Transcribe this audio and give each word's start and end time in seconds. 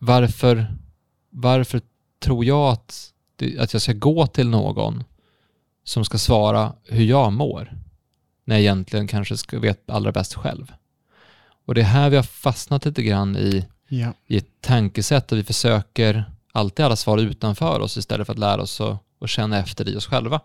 varför, 0.00 0.66
varför 1.30 1.80
tror 2.22 2.44
jag 2.44 2.72
att, 2.72 3.12
att 3.58 3.72
jag 3.72 3.82
ska 3.82 3.92
gå 3.92 4.26
till 4.26 4.48
någon 4.48 5.04
som 5.84 6.04
ska 6.04 6.18
svara 6.18 6.72
hur 6.84 7.04
jag 7.04 7.32
mår, 7.32 7.72
när 8.44 8.56
jag 8.56 8.60
egentligen 8.60 9.06
kanske 9.06 9.36
ska 9.36 9.58
vet 9.58 9.90
allra 9.90 10.12
bäst 10.12 10.34
själv. 10.34 10.72
Och 11.66 11.74
det 11.74 11.80
är 11.80 11.84
här 11.84 12.10
vi 12.10 12.16
har 12.16 12.22
fastnat 12.22 12.84
lite 12.84 13.02
grann 13.02 13.36
i, 13.36 13.66
Ja. 13.88 14.12
i 14.26 14.36
ett 14.36 14.60
tankesätt 14.60 15.32
och 15.32 15.38
vi 15.38 15.42
försöker 15.44 16.24
alltid 16.52 16.84
alla 16.84 16.96
svar 16.96 17.18
utanför 17.18 17.80
oss 17.80 17.96
istället 17.96 18.26
för 18.26 18.32
att 18.32 18.38
lära 18.38 18.62
oss 18.62 18.80
att, 18.80 18.98
att 19.20 19.30
känna 19.30 19.58
efter 19.58 19.88
i 19.88 19.96
oss 19.96 20.06
själva. 20.06 20.40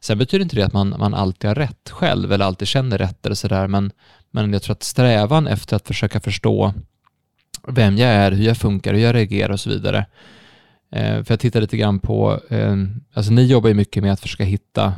Sen 0.00 0.18
betyder 0.18 0.42
inte 0.42 0.56
det 0.56 0.62
att 0.62 0.72
man, 0.72 0.94
man 0.98 1.14
alltid 1.14 1.50
har 1.50 1.54
rätt 1.54 1.90
själv 1.90 2.32
eller 2.32 2.44
alltid 2.44 2.68
känner 2.68 2.98
rätt 2.98 3.26
eller 3.26 3.34
sådär, 3.36 3.66
men, 3.66 3.92
men 4.30 4.52
jag 4.52 4.62
tror 4.62 4.72
att 4.72 4.82
strävan 4.82 5.46
efter 5.46 5.76
att 5.76 5.86
försöka 5.86 6.20
förstå 6.20 6.74
vem 7.68 7.96
jag 7.96 8.10
är, 8.10 8.32
hur 8.32 8.44
jag 8.44 8.56
funkar, 8.56 8.94
hur 8.94 9.00
jag 9.00 9.14
reagerar 9.14 9.50
och 9.50 9.60
så 9.60 9.70
vidare. 9.70 10.06
Eh, 10.92 11.22
för 11.24 11.32
jag 11.32 11.40
tittar 11.40 11.60
lite 11.60 11.76
grann 11.76 11.98
på, 11.98 12.40
eh, 12.48 12.76
alltså 13.14 13.32
ni 13.32 13.46
jobbar 13.46 13.68
ju 13.68 13.74
mycket 13.74 14.02
med 14.02 14.12
att 14.12 14.20
försöka 14.20 14.44
hitta 14.44 14.94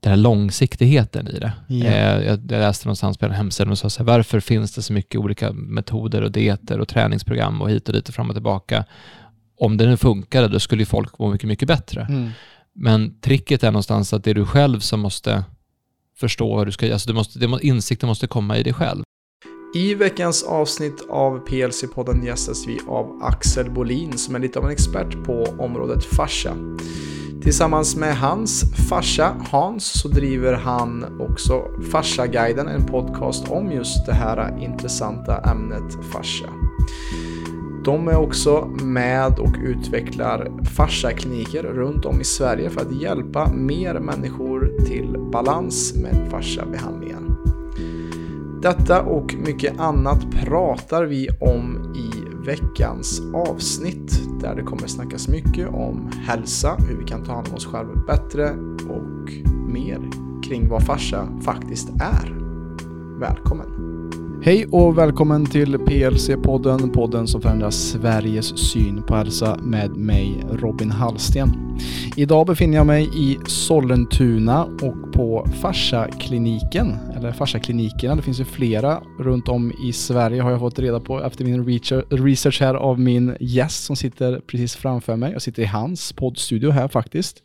den 0.00 0.10
här 0.10 0.16
långsiktigheten 0.16 1.28
i 1.28 1.38
det. 1.38 1.52
Ja. 1.68 1.86
Eh, 1.86 2.26
jag, 2.26 2.38
jag 2.48 2.60
läste 2.60 2.86
någonstans 2.86 3.18
på 3.18 3.26
en 3.26 3.32
hemsida 3.32 3.70
och 3.70 3.78
sa 3.78 3.90
så 3.90 3.98
här, 3.98 4.06
varför 4.06 4.40
finns 4.40 4.74
det 4.74 4.82
så 4.82 4.92
mycket 4.92 5.20
olika 5.20 5.52
metoder 5.52 6.22
och 6.22 6.32
dieter 6.32 6.80
och 6.80 6.88
träningsprogram 6.88 7.62
och 7.62 7.70
hit 7.70 7.88
och 7.88 7.94
dit 7.94 8.08
och 8.08 8.14
fram 8.14 8.28
och 8.28 8.36
tillbaka? 8.36 8.84
Om 9.58 9.76
det 9.76 9.86
nu 9.86 9.96
funkade, 9.96 10.48
då 10.48 10.60
skulle 10.60 10.82
ju 10.82 10.86
folk 10.86 11.18
må 11.18 11.30
mycket, 11.30 11.48
mycket 11.48 11.68
bättre. 11.68 12.06
Mm. 12.08 12.30
Men 12.74 13.20
tricket 13.20 13.64
är 13.64 13.70
någonstans 13.70 14.12
att 14.12 14.24
det 14.24 14.30
är 14.30 14.34
du 14.34 14.46
själv 14.46 14.80
som 14.80 15.00
måste 15.00 15.44
förstå 16.16 16.58
hur 16.58 16.66
du 16.66 16.72
ska, 16.72 16.92
alltså 16.92 17.08
du 17.08 17.14
måste, 17.14 17.38
det 17.38 17.48
må, 17.48 17.60
insikten 17.60 18.08
måste 18.08 18.26
komma 18.26 18.58
i 18.58 18.62
dig 18.62 18.72
själv. 18.72 19.02
I 19.76 19.94
veckans 19.94 20.42
avsnitt 20.42 21.06
av 21.08 21.46
PLC-podden 21.46 22.24
gästas 22.24 22.66
vi 22.66 22.80
av 22.88 23.20
Axel 23.22 23.70
Bolin 23.70 24.18
som 24.18 24.34
är 24.34 24.38
lite 24.38 24.58
av 24.58 24.64
en 24.64 24.70
expert 24.70 25.24
på 25.24 25.44
området 25.58 26.04
fascia. 26.04 26.56
Tillsammans 27.42 27.96
med 27.96 28.16
hans 28.16 28.64
farsa 28.88 29.36
Hans 29.50 30.00
så 30.00 30.08
driver 30.08 30.52
han 30.52 31.20
också 31.20 31.62
Fasciaguiden, 31.92 32.68
en 32.68 32.86
podcast 32.86 33.48
om 33.48 33.72
just 33.72 34.06
det 34.06 34.12
här 34.12 34.58
intressanta 34.64 35.40
ämnet 35.40 36.04
fascia. 36.12 36.48
De 37.84 38.08
är 38.08 38.16
också 38.16 38.70
med 38.82 39.38
och 39.38 39.54
utvecklar 39.64 40.52
fasciakliniker 40.76 41.62
runt 41.62 42.04
om 42.04 42.20
i 42.20 42.24
Sverige 42.24 42.70
för 42.70 42.80
att 42.80 43.00
hjälpa 43.00 43.52
mer 43.52 43.94
människor 43.94 44.72
till 44.86 45.16
balans 45.32 45.94
med 45.94 46.30
fasciabehandlingen. 46.30 47.35
Detta 48.62 49.02
och 49.02 49.34
mycket 49.34 49.80
annat 49.80 50.30
pratar 50.30 51.04
vi 51.04 51.28
om 51.40 51.94
i 51.94 52.10
veckans 52.46 53.22
avsnitt 53.34 54.20
där 54.40 54.54
det 54.54 54.62
kommer 54.62 54.86
snackas 54.86 55.28
mycket 55.28 55.68
om 55.68 56.10
hälsa, 56.26 56.76
hur 56.88 56.96
vi 56.96 57.04
kan 57.04 57.24
ta 57.24 57.32
hand 57.32 57.48
om 57.48 57.54
oss 57.54 57.66
själva 57.66 57.94
bättre 58.06 58.50
och 58.88 59.32
mer 59.72 60.10
kring 60.48 60.68
vad 60.68 60.82
farsa 60.86 61.28
faktiskt 61.42 61.88
är. 61.88 62.34
Välkommen! 63.20 63.66
Hej 64.42 64.66
och 64.70 64.98
välkommen 64.98 65.46
till 65.46 65.78
PLC-podden, 65.78 66.92
podden 66.92 67.26
som 67.26 67.40
förändrar 67.40 67.70
Sveriges 67.70 68.58
syn 68.58 69.02
på 69.02 69.14
hälsa 69.14 69.58
med 69.62 69.96
mig 69.96 70.44
Robin 70.52 70.90
Hallsten. 70.90 71.78
Idag 72.16 72.46
befinner 72.46 72.76
jag 72.76 72.86
mig 72.86 73.10
i 73.14 73.38
Sollentuna 73.46 74.64
och 74.64 75.12
på 75.12 75.46
Farsa-kliniken 75.62 76.92
eller 77.16 77.32
Farsaklinikerna, 77.32 78.16
det 78.16 78.22
finns 78.22 78.40
ju 78.40 78.44
flera 78.44 79.02
runt 79.18 79.48
om 79.48 79.72
i 79.88 79.92
Sverige 79.92 80.42
har 80.42 80.50
jag 80.50 80.60
fått 80.60 80.78
reda 80.78 81.00
på 81.00 81.24
efter 81.24 81.44
min 81.44 81.66
research 82.10 82.60
här 82.60 82.74
av 82.74 83.00
min 83.00 83.36
gäst 83.40 83.84
som 83.84 83.96
sitter 83.96 84.40
precis 84.40 84.76
framför 84.76 85.16
mig. 85.16 85.32
Jag 85.32 85.42
sitter 85.42 85.62
i 85.62 85.66
hans 85.66 86.12
poddstudio 86.12 86.70
här 86.70 86.88
faktiskt. 86.88 87.42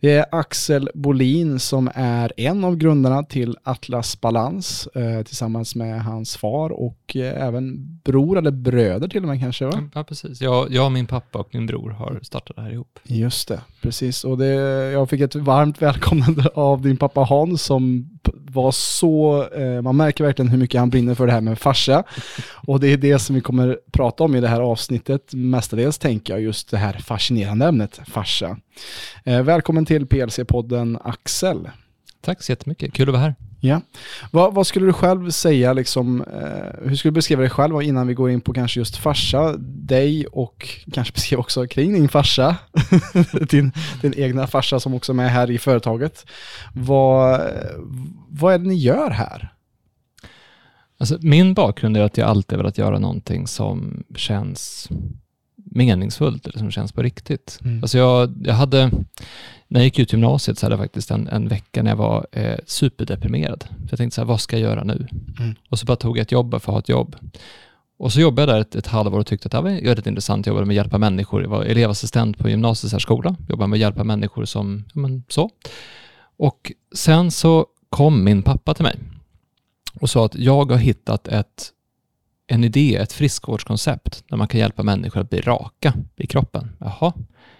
Det 0.00 0.12
är 0.12 0.26
Axel 0.32 0.90
Bolin 0.94 1.58
som 1.58 1.90
är 1.94 2.32
en 2.36 2.64
av 2.64 2.76
grundarna 2.76 3.22
till 3.22 3.56
Atlas 3.62 4.20
Balans 4.20 4.86
eh, 4.86 5.22
tillsammans 5.22 5.74
med 5.74 6.02
hans 6.02 6.36
far 6.36 6.70
och 6.70 7.16
eh, 7.16 7.46
även 7.46 7.98
bror 8.04 8.38
eller 8.38 8.50
bröder 8.50 9.08
till 9.08 9.22
och 9.22 9.28
med 9.28 9.40
kanske 9.40 9.64
va? 9.64 9.88
Ja, 9.94 10.04
precis. 10.04 10.40
Jag, 10.40 10.72
jag, 10.72 10.92
min 10.92 11.06
pappa 11.06 11.38
och 11.38 11.48
min 11.52 11.66
bror 11.66 11.90
har 11.90 12.20
startat 12.22 12.56
det 12.56 12.62
här 12.62 12.72
ihop. 12.72 12.98
Just 13.02 13.48
det, 13.48 13.60
precis. 13.82 14.24
Och 14.24 14.38
det, 14.38 14.46
jag 14.92 15.10
fick 15.10 15.20
ett 15.20 15.34
varmt 15.34 15.82
välkomnande 15.82 16.50
av 16.54 16.82
din 16.82 16.96
pappa 16.96 17.20
Hans 17.20 17.62
som 17.62 18.10
var 18.32 18.72
så, 18.72 19.48
eh, 19.48 19.82
man 19.82 19.96
märker 19.96 20.24
verkligen 20.24 20.48
hur 20.48 20.58
mycket 20.58 20.80
han 20.80 20.90
brinner 20.90 21.14
för 21.14 21.26
det 21.26 21.32
här 21.32 21.40
med 21.40 21.58
fascia. 21.58 22.04
Och 22.50 22.80
det 22.80 22.92
är 22.92 22.96
det 22.96 23.18
som 23.18 23.34
vi 23.34 23.40
kommer 23.40 23.78
prata 23.92 24.24
om 24.24 24.34
i 24.34 24.40
det 24.40 24.48
här 24.48 24.60
avsnittet. 24.60 25.34
Mestadels 25.34 25.98
tänker 25.98 26.32
jag 26.32 26.42
just 26.42 26.70
det 26.70 26.76
här 26.76 26.92
fascinerande 26.92 27.66
ämnet. 27.66 28.00
Eh, 29.24 29.42
välkommen 29.42 29.86
till 29.88 30.06
PLC-podden 30.06 30.98
Axel. 31.04 31.70
Tack 32.20 32.42
så 32.42 32.52
jättemycket, 32.52 32.92
kul 32.92 33.08
att 33.08 33.12
vara 33.12 33.22
här. 33.22 33.34
Ja. 33.60 33.80
Vad, 34.30 34.54
vad 34.54 34.66
skulle 34.66 34.86
du 34.86 34.92
själv 34.92 35.30
säga, 35.30 35.72
liksom, 35.72 36.22
eh, 36.22 36.88
hur 36.88 36.96
skulle 36.96 37.10
du 37.10 37.14
beskriva 37.14 37.40
dig 37.40 37.50
själv 37.50 37.82
innan 37.82 38.06
vi 38.06 38.14
går 38.14 38.30
in 38.30 38.40
på 38.40 38.52
kanske 38.52 38.80
just 38.80 38.96
farsa, 38.96 39.54
dig 39.58 40.26
och 40.26 40.68
kanske 40.92 41.12
beskriva 41.14 41.40
också 41.40 41.66
kring 41.66 41.92
din 41.92 42.08
farsa, 42.08 42.56
din, 43.50 43.72
din 44.02 44.14
egna 44.16 44.46
farsa 44.46 44.80
som 44.80 44.94
också 44.94 45.12
är 45.12 45.16
med 45.16 45.30
här 45.30 45.50
i 45.50 45.58
företaget. 45.58 46.26
Vad, 46.74 47.40
vad 48.28 48.54
är 48.54 48.58
det 48.58 48.68
ni 48.68 48.74
gör 48.74 49.10
här? 49.10 49.52
Alltså, 50.98 51.18
min 51.20 51.54
bakgrund 51.54 51.96
är 51.96 52.02
att 52.02 52.16
jag 52.16 52.28
alltid 52.28 52.58
velat 52.58 52.78
göra 52.78 52.98
någonting 52.98 53.46
som 53.46 54.04
känns 54.16 54.88
meningsfullt 55.70 56.46
eller 56.46 56.58
som 56.58 56.70
känns 56.70 56.92
på 56.92 57.02
riktigt. 57.02 57.58
Mm. 57.64 57.82
Alltså 57.82 57.98
jag, 57.98 58.34
jag 58.44 58.54
hade, 58.54 58.90
när 59.68 59.80
jag 59.80 59.84
gick 59.84 59.98
ut 59.98 60.12
gymnasiet 60.12 60.58
så 60.58 60.66
hade 60.66 60.74
jag 60.74 60.84
faktiskt 60.84 61.10
en, 61.10 61.28
en 61.28 61.48
vecka 61.48 61.82
när 61.82 61.90
jag 61.90 61.96
var 61.96 62.26
eh, 62.32 62.58
superdeprimerad. 62.66 63.64
Så 63.68 63.86
jag 63.90 63.98
tänkte 63.98 64.14
så 64.14 64.20
här, 64.20 64.26
vad 64.26 64.40
ska 64.40 64.58
jag 64.58 64.70
göra 64.70 64.84
nu? 64.84 65.08
Mm. 65.38 65.54
Och 65.68 65.78
så 65.78 65.86
bara 65.86 65.96
tog 65.96 66.18
jag 66.18 66.22
ett 66.22 66.32
jobb 66.32 66.50
för 66.50 66.56
att 66.56 66.64
ha 66.64 66.78
ett 66.78 66.88
jobb. 66.88 67.16
Och 67.98 68.12
så 68.12 68.20
jobbade 68.20 68.52
jag 68.52 68.56
där 68.56 68.60
ett, 68.60 68.74
ett 68.74 68.86
halvår 68.86 69.18
och 69.18 69.26
tyckte 69.26 69.46
att 69.46 69.52
det 69.52 69.60
var 69.60 69.84
väldigt 69.84 70.06
intressant. 70.06 70.46
Jag 70.46 70.52
jobbade 70.52 70.66
med 70.66 70.72
att 70.72 70.76
hjälpa 70.76 70.98
människor. 70.98 71.42
Jag 71.42 71.50
var 71.50 71.64
elevassistent 71.64 72.38
på 72.38 72.48
gymnasiesärskola. 72.48 73.36
Jobbade 73.48 73.68
med 73.68 73.76
att 73.76 73.80
hjälpa 73.80 74.04
människor 74.04 74.44
som, 74.44 74.84
ja 74.94 75.00
men 75.00 75.24
så. 75.28 75.50
Och 76.36 76.72
sen 76.94 77.30
så 77.30 77.66
kom 77.90 78.24
min 78.24 78.42
pappa 78.42 78.74
till 78.74 78.82
mig 78.82 78.98
och 80.00 80.10
sa 80.10 80.24
att 80.26 80.34
jag 80.34 80.70
har 80.70 80.78
hittat 80.78 81.28
ett, 81.28 81.72
en 82.48 82.64
idé, 82.64 82.96
ett 82.96 83.12
friskvårdskoncept 83.12 84.24
där 84.28 84.36
man 84.36 84.48
kan 84.48 84.60
hjälpa 84.60 84.82
människor 84.82 85.20
att 85.20 85.30
bli 85.30 85.40
raka 85.40 85.94
i 86.16 86.26
kroppen. 86.26 86.70
Jaha, 86.78 87.12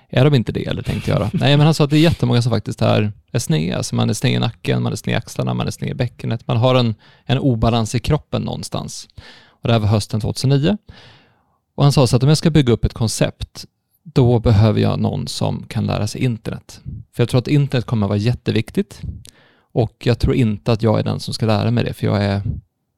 är 0.09 0.25
de 0.25 0.34
inte 0.34 0.53
det 0.53 0.66
eller 0.66 0.82
tänkte 0.82 1.10
jag 1.10 1.21
då? 1.21 1.31
Nej, 1.32 1.56
men 1.56 1.65
han 1.66 1.75
sa 1.75 1.84
att 1.84 1.91
det 1.91 1.97
är 1.97 2.00
jättemånga 2.00 2.43
som 2.43 2.53
faktiskt 2.53 2.82
är, 2.82 3.12
är 3.32 3.38
sned. 3.38 3.77
Alltså 3.77 3.94
man 3.94 4.10
är 4.10 4.15
sned 4.15 4.32
i 4.32 4.38
nacken, 4.38 4.82
man 4.82 4.93
är 4.93 4.97
sned 4.97 5.12
i 5.12 5.16
axlarna, 5.16 5.54
man 5.54 5.66
är 5.66 5.71
sned 5.71 5.91
i 5.91 5.94
bäckenet. 5.94 6.47
Man 6.47 6.56
har 6.56 6.75
en, 6.75 6.94
en 7.25 7.38
obalans 7.38 7.94
i 7.94 7.98
kroppen 7.98 8.43
någonstans. 8.43 9.09
Och 9.47 9.69
det 9.69 9.72
här 9.72 9.81
var 9.81 9.88
hösten 9.88 10.21
2009. 10.21 10.77
Och 11.75 11.82
han 11.82 11.93
sa 11.93 12.06
så 12.06 12.16
att 12.16 12.22
om 12.22 12.28
jag 12.28 12.38
ska 12.38 12.50
bygga 12.50 12.72
upp 12.72 12.84
ett 12.84 12.94
koncept, 12.94 13.65
då 14.03 14.38
behöver 14.38 14.81
jag 14.81 14.98
någon 14.98 15.28
som 15.28 15.65
kan 15.69 15.87
lära 15.87 16.06
sig 16.06 16.25
internet. 16.25 16.81
För 17.12 17.22
jag 17.22 17.28
tror 17.28 17.38
att 17.38 17.48
internet 17.48 17.84
kommer 17.84 18.06
att 18.06 18.09
vara 18.09 18.19
jätteviktigt. 18.19 19.00
Och 19.72 20.06
jag 20.06 20.19
tror 20.19 20.34
inte 20.34 20.72
att 20.72 20.82
jag 20.82 20.98
är 20.98 21.03
den 21.03 21.21
som 21.21 21.34
ska 21.34 21.47
lära 21.47 21.71
mig 21.71 21.84
det, 21.84 21.93
för 21.93 22.06
jag 22.06 22.25
är, 22.25 22.43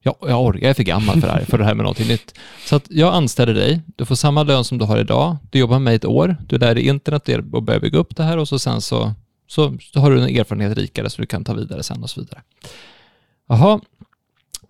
jag, 0.02 0.16
jag, 0.20 0.44
orkar, 0.44 0.60
jag 0.60 0.70
är 0.70 0.74
för 0.74 0.82
gammal 0.82 1.20
för 1.20 1.28
det, 1.28 1.32
här, 1.32 1.44
för 1.44 1.58
det 1.58 1.64
här 1.64 1.74
med 1.74 1.82
någonting 1.82 2.08
nytt. 2.08 2.34
Så 2.66 2.76
att 2.76 2.86
jag 2.90 3.14
anställer 3.14 3.54
dig, 3.54 3.80
du 3.96 4.04
får 4.04 4.14
samma 4.14 4.42
lön 4.42 4.64
som 4.64 4.78
du 4.78 4.84
har 4.84 4.98
idag, 4.98 5.36
du 5.50 5.58
jobbar 5.58 5.74
med 5.74 5.82
mig 5.82 5.94
ett 5.94 6.04
år, 6.04 6.36
du 6.46 6.58
lär 6.58 6.74
dig 6.74 6.86
internet 6.86 7.28
och 7.52 7.62
börjar 7.62 7.80
bygga 7.80 7.98
upp 7.98 8.16
det 8.16 8.22
här 8.22 8.36
och 8.36 8.48
så 8.48 8.58
sen 8.58 8.80
så, 8.80 9.12
så, 9.46 9.76
så 9.80 10.00
har 10.00 10.10
du 10.10 10.22
en 10.22 10.36
erfarenhet 10.36 10.78
rikare 10.78 11.10
så 11.10 11.22
du 11.22 11.26
kan 11.26 11.44
ta 11.44 11.54
vidare 11.54 11.82
sen 11.82 12.02
och 12.02 12.10
så 12.10 12.20
vidare. 12.20 12.42
Jaha, 13.48 13.80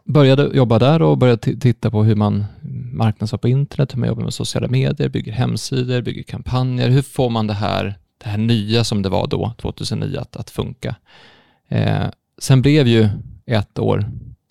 började 0.04 0.56
jobba 0.56 0.78
där 0.78 1.02
och 1.02 1.18
började 1.18 1.56
titta 1.56 1.91
på 1.91 2.04
hur 2.04 2.16
man 2.16 2.44
marknadsför 2.92 3.38
på 3.38 3.48
internet, 3.48 3.94
hur 3.94 3.98
man 3.98 4.08
jobbar 4.08 4.22
med 4.22 4.34
sociala 4.34 4.68
medier, 4.68 5.08
bygger 5.08 5.32
hemsidor, 5.32 6.03
bygger 6.03 6.22
kampanjer. 6.22 6.88
Hur 6.88 7.03
får 7.03 7.30
man 7.30 7.47
det 7.47 7.54
här, 7.54 7.98
det 8.18 8.28
här 8.28 8.38
nya 8.38 8.84
som 8.84 9.03
det 9.03 9.09
var 9.09 9.26
då, 9.26 9.53
2009, 9.60 10.18
att, 10.18 10.36
att 10.36 10.50
funka? 10.50 10.94
Eh, 11.68 12.06
sen 12.38 12.62
blev 12.62 12.88
ju 12.88 13.09
ett 13.47 13.78
år, 13.78 14.10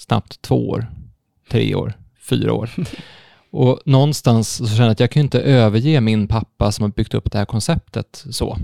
snabbt 0.09 0.41
två 0.41 0.69
år, 0.69 0.87
tre 1.49 1.75
år, 1.75 1.93
fyra 2.19 2.53
år. 2.53 2.69
Och 3.51 3.79
någonstans 3.85 4.57
så 4.57 4.67
känner 4.67 4.83
jag 4.83 4.91
att 4.91 4.99
jag 4.99 5.11
kan 5.11 5.23
inte 5.23 5.41
överge 5.41 6.01
min 6.01 6.27
pappa 6.27 6.71
som 6.71 6.83
har 6.83 6.89
byggt 6.89 7.13
upp 7.13 7.31
det 7.31 7.37
här 7.37 7.45
konceptet 7.45 8.25
så. 8.29 8.57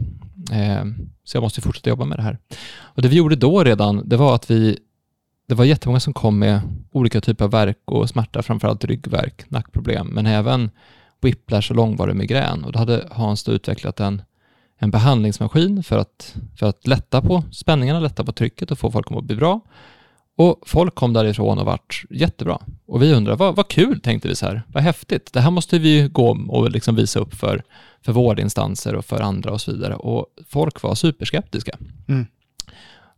Eh, 0.51 0.85
så 1.23 1.37
jag 1.37 1.41
måste 1.41 1.61
fortsätta 1.61 1.89
jobba 1.89 2.05
med 2.05 2.17
det 2.17 2.23
här. 2.23 2.37
Och 2.77 3.01
det 3.01 3.07
vi 3.07 3.15
gjorde 3.15 3.35
då 3.35 3.63
redan, 3.63 4.09
det 4.09 4.17
var 4.17 4.35
att 4.35 4.51
vi 4.51 4.79
det 5.47 5.55
var 5.55 5.65
jättemånga 5.65 5.99
som 5.99 6.13
kom 6.13 6.39
med 6.39 6.61
olika 6.91 7.21
typer 7.21 7.45
av 7.45 7.51
värk 7.51 7.81
och 7.85 8.09
smärta, 8.09 8.43
framförallt 8.43 8.85
ryggvärk, 8.85 9.49
nackproblem, 9.49 10.07
men 10.07 10.25
även 10.25 10.69
whiplash 11.21 11.71
och 11.71 11.75
långvarig 11.75 12.15
migrän. 12.15 12.63
Och 12.63 12.71
då 12.71 12.79
hade 12.79 13.07
Hans 13.11 13.43
då 13.43 13.51
utvecklat 13.51 13.99
en, 13.99 14.21
en 14.77 14.91
behandlingsmaskin 14.91 15.83
för 15.83 15.97
att, 15.97 16.35
för 16.59 16.65
att 16.65 16.87
lätta 16.87 17.21
på 17.21 17.43
spänningarna, 17.51 17.99
lätta 17.99 18.23
på 18.23 18.31
trycket 18.31 18.71
och 18.71 18.79
få 18.79 18.91
folk 18.91 19.07
att 19.07 19.13
må 19.13 19.21
bli 19.21 19.35
bra. 19.35 19.61
Och 20.37 20.59
folk 20.65 20.95
kom 20.95 21.13
därifrån 21.13 21.59
och 21.59 21.65
vart 21.65 22.03
jättebra. 22.09 22.61
Och 22.87 23.01
vi 23.01 23.13
undrade, 23.13 23.37
vad, 23.37 23.55
vad 23.55 23.67
kul, 23.67 23.99
tänkte 23.99 24.27
vi 24.27 24.35
så 24.35 24.45
här, 24.45 24.63
vad 24.67 24.83
häftigt. 24.83 25.33
Det 25.33 25.41
här 25.41 25.51
måste 25.51 25.79
vi 25.79 25.99
ju 25.99 26.09
gå 26.09 26.37
och 26.49 26.71
liksom 26.71 26.95
visa 26.95 27.19
upp 27.19 27.33
för, 27.33 27.63
för 28.01 28.11
vårdinstanser 28.11 28.95
och 28.95 29.05
för 29.05 29.21
andra 29.21 29.51
och 29.51 29.61
så 29.61 29.71
vidare. 29.71 29.95
Och 29.95 30.25
folk 30.49 30.81
var 30.81 30.95
superskeptiska. 30.95 31.77
Mm. 32.07 32.25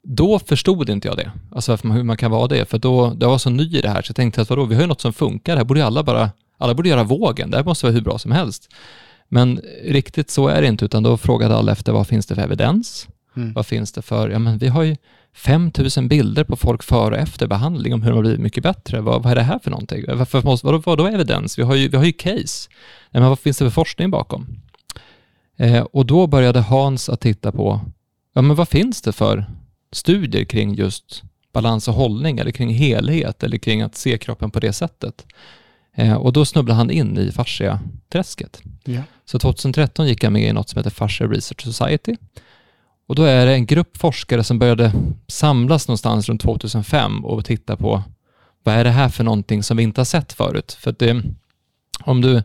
Då 0.04 0.40
förstod 0.40 0.90
inte 0.90 1.08
jag 1.08 1.18
det, 1.18 1.32
alltså 1.52 1.76
hur 1.76 2.04
man 2.04 2.18
kan 2.18 2.32
vara 2.32 2.48
det, 2.48 2.70
för 2.70 2.78
då, 2.78 3.16
jag 3.20 3.30
var 3.30 3.38
så 3.38 3.50
ny 3.50 3.78
i 3.78 3.82
det 3.82 3.90
här, 3.90 4.02
så 4.02 4.10
jag 4.10 4.16
tänkte 4.16 4.42
att 4.42 4.50
vadå, 4.50 4.66
vi 4.66 4.76
har 4.76 4.82
ju 4.82 4.88
något 4.88 5.02
som 5.02 5.14
funkar, 5.14 5.54
det 5.54 5.60
här 5.60 5.66
borde 5.66 5.80
ju 5.80 5.86
alla 5.86 6.04
bara, 6.04 6.32
alla 6.58 6.74
borde 6.74 6.90
göra 6.90 7.04
vågen, 7.04 7.52
det 7.52 7.58
här 7.58 7.64
måste 7.64 7.86
vara 7.86 7.94
hur 7.94 8.02
bra 8.02 8.18
som 8.18 8.32
helst. 8.32 8.70
Men 9.30 9.62
riktigt 9.84 10.30
så 10.30 10.48
är 10.48 10.62
det 10.62 10.68
inte, 10.68 10.86
utan 10.86 11.04
då 11.04 11.18
frågade 11.18 11.56
alla 11.56 11.72
efter 11.72 11.92
vad 11.92 12.08
finns 12.08 12.26
det 12.26 12.36
för 12.36 12.42
evidens? 12.42 13.08
Mm. 13.36 13.54
Vad 13.54 13.66
finns 13.66 13.92
det 13.92 14.02
för, 14.02 14.30
ja 14.30 14.40
men 14.40 14.58
vi 14.58 14.68
har 14.68 14.84
ju 14.84 14.96
5000 15.38 16.08
bilder 16.08 16.44
på 16.44 16.56
folk 16.56 16.84
före 16.84 17.16
och 17.16 17.22
efter 17.22 17.48
behandling 17.48 17.94
om 17.94 18.02
hur 18.02 18.10
de 18.10 18.16
har 18.16 18.22
blivit 18.22 18.40
mycket 18.40 18.64
bättre. 18.64 19.02
Vad, 19.02 19.24
vad 19.24 19.32
är 19.32 19.36
det 19.36 19.42
här 19.42 19.60
för 19.60 19.72
någonting? 19.72 20.04
Varför 20.08 20.42
måste, 20.42 20.68
vad, 20.68 20.84
vad 20.86 20.98
då 20.98 21.08
evidens? 21.08 21.60
Vi 21.60 21.64
har 21.64 21.76
ju, 21.76 21.88
vi 21.88 21.98
har 21.98 22.06
ju 22.06 22.14
case. 22.14 22.70
Men 23.12 23.24
vad 23.24 23.40
finns 23.40 23.58
det 23.58 23.66
för 23.66 23.70
forskning 23.70 24.12
bakom? 24.12 24.48
Eh, 25.58 25.82
och 25.82 26.06
då 26.06 26.28
började 26.28 26.60
Hans 26.60 27.10
att 27.10 27.22
titta 27.22 27.52
på, 27.52 27.82
ja 28.34 28.42
men 28.42 28.56
vad 28.56 28.70
finns 28.70 29.02
det 29.02 29.12
för 29.12 29.46
studier 29.92 30.44
kring 30.44 30.76
just 30.76 31.24
balans 31.54 31.88
och 31.88 31.94
hållning 31.94 32.40
eller 32.40 32.52
kring 32.52 32.70
helhet 32.74 33.44
eller 33.44 33.58
kring 33.58 33.82
att 33.82 33.96
se 33.96 34.18
kroppen 34.18 34.52
på 34.52 34.60
det 34.60 34.74
sättet? 34.74 35.26
Eh, 35.96 36.14
och 36.14 36.34
då 36.34 36.46
snubblade 36.46 36.78
han 36.78 36.92
in 36.92 37.18
i 37.18 37.32
fascia-träsket. 37.32 38.62
Ja. 38.84 39.02
Så 39.26 39.40
2013 39.40 40.08
gick 40.08 40.24
jag 40.24 40.34
med 40.34 40.50
i 40.50 40.54
något 40.54 40.70
som 40.70 40.80
heter 40.80 40.90
Fascia 40.90 41.28
Research 41.28 41.64
Society. 41.64 42.16
Och 43.08 43.16
då 43.16 43.24
är 43.24 43.46
det 43.46 43.54
en 43.54 43.66
grupp 43.66 43.98
forskare 43.98 44.44
som 44.44 44.60
började 44.60 44.92
samlas 45.28 45.88
någonstans 45.88 46.30
runt 46.30 46.42
2005 46.42 47.26
och 47.26 47.46
titta 47.46 47.76
på 47.76 48.04
vad 48.64 48.76
är 48.76 48.84
det 48.84 48.90
här 48.90 49.10
för 49.10 49.24
någonting 49.24 49.64
som 49.64 49.78
vi 49.78 49.84
inte 49.84 50.02
har 50.02 50.06
sett 50.06 50.34
förut? 50.34 50.78
För 50.80 50.92
att 50.92 51.00
det, 51.00 51.24
om, 52.00 52.22
du, 52.22 52.44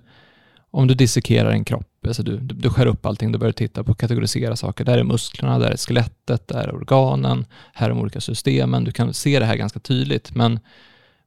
om 0.70 0.86
du 0.86 0.94
dissekerar 0.94 1.50
en 1.50 1.64
kropp, 1.64 2.06
alltså 2.06 2.22
du, 2.22 2.36
du, 2.38 2.54
du 2.54 2.70
skär 2.70 2.86
upp 2.86 3.06
allting, 3.06 3.32
du 3.32 3.38
börjar 3.38 3.52
titta 3.52 3.84
på 3.84 3.92
och 3.92 3.98
kategorisera 3.98 4.56
saker. 4.56 4.84
Där 4.84 4.98
är 4.98 5.04
musklerna, 5.04 5.58
där 5.58 5.70
är 5.70 5.76
skelettet, 5.76 6.48
där 6.48 6.68
är 6.68 6.74
organen, 6.74 7.44
här 7.74 7.86
är 7.86 7.90
de 7.90 8.00
olika 8.00 8.20
systemen. 8.20 8.84
Du 8.84 8.92
kan 8.92 9.14
se 9.14 9.38
det 9.38 9.46
här 9.46 9.56
ganska 9.56 9.80
tydligt, 9.80 10.34
men, 10.34 10.60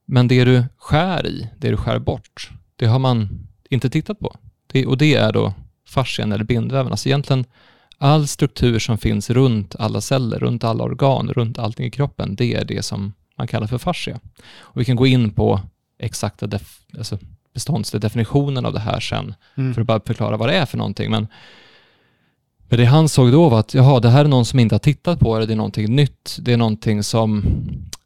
men 0.06 0.28
det 0.28 0.46
du 0.46 0.64
skär 0.78 1.28
i, 1.28 1.50
det 1.58 1.70
du 1.70 1.78
skär 1.78 2.00
bort, 2.00 2.50
det 2.76 2.86
har 2.86 3.00
man 3.00 3.48
inte 3.70 3.90
tittat 3.90 4.20
på. 4.20 4.36
Det, 4.68 4.86
och 4.86 4.98
det 4.98 5.16
är 5.16 5.34
då 5.34 5.54
fascian 5.88 6.32
eller 6.32 6.44
bindväven. 6.44 6.92
Alltså 6.92 7.10
egentligen 7.10 7.46
all 7.98 8.28
struktur 8.28 8.80
som 8.80 8.98
finns 8.98 9.30
runt 9.30 9.76
alla 9.80 10.02
celler, 10.02 10.40
runt 10.40 10.64
alla 10.64 10.84
organ, 10.84 11.30
runt 11.30 11.60
allting 11.60 11.86
i 11.86 11.92
kroppen, 11.92 12.36
det 12.36 12.54
är 12.54 12.66
det 12.66 12.86
som 12.86 13.14
man 13.38 13.48
kallar 13.48 13.68
för 13.68 13.78
fascia. 13.78 14.20
Och 14.60 14.82
vi 14.82 14.86
kan 14.86 14.96
gå 14.96 15.08
in 15.08 15.32
på 15.32 15.60
exakta 16.00 16.48
def, 16.48 16.80
alltså 16.98 17.18
beståndsliga 17.54 18.00
definitionen 18.00 18.66
av 18.66 18.74
det 18.74 18.80
här 18.80 19.00
sen, 19.00 19.34
Mm. 19.56 19.74
för 19.74 19.82
att 19.82 19.88
bara 19.88 20.00
förklara 20.06 20.38
vad 20.38 20.50
det 20.50 20.56
är 20.56 20.66
för 20.66 20.78
någonting. 20.78 21.12
Men, 21.12 21.28
men 22.70 22.80
det 22.80 22.86
han 22.86 23.10
såg 23.10 23.32
då 23.32 23.50
var 23.50 23.60
att, 23.60 23.74
jaha, 23.74 24.00
det 24.00 24.10
här 24.10 24.26
är 24.26 24.30
någon 24.30 24.46
som 24.46 24.60
inte 24.60 24.76
har 24.76 24.80
tittat 24.80 25.20
på 25.20 25.40
det, 25.40 25.46
det 25.46 25.54
är 25.54 25.58
någonting 25.58 25.96
nytt, 25.96 26.38
det 26.42 26.54
är 26.54 26.58
någonting 26.58 27.04
som 27.04 27.44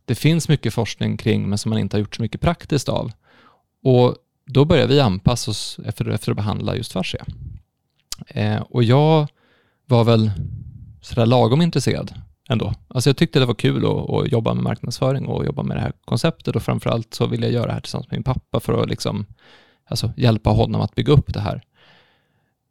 det 0.06 0.16
finns 0.16 0.50
mycket 0.50 0.74
forskning 0.74 1.18
kring, 1.18 1.50
men 1.50 1.58
som 1.58 1.70
man 1.70 1.80
inte 1.80 1.98
har 1.98 2.00
gjort 2.00 2.16
så 2.16 2.22
mycket 2.22 2.42
praktiskt 2.42 2.90
av. 2.90 3.12
Och 3.84 4.16
då 4.46 4.66
börjar 4.66 4.88
vi 4.88 5.00
anpassa 5.00 5.52
oss 5.52 5.80
efter, 5.86 6.10
efter 6.10 6.32
att 6.32 6.38
behandla 6.38 6.76
just 6.76 6.92
fascia. 6.92 7.26
Eh, 8.28 8.62
och 8.62 8.84
jag 8.84 9.28
var 9.90 10.04
väl 10.04 10.32
sådär 11.02 11.26
lagom 11.26 11.62
intresserad 11.62 12.14
ändå. 12.50 12.74
Alltså 12.88 13.10
jag 13.10 13.18
tyckte 13.18 13.40
det 13.40 13.46
var 13.46 13.54
kul 13.54 13.86
att, 13.86 14.10
att 14.10 14.32
jobba 14.32 14.54
med 14.54 14.64
marknadsföring 14.64 15.26
och 15.26 15.46
jobba 15.46 15.64
med 15.64 15.78
det 15.78 15.82
här 15.82 15.94
konceptet 16.06 16.56
och 16.56 16.64
framförallt 16.64 17.14
så 17.14 17.28
ville 17.28 17.46
jag 17.46 17.54
göra 17.54 17.66
det 17.66 17.74
här 17.74 17.80
tillsammans 17.80 18.12
med 18.12 18.18
min 18.18 18.24
pappa 18.24 18.60
för 18.60 18.84
att 18.84 18.90
liksom, 18.90 19.26
alltså 19.86 20.14
hjälpa 20.18 20.50
honom 20.50 20.82
att 20.82 20.96
bygga 20.96 21.14
upp 21.14 21.34
det 21.34 21.40
här. 21.40 21.62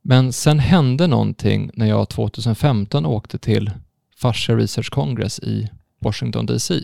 Men 0.02 0.32
sen 0.32 0.58
hände 0.58 1.06
någonting 1.06 1.70
när 1.74 1.86
jag 1.86 2.08
2015 2.08 3.06
åkte 3.06 3.38
till 3.38 3.70
Fascia 4.16 4.56
Research 4.56 4.90
Congress 4.90 5.38
i 5.38 5.68
Washington 6.00 6.46
DC. 6.46 6.74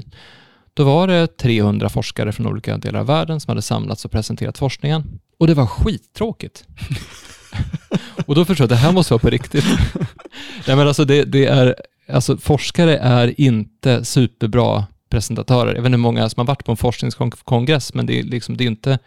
Då 0.74 0.84
var 0.84 1.06
det 1.06 1.26
300 1.26 1.88
forskare 1.88 2.32
från 2.32 2.46
olika 2.46 2.76
delar 2.78 3.00
av 3.00 3.06
världen 3.06 3.40
som 3.40 3.50
hade 3.50 3.62
samlats 3.62 4.04
och 4.04 4.10
presenterat 4.10 4.58
forskningen. 4.58 5.20
Och 5.38 5.46
det 5.46 5.54
var 5.54 5.66
skittråkigt. 5.66 6.64
och 8.26 8.34
då 8.34 8.44
förstod 8.44 8.64
jag 8.64 8.72
att 8.72 8.80
det 8.80 8.86
här 8.86 8.92
måste 8.92 9.12
vara 9.12 9.20
på 9.20 9.30
riktigt. 9.30 9.64
Nej, 10.66 10.76
men 10.76 10.88
alltså 10.88 11.04
det, 11.04 11.24
det 11.24 11.46
är, 11.46 11.74
alltså 12.08 12.36
forskare 12.36 12.96
är 12.98 13.40
inte 13.40 14.04
superbra 14.04 14.84
presentatörer. 15.10 15.74
Jag 15.74 15.82
vet 15.82 15.86
inte 15.86 15.90
hur 15.90 16.02
många 16.02 16.28
som 16.28 16.40
har 16.40 16.46
varit 16.46 16.64
på 16.64 16.70
en 16.70 16.76
forskningskongress, 16.76 17.94
men 17.94 18.06
det 18.06 18.18
är, 18.18 18.22
liksom, 18.22 18.56
det 18.56 18.64
är 18.64 18.68
inte 18.68 18.98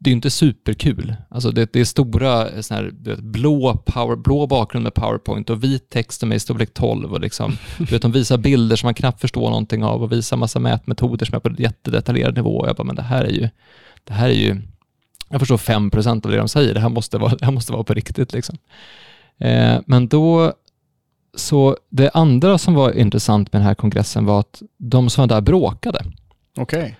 det 0.00 0.10
är 0.10 0.12
inte 0.12 0.30
superkul. 0.30 1.16
Alltså 1.28 1.50
det, 1.50 1.72
det 1.72 1.80
är 1.80 1.84
stora 1.84 2.62
såna 2.62 2.80
här, 2.80 2.92
vet, 3.02 3.18
blå, 3.18 3.82
power, 3.86 4.16
blå 4.16 4.46
bakgrund 4.46 4.82
med 4.82 4.94
powerpoint 4.94 5.50
och 5.50 5.64
vit 5.64 5.90
text 5.90 6.20
som 6.20 6.32
är 6.32 6.36
i 6.36 6.40
storlek 6.40 6.74
12 6.74 7.12
och 7.12 7.20
liksom, 7.20 7.58
du 7.78 7.84
vet, 7.84 8.02
de 8.02 8.12
visar 8.12 8.38
bilder 8.38 8.76
som 8.76 8.86
man 8.86 8.94
knappt 8.94 9.20
förstår 9.20 9.50
någonting 9.50 9.84
av 9.84 10.02
och 10.02 10.12
visar 10.12 10.36
massa 10.36 10.60
mätmetoder 10.60 11.26
som 11.26 11.34
är 11.34 11.40
på 11.40 11.62
jättedetaljerad 11.62 12.34
nivå. 12.34 12.58
Och 12.58 12.68
jag 12.68 12.76
bara, 12.76 12.84
men 12.84 12.96
det 12.96 13.02
här 13.02 13.24
är 13.24 13.32
ju, 13.32 13.48
det 14.04 14.12
här 14.12 14.28
är 14.28 14.32
ju, 14.32 14.62
jag 15.28 15.40
förstår 15.40 15.56
5% 15.56 16.26
av 16.26 16.30
det 16.30 16.36
de 16.36 16.48
säger, 16.48 16.74
det 16.74 16.80
här 16.80 16.88
måste 16.88 17.18
vara, 17.18 17.34
det 17.38 17.44
här 17.44 17.52
måste 17.52 17.72
vara 17.72 17.84
på 17.84 17.94
riktigt 17.94 18.32
liksom. 18.32 18.58
Eh, 19.40 19.80
men 19.86 20.08
då, 20.08 20.52
så 21.36 21.76
det 21.90 22.10
andra 22.14 22.58
som 22.58 22.74
var 22.74 22.92
intressant 22.92 23.52
med 23.52 23.60
den 23.60 23.66
här 23.66 23.74
kongressen 23.74 24.24
var 24.24 24.40
att 24.40 24.62
de 24.78 25.10
som 25.10 25.22
var 25.22 25.28
där 25.28 25.40
bråkade. 25.40 26.04
Okej. 26.56 26.96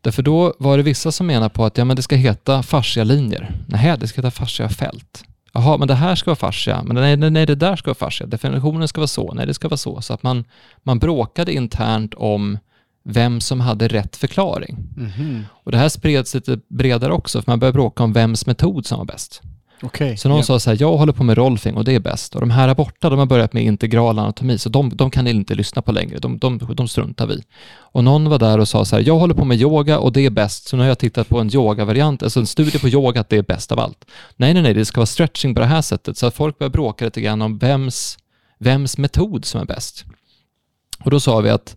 Därför 0.00 0.22
då 0.22 0.54
var 0.58 0.76
det 0.76 0.82
vissa 0.82 1.12
som 1.12 1.26
menar 1.26 1.48
på 1.48 1.64
att 1.64 1.78
ja, 1.78 1.84
men 1.84 1.96
det 1.96 2.02
ska 2.02 2.16
heta 2.16 2.62
fascialinjer. 2.62 3.54
Nej, 3.66 3.96
det 3.98 4.08
ska 4.08 4.20
heta 4.20 4.30
fasciafält. 4.30 5.24
Jaha, 5.52 5.78
men 5.78 5.88
det 5.88 5.94
här 5.94 6.14
ska 6.14 6.30
vara 6.30 6.36
fascia, 6.36 6.82
men 6.82 6.96
nej, 6.96 7.16
nej, 7.16 7.30
nej, 7.30 7.46
det 7.46 7.54
där 7.54 7.76
ska 7.76 7.88
vara 7.88 8.10
fascia. 8.10 8.26
Definitionen 8.26 8.88
ska 8.88 9.00
vara 9.00 9.08
så, 9.08 9.32
nej, 9.34 9.46
det 9.46 9.54
ska 9.54 9.68
vara 9.68 9.76
så. 9.76 10.00
Så 10.00 10.14
att 10.14 10.22
man, 10.22 10.44
man 10.82 10.98
bråkade 10.98 11.52
internt 11.52 12.14
om 12.14 12.58
vem 13.08 13.40
som 13.40 13.60
hade 13.60 13.88
rätt 13.88 14.16
förklaring. 14.16 14.76
Mhm. 14.96 15.44
Och 15.64 15.72
det 15.72 15.78
här 15.78 15.88
spreds 15.88 16.34
lite 16.34 16.58
bredare 16.68 17.12
också, 17.12 17.42
för 17.42 17.50
man 17.50 17.58
började 17.58 17.76
bråka 17.76 18.04
om 18.04 18.12
vems 18.12 18.46
metod 18.46 18.86
som 18.86 18.98
var 18.98 19.04
bäst. 19.04 19.42
Okej. 19.82 20.16
Så 20.16 20.28
någon 20.28 20.38
ja. 20.38 20.42
sa 20.42 20.60
så 20.60 20.70
här, 20.70 20.76
jag 20.80 20.96
håller 20.96 21.12
på 21.12 21.24
med 21.24 21.38
rolfing 21.38 21.74
och 21.74 21.84
det 21.84 21.94
är 21.94 22.00
bäst. 22.00 22.34
Och 22.34 22.40
de 22.40 22.50
här 22.50 22.74
borta, 22.74 23.10
de 23.10 23.18
har 23.18 23.26
börjat 23.26 23.52
med 23.52 23.62
integral 23.62 24.18
anatomi, 24.18 24.58
så 24.58 24.68
de, 24.68 24.96
de 24.96 25.10
kan 25.10 25.24
ni 25.24 25.30
inte 25.30 25.54
lyssna 25.54 25.82
på 25.82 25.92
längre. 25.92 26.18
De, 26.18 26.38
de, 26.38 26.58
de 26.74 26.88
struntar 26.88 27.26
vi. 27.26 27.42
Och 27.70 28.04
någon 28.04 28.28
var 28.28 28.38
där 28.38 28.58
och 28.58 28.68
sa 28.68 28.84
så 28.84 28.96
här, 28.96 29.02
jag 29.06 29.18
håller 29.18 29.34
på 29.34 29.44
med 29.44 29.60
yoga 29.60 29.98
och 29.98 30.12
det 30.12 30.26
är 30.26 30.30
bäst, 30.30 30.68
så 30.68 30.76
nu 30.76 30.82
har 30.82 30.88
jag 30.88 30.98
tittat 30.98 31.28
på 31.28 31.38
en 31.40 31.54
yogavariant, 31.54 32.22
alltså 32.22 32.40
en 32.40 32.46
studie 32.46 32.78
på 32.78 32.88
yoga, 32.88 33.20
att 33.20 33.28
det 33.28 33.36
är 33.36 33.42
bäst 33.42 33.72
av 33.72 33.80
allt. 33.80 34.04
Nej, 34.36 34.54
nej, 34.54 34.62
nej, 34.62 34.74
det 34.74 34.84
ska 34.84 35.00
vara 35.00 35.06
stretching 35.06 35.54
på 35.54 35.60
det 35.60 35.66
här 35.66 35.82
sättet, 35.82 36.16
så 36.16 36.26
att 36.26 36.34
folk 36.34 36.58
börjar 36.58 36.70
bråka 36.70 37.04
lite 37.04 37.20
grann 37.20 37.42
om 37.42 37.58
vems, 37.58 38.18
vems 38.58 38.98
metod 38.98 39.44
som 39.44 39.60
är 39.60 39.64
bäst. 39.64 40.04
Och 41.04 41.10
då 41.10 41.20
sa 41.20 41.40
vi 41.40 41.50
att, 41.50 41.76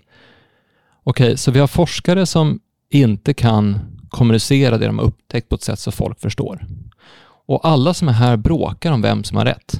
okej, 1.03 1.37
så 1.37 1.51
vi 1.51 1.59
har 1.59 1.67
forskare 1.67 2.25
som 2.25 2.59
inte 2.89 3.33
kan 3.33 3.79
kommunicera 4.09 4.77
det 4.77 4.85
de 4.85 4.99
har 4.99 5.05
upptäckt 5.05 5.49
på 5.49 5.55
ett 5.55 5.63
sätt 5.63 5.79
så 5.79 5.91
folk 5.91 6.19
förstår. 6.19 6.65
Och 7.45 7.67
alla 7.67 7.93
som 7.93 8.07
är 8.07 8.13
här 8.13 8.37
bråkar 8.37 8.91
om 8.91 9.01
vem 9.01 9.23
som 9.23 9.37
har 9.37 9.45
rätt. 9.45 9.79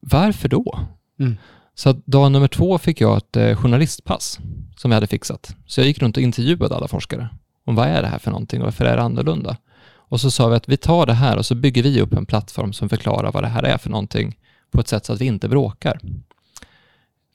Varför 0.00 0.48
då? 0.48 0.78
Mm. 1.20 1.36
Så 1.74 1.92
dag 1.92 2.32
nummer 2.32 2.48
två 2.48 2.78
fick 2.78 3.00
jag 3.00 3.16
ett 3.16 3.36
eh, 3.36 3.56
journalistpass 3.56 4.38
som 4.76 4.90
vi 4.90 4.94
hade 4.94 5.06
fixat. 5.06 5.56
Så 5.66 5.80
jag 5.80 5.86
gick 5.86 5.98
runt 5.98 6.16
och 6.16 6.22
intervjuade 6.22 6.76
alla 6.76 6.88
forskare 6.88 7.28
om 7.64 7.74
vad 7.74 7.88
är 7.88 8.02
det 8.02 8.08
här 8.08 8.18
för 8.18 8.30
någonting 8.30 8.60
och 8.60 8.64
varför 8.64 8.84
är 8.84 8.96
det 8.96 9.02
annorlunda? 9.02 9.56
Och 9.94 10.20
så 10.20 10.30
sa 10.30 10.48
vi 10.48 10.56
att 10.56 10.68
vi 10.68 10.76
tar 10.76 11.06
det 11.06 11.12
här 11.12 11.36
och 11.36 11.46
så 11.46 11.54
bygger 11.54 11.82
vi 11.82 12.00
upp 12.00 12.12
en 12.12 12.26
plattform 12.26 12.72
som 12.72 12.88
förklarar 12.88 13.32
vad 13.32 13.42
det 13.42 13.48
här 13.48 13.62
är 13.62 13.78
för 13.78 13.90
någonting 13.90 14.38
på 14.70 14.80
ett 14.80 14.88
sätt 14.88 15.06
så 15.06 15.12
att 15.12 15.20
vi 15.20 15.24
inte 15.24 15.48
bråkar. 15.48 16.00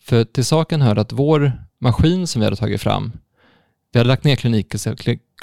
För 0.01 0.24
till 0.24 0.46
saken 0.46 0.81
hör 0.81 0.96
att 0.96 1.12
vår 1.12 1.66
maskin 1.81 2.27
som 2.27 2.39
vi 2.39 2.46
hade 2.46 2.55
tagit 2.55 2.81
fram, 2.81 3.12
vi 3.91 4.00
hade 4.00 4.07
lagt 4.07 4.24
ner 4.24 4.36
klinik, 4.36 4.74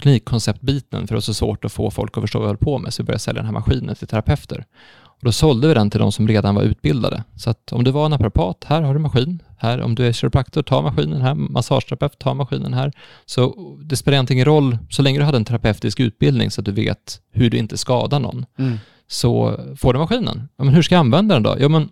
klinikkonceptbiten 0.00 1.00
för 1.06 1.14
det 1.14 1.16
var 1.16 1.20
så 1.20 1.34
svårt 1.34 1.64
att 1.64 1.72
få 1.72 1.90
folk 1.90 2.16
att 2.16 2.22
förstå 2.22 2.38
vad 2.38 2.46
vi 2.46 2.48
höll 2.48 2.56
på 2.56 2.78
med, 2.78 2.94
så 2.94 3.02
vi 3.02 3.06
började 3.06 3.18
sälja 3.20 3.38
den 3.42 3.46
här 3.46 3.52
maskinen 3.52 3.94
till 3.96 4.08
terapeuter. 4.08 4.64
Och 4.96 5.24
då 5.24 5.32
sålde 5.32 5.68
vi 5.68 5.74
den 5.74 5.90
till 5.90 6.00
de 6.00 6.12
som 6.12 6.28
redan 6.28 6.54
var 6.54 6.62
utbildade. 6.62 7.24
Så 7.36 7.50
att 7.50 7.72
om 7.72 7.84
du 7.84 7.90
var 7.90 8.08
naprapat, 8.08 8.64
här 8.66 8.82
har 8.82 8.94
du 8.94 9.00
maskin. 9.00 9.42
Här, 9.58 9.80
om 9.80 9.94
du 9.94 10.06
är 10.06 10.12
kiropraktor, 10.12 10.62
ta 10.62 10.82
maskinen 10.82 11.20
här. 11.22 11.34
Massageterapeut, 11.34 12.18
ta 12.18 12.34
maskinen 12.34 12.74
här. 12.74 12.92
Så 13.26 13.54
det 13.84 13.96
spelar 13.96 14.16
egentligen 14.16 14.36
ingen 14.38 14.46
roll, 14.46 14.78
så 14.90 15.02
länge 15.02 15.18
du 15.18 15.24
hade 15.24 15.36
en 15.36 15.44
terapeutisk 15.44 16.00
utbildning 16.00 16.50
så 16.50 16.60
att 16.60 16.64
du 16.64 16.72
vet 16.72 17.20
hur 17.32 17.50
du 17.50 17.56
inte 17.56 17.76
skadar 17.76 18.20
någon, 18.20 18.46
Mm. 18.58 18.78
så 19.06 19.60
får 19.76 19.92
du 19.92 19.98
maskinen. 19.98 20.48
Ja, 20.56 20.64
men 20.64 20.74
hur 20.74 20.82
ska 20.82 20.94
jag 20.94 21.00
använda 21.00 21.34
den 21.34 21.42
då? 21.42 21.56
Ja, 21.58 21.68
men 21.68 21.88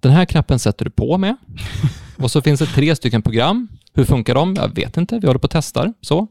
den 0.00 0.12
här 0.12 0.24
knappen 0.24 0.58
sätter 0.58 0.84
du 0.84 0.90
på 0.90 1.18
med. 1.18 1.36
Och 2.16 2.30
så 2.30 2.42
finns 2.42 2.60
det 2.60 2.66
tre 2.66 2.96
stycken 2.96 3.22
program. 3.22 3.68
Hur 3.94 4.04
funkar 4.04 4.34
de? 4.34 4.54
Jag 4.54 4.74
vet 4.74 4.96
inte, 4.96 5.18
vi 5.18 5.26
håller 5.26 5.38
på 5.40 5.44
och 5.44 5.50
testar. 5.50 5.92
Så. 6.00 6.26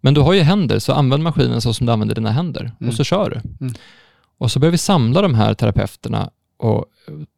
Men 0.00 0.14
du 0.14 0.20
har 0.20 0.32
ju 0.32 0.40
händer, 0.40 0.78
så 0.78 0.92
använd 0.92 1.22
maskinen 1.22 1.60
så 1.60 1.74
som 1.74 1.86
du 1.86 1.92
använder 1.92 2.14
dina 2.14 2.30
händer. 2.30 2.72
Mm. 2.80 2.88
Och 2.88 2.94
så 2.94 3.04
kör 3.04 3.30
du. 3.30 3.66
Mm. 3.66 3.74
Och 4.38 4.50
så 4.50 4.58
börjar 4.58 4.72
vi 4.72 4.78
samla 4.78 5.22
de 5.22 5.34
här 5.34 5.54
terapeuterna 5.54 6.30
och, 6.58 6.84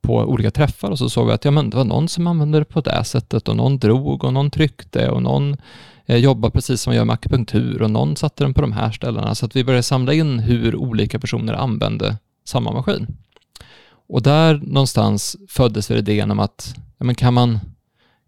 på 0.03 0.17
olika 0.17 0.51
träffar 0.51 0.91
och 0.91 0.99
så 0.99 1.11
såg 1.11 1.27
vi 1.27 1.33
att 1.33 1.45
ja, 1.45 1.51
men 1.51 1.71
det 1.71 1.77
var 1.77 1.85
någon 1.85 2.09
som 2.09 2.27
använde 2.27 2.59
det 2.59 2.65
på 2.65 2.81
det 2.81 3.05
sättet 3.05 3.49
och 3.49 3.57
någon 3.57 3.79
drog 3.79 4.25
och 4.25 4.33
någon 4.33 4.51
tryckte 4.51 5.09
och 5.09 5.23
någon 5.23 5.57
eh, 6.07 6.17
jobbar 6.17 6.51
precis 6.51 6.83
som 6.83 6.91
man 6.91 6.97
gör 6.97 7.05
med 7.05 7.15
akupunktur 7.15 7.83
och 7.83 7.91
någon 7.91 8.17
satte 8.17 8.45
den 8.45 8.55
på 8.55 8.61
de 8.61 8.73
här 8.73 8.93
ställena. 8.93 9.35
Så 9.35 9.47
att 9.47 9.57
vi 9.57 9.65
började 9.65 9.83
samla 9.83 10.13
in 10.13 10.39
hur 10.39 10.77
olika 10.77 11.19
personer 11.19 11.55
använde 11.55 12.17
samma 12.45 12.73
maskin. 12.73 13.07
Och 14.09 14.23
där 14.23 14.61
någonstans 14.63 15.37
föddes 15.49 15.91
idén 15.91 16.31
om 16.31 16.39
att 16.39 16.75
ja, 16.99 17.05
men 17.05 17.15
kan, 17.15 17.35
man, 17.35 17.61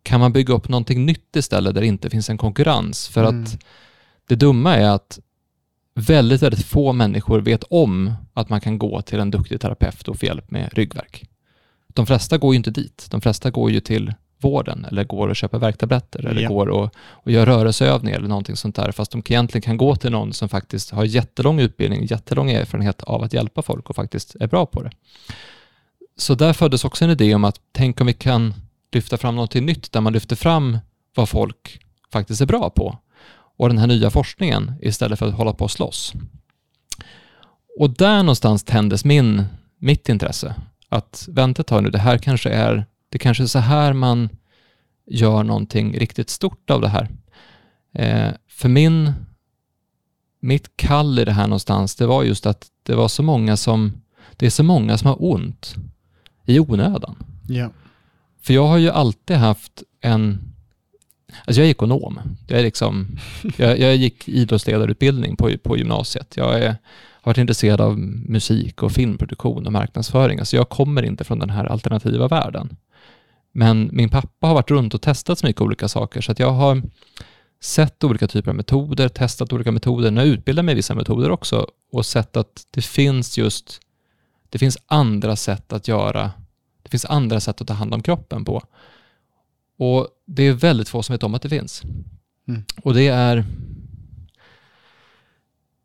kan 0.02 0.20
man 0.20 0.32
bygga 0.32 0.54
upp 0.54 0.68
någonting 0.68 1.06
nytt 1.06 1.36
istället 1.36 1.74
där 1.74 1.80
det 1.80 1.86
inte 1.86 2.10
finns 2.10 2.30
en 2.30 2.38
konkurrens? 2.38 3.08
För 3.08 3.24
mm. 3.24 3.42
att 3.42 3.58
det 4.28 4.34
dumma 4.34 4.76
är 4.76 4.90
att 4.90 5.18
väldigt, 5.94 6.42
väldigt 6.42 6.66
få 6.66 6.92
människor 6.92 7.40
vet 7.40 7.64
om 7.70 8.12
att 8.34 8.48
man 8.48 8.60
kan 8.60 8.78
gå 8.78 9.02
till 9.02 9.20
en 9.20 9.30
duktig 9.30 9.60
terapeut 9.60 10.08
och 10.08 10.18
få 10.18 10.26
hjälp 10.26 10.50
med 10.50 10.70
ryggverk. 10.72 11.24
De 11.88 12.06
flesta 12.06 12.38
går 12.38 12.54
ju 12.54 12.56
inte 12.56 12.70
dit. 12.70 13.06
De 13.10 13.20
flesta 13.20 13.50
går 13.50 13.70
ju 13.70 13.80
till 13.80 14.14
vården 14.40 14.84
eller 14.84 15.04
går 15.04 15.28
och 15.28 15.36
köper 15.36 15.58
värktabletter 15.58 16.26
eller 16.26 16.42
ja. 16.42 16.48
går 16.48 16.68
och, 16.68 16.94
och 16.96 17.30
gör 17.30 17.46
rörelseövningar 17.46 18.18
eller 18.18 18.28
någonting 18.28 18.56
sånt 18.56 18.76
där. 18.76 18.92
Fast 18.92 19.12
de 19.12 19.18
egentligen 19.18 19.62
kan 19.62 19.76
gå 19.76 19.96
till 19.96 20.10
någon 20.10 20.32
som 20.32 20.48
faktiskt 20.48 20.90
har 20.90 21.04
jättelång 21.04 21.60
utbildning, 21.60 22.06
jättelång 22.06 22.50
erfarenhet 22.50 23.02
av 23.02 23.22
att 23.22 23.32
hjälpa 23.32 23.62
folk 23.62 23.90
och 23.90 23.96
faktiskt 23.96 24.34
är 24.40 24.46
bra 24.46 24.66
på 24.66 24.82
det. 24.82 24.90
Så 26.16 26.34
där 26.34 26.52
föddes 26.52 26.84
också 26.84 27.04
en 27.04 27.10
idé 27.10 27.34
om 27.34 27.44
att 27.44 27.60
tänk 27.72 28.00
om 28.00 28.06
vi 28.06 28.12
kan 28.12 28.54
lyfta 28.92 29.16
fram 29.16 29.34
någonting 29.34 29.66
nytt 29.66 29.92
där 29.92 30.00
man 30.00 30.12
lyfter 30.12 30.36
fram 30.36 30.78
vad 31.14 31.28
folk 31.28 31.80
faktiskt 32.12 32.40
är 32.40 32.46
bra 32.46 32.70
på 32.70 32.98
och 33.56 33.68
den 33.68 33.78
här 33.78 33.86
nya 33.86 34.10
forskningen 34.10 34.72
istället 34.80 35.18
för 35.18 35.28
att 35.28 35.34
hålla 35.34 35.52
på 35.52 35.64
och 35.64 35.70
slåss. 35.70 36.14
Och 37.78 37.90
där 37.90 38.22
någonstans 38.22 38.64
tändes 38.64 39.04
min, 39.04 39.44
mitt 39.78 40.08
intresse. 40.08 40.54
Att 40.88 41.28
vänta 41.30 41.60
ett 41.60 41.66
tag 41.66 41.82
nu, 41.82 41.90
det 41.90 41.98
här 41.98 42.18
kanske 42.18 42.50
är, 42.50 42.86
det 43.08 43.18
kanske 43.18 43.42
är 43.42 43.46
så 43.46 43.58
här 43.58 43.92
man 43.92 44.28
gör 45.06 45.42
någonting 45.42 45.98
riktigt 45.98 46.30
stort 46.30 46.70
av 46.70 46.80
det 46.80 46.88
här. 46.88 47.08
Eh, 47.94 48.32
för 48.48 48.68
min, 48.68 49.12
mitt 50.40 50.76
kall 50.76 51.18
i 51.18 51.24
det 51.24 51.32
här 51.32 51.46
någonstans, 51.46 51.96
det 51.96 52.06
var 52.06 52.22
just 52.22 52.46
att 52.46 52.66
det 52.82 52.94
var 52.94 53.08
så 53.08 53.22
många 53.22 53.56
som, 53.56 53.92
det 54.36 54.46
är 54.46 54.50
så 54.50 54.62
många 54.62 54.98
som 54.98 55.08
har 55.08 55.24
ont 55.24 55.74
i 56.46 56.60
onödan. 56.60 57.16
Yeah. 57.48 57.70
För 58.42 58.54
jag 58.54 58.66
har 58.66 58.78
ju 58.78 58.90
alltid 58.90 59.36
haft 59.36 59.82
en 60.00 60.50
Alltså 61.44 61.60
jag 61.60 61.66
är 61.66 61.70
ekonom. 61.70 62.20
Jag, 62.46 62.58
är 62.58 62.62
liksom, 62.62 63.18
jag, 63.56 63.78
jag 63.78 63.96
gick 63.96 64.28
idrottsledarutbildning 64.28 65.36
på, 65.36 65.50
på 65.62 65.76
gymnasiet. 65.76 66.36
Jag 66.36 66.58
är, 66.62 66.68
har 67.22 67.30
varit 67.30 67.38
intresserad 67.38 67.80
av 67.80 67.98
musik 67.98 68.82
och 68.82 68.92
filmproduktion 68.92 69.66
och 69.66 69.72
marknadsföring. 69.72 70.38
Alltså 70.38 70.56
jag 70.56 70.68
kommer 70.68 71.02
inte 71.02 71.24
från 71.24 71.38
den 71.38 71.50
här 71.50 71.64
alternativa 71.64 72.28
världen. 72.28 72.76
Men 73.52 73.90
min 73.92 74.08
pappa 74.08 74.46
har 74.46 74.54
varit 74.54 74.70
runt 74.70 74.94
och 74.94 75.02
testat 75.02 75.38
så 75.38 75.46
mycket 75.46 75.62
olika 75.62 75.88
saker 75.88 76.20
så 76.20 76.32
att 76.32 76.38
jag 76.38 76.50
har 76.50 76.82
sett 77.62 78.04
olika 78.04 78.28
typer 78.28 78.50
av 78.50 78.56
metoder, 78.56 79.08
testat 79.08 79.52
olika 79.52 79.72
metoder, 79.72 80.10
när 80.10 80.24
jag 80.24 80.28
utbildar 80.28 80.62
mig 80.62 80.72
i 80.72 80.76
vissa 80.76 80.94
metoder 80.94 81.30
också 81.30 81.66
och 81.92 82.06
sett 82.06 82.36
att 82.36 82.62
det 82.70 82.82
finns 82.82 83.38
just, 83.38 83.80
det 84.48 84.58
finns 84.58 84.78
andra 84.86 85.36
sätt 85.36 85.72
att 85.72 85.88
göra, 85.88 86.30
det 86.90 86.92
finns 86.92 87.04
andra 87.04 87.40
sätt 87.40 87.60
att 87.60 87.66
ta 87.66 87.74
hand 87.74 87.94
om 87.94 88.02
kroppen 88.02 88.44
på. 88.44 88.62
Och 89.78 90.08
det 90.26 90.42
är 90.42 90.52
väldigt 90.52 90.88
få 90.88 91.02
som 91.02 91.14
vet 91.14 91.22
om 91.22 91.34
att 91.34 91.42
det 91.42 91.48
finns. 91.48 91.82
Mm. 92.48 92.64
Och 92.82 92.94
det 92.94 93.08
är... 93.08 93.36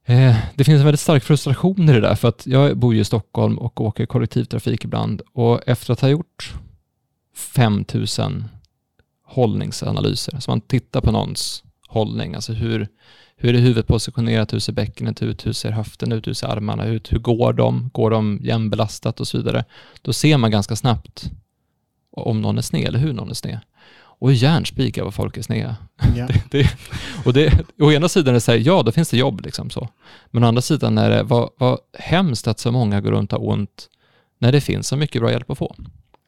Eh, 0.06 0.38
det 0.56 0.64
finns 0.64 0.80
en 0.80 0.86
väldigt 0.86 1.00
stark 1.00 1.24
frustration 1.24 1.90
i 1.90 1.94
det 1.94 2.02
där, 2.02 2.16
för 2.16 2.28
att 2.28 2.48
jag 2.48 2.78
bor 2.78 2.94
ju 2.94 3.00
i 3.00 3.06
Stockholm 3.06 3.58
och 3.58 3.82
åker 3.82 4.06
kollektivtrafik 4.06 4.84
ibland 4.84 5.22
och 5.34 5.62
efter 5.68 5.94
att 5.94 6.02
ha 6.02 6.10
gjort 6.10 6.54
5000 7.36 8.46
hållningsanalyser, 9.26 10.40
så 10.40 10.52
man 10.52 10.62
tittar 10.62 11.02
på 11.02 11.12
någons 11.12 11.64
hållning, 11.96 12.36
alltså 12.36 12.54
hur, 12.54 12.88
hur 13.36 13.56
är 13.56 13.60
huvudet 13.60 13.88
positionerat, 13.88 14.54
hur 14.54 14.60
ser 14.60 14.74
bäckenet 14.74 15.22
ut, 15.22 15.46
hur 15.46 15.54
ser 15.54 15.72
höften 15.72 16.12
ut, 16.12 16.28
hur 16.28 16.34
ser 16.34 16.48
armarna 16.48 16.86
ut, 16.86 17.14
hur 17.14 17.20
går 17.20 17.54
de, 17.54 17.90
går 17.94 18.12
de 18.12 18.40
jämnbelastat 18.44 19.20
och 19.20 19.28
så 19.28 19.38
vidare. 19.38 19.66
Då 20.02 20.14
ser 20.14 20.38
man 20.38 20.52
ganska 20.52 20.76
snabbt 20.76 21.32
om 22.12 22.42
någon 22.42 22.58
är 22.58 22.62
sned 22.62 22.88
eller 22.88 23.00
hur 23.00 23.14
någon 23.14 23.30
är 23.30 23.34
sned 23.34 23.60
och 24.20 24.34
järnspikar 24.34 25.04
vad 25.04 25.14
folk 25.14 25.38
är 25.38 25.42
sneda. 25.42 25.76
Ja. 26.16 26.28
det, 26.52 26.52
det, 26.52 26.70
och 27.26 27.34
det, 27.34 27.66
å 27.80 27.92
ena 27.92 28.10
sidan 28.10 28.30
är 28.30 28.34
det 28.34 28.42
så 28.42 28.52
här, 28.52 28.60
ja, 28.60 28.84
då 28.84 28.92
finns 28.92 29.10
det 29.10 29.18
jobb 29.18 29.42
liksom 29.46 29.70
så. 29.70 29.90
Men 30.32 30.44
å 30.44 30.48
andra 30.48 30.62
sidan 30.62 30.98
är 30.98 31.10
det, 31.10 31.24
vad, 31.24 31.50
vad 31.58 31.80
hemskt 31.94 32.48
att 32.48 32.60
så 32.60 32.72
många 32.72 33.02
går 33.02 33.12
runt 33.12 33.34
och 33.34 33.40
har 33.40 33.48
ont 33.48 33.90
när 34.40 34.52
det 34.52 34.62
finns 34.62 34.88
så 34.88 34.98
mycket 34.98 35.22
bra 35.22 35.32
hjälp 35.32 35.50
att 35.50 35.58
få. 35.58 35.76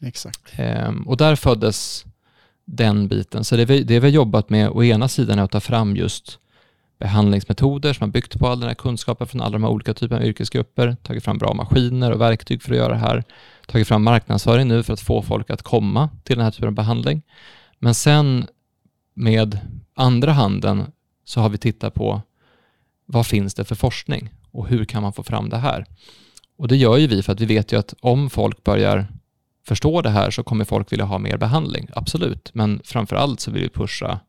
Exakt. 0.02 0.54
Ehm, 0.56 1.08
och 1.08 1.18
där 1.18 1.36
föddes 1.36 2.06
den 2.68 3.08
biten. 3.08 3.44
Så 3.44 3.56
det 3.56 3.66
vi, 3.66 3.84
det 3.84 4.00
vi 4.00 4.08
har 4.08 4.14
jobbat 4.14 4.50
med 4.50 4.70
å 4.70 4.84
ena 4.84 5.08
sidan 5.08 5.40
är 5.40 5.44
att 5.44 5.52
ta 5.52 5.60
fram 5.60 5.96
just 5.96 6.40
behandlingsmetoder 7.00 7.94
som 7.94 8.04
har 8.04 8.12
byggt 8.12 8.40
på 8.40 8.48
all 8.48 8.60
den 8.60 8.68
här 8.70 8.76
kunskapen 8.76 9.28
från 9.28 9.42
alla 9.42 9.52
de 9.52 9.64
här 9.64 9.70
olika 9.70 9.94
typerna 9.94 10.22
av 10.22 10.28
yrkesgrupper, 10.28 10.98
tagit 11.04 11.24
fram 11.24 11.38
bra 11.38 11.54
maskiner 11.54 12.12
och 12.12 12.22
verktyg 12.22 12.62
för 12.62 12.72
att 12.72 12.78
göra 12.78 12.94
det 12.94 13.00
här, 13.00 13.24
tagit 13.68 13.88
fram 13.88 14.04
marknadsföring 14.04 14.68
nu 14.68 14.84
för 14.84 14.94
att 14.94 15.00
få 15.00 15.22
folk 15.22 15.50
att 15.50 15.62
komma 15.62 16.10
till 16.24 16.36
den 16.36 16.44
här 16.44 16.52
typen 16.52 16.68
av 16.68 16.74
behandling. 16.74 17.22
Men 17.80 17.96
sen 17.96 18.48
med 19.14 19.60
andra 19.94 20.32
handen 20.32 20.84
så 21.26 21.42
har 21.42 21.50
vi 21.50 21.58
tittat 21.58 21.94
på 21.94 22.22
vad 23.06 23.28
finns 23.28 23.54
det 23.54 23.66
för 23.66 23.76
forskning 23.76 24.30
och 24.52 24.68
hur 24.68 24.86
kan 24.86 25.02
man 25.02 25.14
få 25.14 25.24
fram 25.24 25.50
det 25.50 25.58
här? 25.58 25.86
Och 26.58 26.68
det 26.68 26.76
gör 26.76 26.98
ju 26.98 27.08
vi 27.08 27.24
för 27.24 27.34
att 27.34 27.42
vi 27.42 27.46
vet 27.46 27.72
ju 27.74 27.80
att 27.80 27.94
om 28.00 28.30
folk 28.30 28.64
börjar 28.64 29.08
förstå 29.68 30.02
det 30.02 30.10
här 30.10 30.32
så 30.32 30.44
kommer 30.44 30.66
folk 30.66 30.92
vilja 30.92 31.06
ha 31.06 31.20
mer 31.20 31.38
behandling, 31.38 31.88
absolut. 31.94 32.50
Men 32.54 32.82
framför 32.84 33.16
allt 33.16 33.40
så 33.40 33.52
vill 33.52 33.64
vi 33.64 33.70
pusha, 33.70 34.20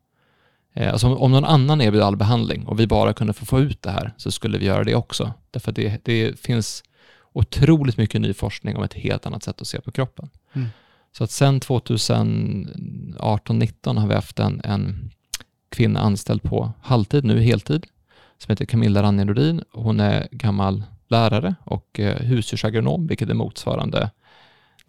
eh, 0.73 0.91
alltså 0.91 1.15
om 1.15 1.31
någon 1.31 1.45
annan 1.45 1.81
erbjuder 1.81 2.05
all 2.05 2.17
behandling 2.17 2.67
och 2.67 2.79
vi 2.79 2.87
bara 2.87 3.13
kunde 3.13 3.33
få, 3.33 3.45
få 3.45 3.59
ut 3.59 3.81
det 3.81 3.91
här 3.91 4.13
så 4.17 4.31
skulle 4.31 4.57
vi 4.57 4.65
göra 4.65 4.83
det 4.83 4.95
också. 4.95 5.33
Därför 5.51 5.71
att 5.71 5.75
det, 5.75 6.05
det 6.05 6.39
finns 6.39 6.83
otroligt 7.33 7.97
mycket 7.97 8.21
ny 8.21 8.33
forskning 8.33 8.77
om 8.77 8.83
ett 8.83 8.93
helt 8.93 9.25
annat 9.25 9.43
sätt 9.43 9.61
att 9.61 9.67
se 9.67 9.81
på 9.81 9.91
kroppen. 9.91 10.29
Mm. 10.53 10.67
Så 11.17 11.23
att 11.23 11.31
sen 11.31 11.59
2018-19 11.59 13.99
har 13.99 14.07
vi 14.07 14.13
haft 14.13 14.39
en, 14.39 14.61
en 14.63 15.11
kvinna 15.69 15.99
anställd 15.99 16.43
på 16.43 16.71
halvtid, 16.81 17.23
nu 17.23 17.41
heltid, 17.41 17.85
som 18.37 18.51
heter 18.51 18.65
Camilla 18.65 19.03
Ranjerodin. 19.03 19.63
Hon 19.71 19.99
är 19.99 20.27
gammal 20.31 20.83
lärare 21.07 21.55
och 21.63 21.99
eh, 21.99 22.15
husdjursagronom, 22.15 23.07
vilket 23.07 23.29
är 23.29 23.33
motsvarande. 23.33 24.09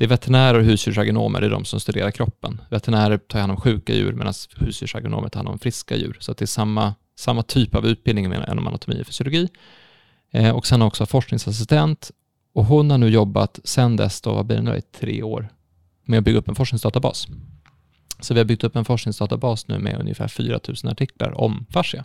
Det 0.00 0.04
är 0.04 0.08
veterinärer 0.08 0.58
och 0.58 0.64
husdjursagronomer, 0.64 1.40
det 1.40 1.46
är 1.46 1.50
de 1.50 1.64
som 1.64 1.80
studerar 1.80 2.10
kroppen. 2.10 2.60
Veterinärer 2.70 3.18
tar 3.18 3.40
hand 3.40 3.52
om 3.52 3.60
sjuka 3.60 3.94
djur 3.94 4.12
medan 4.12 4.34
husdjursagronomer 4.56 5.28
tar 5.28 5.38
hand 5.38 5.48
om 5.48 5.58
friska 5.58 5.96
djur. 5.96 6.16
Så 6.20 6.32
det 6.32 6.44
är 6.44 6.46
samma, 6.46 6.94
samma 7.18 7.42
typ 7.42 7.74
av 7.74 7.86
utbildning 7.86 8.24
inom 8.24 8.66
anatomi 8.66 9.02
och 9.02 9.06
fysiologi. 9.06 9.48
Eh, 10.30 10.56
och 10.56 10.66
sen 10.66 10.82
också 10.82 11.06
forskningsassistent 11.06 12.10
och 12.54 12.64
hon 12.64 12.90
har 12.90 12.98
nu 12.98 13.08
jobbat 13.08 13.60
sen 13.64 13.96
dess, 13.96 14.20
då, 14.20 14.32
vad 14.34 14.46
blir 14.46 14.56
det 14.56 14.62
nu, 14.62 14.76
i 14.76 14.82
tre 14.82 15.22
år, 15.22 15.48
med 16.04 16.18
att 16.18 16.24
bygga 16.24 16.38
upp 16.38 16.48
en 16.48 16.54
forskningsdatabas. 16.54 17.26
Så 18.20 18.34
vi 18.34 18.40
har 18.40 18.44
byggt 18.44 18.64
upp 18.64 18.76
en 18.76 18.84
forskningsdatabas 18.84 19.68
nu 19.68 19.78
med 19.78 20.00
ungefär 20.00 20.28
4 20.28 20.60
000 20.68 20.92
artiklar 20.92 21.40
om 21.40 21.66
fascia. 21.70 22.04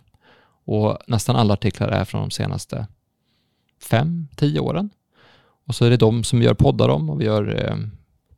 Och 0.64 0.98
nästan 1.06 1.36
alla 1.36 1.54
artiklar 1.54 1.88
är 1.88 2.04
från 2.04 2.20
de 2.20 2.30
senaste 2.30 2.86
5-10 3.90 4.58
åren. 4.58 4.90
Och 5.66 5.74
så 5.74 5.84
är 5.84 5.90
det 5.90 5.96
de 5.96 6.24
som 6.24 6.42
gör 6.42 6.54
poddar 6.54 6.88
om 6.88 7.10
och 7.10 7.20
vi 7.20 7.24
gör 7.24 7.64
eh, 7.64 7.76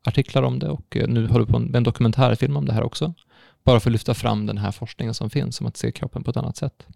artiklar 0.05 0.43
om 0.43 0.59
det 0.59 0.69
och 0.69 0.97
eh, 0.97 1.09
nu 1.09 1.27
håller 1.27 1.47
vi 1.47 1.53
på 1.53 1.59
med 1.59 1.77
en 1.77 1.83
dokumentärfilm 1.83 2.57
om 2.57 2.65
det 2.65 2.73
här 2.73 2.83
också. 2.83 3.15
Bara 3.65 3.81
för 3.81 3.91
att 3.91 3.93
lyfta 3.93 4.15
fram 4.15 4.47
den 4.47 4.59
här 4.59 4.73
forskningen 4.73 5.15
som 5.15 5.31
finns 5.31 5.61
om 5.61 5.67
att 5.67 5.77
se 5.77 5.93
kroppen 5.93 6.25
på 6.25 6.31
ett 6.31 6.37
annat 6.37 6.57
sätt. 6.57 6.87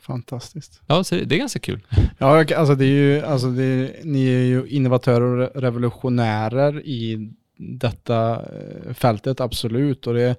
Fantastiskt. 0.00 0.80
Ja, 0.86 1.04
så 1.04 1.14
det 1.14 1.34
är 1.34 1.38
ganska 1.38 1.58
kul. 1.58 1.80
Ja, 2.18 2.44
alltså 2.56 2.74
det 2.74 2.84
är 2.84 2.88
ju, 2.88 3.22
alltså 3.22 3.50
det, 3.50 4.04
ni 4.04 4.26
är 4.26 4.44
ju 4.44 4.66
innovatörer 4.68 5.24
och 5.26 5.62
revolutionärer 5.62 6.86
i 6.86 7.30
detta 7.60 8.32
eh, 8.32 8.94
fältet, 8.94 9.40
absolut. 9.40 10.06
Och 10.06 10.14
det, 10.14 10.36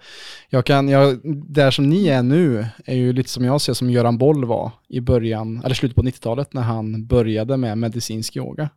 jag 0.49 0.65
kan, 0.65 0.89
jag, 0.89 1.19
där 1.23 1.71
som 1.71 1.89
ni 1.89 2.07
är 2.07 2.23
nu 2.23 2.65
är 2.85 2.95
ju 2.95 3.13
lite 3.13 3.29
som 3.29 3.45
jag 3.45 3.61
ser 3.61 3.73
som 3.73 3.89
Göran 3.89 4.17
Boll 4.17 4.45
var 4.45 4.71
i 4.87 5.01
början, 5.01 5.61
eller 5.65 5.75
slutet 5.75 5.95
på 5.95 6.03
90-talet 6.03 6.53
när 6.53 6.61
han 6.61 7.05
började 7.05 7.57
med 7.57 7.77
medicinsk 7.77 8.37
yoga. 8.37 8.69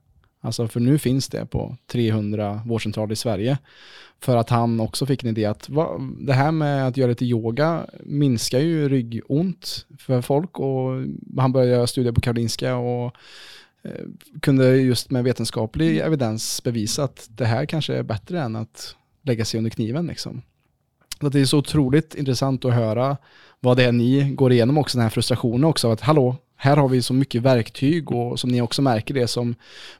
Alltså 0.44 0.68
för 0.68 0.80
nu 0.80 0.98
finns 0.98 1.28
det 1.28 1.46
på 1.46 1.76
300 1.86 2.62
vårdcentraler 2.66 3.12
i 3.12 3.16
Sverige. 3.16 3.58
För 4.20 4.36
att 4.36 4.50
han 4.50 4.80
också 4.80 5.06
fick 5.06 5.22
en 5.22 5.28
idé 5.28 5.44
att 5.44 5.68
va, 5.68 6.00
det 6.20 6.32
här 6.32 6.52
med 6.52 6.86
att 6.86 6.96
göra 6.96 7.08
lite 7.08 7.24
yoga 7.24 7.86
minskar 8.04 8.58
ju 8.58 8.88
ryggont 8.88 9.86
för 9.98 10.20
folk 10.20 10.58
och 10.60 10.90
han 11.38 11.52
började 11.52 11.72
göra 11.72 11.86
studier 11.86 12.12
på 12.12 12.20
Karolinska 12.20 12.76
och 12.76 13.16
Eh, 13.84 14.04
kunde 14.40 14.76
just 14.76 15.10
med 15.10 15.24
vetenskaplig 15.24 15.98
evidens 15.98 16.62
bevisa 16.62 17.04
att 17.04 17.28
det 17.30 17.44
här 17.44 17.66
kanske 17.66 17.94
är 17.94 18.02
bättre 18.02 18.40
än 18.40 18.56
att 18.56 18.96
lägga 19.22 19.44
sig 19.44 19.58
under 19.58 19.70
kniven. 19.70 20.06
Liksom. 20.06 20.42
Så 21.20 21.28
det 21.28 21.40
är 21.40 21.44
så 21.44 21.58
otroligt 21.58 22.14
intressant 22.14 22.64
att 22.64 22.74
höra 22.74 23.16
vad 23.60 23.76
det 23.76 23.84
är 23.84 23.92
ni 23.92 24.30
går 24.30 24.52
igenom 24.52 24.78
också, 24.78 24.98
den 24.98 25.02
här 25.02 25.10
frustrationen 25.10 25.64
också, 25.64 25.90
att 25.90 26.00
hallå, 26.00 26.36
här 26.56 26.76
har 26.76 26.88
vi 26.88 27.02
så 27.02 27.14
mycket 27.14 27.42
verktyg 27.42 28.10
och 28.12 28.40
som 28.40 28.50
ni 28.50 28.60
också 28.60 28.82
märker 28.82 29.14
det 29.14 29.28
som 29.28 29.54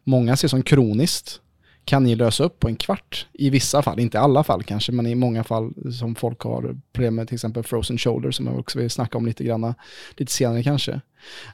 många 0.04 0.36
ser 0.36 0.48
som 0.48 0.62
kroniskt 0.62 1.40
kan 1.84 2.04
ni 2.04 2.14
lösa 2.14 2.44
upp 2.44 2.60
på 2.60 2.68
en 2.68 2.76
kvart. 2.76 3.26
I 3.32 3.50
vissa 3.50 3.82
fall, 3.82 4.00
inte 4.00 4.18
i 4.18 4.20
alla 4.20 4.44
fall 4.44 4.62
kanske, 4.62 4.92
men 4.92 5.06
i 5.06 5.14
många 5.14 5.44
fall 5.44 5.72
som 5.92 6.14
folk 6.14 6.40
har 6.40 6.76
problem 6.92 7.14
med, 7.14 7.28
till 7.28 7.34
exempel 7.34 7.62
frozen 7.62 7.98
shoulder 7.98 8.30
som 8.30 8.46
jag 8.46 8.58
också 8.58 8.78
vill 8.78 8.90
snacka 8.90 9.18
om 9.18 9.26
lite 9.26 9.44
grann 9.44 9.74
lite 10.16 10.32
senare 10.32 10.62
kanske. 10.62 11.00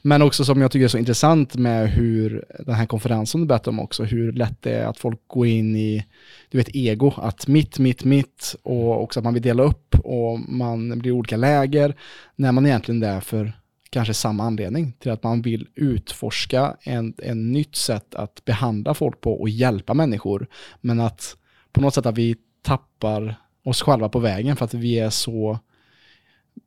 Men 0.03 0.23
också 0.23 0.45
som 0.45 0.61
jag 0.61 0.71
tycker 0.71 0.85
är 0.85 0.89
så 0.89 0.99
intressant 0.99 1.55
med 1.55 1.91
hur 1.91 2.45
den 2.59 2.75
här 2.75 2.87
konferensen 2.87 3.41
du 3.41 3.47
berättade 3.47 3.71
om 3.71 3.81
också, 3.81 4.05
hur 4.05 4.33
lätt 4.33 4.63
det 4.63 4.73
är 4.73 4.87
att 4.87 4.99
folk 4.99 5.21
går 5.27 5.47
in 5.47 5.77
i, 5.77 6.07
du 6.51 6.59
vet, 6.59 6.77
ego, 6.77 7.13
att 7.17 7.47
mitt, 7.47 7.79
mitt, 7.79 8.05
mitt 8.05 8.57
och 8.63 9.03
också 9.03 9.21
att 9.21 9.25
man 9.25 9.35
vill 9.35 9.43
dela 9.43 9.63
upp 9.63 9.95
och 10.05 10.41
man 10.49 10.99
blir 10.99 11.11
i 11.11 11.13
olika 11.13 11.37
läger 11.37 11.97
när 12.37 12.53
man 12.53 12.67
egentligen 12.67 13.03
är 13.03 13.07
där 13.07 13.21
för 13.21 13.60
kanske 13.91 14.15
samma 14.15 14.45
anledning 14.45 14.93
till 14.93 15.11
att 15.11 15.23
man 15.23 15.43
vill 15.43 15.69
utforska 15.75 16.77
en, 16.81 17.15
en 17.19 17.53
nytt 17.53 17.77
sätt 17.77 18.15
att 18.15 18.45
behandla 18.45 18.95
folk 18.95 19.21
på 19.21 19.41
och 19.41 19.49
hjälpa 19.49 19.95
människor. 19.95 20.47
Men 20.81 21.01
att 21.01 21.37
på 21.73 21.81
något 21.81 21.95
sätt 21.95 22.07
att 22.07 22.19
vi 22.19 22.37
tappar 22.63 23.37
oss 23.65 23.83
själva 23.83 24.09
på 24.09 24.19
vägen 24.19 24.57
för 24.57 24.65
att 24.65 24.75
vi 24.75 24.99
är 24.99 25.11
så 25.11 25.59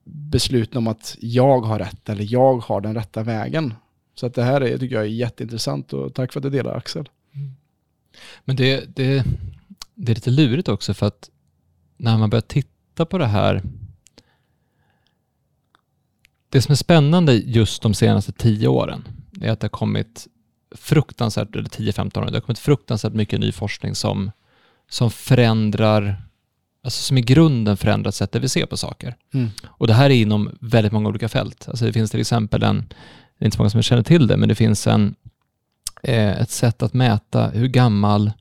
beslutna 0.04 0.78
om 0.78 0.88
att 0.88 1.18
jag 1.20 1.62
har 1.62 1.80
rätt 1.80 2.10
eller 2.10 2.34
jag 2.34 2.58
har 2.58 2.82
den 2.82 2.96
rätta 2.96 3.24
vägen. 3.24 3.74
Så 4.16 4.26
att 4.26 4.34
det 4.34 4.44
här 4.44 4.62
är, 4.62 4.78
tycker 4.78 4.96
jag 4.96 5.04
är 5.04 5.10
jätteintressant 5.10 5.94
och 5.94 6.14
tack 6.14 6.34
för 6.34 6.40
att 6.40 6.44
du 6.44 6.50
delar 6.50 6.78
Axel. 6.78 7.10
Mm. 7.36 7.52
Men 8.46 8.56
det, 8.56 8.96
det, 8.96 9.24
det 9.96 10.12
är 10.12 10.16
lite 10.16 10.30
lurigt 10.30 10.68
också 10.68 10.94
för 10.94 11.06
att 11.06 11.30
när 11.98 12.18
man 12.18 12.30
börjar 12.30 12.42
titta 12.42 13.06
på 13.06 13.18
det 13.18 13.26
här 13.26 13.62
det 16.54 16.62
som 16.62 16.72
är 16.72 16.76
spännande 16.76 17.34
just 17.34 17.82
de 17.82 17.94
senaste 17.94 18.32
tio 18.32 18.68
åren 18.68 19.08
är 19.42 19.52
att 19.52 19.60
det 19.60 19.66
har 19.66 19.70
kommit 19.70 20.28
fruktansvärt, 20.76 21.56
eller 21.56 21.70
10-15 21.70 22.18
år, 22.18 22.26
det 22.26 22.34
har 22.34 22.42
kommit 22.42 22.60
fruktansvärt 22.60 23.14
mycket 23.14 23.40
ny 23.40 23.52
forskning 23.52 23.96
som, 23.96 24.32
som 24.90 25.12
förändrar, 25.12 26.22
alltså 26.84 27.02
som 27.02 27.18
i 27.18 27.22
grunden 27.22 27.78
förändrar 27.78 28.12
sättet 28.12 28.44
vi 28.44 28.50
ser 28.50 28.66
på 28.66 28.78
saker. 28.78 29.16
Mm. 29.34 29.50
Och 29.66 29.88
det 29.88 29.94
här 29.94 30.10
är 30.10 30.16
inom 30.16 30.58
väldigt 30.60 30.92
många 30.92 31.10
olika 31.10 31.30
fält. 31.30 31.70
Alltså 31.70 31.86
det 31.86 31.94
finns 31.94 32.12
till 32.12 32.22
exempel 32.22 32.64
en, 32.64 32.86
det 33.38 33.44
är 33.44 33.46
inte 33.46 33.56
så 33.56 33.62
många 33.62 33.70
som 33.70 33.82
känner 33.82 34.04
till 34.04 34.28
det, 34.28 34.38
men 34.38 34.50
det 34.50 34.56
finns 34.56 34.88
en, 34.88 35.16
eh, 36.04 36.42
ett 36.42 36.52
sätt 36.52 36.84
att 36.84 36.94
mäta 36.94 37.50
hur 37.50 37.68
gammal 37.68 38.32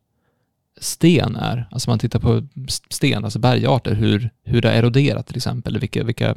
sten 0.81 1.37
är. 1.37 1.69
Alltså 1.71 1.91
man 1.91 1.99
tittar 1.99 2.19
på 2.19 2.47
sten, 2.91 3.25
alltså 3.25 3.39
bergarter, 3.39 3.95
hur, 3.95 4.31
hur 4.45 4.61
det 4.61 4.69
har 4.69 4.75
eroderat 4.75 5.27
till 5.27 5.37
exempel, 5.37 5.79
vilka, 5.79 6.05
vilka 6.05 6.37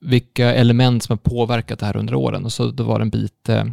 vilka 0.00 0.54
element 0.54 1.02
som 1.02 1.12
har 1.12 1.30
påverkat 1.30 1.78
det 1.78 1.86
här 1.86 1.96
under 1.96 2.14
åren. 2.14 2.44
Och 2.44 2.52
så 2.52 2.70
då 2.70 2.84
var 2.84 2.98
det 2.98 3.02
en 3.02 3.10
bit, 3.10 3.48
eh, 3.48 3.64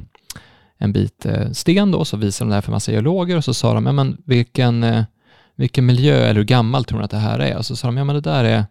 en 0.77 0.93
bit 0.93 1.25
eh, 1.25 1.51
sten 1.51 1.91
då, 1.91 2.05
så 2.05 2.17
visade 2.17 2.45
de 2.45 2.49
det 2.49 2.55
här 2.55 2.61
för 2.61 2.71
massa 2.71 2.91
geologer 2.91 3.37
och 3.37 3.45
så 3.45 3.53
sa 3.53 3.73
de, 3.73 3.85
ja 3.85 3.91
men 3.91 4.17
vilken, 4.25 4.83
eh, 4.83 5.03
vilken 5.55 5.85
miljö 5.85 6.15
eller 6.15 6.35
hur 6.35 6.43
gammal 6.43 6.85
tror 6.85 6.99
ni 6.99 7.05
att 7.05 7.11
det 7.11 7.17
här 7.17 7.39
är? 7.39 7.57
Och 7.57 7.65
så 7.65 7.75
sa 7.75 7.87
de, 7.87 7.97
ja 7.97 8.03
men 8.03 8.15
det 8.15 8.21
där 8.21 8.43
är, 8.43 8.65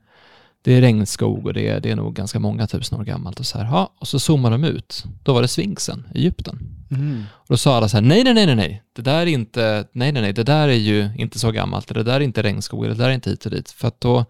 det 0.63 0.73
är 0.73 0.81
regnskog 0.81 1.47
och 1.47 1.55
det 1.55 1.69
är, 1.69 1.81
det 1.81 1.91
är 1.91 1.97
nog 1.97 2.15
ganska 2.15 2.39
många 2.39 2.67
tusen 2.67 3.01
år 3.01 3.05
gammalt 3.05 3.41
och 3.41 3.47
så 3.47 3.59
här, 3.59 3.65
ja, 3.65 3.95
och 3.99 4.09
så 4.09 4.19
zoomade 4.19 4.55
de 4.55 4.65
ut. 4.65 5.05
Då 5.23 5.33
var 5.33 5.43
det 5.43 5.49
Sfinxen, 5.49 6.07
Egypten. 6.15 6.59
Mm. 6.91 7.25
Och 7.33 7.47
då 7.49 7.57
sa 7.57 7.77
alla 7.77 7.89
så 7.89 7.97
här, 7.97 8.03
nej, 8.03 8.25
nej, 8.25 8.35
nej, 8.35 8.47
nej, 8.47 8.57
nej, 8.57 8.83
det 8.93 9.03
där 9.03 9.21
är 9.21 9.27
inte, 9.27 9.87
nej, 9.93 10.13
nej, 10.13 10.23
nej, 10.23 10.33
det 10.33 10.43
där 10.43 10.69
är 10.69 10.73
ju 10.73 11.11
inte 11.19 11.39
så 11.39 11.51
gammalt, 11.51 11.95
det 11.95 12.03
där 12.03 12.15
är 12.15 12.21
inte 12.21 12.43
regnskog, 12.43 12.85
det 12.85 12.95
där 12.95 13.09
är 13.09 13.13
inte 13.13 13.31
hit 13.31 13.45
och 13.45 13.51
dit. 13.51 13.71
För 13.71 13.89
att 13.89 14.01
då, 14.01 14.25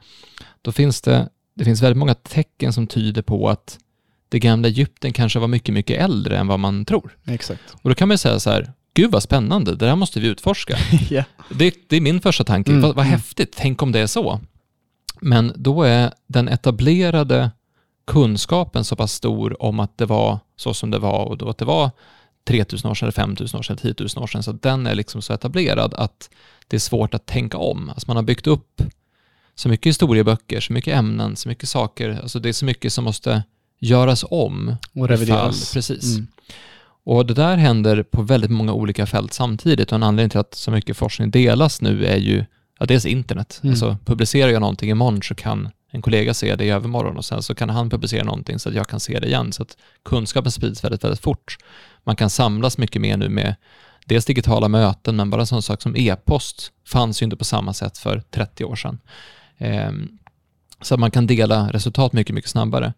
då 0.62 0.73
finns 0.73 1.00
det 1.00 1.28
det 1.57 1.65
finns 1.65 1.83
väldigt 1.83 1.99
många 1.99 2.15
tecken 2.15 2.73
som 2.73 2.87
tyder 2.87 3.23
på 3.23 3.49
att 3.49 3.79
det 4.29 4.39
gamla 4.39 4.69
Egypten 4.69 5.13
kanske 5.13 5.39
var 5.39 5.49
mycket, 5.49 5.75
mycket 5.75 6.01
äldre 6.01 6.39
än 6.39 6.47
vad 6.47 6.61
man 6.61 6.85
tror. 6.85 7.17
Exakt. 7.25 7.63
Och 7.83 7.91
då 7.91 7.95
kan 7.95 8.09
man 8.09 8.19
säga 8.19 8.41
så 8.41 8.51
här, 8.51 8.73
gud 8.95 9.13
vad 9.13 9.23
spännande, 9.23 9.77
det 9.77 9.87
här 9.87 9.97
måste 9.97 10.21
vi 10.21 10.29
utforska. 10.29 10.77
yeah. 11.11 11.25
det, 11.51 11.75
det, 11.89 11.97
är 11.97 12.01
min 12.01 12.21
första 12.21 12.45
tanke, 12.45 12.71
mm. 12.71 12.83
vad, 12.83 12.95
vad 12.97 13.07
mm. 13.07 13.19
häftigt, 13.19 13.55
tänk 13.57 13.83
om 13.83 13.93
det 13.93 14.01
är 14.01 14.07
så. 14.07 14.41
Men 15.21 15.53
då 15.57 15.83
är 15.83 16.13
den 16.27 16.49
etablerade 16.49 17.51
kunskapen 18.07 18.85
så 18.85 18.97
pass 18.97 19.13
stor 19.13 19.63
om 19.63 19.81
att 19.81 19.99
det 19.99 20.07
var 20.07 20.39
så 20.57 20.75
som 20.75 20.91
det 20.91 20.99
var 20.99 21.25
och 21.25 21.39
då 21.39 21.49
att 21.49 21.59
det 21.59 21.65
var 21.65 21.91
3000 22.49 22.91
år 22.91 22.95
sedan, 22.95 23.13
5000 23.13 23.59
år 23.59 23.63
sedan, 23.63 23.77
10 23.77 23.95
000 23.99 24.09
år 24.23 24.27
sedan, 24.27 24.43
så 24.43 24.53
den 24.53 24.87
är 24.87 24.95
liksom 24.95 25.23
så 25.23 25.33
etablerad 25.33 25.95
att 25.95 26.31
det 26.69 26.77
är 26.77 26.81
svårt 26.81 27.15
att 27.15 27.27
tänka 27.27 27.59
om. 27.59 27.89
Alltså 27.89 28.05
man 28.07 28.17
har 28.17 28.23
byggt 28.23 28.47
upp 28.47 28.83
så 29.56 29.69
mycket 29.69 29.86
historieböcker, 29.86 30.60
så 30.60 30.73
mycket 30.73 30.95
ämnen, 30.95 31.36
så 31.36 31.49
mycket 31.49 31.69
saker. 31.69 32.21
Alltså 32.23 32.38
det 32.38 32.49
är 32.49 32.52
så 32.52 32.64
mycket 32.64 32.92
som 32.92 33.04
måste 33.04 33.42
göras 33.78 34.25
om. 34.30 34.76
Och 34.95 35.08
revideras. 35.08 35.73
Precis. 35.73 36.16
Mm. 36.16 36.26
Och 37.04 37.26
det 37.26 37.34
där 37.34 37.56
händer 37.56 38.02
på 38.02 38.23
väldigt 38.23 38.50
många 38.50 38.73
olika 38.73 39.06
fält 39.06 39.32
samtidigt 39.32 39.92
och 39.92 39.97
en 39.97 40.02
anledning 40.02 40.30
till 40.30 40.40
att 40.40 40.54
så 40.54 40.71
mycket 40.71 40.97
forskning 40.97 41.30
delas 41.30 41.80
nu 41.80 42.06
är 42.06 42.16
ju 42.16 42.45
ja, 42.78 42.86
dels 42.86 43.06
internet. 43.06 43.60
Mm. 43.62 43.73
Alltså 43.73 43.97
publicerar 44.04 44.50
jag 44.50 44.60
någonting 44.60 44.90
imorgon 44.90 45.23
så 45.23 45.34
kan 45.34 45.69
en 45.90 46.02
kollega 46.02 46.34
se 46.34 46.56
det 46.56 46.64
i 46.64 46.71
övermorgon 46.71 47.16
och 47.16 47.25
sen 47.25 47.42
så 47.42 47.54
kan 47.54 47.71
han 47.71 47.90
publicera 47.90 48.25
någonting 48.25 48.58
så 48.58 48.69
att 48.69 48.75
jag 48.75 48.88
kan 48.88 49.00
se 49.00 49.19
det 49.19 49.26
igen. 49.26 49.52
Så 49.52 49.62
att 49.62 49.76
kunskapen 50.04 50.52
sprids 50.52 50.84
väldigt, 50.84 51.04
väldigt 51.04 51.21
fort. 51.21 51.58
Man 52.04 52.16
kan 52.16 52.30
samlas 52.30 52.78
mycket 52.78 53.02
mer 53.02 53.16
nu 53.16 53.28
med 53.28 53.54
dels 54.06 54.25
digitala 54.25 54.69
möten, 54.69 55.16
men 55.16 55.30
bara 55.30 55.40
en 55.40 55.47
sån 55.47 55.62
sak 55.62 55.82
som 55.82 55.97
e-post 55.97 56.73
fanns 56.86 57.23
ju 57.23 57.25
inte 57.25 57.36
på 57.36 57.45
samma 57.45 57.73
sätt 57.73 57.99
för 57.99 58.23
30 58.30 58.64
år 58.64 58.76
sedan. 58.76 58.99
Ehm, 59.58 60.08
så 60.80 60.95
att 60.95 61.00
man 61.00 61.10
kan 61.10 61.26
dela 61.26 61.71
resultat 61.73 62.12
mycket, 62.12 62.34
mycket 62.34 62.50
snabbare. 62.50 62.92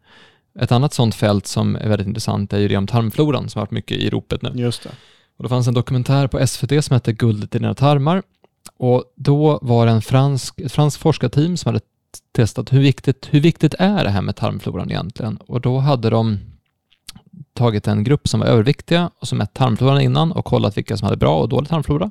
Ett 0.59 0.73
annat 0.73 0.95
sånt 0.95 1.15
fält 1.15 1.47
som 1.47 1.77
är 1.77 1.89
väldigt 1.89 2.09
intressant 2.09 2.53
är 2.53 2.59
ju 2.59 2.69
det 2.69 2.77
om 2.77 2.87
tarmfloran 2.87 3.49
som 3.49 3.59
har 3.59 3.67
varit 3.67 3.71
mycket 3.71 3.97
i 3.97 4.11
ropet 4.11 4.43
nu. 4.43 4.53
Just 4.55 4.83
det. 4.83 4.91
Och 5.37 5.43
det 5.43 5.49
fanns 5.49 5.69
en 5.69 5.75
dokumentär 5.75 6.27
på 6.27 6.47
SVT 6.47 6.85
som 6.85 6.95
hette 6.95 7.13
Guldet 7.13 7.55
i 7.55 7.59
dina 7.59 7.75
tarmar 7.75 8.23
och 8.77 9.05
då 9.17 9.59
var 9.63 9.87
det 9.87 9.93
en 9.93 10.03
fransk, 10.03 10.61
ett 10.61 10.73
franskt 10.73 11.03
forskarteam 11.03 11.57
som 11.57 11.69
hade 11.69 11.85
testat 12.33 12.73
hur 12.73 12.81
viktigt, 12.81 13.29
hur 13.31 13.41
viktigt 13.41 13.75
är 13.79 14.05
det 14.05 14.11
här 14.11 14.23
med 14.23 14.37
tarmfloran 14.37 14.91
egentligen? 14.91 15.37
Och 15.37 15.61
då 15.61 15.79
hade 15.79 16.11
de 16.11 16.39
tagit 17.53 17.87
en 17.87 18.05
grupp 18.05 18.29
som 18.29 18.41
var 18.41 18.47
överviktiga 18.47 19.11
och 19.19 19.29
som 19.29 19.39
mätt 19.39 19.55
tarmfloran 19.55 20.01
innan 20.01 20.33
och 20.33 20.45
kollat 20.45 20.77
vilka 20.77 20.97
som 20.97 21.05
hade 21.05 21.17
bra 21.17 21.39
och 21.39 21.49
dålig 21.49 21.69
tarmflora. 21.69 22.11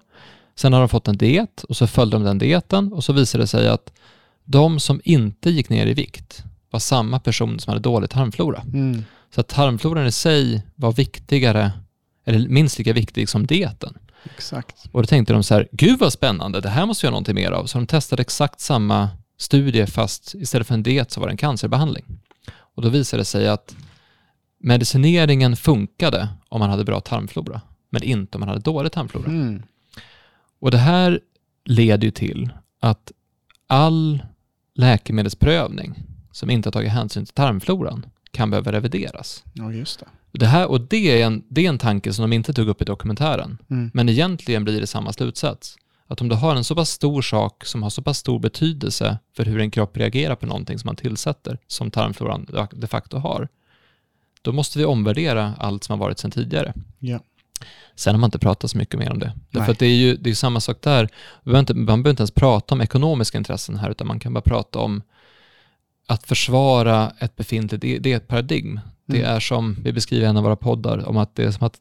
Sen 0.56 0.74
har 0.74 0.80
de 0.80 0.90
fått 0.90 1.08
en 1.08 1.18
diet 1.18 1.64
och 1.64 1.78
så 1.78 1.88
följde 1.88 2.18
de 2.18 2.24
den 2.24 2.38
dieten 2.38 2.94
och 2.94 3.04
så 3.04 3.14
visade 3.14 3.44
det 3.44 3.48
sig 3.48 3.70
att 3.70 3.94
de 4.50 4.80
som 4.80 5.02
inte 5.04 5.50
gick 5.50 5.70
ner 5.70 5.88
i 5.88 5.94
vikt 5.94 6.44
var 6.72 6.80
samma 6.80 7.20
person 7.20 7.60
som 7.60 7.72
hade 7.72 7.82
dålig 7.82 8.10
tarmflora. 8.10 8.62
Mm. 8.74 9.04
Så 9.36 9.42
att 9.42 9.48
tarmfloran 9.48 10.08
i 10.08 10.12
sig 10.12 10.64
var 10.76 10.92
viktigare, 10.92 11.72
eller 12.26 12.50
minst 12.50 12.78
lika 12.78 12.94
viktig 12.94 13.30
som 13.30 13.48
dieten. 13.48 13.98
Exakt. 14.24 14.86
Och 14.92 15.02
då 15.02 15.08
tänkte 15.08 15.34
de 15.34 15.44
så 15.44 15.54
här, 15.54 15.68
gud 15.72 16.00
vad 16.00 16.14
spännande, 16.14 16.62
det 16.62 16.70
här 16.70 16.86
måste 16.86 17.06
vi 17.06 17.08
göra 17.08 17.12
någonting 17.12 17.36
mer 17.36 17.52
av. 17.52 17.66
Så 17.66 17.78
de 17.78 17.88
testade 17.88 18.22
exakt 18.22 18.60
samma 18.60 19.10
studie 19.38 19.86
fast 19.86 20.36
istället 20.36 20.68
för 20.68 20.74
en 20.74 20.84
diet 20.84 21.12
så 21.12 21.20
var 21.20 21.28
det 21.28 21.34
en 21.34 21.38
cancerbehandling. 21.38 22.06
Och 22.76 22.82
då 22.82 22.90
visade 22.90 23.22
det 23.22 23.26
sig 23.26 23.48
att 23.48 23.76
medicineringen 24.60 25.56
funkade 25.56 26.30
om 26.50 26.60
man 26.60 26.70
hade 26.70 26.84
bra 26.84 27.00
tarmflora, 27.00 27.62
men 27.90 28.04
inte 28.04 28.38
om 28.38 28.40
man 28.40 28.50
hade 28.50 28.62
dålig 28.62 28.92
tarmflora. 28.92 29.26
Mm. 29.26 29.64
Och 30.60 30.72
det 30.72 30.78
här 30.78 31.20
leder 31.66 32.06
ju 32.06 32.12
till 32.12 32.50
att 32.80 33.12
all 33.68 34.22
läkemedelsprövning 34.78 36.04
som 36.32 36.50
inte 36.50 36.68
har 36.68 36.72
tagit 36.72 36.92
hänsyn 36.92 37.26
till 37.26 37.34
tarmfloran 37.34 38.06
kan 38.32 38.50
behöva 38.50 38.72
revideras. 38.72 39.44
Ja, 39.54 39.72
just 39.72 40.00
det. 40.00 40.06
Det, 40.32 40.46
här, 40.46 40.68
och 40.68 40.82
det, 40.82 41.22
är 41.22 41.26
en, 41.26 41.44
det 41.50 41.66
är 41.66 41.70
en 41.70 41.78
tanke 41.78 42.14
som 42.14 42.30
de 42.30 42.36
inte 42.36 42.54
tog 42.54 42.68
upp 42.68 42.82
i 42.82 42.86
dokumentären. 42.86 43.58
Mm. 43.70 43.92
Men 43.94 44.10
egentligen 44.10 44.64
blir 44.64 44.82
det 44.82 44.88
samma 44.88 45.14
slutsats. 45.14 45.78
Att 46.08 46.22
om 46.22 46.30
du 46.30 46.36
har 46.36 46.56
en 46.56 46.64
så 46.64 46.76
pass 46.76 46.90
stor 46.90 47.22
sak 47.22 47.66
som 47.66 47.84
har 47.84 47.90
så 47.90 48.02
pass 48.02 48.18
stor 48.18 48.40
betydelse 48.40 49.18
för 49.36 49.46
hur 49.46 49.60
en 49.60 49.72
kropp 49.72 49.98
reagerar 49.98 50.36
på 50.36 50.46
någonting 50.46 50.80
som 50.80 50.88
man 50.88 50.96
tillsätter, 50.96 51.60
som 51.68 51.92
tarmfloran 51.92 52.70
de 52.72 52.88
facto 52.88 53.18
har, 53.18 53.48
då 54.42 54.52
måste 54.52 54.80
vi 54.80 54.86
omvärdera 54.86 55.54
allt 55.58 55.84
som 55.84 55.94
har 55.94 56.06
varit 56.06 56.20
sedan 56.20 56.32
tidigare. 56.32 56.74
Ja. 57.00 57.20
Sen 57.96 58.16
har 58.16 58.20
man 58.20 58.28
inte 58.28 58.40
pratat 58.40 58.72
så 58.72 58.78
mycket 58.78 59.00
mer 59.00 59.12
om 59.12 59.20
det. 59.20 59.34
Därför 59.50 59.72
att 59.72 59.80
det 59.80 59.86
är 59.86 59.96
ju 59.96 60.16
det 60.16 60.30
är 60.30 60.34
samma 60.34 60.60
sak 60.60 60.78
där. 60.82 61.10
Man 61.44 61.66
behöver, 61.66 62.10
inte, 62.10 62.22
ens 62.22 62.32
prata 62.32 62.76
om 62.76 62.82
ekonomiska 62.82 63.38
intressen 63.38 63.78
här, 63.78 63.90
utan 63.90 64.08
man 64.08 64.20
kan 64.20 64.34
bara 64.34 64.42
prata 64.42 64.80
om 64.80 65.02
att 66.08 66.24
försvara 66.24 67.12
ett 67.20 67.36
befintligt, 67.36 68.04
det, 68.04 68.14
är 68.14 68.18
ett 68.18 68.28
paradigm. 68.28 68.72
Mm. 68.72 68.82
Det 69.06 69.22
är 69.22 69.40
som 69.40 69.76
vi 69.84 69.94
beskriver 69.94 70.26
i 70.26 70.30
en 70.30 70.38
av 70.38 70.44
våra 70.44 70.56
poddar, 70.56 71.10
om 71.10 71.18
att 71.18 71.36
det 71.36 71.44
är 71.44 71.52
som 71.52 71.68
att 71.68 71.80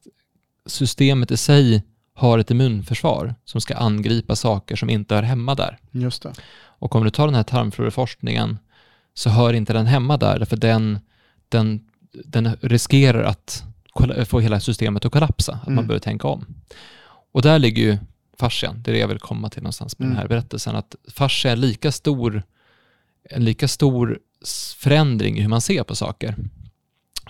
systemet 0.67 1.31
i 1.31 1.37
sig 1.37 1.83
har 2.15 2.39
ett 2.39 2.51
immunförsvar 2.51 3.35
som 3.45 3.61
ska 3.61 3.77
angripa 3.77 4.37
saker 4.37 4.77
som 4.77 4.91
inte 4.91 5.15
hör 5.15 5.23
hemma 5.23 5.55
där. 5.55 5.79
Just 5.91 6.23
det. 6.23 6.33
Och 6.79 6.95
om 6.95 7.05
du 7.05 7.11
tar 7.11 7.27
den 7.27 7.35
här 7.35 7.43
tarmfloraforskningen 7.43 8.59
så 9.15 9.31
hör 9.31 9.53
inte 9.53 9.73
den 9.73 9.87
hemma 9.87 10.17
där, 10.17 10.39
därför 10.39 10.57
den, 10.57 10.99
den, 11.49 11.81
den 12.25 12.57
riskerar 12.61 13.23
att 13.23 13.65
få 14.27 14.41
hela 14.41 14.61
systemet 14.61 15.05
att 15.05 15.13
kollapsa, 15.13 15.53
att 15.53 15.67
mm. 15.67 15.75
man 15.75 15.87
behöver 15.87 16.01
tänka 16.01 16.29
om. 16.29 16.47
Och 17.33 17.43
där 17.43 17.59
ligger 17.59 17.83
ju 17.83 17.99
fascian, 18.39 18.83
det 18.83 18.91
är 18.91 18.93
det 18.93 18.99
jag 18.99 19.09
vill 19.09 19.19
komma 19.19 19.51
till 19.51 19.63
någonstans 19.63 19.99
med 19.99 20.07
mm. 20.07 20.15
den 20.15 20.23
här 20.23 20.29
berättelsen, 20.29 20.77
att 20.77 20.95
fascia 21.15 21.53
är 21.53 21.57
lika 21.57 21.93
stor, 21.93 22.43
en 23.31 23.45
lika 23.45 23.69
stor 23.69 24.19
förändring 24.77 25.39
i 25.39 25.41
hur 25.41 25.49
man 25.49 25.61
ser 25.61 25.83
på 25.83 25.95
saker. 25.95 26.37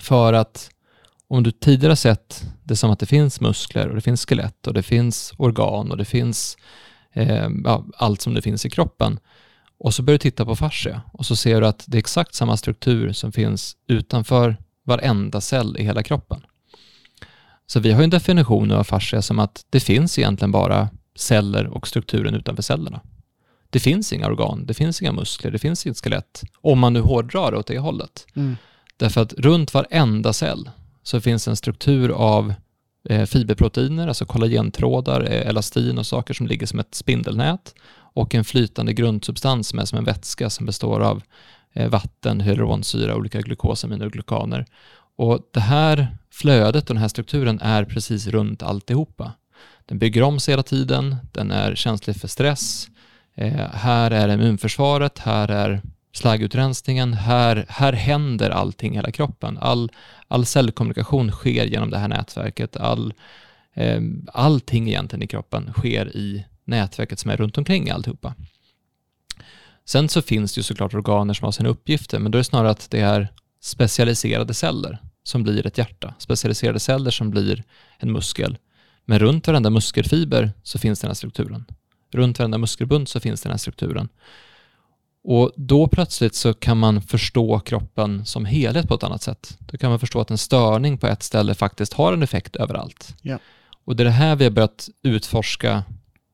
För 0.01 0.33
att 0.33 0.71
Om 1.29 1.43
du 1.43 1.51
tidigare 1.51 1.97
sett 1.97 2.45
det 2.65 2.77
som 2.77 2.91
att 2.91 2.99
det 2.99 3.07
finns 3.07 3.41
muskler 3.41 3.89
och 3.89 3.95
det 3.95 4.01
finns 4.01 4.27
skelett 4.27 4.67
och 4.67 4.75
det 4.75 4.83
finns 4.83 5.33
organ 5.37 5.91
och 5.91 5.97
det 5.97 6.05
finns 6.05 6.57
eh, 7.13 7.49
ja, 7.65 7.85
allt 7.97 8.21
som 8.21 8.35
det 8.35 8.43
finns 8.43 8.67
i 8.67 8.71
kroppen 8.71 9.19
och 9.79 9.95
så 9.95 10.03
börjar 10.03 10.15
du 10.15 10.23
titta 10.23 10.45
på 10.45 10.57
fascia 10.57 11.03
och 11.13 11.27
så 11.27 11.37
ser 11.37 11.61
du 11.61 11.67
att 11.67 11.85
det 11.87 11.97
är 11.97 11.99
exakt 11.99 12.35
samma 12.35 12.57
struktur 12.57 13.13
som 13.13 13.33
finns 13.33 13.77
utanför 13.89 14.57
varenda 14.85 15.41
cell 15.41 15.77
i 15.79 15.83
hela 15.83 16.03
kroppen. 16.03 16.41
Så 17.67 17.81
vi 17.81 17.93
har 17.93 18.03
en 18.03 18.11
definition 18.11 18.73
av 18.73 18.85
fascia 18.85 19.23
som 19.23 19.39
att 19.39 19.65
det 19.71 19.81
finns 19.81 20.19
egentligen 20.19 20.53
bara 20.53 20.89
celler 21.17 21.67
och 21.67 21.89
strukturen 21.89 22.35
utanför 22.35 22.63
cellerna. 22.63 23.01
Det 23.71 23.81
finns 23.81 24.13
inga 24.13 24.27
organ, 24.27 24.67
det 24.67 24.75
finns 24.75 25.03
inga 25.03 25.13
muskler, 25.13 25.51
det 25.51 25.59
finns 25.59 25.87
inget 25.87 26.05
skelett, 26.05 26.43
om 26.61 26.79
man 26.79 26.93
nu 26.93 27.01
hårdrar 27.01 27.51
det 27.51 27.59
åt 27.59 27.67
det 27.67 27.79
hållet. 27.79 28.27
Mm. 28.35 28.57
Därför 28.97 29.21
att 29.23 29.33
runt 29.33 29.75
varenda 29.75 30.33
cell 30.33 30.71
så 31.03 31.21
finns 31.21 31.49
en 31.49 31.57
struktur 31.57 32.11
av 32.11 32.55
eh, 33.09 33.27
fiberproteiner, 33.27 34.09
alltså 34.09 34.25
kollagentrådar, 34.25 35.21
eh, 35.21 35.49
elastin 35.49 35.99
och 35.99 36.07
saker 36.07 36.35
som 36.35 36.47
ligger 36.47 36.67
som 36.67 36.79
ett 36.79 36.95
spindelnät 36.95 37.75
och 37.93 38.35
en 38.35 38.45
flytande 38.45 38.93
grundsubstans 38.93 39.69
som 39.69 39.79
är 39.79 39.85
som 39.85 39.99
en 39.99 40.05
vätska 40.05 40.51
som 40.51 40.67
består 40.67 41.01
av 41.01 41.23
eh, 41.73 41.89
vatten, 41.89 42.41
hyaluronsyra, 42.41 43.17
olika 43.17 43.41
glukosaminer 43.41 44.07
och 44.07 44.13
glukaner. 44.13 44.67
Och 45.17 45.41
det 45.51 45.61
här 45.61 46.17
flödet 46.37 46.91
och 46.91 46.95
den 46.95 47.03
här 47.03 47.09
strukturen 47.09 47.61
är 47.61 47.85
precis 47.85 48.27
runt 48.27 48.63
alltihopa. 48.63 49.33
Den 49.87 49.99
bygger 49.99 50.23
om 50.23 50.41
sig 50.41 50.53
hela 50.53 50.63
tiden, 50.63 51.17
den 51.33 51.51
är 51.51 51.75
känslig 51.75 52.17
för 52.17 52.29
stress. 52.29 52.89
Eh, 53.35 53.71
här 53.73 54.11
är 54.11 54.29
immunförsvaret, 54.29 55.19
här 55.19 55.49
är 55.49 55.83
slaggutrensningen, 56.13 57.15
här, 57.15 57.67
här 57.69 57.93
händer 57.93 58.51
allting 58.51 58.93
i 58.93 58.97
hela 58.97 59.11
kroppen. 59.11 59.59
All, 59.59 59.93
all 60.29 60.47
cellkommunikation 60.47 61.31
sker 61.31 61.65
genom 61.65 61.91
det 61.91 61.99
här 61.99 62.09
nätverket. 62.09 62.77
All, 62.77 63.15
eh, 63.75 64.01
allting 64.33 64.89
egentligen 64.89 65.23
i 65.23 65.27
kroppen 65.27 65.73
sker 65.73 66.17
i 66.17 66.45
nätverket 66.65 67.19
som 67.19 67.31
är 67.31 67.37
runt 67.37 67.59
omkring 67.59 67.91
alltihopa. 67.91 68.35
Sen 69.85 70.09
så 70.09 70.23
finns 70.23 70.55
det 70.55 70.59
ju 70.59 70.63
såklart 70.63 70.95
organer 70.95 71.35
som 71.35 71.45
har 71.45 71.53
sina 71.53 71.69
uppgifter, 71.69 72.19
men 72.19 72.33
då 72.33 72.37
är 72.37 72.41
det 72.41 72.45
snarare 72.45 72.71
att 72.71 72.91
det 72.91 73.01
är 73.01 73.29
specialiserade 73.61 74.55
celler 74.55 74.99
som 75.27 75.43
blir 75.43 75.67
ett 75.67 75.79
hjärta, 75.79 76.15
specialiserade 76.19 76.81
celler 76.81 77.11
som 77.11 77.31
blir 77.31 77.65
en 77.99 78.13
muskel. 78.13 78.59
Men 79.05 79.19
runt 79.19 79.47
varenda 79.47 79.71
muskelfiber 79.71 80.53
så 80.63 80.79
finns 80.79 81.01
den 81.01 81.09
här 81.09 81.15
strukturen. 81.15 81.65
Runt 82.13 82.39
varenda 82.39 82.59
muskelbund 82.59 83.09
så 83.09 83.21
finns 83.21 83.43
den 83.43 83.53
här 83.53 83.59
strukturen. 83.59 84.09
Och 85.25 85.53
då 85.57 85.89
plötsligt 85.89 86.35
så 86.35 86.55
kan 86.55 86.79
man 86.79 87.03
förstå 87.03 87.61
kroppen 87.61 88.27
som 88.27 88.45
helhet 88.45 88.89
på 88.89 88.95
ett 88.95 89.03
annat 89.03 89.23
sätt. 89.23 89.57
Då 89.59 89.79
kan 89.79 89.91
man 89.91 89.99
förstå 89.99 90.21
att 90.21 90.31
en 90.31 90.39
störning 90.39 90.99
på 90.99 91.07
ett 91.07 91.23
ställe 91.23 91.55
faktiskt 91.55 91.93
har 91.93 92.13
en 92.13 92.23
effekt 92.23 92.57
överallt. 92.57 93.15
Ja. 93.23 93.39
Och 93.85 93.97
det 93.97 94.03
är 94.03 94.05
det 94.05 94.11
här 94.11 94.37
vi 94.37 94.45
har 94.45 94.51
börjat 94.51 94.89
utforska. 95.03 95.85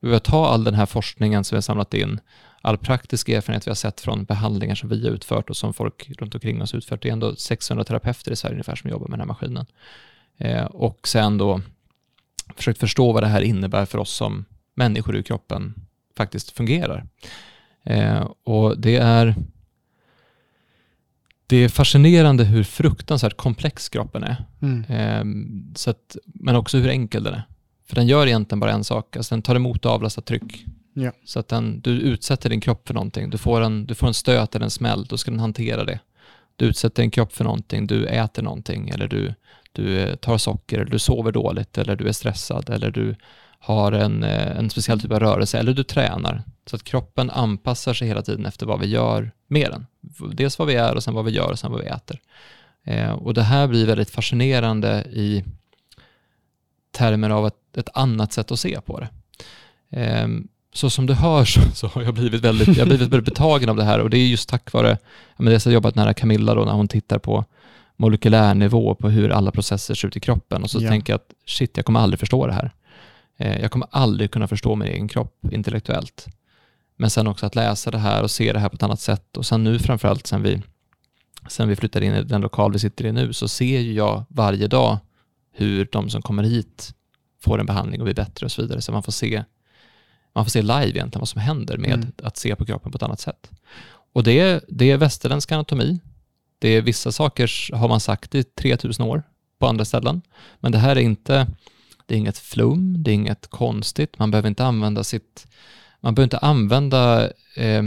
Vi 0.01 0.13
har 0.13 0.19
ta 0.19 0.47
all 0.47 0.65
den 0.65 0.75
här 0.75 0.87
forskningen 0.87 1.45
som 1.45 1.55
vi 1.55 1.57
har 1.57 1.63
samlat 1.63 1.95
in, 1.95 2.21
all 2.63 2.79
praktisk 2.79 3.29
erfarenhet 3.29 3.67
vi 3.67 3.71
har 3.71 3.75
sett 3.75 4.01
från 4.01 4.25
behandlingar 4.25 4.75
som 4.75 4.89
vi 4.89 5.05
har 5.05 5.15
utfört 5.15 5.51
och 5.51 5.57
som 5.57 5.75
folk 5.75 6.11
runt 6.19 6.35
omkring 6.35 6.63
oss 6.63 6.75
utfört. 6.75 7.03
Det 7.03 7.09
är 7.09 7.13
ändå 7.13 7.37
600 7.37 7.85
terapeuter 7.85 8.33
i 8.33 8.37
Sverige 8.37 8.55
ungefär 8.55 8.77
som 8.77 8.91
jobbar 8.91 9.09
med 9.09 9.19
den 9.19 9.21
här 9.21 9.27
maskinen. 9.27 9.67
Eh, 10.39 10.65
och 10.65 11.09
sen 11.09 11.39
då 11.39 11.61
försökt 12.57 12.81
förstå 12.81 13.13
vad 13.13 13.23
det 13.23 13.27
här 13.27 13.43
innebär 13.43 13.87
för 13.87 13.99
oss 13.99 14.11
som 14.11 14.45
människor 14.75 15.17
i 15.17 15.23
kroppen 15.23 15.75
faktiskt 16.17 16.51
fungerar. 16.51 17.07
Eh, 17.83 18.29
och 18.45 18.79
det 18.79 18.97
är, 18.97 19.35
det 21.47 21.57
är 21.57 21.69
fascinerande 21.69 22.45
hur 22.45 22.65
fruktansvärt 22.65 23.37
komplex 23.37 23.89
kroppen 23.89 24.25
är. 24.25 24.45
Mm. 24.63 24.85
Eh, 24.85 25.25
så 25.75 25.91
att, 25.91 26.17
men 26.25 26.57
också 26.57 26.79
hur 26.79 26.89
enkel 26.89 27.23
den 27.23 27.35
är. 27.35 27.43
För 27.87 27.95
den 27.95 28.07
gör 28.07 28.27
egentligen 28.27 28.61
bara 28.61 28.73
en 28.73 28.85
sak, 28.85 29.17
alltså 29.17 29.35
den 29.35 29.43
tar 29.43 29.57
emot 29.57 29.85
och 29.85 29.93
avlastar 29.93 30.23
tryck. 30.23 30.65
Ja. 30.95 31.13
Så 31.25 31.39
att 31.41 31.49
den, 31.49 31.81
du 31.81 31.91
utsätter 31.91 32.51
din 32.51 32.61
kropp 32.61 32.87
för 32.87 32.95
någonting, 32.95 33.31
du 33.31 33.39
får, 33.39 33.61
en, 33.61 33.87
du 33.87 33.95
får 33.95 34.07
en 34.07 34.15
stöt 34.15 34.55
eller 34.55 34.65
en 34.65 34.71
smäll, 34.71 35.05
då 35.05 35.19
ska 35.19 35.31
den 35.31 35.41
hantera 35.41 35.85
det. 35.85 36.01
Du 36.57 36.65
utsätter 36.65 37.03
din 37.03 37.11
kropp 37.11 37.33
för 37.33 37.45
någonting, 37.45 37.87
du 37.87 38.07
äter 38.07 38.43
någonting 38.43 38.89
eller 38.89 39.09
du, 39.09 39.35
du 39.73 39.99
eh, 39.99 40.15
tar 40.15 40.39
socker, 40.39 40.79
eller 40.79 40.91
du 40.91 40.99
sover 40.99 41.33
dåligt 41.33 41.79
eller 41.79 41.97
du 41.97 42.09
är 42.09 42.13
stressad 42.13 42.71
eller 42.71 42.91
du 42.91 43.17
har 43.59 43.93
en, 43.93 44.23
eh, 44.23 44.57
en 44.59 44.71
speciell 44.71 45.01
typ 45.01 45.13
av 45.13 45.21
rörelse 45.21 45.59
eller 45.59 45.73
du 45.73 45.83
tränar. 45.83 46.43
Så 46.67 46.77
att 46.77 46.85
kroppen 46.85 47.31
anpassar 47.31 47.95
sig 47.95 48.09
hela 48.09 48.23
tiden 48.23 48.47
efter 48.47 48.67
vad 48.67 48.81
vi 48.81 48.87
gör 48.87 49.33
med 49.47 49.71
den. 49.71 49.87
Dels 50.35 50.59
vad 50.59 50.69
vi 50.69 50.75
är 50.75 50.95
och 50.95 51.03
sen 51.03 51.15
vad 51.15 51.25
vi 51.25 51.31
gör 51.31 51.51
och 51.51 51.59
sen 51.59 51.73
vad 51.73 51.81
vi 51.81 51.87
äter. 51.87 52.21
Eh, 52.85 53.13
och 53.13 53.35
det 53.35 53.43
här 53.43 53.67
blir 53.67 53.87
väldigt 53.87 54.11
fascinerande 54.11 55.05
i 55.11 55.45
termer 56.91 57.31
av 57.31 57.47
ett, 57.47 57.77
ett 57.77 57.89
annat 57.95 58.33
sätt 58.33 58.51
att 58.51 58.61
se 58.61 58.81
på 58.81 59.01
det. 59.01 59.09
Eh, 60.01 60.29
så 60.75 60.91
som 60.91 61.07
du 61.07 61.15
hör 61.15 61.45
så, 61.45 61.61
så, 61.75 61.87
har 61.87 62.03
jag 62.03 62.15
blivit 62.15 62.41
väldigt, 62.41 62.77
jag 62.77 62.87
blivit 62.87 63.09
väldigt 63.09 63.35
betagen 63.35 63.69
av 63.69 63.77
det 63.77 63.85
här 63.85 63.99
och 63.99 64.11
det 64.11 64.19
är 64.19 64.27
just 64.27 64.49
tack 64.49 64.73
vare, 64.73 64.99
jag 65.37 65.45
har 65.45 65.71
jobbat 65.71 65.95
nära 65.95 66.15
Camilla 66.15 66.55
då 66.55 66.65
när 66.65 66.73
hon 66.73 66.89
tittar 66.89 67.19
på 67.19 67.45
molekylär 67.97 68.55
nivå 68.55 68.95
på 68.95 69.09
hur 69.09 69.31
alla 69.31 69.51
processer 69.51 69.95
ser 69.95 70.09
ut 70.09 70.17
i 70.17 70.21
kroppen 70.21 70.63
och 70.63 70.71
så 70.71 70.79
ja. 70.83 70.89
tänker 70.89 71.13
jag 71.13 71.19
att 71.19 71.33
shit, 71.47 71.77
jag 71.77 71.87
kommer 71.87 72.01
aldrig 72.01 72.21
förstå 72.21 72.47
det 72.47 72.53
här. 72.53 72.71
Eh, 73.37 73.61
jag 73.61 73.71
kommer 73.71 73.89
aldrig 73.91 74.31
kunna 74.31 74.49
förstå 74.49 74.77
min 74.77 74.89
egen 74.89 75.09
kropp 75.09 75.53
intellektuellt. 75.53 76.27
Men 76.97 77.11
sen 77.11 77.27
också 77.27 77.47
att 77.47 77.55
läsa 77.55 77.91
det 77.91 77.99
här 77.99 78.23
och 78.23 78.31
se 78.31 78.53
det 78.53 78.59
här 78.59 78.69
på 78.69 78.75
ett 78.75 78.83
annat 78.83 79.01
sätt 79.01 79.37
och 79.37 79.47
sen 79.47 79.65
nu 79.65 79.79
framförallt 79.79 80.27
sen 80.27 80.43
vi, 80.43 80.63
sen 81.49 81.69
vi 81.69 81.77
flyttade 81.77 82.07
in 82.07 82.15
i 82.15 82.23
den 82.23 82.41
lokal 82.41 82.73
vi 82.73 82.79
sitter 82.79 83.07
i 83.07 83.13
nu 83.13 83.33
så 83.33 83.49
ser 83.49 83.81
jag 83.81 84.25
varje 84.29 84.67
dag 84.67 84.99
hur 85.53 85.89
de 85.93 86.11
som 86.11 86.23
kommer 86.23 86.43
hit 86.43 86.95
får 87.41 87.61
en 87.61 87.67
behandling 87.67 88.01
och 88.01 88.05
blir 88.05 88.15
bättre 88.15 88.47
och 88.47 88.53
så 88.53 88.63
vidare. 88.63 88.81
Så 88.81 88.93
man 88.93 89.03
får 89.03 89.13
se, 89.13 89.45
man 90.33 90.45
får 90.45 90.51
se 90.51 90.63
live 90.63 90.89
egentligen 90.89 91.21
vad 91.21 91.29
som 91.29 91.41
händer 91.41 91.77
med 91.77 91.95
mm. 91.95 92.13
att 92.23 92.37
se 92.37 92.57
på 92.57 92.65
kroppen 92.65 92.93
på 92.93 92.97
ett 92.97 93.03
annat 93.03 93.21
sätt. 93.21 93.51
Och 94.13 94.23
det, 94.23 94.65
det 94.69 94.91
är 94.91 94.97
västerländsk 94.97 95.53
anatomi. 95.53 96.01
Det 96.59 96.69
är 96.69 96.83
vissa 96.83 97.13
saker 97.13 97.75
har 97.75 97.89
man 97.89 98.01
sagt 98.01 98.35
i 98.35 98.43
3000 98.43 99.07
år 99.07 99.23
på 99.59 99.67
andra 99.67 99.85
ställen. 99.85 100.23
Men 100.61 100.73
det 100.73 100.79
här 100.79 100.97
är 100.97 101.01
inte, 101.01 101.47
det 102.07 102.15
är 102.15 102.19
inget 102.19 102.39
flum, 102.39 103.03
det 103.03 103.11
är 103.11 103.15
inget 103.15 103.47
konstigt. 103.47 104.19
Man 104.19 104.31
behöver 104.31 104.49
inte 104.49 104.65
använda 104.65 105.05
sitt, 105.05 105.47
man 106.01 106.15
behöver 106.15 106.27
inte 106.27 106.39
använda 106.39 107.31
eh, 107.57 107.83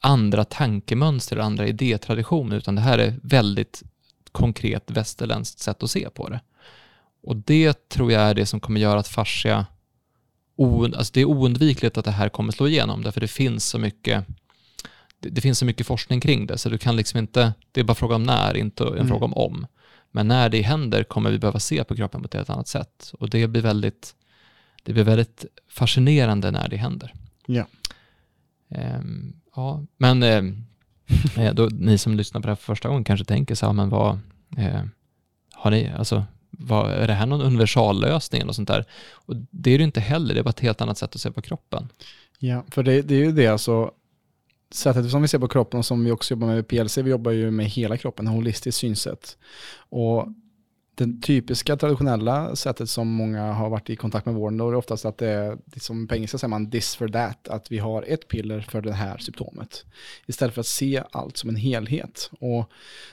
andra 0.00 0.44
tankemönster, 0.44 1.36
andra 1.36 1.66
idétraditioner, 1.66 2.56
utan 2.56 2.74
det 2.74 2.80
här 2.80 2.98
är 2.98 3.14
väldigt 3.22 3.82
konkret 4.32 4.90
västerländskt 4.90 5.58
sätt 5.58 5.82
att 5.82 5.90
se 5.90 6.10
på 6.10 6.28
det. 6.28 6.40
Och 7.22 7.36
det 7.36 7.88
tror 7.88 8.12
jag 8.12 8.22
är 8.22 8.34
det 8.34 8.46
som 8.46 8.60
kommer 8.60 8.80
göra 8.80 9.00
att 9.00 9.08
fascia, 9.08 9.66
alltså 10.58 11.12
det 11.14 11.20
är 11.20 11.24
oundvikligt 11.24 11.98
att 11.98 12.04
det 12.04 12.10
här 12.10 12.28
kommer 12.28 12.52
slå 12.52 12.68
igenom, 12.68 13.02
därför 13.02 13.20
det 13.20 13.28
finns 13.28 13.68
så 13.68 13.78
mycket 13.78 14.24
det, 15.20 15.28
det, 15.28 15.40
finns 15.40 15.58
så 15.58 15.64
mycket 15.64 15.86
forskning 15.86 16.20
kring 16.20 16.46
det, 16.46 16.58
så 16.58 16.68
du 16.68 16.78
kan 16.78 16.96
liksom 16.96 17.18
inte, 17.18 17.52
det 17.72 17.80
är 17.80 17.84
bara 17.84 17.94
fråga 17.94 18.14
om 18.14 18.22
när, 18.22 18.56
inte 18.56 18.84
en 18.84 18.92
mm. 18.92 19.08
fråga 19.08 19.24
om 19.24 19.34
om. 19.34 19.66
Men 20.10 20.28
när 20.28 20.48
det 20.48 20.62
händer 20.62 21.04
kommer 21.04 21.30
vi 21.30 21.38
behöva 21.38 21.60
se 21.60 21.84
på 21.84 21.96
kroppen 21.96 22.22
på 22.22 22.26
ett 22.26 22.34
helt 22.34 22.50
annat 22.50 22.68
sätt. 22.68 23.12
Och 23.18 23.30
det 23.30 23.46
blir 23.46 23.62
väldigt, 23.62 24.14
det 24.82 24.92
blir 24.92 25.04
väldigt 25.04 25.44
fascinerande 25.68 26.50
när 26.50 26.68
det 26.68 26.76
händer. 26.76 27.12
Ja. 27.46 27.66
Um, 28.68 29.40
ja, 29.56 29.84
men 29.96 30.22
um, 30.22 30.64
då, 31.54 31.68
ni 31.72 31.98
som 31.98 32.16
lyssnar 32.16 32.40
på 32.40 32.46
det 32.46 32.50
här 32.50 32.56
för 32.56 32.64
första 32.64 32.88
gången 32.88 33.04
kanske 33.04 33.24
tänker 33.24 33.54
så 33.54 33.66
här, 33.66 33.72
men 33.72 33.88
vad, 33.88 34.18
eh, 34.56 34.82
har 35.54 35.70
ni, 35.70 35.92
alltså, 35.98 36.24
vad, 36.58 36.90
är 36.90 37.06
det 37.06 37.12
här 37.12 37.26
någon 37.26 37.40
universallösning 37.40 38.42
eller 38.42 38.52
sånt 38.52 38.68
där? 38.68 38.84
Och 39.12 39.36
det 39.50 39.70
är 39.70 39.78
det 39.78 39.84
inte 39.84 40.00
heller, 40.00 40.34
det 40.34 40.40
är 40.40 40.44
bara 40.44 40.50
ett 40.50 40.60
helt 40.60 40.80
annat 40.80 40.98
sätt 40.98 41.14
att 41.14 41.20
se 41.20 41.30
på 41.30 41.42
kroppen. 41.42 41.88
Ja, 42.38 42.64
för 42.70 42.82
det, 42.82 43.02
det 43.02 43.14
är 43.14 43.18
ju 43.18 43.32
det 43.32 43.46
alltså, 43.46 43.90
sättet 44.70 45.10
som 45.10 45.22
vi 45.22 45.28
ser 45.28 45.38
på 45.38 45.48
kroppen 45.48 45.78
och 45.78 45.86
som 45.86 46.04
vi 46.04 46.10
också 46.10 46.34
jobbar 46.34 46.46
med 46.46 46.58
i 46.58 46.62
PLC, 46.62 46.98
vi 46.98 47.10
jobbar 47.10 47.30
ju 47.30 47.50
med 47.50 47.66
hela 47.66 47.96
kroppen, 47.96 48.26
holistiskt 48.26 48.80
synsätt. 48.80 49.38
Och 49.88 50.26
det 50.96 51.22
typiska 51.22 51.76
traditionella 51.76 52.56
sättet 52.56 52.90
som 52.90 53.08
många 53.08 53.52
har 53.52 53.70
varit 53.70 53.90
i 53.90 53.96
kontakt 53.96 54.26
med 54.26 54.34
vården, 54.34 54.58
då 54.58 54.68
är 54.68 54.72
det 54.72 54.78
oftast 54.78 55.04
att 55.04 55.18
det 55.18 55.28
är, 55.28 55.58
som 55.76 56.08
på 56.08 56.14
engelska 56.14 56.38
säger 56.38 56.48
man 56.48 56.70
this 56.70 56.96
for 56.96 57.08
that, 57.08 57.48
att 57.48 57.72
vi 57.72 57.78
har 57.78 58.02
ett 58.02 58.28
piller 58.28 58.60
för 58.60 58.82
det 58.82 58.92
här 58.92 59.18
symptomet. 59.18 59.84
Istället 60.26 60.54
för 60.54 60.60
att 60.60 60.66
se 60.66 61.02
allt 61.10 61.36
som 61.36 61.50
en 61.50 61.56
helhet. 61.56 62.30
Och 62.40 62.70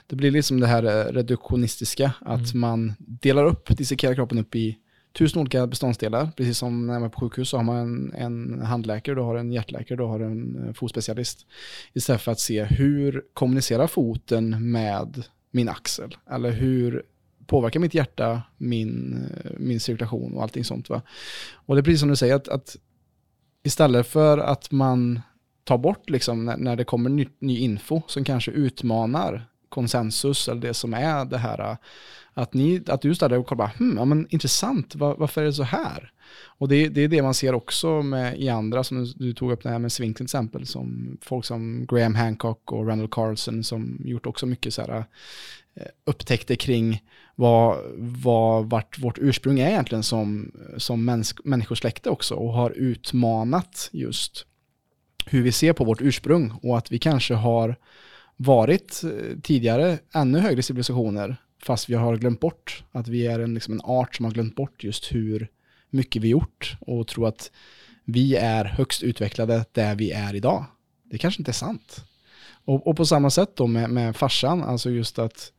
det 0.07 0.15
blir 0.15 0.31
liksom 0.31 0.59
det 0.59 0.67
här 0.67 0.83
reduktionistiska, 1.13 2.11
att 2.21 2.53
mm. 2.53 2.59
man 2.59 2.93
delar 2.99 3.45
upp, 3.45 3.77
dissekerar 3.77 4.15
kroppen 4.15 4.39
upp 4.39 4.55
i 4.55 4.77
tusen 5.13 5.41
olika 5.41 5.67
beståndsdelar. 5.67 6.31
Precis 6.37 6.57
som 6.57 6.87
när 6.87 6.93
man 6.93 7.03
är 7.03 7.09
på 7.09 7.19
sjukhus 7.19 7.49
så 7.49 7.57
har 7.57 7.63
man 7.63 7.77
en, 7.77 8.13
en 8.13 8.61
handläkare, 8.61 9.15
du 9.15 9.21
har 9.21 9.35
en 9.35 9.51
hjärtläkare, 9.51 9.97
du 9.97 10.03
har 10.03 10.19
en 10.19 10.67
eh, 10.67 10.73
fotspecialist. 10.73 11.45
Istället 11.93 12.21
för 12.21 12.31
att 12.31 12.39
se 12.39 12.63
hur 12.63 13.23
kommunicerar 13.33 13.87
foten 13.87 14.71
med 14.71 15.23
min 15.51 15.69
axel? 15.69 16.15
Eller 16.31 16.51
hur 16.51 17.03
påverkar 17.47 17.79
mitt 17.79 17.93
hjärta 17.93 18.41
min, 18.57 19.19
min 19.57 19.79
cirkulation 19.79 20.33
och 20.33 20.43
allting 20.43 20.63
sånt. 20.63 20.89
Va? 20.89 21.01
Och 21.53 21.75
det 21.75 21.81
är 21.81 21.83
precis 21.83 21.99
som 21.99 22.09
du 22.09 22.15
säger, 22.15 22.35
att, 22.35 22.47
att 22.47 22.75
istället 23.63 24.07
för 24.07 24.37
att 24.37 24.71
man 24.71 25.21
tar 25.63 25.77
bort 25.77 26.09
liksom 26.09 26.45
när, 26.45 26.57
när 26.57 26.75
det 26.75 26.83
kommer 26.83 27.09
ny, 27.09 27.27
ny 27.39 27.57
info 27.57 28.01
som 28.07 28.23
kanske 28.23 28.51
utmanar 28.51 29.45
konsensus 29.69 30.47
eller 30.47 30.61
det 30.61 30.73
som 30.73 30.93
är 30.93 31.25
det 31.25 31.37
här 31.37 31.77
att, 32.33 32.53
ni, 32.53 32.83
att 32.87 33.01
du 33.01 33.15
ställer 33.15 33.37
och 33.37 33.47
kollar, 33.47 33.71
hmm, 33.77 33.97
ja, 33.97 34.05
men 34.05 34.27
intressant, 34.29 34.95
var, 34.95 35.15
varför 35.15 35.41
är 35.41 35.45
det 35.45 35.53
så 35.53 35.63
här? 35.63 36.11
Och 36.45 36.67
det, 36.67 36.89
det, 36.89 37.01
är 37.01 37.07
det 37.07 37.21
man 37.21 37.33
ser 37.33 37.53
också 37.53 38.01
med, 38.01 38.39
i 38.39 38.49
andra, 38.49 38.83
som 38.83 39.03
du, 39.03 39.13
du 39.15 39.33
tog 39.33 39.51
upp 39.51 39.63
det 39.63 39.69
här 39.69 39.79
med 39.79 39.91
Swing 39.91 40.13
till 40.13 40.23
exempel, 40.23 40.67
som 40.67 41.17
folk 41.21 41.45
som 41.45 41.85
Graham 41.85 42.15
Hancock 42.15 42.71
och 42.71 42.87
Randall 42.87 43.07
Carlson 43.07 43.63
som 43.63 43.97
gjort 44.05 44.25
också 44.25 44.45
mycket 44.45 44.73
så 44.73 44.81
här 44.81 45.05
Eh, 45.75 45.87
upptäckte 46.05 46.55
kring 46.55 47.03
vad, 47.35 47.77
vad, 47.97 48.69
vart 48.69 48.99
vårt 48.99 49.17
ursprung 49.17 49.59
är 49.59 49.69
egentligen 49.69 50.03
som, 50.03 50.51
som 50.77 51.05
mänsk, 51.05 51.39
människosläkte 51.43 52.09
också 52.09 52.35
och 52.35 52.53
har 52.53 52.69
utmanat 52.69 53.89
just 53.91 54.45
hur 55.25 55.43
vi 55.43 55.51
ser 55.51 55.73
på 55.73 55.83
vårt 55.83 56.01
ursprung 56.01 56.53
och 56.63 56.77
att 56.77 56.91
vi 56.91 56.99
kanske 56.99 57.33
har 57.33 57.75
varit 58.35 59.03
eh, 59.03 59.39
tidigare 59.43 59.99
ännu 60.13 60.39
högre 60.39 60.61
civilisationer 60.61 61.35
fast 61.63 61.89
vi 61.89 61.93
har 61.93 62.17
glömt 62.17 62.39
bort 62.39 62.83
att 62.91 63.07
vi 63.07 63.27
är 63.27 63.39
en, 63.39 63.53
liksom 63.53 63.73
en 63.73 63.81
art 63.83 64.15
som 64.15 64.25
har 64.25 64.31
glömt 64.31 64.55
bort 64.55 64.83
just 64.83 65.11
hur 65.11 65.47
mycket 65.89 66.21
vi 66.21 66.27
gjort 66.27 66.77
och 66.79 67.07
tror 67.07 67.27
att 67.27 67.51
vi 68.05 68.35
är 68.35 68.65
högst 68.65 69.03
utvecklade 69.03 69.65
där 69.71 69.95
vi 69.95 70.11
är 70.11 70.35
idag. 70.35 70.65
Det 71.03 71.17
kanske 71.17 71.41
inte 71.41 71.51
är 71.51 71.53
sant. 71.53 72.05
Och, 72.65 72.87
och 72.87 72.97
på 72.97 73.05
samma 73.05 73.29
sätt 73.29 73.55
då 73.55 73.67
med, 73.67 73.89
med 73.89 74.15
farsan, 74.15 74.63
alltså 74.63 74.89
just 74.89 75.19
att, 75.19 75.51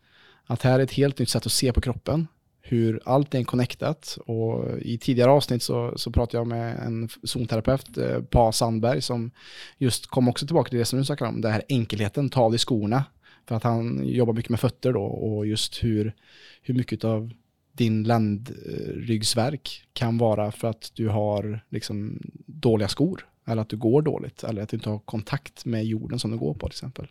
att 0.47 0.63
här 0.63 0.79
är 0.79 0.83
ett 0.83 0.93
helt 0.93 1.19
nytt 1.19 1.29
sätt 1.29 1.47
att 1.47 1.53
se 1.53 1.73
på 1.73 1.81
kroppen, 1.81 2.27
hur 2.61 3.01
allt 3.05 3.35
är 3.35 3.45
connectat. 3.45 4.19
Och 4.27 4.79
i 4.79 4.99
tidigare 4.99 5.31
avsnitt 5.31 5.63
så, 5.63 5.93
så 5.97 6.11
pratade 6.11 6.39
jag 6.39 6.47
med 6.47 6.79
en 6.79 7.09
zonterapeut, 7.23 7.99
eh, 7.99 8.23
Pa 8.23 8.53
Sandberg, 8.53 9.03
som 9.03 9.31
just 9.79 10.07
kom 10.07 10.29
också 10.29 10.47
tillbaka 10.47 10.69
till 10.69 10.79
det 10.79 10.85
som 10.85 10.99
du 10.99 11.05
snackar 11.05 11.27
om, 11.27 11.41
det 11.41 11.51
här 11.51 11.63
enkelheten, 11.69 12.31
ta 12.31 12.41
av 12.41 12.55
i 12.55 12.59
skorna. 12.59 13.05
För 13.47 13.55
att 13.55 13.63
han 13.63 14.09
jobbar 14.09 14.33
mycket 14.33 14.51
med 14.51 14.61
fötter 14.61 14.93
då 14.93 15.03
och 15.03 15.47
just 15.47 15.85
hur, 15.85 16.15
hur 16.63 16.75
mycket 16.75 17.05
av 17.05 17.33
din 17.73 18.03
ländryggsverk 18.03 19.87
kan 19.93 20.19
vara 20.19 20.53
för 20.53 20.69
att 20.69 20.91
du 20.95 21.09
har 21.09 21.61
liksom 21.69 22.23
dåliga 22.47 22.89
skor. 22.89 23.27
Eller 23.47 23.63
att 23.63 23.69
du 23.69 23.77
går 23.77 24.03
dåligt. 24.03 24.45
Eller 24.45 24.63
att 24.63 24.69
du 24.69 24.77
inte 24.77 24.91
har 24.91 24.99
kontakt 24.99 25.65
med 25.65 25.85
jorden 25.85 26.19
som 26.19 26.31
du 26.31 26.37
går 26.37 26.55
på 26.55 26.69
till 26.69 26.75
exempel. 26.75 27.07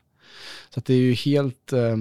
Så 0.70 0.80
det 0.80 0.94
är 0.94 0.98
ju 0.98 1.14
helt, 1.14 1.74
eh, 1.74 1.98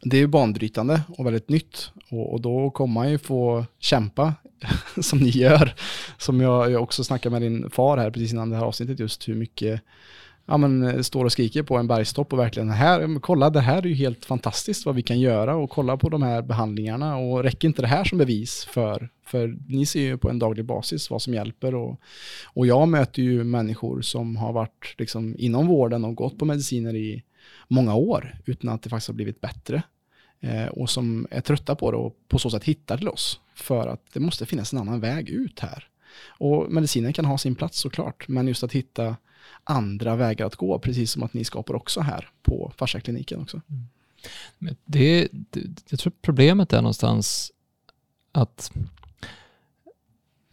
det 0.00 0.16
är 0.16 0.20
ju 0.20 0.26
banbrytande 0.26 1.02
och 1.18 1.26
väldigt 1.26 1.48
nytt. 1.48 1.90
Och, 2.10 2.32
och, 2.32 2.40
då 2.40 2.70
kommer 2.70 2.94
man 2.94 3.10
ju 3.10 3.18
få 3.18 3.64
kämpa 3.78 4.34
som 5.00 5.18
ni 5.18 5.28
gör. 5.28 5.74
Som 6.18 6.40
jag, 6.40 6.70
jag 6.70 6.82
också 6.82 7.04
snackade 7.04 7.32
med 7.32 7.42
din 7.42 7.70
far 7.70 7.98
här 7.98 8.10
precis 8.10 8.32
innan 8.32 8.50
det 8.50 8.56
här 8.56 8.64
avsnittet 8.64 9.00
just 9.00 9.28
hur 9.28 9.34
mycket 9.34 9.82
ja, 10.46 10.56
men, 10.56 10.82
eh, 10.82 11.00
står 11.00 11.24
och 11.24 11.32
skriker 11.32 11.62
på 11.62 11.76
en 11.76 11.86
bergstopp 11.86 12.32
och 12.32 12.38
verkligen 12.38 12.70
här, 12.70 13.20
kolla 13.20 13.50
det 13.50 13.60
här 13.60 13.78
är 13.78 13.86
ju 13.86 13.94
helt 13.94 14.24
fantastiskt 14.24 14.86
vad 14.86 14.94
vi 14.94 15.02
kan 15.02 15.20
göra 15.20 15.56
och 15.56 15.70
kolla 15.70 15.96
på 15.96 16.08
de 16.08 16.22
här 16.22 16.42
behandlingarna 16.42 17.16
och 17.16 17.42
räcker 17.42 17.68
inte 17.68 17.82
det 17.82 17.88
här 17.88 18.04
som 18.04 18.18
bevis 18.18 18.64
för, 18.64 19.08
för 19.26 19.56
ni 19.68 19.86
ser 19.86 20.00
ju 20.00 20.18
på 20.18 20.30
en 20.30 20.38
daglig 20.38 20.64
basis 20.64 21.10
vad 21.10 21.22
som 21.22 21.34
hjälper 21.34 21.74
och, 21.74 22.00
och 22.44 22.66
jag 22.66 22.88
möter 22.88 23.22
ju 23.22 23.44
människor 23.44 24.00
som 24.00 24.36
har 24.36 24.52
varit 24.52 24.94
liksom 24.98 25.34
inom 25.38 25.66
vården 25.66 26.04
och 26.04 26.14
gått 26.14 26.38
på 26.38 26.44
mediciner 26.44 26.94
i 26.96 27.22
många 27.68 27.94
år 27.94 28.36
utan 28.44 28.70
att 28.70 28.82
det 28.82 28.90
faktiskt 28.90 29.08
har 29.08 29.14
blivit 29.14 29.40
bättre 29.40 29.82
eh, 30.40 30.66
och 30.66 30.90
som 30.90 31.26
är 31.30 31.40
trötta 31.40 31.74
på 31.74 31.90
det 31.90 31.96
och 31.96 32.16
på 32.28 32.38
så 32.38 32.50
sätt 32.50 32.64
hittar 32.64 32.98
till 32.98 33.08
oss 33.08 33.40
för 33.54 33.88
att 33.88 34.02
det 34.12 34.20
måste 34.20 34.46
finnas 34.46 34.72
en 34.72 34.78
annan 34.78 35.00
väg 35.00 35.28
ut 35.28 35.60
här. 35.60 35.88
Och 36.28 36.72
medicinen 36.72 37.12
kan 37.12 37.24
ha 37.24 37.38
sin 37.38 37.54
plats 37.54 37.78
såklart, 37.78 38.28
men 38.28 38.48
just 38.48 38.62
att 38.62 38.72
hitta 38.72 39.16
andra 39.64 40.16
vägar 40.16 40.46
att 40.46 40.56
gå, 40.56 40.78
precis 40.78 41.10
som 41.10 41.22
att 41.22 41.34
ni 41.34 41.44
skapar 41.44 41.74
också 41.74 42.00
här 42.00 42.28
på 42.42 42.72
Farsakliniken 42.76 43.40
också. 43.40 43.60
Mm. 43.68 43.88
Men 44.58 44.76
det, 44.84 45.28
det, 45.32 45.60
jag 45.88 46.00
tror 46.00 46.12
problemet 46.22 46.72
är 46.72 46.82
någonstans 46.82 47.52
att 48.32 48.72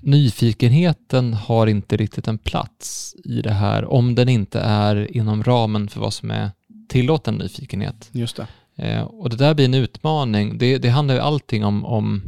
nyfikenheten 0.01 1.33
har 1.33 1.67
inte 1.67 1.97
riktigt 1.97 2.27
en 2.27 2.37
plats 2.37 3.15
i 3.23 3.41
det 3.41 3.53
här 3.53 3.85
om 3.85 4.15
den 4.15 4.29
inte 4.29 4.59
är 4.59 5.17
inom 5.17 5.43
ramen 5.43 5.87
för 5.87 5.99
vad 5.99 6.13
som 6.13 6.31
är 6.31 6.51
tillåten 6.89 7.35
nyfikenhet. 7.35 8.09
Just 8.11 8.35
det. 8.35 8.47
Eh, 8.75 9.01
och 9.01 9.29
det 9.29 9.35
där 9.35 9.53
blir 9.53 9.65
en 9.65 9.73
utmaning. 9.73 10.57
Det, 10.57 10.77
det 10.77 10.89
handlar 10.89 11.15
ju 11.15 11.21
allting 11.21 11.65
om, 11.65 11.85
om 11.85 12.21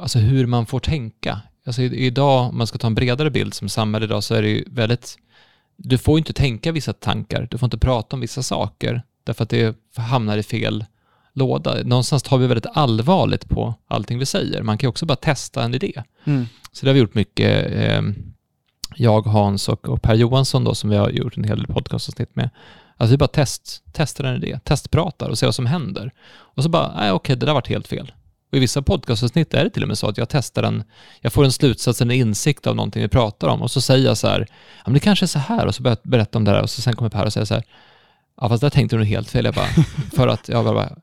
alltså 0.00 0.18
hur 0.18 0.46
man 0.46 0.66
får 0.66 0.80
tänka. 0.80 1.40
Alltså 1.66 1.82
idag, 1.82 2.48
om 2.48 2.58
man 2.58 2.66
ska 2.66 2.78
ta 2.78 2.86
en 2.86 2.94
bredare 2.94 3.30
bild 3.30 3.54
som 3.54 3.68
samhälle 3.68 4.04
idag, 4.04 4.24
så 4.24 4.34
är 4.34 4.42
det 4.42 4.48
ju 4.48 4.64
väldigt 4.66 5.18
du 5.76 5.98
får 5.98 6.18
inte 6.18 6.32
tänka 6.32 6.72
vissa 6.72 6.92
tankar, 6.92 7.48
du 7.50 7.58
får 7.58 7.66
inte 7.66 7.78
prata 7.78 8.16
om 8.16 8.20
vissa 8.20 8.42
saker, 8.42 9.02
därför 9.24 9.42
att 9.42 9.50
det 9.50 9.76
hamnar 9.96 10.36
i 10.36 10.42
fel 10.42 10.84
låda. 11.32 11.82
Någonstans 11.84 12.22
tar 12.22 12.38
vi 12.38 12.46
väldigt 12.46 12.66
allvarligt 12.74 13.48
på 13.48 13.74
allting 13.88 14.18
vi 14.18 14.26
säger. 14.26 14.62
Man 14.62 14.78
kan 14.78 14.86
ju 14.86 14.88
också 14.88 15.06
bara 15.06 15.16
testa 15.16 15.64
en 15.64 15.74
idé. 15.74 16.02
Mm. 16.24 16.46
Så 16.72 16.86
det 16.86 16.90
har 16.90 16.94
vi 16.94 17.00
gjort 17.00 17.14
mycket, 17.14 17.72
eh, 17.72 18.02
jag, 18.96 19.22
Hans 19.22 19.68
och, 19.68 19.88
och, 19.88 20.02
Per 20.02 20.14
Johansson 20.14 20.64
då, 20.64 20.74
som 20.74 20.90
vi 20.90 20.96
har 20.96 21.10
gjort 21.10 21.36
en 21.36 21.44
hel 21.44 21.58
del 21.58 21.66
podcastavsnitt 21.66 22.36
med. 22.36 22.50
Alltså 23.02 23.12
vi 23.12 23.18
bara 23.18 23.28
test, 23.28 23.82
testar 23.92 24.24
en 24.24 24.36
idé, 24.36 24.58
testpratar 24.64 25.28
och 25.28 25.38
ser 25.38 25.46
vad 25.46 25.54
som 25.54 25.66
händer. 25.66 26.12
Och 26.32 26.62
så 26.62 26.68
bara, 26.68 26.94
nej 26.96 27.12
okej, 27.12 27.36
det 27.36 27.46
där 27.46 27.54
varit 27.54 27.68
helt 27.68 27.88
fel. 27.88 28.12
Och 28.50 28.56
i 28.56 28.60
vissa 28.60 28.82
podcastavsnitt 28.82 29.54
är 29.54 29.64
det 29.64 29.70
till 29.70 29.82
och 29.82 29.88
med 29.88 29.98
så 29.98 30.08
att 30.08 30.18
jag 30.18 30.28
testar 30.28 30.62
en, 30.62 30.84
jag 31.20 31.32
får 31.32 31.44
en 31.44 31.52
slutsats, 31.52 32.00
en 32.00 32.10
insikt 32.10 32.66
av 32.66 32.76
någonting 32.76 33.02
vi 33.02 33.08
pratar 33.08 33.48
om 33.48 33.62
och 33.62 33.70
så 33.70 33.80
säger 33.80 34.06
jag 34.06 34.16
så 34.18 34.28
här, 34.28 34.46
ja 34.50 34.82
men 34.84 34.94
det 34.94 35.00
kanske 35.00 35.24
är 35.24 35.26
så 35.26 35.38
här 35.38 35.66
och 35.66 35.74
så 35.74 35.82
börjar 35.82 35.96
jag 36.02 36.10
berätta 36.10 36.38
om 36.38 36.44
det 36.44 36.50
här 36.50 36.62
och 36.62 36.70
så 36.70 36.82
sen 36.82 36.96
kommer 36.96 37.10
Per 37.10 37.26
och 37.26 37.32
säger 37.32 37.44
så 37.44 37.54
här, 37.54 37.64
ja 38.40 38.48
fast 38.48 38.60
där 38.60 38.70
tänkte 38.70 38.96
du 38.96 39.00
nog 39.00 39.08
helt 39.08 39.30
fel. 39.30 39.44
Jag 39.44 39.54
bara, 39.54 39.68
för 40.16 40.28
att 40.28 40.48
jag 40.48 40.64
bara, 40.64 40.96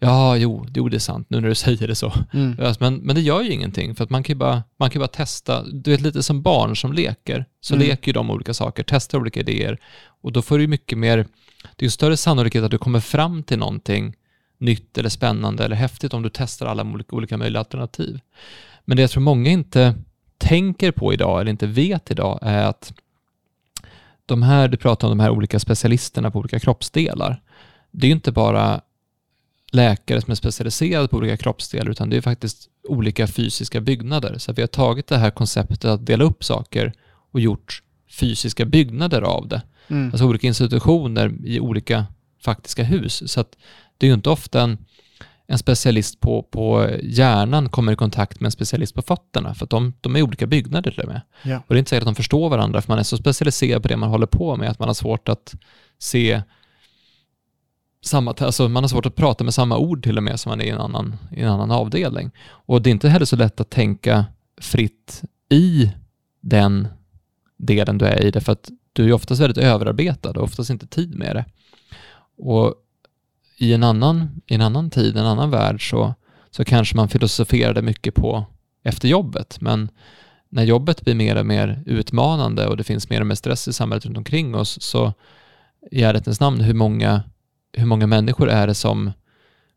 ja 0.00 0.36
jo, 0.36 0.66
jo 0.74 0.88
det 0.88 0.96
är 0.96 0.98
sant 0.98 1.26
nu 1.30 1.40
när 1.40 1.48
du 1.48 1.54
säger 1.66 1.88
det 1.88 1.94
så. 1.94 2.12
Mm. 2.32 2.74
Men, 2.80 2.94
men 2.94 3.14
det 3.14 3.20
gör 3.20 3.42
ju 3.42 3.52
ingenting 3.52 3.94
för 3.94 4.04
att 4.04 4.10
man 4.10 4.22
kan 4.22 4.34
ju 4.34 4.38
bara, 4.38 4.62
man 4.78 4.90
kan 4.90 5.00
bara 5.00 5.08
testa, 5.08 5.64
du 5.64 5.90
vet 5.90 6.00
lite 6.00 6.22
som 6.22 6.42
barn 6.42 6.76
som 6.76 6.92
leker, 6.92 7.44
så 7.60 7.74
mm. 7.74 7.86
leker 7.86 8.08
ju 8.08 8.12
de 8.12 8.30
olika 8.30 8.54
saker, 8.54 8.84
testar 8.86 9.18
olika 9.18 9.40
idéer 9.40 9.78
och 10.22 10.32
då 10.32 10.42
får 10.42 10.58
du 10.58 10.66
mycket 10.66 10.98
mer, 10.98 11.16
det 11.62 11.82
är 11.82 11.86
ju 11.86 11.90
större 11.90 12.16
sannolikhet 12.16 12.64
att 12.64 12.70
du 12.70 12.78
kommer 12.78 13.00
fram 13.00 13.42
till 13.42 13.58
någonting 13.58 14.14
nytt 14.58 14.98
eller 14.98 15.08
spännande 15.08 15.64
eller 15.64 15.76
häftigt 15.76 16.14
om 16.14 16.22
du 16.22 16.30
testar 16.32 16.66
alla 16.66 17.02
olika, 17.10 17.36
möjliga 17.36 17.58
alternativ. 17.58 18.20
Men 18.84 18.96
det 18.96 19.02
jag 19.02 19.10
tror 19.10 19.22
många 19.22 19.50
inte 19.50 19.94
tänker 20.38 20.90
på 20.92 21.12
idag 21.12 21.40
eller 21.40 21.50
inte 21.50 21.66
vet 21.66 22.10
idag 22.10 22.38
är 22.42 22.64
att 22.64 22.92
de 24.26 24.42
här, 24.42 24.68
du 24.68 24.76
pratar 24.76 25.08
om 25.08 25.18
de 25.18 25.22
här 25.22 25.30
olika 25.30 25.58
specialisterna 25.58 26.30
på 26.30 26.38
olika 26.38 26.60
kroppsdelar. 26.60 27.42
Det 27.90 28.06
är 28.06 28.10
inte 28.10 28.32
bara 28.32 28.80
läkare 29.70 30.20
som 30.20 30.30
är 30.30 30.34
specialiserade 30.34 31.08
på 31.08 31.16
olika 31.16 31.36
kroppsdelar 31.36 31.90
utan 31.90 32.10
det 32.10 32.16
är 32.16 32.20
faktiskt 32.20 32.68
olika 32.88 33.26
fysiska 33.26 33.80
byggnader. 33.80 34.38
Så 34.38 34.52
vi 34.52 34.62
har 34.62 34.66
tagit 34.66 35.06
det 35.06 35.18
här 35.18 35.30
konceptet 35.30 35.84
att 35.84 36.06
dela 36.06 36.24
upp 36.24 36.44
saker 36.44 36.92
och 37.32 37.40
gjort 37.40 37.82
fysiska 38.10 38.64
byggnader 38.64 39.22
av 39.22 39.48
det. 39.48 39.62
Mm. 39.88 40.10
Alltså 40.10 40.26
olika 40.26 40.46
institutioner 40.46 41.32
i 41.44 41.60
olika 41.60 42.06
faktiska 42.44 42.82
hus. 42.82 43.32
Så 43.32 43.40
att 43.40 43.56
det 43.98 44.06
är 44.06 44.08
ju 44.08 44.14
inte 44.14 44.30
ofta 44.30 44.62
en, 44.62 44.78
en 45.46 45.58
specialist 45.58 46.20
på, 46.20 46.42
på 46.42 46.90
hjärnan 47.02 47.68
kommer 47.68 47.92
i 47.92 47.96
kontakt 47.96 48.40
med 48.40 48.46
en 48.46 48.52
specialist 48.52 48.94
på 48.94 49.02
fötterna, 49.02 49.54
för 49.54 49.64
att 49.64 49.70
de, 49.70 49.92
de 50.00 50.16
är 50.16 50.22
olika 50.22 50.46
byggnader 50.46 50.90
till 50.90 51.00
och 51.00 51.08
med. 51.08 51.20
Ja. 51.42 51.56
Och 51.56 51.64
det 51.68 51.74
är 51.74 51.78
inte 51.78 51.88
säkert 51.88 52.02
att 52.02 52.14
de 52.14 52.14
förstår 52.14 52.48
varandra, 52.48 52.82
för 52.82 52.92
man 52.92 52.98
är 52.98 53.02
så 53.02 53.16
specialiserad 53.16 53.82
på 53.82 53.88
det 53.88 53.96
man 53.96 54.10
håller 54.10 54.26
på 54.26 54.56
med, 54.56 54.70
att 54.70 54.78
man 54.78 54.88
har 54.88 54.94
svårt 54.94 55.28
att 55.28 55.54
se 55.98 56.42
samma, 58.02 58.34
alltså 58.38 58.68
man 58.68 58.82
har 58.84 58.88
svårt 58.88 59.06
att 59.06 59.16
prata 59.16 59.44
med 59.44 59.54
samma 59.54 59.78
ord 59.78 60.02
till 60.02 60.16
och 60.16 60.22
med 60.22 60.40
som 60.40 60.50
man 60.50 60.60
är 60.60 60.64
i 60.64 60.70
en 60.70 60.80
annan, 60.80 61.16
i 61.36 61.40
en 61.40 61.48
annan 61.48 61.70
avdelning. 61.70 62.30
Och 62.48 62.82
det 62.82 62.90
är 62.90 62.92
inte 62.92 63.08
heller 63.08 63.26
så 63.26 63.36
lätt 63.36 63.60
att 63.60 63.70
tänka 63.70 64.24
fritt 64.60 65.22
i 65.48 65.92
den 66.40 66.88
delen 67.56 67.98
du 67.98 68.06
är 68.06 68.24
i, 68.24 68.30
därför 68.30 68.52
att 68.52 68.70
du 68.92 69.08
är 69.08 69.12
oftast 69.12 69.40
väldigt 69.40 69.64
överarbetad 69.64 70.30
och 70.30 70.42
oftast 70.42 70.70
inte 70.70 70.86
tid 70.86 71.18
med 71.18 71.36
det. 71.36 71.44
Och 72.38 72.74
i 73.58 73.72
en 73.72 73.82
annan, 73.82 74.42
i 74.46 74.54
en 74.54 74.60
annan 74.60 74.90
tid, 74.90 75.16
en 75.16 75.26
annan 75.26 75.50
värld 75.50 75.90
så, 75.90 76.14
så 76.50 76.64
kanske 76.64 76.96
man 76.96 77.08
filosoferade 77.08 77.82
mycket 77.82 78.14
på 78.14 78.44
efter 78.82 79.08
jobbet, 79.08 79.60
men 79.60 79.88
när 80.48 80.64
jobbet 80.64 81.02
blir 81.02 81.14
mer 81.14 81.36
och 81.36 81.46
mer 81.46 81.82
utmanande 81.86 82.66
och 82.66 82.76
det 82.76 82.84
finns 82.84 83.10
mer 83.10 83.20
och 83.20 83.26
mer 83.26 83.34
stress 83.34 83.68
i 83.68 83.72
samhället 83.72 84.06
runt 84.06 84.16
omkring 84.16 84.54
oss 84.54 84.82
så 84.82 85.12
i 85.90 86.02
ärlighetens 86.02 86.40
namn, 86.40 86.60
hur 86.60 86.74
många, 86.74 87.22
hur 87.72 87.86
många 87.86 88.06
människor 88.06 88.48
är 88.50 88.66
det 88.66 88.74
som 88.74 89.12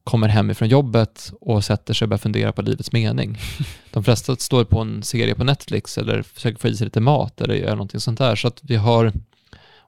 kommer 0.04 0.28
hem 0.28 0.52
ifrån 0.52 0.70
jobbet 0.70 1.34
och 1.42 1.64
sätter 1.64 1.94
sig 1.94 2.06
och 2.06 2.10
börjar 2.10 2.20
fundera 2.20 2.52
på 2.52 2.62
livets 2.62 2.92
mening. 2.92 3.38
De 3.92 4.04
flesta 4.04 4.36
står 4.36 4.64
på 4.64 4.80
en 4.80 5.04
serie 5.04 5.36
på 5.36 5.44
Netflix 5.44 5.98
eller 5.98 6.22
försöker 6.22 6.60
få 6.60 6.68
i 6.68 6.76
sig 6.76 6.86
lite 6.86 7.00
mat 7.00 7.42
eller 7.42 7.56
gör 7.56 7.72
någonting 7.72 8.00
sånt 8.00 8.20
där. 8.20 8.36
Så 8.36 8.48
att 8.48 8.60
vi 8.64 8.76
har 8.76 9.14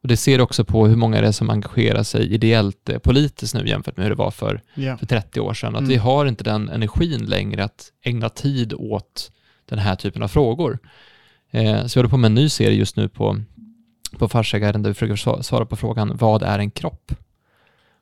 och 0.06 0.10
det 0.10 0.18
ser 0.18 0.42
också 0.42 0.66
på 0.66 0.88
hur 0.88 0.96
många 0.96 1.22
det 1.22 1.28
är 1.28 1.32
som 1.32 1.50
engagerar 1.50 2.04
sig 2.04 2.34
ideellt 2.34 2.90
eh, 2.90 2.98
politiskt 2.98 3.56
nu 3.56 3.68
jämfört 3.68 3.98
med 3.98 4.04
hur 4.04 4.10
det 4.10 4.16
var 4.16 4.32
för, 4.32 4.62
yeah. 4.76 5.00
för 5.00 5.06
30 5.06 5.40
år 5.40 5.54
sedan. 5.54 5.76
Att 5.76 5.80
mm. 5.80 5.90
vi 5.90 5.96
har 5.96 6.26
inte 6.26 6.44
den 6.44 6.70
energin 6.70 7.26
längre 7.26 7.64
att 7.64 7.92
ägna 8.04 8.30
tid 8.30 8.74
åt 8.74 9.32
den 9.66 9.80
här 9.80 9.96
typen 9.96 10.24
av 10.24 10.28
frågor. 10.28 10.80
Eh, 11.52 11.86
så 11.86 11.98
jag 11.98 12.02
håller 12.02 12.10
på 12.10 12.18
med 12.18 12.28
en 12.28 12.36
ny 12.36 12.50
serie 12.50 12.78
just 12.78 12.96
nu 12.96 13.10
på, 13.10 13.42
på 14.18 14.30
Farsägaren 14.30 14.84
där 14.84 14.90
vi 14.90 14.94
försöker 14.94 15.42
svara 15.42 15.66
på 15.66 15.76
frågan 15.76 16.18
vad 16.18 16.44
är 16.44 16.60
en 16.60 16.72
kropp? 16.72 17.12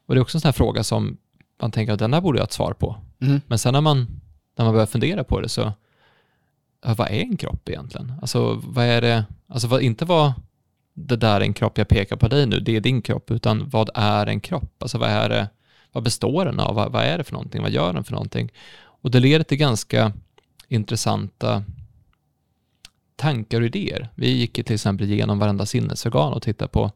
Och 0.05 0.15
det 0.15 0.19
är 0.19 0.21
också 0.21 0.37
en 0.37 0.41
sån 0.41 0.47
här 0.47 0.53
fråga 0.53 0.83
som 0.83 1.17
man 1.61 1.71
tänker 1.71 1.93
att 1.93 1.99
den 1.99 2.13
här 2.13 2.21
borde 2.21 2.37
jag 2.37 2.41
ha 2.41 2.47
ett 2.47 2.53
svar 2.53 2.73
på. 2.73 2.95
Mm. 3.21 3.41
Men 3.47 3.59
sen 3.59 3.73
när 3.73 3.81
man, 3.81 4.21
när 4.57 4.65
man 4.65 4.73
börjar 4.73 4.85
fundera 4.85 5.23
på 5.23 5.41
det 5.41 5.49
så, 5.49 5.71
vad 6.81 7.07
är 7.07 7.21
en 7.21 7.37
kropp 7.37 7.69
egentligen? 7.69 8.13
Alltså 8.21 8.61
vad 8.65 8.85
är 8.85 9.01
det, 9.01 9.25
alltså 9.47 9.67
vad, 9.67 9.81
inte 9.81 10.05
vad 10.05 10.33
det 10.93 11.15
där 11.15 11.35
är 11.35 11.41
en 11.41 11.53
kropp 11.53 11.77
jag 11.77 11.87
pekar 11.87 12.15
på 12.15 12.27
dig 12.27 12.45
nu, 12.45 12.59
det 12.59 12.75
är 12.75 12.81
din 12.81 13.01
kropp, 13.01 13.31
utan 13.31 13.69
vad 13.69 13.89
är 13.93 14.27
en 14.27 14.39
kropp? 14.39 14.83
Alltså 14.83 14.97
vad 14.97 15.09
är 15.09 15.29
det, 15.29 15.49
vad 15.91 16.03
består 16.03 16.45
den 16.45 16.59
av? 16.59 16.75
Vad, 16.75 16.91
vad 16.91 17.03
är 17.03 17.17
det 17.17 17.23
för 17.23 17.33
någonting? 17.33 17.61
Vad 17.61 17.71
gör 17.71 17.93
den 17.93 18.03
för 18.03 18.11
någonting? 18.11 18.51
Och 18.75 19.11
det 19.11 19.19
leder 19.19 19.43
till 19.43 19.57
ganska 19.57 20.13
intressanta 20.67 21.63
tankar 23.15 23.61
och 23.61 23.67
idéer. 23.67 24.09
Vi 24.15 24.31
gick 24.31 24.53
till 24.53 24.73
exempel 24.73 25.11
igenom 25.11 25.39
varenda 25.39 25.65
sinnesorgan 25.65 26.33
och 26.33 26.41
tittade 26.41 26.69
på 26.69 26.91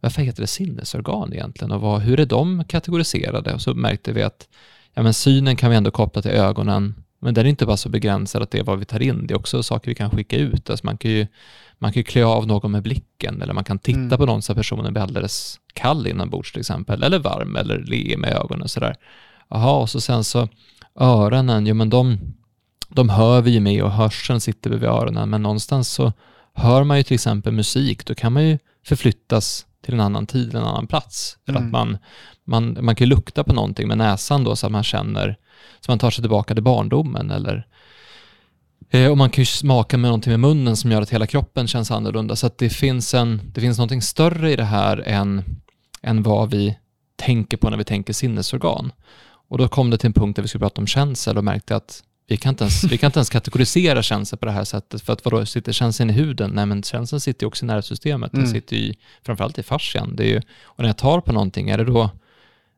varför 0.00 0.22
heter 0.22 0.40
det 0.40 0.46
sinnesorgan 0.46 1.32
egentligen 1.32 1.72
och 1.72 1.80
vad, 1.80 2.00
hur 2.00 2.20
är 2.20 2.26
de 2.26 2.64
kategoriserade? 2.64 3.54
Och 3.54 3.60
så 3.60 3.74
märkte 3.74 4.12
vi 4.12 4.22
att 4.22 4.48
ja, 4.94 5.02
men 5.02 5.14
synen 5.14 5.56
kan 5.56 5.70
vi 5.70 5.76
ändå 5.76 5.90
koppla 5.90 6.22
till 6.22 6.30
ögonen, 6.30 6.94
men 7.20 7.34
den 7.34 7.46
är 7.46 7.50
inte 7.50 7.66
bara 7.66 7.76
så 7.76 7.88
begränsad 7.88 8.42
att 8.42 8.50
det 8.50 8.58
är 8.58 8.64
vad 8.64 8.78
vi 8.78 8.84
tar 8.84 9.02
in, 9.02 9.26
det 9.26 9.34
är 9.34 9.38
också 9.38 9.62
saker 9.62 9.90
vi 9.90 9.94
kan 9.94 10.10
skicka 10.10 10.36
ut. 10.36 10.70
Alltså 10.70 10.86
man 10.86 10.98
kan 10.98 11.10
ju, 11.10 11.26
man 11.78 11.92
kan 11.92 12.00
ju 12.00 12.04
klä 12.04 12.24
av 12.24 12.46
någon 12.46 12.72
med 12.72 12.82
blicken 12.82 13.42
eller 13.42 13.54
man 13.54 13.64
kan 13.64 13.78
titta 13.78 13.98
Mm. 13.98 14.18
på 14.18 14.26
någon 14.26 14.42
så 14.42 14.52
att 14.52 14.58
personen 14.58 14.92
blir 14.92 15.02
alldeles 15.02 15.60
kall 15.72 16.06
inombords 16.06 16.52
till 16.52 16.60
exempel, 16.60 17.02
eller 17.02 17.18
varm 17.18 17.56
eller 17.56 17.78
le 17.78 18.16
med 18.16 18.32
ögonen 18.32 18.68
sådär. 18.68 18.96
Jaha, 19.50 19.80
och 19.80 19.90
så 19.90 20.00
sen 20.00 20.24
så 20.24 20.48
öronen, 21.00 21.66
jo 21.66 21.74
men 21.74 21.90
de, 21.90 22.18
de 22.88 23.08
hör 23.08 23.40
vi 23.40 23.50
ju 23.50 23.60
med 23.60 23.82
och 23.82 23.92
hörseln 23.92 24.40
sitter 24.40 24.70
vid 24.70 24.84
öronen, 24.84 25.30
men 25.30 25.42
någonstans 25.42 25.88
så 25.88 26.12
hör 26.54 26.84
man 26.84 26.96
ju 26.96 27.02
till 27.02 27.14
exempel 27.14 27.52
musik, 27.52 28.06
då 28.06 28.14
kan 28.14 28.32
man 28.32 28.44
ju 28.48 28.58
förflyttas 28.86 29.66
till 29.88 29.94
en 30.00 30.06
annan 30.06 30.26
tid, 30.26 30.54
en 30.54 30.62
annan 30.62 30.86
plats. 30.86 31.38
För 31.46 31.52
Mm. 31.52 31.64
att 31.64 31.72
man, 31.72 31.98
man, 32.44 32.78
man 32.84 32.94
kan 32.96 33.08
lukta 33.08 33.44
på 33.44 33.52
någonting 33.52 33.88
med 33.88 33.98
näsan 33.98 34.44
då 34.44 34.56
så 34.56 34.66
att 34.66 34.72
man 34.72 34.82
känner, 34.82 35.36
så 35.80 35.90
man 35.90 35.98
tar 35.98 36.10
sig 36.10 36.22
tillbaka 36.22 36.54
till 36.54 36.62
barndomen 36.62 37.30
eller 37.30 37.66
eh, 38.90 39.10
och 39.10 39.18
man 39.18 39.30
kan 39.30 39.42
ju 39.42 39.46
smaka 39.46 39.98
med 39.98 40.08
någonting 40.08 40.30
med 40.30 40.40
munnen 40.40 40.76
som 40.76 40.90
gör 40.92 41.02
att 41.02 41.10
hela 41.10 41.26
kroppen 41.26 41.66
känns 41.68 41.90
annorlunda. 41.90 42.36
Så 42.36 42.46
att 42.46 42.58
det 42.58 42.70
finns, 42.70 43.14
en, 43.14 43.40
det 43.44 43.60
finns 43.60 43.78
någonting 43.78 44.02
större 44.02 44.52
i 44.52 44.56
det 44.56 44.64
här 44.64 45.02
än, 45.06 45.44
än 46.02 46.22
vad 46.22 46.50
vi 46.50 46.78
tänker 47.16 47.56
på 47.56 47.70
när 47.70 47.76
vi 47.76 47.84
tänker 47.84 48.12
sinnesorgan. 48.12 48.92
Och 49.50 49.58
då 49.58 49.68
kom 49.68 49.90
det 49.90 49.98
till 49.98 50.06
en 50.06 50.12
punkt 50.12 50.36
där 50.36 50.42
vi 50.42 50.48
skulle 50.48 50.64
prata 50.64 50.80
om 50.80 50.86
känsel 50.86 51.38
och 51.38 51.44
märkte 51.44 51.76
att 51.76 52.02
vi 52.30 52.36
kan 52.36 52.50
inte 52.50 52.64
ens, 52.64 52.84
vi 52.84 52.98
kan 52.98 53.08
inte 53.08 53.18
ens 53.18 53.30
kategorisera 53.30 54.02
känsel 54.02 54.38
på 54.38 54.46
det 54.46 54.52
här 54.52 54.64
sättet. 54.64 55.02
För 55.02 55.12
att 55.12 55.24
vadå, 55.24 55.46
sitter 55.46 55.72
känseln 55.72 56.10
i 56.10 56.12
huden? 56.12 56.50
Nej, 56.54 56.66
men 56.66 56.82
känseln 56.82 57.20
sitter 57.20 57.44
ju 57.44 57.48
också 57.48 57.64
i 57.64 57.66
nervsystemet. 57.68 58.32
Den 58.32 58.40
Mm. 58.40 58.52
sitter 58.52 58.76
ju 58.76 58.94
framförallt 59.22 59.58
i 59.58 59.62
fascian. 59.62 60.16
Det 60.16 60.24
är 60.24 60.28
ju, 60.28 60.38
och 60.64 60.78
när 60.78 60.86
jag 60.86 60.98
tar 60.98 61.20
på 61.20 61.32
någonting, 61.32 61.70
är 61.70 61.78
det 61.78 61.84
då 61.84 62.10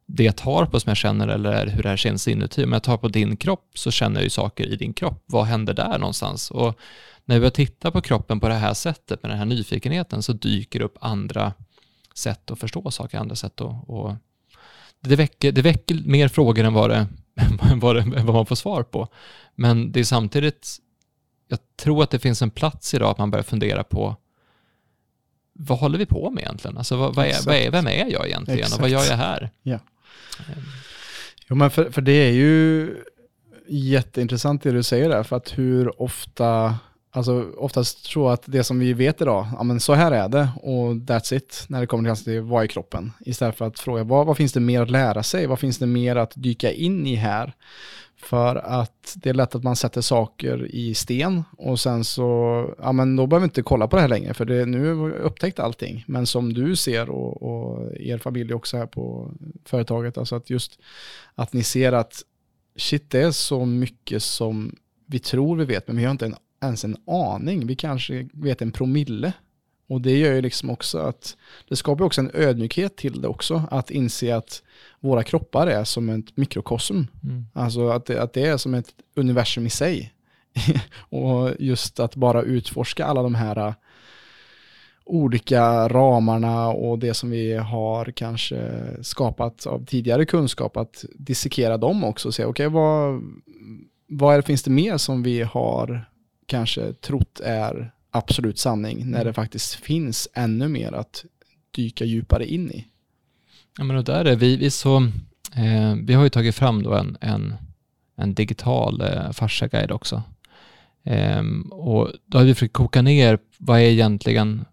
det 0.07 0.25
jag 0.25 0.37
tar 0.37 0.67
på 0.67 0.81
som 0.81 0.91
jag 0.91 0.97
känner 0.97 1.29
eller 1.29 1.67
hur 1.67 1.83
det 1.83 1.89
här 1.89 1.97
känns 1.97 2.29
inuti? 2.29 2.65
Om 2.65 2.73
jag 2.73 2.83
tar 2.83 2.97
på 2.97 3.09
din 3.09 3.37
kropp 3.37 3.71
så 3.75 3.91
känner 3.91 4.17
jag 4.17 4.25
ju 4.25 4.31
saker 4.31 4.67
i 4.67 4.77
din 4.77 4.93
kropp. 4.93 5.23
Vad 5.27 5.45
händer 5.47 5.75
där 5.75 5.99
någonstans? 5.99 6.51
Och 6.51 6.79
när 7.25 7.37
vi 7.37 7.41
börjar 7.41 7.51
titta 7.51 7.91
på 7.91 8.01
kroppen 8.01 8.41
på 8.41 8.49
det 8.49 8.55
här 8.55 8.75
sättet 8.75 9.23
med 9.23 9.31
den 9.31 9.39
här 9.39 9.45
nyfikenheten 9.47 10.23
så 10.23 10.33
dyker 10.33 10.79
det 10.79 10.85
upp 10.85 10.99
andra 11.01 11.53
sätt 12.15 12.51
att 12.51 12.59
förstå 12.59 12.91
saker, 12.91 13.19
andra 13.19 13.37
sätt 13.37 13.61
att... 13.61 13.89
Och 13.89 14.15
det, 15.01 15.17
väcker, 15.17 15.53
det 15.53 15.63
väcker 15.63 15.95
mer 16.05 16.29
frågor 16.29 16.65
än 16.65 16.73
vad, 16.73 16.91
det, 16.91 17.07
än 17.37 17.79
vad, 17.81 17.97
det, 17.97 18.03
än 18.03 18.27
vad 18.27 18.35
man 18.35 18.47
får 18.47 18.57
svar 18.57 18.83
på. 18.83 19.09
Men 19.55 19.93
det 19.93 20.01
är 20.01 20.05
samtidigt, 20.05 20.77
jag 21.49 21.59
tror 21.77 22.03
att 22.03 22.11
det 22.11 22.19
finns 22.19 22.43
en 22.43 22.51
plats 22.51 22.95
idag 22.95 23.11
att 23.11 23.19
man 23.19 23.31
börjar 23.31 23.43
fundera 23.43 23.85
på 23.85 24.17
vad 25.53 25.79
håller 25.79 25.99
vi 25.99 26.07
på 26.07 26.31
med 26.31 26.43
egentligen? 26.43 26.79
Alltså 26.79 26.97
vad, 26.97 27.15
vad 27.15 27.27
är, 27.27 27.47
vad 27.47 27.55
är, 27.55 27.71
vem 27.71 27.87
är 27.87 28.07
jag 28.13 28.27
egentligen 28.27 28.73
och 28.73 28.81
vad 28.81 28.91
Exakt. 28.91 29.07
gör 29.07 29.13
jag 29.13 29.17
här? 29.17 29.51
Jo, 31.49 31.57
men 31.57 31.71
för, 31.71 31.91
för 31.91 32.03
det 32.03 32.13
är 32.13 32.33
ju 32.33 32.95
jätteintressant 33.69 34.63
det 34.63 34.73
du 34.73 34.83
säger 34.83 35.09
där, 35.09 35.23
för 35.23 35.37
att 35.37 35.59
hur 35.59 36.03
ofta, 36.03 36.75
alltså 37.11 37.53
oftast 37.57 38.05
tror 38.05 38.33
att 38.33 38.43
det 38.47 38.65
som 38.65 38.79
vi 38.79 38.93
vet 38.93 39.21
idag, 39.21 39.47
ja 39.57 39.63
men 39.63 39.81
så 39.81 39.95
här 39.95 40.13
är 40.13 40.29
det 40.29 40.49
och 40.63 40.95
that's 40.95 41.35
it, 41.35 41.65
när 41.69 41.81
det 41.81 41.87
kommer 41.87 42.15
till 42.15 42.25
till 42.25 42.41
vad 42.41 42.63
är 42.63 42.67
kroppen? 42.67 43.13
Istället 43.21 43.57
för 43.57 43.65
att 43.65 43.79
fråga 43.79 44.05
vad, 44.05 44.27
vad 44.27 44.37
finns 44.37 44.53
det 44.53 44.61
mer 44.61 44.83
att 44.83 44.91
lära 44.91 45.23
sig? 45.23 45.47
Vad 45.47 45.59
finns 45.59 45.79
det 45.79 45.87
mer 45.87 46.17
att 46.17 46.33
dyka 46.35 46.73
in 46.73 47.07
i 47.07 47.15
här? 47.15 47.55
För 48.23 48.57
att 48.57 49.17
det 49.17 49.31
är 49.31 49.35
lätt 49.35 49.55
att 49.55 49.63
man 49.63 49.77
sätter 49.77 50.01
saker 50.01 50.67
i 50.67 50.95
sten 50.95 51.43
och 51.59 51.81
sen 51.81 52.05
så, 52.05 52.25
ja 52.79 52.93
men 52.93 53.17
då 53.17 53.27
behöver 53.27 53.47
vi 53.47 53.51
inte 53.51 53.63
kolla 53.63 53.89
på 53.89 53.97
det 53.97 54.03
här 54.03 54.09
längre 54.09 54.35
för 54.35 54.45
det, 54.45 54.67
nu 54.67 54.95
har 54.95 55.07
vi 55.09 55.13
upptäckt 55.13 55.59
allting. 55.59 56.05
Men 56.07 56.27
som 56.27 56.53
du 56.53 56.77
ser 56.77 57.11
och, 57.11 57.43
och 57.43 57.97
er 57.97 58.19
familj 58.19 58.55
också 58.55 58.77
här 58.77 58.87
på 58.87 59.33
företaget, 59.65 60.19
alltså 60.19 60.37
att 60.37 60.51
just 60.51 60.79
att 61.35 61.53
ni 61.53 61.63
ser 61.63 61.93
att 61.93 62.23
shit 62.77 63.11
det 63.11 63.23
är 63.23 63.31
så 63.31 63.65
mycket 63.65 64.23
som 64.23 64.77
vi 65.07 65.19
tror 65.19 65.57
vi 65.57 65.65
vet 65.65 65.87
men 65.87 65.97
vi 65.97 66.05
har 66.05 66.11
inte 66.11 66.27
en, 66.27 66.37
ens 66.61 66.85
en 66.85 66.97
aning. 67.07 67.67
Vi 67.67 67.77
kanske 67.77 68.29
vet 68.33 68.63
en 68.63 68.73
promille. 68.73 69.33
Och 69.89 70.01
det 70.01 70.19
gör 70.19 70.33
ju 70.33 70.43
liksom 70.43 70.71
också 70.71 70.99
att 70.99 71.37
det 71.69 71.77
skapar 71.77 72.05
också 72.05 72.21
en 72.21 72.31
ödmjukhet 72.35 72.97
till 72.97 73.21
det 73.21 73.29
också. 73.29 73.63
Att 73.71 73.91
inse 73.91 74.37
att 74.37 74.63
våra 75.01 75.23
kroppar 75.23 75.67
är 75.67 75.85
som 75.85 76.09
ett 76.09 76.37
mikrokosm. 76.37 77.03
Mm. 77.25 77.47
Alltså 77.53 77.89
att 77.89 78.07
det, 78.07 78.23
att 78.23 78.33
det 78.33 78.47
är 78.47 78.57
som 78.57 78.75
ett 78.75 78.95
universum 79.17 79.67
i 79.67 79.71
sig. 79.71 80.13
och 81.09 81.51
just 81.59 82.01
att 82.01 82.17
bara 82.17 82.43
utforska 82.43 83.05
alla 83.05 83.23
de 83.23 83.35
här 83.35 83.57
äh, 83.69 83.75
olika 85.05 85.89
ramarna 85.89 86.69
och 86.69 86.99
det 86.99 87.15
som 87.15 87.31
vi 87.31 87.55
har 87.55 88.05
kanske 88.05 88.83
skapat 89.03 89.67
av 89.67 89.85
tidigare 89.85 90.25
kunskap, 90.27 90.77
att 90.77 91.05
dissekera 91.15 91.77
dem 91.77 92.05
också 92.05 92.29
och 92.29 92.35
se, 92.35 92.45
okej, 92.45 92.69
vad, 92.69 93.23
vad 94.09 94.37
är 94.37 94.43
finns 94.43 94.63
det 94.63 94.71
mer 94.71 94.97
som 94.97 95.23
vi 95.23 95.43
har 95.43 96.11
kanske 96.51 96.93
trott 96.93 97.41
är 97.41 97.93
absolut 98.11 98.59
sanning, 98.59 99.11
när 99.11 99.25
det 99.25 99.33
faktiskt 99.33 99.75
finns 99.75 100.29
ännu 100.35 100.69
mer 100.69 100.93
att 100.93 101.25
dyka 101.71 102.05
djupare 102.05 102.47
in 102.47 102.71
i. 102.71 102.87
Ja, 103.79 103.85
men 103.85 103.97
och 103.97 104.05
där 104.05 104.25
är 104.25 104.37
vi, 104.37 104.57
vi 104.57 104.71
så, 104.71 104.97
eh, 105.57 105.95
vi 106.03 106.15
har 106.15 106.23
ju 106.23 106.29
tagit 106.29 106.55
fram 106.55 106.83
då 106.83 106.95
en, 106.95 107.17
en, 107.21 107.55
en 108.17 108.35
digital 108.35 109.01
eh, 109.01 109.33
fasciaguide 109.33 109.91
också. 109.91 110.23
Ehm, 111.05 111.63
och 111.63 112.13
då 112.27 112.39
har 112.39 112.45
vi 112.45 112.55
försökt 112.55 112.73
koka 112.73 113.03
ner, 113.03 113.39
vad 113.59 113.81
är 113.81 113.85
egentligen, 113.85 114.65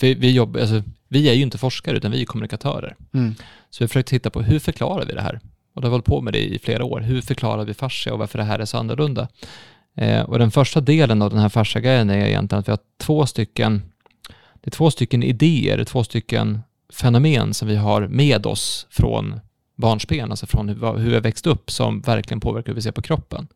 vi, 0.00 0.14
vi, 0.14 0.32
jobbar, 0.32 0.60
alltså, 0.60 0.82
vi 1.08 1.28
är 1.28 1.34
ju 1.34 1.42
inte 1.42 1.58
forskare 1.58 1.96
utan 1.96 2.10
vi 2.10 2.22
är 2.22 2.26
kommunikatörer. 2.26 2.96
Mm. 3.14 3.34
Så 3.70 3.78
vi 3.78 3.84
har 3.84 3.88
försökt 3.88 4.08
titta 4.08 4.30
på 4.30 4.42
hur 4.42 4.58
förklarar 4.58 5.06
vi 5.06 5.12
det 5.12 5.22
här? 5.22 5.40
Och 5.74 5.82
då 5.82 5.86
har 5.86 5.90
vi 5.90 5.94
hållit 5.94 6.06
på 6.06 6.20
med 6.20 6.32
det 6.32 6.44
i 6.54 6.58
flera 6.58 6.84
år. 6.84 7.00
Hur 7.00 7.20
förklarar 7.20 7.64
vi 7.64 7.74
fascia 7.74 8.12
och 8.12 8.18
varför 8.18 8.38
det 8.38 8.44
här 8.44 8.58
är 8.58 8.64
så 8.64 8.78
annorlunda? 8.78 9.28
Eh, 9.96 10.22
och 10.22 10.38
den 10.38 10.50
första 10.50 10.80
delen 10.80 11.22
av 11.22 11.30
den 11.30 11.38
här 11.38 11.48
fasciaguiden 11.48 12.10
är 12.10 12.26
egentligen 12.26 12.60
att 12.60 12.68
vi 12.68 12.72
har 12.72 12.78
två 12.98 13.26
stycken, 13.26 13.82
det 14.60 14.68
är 14.68 14.70
två 14.70 14.90
stycken 14.90 15.22
idéer, 15.22 15.84
två 15.84 16.04
stycken 16.04 16.60
fenomen 16.92 17.54
som 17.54 17.68
vi 17.68 17.76
har 17.76 18.08
med 18.08 18.46
oss 18.46 18.86
från 18.90 19.40
barnsben, 19.76 20.30
alltså 20.30 20.46
från 20.46 20.68
hur, 20.68 20.98
hur 20.98 21.08
vi 21.08 21.14
har 21.14 21.20
växt 21.20 21.46
upp, 21.46 21.70
som 21.70 22.00
verkligen 22.00 22.40
påverkar 22.40 22.66
hur 22.66 22.74
vi 22.74 22.82
ser 22.82 22.92
på 22.92 23.02
kroppen. 23.02 23.48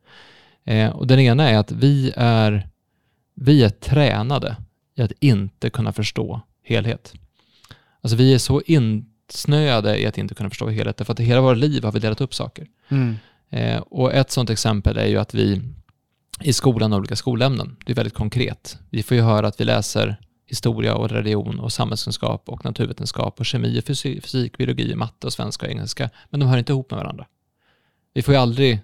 Eh, 0.64 0.90
och 0.90 1.06
den 1.06 1.20
ena 1.20 1.50
är 1.50 1.58
att 1.58 1.72
vi 1.72 2.12
är, 2.16 2.68
vi 3.34 3.62
är 3.62 3.68
tränade 3.68 4.56
i 4.94 5.02
att 5.02 5.12
inte 5.20 5.70
kunna 5.70 5.92
förstå 5.92 6.40
helhet. 6.62 7.14
Alltså 8.00 8.16
vi 8.16 8.34
är 8.34 8.38
så 8.38 8.60
insnöade 8.60 9.98
i 9.98 10.06
att 10.06 10.18
inte 10.18 10.34
kunna 10.34 10.50
förstå 10.50 10.68
helhet, 10.68 11.06
för 11.06 11.12
att 11.12 11.20
hela 11.20 11.40
våra 11.40 11.54
liv 11.54 11.84
har 11.84 11.92
vi 11.92 12.00
delat 12.00 12.20
upp 12.20 12.34
saker. 12.34 12.66
Mm. 12.88 13.16
Eh, 13.50 13.80
och 13.80 14.14
ett 14.14 14.30
sådant 14.30 14.50
exempel 14.50 14.98
är 14.98 15.06
ju 15.06 15.18
att 15.18 15.34
vi 15.34 15.62
i 16.40 16.52
skolan 16.52 16.92
har 16.92 16.98
olika 16.98 17.16
skolämnen. 17.16 17.76
Det 17.84 17.92
är 17.92 17.96
väldigt 17.96 18.14
konkret. 18.14 18.78
Vi 18.90 19.02
får 19.02 19.16
ju 19.16 19.22
höra 19.22 19.48
att 19.48 19.60
vi 19.60 19.64
läser 19.64 20.16
historia 20.46 20.94
och 20.94 21.08
religion 21.08 21.60
och 21.60 21.72
samhällskunskap 21.72 22.48
och 22.48 22.64
naturvetenskap 22.64 23.40
och 23.40 23.46
kemi 23.46 23.80
och 23.80 23.84
fysik, 23.84 24.22
fysik 24.22 24.58
biologi, 24.58 24.94
matte 24.94 25.26
och 25.26 25.32
svenska 25.32 25.66
och 25.66 25.72
engelska. 25.72 26.10
Men 26.30 26.40
de 26.40 26.48
hör 26.48 26.58
inte 26.58 26.72
ihop 26.72 26.90
med 26.90 26.98
varandra. 26.98 27.26
Vi 28.14 28.22
får 28.22 28.34
ju 28.34 28.40
aldrig, 28.40 28.80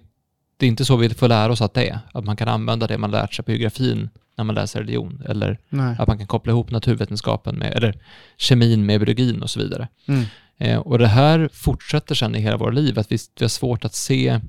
det 0.57 0.65
är 0.65 0.67
inte 0.67 0.85
så 0.85 0.95
vi 0.95 1.09
får 1.09 1.27
lära 1.27 1.51
oss 1.51 1.61
att 1.61 1.73
det 1.73 1.89
är. 1.89 1.99
Att 2.13 2.25
man 2.25 2.35
kan 2.35 2.47
använda 2.47 2.87
det 2.87 2.97
man 2.97 3.11
lärt 3.11 3.33
sig 3.33 3.45
på 3.45 3.51
geografin 3.51 4.09
när 4.37 4.43
man 4.43 4.55
läser 4.55 4.79
religion. 4.79 5.23
Eller 5.25 5.59
Nej. 5.69 5.95
att 5.99 6.07
man 6.07 6.17
kan 6.17 6.27
koppla 6.27 6.51
ihop 6.51 6.71
naturvetenskapen 6.71 7.55
med, 7.55 7.73
eller 7.73 7.99
kemin 8.37 8.85
med 8.85 8.99
biologin 8.99 9.43
och 9.43 9.49
så 9.49 9.59
vidare. 9.59 9.87
Mm. 10.05 10.25
Eh, 10.57 10.79
och 10.79 10.99
det 10.99 11.07
här 11.07 11.49
fortsätter 11.53 12.15
sedan 12.15 12.35
i 12.35 12.39
hela 12.39 12.57
våra 12.57 12.71
liv, 12.71 12.99
att 12.99 13.11
vi, 13.11 13.17
vi 13.39 13.43
har 13.43 13.49
svårt 13.49 13.85
att 13.85 13.93
se 13.93 14.39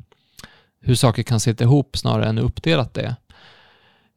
hur 0.81 0.95
saker 0.95 1.23
kan 1.23 1.41
sitta 1.41 1.65
ihop 1.65 1.97
snarare 1.97 2.29
än 2.29 2.39
hur 2.39 2.45
uppdelat 2.45 2.95
det 2.95 3.03
är. 3.03 3.15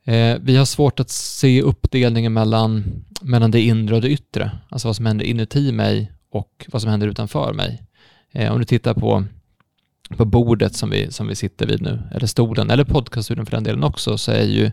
Eh, 0.05 0.38
vi 0.41 0.57
har 0.57 0.66
svårt 0.66 0.99
att 0.99 1.09
se 1.09 1.62
uppdelningen 1.62 2.34
mellan, 2.34 2.84
mellan 3.22 3.51
det 3.51 3.62
inre 3.62 3.95
och 3.95 4.01
det 4.01 4.09
yttre, 4.09 4.51
alltså 4.70 4.88
vad 4.88 4.95
som 4.95 5.05
händer 5.05 5.26
inuti 5.26 5.72
mig 5.72 6.12
och 6.32 6.66
vad 6.72 6.82
som 6.82 6.91
händer 6.91 7.07
utanför 7.07 7.53
mig. 7.53 7.84
Eh, 8.32 8.51
om 8.51 8.59
du 8.59 8.66
tittar 8.66 8.93
på, 8.93 9.24
på 10.18 10.26
bordet 10.26 10.76
som 10.76 10.89
vi, 10.89 11.12
som 11.12 11.28
vi 11.28 11.36
sitter 11.36 11.68
vid 11.68 11.82
nu, 11.82 11.99
eller 12.12 12.28
stolen, 12.28 12.70
eller 12.70 12.84
podcaststudion 12.84 13.45
för 13.45 13.51
den 13.51 13.64
delen 13.64 13.84
också, 13.84 14.18
så 14.18 14.32
är 14.32 14.43
ju 14.43 14.72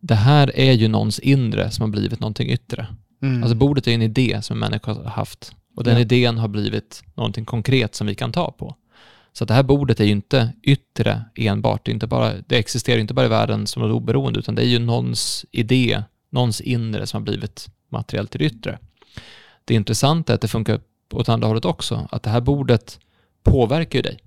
det 0.00 0.14
här 0.14 0.52
är 0.56 0.72
ju 0.72 0.88
någons 0.88 1.18
inre 1.18 1.70
som 1.70 1.82
har 1.82 1.88
blivit 1.88 2.20
någonting 2.20 2.50
yttre. 2.50 2.86
Mm. 3.22 3.42
Alltså 3.42 3.56
bordet 3.56 3.86
är 3.86 3.92
en 3.92 4.02
idé 4.02 4.38
som 4.42 4.54
en 4.54 4.70
människa 4.70 4.92
har 4.92 5.04
haft 5.04 5.52
Och 5.76 5.84
den 5.84 5.94
Ja. 5.94 6.00
idén 6.00 6.38
har 6.38 6.48
blivit 6.48 7.02
någonting 7.14 7.44
konkret 7.44 7.94
som 7.94 8.06
vi 8.06 8.14
kan 8.14 8.32
ta 8.32 8.50
på. 8.50 8.76
Så 9.38 9.44
att 9.44 9.48
det 9.48 9.54
här 9.54 9.62
bordet 9.62 10.00
är 10.00 10.04
ju 10.04 10.10
inte 10.10 10.52
yttre 10.62 11.24
enbart. 11.34 11.86
Det, 11.86 11.92
inte 11.92 12.06
bara, 12.06 12.34
det 12.46 12.58
existerar 12.58 12.98
inte 12.98 13.14
bara 13.14 13.26
i 13.26 13.28
världen 13.28 13.66
som 13.66 13.82
något 13.82 13.92
oberoende, 13.92 14.38
utan 14.38 14.54
det 14.54 14.62
är 14.62 14.66
ju 14.66 14.78
någons 14.78 15.46
idé, 15.50 16.02
någons 16.30 16.60
inre 16.60 17.06
som 17.06 17.20
har 17.20 17.24
blivit 17.24 17.68
materiellt 17.88 18.30
till 18.30 18.40
det 18.40 18.46
yttre. 18.46 18.78
Det 19.64 19.74
intressanta 19.74 20.32
är 20.32 20.34
att 20.34 20.40
det 20.40 20.48
funkar 20.48 20.80
åt 21.12 21.28
andra 21.28 21.48
hållet 21.48 21.64
också, 21.64 22.08
att 22.10 22.22
det 22.22 22.30
här 22.30 22.40
bordet 22.40 23.00
påverkar 23.42 23.98
ju 23.98 24.02
dig. 24.02 24.18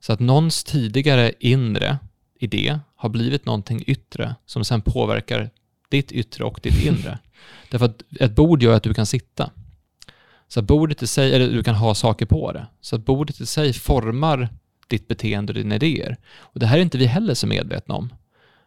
Så 0.00 0.12
att 0.12 0.20
någons 0.20 0.64
tidigare 0.64 1.32
inre 1.40 1.98
idé 2.38 2.78
har 2.96 3.08
blivit 3.08 3.46
någonting 3.46 3.84
yttre 3.86 4.34
som 4.46 4.64
sen 4.64 4.80
påverkar 4.80 5.50
ditt 5.88 6.12
yttre 6.12 6.44
och 6.44 6.60
ditt 6.62 6.84
inre. 6.84 7.18
Därför 7.70 7.86
att 7.86 8.02
ett 8.20 8.34
bord 8.34 8.62
gör 8.62 8.76
att 8.76 8.82
du 8.82 8.94
kan 8.94 9.06
sitta. 9.06 9.50
Så 10.48 10.60
att 10.60 10.66
bordet 10.66 11.02
i 11.02 11.06
sig, 11.06 11.34
eller 11.34 11.48
du 11.48 11.62
kan 11.62 11.74
ha 11.74 11.94
saker 11.94 12.26
på 12.26 12.52
det. 12.52 12.66
Så 12.80 12.96
att 12.96 13.04
bordet 13.04 13.40
i 13.40 13.46
sig 13.46 13.72
formar 13.72 14.48
ditt 14.88 15.08
beteende 15.08 15.50
och 15.50 15.54
dina 15.54 15.74
idéer. 15.74 16.16
Och 16.38 16.60
det 16.60 16.66
här 16.66 16.78
är 16.78 16.82
inte 16.82 16.98
vi 16.98 17.06
heller 17.06 17.34
så 17.34 17.46
medvetna 17.46 17.94
om. 17.94 18.12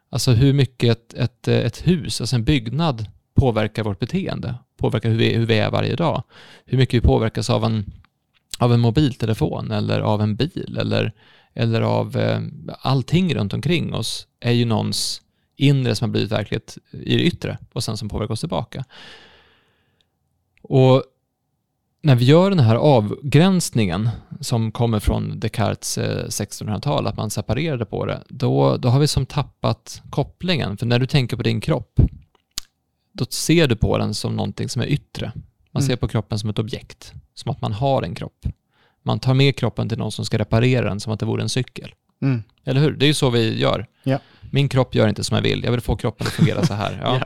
Alltså 0.09 0.31
hur 0.31 0.53
mycket 0.53 0.97
ett, 0.97 1.13
ett, 1.13 1.47
ett 1.47 1.87
hus, 1.87 2.21
alltså 2.21 2.35
en 2.35 2.43
byggnad, 2.43 3.05
påverkar 3.33 3.83
vårt 3.83 3.99
beteende, 3.99 4.55
påverkar 4.77 5.09
hur 5.09 5.17
vi, 5.17 5.33
hur 5.33 5.45
vi 5.45 5.57
är 5.57 5.71
varje 5.71 5.95
dag. 5.95 6.23
Hur 6.65 6.77
mycket 6.77 6.93
vi 6.93 7.07
påverkas 7.07 7.49
av 7.49 7.63
en, 7.63 7.85
av 8.59 8.73
en 8.73 8.79
mobiltelefon 8.79 9.71
eller 9.71 9.99
av 9.99 10.21
en 10.21 10.35
bil 10.35 10.77
eller, 10.79 11.13
eller 11.53 11.81
av 11.81 12.17
eh, 12.17 12.41
allting 12.79 13.35
runt 13.35 13.53
omkring 13.53 13.93
oss 13.93 14.27
är 14.39 14.51
ju 14.51 14.65
någons 14.65 15.21
inre 15.55 15.95
som 15.95 16.09
har 16.09 16.11
blivit 16.11 16.31
verklighet 16.31 16.77
i 16.91 17.17
det 17.17 17.23
yttre 17.23 17.57
och 17.73 17.83
sen 17.83 17.97
som 17.97 18.09
påverkar 18.09 18.33
oss 18.33 18.39
tillbaka. 18.39 18.85
Och 20.61 21.03
när 22.01 22.15
vi 22.15 22.25
gör 22.25 22.49
den 22.49 22.59
här 22.59 22.75
avgränsningen 22.75 24.09
som 24.41 24.71
kommer 24.71 24.99
från 24.99 25.39
Descartes 25.39 25.97
eh, 25.97 26.25
1600-tal, 26.25 27.07
att 27.07 27.17
man 27.17 27.29
separerade 27.29 27.85
på 27.85 28.05
det, 28.05 28.23
då, 28.29 28.77
då 28.77 28.89
har 28.89 28.99
vi 28.99 29.07
som 29.07 29.25
tappat 29.25 30.01
kopplingen. 30.09 30.77
För 30.77 30.85
när 30.85 30.99
du 30.99 31.05
tänker 31.05 31.37
på 31.37 31.43
din 31.43 31.61
kropp, 31.61 31.99
då 33.13 33.25
ser 33.29 33.67
du 33.67 33.75
på 33.75 33.97
den 33.97 34.13
som 34.13 34.35
någonting 34.35 34.69
som 34.69 34.81
är 34.81 34.85
yttre. 34.87 35.31
Man 35.71 35.83
Mm. 35.83 35.87
ser 35.89 35.95
på 35.95 36.07
kroppen 36.07 36.39
som 36.39 36.49
ett 36.49 36.59
objekt, 36.59 37.13
som 37.33 37.51
att 37.51 37.61
man 37.61 37.73
har 37.73 38.03
en 38.03 38.15
kropp. 38.15 38.45
Man 39.03 39.19
tar 39.19 39.33
med 39.33 39.55
kroppen 39.55 39.89
till 39.89 39.97
någon 39.97 40.11
som 40.11 40.25
ska 40.25 40.37
reparera 40.37 40.89
den 40.89 40.99
som 40.99 41.13
att 41.13 41.19
det 41.19 41.25
vore 41.25 41.41
en 41.43 41.49
cykel. 41.49 41.93
Mm. 42.21 42.43
Eller 42.65 42.81
hur? 42.81 42.91
Det 42.91 43.05
är 43.05 43.07
ju 43.07 43.13
så 43.13 43.29
vi 43.29 43.59
gör. 43.59 43.85
Ja. 44.03 44.19
Min 44.51 44.69
kropp 44.69 44.95
gör 44.95 45.07
inte 45.07 45.23
som 45.23 45.35
jag 45.35 45.41
vill. 45.41 45.63
Jag 45.63 45.71
vill 45.71 45.81
få 45.81 45.95
kroppen 45.95 46.27
att 46.27 46.33
fungera 46.33 46.65
så 46.65 46.73
här. 46.73 46.99
Ja. 47.03 47.17
Ja. 47.19 47.25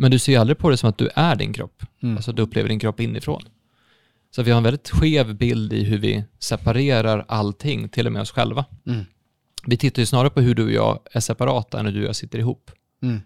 Men 0.00 0.10
du 0.10 0.18
ser 0.18 0.32
ju 0.32 0.38
aldrig 0.38 0.58
på 0.58 0.70
det 0.70 0.76
som 0.76 0.90
att 0.90 0.98
du 0.98 1.08
är 1.14 1.36
din 1.36 1.52
kropp. 1.52 1.82
Mm. 2.02 2.16
Alltså 2.16 2.32
du 2.32 2.42
upplever 2.42 2.68
din 2.68 2.78
kropp 2.78 3.00
inifrån. 3.00 3.42
Så 4.30 4.42
vi 4.42 4.50
har 4.50 4.58
en 4.58 4.64
väldigt 4.64 4.88
skev 4.90 5.34
bild 5.34 5.72
i 5.72 5.84
hur 5.84 5.98
vi 5.98 6.24
separerar 6.38 7.24
allting, 7.28 7.88
till 7.88 8.06
och 8.06 8.12
med 8.12 8.22
oss 8.22 8.30
själva. 8.30 8.64
Mm. 8.86 9.04
Vi 9.66 9.76
tittar 9.76 10.02
ju 10.02 10.06
snarare 10.06 10.30
på 10.30 10.40
hur 10.40 10.54
du 10.54 10.64
och 10.64 10.72
jag 10.72 11.00
är 11.12 11.20
separata 11.20 11.80
än 11.80 11.86
hur 11.86 11.92
du 11.92 12.00
och 12.00 12.08
jag 12.08 12.16
sitter 12.16 12.38
ihop. 12.38 12.70
Mm. 13.02 13.20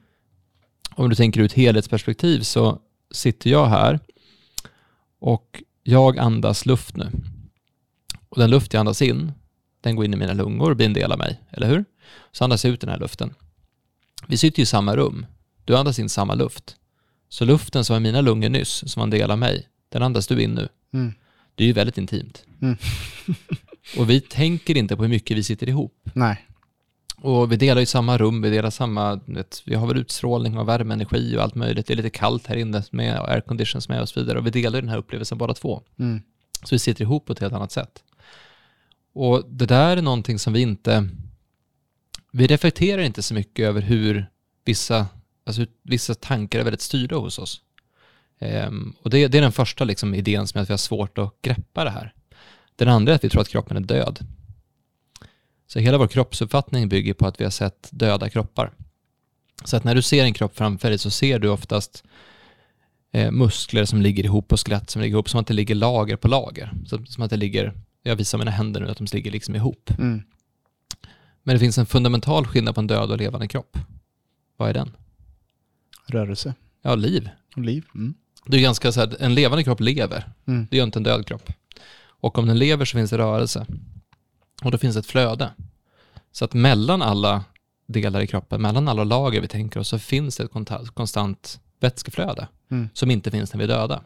Om 0.90 1.08
du 1.08 1.16
tänker 1.16 1.42
ett 1.42 1.52
helhetsperspektiv 1.52 2.40
så 2.40 2.78
sitter 3.10 3.50
jag 3.50 3.66
här 3.66 4.00
och 5.18 5.62
jag 5.82 6.18
andas 6.18 6.66
luft 6.66 6.96
nu. 6.96 7.10
Och 8.28 8.38
den 8.38 8.50
luft 8.50 8.72
jag 8.72 8.80
andas 8.80 9.02
in, 9.02 9.32
den 9.80 9.96
går 9.96 10.04
in 10.04 10.14
i 10.14 10.16
mina 10.16 10.32
lungor 10.32 10.70
och 10.70 10.76
blir 10.76 10.86
en 10.86 10.92
del 10.92 11.12
av 11.12 11.18
mig, 11.18 11.40
eller 11.50 11.68
hur? 11.68 11.84
Så 12.32 12.44
andas 12.44 12.64
jag 12.64 12.74
ut 12.74 12.80
den 12.80 12.90
här 12.90 12.98
luften. 12.98 13.34
Vi 14.26 14.36
sitter 14.36 14.58
ju 14.58 14.62
i 14.62 14.66
samma 14.66 14.96
rum. 14.96 15.26
Du 15.64 15.76
andas 15.76 15.98
in 15.98 16.08
samma 16.08 16.34
luft. 16.34 16.76
Så 17.28 17.44
luften 17.44 17.84
som 17.84 17.94
var 17.94 18.00
i 18.00 18.02
mina 18.02 18.20
lungor 18.20 18.48
nyss, 18.48 18.84
som 18.92 19.00
var 19.00 19.04
en 19.04 19.10
del 19.10 19.30
av 19.30 19.38
mig, 19.38 19.68
den 19.88 20.02
andas 20.02 20.26
du 20.26 20.42
in 20.42 20.54
nu. 20.54 20.68
Mm. 20.92 21.14
Det 21.54 21.64
är 21.64 21.66
ju 21.66 21.72
väldigt 21.72 21.98
intimt. 21.98 22.44
Mm. 22.62 22.76
och 23.98 24.10
vi 24.10 24.20
tänker 24.20 24.76
inte 24.76 24.96
på 24.96 25.02
hur 25.02 25.10
mycket 25.10 25.36
vi 25.36 25.42
sitter 25.42 25.68
ihop. 25.68 26.08
Nej. 26.14 26.46
Och 27.22 27.52
vi 27.52 27.56
delar 27.56 27.80
ju 27.80 27.86
samma 27.86 28.18
rum, 28.18 28.42
vi 28.42 28.50
delar 28.50 28.70
samma, 28.70 29.20
vet, 29.26 29.62
vi 29.64 29.74
har 29.74 29.86
väl 29.86 29.98
utstrålning 29.98 30.58
och 30.58 30.68
värmeenergi 30.68 31.36
och 31.36 31.42
allt 31.42 31.54
möjligt. 31.54 31.86
Det 31.86 31.94
är 31.94 31.96
lite 31.96 32.10
kallt 32.10 32.46
här 32.46 32.56
inne 32.56 32.82
med 32.90 33.20
airconditions 33.20 33.88
med 33.88 34.00
och 34.00 34.08
så 34.08 34.20
vidare. 34.20 34.38
Och 34.38 34.46
vi 34.46 34.50
delar 34.50 34.80
den 34.80 34.88
här 34.88 34.98
upplevelsen 34.98 35.38
båda 35.38 35.54
två. 35.54 35.82
Mm. 35.98 36.22
Så 36.62 36.74
vi 36.74 36.78
sitter 36.78 37.02
ihop 37.02 37.26
på 37.26 37.32
ett 37.32 37.38
helt 37.38 37.54
annat 37.54 37.72
sätt. 37.72 38.02
Och 39.14 39.44
det 39.48 39.66
där 39.66 39.96
är 39.96 40.02
någonting 40.02 40.38
som 40.38 40.52
vi 40.52 40.60
inte, 40.60 41.08
vi 42.32 42.46
reflekterar 42.46 43.02
inte 43.02 43.22
så 43.22 43.34
mycket 43.34 43.66
över 43.66 43.80
hur 43.80 44.26
vissa, 44.64 45.06
alltså 45.44 45.66
vissa 45.82 46.14
tankar 46.14 46.60
är 46.60 46.64
väldigt 46.64 46.80
styrda 46.80 47.16
hos 47.16 47.38
oss. 47.38 47.60
Ehm, 48.38 48.94
och 49.02 49.10
det, 49.10 49.28
det 49.28 49.38
är 49.38 49.42
den 49.42 49.52
första 49.52 49.84
liksom, 49.84 50.14
idén 50.14 50.46
som 50.46 50.58
är 50.58 50.62
att 50.62 50.68
vi 50.68 50.72
har 50.72 50.78
svårt 50.78 51.18
att 51.18 51.42
greppa 51.42 51.84
det 51.84 51.90
här. 51.90 52.14
Den 52.76 52.88
andra 52.88 53.12
är 53.12 53.16
att 53.16 53.24
vi 53.24 53.28
tror 53.28 53.42
att 53.42 53.48
kroppen 53.48 53.76
är 53.76 53.80
död. 53.80 54.26
Så 55.66 55.78
hela 55.78 55.98
vår 55.98 56.06
kroppsuppfattning 56.06 56.88
bygger 56.88 57.14
på 57.14 57.26
att 57.26 57.40
vi 57.40 57.44
har 57.44 57.50
sett 57.50 57.88
döda 57.90 58.30
kroppar. 58.30 58.72
Så 59.64 59.76
att 59.76 59.84
när 59.84 59.94
du 59.94 60.02
ser 60.02 60.24
en 60.24 60.34
kropp 60.34 60.56
framför 60.56 60.88
dig 60.88 60.98
så 60.98 61.10
ser 61.10 61.38
du 61.38 61.48
oftast 61.48 62.04
eh, 63.12 63.30
muskler 63.30 63.84
som 63.84 64.02
ligger 64.02 64.24
ihop 64.24 64.52
och 64.52 64.60
skelett 64.60 64.90
som 64.90 65.02
ligger 65.02 65.14
ihop, 65.14 65.30
som 65.30 65.40
att 65.40 65.46
det 65.46 65.54
ligger 65.54 65.74
lager 65.74 66.16
på 66.16 66.28
lager. 66.28 66.72
Så, 66.86 67.04
som 67.04 67.22
att 67.22 67.30
det 67.30 67.36
ligger, 67.36 67.72
jag 68.02 68.16
visar 68.16 68.38
mina 68.38 68.50
händer 68.50 68.80
nu, 68.80 68.90
att 68.90 68.98
de 68.98 69.06
ligger 69.12 69.30
liksom 69.30 69.54
ihop. 69.54 69.90
Mm. 69.98 70.22
Men 71.42 71.54
det 71.54 71.60
finns 71.60 71.78
en 71.78 71.86
fundamental 71.86 72.46
skillnad 72.46 72.74
på 72.74 72.80
en 72.80 72.86
död 72.86 73.10
och 73.10 73.18
levande 73.18 73.48
kropp. 73.48 73.78
Vad 74.56 74.68
är 74.68 74.74
den? 74.74 74.96
Rörelse. 76.06 76.54
Ja, 76.82 76.94
liv. 76.94 77.28
Liv. 77.56 77.84
Mm. 77.94 78.14
Det 78.46 78.56
är 78.56 78.60
ganska 78.60 78.92
så 78.92 79.00
här, 79.00 79.16
en 79.20 79.34
levande 79.34 79.64
kropp 79.64 79.80
lever. 79.80 80.32
Mm. 80.46 80.66
Det 80.70 80.76
gör 80.76 80.84
inte 80.84 80.98
en 80.98 81.02
död 81.02 81.26
kropp. 81.26 81.52
Och 82.04 82.38
om 82.38 82.46
den 82.46 82.58
lever 82.58 82.84
så 82.84 82.96
finns 82.98 83.10
det 83.10 83.18
rörelse. 83.18 83.66
Och 84.64 84.70
då 84.70 84.78
finns 84.78 84.96
ett 84.96 85.06
flöde. 85.06 85.50
Så 86.32 86.44
att 86.44 86.54
mellan 86.54 87.02
alla 87.02 87.44
delar 87.86 88.20
i 88.20 88.26
kroppen, 88.26 88.62
mellan 88.62 88.88
alla 88.88 89.04
lager 89.04 89.40
vi 89.40 89.48
tänker 89.48 89.80
oss, 89.80 89.88
så 89.88 89.98
finns 89.98 90.36
det 90.36 90.44
ett 90.44 90.94
konstant 90.94 91.60
vätskeflöde 91.80 92.48
Mm. 92.70 92.88
som 92.94 93.10
inte 93.10 93.30
finns 93.30 93.52
när 93.54 93.58
vi 93.58 93.64
är 93.64 93.68
döda. 93.68 94.02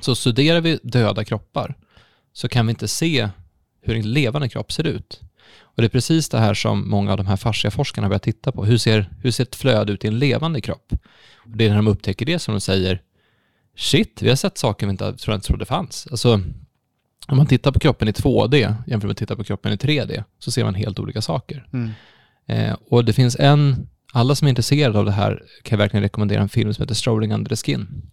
Så 0.00 0.14
studerar 0.14 0.60
vi 0.60 0.78
döda 0.82 1.24
kroppar 1.24 1.74
så 2.32 2.48
kan 2.48 2.66
vi 2.66 2.70
inte 2.70 2.88
se 2.88 3.28
hur 3.80 3.96
en 3.96 4.12
levande 4.12 4.48
kropp 4.48 4.72
ser 4.72 4.86
ut. 4.86 5.20
Och 5.60 5.82
det 5.82 5.86
är 5.86 5.88
precis 5.88 6.28
det 6.28 6.38
här 6.38 6.54
som 6.54 6.90
många 6.90 7.10
av 7.10 7.16
de 7.16 7.26
här 7.26 7.36
fasciaforskarna 7.36 8.08
börjar 8.08 8.18
titta 8.18 8.52
på. 8.52 8.64
Hur 8.64 8.78
ser, 8.78 9.10
hur 9.22 9.30
ser 9.30 9.44
ett 9.44 9.56
flöde 9.56 9.92
ut 9.92 10.04
i 10.04 10.08
en 10.08 10.18
levande 10.18 10.60
kropp? 10.60 10.92
Och 11.36 11.56
det 11.56 11.64
är 11.64 11.68
när 11.68 11.76
de 11.76 11.86
upptäcker 11.86 12.26
det 12.26 12.38
som 12.38 12.54
de 12.54 12.60
säger, 12.60 13.00
shit, 13.76 14.22
vi 14.22 14.28
har 14.28 14.36
sett 14.36 14.58
saker 14.58 14.86
vi 14.86 14.90
inte 14.90 15.12
trodde 15.16 15.64
fanns. 15.64 16.08
Alltså, 16.10 16.40
om 17.28 17.36
man 17.36 17.46
tittar 17.46 17.72
på 17.72 17.78
kroppen 17.78 18.08
i 18.08 18.12
2D 18.12 18.74
jämfört 18.86 19.02
med 19.02 19.10
att 19.10 19.18
titta 19.18 19.36
på 19.36 19.44
kroppen 19.44 19.72
i 19.72 19.76
3D 19.76 20.24
så 20.38 20.50
ser 20.50 20.64
man 20.64 20.74
helt 20.74 20.98
olika 20.98 21.22
saker. 21.22 21.66
Mm. 21.72 21.90
Eh, 22.46 22.76
och 22.88 23.04
det 23.04 23.12
finns 23.12 23.36
en, 23.40 23.88
alla 24.12 24.34
som 24.34 24.46
är 24.46 24.48
intresserade 24.48 24.98
av 24.98 25.04
det 25.04 25.12
här 25.12 25.42
kan 25.62 25.76
jag 25.76 25.78
verkligen 25.78 26.02
rekommendera 26.02 26.42
en 26.42 26.48
film 26.48 26.74
som 26.74 26.82
heter 26.82 26.94
Strolling 26.94 27.32
Under 27.32 27.48
the 27.48 27.56
Skin. 27.56 28.10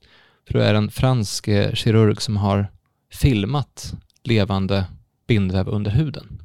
För 0.48 0.60
det 0.60 0.66
är 0.66 0.74
en 0.74 0.92
fransk 0.92 1.48
eh, 1.48 1.74
kirurg 1.74 2.22
som 2.22 2.38
har 2.38 2.68
filmat 3.14 3.94
levande 4.24 4.86
bindväv 5.28 5.68
under 5.68 5.92
huden. 5.92 6.42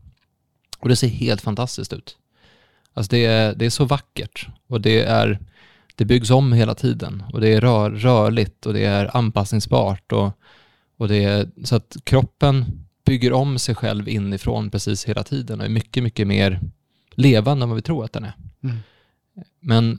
Och 0.86 0.90
det 0.90 0.96
ser 0.96 1.08
helt 1.08 1.40
fantastiskt 1.40 1.92
ut. 1.92 2.16
Alltså 2.94 3.10
det 3.10 3.24
är, 3.24 3.54
det 3.54 3.66
är 3.66 3.70
så 3.70 3.84
vackert 3.84 4.48
och 4.66 4.80
det 4.80 5.02
är 5.02 5.38
det 5.94 6.04
byggs 6.04 6.30
om 6.30 6.52
hela 6.52 6.74
tiden 6.74 7.22
och 7.32 7.40
det 7.40 7.48
är 7.48 7.60
rör, 7.60 7.90
rörligt 7.90 8.66
och 8.66 8.72
det 8.72 8.84
är 8.84 9.16
anpassningsbart 9.16 10.12
och, 10.12 10.30
och 10.96 11.08
det 11.08 11.24
är 11.24 11.48
så 11.64 11.76
att 11.76 11.96
kroppen 12.04 12.64
bygger 13.04 13.32
om 13.32 13.58
sig 13.58 13.74
själv 13.74 14.08
inifrån 14.08 14.70
precis 14.70 15.04
hela 15.04 15.22
tiden 15.22 15.60
och 15.60 15.66
är 15.66 15.70
mycket, 15.70 16.02
mycket 16.02 16.26
mer 16.26 16.60
levande 17.10 17.62
än 17.62 17.68
vad 17.68 17.76
vi 17.76 17.82
tror 17.82 18.04
att 18.04 18.12
den 18.12 18.24
är. 18.24 18.36
Mm. 18.62 18.76
Men 19.60 19.98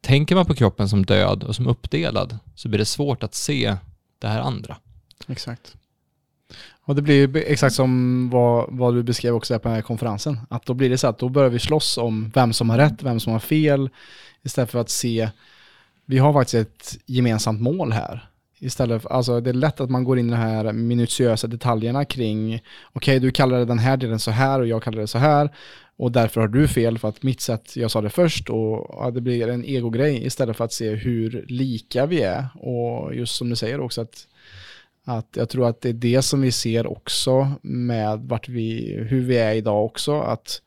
tänker 0.00 0.34
man 0.34 0.46
på 0.46 0.54
kroppen 0.54 0.88
som 0.88 1.06
död 1.06 1.42
och 1.42 1.56
som 1.56 1.66
uppdelad 1.66 2.38
så 2.54 2.68
blir 2.68 2.78
det 2.78 2.84
svårt 2.84 3.22
att 3.22 3.34
se 3.34 3.76
det 4.18 4.28
här 4.28 4.40
andra. 4.40 4.76
Exakt. 5.26 5.76
Och 6.88 6.94
det 6.94 7.02
blir 7.02 7.14
ju 7.14 7.42
exakt 7.42 7.74
som 7.74 8.30
vad, 8.30 8.66
vad 8.68 8.94
du 8.94 9.02
beskrev 9.02 9.34
också 9.34 9.54
där 9.54 9.58
på 9.58 9.68
den 9.68 9.74
här 9.74 9.82
konferensen. 9.82 10.40
Att 10.50 10.66
då 10.66 10.74
blir 10.74 10.90
det 10.90 10.98
så 10.98 11.06
att 11.06 11.18
då 11.18 11.28
börjar 11.28 11.50
vi 11.50 11.58
slåss 11.58 11.98
om 11.98 12.30
vem 12.34 12.52
som 12.52 12.70
har 12.70 12.78
rätt, 12.78 13.02
vem 13.02 13.20
som 13.20 13.32
har 13.32 13.40
fel. 13.40 13.90
Istället 14.42 14.70
för 14.70 14.78
att 14.78 14.90
se, 14.90 15.28
vi 16.06 16.18
har 16.18 16.32
faktiskt 16.32 16.54
ett 16.54 16.98
gemensamt 17.06 17.60
mål 17.60 17.92
här. 17.92 18.28
Istället 18.58 19.02
för, 19.02 19.08
alltså 19.10 19.40
det 19.40 19.50
är 19.50 19.54
lätt 19.54 19.80
att 19.80 19.90
man 19.90 20.04
går 20.04 20.18
in 20.18 20.26
i 20.28 20.30
de 20.30 20.36
här 20.36 20.72
minutiösa 20.72 21.46
detaljerna 21.46 22.04
kring, 22.04 22.60
okej 22.92 23.20
du 23.20 23.30
kallar 23.30 23.64
den 23.64 23.78
här 23.78 23.96
delen 23.96 24.18
så 24.18 24.30
här 24.30 24.60
och 24.60 24.66
jag 24.66 24.82
kallar 24.82 25.00
det 25.00 25.06
så 25.06 25.18
här. 25.18 25.50
Och 25.96 26.12
därför 26.12 26.40
har 26.40 26.48
du 26.48 26.68
fel 26.68 26.98
för 26.98 27.08
att 27.08 27.22
mitt 27.22 27.40
sätt, 27.40 27.76
jag 27.76 27.90
sa 27.90 28.00
det 28.00 28.10
först 28.10 28.50
och 28.50 28.86
ja, 28.98 29.10
det 29.14 29.20
blir 29.20 29.48
en 29.48 29.64
egogrej 29.64 30.26
istället 30.26 30.56
för 30.56 30.64
att 30.64 30.72
se 30.72 30.90
hur 30.94 31.44
lika 31.48 32.06
vi 32.06 32.22
är. 32.22 32.48
Och 32.54 33.14
just 33.14 33.34
som 33.34 33.50
du 33.50 33.56
säger 33.56 33.80
också 33.80 34.00
att 34.00 34.26
att 35.08 35.36
jag 35.36 35.48
tror 35.48 35.68
att 35.68 35.80
det 35.80 35.88
är 35.88 35.92
det 35.92 36.22
som 36.22 36.40
vi 36.40 36.52
ser 36.52 36.86
också 36.86 37.52
med 37.62 38.18
vart 38.18 38.48
vi, 38.48 38.96
hur 39.08 39.22
vi 39.22 39.38
är 39.38 39.54
idag 39.54 39.84
också. 39.84 40.20
Att 40.20 40.62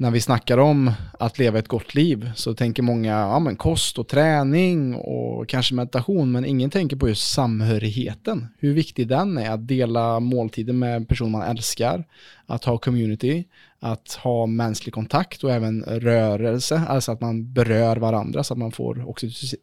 när 0.00 0.10
vi 0.10 0.20
snackar 0.20 0.58
om 0.58 0.92
att 1.18 1.38
leva 1.38 1.58
ett 1.58 1.68
gott 1.68 1.94
liv 1.94 2.30
så 2.34 2.54
tänker 2.54 2.82
många 2.82 3.12
ja, 3.12 3.38
men 3.38 3.56
kost 3.56 3.98
och 3.98 4.08
träning 4.08 4.94
och 4.94 5.48
kanske 5.48 5.74
meditation 5.74 6.32
men 6.32 6.44
ingen 6.44 6.70
tänker 6.70 6.96
på 6.96 7.08
just 7.08 7.32
samhörigheten. 7.32 8.46
Hur 8.58 8.74
viktig 8.74 9.08
den 9.08 9.38
är 9.38 9.50
att 9.50 9.68
dela 9.68 10.20
måltider 10.20 10.72
med 10.72 10.96
en 10.96 11.06
person 11.06 11.30
man 11.30 11.42
älskar, 11.42 12.04
att 12.46 12.64
ha 12.64 12.78
community, 12.78 13.44
att 13.80 14.12
ha 14.12 14.46
mänsklig 14.46 14.94
kontakt 14.94 15.44
och 15.44 15.50
även 15.50 15.82
rörelse, 15.82 16.82
alltså 16.88 17.12
att 17.12 17.20
man 17.20 17.52
berör 17.52 17.96
varandra 17.96 18.44
så 18.44 18.54
att 18.54 18.58
man 18.58 18.72
får 18.72 19.08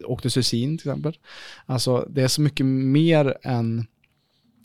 oxytocin 0.05 0.77
till 0.77 0.89
exempel. 0.89 1.17
Alltså 1.65 2.07
det 2.09 2.21
är 2.21 2.27
så 2.27 2.41
mycket 2.41 2.65
mer 2.65 3.37
än 3.43 3.85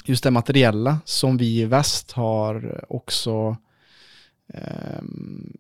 just 0.05 0.25
det 0.25 0.31
materiella 0.31 0.99
som 1.05 1.37
vi 1.37 1.61
i 1.61 1.65
väst 1.65 2.13
har 2.13 2.85
också 2.89 3.57
Ehm, 4.53 5.57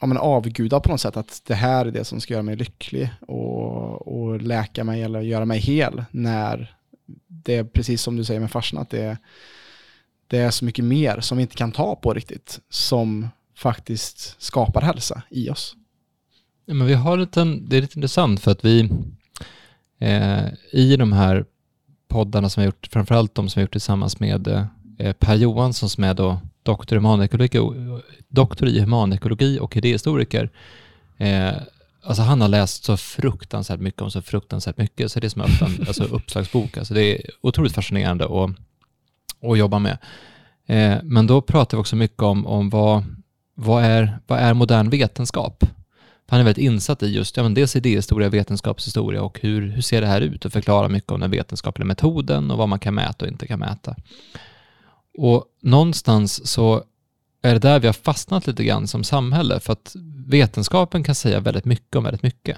ja, 0.00 0.06
men 0.06 0.16
avguda 0.16 0.80
på 0.80 0.88
något 0.88 1.00
sätt 1.00 1.16
att 1.16 1.42
det 1.46 1.54
här 1.54 1.86
är 1.86 1.90
det 1.90 2.04
som 2.04 2.20
ska 2.20 2.34
göra 2.34 2.42
mig 2.42 2.56
lycklig 2.56 3.10
och, 3.20 4.08
och 4.08 4.42
läka 4.42 4.84
mig 4.84 5.02
eller 5.02 5.20
göra 5.20 5.44
mig 5.44 5.58
hel 5.58 6.04
när 6.10 6.76
det 7.26 7.56
är 7.56 7.64
precis 7.64 8.02
som 8.02 8.16
du 8.16 8.24
säger 8.24 8.40
med 8.40 8.50
farsan 8.50 8.80
att 8.80 8.90
det, 8.90 9.18
det 10.26 10.38
är 10.38 10.50
så 10.50 10.64
mycket 10.64 10.84
mer 10.84 11.20
som 11.20 11.38
vi 11.38 11.42
inte 11.42 11.56
kan 11.56 11.72
ta 11.72 11.96
på 11.96 12.14
riktigt 12.14 12.60
som 12.68 13.28
faktiskt 13.56 14.42
skapar 14.42 14.82
hälsa 14.82 15.22
i 15.30 15.50
oss. 15.50 15.76
Ja, 16.66 16.74
men 16.74 16.86
vi 16.86 16.94
har 16.94 17.38
en, 17.38 17.68
det 17.68 17.76
är 17.76 17.80
lite 17.80 17.98
intressant 17.98 18.40
för 18.40 18.50
att 18.50 18.64
vi 18.64 18.90
eh, 19.98 20.46
i 20.72 20.96
de 20.96 21.12
här 21.12 21.44
poddarna 22.08 22.48
som 22.48 22.60
vi 22.60 22.64
har 22.64 22.72
gjort, 22.72 22.88
framförallt 22.92 23.34
de 23.34 23.48
som 23.48 23.60
vi 23.60 23.62
har 23.62 23.64
gjort 23.64 23.72
tillsammans 23.72 24.20
med 24.20 24.48
eh, 24.98 25.12
Per 25.12 25.34
Johansson 25.34 25.88
som 25.88 26.04
är 26.04 26.14
då 26.14 26.40
doktor 26.62 26.96
i 26.96 26.98
humanekologi, 26.98 27.58
doktor 28.28 28.68
i 28.68 28.80
humanekologi 28.80 29.58
och 29.60 29.76
idéhistoriker. 29.76 30.50
Eh, 31.18 31.52
alltså 32.02 32.22
han 32.22 32.40
har 32.40 32.48
läst 32.48 32.84
så 32.84 32.96
fruktansvärt 32.96 33.80
mycket 33.80 34.02
om 34.02 34.10
så 34.10 34.22
fruktansvärt 34.22 34.76
mycket, 34.76 35.12
så 35.12 35.20
det 35.20 35.26
är 35.26 35.28
som 35.28 35.42
en 35.42 35.86
alltså 35.88 36.04
uppslagsbok. 36.04 36.76
Alltså 36.76 36.94
det 36.94 37.02
är 37.02 37.30
otroligt 37.40 37.72
fascinerande 37.72 38.24
att, 38.24 38.50
att 39.50 39.58
jobba 39.58 39.78
med. 39.78 39.98
Eh, 40.66 40.98
men 41.02 41.26
då 41.26 41.40
pratar 41.40 41.76
vi 41.76 41.80
också 41.80 41.96
mycket 41.96 42.22
om, 42.22 42.46
om 42.46 42.70
vad, 42.70 43.04
vad, 43.54 43.84
är, 43.84 44.18
vad 44.26 44.38
är 44.38 44.54
modern 44.54 44.90
vetenskap? 44.90 45.64
Han 46.26 46.40
är 46.40 46.44
väldigt 46.44 46.64
insatt 46.64 47.02
i 47.02 47.06
just 47.06 47.36
ja, 47.36 47.42
men 47.42 47.54
dels 47.54 47.76
idéhistoria, 47.76 48.28
vetenskapshistoria 48.28 49.22
och 49.22 49.40
hur, 49.40 49.68
hur 49.70 49.82
ser 49.82 50.00
det 50.00 50.06
här 50.06 50.20
ut 50.20 50.44
och 50.44 50.52
förklarar 50.52 50.88
mycket 50.88 51.12
om 51.12 51.20
den 51.20 51.30
vetenskapliga 51.30 51.86
metoden 51.86 52.50
och 52.50 52.58
vad 52.58 52.68
man 52.68 52.78
kan 52.78 52.94
mäta 52.94 53.24
och 53.24 53.30
inte 53.30 53.46
kan 53.46 53.58
mäta. 53.58 53.96
Och 55.18 55.44
någonstans 55.62 56.50
så 56.50 56.84
är 57.42 57.52
det 57.52 57.58
där 57.58 57.80
vi 57.80 57.86
har 57.86 57.92
fastnat 57.92 58.46
lite 58.46 58.64
grann 58.64 58.86
som 58.86 59.04
samhälle, 59.04 59.60
för 59.60 59.72
att 59.72 59.96
vetenskapen 60.26 61.04
kan 61.04 61.14
säga 61.14 61.40
väldigt 61.40 61.64
mycket 61.64 61.96
om 61.96 62.04
väldigt 62.04 62.22
mycket. 62.22 62.56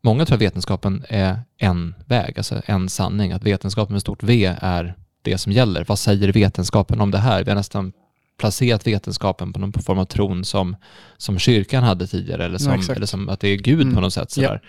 Många 0.00 0.26
tror 0.26 0.36
att 0.36 0.42
vetenskapen 0.42 1.04
är 1.08 1.40
en 1.58 1.94
väg, 2.06 2.38
alltså 2.38 2.62
en 2.66 2.88
sanning, 2.88 3.32
att 3.32 3.42
vetenskapen 3.42 3.92
med 3.92 4.00
stort 4.00 4.22
V 4.22 4.56
är 4.60 4.94
det 5.22 5.38
som 5.38 5.52
gäller. 5.52 5.84
Vad 5.88 5.98
säger 5.98 6.32
vetenskapen 6.32 7.00
om 7.00 7.10
det 7.10 7.18
här? 7.18 7.44
Vi 7.44 7.50
har 7.50 7.56
nästan 7.56 7.92
placerat 8.38 8.86
vetenskapen 8.86 9.52
på 9.52 9.58
någon 9.58 9.72
form 9.72 9.98
av 9.98 10.04
tron 10.04 10.44
som, 10.44 10.76
som 11.16 11.38
kyrkan 11.38 11.82
hade 11.82 12.06
tidigare, 12.06 12.44
eller 12.44 12.58
som, 12.58 12.84
ja, 12.88 12.94
eller 12.94 13.06
som 13.06 13.28
att 13.28 13.40
det 13.40 13.48
är 13.48 13.56
Gud 13.56 13.82
mm. 13.82 13.94
på 13.94 14.00
något 14.00 14.12
sätt. 14.12 14.30
Sådär. 14.30 14.60
Ja. 14.62 14.68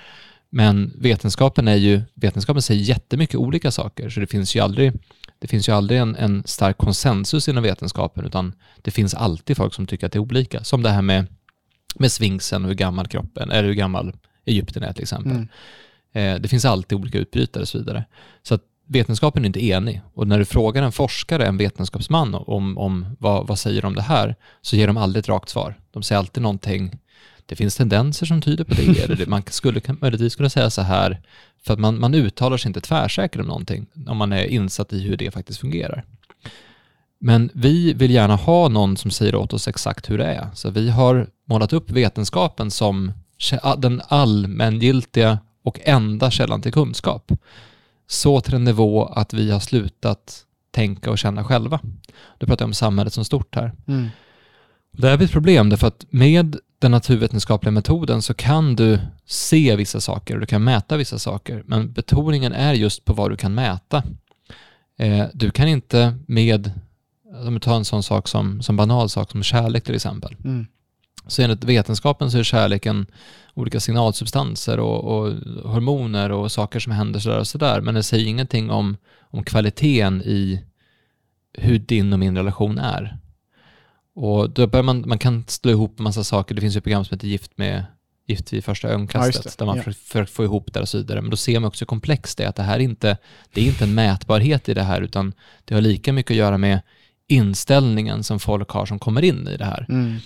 Men 0.50 0.94
vetenskapen 0.96 1.68
är 1.68 1.76
ju, 1.76 2.02
vetenskapen 2.14 2.62
säger 2.62 2.82
jättemycket 2.82 3.36
olika 3.36 3.72
saker, 3.72 4.10
så 4.10 4.20
det 4.20 4.28
finns 4.28 4.56
ju 4.56 4.60
aldrig 4.60 4.94
det 5.40 5.48
finns 5.48 5.70
ju 5.70 5.74
aldrig 5.74 6.00
en, 6.00 6.16
en 6.16 6.44
stark 6.46 6.78
konsensus 6.78 7.48
inom 7.48 7.64
vetenskapen, 7.64 8.26
utan 8.26 8.54
det 8.82 8.92
finns 8.92 9.14
alltid 9.14 9.58
folk 9.58 9.74
som 9.74 9.86
tycker 9.86 10.06
att 10.06 10.12
det 10.12 10.18
är 10.18 10.22
olika. 10.22 10.64
Som 10.64 10.84
det 10.84 10.90
här 10.90 11.02
med, 11.02 11.28
med 11.96 12.12
sfinxen 12.12 12.64
och 12.64 12.68
hur 12.68 12.76
gammal 12.76 13.08
kroppen, 13.08 13.52
eller 13.52 13.68
hur 13.68 13.74
gammal 13.74 14.14
Egypten 14.46 14.84
är 14.84 14.94
till 14.94 15.04
exempel. 15.04 15.32
Mm. 15.32 15.48
Eh, 16.14 16.42
det 16.42 16.48
finns 16.48 16.66
alltid 16.66 16.98
olika 16.98 17.18
utbrytare 17.18 17.62
och 17.62 17.68
så 17.68 17.78
vidare. 17.78 18.06
Så 18.44 18.56
att 18.56 18.62
vetenskapen 18.88 19.44
är 19.44 19.48
inte 19.48 19.66
enig. 19.66 20.02
Och 20.14 20.28
när 20.28 20.40
du 20.40 20.46
frågar 20.46 20.84
en 20.84 20.92
forskare, 20.92 21.46
en 21.46 21.58
vetenskapsman, 21.58 22.36
om, 22.36 22.78
om 22.78 23.16
vad, 23.20 23.48
vad 23.48 23.60
säger 23.60 23.82
de 23.82 23.88
om 23.88 23.96
det 23.96 24.02
här, 24.02 24.36
så 24.62 24.76
ger 24.76 24.88
de 24.88 24.98
aldrig 24.98 25.22
ett 25.22 25.30
rakt 25.30 25.50
svar. 25.50 25.80
De 25.92 26.04
säger 26.04 26.20
alltid 26.20 26.44
någonting 26.44 27.00
det 27.48 27.56
finns 27.56 27.76
tendenser 27.76 28.26
som 28.26 28.42
tyder 28.42 28.64
på 28.64 28.74
det, 28.74 29.00
eller 29.04 29.26
man 29.26 29.44
skulle 29.48 29.82
möjligtvis 30.02 30.36
kunna 30.36 30.50
säga 30.50 30.70
så 30.70 30.82
här, 30.82 31.22
för 31.66 31.74
att 31.74 31.80
man, 31.80 32.00
man 32.00 32.14
uttalar 32.14 32.58
sig 32.58 32.70
inte 32.70 32.82
tvärsäkert 32.82 33.42
om 33.42 33.48
någonting, 33.48 33.88
om 34.08 34.18
man 34.18 34.34
är 34.34 34.44
insatt 34.46 34.94
i 34.94 35.00
hur 35.00 35.18
det 35.18 35.32
faktiskt 35.32 35.60
fungerar. 35.60 36.06
Men 37.20 37.50
vi 37.54 37.94
vill 37.94 38.12
gärna 38.12 38.36
ha 38.36 38.68
någon 38.68 38.98
som 38.98 39.12
säger 39.12 39.36
åt 39.36 39.54
oss 39.54 39.68
exakt 39.68 40.10
hur 40.10 40.18
det 40.18 40.26
är. 40.26 40.48
Så 40.54 40.70
vi 40.70 40.90
har 40.90 41.28
målat 41.46 41.74
upp 41.74 41.92
vetenskapen 41.92 42.72
som 42.72 43.12
den 43.78 44.02
allmängiltiga 44.08 45.40
och 45.64 45.80
enda 45.84 46.32
källan 46.32 46.62
till 46.62 46.74
kunskap. 46.74 47.32
Så 48.08 48.42
till 48.42 48.54
en 48.54 48.64
nivå 48.64 49.06
att 49.06 49.34
vi 49.34 49.52
har 49.52 49.60
slutat 49.60 50.46
tänka 50.72 51.12
och 51.12 51.18
känna 51.18 51.44
själva. 51.44 51.80
Då 52.38 52.48
pratar 52.48 52.64
jag 52.64 52.70
om 52.70 52.74
samhället 52.74 53.14
som 53.14 53.26
stort 53.26 53.56
här. 53.56 53.72
Mm. 53.88 54.08
Det 54.92 55.10
är 55.10 55.22
ett 55.22 55.32
problem 55.32 55.70
därför 55.70 55.88
att 55.88 56.06
med 56.10 56.58
den 56.80 56.92
naturvetenskapliga 56.92 57.72
metoden 57.72 58.22
så 58.22 58.34
kan 58.34 58.76
du 58.76 59.00
se 59.26 59.76
vissa 59.76 60.02
saker 60.02 60.34
och 60.34 60.40
du 60.40 60.46
kan 60.46 60.64
mäta 60.64 60.98
vissa 60.98 61.20
saker, 61.20 61.64
men 61.66 61.92
betoningen 61.92 62.54
är 62.54 62.74
just 62.74 63.06
på 63.06 63.14
vad 63.14 63.32
du 63.32 63.38
kan 63.38 63.56
mäta. 63.56 64.04
Eh, 65.00 65.26
du 65.34 65.52
kan 65.52 65.68
inte 65.68 66.18
med, 66.28 66.72
om 67.46 67.54
vi 67.54 67.60
tar 67.60 67.76
en 67.76 67.86
sån 67.86 68.04
sak 68.04 68.28
som, 68.28 68.62
som 68.62 68.76
banal 68.76 69.10
sak 69.10 69.32
som 69.32 69.44
kärlek 69.44 69.84
till 69.84 69.96
exempel. 69.96 70.36
Mm. 70.44 70.68
Så 71.28 71.42
enligt 71.42 71.64
vetenskapen 71.64 72.32
så 72.32 72.38
är 72.38 72.44
kärleken 72.44 73.06
olika 73.54 73.80
signalsubstanser 73.80 74.80
och, 74.80 75.04
och 75.04 75.34
hormoner 75.72 76.32
och 76.32 76.52
saker 76.52 76.80
som 76.80 76.92
händer 76.92 77.20
sådär 77.20 77.40
och 77.40 77.48
sådär, 77.48 77.82
men 77.82 77.96
det 77.96 78.04
säger 78.04 78.28
ingenting 78.28 78.72
om, 78.72 78.98
om 79.22 79.44
kvaliteten 79.44 80.22
i 80.22 80.64
hur 81.54 81.80
din 81.80 82.14
och 82.14 82.20
min 82.20 82.38
relation 82.38 82.78
är. 82.78 83.18
Och 84.20 84.50
då 84.50 84.68
börjar 84.68 84.84
man, 84.84 85.04
man 85.08 85.20
kan 85.20 85.44
slå 85.48 85.72
ihop 85.72 86.00
en 86.00 86.04
massa 86.04 86.24
saker. 86.24 86.56
Det 86.56 86.62
finns 86.62 86.76
ju 86.76 86.82
program 86.82 87.06
som 87.06 87.16
heter 87.16 87.28
Gift 87.28 87.58
med 87.58 87.86
Gift 88.28 88.54
vid 88.54 88.64
första 88.64 88.88
ögonkastet, 88.88 89.46
ja, 89.46 89.52
där 89.58 89.66
man 89.66 89.78
ja. 89.78 89.84
försöker 89.84 90.26
få 90.26 90.44
ihop 90.44 90.74
det 90.74 90.80
och 90.80 90.90
så 90.90 90.98
vidare. 90.98 91.22
Men 91.22 91.30
då 91.30 91.38
ser 91.38 91.60
man 91.60 91.68
också 91.68 91.84
hur 91.84 91.88
komplext 91.88 92.38
det 92.38 92.44
är, 92.44 92.48
att 92.48 92.56
det 92.56 92.64
här 92.64 92.80
inte, 92.80 93.18
det 93.54 93.62
är 93.62 93.66
inte 93.66 93.84
en 93.84 93.94
mätbarhet 93.94 94.70
i 94.70 94.74
det 94.74 94.84
här, 94.84 95.02
utan 95.02 95.34
det 95.66 95.74
har 95.74 95.82
lika 95.82 96.14
mycket 96.14 96.32
att 96.32 96.38
göra 96.38 96.58
med 96.58 96.82
inställningen 97.28 98.24
som 98.24 98.40
folk 98.40 98.70
har 98.70 98.86
som 98.86 99.00
kommer 99.00 99.24
in 99.24 99.48
i 99.48 99.58
det 99.58 99.66
här. 99.66 99.86
Mm. 99.90 100.18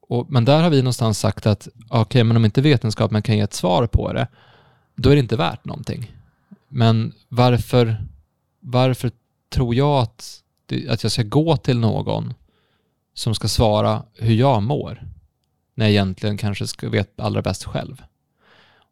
Och, 0.00 0.30
men 0.30 0.44
där 0.44 0.62
har 0.62 0.70
vi 0.70 0.82
någonstans 0.82 1.18
sagt 1.18 1.46
att, 1.46 1.68
okej, 1.88 2.00
okay, 2.00 2.24
men 2.24 2.36
om 2.36 2.44
inte 2.44 2.60
vetenskapen 2.60 3.22
kan 3.22 3.36
ge 3.36 3.42
ett 3.42 3.54
svar 3.54 3.86
på 3.86 4.12
det, 4.12 4.26
då 4.96 5.10
är 5.10 5.14
det 5.14 5.20
inte 5.20 5.36
värt 5.36 5.64
någonting. 5.64 6.12
Men 6.68 7.12
varför, 7.28 7.96
varför 8.60 9.10
tror 9.50 9.74
jag 9.74 10.02
att, 10.02 10.42
att 10.88 11.02
jag 11.02 11.12
ska 11.12 11.22
gå 11.22 11.56
till 11.56 11.78
någon 11.78 12.34
som 13.18 13.34
ska 13.34 13.48
svara 13.48 14.02
hur 14.14 14.34
jag 14.34 14.62
mår, 14.62 15.02
när 15.74 15.86
jag 15.86 15.90
egentligen 15.90 16.36
kanske 16.36 16.66
ska 16.66 16.88
veta 16.88 17.22
allra 17.22 17.42
bäst 17.42 17.64
själv. 17.64 18.02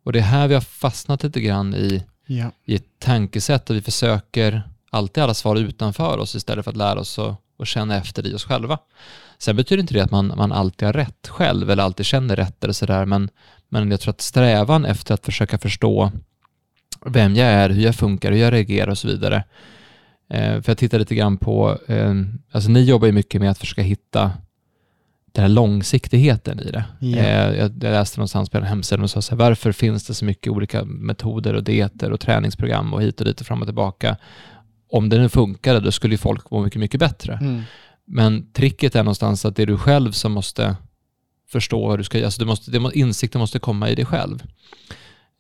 Och 0.05 0.13
det 0.13 0.19
är 0.19 0.23
här 0.23 0.49
vi 0.49 0.55
har 0.55 0.61
fastnat 0.61 1.23
lite 1.23 1.41
grann 1.41 1.75
i, 1.75 2.05
ja. 2.27 2.51
i 2.65 2.75
ett 2.75 2.99
tankesätt 2.99 3.71
och 3.71 3.77
vi 3.77 3.83
försöker 3.83 4.63
alltid 4.91 5.23
alla 5.23 5.35
svar 5.35 5.57
utanför 5.57 6.19
oss 6.19 6.35
istället 6.35 6.65
för 6.65 6.71
att 6.71 6.77
lära 6.77 7.01
oss 7.01 7.19
att, 7.19 7.37
att 7.59 7.69
känna 7.69 7.97
efter 7.97 8.27
i 8.27 8.35
oss 8.35 8.45
själva. 8.45 8.79
Sen 9.39 9.57
betyder 9.57 9.81
inte 9.81 9.95
det 9.95 10.05
att 10.05 10.11
man, 10.11 10.27
man 10.37 10.53
alltid 10.53 10.87
har 10.87 10.93
rätt 10.93 11.29
själv 11.29 11.71
eller 11.71 11.83
alltid 11.83 12.07
känner 12.07 12.37
rätt 12.37 12.65
eller 12.65 12.75
sådär, 12.75 13.05
men, 13.05 13.31
men 13.69 13.91
jag 13.91 14.01
tror 14.01 14.11
att 14.11 14.21
strävan 14.21 14.85
efter 14.85 15.15
att 15.15 15.25
försöka 15.25 15.59
förstå 15.59 16.13
vem 17.07 17.37
jag 17.37 17.49
är, 17.49 17.71
hur 17.71 17.83
jag 17.83 17.95
funkar, 17.95 18.33
hur 18.33 18.39
jag 18.39 18.53
reagerar 18.53 18.91
och 18.91 18.99
så 18.99 19.09
vidare, 19.09 19.45
Eh, 20.29 20.63
för 20.63 20.71
jag 20.71 20.79
tittar 20.79 20.99
lite 20.99 21.15
grann 21.15 21.37
på, 21.37 21.79
eh, 21.87 22.15
alltså 22.51 22.71
ni 22.71 22.85
jobbar 22.85 23.07
ju 23.07 23.13
mycket 23.13 23.41
med 23.41 23.51
att 23.51 23.59
försöka 23.59 23.83
hitta 23.83 24.33
den 25.33 25.43
här 25.43 25.49
långsiktigheten 25.49 26.61
i 26.61 26.71
det. 26.71 26.85
Yeah. 27.01 27.57
jag, 27.57 27.71
jag 27.81 27.91
läste 27.91 28.19
någonstans 28.19 28.51
på 28.51 28.59
en 28.59 28.65
hemsida 28.65 29.03
och 29.03 29.11
sa 29.11 29.23
så 29.23 29.31
här, 29.31 29.39
varför 29.39 29.73
finns 29.73 30.07
det 30.07 30.15
så 30.15 30.25
mycket 30.25 30.53
olika 30.53 30.85
metoder 30.85 31.55
och 31.55 31.65
dieter 31.65 32.13
och 32.13 32.21
träningsprogram 32.21 32.95
och 32.95 33.03
hit 33.03 33.21
och 33.21 33.27
dit 33.27 33.41
och 33.41 33.47
fram 33.47 33.61
och 33.61 33.69
tillbaka? 33.69 34.17
Om 34.91 35.09
det 35.09 35.19
nu 35.19 35.29
funkade, 35.29 35.81
då 35.81 35.93
skulle 35.93 36.15
ju 36.15 36.19
folk 36.19 36.51
må 36.51 36.63
mycket, 36.63 36.81
mycket 36.81 37.01
bättre. 37.01 37.39
Mm. 37.41 37.63
Men 38.05 38.53
tricket 38.53 38.97
är 38.97 39.03
någonstans 39.03 39.45
att 39.45 39.57
det 39.57 39.63
är 39.63 39.67
du 39.67 39.79
själv 39.79 40.13
som 40.13 40.33
måste 40.33 40.77
förstå 41.49 41.91
hur 41.91 41.99
du 41.99 42.05
ska, 42.05 42.25
alltså 42.25 42.41
du 42.41 42.47
måste, 42.47 42.71
det, 42.71 42.91
insikten 42.95 43.39
måste 43.39 43.59
komma 43.59 43.91
i 43.91 43.95
dig 43.95 44.05
själv. 44.05 44.43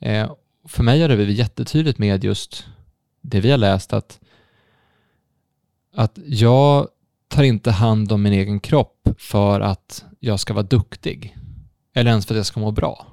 Eh, 0.01 0.31
för 0.69 0.83
mig 0.83 1.03
har 1.03 1.09
det 1.09 1.17
blivit 1.17 1.39
jättetydligt 1.39 1.99
med 1.99 2.25
just 2.25 2.67
det 3.21 3.41
vi 3.41 3.51
har 3.51 3.59
läst, 3.59 3.93
att 3.93 4.21
att 5.97 6.19
jag 6.27 6.89
tar 7.29 7.43
inte 7.43 7.71
hand 7.71 8.13
om 8.13 8.23
min 8.23 8.33
egen 8.33 8.61
kropp 8.61 9.09
för 9.19 9.61
att 9.61 10.05
jag 10.21 10.41
ska 10.41 10.55
vara 10.55 10.63
duktig 10.63 11.37
eller 11.95 12.11
ens 12.11 12.27
för 12.27 12.35
att 12.35 12.37
jag 12.37 12.47
ska 12.47 12.61
må 12.61 12.71
bra. 12.71 13.07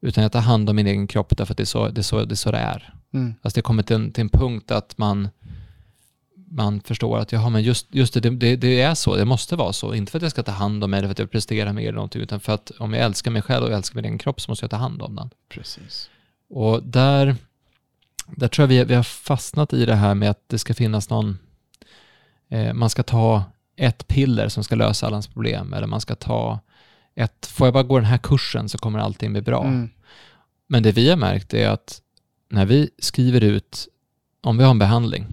Utan 0.00 0.22
jag 0.22 0.32
tar 0.32 0.40
hand 0.40 0.70
om 0.70 0.76
min 0.76 0.86
egen 0.86 1.06
kropp 1.06 1.36
därför 1.36 1.52
att 1.52 1.56
det 1.56 1.62
är 1.62 1.64
så 1.64 1.88
det 1.88 2.00
är. 2.00 2.02
Så, 2.02 2.24
det, 2.24 2.34
är, 2.34 2.36
så 2.36 2.50
det 2.50 2.58
är. 2.58 2.94
Mm. 3.14 3.34
Alltså 3.42 3.58
det 3.58 3.62
kommer 3.62 3.82
till 3.82 3.96
en, 3.96 4.12
till 4.12 4.20
en 4.20 4.28
punkt 4.28 4.70
att 4.70 4.98
man, 4.98 5.28
man 6.50 6.80
förstår 6.80 7.18
att 7.18 7.32
jaha, 7.32 7.48
men 7.48 7.62
just, 7.62 7.86
just 7.90 8.14
det, 8.14 8.20
det, 8.20 8.56
det, 8.56 8.80
är 8.80 8.94
så, 8.94 9.16
det 9.16 9.24
måste 9.24 9.56
vara 9.56 9.72
så. 9.72 9.94
Inte 9.94 10.12
för 10.12 10.18
att 10.18 10.22
jag 10.22 10.30
ska 10.30 10.42
ta 10.42 10.52
hand 10.52 10.84
om 10.84 10.90
mig 10.90 10.98
eller 10.98 11.08
för 11.08 11.12
att 11.12 11.18
jag 11.18 11.30
presterar 11.30 11.72
mer 11.72 11.82
eller 11.82 11.92
någonting, 11.92 12.22
utan 12.22 12.40
för 12.40 12.52
att 12.52 12.70
om 12.78 12.94
jag 12.94 13.04
älskar 13.04 13.30
mig 13.30 13.42
själv 13.42 13.64
och 13.64 13.72
älskar 13.72 13.96
min 13.96 14.04
egen 14.04 14.18
kropp 14.18 14.40
så 14.40 14.50
måste 14.50 14.64
jag 14.64 14.70
ta 14.70 14.76
hand 14.76 15.02
om 15.02 15.16
den. 15.16 15.30
Precis. 15.48 16.10
Och 16.50 16.82
där, 16.82 17.36
där 18.26 18.48
tror 18.48 18.62
jag 18.62 18.68
vi, 18.68 18.84
vi 18.84 18.94
har 18.94 19.02
fastnat 19.02 19.72
i 19.72 19.86
det 19.86 19.94
här 19.94 20.14
med 20.14 20.30
att 20.30 20.44
det 20.46 20.58
ska 20.58 20.74
finnas 20.74 21.10
någon, 21.10 21.38
eh, 22.52 22.72
man 22.72 22.90
ska 22.90 23.02
ta 23.02 23.44
ett 23.76 24.08
piller 24.08 24.48
som 24.48 24.64
ska 24.64 24.74
lösa 24.74 25.06
alla 25.06 25.14
ens 25.14 25.26
problem, 25.26 25.72
eller 25.72 25.86
man 25.86 26.00
ska 26.00 26.14
ta 26.14 26.60
ett, 27.14 27.46
får 27.46 27.66
jag 27.66 27.74
bara 27.74 27.82
gå 27.82 27.96
den 27.96 28.04
här 28.04 28.18
kursen 28.18 28.68
så 28.68 28.78
kommer 28.78 28.98
allting 28.98 29.32
bli 29.32 29.42
bra. 29.42 29.64
Mm. 29.64 29.90
Men 30.66 30.82
det 30.82 30.92
vi 30.92 31.10
har 31.10 31.16
märkt 31.16 31.54
är 31.54 31.68
att 31.68 32.00
när 32.48 32.66
vi 32.66 32.90
skriver 32.98 33.40
ut, 33.40 33.88
om 34.42 34.58
vi 34.58 34.64
har 34.64 34.70
en 34.70 34.78
behandling, 34.78 35.26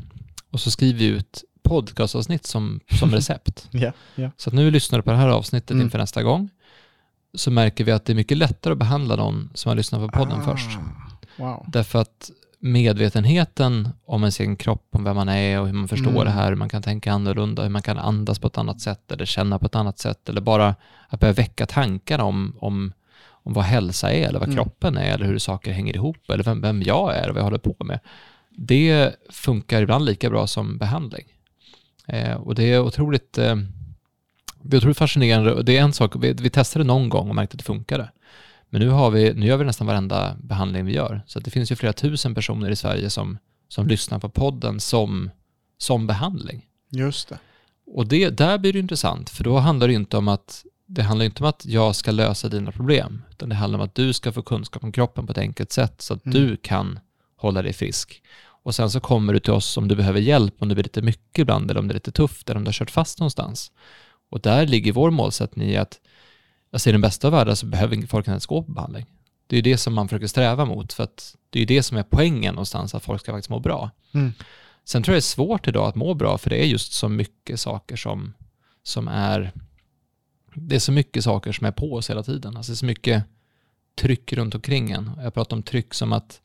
och 0.52 0.60
så 0.60 0.72
skriver 0.72 1.00
vi 1.00 1.06
ut 1.06 1.44
podcastavsnitt 1.64 2.46
som, 2.46 2.80
som 3.00 3.12
recept. 3.16 3.70
yeah, 3.72 3.94
yeah. 4.16 4.32
Så 4.38 4.50
att 4.50 4.54
nu 4.54 4.72
lyssnar 4.72 5.00
du 5.00 5.04
på 5.04 5.12
det 5.12 5.18
här 5.18 5.30
avsnittet 5.30 5.72
mm. 5.72 5.84
inför 5.84 5.98
nästa 5.98 6.24
gång, 6.24 6.50
så 7.34 7.52
märker 7.52 7.84
vi 7.84 7.92
att 7.92 8.06
det 8.06 8.14
är 8.14 8.16
mycket 8.16 8.38
lättare 8.38 8.72
att 8.72 8.78
behandla 8.78 9.16
någon 9.16 9.50
som 9.54 9.70
har 9.70 9.76
lyssnat 9.76 10.02
på 10.02 10.18
podden 10.18 10.42
ah, 10.42 10.46
först. 10.46 10.70
Wow. 11.38 11.66
Därför 11.68 12.00
att 12.00 12.32
medvetenheten 12.60 13.90
om 14.06 14.22
ens 14.22 14.40
egen 14.40 14.56
kropp, 14.56 14.88
om 14.92 15.04
vem 15.04 15.16
man 15.16 15.30
är 15.30 15.60
och 15.60 15.66
hur 15.66 15.74
man 15.74 15.88
förstår 15.88 16.10
mm. 16.10 16.26
det 16.26 16.32
här, 16.32 16.50
hur 16.50 16.56
man 16.56 16.70
kan 16.70 16.82
tänka 16.82 17.12
annorlunda, 17.12 17.64
hur 17.64 17.70
man 17.70 17.82
kan 17.82 17.98
andas 17.98 18.40
på 18.40 18.48
ett 18.48 18.58
annat 18.58 18.82
sätt 18.82 19.12
eller 19.12 19.26
känna 19.26 19.60
på 19.60 19.66
ett 19.66 19.76
annat 19.76 20.00
sätt 20.00 20.30
eller 20.30 20.42
bara 20.42 20.76
att 21.08 21.20
börja 21.20 21.34
väcka 21.34 21.66
tankar 21.66 22.20
om, 22.20 22.56
om, 22.60 22.94
om 23.30 23.54
vad 23.54 23.64
hälsa 23.64 24.12
är 24.12 24.28
eller 24.28 24.40
vad 24.40 24.50
mm. 24.50 24.56
kroppen 24.56 24.98
är 24.98 25.14
eller 25.14 25.26
hur 25.26 25.38
saker 25.38 25.72
hänger 25.72 25.96
ihop 25.96 26.30
eller 26.30 26.44
vem, 26.44 26.62
vem 26.62 26.82
jag 26.82 27.16
är 27.16 27.30
och 27.30 27.36
vad 27.36 27.40
jag 27.40 27.46
håller 27.46 27.58
på 27.58 27.76
med. 27.80 28.00
Det 28.50 29.16
funkar 29.30 29.82
ibland 29.82 30.06
lika 30.06 30.30
bra 30.30 30.48
som 30.48 30.78
behandling. 30.78 31.26
Eh, 32.08 32.34
och 32.34 32.56
det 32.56 32.64
är 32.64 32.80
otroligt, 32.80 33.38
eh, 33.38 33.56
det 34.62 34.76
är 34.76 34.78
otroligt 34.78 34.98
fascinerande 34.98 35.54
och 35.54 35.66
det 35.66 35.78
är 35.78 35.82
en 35.82 35.94
sak, 35.94 36.16
vi, 36.20 36.34
vi 36.34 36.50
testade 36.50 36.86
någon 36.86 37.10
gång 37.10 37.30
och 37.30 37.36
märkte 37.36 37.54
att 37.54 37.60
det 37.60 37.66
funkade. 37.66 38.10
Men 38.70 38.82
nu, 38.82 38.90
har 38.90 39.12
vi, 39.12 39.34
nu 39.34 39.46
gör 39.46 39.58
vi 39.58 39.66
nästan 39.66 39.88
varenda 39.88 40.36
behandling 40.44 40.86
vi 40.86 40.94
gör. 40.94 41.22
Så 41.28 41.40
det 41.40 41.52
finns 41.52 41.72
ju 41.72 41.76
flera 41.76 41.94
tusen 41.94 42.36
personer 42.36 42.72
i 42.72 42.76
Sverige 42.76 43.10
som, 43.10 43.38
som 43.68 43.88
lyssnar 43.88 44.20
på 44.20 44.30
podden 44.30 44.80
som, 44.80 45.30
som 45.78 46.08
behandling. 46.08 46.66
Just 46.92 47.30
det. 47.30 47.40
Och 47.88 48.08
det, 48.08 48.30
där 48.30 48.58
blir 48.58 48.74
det 48.74 48.80
intressant, 48.80 49.30
för 49.30 49.44
då 49.44 49.58
handlar 49.58 49.88
det 49.88 49.94
inte 49.94 50.18
om 50.18 50.28
att 50.28 50.66
det 50.86 51.04
handlar 51.04 51.26
inte 51.26 51.44
om 51.44 51.50
att 51.50 51.66
jag 51.66 51.96
ska 51.96 52.12
lösa 52.12 52.50
dina 52.50 52.72
problem, 52.72 53.22
utan 53.32 53.50
det 53.50 53.56
handlar 53.56 53.80
om 53.80 53.86
att 53.86 53.96
du 53.96 54.14
ska 54.14 54.32
få 54.32 54.42
kunskap 54.42 54.84
om 54.84 54.92
kroppen 54.92 55.26
på 55.26 55.32
ett 55.32 55.38
enkelt 55.38 55.72
sätt 55.72 56.02
så 56.02 56.14
att 56.14 56.26
mm. 56.26 56.38
du 56.38 56.58
kan 56.58 57.00
hålla 57.36 57.62
dig 57.62 57.74
frisk. 57.74 58.22
Och 58.64 58.76
sen 58.76 58.92
så 58.92 59.00
kommer 59.00 59.34
du 59.34 59.40
till 59.40 59.54
oss 59.54 59.78
om 59.78 59.88
du 59.88 59.96
behöver 59.96 60.20
hjälp, 60.20 60.56
om 60.60 60.70
det 60.70 60.76
blir 60.76 60.84
lite 60.84 61.02
mycket 61.02 61.40
ibland, 61.40 61.72
eller 61.72 61.80
om 61.80 61.88
det 61.88 61.92
är 61.92 61.94
lite 61.94 62.12
tufft, 62.12 62.50
eller 62.50 62.58
om 62.58 62.64
du 62.64 62.68
har 62.68 62.74
kört 62.74 62.92
fast 62.92 63.20
någonstans. 63.20 63.72
Och 64.30 64.42
där 64.42 64.68
ligger 64.68 64.92
vår 64.92 65.12
målsättning 65.12 65.70
i 65.70 65.78
att 65.78 66.00
jag 66.72 66.82
ser 66.82 66.92
den 66.92 67.02
bästa 67.02 67.28
av 67.28 67.34
världar 67.34 67.56
så 67.56 67.66
behöver 67.66 68.08
folk 68.08 68.24
inte 68.24 68.32
ens 68.32 68.46
gå 68.46 68.64
på 68.64 68.72
behandling. 68.72 69.06
Det 69.48 69.58
är 69.58 69.62
det 69.62 69.78
som 69.78 69.94
man 69.94 70.08
försöker 70.08 70.28
sträva 70.28 70.66
mot, 70.66 70.94
för 70.94 71.04
att 71.04 71.36
det 71.50 71.62
är 71.62 71.66
det 71.66 71.84
som 71.84 71.98
är 71.98 72.04
poängen 72.04 72.56
någonstans, 72.56 72.96
att 72.96 73.04
folk 73.04 73.22
ska 73.22 73.32
faktiskt 73.32 73.50
må 73.50 73.60
bra. 73.60 73.92
Mm. 74.14 74.34
Sen 74.86 75.04
tror 75.04 75.14
jag 75.14 75.16
det 75.16 75.20
är 75.20 75.22
svårt 75.22 75.68
idag 75.68 75.88
att 75.88 75.96
må 75.96 76.14
bra, 76.14 76.38
för 76.38 76.50
det 76.50 76.64
är 76.64 76.66
just 76.66 76.94
så 76.94 77.10
mycket 77.10 77.60
saker 77.60 77.96
som, 77.96 78.34
som 78.84 79.08
är, 79.08 79.52
det 80.54 80.76
är 80.76 80.80
så 80.80 80.92
mycket 80.92 81.24
saker 81.24 81.52
som 81.52 81.68
är 81.68 81.72
på 81.72 81.94
oss 81.94 82.10
hela 82.10 82.24
tiden. 82.24 82.58
Alltså 82.58 82.72
det 82.72 82.74
är 82.74 82.78
så 82.78 82.86
mycket 82.86 83.24
tryck 83.96 84.34
runt 84.34 84.56
omkring 84.56 84.92
en. 84.92 85.12
Jag 85.24 85.34
pratar 85.34 85.58
om 85.58 85.64
tryck 85.64 85.94
som 85.94 86.14
att, 86.14 86.42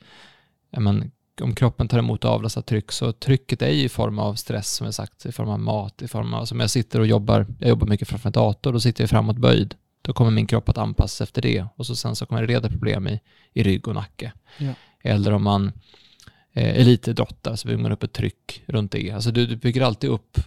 men, 0.70 1.10
om 1.40 1.54
kroppen 1.54 1.88
tar 1.88 1.98
emot 1.98 2.24
avlastat 2.24 2.66
tryck, 2.66 2.92
så 2.92 3.12
trycket 3.12 3.62
är 3.62 3.70
ju 3.70 3.84
i 3.84 3.88
form 3.88 4.18
av 4.18 4.34
stress, 4.34 4.72
som 4.72 4.84
jag 4.84 4.94
sagt, 4.94 5.26
i 5.26 5.32
form 5.32 5.48
av 5.48 5.60
mat, 5.60 6.02
i 6.02 6.08
form 6.08 6.34
av, 6.34 6.44
som 6.44 6.60
jag 6.60 6.70
sitter 6.70 7.00
och 7.00 7.06
jobbar, 7.06 7.46
jag 7.58 7.68
jobbar 7.68 7.86
mycket 7.86 8.08
framför 8.08 8.28
en 8.28 8.32
dator, 8.32 8.72
då 8.72 8.80
sitter 8.80 9.02
jag 9.02 9.10
framåt 9.10 9.36
böjd 9.36 9.74
då 10.06 10.12
kommer 10.12 10.30
min 10.30 10.46
kropp 10.46 10.68
att 10.68 10.78
anpassa 10.78 11.16
sig 11.16 11.24
efter 11.24 11.42
det 11.42 11.64
och 11.76 11.86
så 11.86 11.96
sen 11.96 12.16
så 12.16 12.26
kommer 12.26 12.40
det 12.42 12.48
leda 12.48 12.68
problem 12.68 13.08
i, 13.08 13.20
i 13.52 13.62
rygg 13.62 13.88
och 13.88 13.94
nacke. 13.94 14.32
Ja. 14.58 14.72
Eller 15.02 15.32
om 15.32 15.42
man 15.42 15.72
eh, 16.52 16.80
elitidrottar 16.80 17.56
så 17.56 17.68
bygger 17.68 17.82
man 17.82 17.92
upp 17.92 18.02
ett 18.02 18.12
tryck 18.12 18.62
runt 18.66 18.92
det. 18.92 19.10
Alltså 19.10 19.30
du, 19.30 19.46
du 19.46 19.56
bygger 19.56 19.82
alltid 19.82 20.10
upp, 20.10 20.38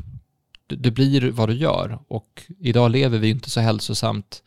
du, 0.68 0.76
du, 0.76 0.92
blir 0.92 1.32
vad 1.32 1.50
du 1.50 1.56
gör 1.56 2.00
och 2.08 2.44
idag 2.60 2.92
lever 2.92 3.18
vi 3.18 3.30
inte 3.30 3.50
så 3.50 3.60
hälsosamt. 3.60 4.44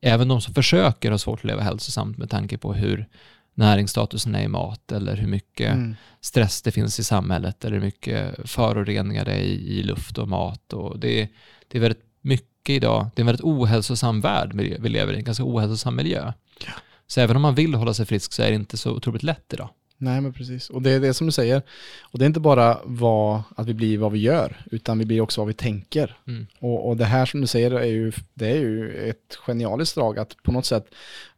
Även 0.00 0.28
de 0.28 0.40
som 0.40 0.54
försöker 0.54 1.10
har 1.10 1.18
svårt 1.18 1.38
att 1.38 1.44
leva 1.44 1.62
hälsosamt 1.62 2.18
med 2.18 2.30
tanke 2.30 2.58
på 2.58 2.74
hur 2.74 3.08
näringsstatusen 3.54 4.34
är 4.34 4.42
i 4.42 4.48
mat 4.48 4.92
eller 4.92 5.16
hur 5.16 5.28
mycket 5.28 5.72
mm. 5.72 5.94
stress 6.20 6.62
det 6.62 6.72
finns 6.72 7.00
i 7.00 7.04
samhället 7.04 7.64
eller 7.64 7.76
hur 7.76 7.84
mycket 7.84 8.50
föroreningar 8.50 9.24
det 9.24 9.32
är 9.32 9.42
i, 9.42 9.78
i 9.78 9.82
luft 9.82 10.18
och 10.18 10.28
mat. 10.28 10.72
Och 10.72 10.98
det, 10.98 11.28
det 11.68 11.78
är 11.78 11.82
väldigt 11.82 12.04
mycket 12.20 12.53
mycket 12.64 12.82
idag. 12.82 13.06
Det 13.14 13.20
är 13.20 13.22
en 13.22 13.26
väldigt 13.26 13.44
ohälsosam 13.44 14.20
värld 14.20 14.52
vi 14.54 14.88
lever 14.88 15.12
i, 15.12 15.16
en 15.16 15.24
ganska 15.24 15.44
ohälsosam 15.44 15.96
miljö. 15.96 16.32
Ja. 16.66 16.72
Så 17.06 17.20
även 17.20 17.36
om 17.36 17.42
man 17.42 17.54
vill 17.54 17.74
hålla 17.74 17.94
sig 17.94 18.06
frisk 18.06 18.32
så 18.32 18.42
är 18.42 18.50
det 18.50 18.54
inte 18.54 18.76
så 18.76 18.90
otroligt 18.90 19.22
lätt 19.22 19.52
idag. 19.52 19.68
Nej, 19.98 20.20
men 20.20 20.32
precis. 20.32 20.70
Och 20.70 20.82
det 20.82 20.90
är 20.90 21.00
det 21.00 21.14
som 21.14 21.26
du 21.26 21.32
säger. 21.32 21.62
Och 22.02 22.18
det 22.18 22.24
är 22.24 22.26
inte 22.26 22.40
bara 22.40 22.78
vad, 22.84 23.42
att 23.56 23.66
vi 23.66 23.74
blir 23.74 23.98
vad 23.98 24.12
vi 24.12 24.18
gör, 24.18 24.56
utan 24.70 24.98
vi 24.98 25.04
blir 25.04 25.20
också 25.20 25.40
vad 25.40 25.48
vi 25.48 25.54
tänker. 25.54 26.16
Mm. 26.26 26.46
Och, 26.60 26.88
och, 26.88 26.96
det 26.96 27.04
här 27.04 27.26
som 27.26 27.40
du 27.40 27.46
säger 27.46 27.70
är 27.70 27.86
ju, 27.86 28.12
det 28.34 28.48
är 28.48 28.60
ju 28.60 29.08
ett 29.10 29.36
genialiskt 29.46 29.94
drag 29.94 30.18
att 30.18 30.36
på 30.42 30.52
något 30.52 30.66
sätt 30.66 30.86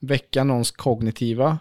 väcka 0.00 0.44
någons 0.44 0.70
kognitiva, 0.70 1.58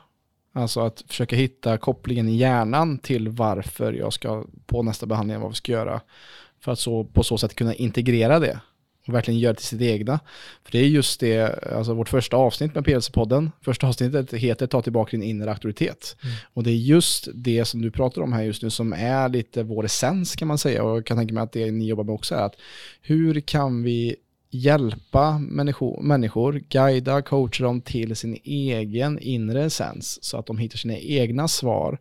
alltså 0.54 0.82
att 0.82 1.04
försöka 1.08 1.36
hitta 1.36 1.78
kopplingen 1.78 2.30
i 2.30 2.36
hjärnan 2.36 2.98
till 2.98 3.30
varför 3.30 3.94
jag 3.94 4.14
ska 4.14 4.46
på 4.66 4.84
nästa 4.84 5.06
behandling, 5.06 5.40
vad 5.40 5.50
vi 5.50 5.56
ska 5.56 5.72
göra, 5.72 6.02
för 6.60 6.72
att 6.72 6.80
så, 6.80 7.04
på 7.04 7.24
så 7.24 7.38
sätt 7.38 7.56
kunna 7.56 7.74
integrera 7.74 8.40
det 8.40 8.60
och 9.08 9.14
verkligen 9.14 9.40
göra 9.40 9.54
det 9.54 9.58
till 9.58 9.68
sitt 9.68 9.82
egna. 9.82 10.20
För 10.64 10.72
det 10.72 10.80
är 10.80 10.88
just 10.88 11.20
det, 11.20 11.64
alltså 11.64 11.94
vårt 11.94 12.10
första 12.10 12.38
avsnitt 12.38 12.76
med 12.76 12.84
PLC-podden, 12.86 13.52
första 13.62 13.88
avsnittet 13.88 14.34
heter 14.34 14.68
Ta 14.68 14.82
tillbaka 14.82 15.12
din 15.12 15.24
inre 15.24 15.50
auktoritet. 15.50 16.18
Mm. 16.24 16.36
Och 16.54 16.64
det 16.64 16.72
är 16.72 16.76
just 16.76 17.28
det 17.34 17.66
som 17.66 17.82
du 17.82 17.92
pratar 17.92 18.22
om 18.22 18.34
här 18.34 18.44
just 18.44 18.64
nu 18.64 18.70
som 18.70 18.94
är 18.94 19.30
lite 19.30 19.64
vår 19.64 19.86
essens 19.86 20.36
kan 20.36 20.48
man 20.48 20.58
säga 20.58 20.84
och 20.84 20.96
jag 20.96 21.06
kan 21.06 21.18
tänka 21.18 21.34
mig 21.34 21.44
att 21.44 21.52
det 21.52 21.72
ni 21.72 21.88
jobbar 21.88 22.04
med 22.04 22.16
också 22.16 22.36
är 22.36 22.42
att 22.42 22.56
hur 23.02 23.40
kan 23.40 23.84
vi 23.84 24.16
hjälpa 24.56 25.38
människor, 25.38 26.02
människor, 26.02 26.62
guida, 26.70 27.22
coacha 27.22 27.64
dem 27.64 27.82
till 27.82 28.16
sin 28.16 28.38
egen 28.44 29.20
inre 29.20 29.64
essens 29.64 30.24
så 30.24 30.38
att 30.38 30.46
de 30.46 30.58
hittar 30.58 30.78
sina 30.78 30.98
egna 30.98 31.48
svar 31.48 32.00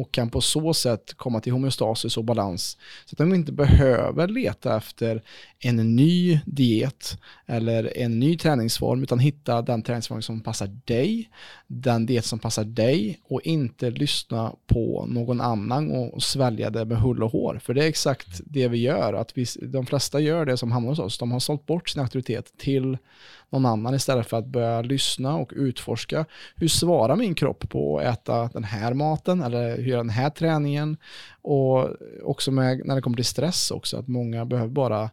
och 0.00 0.12
kan 0.12 0.30
på 0.30 0.40
så 0.40 0.74
sätt 0.74 1.14
komma 1.16 1.40
till 1.40 1.52
homeostasis 1.52 2.16
och 2.16 2.24
balans 2.24 2.76
så 3.04 3.14
att 3.14 3.18
de 3.18 3.34
inte 3.34 3.52
behöver 3.52 4.28
leta 4.28 4.76
efter 4.76 5.22
en 5.58 5.96
ny 5.96 6.40
diet 6.46 7.18
eller 7.46 7.98
en 7.98 8.20
ny 8.20 8.38
träningsform 8.38 9.02
utan 9.02 9.18
hitta 9.18 9.62
den 9.62 9.82
träningsform 9.82 10.22
som 10.22 10.40
passar 10.40 10.80
dig, 10.84 11.30
den 11.66 12.06
diet 12.06 12.24
som 12.24 12.38
passar 12.38 12.64
dig 12.64 13.20
och 13.24 13.40
inte 13.42 13.90
lyssna 13.90 14.52
på 14.66 15.06
någon 15.08 15.40
annan 15.40 15.90
och 15.90 16.22
svälja 16.22 16.70
det 16.70 16.84
med 16.84 16.98
hull 16.98 17.22
och 17.22 17.32
hår. 17.32 17.60
För 17.62 17.74
det 17.74 17.84
är 17.84 17.88
exakt 17.88 18.40
det 18.44 18.68
vi 18.68 18.78
gör, 18.78 19.12
att 19.12 19.38
vi, 19.38 19.46
de 19.62 19.86
flesta 19.86 20.20
gör 20.20 20.46
det 20.46 20.56
som 20.56 20.72
hamnar 20.72 20.90
hos 20.90 20.98
oss. 20.98 21.18
De 21.18 21.32
har 21.32 21.40
sålt 21.40 21.66
bort 21.66 21.88
sin 21.88 22.02
auktoritet 22.02 22.52
till 22.58 22.98
någon 23.52 23.66
annan 23.66 23.94
istället 23.94 24.26
för 24.26 24.36
att 24.36 24.46
börja 24.46 24.82
lyssna 24.82 25.36
och 25.36 25.52
utforska. 25.56 26.24
Hur 26.56 26.68
svarar 26.68 27.16
min 27.16 27.34
kropp 27.34 27.68
på 27.68 27.98
att 27.98 28.04
äta 28.04 28.50
den 28.52 28.64
här 28.64 28.94
maten 28.94 29.42
eller 29.42 29.76
hur 29.76 29.86
gör 29.86 29.96
den 29.96 30.10
här 30.10 30.30
träningen? 30.30 30.96
Och 31.42 31.88
också 32.22 32.50
med, 32.50 32.82
när 32.84 32.94
det 32.94 33.02
kommer 33.02 33.16
till 33.16 33.24
stress 33.24 33.70
också, 33.70 33.96
att 33.96 34.08
många 34.08 34.44
behöver 34.44 34.70
bara 34.70 35.10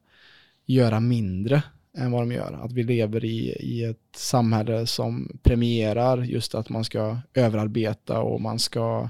göra 0.66 1.00
mindre 1.00 1.64
än 1.98 2.12
vad 2.12 2.22
de 2.22 2.32
gör. 2.32 2.60
Att 2.64 2.72
vi 2.72 2.84
lever 2.84 3.26
i, 3.26 3.58
i 3.60 3.84
ett 3.84 4.16
samhälle 4.16 4.88
som 4.88 5.38
premierar 5.44 6.18
just 6.18 6.56
att 6.56 6.70
man 6.70 6.84
ska 6.84 7.18
överarbeta 7.34 8.22
och 8.22 8.42
man 8.42 8.60
ska 8.60 9.10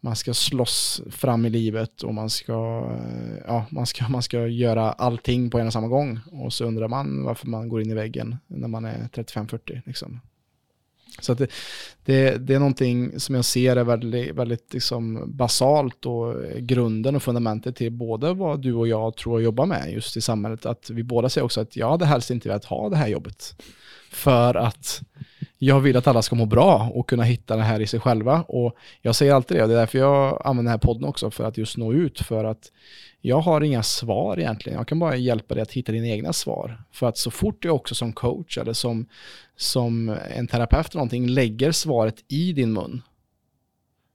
man 0.00 0.16
ska 0.16 0.34
slåss 0.34 1.02
fram 1.10 1.46
i 1.46 1.50
livet 1.50 2.02
och 2.02 2.14
man 2.14 2.30
ska, 2.30 2.90
eh, 2.92 3.38
ja, 3.46 3.66
man 3.70 3.86
ska, 3.86 4.08
man 4.08 4.22
ska 4.22 4.46
göra 4.46 4.92
allting 4.92 5.50
på 5.50 5.58
en 5.58 5.66
och 5.66 5.72
samma 5.72 5.88
gång. 5.88 6.20
Och 6.32 6.52
så 6.52 6.64
undrar 6.64 6.88
man 6.88 7.24
varför 7.24 7.46
man 7.46 7.68
går 7.68 7.82
in 7.82 7.90
i 7.90 7.94
väggen 7.94 8.36
när 8.46 8.68
man 8.68 8.84
är 8.84 9.08
35-40. 9.12 9.82
Liksom. 9.86 10.20
Så 11.20 11.34
det, 11.34 11.50
det, 12.04 12.46
det, 12.46 12.54
är 12.54 12.58
någonting 12.58 13.20
som 13.20 13.34
jag 13.34 13.44
ser 13.44 13.76
är 13.76 13.84
väldigt, 13.84 14.34
väldigt 14.34 14.72
liksom 14.72 15.32
basalt 15.36 16.06
och 16.06 16.34
grunden 16.58 17.16
och 17.16 17.22
fundamentet 17.22 17.76
till 17.76 17.92
både 17.92 18.34
vad 18.34 18.62
du 18.62 18.74
och 18.74 18.88
jag 18.88 19.16
tror 19.16 19.36
att 19.36 19.44
jobba 19.44 19.66
med 19.66 19.92
just 19.92 20.16
i 20.16 20.20
samhället. 20.20 20.66
Att 20.66 20.90
vi 20.90 21.02
båda 21.02 21.28
säger 21.28 21.44
också 21.44 21.60
att 21.60 21.76
jag 21.76 21.90
hade 21.90 22.06
helst 22.06 22.30
inte 22.30 22.48
velat 22.48 22.64
ha 22.64 22.88
det 22.88 22.96
här 22.96 23.08
jobbet. 23.08 23.62
För 24.10 24.54
att 24.54 25.02
jag 25.58 25.80
vill 25.80 25.96
att 25.96 26.06
alla 26.06 26.22
ska 26.22 26.36
må 26.36 26.46
bra 26.46 26.90
och 26.94 27.08
kunna 27.08 27.22
hitta 27.22 27.56
det 27.56 27.62
här 27.62 27.80
i 27.80 27.86
sig 27.86 28.00
själva. 28.00 28.42
Och 28.42 28.76
jag 29.02 29.14
säger 29.14 29.34
alltid 29.34 29.56
det, 29.56 29.62
och 29.62 29.68
det 29.68 29.74
är 29.74 29.78
därför 29.78 29.98
jag 29.98 30.42
använder 30.44 30.70
den 30.70 30.80
här 30.80 30.86
podden 30.86 31.04
också, 31.04 31.30
för 31.30 31.44
att 31.44 31.58
just 31.58 31.76
nå 31.76 31.92
ut. 31.92 32.20
För 32.20 32.44
att 32.44 32.72
jag 33.20 33.40
har 33.40 33.60
inga 33.60 33.82
svar 33.82 34.38
egentligen. 34.38 34.78
Jag 34.78 34.88
kan 34.88 34.98
bara 34.98 35.16
hjälpa 35.16 35.54
dig 35.54 35.62
att 35.62 35.72
hitta 35.72 35.92
dina 35.92 36.06
egna 36.06 36.32
svar. 36.32 36.82
För 36.92 37.06
att 37.06 37.18
så 37.18 37.30
fort 37.30 37.64
jag 37.64 37.74
också 37.74 37.94
som 37.94 38.12
coach 38.12 38.58
eller 38.58 38.72
som, 38.72 39.06
som 39.56 40.16
en 40.30 40.46
terapeut 40.46 40.86
eller 40.86 40.98
någonting 40.98 41.26
lägger 41.26 41.72
svaret 41.72 42.24
i 42.28 42.52
din 42.52 42.72
mun 42.72 43.02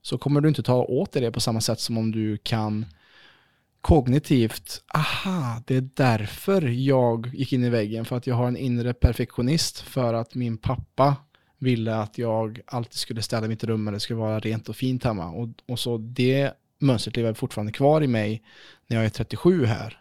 så 0.04 0.18
kommer 0.18 0.40
du 0.40 0.48
inte 0.48 0.62
ta 0.62 0.84
åt 0.84 1.12
dig 1.12 1.22
det 1.22 1.32
på 1.32 1.40
samma 1.40 1.60
sätt 1.60 1.80
som 1.80 1.98
om 1.98 2.12
du 2.12 2.36
kan 2.36 2.86
kognitivt, 3.80 4.84
aha, 4.94 5.62
det 5.66 5.76
är 5.76 5.88
därför 5.94 6.62
jag 6.62 7.30
gick 7.34 7.52
in 7.52 7.64
i 7.64 7.70
väggen, 7.70 8.04
för 8.04 8.16
att 8.16 8.26
jag 8.26 8.34
har 8.34 8.48
en 8.48 8.56
inre 8.56 8.94
perfektionist, 8.94 9.80
för 9.80 10.14
att 10.14 10.34
min 10.34 10.58
pappa 10.58 11.16
ville 11.58 11.94
att 11.96 12.18
jag 12.18 12.60
alltid 12.66 12.98
skulle 12.98 13.22
städa 13.22 13.48
mitt 13.48 13.64
rum, 13.64 13.86
och 13.86 13.92
det 13.92 14.00
skulle 14.00 14.18
vara 14.18 14.40
rent 14.40 14.68
och 14.68 14.76
fint 14.76 15.04
hemma. 15.04 15.30
Och, 15.30 15.48
och 15.66 15.78
så 15.78 15.98
det 15.98 16.52
mönstret 16.78 17.16
lever 17.16 17.34
fortfarande 17.34 17.72
kvar 17.72 18.02
i 18.02 18.06
mig 18.06 18.42
när 18.86 18.96
jag 18.96 19.06
är 19.06 19.10
37 19.10 19.64
här. 19.64 20.00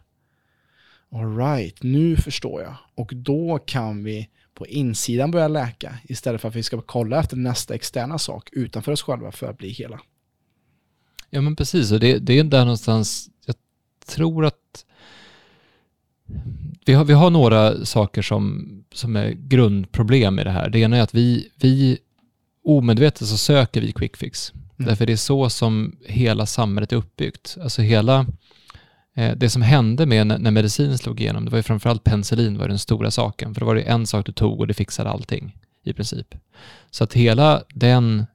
Alright, 1.11 1.83
nu 1.83 2.17
förstår 2.17 2.61
jag. 2.61 2.75
Och 2.95 3.11
då 3.15 3.59
kan 3.65 4.03
vi 4.03 4.29
på 4.53 4.67
insidan 4.67 5.31
börja 5.31 5.47
läka 5.47 5.97
istället 6.03 6.41
för 6.41 6.47
att 6.47 6.55
vi 6.55 6.63
ska 6.63 6.81
kolla 6.81 7.19
efter 7.19 7.37
nästa 7.37 7.75
externa 7.75 8.17
sak 8.17 8.49
utanför 8.51 8.91
oss 8.91 9.01
själva 9.01 9.31
för 9.31 9.49
att 9.49 9.57
bli 9.57 9.69
hela. 9.69 9.99
Ja 11.29 11.41
men 11.41 11.55
precis, 11.55 11.91
och 11.91 11.99
det, 11.99 12.19
det 12.19 12.39
är 12.39 12.43
där 12.43 12.65
någonstans, 12.65 13.29
jag 13.45 13.55
tror 14.05 14.45
att 14.45 14.85
vi 16.85 16.93
har, 16.93 17.05
vi 17.05 17.13
har 17.13 17.29
några 17.29 17.85
saker 17.85 18.21
som, 18.21 18.82
som 18.93 19.15
är 19.15 19.31
grundproblem 19.31 20.39
i 20.39 20.43
det 20.43 20.49
här. 20.49 20.69
Det 20.69 20.79
ena 20.79 20.97
är 20.97 21.01
att 21.01 21.15
vi, 21.15 21.49
vi 21.55 21.97
omedvetet 22.63 23.27
så 23.27 23.37
söker 23.37 23.81
vi 23.81 23.91
quick 23.91 24.17
fix. 24.17 24.53
Mm. 24.53 24.89
Därför 24.89 25.05
det 25.05 25.13
är 25.13 25.17
så 25.17 25.49
som 25.49 25.95
hela 26.05 26.45
samhället 26.45 26.91
är 26.91 26.95
uppbyggt. 26.95 27.57
Alltså 27.61 27.81
hela, 27.81 28.25
eh, 29.15 29.35
det 29.35 29.49
som 29.49 29.61
hände 29.61 30.05
med 30.05 30.27
när, 30.27 30.37
när 30.37 30.51
medicin 30.51 30.97
slog 30.97 31.21
igenom, 31.21 31.45
det 31.45 31.51
var 31.51 31.59
ju 31.59 31.63
framförallt 31.63 32.03
penicillin 32.03 32.57
var 32.57 32.67
den 32.67 32.79
stora 32.79 33.11
saken. 33.11 33.53
För 33.53 33.61
då 33.61 33.65
var 33.65 33.75
det 33.75 33.81
en 33.81 34.07
sak 34.07 34.25
du 34.25 34.31
tog 34.31 34.59
och 34.59 34.67
det 34.67 34.73
fixade 34.73 35.09
allting 35.09 35.57
i 35.83 35.93
princip. 35.93 36.35
Så 36.91 37.03
att 37.03 37.13
hela 37.13 37.63
den 37.73 38.25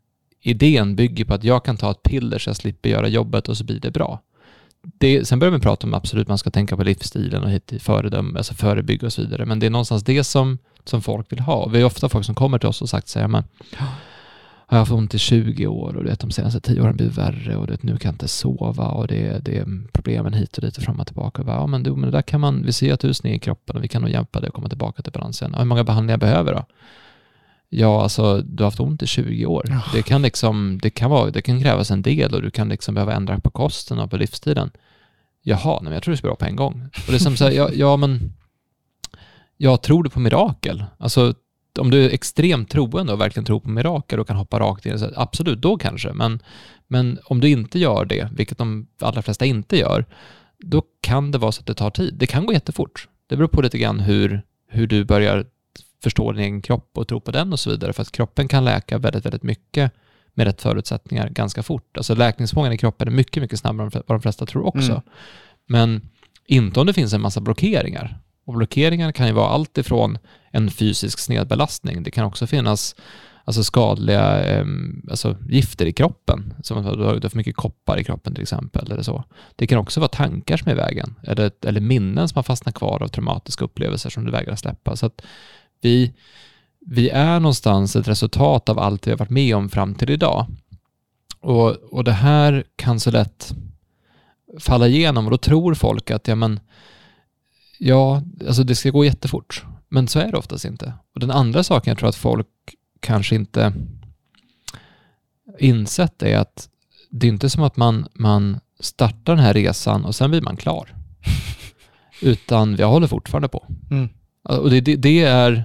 idén 0.40 0.96
bygger 0.96 1.24
på 1.24 1.34
att 1.34 1.44
jag 1.44 1.64
kan 1.64 1.76
ta 1.76 1.90
ett 1.90 2.02
piller 2.02 2.38
så 2.38 2.48
jag 2.48 2.56
slipper 2.56 2.88
göra 2.88 3.08
jobbet 3.08 3.48
och 3.48 3.56
så 3.56 3.64
blir 3.64 3.80
det 3.80 3.90
bra. 3.90 4.22
Det, 4.98 5.28
sen 5.28 5.38
börjar 5.38 5.52
man 5.52 5.60
prata 5.60 5.86
om 5.86 5.94
absolut 5.94 6.28
man 6.28 6.38
ska 6.38 6.50
tänka 6.50 6.76
på 6.76 6.82
livsstilen 6.82 7.42
och 7.42 7.50
hit 7.50 7.72
föredöme, 7.78 8.38
alltså 8.38 8.54
förebygga 8.54 9.06
och 9.06 9.12
så 9.12 9.22
vidare. 9.22 9.46
Men 9.46 9.58
det 9.58 9.66
är 9.66 9.70
någonstans 9.70 10.02
det 10.02 10.24
som, 10.24 10.58
som 10.84 11.02
folk 11.02 11.32
vill 11.32 11.40
ha. 11.40 11.68
Vi 11.68 11.78
har 11.78 11.86
ofta 11.86 12.08
folk 12.08 12.26
som 12.26 12.34
kommer 12.34 12.58
till 12.58 12.68
oss 12.68 12.82
och 12.82 12.88
sagt 12.88 13.08
så 13.08 13.18
här, 13.18 13.28
men 13.28 13.44
har 14.70 14.76
jag 14.76 14.78
haft 14.78 14.92
ont 14.92 15.14
i 15.14 15.18
20 15.18 15.66
år 15.66 15.96
och 15.96 16.06
vet, 16.06 16.20
de 16.20 16.30
senaste 16.30 16.60
10 16.60 16.80
åren 16.80 16.96
blivit 16.96 17.18
värre 17.18 17.56
och 17.56 17.70
vet, 17.70 17.82
nu 17.82 17.96
kan 17.96 18.08
jag 18.08 18.14
inte 18.14 18.28
sova 18.28 18.88
och 18.88 19.06
det, 19.06 19.44
det 19.44 19.58
är 19.58 19.66
problemen 19.92 20.32
hit 20.32 20.58
och 20.58 20.64
dit 20.64 20.76
och 20.76 20.82
fram 20.82 21.00
och 21.00 21.06
tillbaka. 21.06 21.42
Och 21.42 21.46
bara, 21.46 21.56
ja, 21.56 21.66
men, 21.66 21.82
du, 21.82 21.90
men 21.90 22.00
det 22.00 22.10
där 22.10 22.22
kan 22.22 22.40
man, 22.40 22.62
vi 22.62 22.72
ser 22.72 22.92
att 22.92 23.00
du 23.00 23.08
är 23.08 23.12
sned 23.12 23.34
i 23.34 23.38
kroppen 23.38 23.76
och 23.76 23.84
vi 23.84 23.88
kan 23.88 24.02
nog 24.02 24.10
hjälpa 24.10 24.40
dig 24.40 24.48
att 24.48 24.54
komma 24.54 24.68
tillbaka 24.68 25.02
till 25.02 25.12
balansen. 25.12 25.54
hur 25.54 25.64
många 25.64 25.84
behandlingar 25.84 26.18
behöver 26.18 26.54
då? 26.54 26.64
Ja, 27.68 28.02
alltså 28.02 28.42
du 28.42 28.62
har 28.62 28.66
haft 28.70 28.80
ont 28.80 29.02
i 29.02 29.06
20 29.06 29.46
år. 29.46 29.64
Oh. 29.70 29.92
Det 29.92 30.02
kan 30.02 30.22
liksom, 30.22 30.78
det 30.82 30.90
kan 30.90 31.10
vara, 31.10 31.30
det 31.30 31.42
kan 31.42 31.62
krävas 31.62 31.90
en 31.90 32.02
del 32.02 32.34
och 32.34 32.42
du 32.42 32.50
kan 32.50 32.68
liksom 32.68 32.94
behöva 32.94 33.14
ändra 33.14 33.40
på 33.40 33.50
kosten 33.50 33.98
och 33.98 34.10
på 34.10 34.16
livsstilen. 34.16 34.70
Jaha, 35.42 35.74
nej, 35.74 35.84
men 35.84 35.92
jag 35.92 36.02
tror 36.02 36.12
det 36.12 36.18
ska 36.18 36.26
bra 36.26 36.36
på 36.36 36.44
en 36.44 36.56
gång. 36.56 36.88
Och 37.06 37.12
det 37.12 37.14
är 37.14 37.18
som 37.18 37.36
så 37.36 37.44
här, 37.44 37.52
ja, 37.52 37.70
ja, 37.72 37.96
men 37.96 38.32
jag 39.56 39.82
tror 39.82 40.02
du 40.02 40.10
på 40.10 40.20
mirakel? 40.20 40.84
Alltså 40.98 41.34
om 41.78 41.90
du 41.90 42.04
är 42.04 42.10
extremt 42.10 42.70
troende 42.70 43.12
och 43.12 43.20
verkligen 43.20 43.44
tror 43.44 43.60
på 43.60 43.68
mirakel 43.68 44.20
och 44.20 44.26
kan 44.26 44.36
hoppa 44.36 44.60
rakt 44.60 44.86
in, 44.86 44.98
så 44.98 45.10
absolut, 45.16 45.60
då 45.60 45.76
kanske. 45.76 46.12
Men, 46.12 46.42
men 46.86 47.18
om 47.24 47.40
du 47.40 47.48
inte 47.48 47.78
gör 47.78 48.04
det, 48.04 48.28
vilket 48.32 48.58
de 48.58 48.86
allra 49.00 49.22
flesta 49.22 49.44
inte 49.44 49.76
gör, 49.76 50.06
då 50.58 50.82
kan 51.00 51.30
det 51.30 51.38
vara 51.38 51.52
så 51.52 51.60
att 51.60 51.66
det 51.66 51.74
tar 51.74 51.90
tid. 51.90 52.14
Det 52.14 52.26
kan 52.26 52.46
gå 52.46 52.52
jättefort. 52.52 53.08
Det 53.26 53.36
beror 53.36 53.48
på 53.48 53.62
lite 53.62 53.78
grann 53.78 54.00
hur, 54.00 54.42
hur 54.68 54.86
du 54.86 55.04
börjar 55.04 55.46
förstå 56.02 56.32
din 56.32 56.40
egen 56.40 56.62
kropp 56.62 56.90
och 56.94 57.08
tro 57.08 57.20
på 57.20 57.30
den 57.30 57.52
och 57.52 57.60
så 57.60 57.70
vidare. 57.70 57.92
För 57.92 58.02
att 58.02 58.12
kroppen 58.12 58.48
kan 58.48 58.64
läka 58.64 58.98
väldigt, 58.98 59.26
väldigt 59.26 59.42
mycket 59.42 59.92
med 60.34 60.46
rätt 60.46 60.62
förutsättningar 60.62 61.28
ganska 61.28 61.62
fort. 61.62 61.96
Alltså 61.96 62.14
läkningsförmågan 62.14 62.72
i 62.72 62.78
kroppen 62.78 63.08
är 63.08 63.12
mycket, 63.12 63.42
mycket 63.42 63.58
snabbare 63.58 63.86
än 63.86 64.02
vad 64.06 64.18
de 64.18 64.22
flesta 64.22 64.46
tror 64.46 64.66
också. 64.66 64.92
Mm. 64.92 65.02
Men 65.66 66.08
inte 66.46 66.80
om 66.80 66.86
det 66.86 66.92
finns 66.92 67.12
en 67.12 67.20
massa 67.20 67.40
blockeringar. 67.40 68.18
Och 68.44 68.54
blockeringar 68.54 69.12
kan 69.12 69.26
ju 69.26 69.32
vara 69.32 69.48
allt 69.48 69.78
ifrån 69.78 70.18
en 70.50 70.70
fysisk 70.70 71.18
snedbelastning. 71.18 72.02
Det 72.02 72.10
kan 72.10 72.24
också 72.24 72.46
finnas 72.46 72.94
alltså 73.44 73.64
skadliga 73.64 74.44
eh, 74.44 74.66
alltså 75.10 75.36
gifter 75.48 75.86
i 75.86 75.92
kroppen. 75.92 76.54
Som 76.62 76.78
att 76.78 76.98
du 76.98 77.04
har 77.04 77.28
för 77.28 77.36
mycket 77.36 77.56
koppar 77.56 78.00
i 78.00 78.04
kroppen 78.04 78.34
till 78.34 78.42
exempel. 78.42 78.92
Eller 78.92 79.02
så. 79.02 79.24
Det 79.56 79.66
kan 79.66 79.78
också 79.78 80.00
vara 80.00 80.08
tankar 80.08 80.56
som 80.56 80.68
är 80.68 80.72
i 80.72 80.76
vägen. 80.76 81.14
Eller, 81.22 81.50
eller 81.66 81.80
minnen 81.80 82.28
som 82.28 82.36
har 82.36 82.42
fastnat 82.42 82.74
kvar 82.74 83.02
av 83.02 83.08
traumatiska 83.08 83.64
upplevelser 83.64 84.10
som 84.10 84.24
du 84.24 84.30
vägrar 84.30 84.56
släppa. 84.56 84.96
Så 84.96 85.06
att 85.06 85.22
vi, 85.80 86.12
vi 86.80 87.08
är 87.08 87.40
någonstans 87.40 87.96
ett 87.96 88.08
resultat 88.08 88.68
av 88.68 88.78
allt 88.78 89.06
vi 89.06 89.10
har 89.10 89.18
varit 89.18 89.30
med 89.30 89.56
om 89.56 89.68
fram 89.68 89.94
till 89.94 90.10
idag. 90.10 90.46
Och, 91.40 91.70
och 91.70 92.04
det 92.04 92.12
här 92.12 92.64
kan 92.76 93.00
så 93.00 93.10
lätt 93.10 93.54
falla 94.60 94.88
igenom 94.88 95.24
och 95.24 95.30
då 95.30 95.38
tror 95.38 95.74
folk 95.74 96.10
att 96.10 96.28
ja, 96.28 96.34
men, 96.34 96.60
ja, 97.78 98.22
alltså 98.46 98.64
det 98.64 98.74
ska 98.74 98.90
gå 98.90 99.04
jättefort. 99.04 99.64
Men 99.88 100.08
så 100.08 100.18
är 100.18 100.32
det 100.32 100.38
oftast 100.38 100.64
inte. 100.64 100.92
Och 101.14 101.20
den 101.20 101.30
andra 101.30 101.62
saken 101.62 101.90
jag 101.90 101.98
tror 101.98 102.08
att 102.08 102.16
folk 102.16 102.46
kanske 103.00 103.34
inte 103.34 103.72
insett 105.58 106.22
är 106.22 106.38
att 106.38 106.68
det 107.10 107.26
är 107.26 107.28
inte 107.28 107.50
som 107.50 107.62
att 107.62 107.76
man, 107.76 108.08
man 108.14 108.60
startar 108.80 109.36
den 109.36 109.44
här 109.44 109.54
resan 109.54 110.04
och 110.04 110.14
sen 110.14 110.30
blir 110.30 110.40
man 110.40 110.56
klar. 110.56 110.94
Utan 112.22 112.76
jag 112.76 112.88
håller 112.88 113.06
fortfarande 113.06 113.48
på. 113.48 113.66
Mm. 113.90 114.08
Och 114.48 114.70
det, 114.70 114.80
det, 114.80 114.96
det, 114.96 115.20
är, 115.20 115.64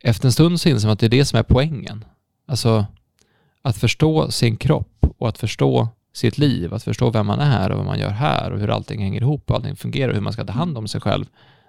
efter 0.00 0.26
en 0.26 0.32
stund 0.32 0.60
så 0.60 0.68
inser 0.68 0.86
man 0.86 0.92
att 0.92 0.98
det 0.98 1.06
är 1.06 1.10
det 1.10 1.24
som 1.24 1.38
är 1.38 1.42
poängen. 1.42 2.04
Alltså 2.46 2.86
att 3.62 3.76
förstå 3.76 4.30
sin 4.30 4.56
kropp 4.56 5.06
och 5.18 5.28
att 5.28 5.38
förstå 5.38 5.88
sitt 6.12 6.38
liv, 6.38 6.74
att 6.74 6.82
förstå 6.82 7.10
vem 7.10 7.26
man 7.26 7.40
är 7.40 7.70
och 7.70 7.76
vad 7.76 7.86
man 7.86 7.98
gör 7.98 8.10
här 8.10 8.50
och 8.50 8.60
hur 8.60 8.70
allting 8.70 9.00
hänger 9.02 9.20
ihop 9.20 9.50
och 9.50 9.56
allting 9.56 9.76
fungerar 9.76 10.08
och 10.08 10.14
hur 10.14 10.22
man 10.22 10.32
ska 10.32 10.44
ta 10.44 10.52
hand 10.52 10.78
om 10.78 10.88
sig 10.88 11.00
själv. 11.00 11.26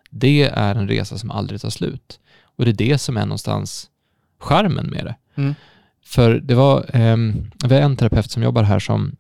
Det 0.10 0.44
är 0.44 0.76
en 0.76 0.88
resa 0.88 1.18
som 1.18 1.32
aldrig 1.32 1.62
tar 1.62 1.70
slut. 1.70 2.20
Och 2.44 2.66
det 2.66 2.72
är 2.72 2.90
det 2.90 2.98
som 2.98 3.18
är 3.18 3.26
någonstans 3.26 3.90
charmen 4.40 4.90
med 4.90 5.06
det. 5.06 5.16
Mm. 5.36 5.56
För 6.06 6.40
det 6.40 6.56
var, 6.56 6.96
eh, 6.96 7.18
vi 7.66 7.76
har 7.76 7.82
en 7.82 7.98
terapeut 7.98 8.32
som 8.32 8.44
jobbar 8.44 8.64
här 8.64 8.80
som, 8.80 9.16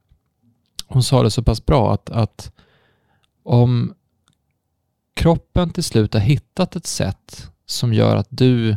hon 0.88 1.04
sa 1.04 1.24
det 1.24 1.32
så 1.32 1.44
pass 1.44 1.66
bra 1.66 1.94
att, 1.94 2.10
att 2.10 2.52
om 3.44 3.94
kroppen 5.16 5.70
till 5.70 5.84
slut 5.84 6.14
har 6.14 6.22
hittat 6.22 6.76
ett 6.76 6.88
sätt 6.88 7.50
som 7.66 7.94
gör 7.94 8.16
att 8.16 8.28
du 8.30 8.76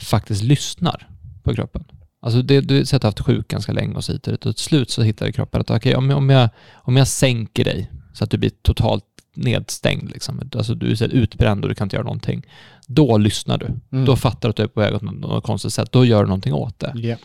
faktiskt 0.00 0.42
lyssnar 0.42 1.08
på 1.42 1.54
kroppen. 1.54 1.84
Alltså 2.20 2.42
det, 2.42 2.60
du 2.60 2.78
har 2.78 3.02
haft 3.04 3.20
sjuk 3.20 3.48
ganska 3.48 3.72
länge 3.72 3.94
och 3.94 4.04
så 4.04 4.12
hit 4.12 4.28
och 4.28 4.40
till 4.40 4.64
slut 4.64 4.90
så 4.90 5.02
hittar 5.02 5.32
kroppen 5.32 5.60
att 5.60 5.70
okej, 5.70 5.76
okay, 5.76 5.94
om, 5.94 6.10
om, 6.10 6.30
jag, 6.30 6.48
om 6.74 6.96
jag 6.96 7.08
sänker 7.08 7.64
dig 7.64 7.90
så 8.12 8.24
att 8.24 8.30
du 8.30 8.38
blir 8.38 8.50
totalt 8.62 9.04
nedstängd, 9.34 10.10
liksom. 10.10 10.50
alltså 10.54 10.74
du 10.74 10.90
är 10.90 11.08
utbränd 11.08 11.64
och 11.64 11.68
du 11.68 11.74
kan 11.74 11.84
inte 11.84 11.96
göra 11.96 12.04
någonting. 12.04 12.46
Då 12.86 13.18
lyssnar 13.18 13.58
du. 13.58 13.66
Mm. 13.66 14.04
Då 14.04 14.16
fattar 14.16 14.48
du 14.48 14.50
att 14.50 14.56
du 14.56 14.62
är 14.62 14.66
på 14.66 14.80
väg 14.80 14.94
åt 14.94 15.02
något, 15.02 15.14
något 15.14 15.44
konstigt 15.44 15.72
sätt. 15.72 15.92
Då 15.92 16.04
gör 16.04 16.22
du 16.22 16.28
någonting 16.28 16.54
åt 16.54 16.78
det. 16.78 16.92
Yeah. 16.96 17.18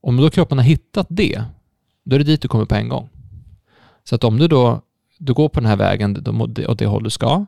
Om 0.00 0.16
då 0.16 0.30
kroppen 0.30 0.58
har 0.58 0.64
hittat 0.64 1.06
det, 1.10 1.42
då 2.04 2.14
är 2.14 2.18
det 2.18 2.24
dit 2.24 2.42
du 2.42 2.48
kommer 2.48 2.64
på 2.64 2.74
en 2.74 2.88
gång. 2.88 3.08
Så 4.04 4.14
att 4.14 4.24
om 4.24 4.38
du 4.38 4.48
då 4.48 4.82
du 5.18 5.34
går 5.34 5.48
på 5.48 5.60
den 5.60 5.68
här 5.68 5.76
vägen 5.76 6.24
åt 6.68 6.78
det 6.78 6.86
håll 6.86 7.04
du 7.04 7.10
ska 7.10 7.46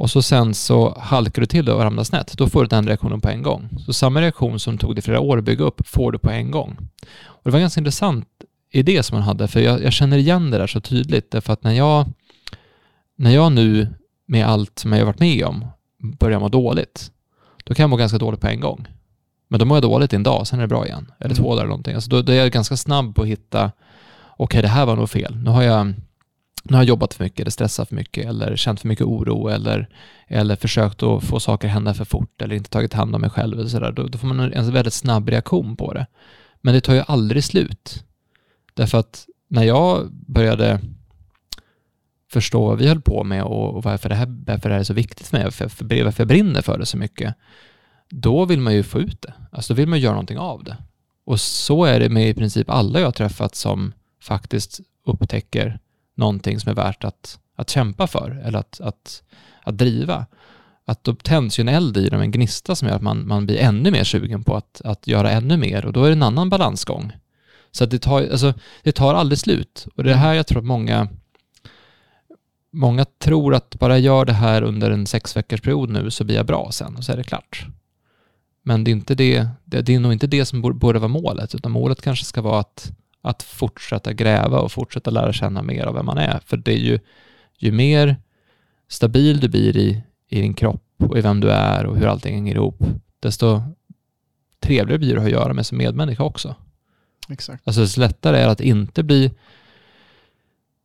och 0.00 0.10
så 0.10 0.22
sen 0.22 0.54
så 0.54 0.98
halkar 0.98 1.40
du 1.40 1.46
till 1.46 1.64
det 1.64 1.72
och 1.72 1.82
ramlar 1.82 2.04
snett, 2.04 2.32
då 2.38 2.48
får 2.48 2.62
du 2.62 2.68
den 2.68 2.86
reaktionen 2.86 3.20
på 3.20 3.28
en 3.28 3.42
gång. 3.42 3.68
Så 3.86 3.92
samma 3.92 4.20
reaktion 4.20 4.58
som 4.58 4.78
tog 4.78 4.94
dig 4.94 5.02
flera 5.02 5.20
år 5.20 5.38
att 5.38 5.44
bygga 5.44 5.64
upp 5.64 5.88
får 5.88 6.12
du 6.12 6.18
på 6.18 6.30
en 6.30 6.50
gång. 6.50 6.76
Och 7.22 7.40
det 7.44 7.50
var 7.50 7.58
en 7.58 7.62
ganska 7.62 7.80
intressant 7.80 8.26
idé 8.70 9.02
som 9.02 9.14
han 9.14 9.22
hade, 9.22 9.48
för 9.48 9.60
jag, 9.60 9.82
jag 9.82 9.92
känner 9.92 10.16
igen 10.18 10.50
det 10.50 10.58
där 10.58 10.66
så 10.66 10.80
tydligt, 10.80 11.30
därför 11.30 11.52
att 11.52 11.64
när 11.64 11.72
jag, 11.72 12.06
när 13.16 13.30
jag 13.30 13.52
nu 13.52 13.88
med 14.26 14.46
allt 14.46 14.78
som 14.78 14.92
jag 14.92 14.98
har 14.98 15.06
varit 15.06 15.20
med 15.20 15.44
om 15.44 15.66
börjar 16.18 16.40
må 16.40 16.48
dåligt, 16.48 17.10
då 17.64 17.74
kan 17.74 17.82
jag 17.82 17.90
må 17.90 17.96
ganska 17.96 18.18
dåligt 18.18 18.40
på 18.40 18.46
en 18.46 18.60
gång. 18.60 18.86
Men 19.48 19.60
då 19.60 19.66
mår 19.66 19.76
jag 19.76 19.82
dåligt 19.82 20.12
en 20.12 20.22
dag, 20.22 20.46
sen 20.46 20.58
är 20.58 20.62
det 20.62 20.68
bra 20.68 20.86
igen. 20.86 21.12
Eller 21.18 21.34
mm. 21.34 21.36
två 21.36 21.50
dagar 21.50 21.62
eller 21.62 21.68
någonting. 21.68 21.94
Alltså 21.94 22.10
då, 22.10 22.22
då 22.22 22.32
är 22.32 22.36
jag 22.36 22.50
ganska 22.50 22.76
snabb 22.76 23.14
på 23.14 23.22
att 23.22 23.28
hitta, 23.28 23.64
okej 23.64 24.44
okay, 24.44 24.62
det 24.62 24.68
här 24.68 24.86
var 24.86 24.96
nog 24.96 25.10
fel. 25.10 25.36
Nu 25.36 25.50
har 25.50 25.62
jag 25.62 25.94
nu 26.62 26.76
har 26.76 26.82
jag 26.82 26.88
jobbat 26.88 27.14
för 27.14 27.24
mycket 27.24 27.40
eller 27.40 27.50
stressat 27.50 27.88
för 27.88 27.96
mycket 27.96 28.26
eller 28.26 28.56
känt 28.56 28.80
för 28.80 28.88
mycket 28.88 29.06
oro 29.06 29.48
eller, 29.48 29.88
eller 30.26 30.56
försökt 30.56 31.02
att 31.02 31.24
få 31.24 31.40
saker 31.40 31.68
att 31.68 31.74
hända 31.74 31.94
för 31.94 32.04
fort 32.04 32.42
eller 32.42 32.56
inte 32.56 32.70
tagit 32.70 32.92
hand 32.92 33.14
om 33.14 33.20
mig 33.20 33.30
själv 33.30 33.58
eller 33.58 33.68
sådär, 33.68 33.92
då, 33.92 34.06
då 34.06 34.18
får 34.18 34.26
man 34.26 34.52
en 34.52 34.72
väldigt 34.72 34.94
snabb 34.94 35.28
reaktion 35.28 35.76
på 35.76 35.92
det. 35.92 36.06
Men 36.60 36.74
det 36.74 36.80
tar 36.80 36.94
ju 36.94 37.02
aldrig 37.06 37.44
slut. 37.44 38.04
Därför 38.74 38.98
att 38.98 39.26
när 39.48 39.62
jag 39.62 40.12
började 40.12 40.80
förstå 42.32 42.66
vad 42.66 42.78
vi 42.78 42.88
höll 42.88 43.00
på 43.00 43.24
med 43.24 43.42
och 43.42 43.82
varför 43.82 44.08
det 44.08 44.14
här, 44.14 44.42
varför 44.46 44.68
det 44.68 44.74
här 44.74 44.80
är 44.80 44.84
så 44.84 44.94
viktigt 44.94 45.26
för 45.26 45.36
mig, 45.36 45.44
varför, 45.44 46.04
varför 46.04 46.20
jag 46.22 46.28
brinner 46.28 46.62
för 46.62 46.78
det 46.78 46.86
så 46.86 46.96
mycket, 46.96 47.34
då 48.08 48.44
vill 48.44 48.60
man 48.60 48.74
ju 48.74 48.82
få 48.82 49.00
ut 49.00 49.22
det. 49.22 49.34
Alltså 49.52 49.74
då 49.74 49.76
vill 49.76 49.88
man 49.88 50.00
göra 50.00 50.12
någonting 50.12 50.38
av 50.38 50.64
det. 50.64 50.76
Och 51.24 51.40
så 51.40 51.84
är 51.84 52.00
det 52.00 52.08
med 52.08 52.28
i 52.28 52.34
princip 52.34 52.70
alla 52.70 52.98
jag 53.00 53.06
har 53.06 53.12
träffat 53.12 53.54
som 53.54 53.92
faktiskt 54.20 54.80
upptäcker 55.06 55.78
någonting 56.20 56.60
som 56.60 56.70
är 56.70 56.74
värt 56.74 57.04
att, 57.04 57.38
att 57.56 57.70
kämpa 57.70 58.06
för 58.06 58.42
eller 58.44 58.58
att, 58.58 58.80
att, 58.80 59.22
att 59.62 59.78
driva. 59.78 60.26
Att 60.84 61.04
då 61.04 61.14
tänds 61.14 61.58
ju 61.58 61.62
en 61.62 61.68
eld 61.68 61.96
i 61.96 62.08
dem, 62.08 62.20
en 62.20 62.30
gnista 62.30 62.74
som 62.74 62.88
gör 62.88 62.96
att 62.96 63.02
man, 63.02 63.28
man 63.28 63.46
blir 63.46 63.58
ännu 63.58 63.90
mer 63.90 64.04
sugen 64.04 64.44
på 64.44 64.56
att, 64.56 64.80
att 64.84 65.06
göra 65.06 65.30
ännu 65.30 65.56
mer 65.56 65.86
och 65.86 65.92
då 65.92 66.04
är 66.04 66.08
det 66.08 66.16
en 66.16 66.22
annan 66.22 66.50
balansgång. 66.50 67.12
Så 67.70 67.84
att 67.84 67.90
det 67.90 67.98
tar, 67.98 68.22
alltså, 68.22 68.54
det 68.82 68.92
tar 68.92 69.14
aldrig 69.14 69.38
slut 69.38 69.86
och 69.96 70.04
det 70.04 70.10
är 70.10 70.16
här 70.16 70.34
jag 70.34 70.46
tror 70.46 70.58
att 70.58 70.66
många 70.66 71.08
många 72.72 73.04
tror 73.04 73.54
att 73.54 73.78
bara 73.78 73.98
jag 73.98 74.00
gör 74.00 74.24
det 74.24 74.32
här 74.32 74.62
under 74.62 74.90
en 74.90 75.06
sex 75.06 75.36
veckors 75.36 75.60
period 75.60 75.90
nu 75.90 76.10
så 76.10 76.24
blir 76.24 76.36
jag 76.36 76.46
bra 76.46 76.70
sen 76.72 76.96
och 76.96 77.04
så 77.04 77.12
är 77.12 77.16
det 77.16 77.24
klart. 77.24 77.66
Men 78.62 78.84
det 78.84 78.90
är, 78.90 78.92
inte 78.92 79.14
det, 79.14 79.48
det, 79.64 79.82
det 79.82 79.94
är 79.94 80.00
nog 80.00 80.12
inte 80.12 80.26
det 80.26 80.44
som 80.44 80.62
borde 80.62 80.98
vara 80.98 81.08
målet, 81.08 81.54
utan 81.54 81.72
målet 81.72 82.02
kanske 82.02 82.24
ska 82.24 82.42
vara 82.42 82.60
att, 82.60 82.92
att 83.22 83.42
fortsätta 83.42 84.12
gräva 84.12 84.58
och 84.58 84.72
fortsätta 84.72 85.10
lära 85.10 85.32
känna 85.32 85.62
mer 85.62 85.86
av 85.86 85.94
vem 85.94 86.06
man 86.06 86.18
är. 86.18 86.40
För 86.46 86.56
det 86.56 86.72
är 86.72 86.78
ju, 86.78 86.98
ju 87.58 87.72
mer 87.72 88.16
stabil 88.88 89.40
du 89.40 89.48
blir 89.48 89.76
i, 89.76 90.02
i 90.28 90.40
din 90.40 90.54
kropp 90.54 90.84
och 90.98 91.18
i 91.18 91.20
vem 91.20 91.40
du 91.40 91.50
är 91.50 91.86
och 91.86 91.96
hur 91.96 92.06
allting 92.06 92.34
hänger 92.34 92.54
ihop, 92.54 92.82
desto 93.20 93.62
trevligare 94.60 94.98
blir 94.98 95.14
det 95.14 95.22
att 95.22 95.30
göra 95.30 95.52
med 95.52 95.66
som 95.66 95.78
medmänniska 95.78 96.22
också. 96.22 96.54
Exakt. 97.28 97.62
Alltså 97.66 97.80
desto 97.80 98.00
lättare 98.00 98.36
är 98.36 98.46
det 98.46 98.52
att 98.52 98.60
inte 98.60 99.02
bli 99.02 99.32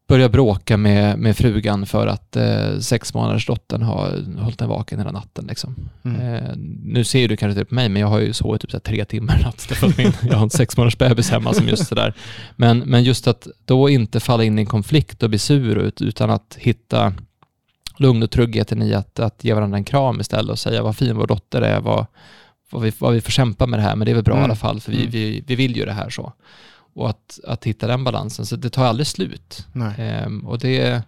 börja 0.08 0.30
bråka 0.30 0.78
med, 0.78 1.20
med 1.20 1.38
frugan 1.38 1.86
för 1.86 2.08
att 2.08 2.36
eh, 2.36 2.78
sex 2.80 3.14
månaders 3.14 3.46
dottern 3.46 3.82
har 3.82 4.40
hållit 4.42 4.60
den 4.60 4.70
vaken 4.70 5.00
hela 5.00 5.12
natten. 5.12 5.46
Liksom. 5.48 5.76
Mm. 6.06 6.22
Eh, 6.22 6.52
nu 6.84 7.04
ser 7.04 7.28
du 7.28 7.38
kanske 7.38 7.60
det 7.60 7.66
på 7.66 7.76
mig, 7.76 7.90
men 7.90 8.02
jag 8.02 8.08
har 8.08 8.20
ju 8.20 8.34
sovit 8.34 8.62
typ 8.62 8.72
så 8.72 8.80
tre 8.80 9.06
timmar 9.06 9.40
i 9.40 9.44
natt. 9.44 9.72
Min, 9.98 10.12
jag 10.30 10.36
har 10.38 10.44
en 10.44 10.50
sex 10.50 10.78
månaders 10.78 10.98
bebis 10.98 11.30
hemma 11.30 11.54
som 11.54 11.68
just 11.68 11.88
sådär. 11.88 12.14
Men, 12.56 12.80
men 12.80 13.04
just 13.04 13.28
att 13.28 13.48
då 13.66 13.90
inte 13.90 14.20
falla 14.20 14.44
in 14.44 14.60
i 14.60 14.62
en 14.62 14.66
konflikt 14.66 15.24
och 15.24 15.30
bli 15.30 15.40
sur, 15.40 15.92
utan 16.02 16.30
att 16.30 16.56
hitta 16.60 17.14
lugn 17.98 18.24
och 18.24 18.32
tryggheten 18.32 18.82
i 18.82 18.94
att, 18.94 19.20
att 19.20 19.44
ge 19.44 19.54
varandra 19.54 19.78
en 19.78 19.84
kram 19.84 20.20
istället 20.22 20.52
och 20.52 20.60
säga 20.60 20.84
vad 20.84 20.96
fin 20.96 21.16
vår 21.18 21.28
dotter 21.28 21.62
är, 21.62 21.80
vad, 21.82 22.06
vad, 22.72 22.82
vi, 22.82 22.92
vad 23.00 23.14
vi 23.14 23.22
får 23.22 23.32
kämpa 23.32 23.68
med 23.68 23.80
det 23.80 23.84
här, 23.84 23.96
men 23.96 24.06
det 24.06 24.12
är 24.12 24.16
väl 24.16 24.24
bra 24.24 24.34
Mm. 24.34 24.44
i 24.44 24.46
alla 24.46 24.56
fall, 24.56 24.82
för 24.82 24.92
vi, 24.92 24.98
Mm. 24.98 25.12
vi, 25.12 25.44
vi 25.48 25.56
vill 25.56 25.78
ju 25.78 25.86
det 25.86 25.94
här 25.94 26.10
så. 26.10 26.34
Och 26.96 27.10
att, 27.10 27.40
att 27.48 27.64
hitta 27.66 27.88
den 27.88 28.04
balansen, 28.04 28.46
så 28.46 28.56
det 28.56 28.70
tar 28.70 28.86
aldrig 28.86 29.08
slut. 29.08 29.68
Ehm, 29.98 30.46
och 30.48 30.60
det 30.60 30.80
är, 30.82 31.02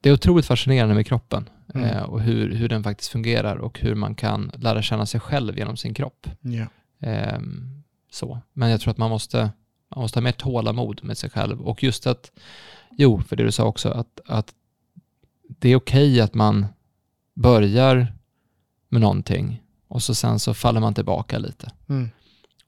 det 0.00 0.08
är 0.08 0.12
otroligt 0.12 0.46
fascinerande 0.46 0.94
med 0.94 1.06
kroppen 1.06 1.48
Mm. 1.74 1.88
eh, 1.88 2.02
och 2.02 2.20
hur, 2.20 2.54
hur 2.54 2.68
den 2.68 2.82
faktiskt 2.82 3.10
fungerar 3.10 3.56
och 3.56 3.80
hur 3.80 3.94
man 3.94 4.14
kan 4.14 4.50
lära 4.54 4.82
känna 4.82 5.06
sig 5.06 5.20
själv 5.20 5.58
genom 5.58 5.76
sin 5.76 5.94
kropp. 5.94 6.26
Ja. 6.40 6.66
Ehm, 7.00 7.82
så. 8.10 8.38
Men 8.52 8.70
jag 8.70 8.80
tror 8.80 8.90
att 8.90 8.98
man 8.98 9.10
måste, 9.10 9.50
man 9.94 10.00
måste 10.02 10.18
ha 10.18 10.22
mer 10.22 10.32
tålamod 10.32 11.00
med 11.04 11.18
sig 11.18 11.30
själv 11.30 11.60
och 11.60 11.82
just 11.82 12.06
att, 12.06 12.30
jo, 12.90 13.22
för 13.22 13.36
det 13.36 13.44
du 13.44 13.52
sa 13.52 13.64
också, 13.64 13.88
att, 13.88 14.20
att 14.26 14.54
det 15.48 15.68
är 15.68 15.76
okej 15.76 16.20
att 16.20 16.34
man 16.34 16.66
börjar 17.34 18.12
med 18.88 19.00
någonting 19.00 19.62
och 19.88 20.02
så 20.02 20.14
sen 20.14 20.38
så 20.38 20.54
faller 20.54 20.80
man 20.80 20.94
tillbaka 20.94 21.38
lite 21.38 21.70
Mm. 21.88 22.10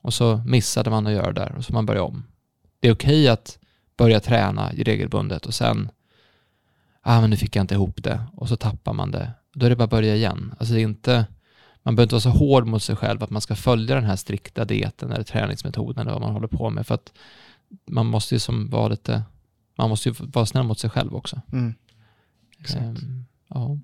Och 0.07 0.14
så 0.14 0.42
missade 0.46 0.90
man 0.90 1.07
att 1.07 1.12
göra 1.12 1.32
det 1.32 1.40
där 1.40 1.54
och 1.57 1.64
så 1.64 1.72
man 1.72 1.86
börja 1.86 2.02
om. 2.02 2.24
Det 2.80 2.88
är 2.88 2.92
okej 2.92 3.28
att 3.28 3.59
börja 3.96 4.20
träna 4.20 4.72
i 4.72 4.82
regelbundet 4.82 5.46
och 5.46 5.54
sen, 5.54 5.90
ah 7.02 7.20
men 7.20 7.30
nu 7.30 7.36
fick 7.36 7.57
jag 7.57 7.62
inte 7.62 7.74
ihop 7.74 8.02
det 8.02 8.20
och 8.32 8.48
så 8.48 8.57
tappar 8.57 8.92
man 8.92 9.11
det. 9.11 9.32
Då 9.54 9.66
är 9.66 9.70
det 9.70 9.76
bara 9.76 9.84
att 9.84 9.90
börja 9.90 10.16
igen. 10.16 10.54
Alltså 10.59 10.74
det 10.74 10.80
är 10.80 10.82
inte, 10.82 11.26
man 11.82 11.96
behöver 11.96 12.02
inte 12.02 12.14
vara 12.14 12.34
så 12.34 12.44
hård 12.44 12.66
mot 12.66 12.82
sig 12.82 12.96
själv 12.96 13.22
att 13.22 13.30
man 13.30 13.42
ska 13.42 13.57
följa 13.57 13.94
den 13.94 14.04
här 14.04 14.16
strikta 14.16 14.64
dieten 14.64 15.12
eller 15.12 15.24
träningsmetoden 15.24 16.00
eller 16.00 16.12
vad 16.12 16.22
man 16.22 16.32
håller 16.32 16.48
på 16.48 16.70
med 16.70 16.86
för 16.86 16.94
att 16.94 17.12
man 17.86 18.07
måste 18.07 18.34
ju 18.34 18.38
som 18.38 18.70
vara 18.70 18.88
lite, 18.88 19.22
man 19.78 19.88
måste 19.88 20.09
ju 20.09 20.14
vara 20.18 20.46
snäll 20.46 20.64
mot 20.64 20.78
sig 20.78 20.90
själv 20.90 21.14
också. 21.14 21.40
Mm. 21.52 21.74
Exakt. 22.59 22.82
Ehm, 22.82 23.24
ja. 23.48 23.78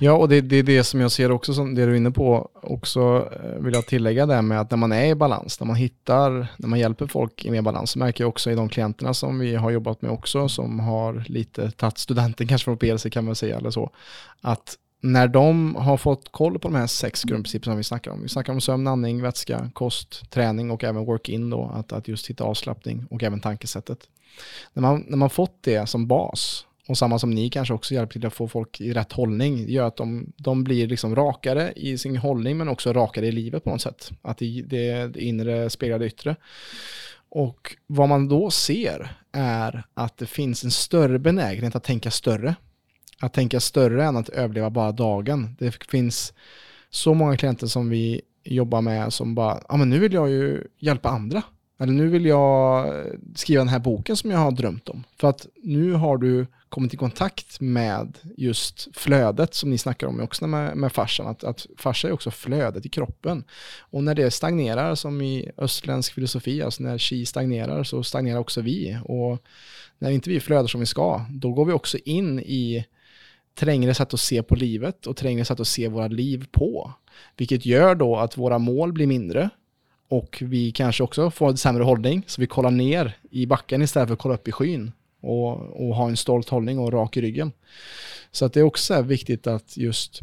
Ja, 0.00 0.12
och 0.12 0.28
det, 0.28 0.40
det 0.40 0.56
är 0.56 0.62
det 0.62 0.84
som 0.84 1.00
jag 1.00 1.12
ser 1.12 1.30
också, 1.30 1.54
som 1.54 1.74
det 1.74 1.86
du 1.86 1.92
är 1.92 1.96
inne 1.96 2.10
på, 2.10 2.50
också 2.62 3.28
eh, 3.32 3.62
vill 3.62 3.74
jag 3.74 3.86
tillägga 3.86 4.26
det 4.26 4.42
med 4.42 4.60
att 4.60 4.70
när 4.70 4.78
man 4.78 4.92
är 4.92 5.06
i 5.06 5.14
balans, 5.14 5.60
när 5.60 5.66
man 5.66 5.76
hittar, 5.76 6.46
när 6.56 6.68
man 6.68 6.78
hjälper 6.78 7.06
folk 7.06 7.44
i 7.44 7.50
mer 7.50 7.62
balans, 7.62 7.90
så 7.90 7.98
märker 7.98 8.24
jag 8.24 8.28
också 8.28 8.50
i 8.50 8.54
de 8.54 8.68
klienterna 8.68 9.14
som 9.14 9.38
vi 9.38 9.54
har 9.54 9.70
jobbat 9.70 10.02
med 10.02 10.10
också, 10.10 10.48
som 10.48 10.80
har 10.80 11.24
lite 11.26 11.70
tagit 11.70 11.98
studenten 11.98 12.48
kanske 12.48 12.64
från 12.64 12.78
PLC 12.78 13.06
kan 13.12 13.24
man 13.24 13.34
säga, 13.34 13.56
eller 13.56 13.70
så, 13.70 13.90
att 14.40 14.76
när 15.00 15.28
de 15.28 15.76
har 15.76 15.96
fått 15.96 16.32
koll 16.32 16.58
på 16.58 16.68
de 16.68 16.74
här 16.74 16.86
sex 16.86 17.24
grundprinciperna 17.24 17.72
som 17.72 17.76
vi 17.76 17.84
snackar 17.84 18.10
om, 18.10 18.22
vi 18.22 18.28
snackar 18.28 18.52
om 18.52 18.60
sömn, 18.60 18.86
andning, 18.86 19.22
vätska, 19.22 19.70
kost, 19.72 20.30
träning 20.30 20.70
och 20.70 20.84
även 20.84 21.04
work-in 21.04 21.50
då, 21.50 21.72
att, 21.74 21.92
att 21.92 22.08
just 22.08 22.30
hitta 22.30 22.44
avslappning 22.44 23.06
och 23.10 23.22
även 23.22 23.40
tankesättet. 23.40 23.98
När 24.72 24.80
man, 24.80 25.04
när 25.08 25.16
man 25.16 25.30
fått 25.30 25.58
det 25.60 25.88
som 25.88 26.06
bas, 26.06 26.66
och 26.88 26.98
samma 26.98 27.18
som 27.18 27.30
ni 27.30 27.50
kanske 27.50 27.74
också 27.74 27.94
hjälper 27.94 28.12
till 28.12 28.26
att 28.26 28.34
få 28.34 28.48
folk 28.48 28.80
i 28.80 28.92
rätt 28.92 29.12
hållning, 29.12 29.66
det 29.66 29.72
gör 29.72 29.86
att 29.86 29.96
de, 29.96 30.32
de 30.36 30.64
blir 30.64 30.86
liksom 30.86 31.16
rakare 31.16 31.72
i 31.76 31.98
sin 31.98 32.16
hållning 32.16 32.56
men 32.56 32.68
också 32.68 32.92
rakare 32.92 33.26
i 33.26 33.32
livet 33.32 33.64
på 33.64 33.70
något 33.70 33.82
sätt. 33.82 34.10
Att 34.22 34.38
det, 34.38 34.62
det, 34.66 35.06
det 35.06 35.20
inre 35.20 35.70
speglar 35.70 35.98
det 35.98 36.06
yttre. 36.06 36.36
Och 37.28 37.76
vad 37.86 38.08
man 38.08 38.28
då 38.28 38.50
ser 38.50 39.16
är 39.32 39.84
att 39.94 40.18
det 40.18 40.26
finns 40.26 40.64
en 40.64 40.70
större 40.70 41.18
benägenhet 41.18 41.76
att 41.76 41.84
tänka 41.84 42.10
större. 42.10 42.54
Att 43.20 43.32
tänka 43.32 43.60
större 43.60 44.04
än 44.04 44.16
att 44.16 44.28
överleva 44.28 44.70
bara 44.70 44.92
dagen. 44.92 45.56
Det 45.58 45.84
finns 45.84 46.32
så 46.90 47.14
många 47.14 47.36
klienter 47.36 47.66
som 47.66 47.90
vi 47.90 48.20
jobbar 48.44 48.80
med 48.80 49.12
som 49.12 49.34
bara, 49.34 49.62
ja 49.68 49.76
men 49.76 49.90
nu 49.90 49.98
vill 49.98 50.12
jag 50.12 50.30
ju 50.30 50.64
hjälpa 50.78 51.08
andra. 51.08 51.42
Eller 51.80 51.92
nu 51.92 52.08
vill 52.08 52.26
jag 52.26 52.86
skriva 53.34 53.60
den 53.60 53.68
här 53.68 53.78
boken 53.78 54.16
som 54.16 54.30
jag 54.30 54.38
har 54.38 54.50
drömt 54.50 54.88
om. 54.88 55.04
För 55.20 55.28
att 55.28 55.46
nu 55.62 55.92
har 55.92 56.16
du 56.16 56.46
kommit 56.72 56.94
i 56.94 56.96
kontakt 56.96 57.60
med 57.60 58.18
just 58.36 58.88
flödet 58.96 59.54
som 59.54 59.70
ni 59.70 59.78
snackar 59.78 60.06
om 60.06 60.20
också 60.20 60.46
med, 60.46 60.76
med 60.76 60.92
farsan. 60.92 61.26
Att, 61.26 61.44
att 61.44 61.66
farsa 61.76 62.08
är 62.08 62.12
också 62.12 62.30
flödet 62.30 62.86
i 62.86 62.88
kroppen. 62.88 63.44
Och 63.80 64.04
när 64.04 64.14
det 64.14 64.30
stagnerar, 64.30 64.94
som 64.94 65.22
i 65.22 65.50
östländsk 65.58 66.14
filosofi, 66.14 66.62
alltså 66.62 66.82
när 66.82 66.98
chi 66.98 67.26
stagnerar 67.26 67.84
så 67.84 68.02
stagnerar 68.02 68.38
också 68.38 68.60
vi. 68.60 68.98
Och 69.04 69.38
när 69.98 70.10
inte 70.10 70.30
vi 70.30 70.40
flödar 70.40 70.66
som 70.66 70.80
vi 70.80 70.86
ska, 70.86 71.24
då 71.30 71.52
går 71.52 71.64
vi 71.64 71.72
också 71.72 71.98
in 72.04 72.40
i 72.40 72.84
trängre 73.54 73.94
sätt 73.94 74.14
att 74.14 74.20
se 74.20 74.42
på 74.42 74.54
livet 74.54 75.06
och 75.06 75.16
trängre 75.16 75.44
sätt 75.44 75.60
att 75.60 75.68
se 75.68 75.88
våra 75.88 76.08
liv 76.08 76.46
på. 76.52 76.92
Vilket 77.36 77.66
gör 77.66 77.94
då 77.94 78.16
att 78.16 78.38
våra 78.38 78.58
mål 78.58 78.92
blir 78.92 79.06
mindre 79.06 79.50
och 80.08 80.42
vi 80.46 80.72
kanske 80.72 81.02
också 81.02 81.30
får 81.30 81.48
en 81.48 81.56
sämre 81.56 81.84
hållning, 81.84 82.22
så 82.26 82.40
vi 82.40 82.46
kollar 82.46 82.70
ner 82.70 83.16
i 83.30 83.46
backen 83.46 83.82
istället 83.82 84.08
för 84.08 84.14
att 84.14 84.20
kolla 84.20 84.34
upp 84.34 84.48
i 84.48 84.52
skyn 84.52 84.92
och, 85.22 85.86
och 85.86 85.94
ha 85.94 86.08
en 86.08 86.16
stolt 86.16 86.48
hållning 86.48 86.78
och 86.78 86.92
rak 86.92 87.16
i 87.16 87.20
ryggen. 87.20 87.52
Så 88.32 88.44
att 88.44 88.52
det 88.52 88.60
är 88.60 88.64
också 88.64 89.02
viktigt 89.02 89.46
att 89.46 89.76
just 89.76 90.20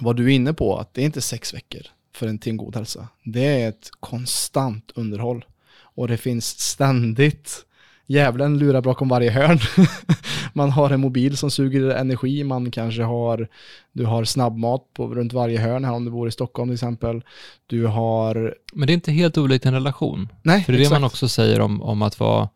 vad 0.00 0.16
du 0.16 0.24
är 0.24 0.34
inne 0.34 0.52
på, 0.52 0.78
att 0.78 0.94
det 0.94 1.00
är 1.00 1.04
inte 1.04 1.20
sex 1.20 1.54
veckor 1.54 1.82
för 2.14 2.26
en 2.26 2.38
till 2.38 2.50
en 2.50 2.56
god 2.56 2.76
hälsa. 2.76 3.08
Det 3.24 3.62
är 3.62 3.68
ett 3.68 3.90
konstant 4.00 4.92
underhåll 4.94 5.44
och 5.94 6.08
det 6.08 6.16
finns 6.16 6.60
ständigt 6.60 7.64
Djävulen 8.06 8.58
lurar 8.58 8.80
bakom 8.80 9.08
varje 9.08 9.30
hörn. 9.30 9.58
man 10.52 10.70
har 10.70 10.90
en 10.90 11.00
mobil 11.00 11.36
som 11.36 11.50
suger 11.50 11.90
energi, 11.90 12.44
man 12.44 12.70
kanske 12.70 13.02
har, 13.02 13.48
du 13.92 14.04
har 14.04 14.24
snabbmat 14.24 14.80
på, 14.94 15.14
runt 15.14 15.32
varje 15.32 15.58
hörn 15.58 15.84
här 15.84 15.92
om 15.92 16.04
du 16.04 16.10
bor 16.10 16.28
i 16.28 16.32
Stockholm 16.32 16.68
till 16.68 16.74
exempel. 16.74 17.22
Du 17.66 17.86
har, 17.86 18.54
Men 18.72 18.86
det 18.86 18.92
är 18.92 18.94
inte 18.94 19.12
helt 19.12 19.38
olikt 19.38 19.66
en 19.66 19.74
relation. 19.74 20.28
nej 20.42 20.64
För 20.64 20.72
det 20.72 20.76
är 20.76 20.78
det 20.78 20.82
exakt. 20.82 21.00
man 21.00 21.06
också 21.06 21.28
säger 21.28 21.60
om, 21.60 21.82
om 21.82 22.02
att 22.02 22.20
vara 22.20 22.48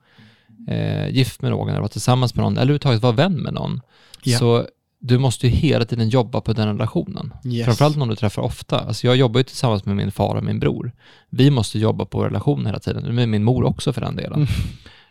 eh, 0.66 1.08
gift 1.08 1.42
med 1.42 1.50
någon 1.50 1.68
eller 1.68 1.78
vara 1.78 1.88
tillsammans 1.88 2.34
med 2.34 2.42
någon 2.42 2.52
eller 2.52 2.62
överhuvudtaget 2.62 3.02
vara 3.02 3.12
vän 3.12 3.34
med 3.34 3.54
någon. 3.54 3.80
Ja. 4.22 4.38
Så 4.38 4.66
du 5.00 5.18
måste 5.18 5.46
ju 5.46 5.52
hela 5.52 5.84
tiden 5.84 6.08
jobba 6.08 6.40
på 6.40 6.52
den 6.52 6.68
relationen. 6.68 7.32
Yes. 7.44 7.64
Framförallt 7.64 7.96
någon 7.96 8.08
du 8.08 8.16
träffar 8.16 8.42
ofta. 8.42 8.78
Alltså 8.78 9.06
jag 9.06 9.16
jobbar 9.16 9.40
ju 9.40 9.44
tillsammans 9.44 9.84
med 9.84 9.96
min 9.96 10.12
far 10.12 10.34
och 10.34 10.44
min 10.44 10.58
bror. 10.58 10.92
Vi 11.30 11.50
måste 11.50 11.78
jobba 11.78 12.04
på 12.04 12.24
relation 12.24 12.66
hela 12.66 12.78
tiden. 12.78 13.14
Med 13.14 13.28
min 13.28 13.44
mor 13.44 13.64
också 13.64 13.92
för 13.92 14.00
den 14.00 14.16
delen. 14.16 14.46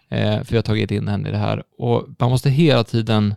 Eh, 0.09 0.37
för 0.37 0.49
vi 0.49 0.55
har 0.55 0.63
tagit 0.63 0.91
in 0.91 1.07
henne 1.07 1.29
i 1.29 1.31
det 1.31 1.37
här. 1.37 1.63
Och 1.77 2.07
man 2.19 2.29
måste 2.29 2.49
hela 2.49 2.83
tiden 2.83 3.35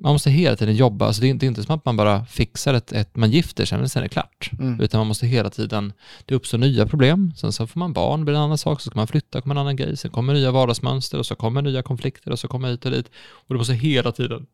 man 0.00 0.12
måste 0.12 0.30
hela 0.30 0.56
tiden 0.56 0.76
jobba. 0.76 1.06
Alltså 1.06 1.20
det, 1.20 1.28
är 1.28 1.30
inte, 1.30 1.46
det 1.46 1.46
är 1.46 1.48
inte 1.48 1.62
som 1.62 1.74
att 1.74 1.84
man 1.84 1.96
bara 1.96 2.24
fixar 2.24 2.74
ett, 2.74 2.92
ett 2.92 3.16
man 3.16 3.30
gifter 3.30 3.64
sig 3.64 3.78
och 3.78 3.90
sen 3.90 4.00
är 4.00 4.04
det 4.04 4.08
klart. 4.08 4.50
Mm. 4.58 4.80
Utan 4.80 4.98
man 4.98 5.06
måste 5.06 5.26
hela 5.26 5.50
tiden, 5.50 5.92
det 6.24 6.34
uppstår 6.34 6.58
nya 6.58 6.86
problem, 6.86 7.32
sen 7.36 7.52
så 7.52 7.66
får 7.66 7.78
man 7.78 7.92
barn, 7.92 8.24
blir 8.24 8.34
en 8.34 8.40
annan 8.40 8.58
sak, 8.58 8.80
så 8.80 8.90
ska 8.90 8.98
man 8.98 9.06
flytta, 9.06 9.40
kommer 9.40 9.54
en 9.54 9.60
annan 9.60 9.76
grej, 9.76 9.96
sen 9.96 10.10
kommer 10.10 10.34
nya 10.34 10.50
vardagsmönster 10.50 11.18
och 11.18 11.26
så 11.26 11.34
kommer 11.34 11.62
nya 11.62 11.82
konflikter 11.82 12.30
och 12.30 12.38
så 12.38 12.48
kommer 12.48 12.70
hit 12.70 12.84
och 12.84 12.90
dit. 12.90 13.10
Och 13.16 13.54
du 13.54 13.58
måste 13.58 13.74
hela 13.74 14.12
tiden 14.12 14.46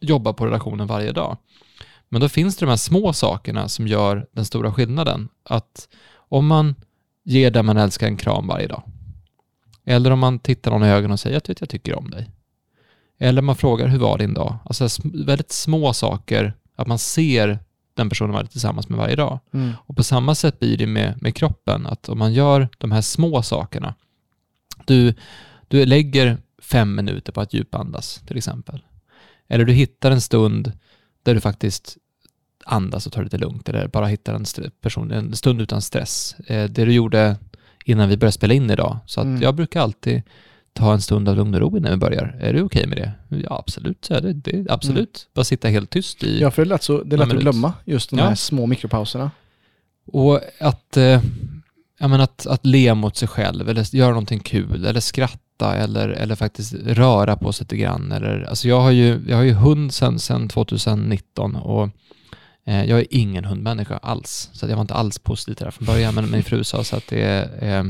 jobba 0.00 0.32
på 0.32 0.46
relationen 0.46 0.86
varje 0.86 1.12
dag. 1.12 1.36
Men 2.08 2.20
då 2.20 2.28
finns 2.28 2.56
det 2.56 2.66
de 2.66 2.70
här 2.70 2.76
små 2.76 3.12
sakerna 3.12 3.68
som 3.68 3.86
gör 3.86 4.26
den 4.32 4.44
stora 4.44 4.72
skillnaden. 4.72 5.28
Att 5.44 5.88
om 6.28 6.46
man 6.46 6.74
ger 7.24 7.50
den 7.50 7.66
man 7.66 7.76
älskar 7.76 8.06
en 8.06 8.16
kram 8.16 8.46
varje 8.46 8.66
dag, 8.66 8.82
eller 9.84 10.10
om 10.10 10.18
man 10.18 10.38
tittar 10.38 10.70
någon 10.70 10.84
i 10.84 10.88
ögonen 10.88 11.10
och 11.10 11.20
säger 11.20 11.36
att 11.36 11.60
jag 11.60 11.68
tycker 11.68 11.94
om 11.94 12.10
dig. 12.10 12.30
Eller 13.24 13.42
man 13.42 13.56
frågar 13.56 13.88
hur 13.88 13.98
var 13.98 14.18
din 14.18 14.34
dag? 14.34 14.56
Alltså 14.64 14.88
väldigt 15.04 15.52
små 15.52 15.92
saker, 15.92 16.54
att 16.76 16.86
man 16.86 16.98
ser 16.98 17.58
den 17.94 18.08
personen 18.08 18.32
man 18.32 18.42
är 18.44 18.46
tillsammans 18.46 18.88
med 18.88 18.98
varje 18.98 19.16
dag. 19.16 19.38
Mm. 19.54 19.72
Och 19.86 19.96
på 19.96 20.02
samma 20.04 20.34
sätt 20.34 20.58
blir 20.58 20.76
det 20.76 20.86
med, 20.86 21.22
med 21.22 21.34
kroppen, 21.36 21.86
att 21.86 22.08
om 22.08 22.18
man 22.18 22.32
gör 22.32 22.68
de 22.78 22.92
här 22.92 23.00
små 23.00 23.42
sakerna, 23.42 23.94
du, 24.84 25.14
du 25.68 25.86
lägger 25.86 26.38
fem 26.62 26.94
minuter 26.94 27.32
på 27.32 27.40
att 27.40 27.54
djupandas 27.54 28.22
till 28.26 28.36
exempel. 28.36 28.82
Eller 29.48 29.64
du 29.64 29.72
hittar 29.72 30.10
en 30.10 30.20
stund 30.20 30.72
där 31.22 31.34
du 31.34 31.40
faktiskt 31.40 31.96
andas 32.64 33.06
och 33.06 33.12
tar 33.12 33.20
det 33.20 33.24
lite 33.24 33.38
lugnt, 33.38 33.68
eller 33.68 33.88
bara 33.88 34.06
hittar 34.06 34.34
en, 34.34 34.44
person, 34.80 35.10
en 35.10 35.36
stund 35.36 35.60
utan 35.60 35.82
stress. 35.82 36.36
Eh, 36.46 36.70
det 36.70 36.84
du 36.84 36.92
gjorde 36.92 37.36
innan 37.84 38.08
vi 38.08 38.16
började 38.16 38.32
spela 38.32 38.54
in 38.54 38.70
idag. 38.70 38.98
Så 39.06 39.20
att 39.20 39.24
Mm. 39.26 39.42
jag 39.42 39.54
brukar 39.54 39.80
alltid 39.80 40.22
ta 40.74 40.92
en 40.92 41.00
stund 41.00 41.28
av 41.28 41.36
lugn 41.36 41.54
och 41.54 41.60
ro 41.60 41.76
innan 41.76 41.90
vi 41.90 41.96
börjar. 41.96 42.36
Är 42.40 42.52
du 42.52 42.62
okej 42.62 42.86
med 42.86 42.98
det? 42.98 43.36
Ja, 43.36 43.58
absolut. 43.58 44.04
Så 44.04 44.14
är 44.14 44.20
det, 44.20 44.32
det, 44.32 44.66
absolut. 44.70 45.26
Mm. 45.26 45.30
Bara 45.34 45.44
sitta 45.44 45.68
helt 45.68 45.90
tyst 45.90 46.24
i 46.24 46.40
Ja, 46.40 46.50
för 46.50 46.64
det 46.64 46.68
är 46.68 46.68
lätt, 46.68 46.82
så, 46.82 47.02
det 47.02 47.16
är 47.16 47.18
lätt 47.18 47.32
att 47.32 47.40
glömma 47.40 47.72
just 47.84 48.10
de 48.10 48.18
ja. 48.18 48.24
här 48.24 48.34
små 48.34 48.66
mikropauserna. 48.66 49.30
Och 50.06 50.40
att, 50.60 50.96
eh, 50.96 51.22
ja, 51.98 52.08
men 52.08 52.20
att, 52.20 52.46
att 52.46 52.66
le 52.66 52.94
mot 52.94 53.16
sig 53.16 53.28
själv 53.28 53.68
eller 53.68 53.94
göra 53.94 54.10
någonting 54.10 54.40
kul 54.40 54.86
eller 54.86 55.00
skratta 55.00 55.74
eller, 55.76 56.08
eller 56.08 56.34
faktiskt 56.34 56.74
röra 56.74 57.36
på 57.36 57.52
sig 57.52 57.64
lite 57.64 57.76
grann. 57.76 58.12
Eller, 58.12 58.42
alltså 58.42 58.68
jag, 58.68 58.80
har 58.80 58.90
ju, 58.90 59.20
jag 59.28 59.36
har 59.36 59.44
ju 59.44 59.52
hund 59.52 59.94
sedan 59.94 60.18
sen 60.18 60.48
2019 60.48 61.56
och 61.56 61.88
eh, 62.66 62.84
jag 62.84 62.98
är 62.98 63.06
ingen 63.10 63.44
hundmänniska 63.44 63.96
alls. 63.96 64.50
Så 64.52 64.66
jag 64.66 64.76
var 64.76 64.82
inte 64.82 64.94
alls 64.94 65.18
positiv 65.18 65.54
till 65.54 65.64
det 65.64 65.66
här 65.66 65.70
från 65.70 65.86
början. 65.86 66.14
Men 66.14 66.30
min 66.30 66.42
fru 66.42 66.64
sa 66.64 66.84
så 66.84 66.96
att 66.96 67.06
det 67.08 67.22
är 67.22 67.78
eh, 67.78 67.84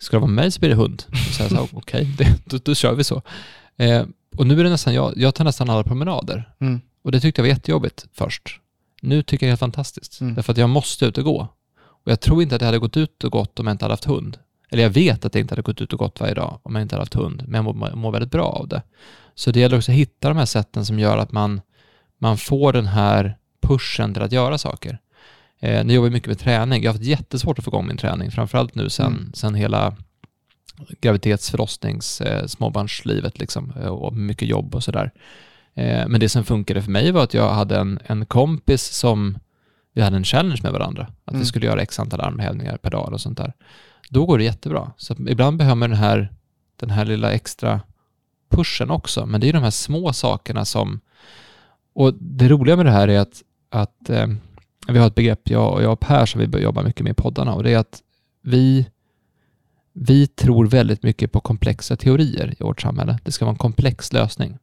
ska 0.00 0.16
det 0.16 0.20
vara 0.20 0.30
mig 0.30 0.50
så 0.50 0.60
blir 0.60 0.70
det 0.70 0.76
hund. 0.76 1.04
Så 1.32 1.42
jag 1.42 1.50
sa 1.50 1.68
okej, 1.72 2.08
okay, 2.14 2.32
då, 2.44 2.58
då 2.64 2.74
kör 2.74 2.94
vi 2.94 3.04
så. 3.04 3.22
Eh, 3.76 4.04
och 4.36 4.46
nu 4.46 4.60
är 4.60 4.64
det 4.64 4.70
nästan, 4.70 4.94
jag, 4.94 5.12
jag 5.16 5.34
tar 5.34 5.44
nästan 5.44 5.70
alla 5.70 5.84
promenader. 5.84 6.52
Mm. 6.60 6.80
Och 7.02 7.12
det 7.12 7.20
tyckte 7.20 7.40
jag 7.40 7.44
var 7.44 7.48
jättejobbigt 7.48 8.06
först. 8.12 8.60
Nu 9.02 9.22
tycker 9.22 9.46
jag 9.46 9.48
det 9.48 9.48
är 9.48 9.52
helt 9.52 9.60
fantastiskt. 9.60 10.20
Mm. 10.20 10.34
Därför 10.34 10.52
att 10.52 10.58
jag 10.58 10.70
måste 10.70 11.06
ut 11.06 11.18
och 11.18 11.24
gå. 11.24 11.48
Och 11.80 12.12
jag 12.12 12.20
tror 12.20 12.42
inte 12.42 12.54
att 12.54 12.58
det 12.58 12.66
hade 12.66 12.78
gått 12.78 12.96
ut 12.96 13.24
och 13.24 13.32
gått 13.32 13.60
om 13.60 13.66
jag 13.66 13.74
inte 13.74 13.84
hade 13.84 13.92
haft 13.92 14.04
hund. 14.04 14.38
Eller 14.70 14.82
jag 14.82 14.90
vet 14.90 15.24
att 15.24 15.32
det 15.32 15.40
inte 15.40 15.52
hade 15.52 15.62
gått 15.62 15.80
ut 15.80 15.92
och 15.92 15.98
gått 15.98 16.20
varje 16.20 16.34
dag 16.34 16.60
om 16.62 16.74
jag 16.74 16.82
inte 16.82 16.94
hade 16.94 17.02
haft 17.02 17.14
hund. 17.14 17.42
Men 17.46 17.64
jag 17.64 17.76
mår, 17.76 17.94
mår 17.94 18.12
väldigt 18.12 18.30
bra 18.30 18.46
av 18.46 18.68
det. 18.68 18.82
Så 19.34 19.50
det 19.50 19.60
gäller 19.60 19.76
också 19.76 19.92
att 19.92 19.98
hitta 19.98 20.28
de 20.28 20.36
här 20.36 20.46
sätten 20.46 20.86
som 20.86 20.98
gör 20.98 21.18
att 21.18 21.32
man, 21.32 21.60
man 22.18 22.38
får 22.38 22.72
den 22.72 22.86
här 22.86 23.36
pushen 23.60 24.14
till 24.14 24.22
att 24.22 24.32
göra 24.32 24.58
saker. 24.58 24.98
Eh, 25.60 25.84
nu 25.84 25.94
jobbar 25.94 26.06
jag 26.06 26.12
mycket 26.12 26.28
med 26.28 26.38
träning. 26.38 26.82
Jag 26.82 26.90
har 26.90 26.94
haft 26.94 27.06
jättesvårt 27.06 27.58
att 27.58 27.64
få 27.64 27.70
igång 27.70 27.86
min 27.86 27.96
träning, 27.96 28.30
framförallt 28.30 28.74
nu 28.74 28.90
sen, 28.90 29.06
mm. 29.06 29.32
sen 29.34 29.54
hela 29.54 29.96
graviditets, 31.00 31.50
förlossnings, 31.50 32.20
eh, 32.20 32.46
småbarnslivet 32.46 33.38
liksom, 33.38 33.72
eh, 33.80 33.88
och 33.88 34.12
mycket 34.12 34.48
jobb 34.48 34.74
och 34.74 34.84
sådär. 34.84 35.10
Eh, 35.74 36.08
men 36.08 36.20
det 36.20 36.28
som 36.28 36.44
funkade 36.44 36.82
för 36.82 36.90
mig 36.90 37.12
var 37.12 37.24
att 37.24 37.34
jag 37.34 37.52
hade 37.52 37.78
en, 37.78 37.98
en 38.04 38.26
kompis 38.26 38.82
som, 38.82 39.38
vi 39.94 40.02
hade 40.02 40.16
en 40.16 40.24
challenge 40.24 40.60
med 40.62 40.72
varandra, 40.72 41.02
att 41.24 41.32
mm. 41.32 41.40
vi 41.40 41.46
skulle 41.46 41.66
göra 41.66 41.82
x 41.82 41.98
antal 41.98 42.20
armhävningar 42.20 42.76
per 42.76 42.90
dag 42.90 43.12
och 43.12 43.20
sånt 43.20 43.38
där. 43.38 43.52
Då 44.10 44.26
går 44.26 44.38
det 44.38 44.44
jättebra. 44.44 44.92
Så 44.96 45.14
ibland 45.28 45.56
behöver 45.56 45.76
man 45.76 45.90
den 45.90 45.98
här, 45.98 46.32
den 46.76 46.90
här 46.90 47.04
lilla 47.04 47.32
extra 47.32 47.80
pushen 48.50 48.90
också, 48.90 49.26
men 49.26 49.40
det 49.40 49.48
är 49.48 49.52
de 49.52 49.62
här 49.62 49.70
små 49.70 50.12
sakerna 50.12 50.64
som, 50.64 51.00
och 51.94 52.14
det 52.14 52.48
roliga 52.48 52.76
med 52.76 52.86
det 52.86 52.92
här 52.92 53.08
är 53.08 53.18
att, 53.18 53.42
att 53.70 54.10
eh, 54.10 54.26
vi 54.92 54.98
har 54.98 55.06
ett 55.06 55.14
begrepp, 55.14 55.50
jag 55.50 55.72
och, 55.72 55.82
jag 55.82 55.92
och 55.92 56.00
Per, 56.00 56.26
som 56.26 56.40
vi 56.40 56.62
jobbar 56.62 56.82
mycket 56.82 57.04
med 57.04 57.10
i 57.10 57.14
poddarna 57.14 57.54
och 57.54 57.62
det 57.62 57.70
är 57.70 57.78
att 57.78 58.02
vi, 58.42 58.86
vi 59.92 60.26
tror 60.26 60.66
väldigt 60.66 61.02
mycket 61.02 61.32
på 61.32 61.40
komplexa 61.40 61.96
teorier 61.96 62.54
i 62.58 62.62
vårt 62.62 62.80
samhälle. 62.80 63.18
Det 63.24 63.32
ska 63.32 63.44
vara 63.44 63.52
en 63.52 63.58
komplex 63.58 64.12
lösning. 64.12 64.58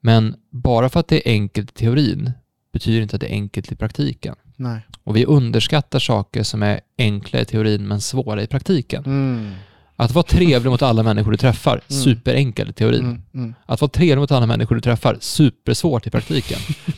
Men 0.00 0.34
bara 0.50 0.88
för 0.88 1.00
att 1.00 1.08
det 1.08 1.28
är 1.28 1.32
enkelt 1.32 1.70
i 1.70 1.74
teorin 1.74 2.32
betyder 2.72 3.02
inte 3.02 3.16
att 3.16 3.20
det 3.20 3.26
är 3.26 3.32
enkelt 3.32 3.72
i 3.72 3.76
praktiken. 3.76 4.34
Nej. 4.56 4.80
Och 5.04 5.16
vi 5.16 5.24
underskattar 5.24 5.98
saker 5.98 6.42
som 6.42 6.62
är 6.62 6.80
enkla 6.98 7.40
i 7.40 7.44
teorin 7.44 7.88
men 7.88 8.00
svåra 8.00 8.42
i 8.42 8.46
praktiken. 8.46 9.04
Mm. 9.04 9.52
Att 9.96 10.12
vara 10.12 10.22
trevlig 10.22 10.70
mot 10.70 10.82
alla 10.82 11.02
människor 11.02 11.30
du 11.30 11.36
träffar, 11.36 11.72
mm. 11.72 12.02
superenkel 12.02 12.70
i 12.70 12.72
teorin. 12.72 13.00
Mm. 13.00 13.22
Mm. 13.34 13.54
Att 13.66 13.80
vara 13.80 13.90
trevlig 13.90 14.20
mot 14.20 14.32
alla 14.32 14.46
människor 14.46 14.74
du 14.74 14.80
träffar, 14.80 15.16
supersvårt 15.20 16.06
i 16.06 16.10
praktiken. 16.10 16.58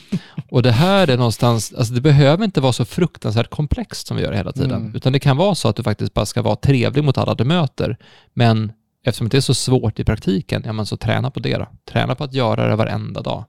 Och 0.51 0.62
det 0.62 0.72
här 0.72 1.11
är 1.11 1.16
någonstans, 1.16 1.74
alltså 1.74 1.94
det 1.94 2.01
behöver 2.01 2.44
inte 2.44 2.61
vara 2.61 2.72
så 2.72 2.84
fruktansvärt 2.84 3.51
komplext 3.51 4.07
som 4.07 4.16
vi 4.16 4.22
gör 4.22 4.32
hela 4.32 4.53
tiden, 4.53 4.80
mm. 4.80 4.94
utan 4.94 5.12
det 5.12 5.18
kan 5.18 5.36
vara 5.36 5.55
så 5.55 5.68
att 5.68 5.76
du 5.76 5.82
faktiskt 5.82 6.14
bara 6.14 6.26
ska 6.26 6.42
vara 6.42 6.57
trevlig 6.57 7.05
mot 7.05 7.18
alla 7.18 7.34
du 7.34 7.44
möter, 7.44 7.96
men 8.34 8.72
eftersom 9.05 9.28
det 9.28 9.36
är 9.36 9.40
så 9.40 9.55
svårt 9.55 9.99
i 9.99 10.05
praktiken, 10.05 10.62
ja 10.66 10.72
men 10.72 10.86
så 10.86 10.96
träna 10.96 11.30
på 11.30 11.40
det 11.40 11.57
då. 11.57 11.66
Träna 11.84 12.14
på 12.14 12.24
att 12.24 12.34
göra 12.34 12.68
det 12.68 12.76
varenda 12.76 13.22
dag. 13.22 13.44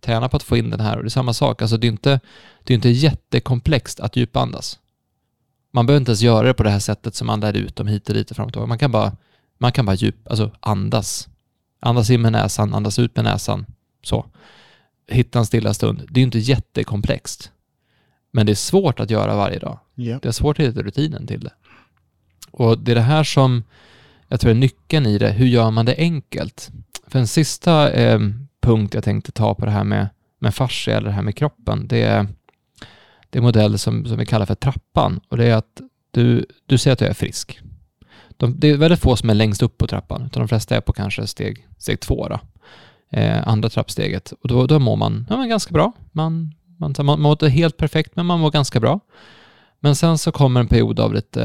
Träna 0.00 0.28
på 0.28 0.36
att 0.36 0.42
få 0.42 0.56
in 0.56 0.70
den 0.70 0.80
här, 0.80 0.96
och 0.96 1.02
det 1.02 1.08
är 1.08 1.10
samma 1.10 1.32
sak, 1.32 1.62
alltså 1.62 1.76
det 1.76 1.86
är 1.86 1.90
inte, 1.90 2.20
det 2.64 2.72
är 2.72 2.74
inte 2.74 2.88
jättekomplext 2.88 4.00
att 4.00 4.16
djupandas. 4.16 4.78
Man 5.72 5.86
behöver 5.86 6.00
inte 6.00 6.10
ens 6.10 6.22
göra 6.22 6.46
det 6.46 6.54
på 6.54 6.62
det 6.62 6.70
här 6.70 6.78
sättet 6.78 7.14
som 7.14 7.26
man 7.26 7.40
lär 7.40 7.56
ut 7.56 7.76
dem 7.76 7.86
hit 7.86 8.08
och 8.08 8.14
dit 8.14 8.30
och 8.30 8.36
fram 8.36 8.46
och 8.46 8.52
tillbaka. 8.52 8.68
Man 8.68 8.78
kan 8.78 8.92
bara, 8.92 9.16
man 9.58 9.72
kan 9.72 9.86
bara 9.86 9.96
djup, 9.96 10.28
alltså 10.28 10.50
andas. 10.60 11.28
Andas 11.80 12.10
in 12.10 12.22
med 12.22 12.32
näsan, 12.32 12.74
andas 12.74 12.98
ut 12.98 13.16
med 13.16 13.24
näsan. 13.24 13.66
Så 14.02 14.26
hitta 15.10 15.38
en 15.38 15.46
stilla 15.46 15.74
stund. 15.74 16.02
Det 16.08 16.18
är 16.18 16.22
ju 16.22 16.24
inte 16.24 16.38
jättekomplext. 16.38 17.52
Men 18.30 18.46
det 18.46 18.52
är 18.52 18.56
svårt 18.56 19.00
att 19.00 19.10
göra 19.10 19.36
varje 19.36 19.58
dag. 19.58 19.78
Yeah. 19.96 20.20
Det 20.20 20.28
är 20.28 20.32
svårt 20.32 20.60
att 20.60 20.66
hitta 20.66 20.82
rutinen 20.82 21.26
till 21.26 21.40
det. 21.40 21.52
Och 22.50 22.78
det 22.78 22.90
är 22.90 22.94
det 22.94 23.00
här 23.00 23.24
som 23.24 23.64
jag 24.28 24.40
tror 24.40 24.50
är 24.50 24.54
nyckeln 24.54 25.06
i 25.06 25.18
det. 25.18 25.30
Hur 25.30 25.46
gör 25.46 25.70
man 25.70 25.86
det 25.86 25.94
enkelt? 25.98 26.70
För 27.06 27.18
en 27.18 27.26
sista 27.26 27.92
eh, 27.92 28.20
punkt 28.60 28.94
jag 28.94 29.04
tänkte 29.04 29.32
ta 29.32 29.54
på 29.54 29.64
det 29.64 29.70
här 29.70 29.84
med, 29.84 30.08
med 30.38 30.54
fascia 30.54 30.96
eller 30.96 31.08
det 31.08 31.14
här 31.14 31.22
med 31.22 31.36
kroppen, 31.36 31.88
det 31.88 32.02
är, 32.02 32.26
det 33.30 33.38
är 33.38 33.42
modell 33.42 33.78
som, 33.78 34.06
som 34.06 34.18
vi 34.18 34.26
kallar 34.26 34.46
för 34.46 34.54
trappan. 34.54 35.20
Och 35.28 35.36
det 35.36 35.46
är 35.46 35.54
att 35.54 35.80
du, 36.10 36.46
du 36.66 36.78
säger 36.78 36.92
att 36.92 36.98
du 36.98 37.04
är 37.04 37.14
frisk. 37.14 37.60
De, 38.36 38.60
det 38.60 38.68
är 38.68 38.76
väldigt 38.76 39.00
få 39.00 39.16
som 39.16 39.30
är 39.30 39.34
längst 39.34 39.62
upp 39.62 39.78
på 39.78 39.86
trappan, 39.86 40.22
utan 40.26 40.40
de 40.40 40.48
flesta 40.48 40.76
är 40.76 40.80
på 40.80 40.92
kanske 40.92 41.26
steg, 41.26 41.66
steg 41.78 42.00
två. 42.00 42.28
Då 42.28 42.40
eh, 43.12 43.48
andra 43.48 43.68
trappsteget. 43.68 44.32
Och 44.42 44.48
då, 44.48 44.66
då 44.66 44.78
mår 44.78 44.96
man, 44.96 45.26
ja, 45.30 45.36
man 45.36 45.48
ganska 45.48 45.72
bra. 45.72 45.92
Man, 46.12 46.54
man, 46.78 46.94
man 47.02 47.20
mår 47.20 47.32
inte 47.32 47.48
helt 47.48 47.76
perfekt, 47.76 48.16
men 48.16 48.26
man 48.26 48.40
mår 48.40 48.50
ganska 48.50 48.80
bra. 48.80 49.00
Men 49.80 49.96
sen 49.96 50.18
så 50.18 50.32
kommer 50.32 50.60
en 50.60 50.68
period 50.68 51.00
av 51.00 51.14
lite 51.14 51.44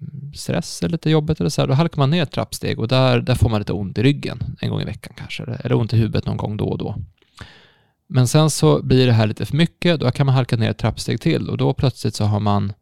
mm, 0.00 0.34
stress 0.34 0.82
eller 0.82 0.92
lite 0.92 1.10
jobbigt 1.10 1.40
eller 1.40 1.50
så 1.50 1.62
här, 1.62 1.68
då 1.68 1.74
halkar 1.74 1.98
man 1.98 2.10
ner 2.10 2.22
ett 2.22 2.30
trappsteg 2.30 2.78
och 2.78 2.88
där, 2.88 3.20
där 3.20 3.34
får 3.34 3.48
man 3.48 3.60
lite 3.60 3.72
ont 3.72 3.98
i 3.98 4.02
ryggen 4.02 4.56
en 4.60 4.70
gång 4.70 4.80
i 4.80 4.84
veckan 4.84 5.12
kanske, 5.16 5.42
eller 5.42 5.74
ont 5.74 5.92
i 5.92 5.96
huvudet 5.96 6.26
någon 6.26 6.36
gång 6.36 6.56
då 6.56 6.64
och 6.64 6.78
då. 6.78 6.96
Men 8.08 8.28
sen 8.28 8.50
så 8.50 8.82
blir 8.82 9.06
det 9.06 9.12
här 9.12 9.26
lite 9.26 9.46
för 9.46 9.56
mycket, 9.56 10.00
då 10.00 10.10
kan 10.10 10.26
man 10.26 10.34
halka 10.34 10.56
ner 10.56 10.70
ett 10.70 10.78
trappsteg 10.78 11.20
till 11.20 11.48
och 11.48 11.56
då 11.56 11.74
plötsligt 11.74 12.14
så 12.14 12.24
har 12.24 12.40
man, 12.40 12.72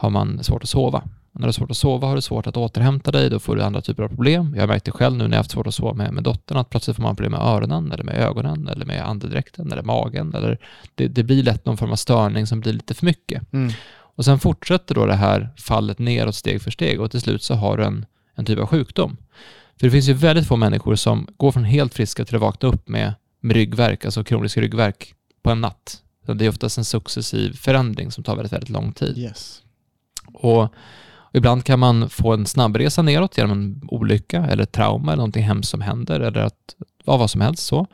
har 0.00 0.10
man 0.10 0.44
svårt 0.44 0.62
att 0.62 0.68
sova. 0.68 1.02
Och 1.32 1.40
när 1.40 1.46
du 1.46 1.48
har 1.48 1.52
svårt 1.52 1.70
att 1.70 1.76
sova 1.76 2.08
har 2.08 2.14
du 2.14 2.22
svårt 2.22 2.46
att 2.46 2.56
återhämta 2.56 3.10
dig, 3.10 3.30
då 3.30 3.38
får 3.38 3.56
du 3.56 3.62
andra 3.62 3.80
typer 3.80 4.02
av 4.02 4.08
problem. 4.08 4.52
Jag 4.54 4.62
har 4.62 4.68
märkt 4.68 4.84
det 4.84 4.92
själv 4.92 5.16
nu 5.16 5.24
när 5.24 5.30
jag 5.30 5.36
har 5.36 5.38
haft 5.38 5.50
svårt 5.50 5.66
att 5.66 5.74
sova 5.74 5.94
med, 5.94 6.12
med 6.12 6.22
dottern, 6.22 6.58
att 6.58 6.70
plötsligt 6.70 6.96
får 6.96 7.02
man 7.02 7.16
problem 7.16 7.32
med 7.32 7.40
öronen, 7.40 7.92
eller 7.92 8.04
med 8.04 8.14
ögonen, 8.14 8.68
eller 8.68 8.86
med 8.86 9.08
andedräkten, 9.08 9.72
eller 9.72 9.82
magen. 9.82 10.34
Eller 10.34 10.58
det, 10.94 11.08
det 11.08 11.22
blir 11.22 11.42
lätt 11.42 11.66
någon 11.66 11.76
form 11.76 11.92
av 11.92 11.96
störning 11.96 12.46
som 12.46 12.60
blir 12.60 12.72
lite 12.72 12.94
för 12.94 13.06
mycket. 13.06 13.52
Mm. 13.52 13.72
Och 14.16 14.24
sen 14.24 14.38
fortsätter 14.38 14.94
då 14.94 15.06
det 15.06 15.14
här 15.14 15.48
fallet 15.56 15.98
neråt 15.98 16.34
steg 16.34 16.62
för 16.62 16.70
steg 16.70 17.00
och 17.00 17.10
till 17.10 17.20
slut 17.20 17.42
så 17.42 17.54
har 17.54 17.76
du 17.76 17.84
en, 17.84 18.06
en 18.34 18.44
typ 18.44 18.58
av 18.58 18.66
sjukdom. 18.66 19.16
För 19.80 19.86
det 19.86 19.90
finns 19.90 20.08
ju 20.08 20.12
väldigt 20.12 20.46
få 20.46 20.56
människor 20.56 20.94
som 20.94 21.26
går 21.36 21.52
från 21.52 21.64
helt 21.64 21.94
friska 21.94 22.24
till 22.24 22.34
att 22.34 22.40
vakna 22.40 22.68
upp 22.68 22.88
med, 22.88 23.14
med 23.40 23.56
ryggverk, 23.56 24.04
alltså 24.04 24.24
kronisk 24.24 24.56
ryggverk, 24.56 25.14
på 25.42 25.50
en 25.50 25.60
natt. 25.60 26.02
Så 26.26 26.34
det 26.34 26.44
är 26.44 26.48
oftast 26.48 26.78
en 26.78 26.84
successiv 26.84 27.52
förändring 27.52 28.10
som 28.10 28.24
tar 28.24 28.36
väldigt, 28.36 28.52
väldigt 28.52 28.70
lång 28.70 28.92
tid. 28.92 29.18
Yes. 29.18 29.62
Och 30.34 30.74
Ibland 31.32 31.64
kan 31.64 31.78
man 31.78 32.10
få 32.10 32.32
en 32.32 32.46
snabbresa 32.46 33.02
neråt 33.02 33.38
genom 33.38 33.52
en 33.52 33.82
olycka 33.88 34.46
eller 34.46 34.64
trauma 34.64 35.12
eller 35.12 35.20
någonting 35.20 35.44
hemskt 35.44 35.70
som 35.70 35.80
händer 35.80 36.20
eller 36.20 36.40
att, 36.40 36.74
ja, 37.04 37.16
vad 37.16 37.30
som 37.30 37.40
helst 37.40 37.66
så. 37.66 37.86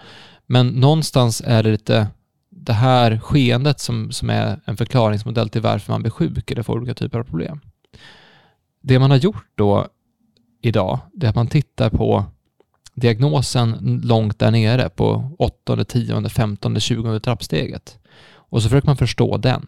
Men 0.47 0.69
någonstans 0.69 1.43
är 1.47 1.63
det 1.63 1.71
lite 1.71 2.07
det 2.51 2.73
här 2.73 3.19
skeendet 3.19 3.81
som, 3.81 4.13
som 4.13 4.31
är 4.31 4.61
en 4.65 4.77
förklaringsmodell 4.77 5.49
till 5.49 5.63
varför 5.63 5.93
man 5.93 6.03
blir 6.03 6.11
sjuk 6.11 6.51
eller 6.51 6.63
får 6.63 6.77
olika 6.77 6.95
typer 6.95 7.19
av 7.19 7.25
problem. 7.25 7.61
Det 8.81 8.99
man 8.99 9.11
har 9.11 9.19
gjort 9.19 9.47
då 9.55 9.87
idag, 10.63 10.99
det 11.13 11.27
är 11.27 11.31
att 11.31 11.37
man 11.37 11.47
tittar 11.47 11.91
på 11.91 12.25
diagnosen 12.95 14.01
långt 14.05 14.39
där 14.39 14.51
nere 14.51 14.89
på 14.89 15.31
åttonde, 15.39 15.85
tionde, 15.85 16.29
femtonde, 16.29 16.81
tjugonde 16.81 17.21
trappsteget. 17.21 17.99
Och 18.35 18.63
så 18.63 18.69
försöker 18.69 18.89
man 18.89 18.97
förstå 18.97 19.37
den. 19.37 19.67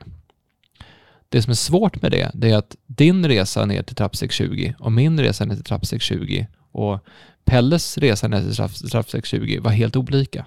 Det 1.29 1.43
som 1.43 1.51
är 1.51 1.55
svårt 1.55 2.03
med 2.03 2.11
det, 2.11 2.31
det 2.35 2.51
är 2.51 2.57
att 2.57 2.77
din 2.87 3.29
resa 3.29 3.65
ner 3.65 3.83
till 3.83 3.97
trappsteg 3.97 4.33
20 4.33 4.75
och 4.79 4.93
min 4.93 5.21
resa 5.21 5.45
ner 5.45 5.55
till 5.55 5.65
trappsteg 5.65 6.03
20 6.03 6.49
och 6.73 7.05
Pelles 7.45 7.99
resa 7.99 8.29
ner 8.29 8.79
till 8.79 8.91
trappsteg 8.91 9.27
20 9.27 9.59
var 9.59 9.71
helt 9.71 9.97
olika. 9.97 10.47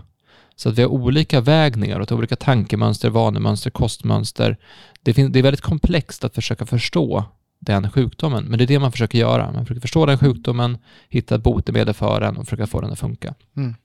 Så 0.56 0.70
att 0.70 0.78
vi 0.78 0.82
har 0.82 0.90
olika 0.90 1.42
väg 1.42 1.78
neråt, 1.78 2.12
olika 2.12 2.36
tankemönster, 2.36 3.10
vanemönster, 3.10 3.70
kostmönster. 3.70 4.58
Det, 5.02 5.14
finns, 5.14 5.34
det 5.34 5.40
är 5.40 5.44
väldigt 5.44 5.62
komplext 5.62 6.24
att 6.24 6.36
försöka 6.36 6.66
förstå 6.66 7.26
den 7.60 7.92
sjukdomen, 7.92 8.46
men 8.46 8.58
det 8.58 8.66
är 8.66 8.68
det 8.68 8.80
man 8.80 8.92
försöker 8.92 9.20
göra. 9.20 9.52
Man 9.52 9.66
försöker 9.66 9.82
förstå 9.82 10.06
den 10.06 10.18
sjukdomen, 10.18 10.78
hitta 11.10 11.36
ett 11.36 11.44
botemedel 11.44 11.94
för 11.94 12.22
den 12.22 12.38
och 12.38 12.46
försöka 12.46 12.68
få 12.68 12.82
den 12.82 12.92
att 12.92 13.00
funka. 13.00 13.34
Mm. 13.58 13.76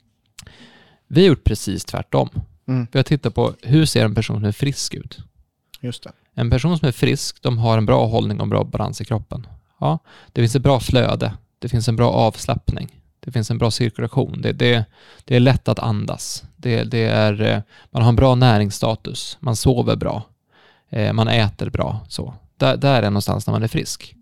Vi 1.09 1.21
har 1.21 1.29
gjort 1.29 1.45
precis 1.45 1.85
tvärtom. 1.85 2.29
Mm. 2.69 2.87
Vi 2.93 2.99
har 2.99 3.05
tittat 3.05 3.35
på 3.35 3.55
hur 3.63 3.87
ser 3.87 4.05
en 4.05 4.15
person 4.15 4.37
som 4.37 4.45
är 4.45 4.53
frisk 4.53 4.95
ut? 4.95 5.19
Just 5.81 6.03
det. 6.03 6.13
En 6.39 6.51
person 6.51 6.79
som 6.79 6.89
är 6.89 6.93
frisk, 6.93 7.43
de 7.43 7.59
har 7.59 7.79
en 7.79 7.87
bra 7.87 8.07
hållning 8.07 8.39
och 8.39 8.43
en 8.43 8.51
bra 8.51 8.65
balans 8.65 9.01
i 9.01 9.05
kroppen. 9.05 9.47
Ja, 9.81 9.99
det 10.33 10.41
finns 10.41 10.57
ett 10.57 10.63
bra 10.63 10.81
flöde, 10.81 11.33
det 11.59 11.69
finns 11.69 11.89
en 11.89 11.97
bra 11.97 12.11
avslappning, 12.11 13.01
det 13.21 13.31
finns 13.31 13.51
en 13.51 13.59
bra 13.59 13.71
cirkulation, 13.71 14.43
det, 14.43 14.53
det, 14.53 14.85
det 15.25 15.37
är 15.37 15.41
lätt 15.41 15.69
att 15.69 15.79
andas, 15.79 16.45
det, 16.57 16.85
det, 16.85 17.05
är, 17.05 17.43
eh, 17.43 17.63
man 17.91 18.03
har 18.03 18.09
en 18.09 18.17
bra 18.17 18.35
näringsstatus, 18.35 19.37
man 19.41 19.57
sover 19.57 19.97
bra, 19.97 20.23
eh, 20.91 21.13
man 21.13 21.29
äter 21.29 21.71
bra. 21.71 22.01
Så. 22.09 22.35
Där, 22.57 22.77
där 22.77 23.03
är 23.03 23.11
någonstans 23.11 23.47
när 23.47 23.53
man 23.53 23.63
är 23.63 23.69
frisk. 23.69 24.15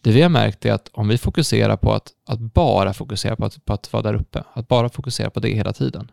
Det 0.00 0.12
vi 0.12 0.22
har 0.22 0.28
märkt 0.28 0.66
är 0.66 0.72
att 0.72 0.90
om 0.92 1.08
vi 1.08 1.18
fokuserar 1.18 1.76
på 1.76 1.92
att, 1.92 2.12
att 2.26 2.38
bara 2.38 2.92
fokusera 2.92 3.36
på 3.36 3.44
att, 3.44 3.64
på 3.64 3.72
att 3.72 3.92
vara 3.92 4.02
där 4.02 4.14
uppe, 4.14 4.44
att 4.52 4.68
bara 4.68 4.88
fokusera 4.88 5.30
på 5.30 5.40
det 5.40 5.48
hela 5.48 5.72
tiden, 5.72 6.10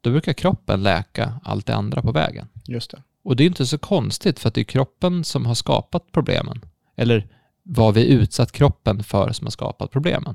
då 0.00 0.10
brukar 0.10 0.32
kroppen 0.32 0.82
läka 0.82 1.40
allt 1.44 1.66
det 1.66 1.74
andra 1.74 2.02
på 2.02 2.12
vägen. 2.12 2.48
Just 2.64 2.90
det. 2.90 3.02
Och 3.24 3.36
det 3.36 3.44
är 3.44 3.46
inte 3.46 3.66
så 3.66 3.78
konstigt 3.78 4.40
för 4.40 4.48
att 4.48 4.54
det 4.54 4.60
är 4.60 4.64
kroppen 4.64 5.24
som 5.24 5.46
har 5.46 5.54
skapat 5.54 6.12
problemen. 6.12 6.60
Eller 6.96 7.28
vad 7.62 7.94
vi 7.94 8.06
utsatt 8.06 8.52
kroppen 8.52 9.04
för 9.04 9.32
som 9.32 9.46
har 9.46 9.50
skapat 9.50 9.90
problemen. 9.90 10.34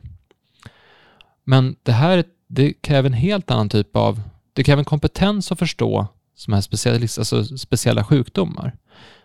Men 1.44 1.76
det 1.84 1.92
här 1.92 2.24
det 2.48 2.74
kräver 2.74 3.10
en 3.10 3.14
helt 3.14 3.52
annan 3.52 3.70
typ 3.70 3.96
av, 3.96 4.22
det 4.54 4.64
kräver 4.64 4.80
en 4.80 4.86
kompetens 4.86 5.52
att 5.52 5.60
förstå 5.60 6.08
som 6.36 6.54
är 6.54 6.62
specialist, 6.62 7.18
alltså 7.20 7.58
speciella 7.58 8.04
sjukdomar. 8.04 8.78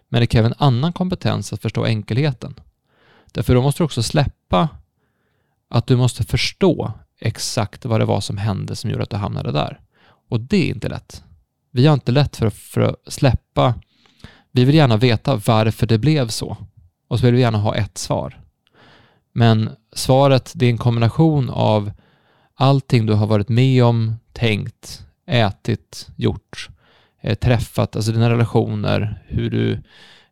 Men 0.08 0.20
det 0.20 0.26
kräver 0.26 0.48
en 0.48 0.54
annan 0.58 0.92
kompetens 0.92 1.52
att 1.52 1.62
förstå 1.62 1.84
enkelheten. 1.84 2.54
Därför 3.32 3.54
då 3.54 3.62
måste 3.62 3.80
du 3.80 3.84
också 3.84 4.02
släppa 4.02 4.68
att 5.68 5.86
du 5.86 5.96
måste 5.96 6.24
förstå 6.24 6.92
exakt 7.20 7.84
vad 7.84 8.00
det 8.00 8.04
var 8.04 8.20
som 8.20 8.38
hände 8.38 8.76
som 8.76 8.90
gjorde 8.90 9.02
att 9.02 9.10
du 9.10 9.16
hamnade 9.16 9.52
där. 9.52 9.80
Och 10.28 10.40
det 10.40 10.56
är 10.56 10.68
inte 10.68 10.88
lätt. 10.88 11.24
Vi 11.75 11.87
har 11.87 11.95
inte 11.95 12.12
lätt 12.12 12.37
för, 12.37 12.51
för 12.51 12.81
att 12.81 12.97
släppa. 13.07 13.75
Vi 14.53 14.64
vill 14.64 14.75
gärna 14.75 14.97
veta 14.97 15.37
varför 15.37 15.87
det 15.87 15.99
blev 15.99 16.29
så. 16.29 16.57
Och 17.09 17.18
så 17.18 17.27
vill 17.27 17.35
vi 17.35 17.41
gärna 17.41 17.59
ha 17.59 17.75
ett 17.75 17.99
svar. 17.99 18.41
Men 19.33 19.70
svaret, 19.95 20.53
det 20.55 20.66
är 20.66 20.70
en 20.70 20.79
kombination 20.79 21.51
av 21.51 21.93
allting 22.55 23.07
du 23.07 23.12
har 23.12 23.27
varit 23.27 23.49
med 23.49 23.85
om, 23.85 24.14
tänkt, 24.33 25.07
ätit, 25.27 26.09
gjort, 26.16 26.68
eh, 27.20 27.35
träffat, 27.35 27.97
alltså 27.97 28.12
dina 28.12 28.31
relationer, 28.31 29.22
hur 29.27 29.51
du, 29.51 29.83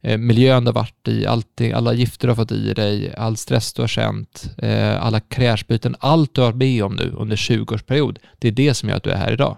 eh, 0.01 0.19
miljön 0.19 0.65
du 0.65 0.69
har 0.69 0.75
varit 0.75 1.09
i, 1.09 1.27
allting, 1.27 1.73
alla 1.73 1.93
gifter 1.93 2.29
du 2.29 2.31
har 2.31 2.37
fått 2.37 2.53
i 2.53 2.75
dig, 2.75 3.15
all 3.15 3.37
stress 3.37 3.73
du 3.73 3.83
har 3.83 3.89
känt, 3.89 4.55
eh, 4.59 5.05
alla 5.05 5.21
kräsbyten, 5.21 5.97
allt 5.99 6.35
du 6.35 6.41
har 6.41 6.49
varit 6.49 6.57
med 6.57 6.85
om 6.85 6.97
nu 6.97 7.13
under 7.17 7.37
20-årsperiod, 7.37 8.19
det 8.39 8.49
är 8.49 8.53
det 8.53 8.75
som 8.75 8.89
gör 8.89 8.97
att 8.97 9.03
du 9.03 9.11
är 9.11 9.17
här 9.17 9.33
idag. 9.33 9.57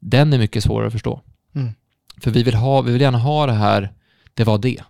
Den 0.00 0.32
är 0.32 0.38
mycket 0.38 0.64
svårare 0.64 0.86
att 0.86 0.92
förstå. 0.92 1.20
Mm. 1.54 1.72
För 2.22 2.30
vi 2.30 2.42
vill, 2.42 2.54
ha, 2.54 2.80
vi 2.82 2.92
vill 2.92 3.00
gärna 3.00 3.18
ha 3.18 3.46
det 3.46 3.52
här, 3.52 3.92
det 4.34 4.44
var 4.44 4.58
det. 4.58 4.80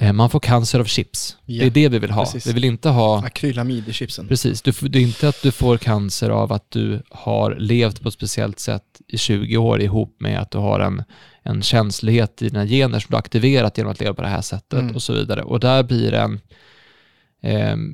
Eh, 0.00 0.12
Man 0.12 0.30
får 0.30 0.40
cancer 0.40 0.80
av 0.80 0.84
chips. 0.84 1.36
Ja, 1.44 1.60
det 1.60 1.66
är 1.66 1.70
det 1.70 1.88
vi 1.88 1.98
vill 1.98 2.10
ha. 2.10 2.24
precis. 2.24 2.46
Vi 2.46 2.52
vill 2.52 2.64
inte 2.64 2.88
ha 2.88 3.24
Akrylamid 3.26 3.88
i 3.88 3.92
chipsen. 3.92 4.28
Precis, 4.28 4.62
du, 4.62 4.72
det 4.88 4.98
är 4.98 5.02
inte 5.02 5.28
att 5.28 5.42
du 5.42 5.52
får 5.52 5.76
cancer 5.76 6.30
av 6.30 6.52
att 6.52 6.70
du 6.70 7.02
har 7.10 7.56
levt 7.58 8.02
på 8.02 8.08
ett 8.08 8.14
speciellt 8.14 8.58
sätt 8.58 9.00
i 9.08 9.18
20 9.18 9.56
år 9.56 9.80
ihop 9.82 10.16
med 10.20 10.40
att 10.40 10.50
du 10.50 10.58
har 10.58 10.80
en, 10.80 11.02
en 11.42 11.62
känslighet 11.62 12.42
i 12.42 12.48
dina 12.48 12.66
gener 12.66 12.98
som 13.00 13.06
du 13.10 13.14
har 13.14 13.18
aktiverat 13.18 13.78
genom 13.78 13.92
att 13.92 14.00
leva 14.00 14.14
på 14.14 14.22
det 14.22 14.28
här 14.28 14.42
sättet 14.42 14.78
Mm. 14.80 14.94
och 14.94 15.02
så 15.02 15.12
vidare. 15.12 15.42
Och 15.42 15.60
där 15.60 15.82
blir 15.82 16.10
det 16.10 16.18
en, 16.20 16.40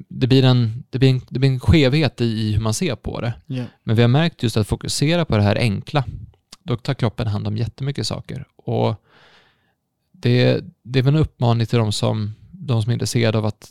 det, 0.09 0.27
blir 0.27 0.45
en, 0.45 0.85
det, 0.91 0.99
blir 0.99 1.11
en, 1.11 1.21
det 1.29 1.39
blir 1.39 1.51
en 1.51 1.61
skevhet 1.61 2.21
i, 2.21 2.53
hur 2.53 2.61
man 2.61 2.75
ser 2.75 2.97
på 2.97 3.21
det. 3.21 3.33
Ja. 3.47 3.65
Men 3.83 3.97
vi 3.97 4.03
har 4.03 4.09
märkt 4.09 4.43
just 4.43 4.57
att 4.57 4.69
fokusera 4.69 5.25
på 5.25 5.37
det 5.37 5.43
här 5.43 5.57
enkla, 5.57 6.05
då 6.63 6.77
tar 6.77 6.95
kroppen 6.95 7.27
hand 7.27 7.47
om 7.47 7.57
jättemycket 7.57 8.07
saker. 8.07 8.45
Och 8.57 8.95
det, 10.13 10.61
det 10.83 10.99
är 10.99 11.03
väl 11.03 11.15
en 11.15 11.21
uppmaning 11.21 11.67
till 11.67 11.79
de 11.79 11.93
som, 11.93 12.35
de 12.51 12.83
som 12.83 12.91
är 12.91 12.93
intresserade 12.93 13.39
av 13.39 13.47
att 13.47 13.71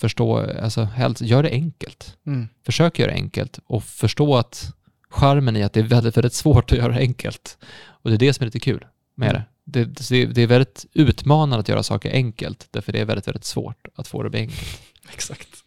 förstå, 0.00 0.38
alltså 0.62 0.82
helst, 0.82 1.22
gör 1.22 1.42
det 1.42 1.50
enkelt. 1.50 2.16
Mm. 2.26 2.48
Försök 2.66 2.98
göra 2.98 3.10
det 3.10 3.16
enkelt 3.16 3.58
och 3.66 3.84
förstå 3.84 4.36
att 4.36 4.74
charmen 5.10 5.56
i 5.56 5.62
att 5.62 5.72
det 5.72 5.80
är 5.80 5.84
väldigt, 5.84 6.16
väldigt 6.16 6.32
svårt 6.32 6.72
att 6.72 6.78
göra 6.78 6.92
det 6.92 6.98
enkelt. 6.98 7.58
Och 7.82 8.10
det 8.10 8.16
är 8.16 8.18
det 8.18 8.32
som 8.32 8.42
är 8.42 8.46
lite 8.46 8.60
kul 8.60 8.84
med 9.14 9.30
Mm. 9.30 9.42
det. 9.64 9.84
Det, 9.84 10.08
det. 10.10 10.26
Det 10.26 10.42
är 10.42 10.46
väldigt 10.46 10.86
utmanande 10.92 11.60
att 11.60 11.68
göra 11.68 11.82
saker 11.82 12.10
enkelt, 12.12 12.68
därför 12.70 12.92
det 12.92 13.00
är 13.00 13.04
väldigt, 13.04 13.28
väldigt 13.28 13.44
svårt 13.44 13.88
att 13.94 14.08
få 14.08 14.22
det 14.22 14.26
att 14.26 14.32
bli 14.32 14.40
enkelt. 14.40 14.80
Exakt. 15.14 15.64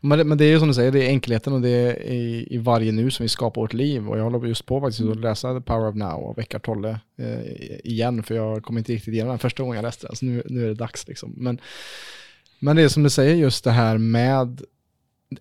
Men 0.00 0.18
det, 0.18 0.24
men 0.24 0.38
det 0.38 0.44
är 0.44 0.48
ju 0.48 0.58
som 0.58 0.68
du 0.68 0.74
säger, 0.74 0.92
det 0.92 1.04
är 1.04 1.08
enkelheten 1.08 1.52
och 1.52 1.60
det 1.60 1.68
är 1.68 2.02
i, 2.02 2.46
i 2.50 2.58
varje 2.58 2.92
nu 2.92 3.10
som 3.10 3.24
vi 3.24 3.28
skapar 3.28 3.60
vårt 3.60 3.72
liv. 3.72 4.08
Och 4.08 4.18
jag 4.18 4.24
håller 4.24 4.46
just 4.46 4.66
på 4.66 4.80
faktiskt 4.80 5.08
att 5.08 5.20
läsa 5.20 5.54
The 5.54 5.60
Power 5.60 5.88
of 5.88 5.94
Now 5.94 6.24
av 6.24 6.38
Eckart 6.38 6.64
Tolle 6.64 7.00
eh, 7.18 7.40
igen, 7.84 8.22
för 8.22 8.34
jag 8.34 8.62
kom 8.62 8.78
inte 8.78 8.92
riktigt 8.92 9.14
igenom 9.14 9.30
den 9.30 9.38
första 9.38 9.62
gången 9.62 9.76
jag 9.76 9.82
läste 9.82 10.06
den, 10.06 10.16
så 10.16 10.24
nu, 10.24 10.42
nu 10.46 10.64
är 10.64 10.68
det 10.68 10.74
dags 10.74 11.08
liksom. 11.08 11.34
Men, 11.36 11.60
men 12.58 12.76
det 12.76 12.82
är 12.82 12.88
som 12.88 13.02
du 13.02 13.10
säger, 13.10 13.34
just 13.34 13.64
det 13.64 13.70
här 13.70 13.98
med 13.98 14.62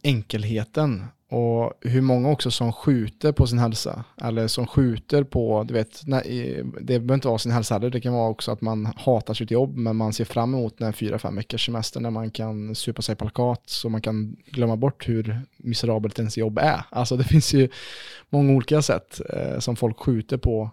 enkelheten 0.03 1.05
och 1.31 1.73
hur 1.81 2.01
många 2.01 2.29
också 2.29 2.51
som 2.51 2.73
skjuter 2.73 3.31
på 3.31 3.47
sin 3.47 3.59
hälsa 3.59 4.03
eller 4.21 4.47
som 4.47 4.67
skjuter 4.67 5.23
på, 5.23 5.63
du 5.63 5.73
vet, 5.73 6.01
nej, 6.05 6.63
det 6.81 6.99
behöver 6.99 7.13
inte 7.13 7.27
vara 7.27 7.37
sin 7.37 7.51
hälsa 7.51 7.73
heller, 7.73 7.89
det 7.89 8.01
kan 8.01 8.13
vara 8.13 8.29
också 8.29 8.51
att 8.51 8.61
man 8.61 8.85
hatar 8.85 9.33
sitt 9.33 9.51
jobb 9.51 9.77
men 9.77 9.95
man 9.95 10.13
ser 10.13 10.25
fram 10.25 10.53
emot 10.53 10.77
den 10.77 10.85
här 10.85 10.91
fyra, 10.91 11.19
fem 11.19 11.35
veckors 11.35 11.65
semester 11.65 11.99
när 11.99 12.09
man 12.09 12.31
kan 12.31 12.75
supa 12.75 13.01
sig 13.01 13.15
på 13.15 13.25
plakat 13.25 13.63
så 13.65 13.89
man 13.89 14.01
kan 14.01 14.35
glömma 14.45 14.77
bort 14.77 15.09
hur 15.09 15.41
miserabelt 15.57 16.19
ens 16.19 16.37
jobb 16.37 16.57
är. 16.57 16.81
Alltså 16.89 17.17
det 17.17 17.23
finns 17.29 17.53
ju 17.53 17.69
många 18.29 18.53
olika 18.53 18.81
sätt 18.81 19.21
eh, 19.29 19.59
som 19.59 19.75
folk 19.75 19.99
skjuter 19.99 20.37
på 20.37 20.71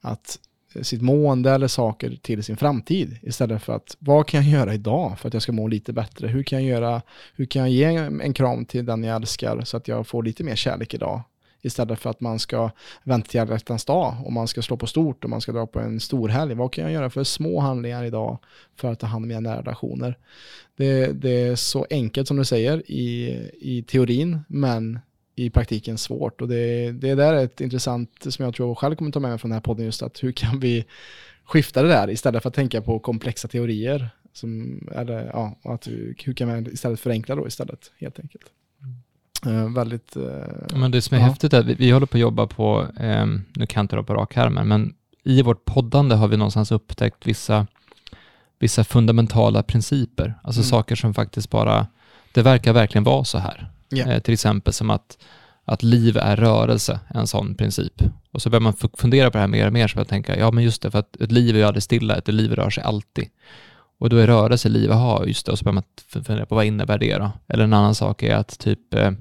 att 0.00 0.38
sitt 0.82 1.02
mående 1.02 1.50
eller 1.50 1.68
saker 1.68 2.18
till 2.22 2.44
sin 2.44 2.56
framtid 2.56 3.18
istället 3.22 3.62
för 3.62 3.72
att 3.72 3.96
vad 3.98 4.26
kan 4.26 4.42
jag 4.42 4.60
göra 4.60 4.74
idag 4.74 5.18
för 5.18 5.28
att 5.28 5.34
jag 5.34 5.42
ska 5.42 5.52
må 5.52 5.68
lite 5.68 5.92
bättre? 5.92 6.28
Hur 6.28 6.42
kan 6.42 6.64
jag 6.64 6.68
göra, 6.68 7.02
hur 7.36 7.44
kan 7.44 7.62
jag 7.62 7.70
ge 7.70 7.96
en 8.22 8.34
kram 8.34 8.64
till 8.64 8.86
den 8.86 9.04
jag 9.04 9.16
älskar 9.16 9.64
så 9.64 9.76
att 9.76 9.88
jag 9.88 10.06
får 10.06 10.22
lite 10.22 10.44
mer 10.44 10.56
kärlek 10.56 10.94
idag? 10.94 11.22
Istället 11.62 11.98
för 11.98 12.10
att 12.10 12.20
man 12.20 12.38
ska 12.38 12.70
vänta 13.04 13.28
till 13.28 13.40
alla 13.40 13.52
hjärtans 13.52 13.84
dag 13.84 14.16
och 14.24 14.32
man 14.32 14.48
ska 14.48 14.62
slå 14.62 14.76
på 14.76 14.86
stort 14.86 15.24
och 15.24 15.30
man 15.30 15.40
ska 15.40 15.52
dra 15.52 15.66
på 15.66 15.80
en 15.80 16.00
stor 16.00 16.28
helg. 16.28 16.54
Vad 16.54 16.72
kan 16.72 16.84
jag 16.84 16.92
göra 16.92 17.10
för 17.10 17.24
små 17.24 17.60
handlingar 17.60 18.04
idag 18.04 18.38
för 18.76 18.92
att 18.92 19.00
ta 19.00 19.06
hand 19.06 19.24
om 19.24 19.28
mina 19.28 19.40
nära 19.40 19.60
relationer? 19.60 20.18
Det, 20.76 21.12
det 21.12 21.30
är 21.30 21.56
så 21.56 21.86
enkelt 21.90 22.28
som 22.28 22.36
du 22.36 22.44
säger 22.44 22.90
i, 22.90 23.38
i 23.60 23.82
teorin, 23.82 24.40
men 24.48 24.98
i 25.34 25.50
praktiken 25.50 25.98
svårt. 25.98 26.40
Och 26.40 26.48
det, 26.48 26.92
det 26.92 27.14
där 27.14 27.34
är 27.34 27.44
ett 27.44 27.60
intressant, 27.60 28.10
som 28.28 28.44
jag 28.44 28.54
tror 28.54 28.68
jag 28.68 28.78
själv 28.78 28.94
kommer 28.96 29.10
ta 29.10 29.20
med 29.20 29.30
mig 29.30 29.38
från 29.38 29.48
den 29.50 29.56
här 29.56 29.60
podden, 29.60 29.84
just 29.84 30.02
att 30.02 30.22
hur 30.22 30.32
kan 30.32 30.60
vi 30.60 30.84
skifta 31.44 31.82
det 31.82 31.88
där 31.88 32.10
istället 32.10 32.42
för 32.42 32.48
att 32.48 32.54
tänka 32.54 32.82
på 32.82 32.98
komplexa 32.98 33.48
teorier. 33.48 34.10
Som, 34.32 34.80
eller, 34.94 35.24
ja, 35.32 35.58
att, 35.64 35.86
hur 36.24 36.32
kan 36.34 36.48
man 36.48 36.66
istället 36.66 37.00
förenkla 37.00 37.34
då 37.34 37.46
istället, 37.46 37.90
helt 38.00 38.18
enkelt. 38.20 38.44
Eh, 39.46 39.72
väldigt... 39.74 40.16
eh, 40.16 40.76
Men 40.78 40.90
det 40.90 41.02
som 41.02 41.16
är 41.16 41.20
Ja. 41.20 41.26
häftigt 41.26 41.52
är 41.52 41.60
att 41.60 41.66
vi, 41.66 41.74
vi 41.74 41.90
håller 41.90 42.06
på 42.06 42.16
att 42.16 42.20
jobba 42.20 42.46
på, 42.46 42.86
ehm, 43.00 43.42
nu 43.54 43.66
kan 43.66 43.80
jag 43.80 43.84
inte 43.84 43.96
det 43.96 44.02
på 44.02 44.14
rak 44.14 44.36
arm, 44.36 44.68
men 44.68 44.94
i 45.24 45.42
vårt 45.42 45.64
poddande 45.64 46.14
har 46.14 46.28
vi 46.28 46.36
någonstans 46.36 46.72
upptäckt 46.72 47.26
vissa, 47.26 47.66
vissa 48.58 48.84
fundamentala 48.84 49.62
principer. 49.62 50.34
Alltså 50.42 50.60
Mm. 50.60 50.68
saker 50.68 50.96
som 50.96 51.14
faktiskt 51.14 51.50
bara, 51.50 51.86
det 52.32 52.42
verkar 52.42 52.72
verkligen 52.72 53.04
vara 53.04 53.24
så 53.24 53.38
här. 53.38 53.70
Eh, 54.02 54.18
till 54.18 54.34
exempel 54.34 54.72
som 54.72 54.90
att, 54.90 55.18
att 55.64 55.82
liv 55.82 56.16
är 56.16 56.36
rörelse, 56.36 57.00
en 57.14 57.26
sån 57.26 57.54
princip. 57.54 58.02
Och 58.30 58.42
så 58.42 58.50
börjar 58.50 58.60
man 58.60 58.72
fu- 58.72 58.96
fundera 58.98 59.30
på 59.30 59.36
det 59.36 59.40
här 59.40 59.48
mer 59.48 59.66
och 59.66 59.72
mer, 59.72 59.88
så 59.88 59.94
börjar 59.94 60.04
tänka, 60.04 60.38
ja 60.38 60.50
men 60.50 60.64
just 60.64 60.82
det, 60.82 60.90
för 60.90 60.98
att 60.98 61.20
ett 61.20 61.32
liv 61.32 61.54
är 61.54 61.58
ju 61.58 61.64
aldrig 61.64 61.82
stilla, 61.82 62.16
ett 62.16 62.28
liv 62.28 62.52
rör 62.52 62.70
sig 62.70 62.84
alltid. 62.84 63.28
Och 63.98 64.10
då 64.10 64.16
är 64.16 64.26
rörelse 64.26 64.68
liv, 64.68 64.92
aha, 64.92 65.24
just 65.26 65.46
det, 65.46 65.52
och 65.52 65.58
så 65.58 65.64
börjar 65.64 65.74
man 65.74 65.84
fundera 66.24 66.46
på 66.46 66.54
vad 66.54 66.64
innebär 66.64 66.98
det 66.98 67.18
då? 67.18 67.30
Eller 67.48 67.64
en 67.64 67.72
annan 67.72 67.94
sak 67.94 68.22
är 68.22 68.36
att 68.36 68.58
typ 68.58 68.94
eh, 68.94 69.12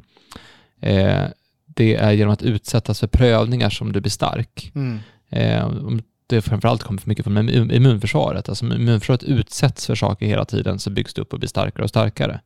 eh, 0.81 1.27
det 1.65 1.95
är 1.95 2.11
genom 2.11 2.33
att 2.33 2.43
utsättas 2.43 2.99
för 2.99 3.07
prövningar 3.07 3.69
som 3.69 3.91
du 3.91 4.01
blir 4.01 4.11
stark. 4.11 4.71
Mm. 4.75 4.99
Eh, 5.29 5.69
det 6.27 6.41
framförallt 6.41 6.83
kommer 6.83 7.01
för 7.01 7.09
mycket 7.09 7.23
från 7.23 7.37
immun- 7.37 7.73
immunförsvaret. 7.73 8.49
Alltså 8.49 8.65
immunförsvaret 8.65 9.23
utsätts 9.23 9.87
för 9.87 9.95
saker 9.95 10.25
hela 10.25 10.45
tiden 10.45 10.79
så 10.79 10.89
byggs 10.89 11.13
det 11.13 11.21
upp 11.21 11.33
och 11.33 11.39
blir 11.39 11.49
starkare 11.49 11.83
och 11.83 11.89
starkare. 11.89 12.39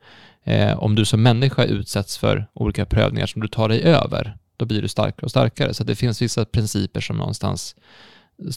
Eh, 0.47 0.77
om 0.79 0.95
du 0.95 1.05
som 1.05 1.23
människa 1.23 1.63
utsätts 1.63 2.17
för 2.17 2.47
olika 2.53 2.85
prövningar 2.85 3.27
som 3.27 3.41
du 3.41 3.47
tar 3.47 3.69
dig 3.69 3.81
över, 3.81 4.37
då 4.57 4.65
blir 4.65 4.81
du 4.81 4.87
starkare 4.87 5.25
och 5.25 5.31
starkare. 5.31 5.73
Så 5.73 5.83
det 5.83 5.95
finns 5.95 6.21
vissa 6.21 6.45
principer 6.45 7.01
som 7.01 7.17
någonstans, 7.17 7.75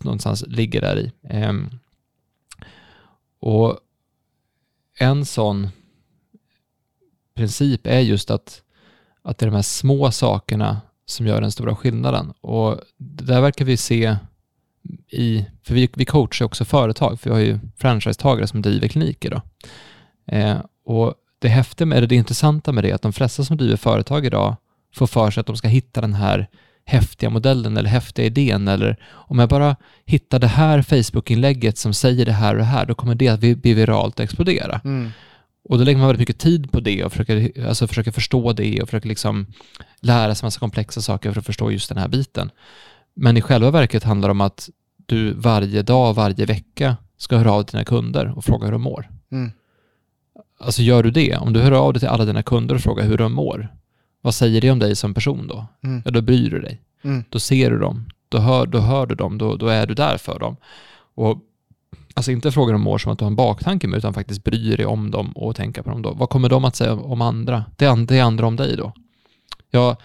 någonstans 0.02 0.44
ligger 0.46 0.80
där 0.80 0.98
i. 0.98 1.12
Eh, 1.22 1.52
och 3.40 3.78
en 4.98 5.24
sån 5.24 5.68
princip 7.34 7.86
är 7.86 8.00
just 8.00 8.30
att, 8.30 8.62
att 9.22 9.38
det 9.38 9.44
är 9.44 9.50
de 9.50 9.56
här 9.56 9.62
små 9.62 10.10
sakerna 10.10 10.80
som 11.06 11.26
gör 11.26 11.40
den 11.40 11.52
stora 11.52 11.76
skillnaden. 11.76 12.32
Och 12.40 12.80
det 12.96 13.24
där 13.24 13.40
verkar 13.40 13.64
vi 13.64 13.76
se 13.76 14.16
i, 15.08 15.46
för 15.62 15.74
vi, 15.74 15.88
vi 15.94 16.04
coachar 16.04 16.44
också 16.44 16.64
företag, 16.64 17.20
för 17.20 17.30
vi 17.30 17.34
har 17.34 17.42
ju 17.42 17.58
franchisetagare 17.76 18.46
som 18.46 18.62
driver 18.62 18.88
kliniker 18.88 19.30
då. 19.30 19.42
Eh, 20.36 20.58
och 20.84 21.14
det 21.40 21.48
häftiga 21.48 21.86
med 21.86 22.02
det, 22.02 22.06
det 22.06 22.14
intressanta 22.14 22.72
med 22.72 22.84
det 22.84 22.90
är 22.90 22.94
att 22.94 23.02
de 23.02 23.12
flesta 23.12 23.44
som 23.44 23.56
driver 23.56 23.76
företag 23.76 24.26
idag 24.26 24.56
får 24.94 25.06
för 25.06 25.30
sig 25.30 25.40
att 25.40 25.46
de 25.46 25.56
ska 25.56 25.68
hitta 25.68 26.00
den 26.00 26.14
här 26.14 26.48
häftiga 26.84 27.30
modellen 27.30 27.76
eller 27.76 27.88
häftiga 27.88 28.26
idén 28.26 28.68
eller 28.68 28.96
om 29.12 29.38
jag 29.38 29.48
bara 29.48 29.76
hittar 30.04 30.38
det 30.38 30.46
här 30.46 30.82
Facebook-inlägget 30.82 31.78
som 31.78 31.94
säger 31.94 32.26
det 32.26 32.32
här 32.32 32.52
och 32.52 32.58
det 32.58 32.64
här, 32.64 32.86
då 32.86 32.94
kommer 32.94 33.14
det 33.14 33.28
att 33.28 33.40
bli 33.40 33.74
viralt 33.74 34.18
och 34.18 34.24
explodera. 34.24 34.80
Mm. 34.84 35.10
Och 35.64 35.78
då 35.78 35.84
lägger 35.84 35.98
man 35.98 36.06
väldigt 36.06 36.28
mycket 36.28 36.38
tid 36.38 36.72
på 36.72 36.80
det 36.80 37.04
och 37.04 37.12
försöker, 37.12 37.66
alltså 37.68 37.86
försöker 37.86 38.10
förstå 38.10 38.52
det 38.52 38.82
och 38.82 38.88
försöker 38.88 39.08
liksom 39.08 39.46
lära 40.00 40.34
sig 40.34 40.46
massa 40.46 40.60
komplexa 40.60 41.00
saker 41.00 41.32
för 41.32 41.40
att 41.40 41.46
förstå 41.46 41.70
just 41.70 41.88
den 41.88 41.98
här 41.98 42.08
biten. 42.08 42.50
Men 43.14 43.36
i 43.36 43.40
själva 43.40 43.70
verket 43.70 44.04
handlar 44.04 44.28
det 44.28 44.32
om 44.32 44.40
att 44.40 44.68
du 45.06 45.32
varje 45.32 45.82
dag, 45.82 46.14
varje 46.14 46.46
vecka 46.46 46.96
ska 47.16 47.36
höra 47.36 47.52
av 47.52 47.64
dina 47.64 47.84
kunder 47.84 48.32
och 48.36 48.44
fråga 48.44 48.64
hur 48.64 48.72
de 48.72 48.82
mår. 48.82 49.08
Mm. 49.32 49.52
Alltså 50.60 50.82
gör 50.82 51.02
du 51.02 51.10
det, 51.10 51.36
om 51.36 51.52
du 51.52 51.60
hör 51.60 51.72
av 51.72 51.92
dig 51.92 52.00
till 52.00 52.08
alla 52.08 52.24
dina 52.24 52.42
kunder 52.42 52.74
och 52.74 52.80
frågar 52.80 53.04
hur 53.04 53.18
de 53.18 53.32
mår, 53.32 53.68
vad 54.20 54.34
säger 54.34 54.60
det 54.60 54.70
om 54.70 54.78
dig 54.78 54.96
som 54.96 55.14
person 55.14 55.46
då? 55.46 55.66
Mm. 55.84 56.02
Ja, 56.04 56.10
då 56.10 56.20
bryr 56.20 56.50
du 56.50 56.60
dig. 56.60 56.80
Mm. 57.02 57.24
Då 57.28 57.38
ser 57.38 57.70
du 57.70 57.78
dem, 57.78 58.10
då 58.28 58.38
hör, 58.38 58.66
då 58.66 58.78
hör 58.78 59.06
du 59.06 59.14
dem, 59.14 59.38
då, 59.38 59.56
då 59.56 59.68
är 59.68 59.86
du 59.86 59.94
där 59.94 60.16
för 60.16 60.38
dem. 60.38 60.56
Och 61.14 61.38
Alltså 62.14 62.32
inte 62.32 62.52
fråga 62.52 62.74
om 62.74 62.80
mår 62.80 62.98
som 62.98 63.12
att 63.12 63.18
du 63.18 63.24
har 63.24 63.30
en 63.30 63.36
baktanke 63.36 63.88
med, 63.88 63.98
utan 63.98 64.14
faktiskt 64.14 64.44
bryr 64.44 64.76
dig 64.76 64.86
om 64.86 65.10
dem 65.10 65.32
och 65.32 65.56
tänka 65.56 65.82
på 65.82 65.90
dem 65.90 66.02
då. 66.02 66.12
Vad 66.12 66.28
kommer 66.28 66.48
de 66.48 66.64
att 66.64 66.76
säga 66.76 66.94
om 66.94 67.22
andra? 67.22 67.64
Det, 67.76 68.06
det 68.08 68.20
andra 68.20 68.46
om 68.46 68.56
dig 68.56 68.76
då. 68.76 68.92
Ja, 69.70 69.96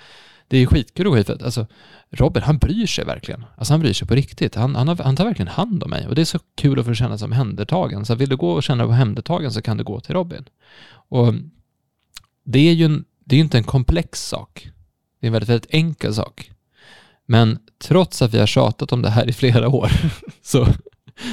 det 0.47 0.57
är 0.57 0.65
skitkul 0.65 1.07
att 1.07 1.11
gå 1.11 1.17
hit 1.17 1.30
Alltså, 1.30 1.67
Robin, 2.09 2.43
han 2.43 2.57
bryr 2.57 2.88
sig 2.88 3.05
verkligen. 3.05 3.45
Alltså 3.57 3.73
han 3.73 3.80
bryr 3.80 3.93
sig 3.93 4.07
på 4.07 4.15
riktigt. 4.15 4.55
Han, 4.55 4.76
han, 4.76 4.88
har, 4.88 4.95
han 4.95 5.15
tar 5.15 5.26
verkligen 5.26 5.47
hand 5.47 5.84
om 5.84 5.89
mig 5.89 6.07
och 6.07 6.15
det 6.15 6.22
är 6.22 6.26
så 6.26 6.39
kul 6.55 6.80
att 6.80 6.85
få 6.85 6.93
känna 6.93 7.17
sig 7.17 7.26
omhändertagen. 7.26 8.05
Så 8.05 8.15
vill 8.15 8.30
du 8.30 8.38
gå 8.38 8.51
och 8.51 8.63
känna 8.63 8.84
dig 8.84 8.88
omhändertagen 8.88 9.51
så 9.51 9.61
kan 9.61 9.77
du 9.77 9.84
gå 9.84 9.99
till 9.99 10.15
Robin. 10.15 10.45
Och 11.09 11.34
det 12.43 12.59
är 12.59 12.73
ju 12.73 12.85
en, 12.85 13.05
det 13.19 13.35
är 13.35 13.39
inte 13.39 13.57
en 13.57 13.63
komplex 13.63 14.27
sak. 14.27 14.69
Det 15.19 15.26
är 15.26 15.27
en 15.27 15.34
väldigt, 15.34 15.49
väldigt 15.49 15.73
enkel 15.73 16.13
sak. 16.13 16.51
Men 17.26 17.59
trots 17.80 18.22
att 18.22 18.34
vi 18.34 18.39
har 18.39 18.47
tjatat 18.47 18.91
om 18.91 19.01
det 19.01 19.09
här 19.09 19.30
i 19.30 19.34
flera 19.34 19.67
år 19.67 19.91
så, 20.41 20.67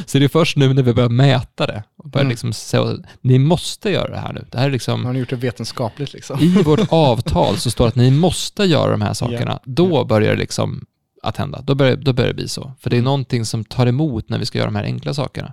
så 0.07 0.19
är 0.19 0.21
det 0.21 0.29
först 0.29 0.57
nu 0.57 0.75
när 0.75 0.83
vi 0.83 0.93
börjar 0.95 1.09
mäta 1.09 1.67
det 1.67 1.83
och 1.97 2.09
börjar 2.11 2.25
Mm. 2.25 2.31
liksom 2.31 2.53
säga 2.53 2.97
ni 3.21 3.39
måste 3.39 3.91
göra 3.91 4.11
det 4.11 4.19
här 4.19 4.33
nu. 4.33 4.45
Det 4.51 4.59
här 4.59 4.67
är 4.67 4.71
liksom 4.71 5.05
har 5.05 5.15
gjort 5.15 5.31
det 5.31 5.37
vetenskapligt 5.37 6.13
liksom. 6.13 6.39
i 6.41 6.63
vårt 6.63 6.93
avtal 6.93 7.57
så 7.57 7.71
står 7.71 7.85
det 7.85 7.89
att 7.89 7.95
ni 7.97 8.11
måste 8.11 8.65
göra 8.65 8.91
de 8.91 9.03
här 9.03 9.15
sakerna. 9.15 9.59
Då 9.65 10.05
börjar 10.05 10.31
det 10.33 10.39
liksom 10.39 10.85
att 11.23 11.37
hända. 11.37 11.61
Då 11.63 11.75
börjar, 11.75 11.97
då 11.97 12.13
börjar 12.13 12.29
det 12.29 12.35
bli 12.35 12.49
så. 12.49 12.73
För 12.81 12.91
det 12.91 12.97
är 12.97 12.99
Mm. 12.99 13.05
någonting 13.05 13.45
som 13.45 13.65
tar 13.65 13.87
emot 13.87 14.29
när 14.29 14.39
vi 14.39 14.47
ska 14.47 14.59
göra 14.59 14.69
de 14.71 14.77
här 14.77 14.85
enkla 14.85 15.15
sakerna. 15.15 15.53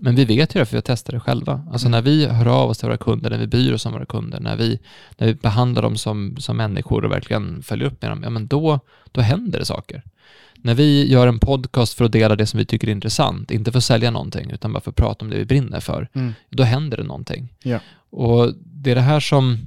Men 0.00 0.14
vi 0.16 0.24
vet 0.24 0.54
ju 0.54 0.60
det 0.60 0.66
för 0.66 0.72
vi 0.72 0.76
har 0.76 0.82
testat 0.82 1.14
det 1.14 1.20
själva. 1.20 1.66
Alltså 1.72 1.86
Mm. 1.86 1.90
när 1.96 2.02
vi 2.02 2.26
hör 2.26 2.46
av 2.46 2.70
oss 2.70 2.78
till 2.78 2.86
våra 2.88 2.96
kunder, 2.96 3.30
när 3.30 3.38
vi 3.38 3.46
bryr 3.46 3.72
oss 3.72 3.86
om 3.86 3.92
våra 3.92 4.06
kunder, 4.06 4.40
när 4.40 4.56
vi, 4.56 4.78
när 5.16 5.26
vi 5.26 5.34
behandlar 5.34 5.82
dem 5.82 5.96
som, 5.96 6.36
som 6.38 6.56
människor 6.56 7.04
och 7.04 7.12
verkligen 7.12 7.62
följer 7.62 7.86
upp 7.86 8.02
med 8.02 8.10
dem, 8.10 8.22
ja 8.22 8.30
men 8.30 8.46
då, 8.46 8.80
då 9.12 9.20
händer 9.20 9.58
det 9.58 9.64
saker. 9.64 10.02
När 10.62 10.74
vi 10.74 11.10
gör 11.10 11.26
en 11.26 11.38
podcast 11.38 11.94
för 11.94 12.04
att 12.04 12.12
dela 12.12 12.36
det 12.36 12.46
som 12.46 12.58
vi 12.58 12.64
tycker 12.64 12.88
är 12.88 12.92
intressant, 12.92 13.50
inte 13.50 13.72
för 13.72 13.78
att 13.78 13.84
sälja 13.84 14.10
någonting, 14.10 14.50
utan 14.50 14.72
bara 14.72 14.80
för 14.80 14.90
att 14.90 14.96
prata 14.96 15.24
om 15.24 15.30
det 15.30 15.36
vi 15.38 15.44
brinner 15.44 15.80
för, 15.80 16.08
Mm. 16.14 16.32
då 16.50 16.62
händer 16.62 16.96
det 16.96 17.02
någonting. 17.02 17.48
Ja. 17.62 17.80
Och 18.10 18.52
det 18.56 18.90
är 18.90 18.94
det 18.94 19.00
här 19.00 19.20
som, 19.20 19.58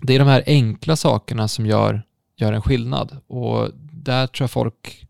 det 0.00 0.14
är 0.14 0.18
de 0.18 0.28
här 0.28 0.42
enkla 0.46 0.96
sakerna 0.96 1.48
som 1.48 1.66
gör, 1.66 2.02
gör 2.36 2.52
en 2.52 2.62
skillnad. 2.62 3.16
Och 3.26 3.70
där 3.92 4.26
tror 4.26 4.42
jag 4.44 4.50
folk, 4.50 5.06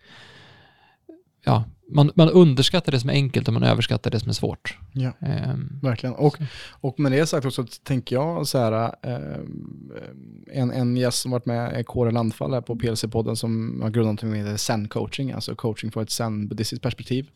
ja, 1.45 1.65
man, 1.95 2.11
man 2.15 2.31
underskattar 2.31 2.93
det 2.93 3.01
som 3.01 3.11
är 3.11 3.15
enkelt 3.15 3.49
och 3.49 3.55
man 3.55 3.63
överskattar 3.63 4.11
det 4.11 4.21
som 4.21 4.29
är 4.29 4.33
svårt. 4.33 4.79
Ja. 4.93 5.13
Ehm, 5.21 5.79
Verkligen. 5.83 6.15
Och, 6.15 6.39
och 6.71 7.01
med 7.01 7.13
det 7.13 7.27
sagt 7.27 7.47
också 7.47 7.67
tänker 7.83 8.17
jag 8.17 8.47
så 8.47 8.59
här, 8.59 8.95
eh, 9.03 9.39
en, 10.53 10.71
en 10.71 10.97
gäst 10.97 11.21
som 11.21 11.31
varit 11.31 11.47
med 11.47 11.73
är 11.73 11.83
Kåre 11.83 12.11
Landfall 12.11 12.55
här 12.55 12.61
på 12.61 12.75
PLC-podden 12.75 13.35
som 13.35 13.81
har 13.83 13.91
grundat 13.91 14.13
något 14.13 14.21
som 14.21 14.33
heter 14.33 14.57
Zen-coaching, 14.57 15.35
alltså 15.35 15.55
coaching 15.55 15.93
från 15.93 16.03
ett 16.03 16.11
zen-buddhistiskt 16.11 16.83
perspektiv. 16.83 17.31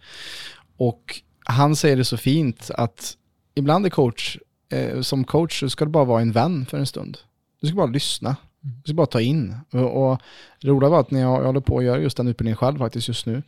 Och 0.77 1.23
han 1.45 1.77
säger 1.77 1.97
det 1.97 2.05
så 2.05 2.17
fint 2.17 2.71
att 2.75 3.17
ibland 3.55 3.87
är 3.87 3.91
coach, 3.91 4.39
eh, 4.73 5.01
som 5.01 5.25
coach 5.25 5.61
så 5.61 5.71
ska 5.71 5.85
du 5.85 5.91
bara 5.91 6.05
vara 6.05 6.23
en 6.23 6.33
vän 6.33 6.67
för 6.67 6.79
en 6.79 6.87
stund. 6.87 7.19
Du 7.61 7.67
ska 7.67 7.77
bara 7.77 7.87
lyssna. 7.87 8.37
Du 8.85 8.89
ska 8.89 8.95
bara 8.95 9.07
ta 9.07 9.21
in. 9.21 9.55
Och, 9.71 10.11
och 10.11 10.23
det 10.61 10.69
roliga 10.69 10.91
var 10.91 11.01
att 11.01 11.11
när 11.11 11.21
jag, 11.21 11.41
jag 11.41 11.47
håller 11.47 11.61
på 11.61 11.79
att 11.79 11.85
göra 11.85 12.01
just 12.01 12.17
den 12.17 12.29
utbildningen 12.29 12.57
själv 12.57 12.79
faktiskt 12.79 13.09
just 13.09 13.27
nu. 13.27 13.43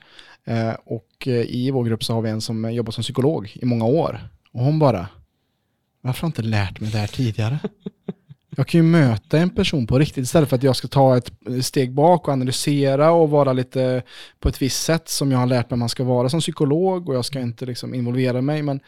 Eh, 0.44 0.74
och 0.84 1.26
eh, 1.26 1.32
i 1.32 1.70
vår 1.70 1.84
grupp 1.84 2.04
så 2.04 2.14
har 2.14 2.22
vi 2.22 2.30
en 2.30 2.40
som 2.40 2.72
jobbar 2.72 2.92
som 2.92 3.02
psykolog 3.02 3.52
i 3.54 3.64
många 3.64 3.84
år. 3.84 4.20
Och 4.52 4.64
hon 4.64 4.78
bara, 4.78 5.08
varför 6.00 6.22
har 6.22 6.26
jag 6.26 6.28
inte 6.28 6.42
lärt 6.42 6.80
mig 6.80 6.90
det 6.90 6.98
här 6.98 7.06
tidigare? 7.06 7.58
Jag 8.56 8.66
kan 8.66 8.78
ju 8.78 8.86
möta 8.86 9.38
en 9.38 9.50
person 9.50 9.86
på 9.86 9.98
riktigt 9.98 10.24
istället 10.24 10.48
för 10.48 10.56
att 10.56 10.62
jag 10.62 10.76
ska 10.76 10.88
ta 10.88 11.16
ett 11.16 11.30
steg 11.62 11.92
bak 11.92 12.28
och 12.28 12.32
analysera 12.34 13.10
och 13.12 13.30
vara 13.30 13.52
lite 13.52 14.02
på 14.40 14.48
ett 14.48 14.62
visst 14.62 14.82
sätt 14.82 15.08
som 15.08 15.32
jag 15.32 15.38
har 15.38 15.46
lärt 15.46 15.70
mig 15.70 15.78
man 15.78 15.88
ska 15.88 16.04
vara 16.04 16.28
som 16.28 16.40
psykolog 16.40 17.08
och 17.08 17.14
jag 17.14 17.24
ska 17.24 17.40
inte 17.40 17.66
liksom 17.66 17.94
involvera 17.94 18.40
mig. 18.40 18.62
Men 18.62 18.80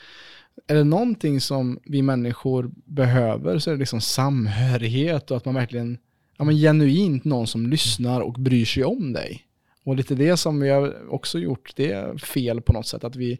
är 0.67 0.75
det 0.75 0.85
någonting 0.85 1.41
som 1.41 1.79
vi 1.85 2.03
människor 2.03 2.71
behöver 2.85 3.59
så 3.59 3.71
är 3.71 3.75
det 3.75 3.81
liksom 3.81 4.01
samhörighet 4.01 5.31
och 5.31 5.37
att 5.37 5.45
man 5.45 5.55
verkligen, 5.55 5.99
ja 6.43 6.47
men 6.47 6.57
genuint 6.57 7.25
någon 7.25 7.47
som 7.47 7.67
lyssnar 7.67 8.21
och 8.21 8.33
bryr 8.33 8.65
sig 8.65 8.85
om 8.85 9.13
dig. 9.13 9.47
Och 9.85 9.97
lite 9.97 10.15
det 10.15 10.37
som 10.37 10.61
vi 10.61 10.71
har 10.71 11.13
också 11.13 11.39
gjort, 11.39 11.73
det 11.77 11.93
är 11.93 12.17
fel 12.19 12.61
på 12.61 12.73
något 12.73 12.87
sätt. 12.87 13.05
Att 13.05 13.17
vi, 13.17 13.39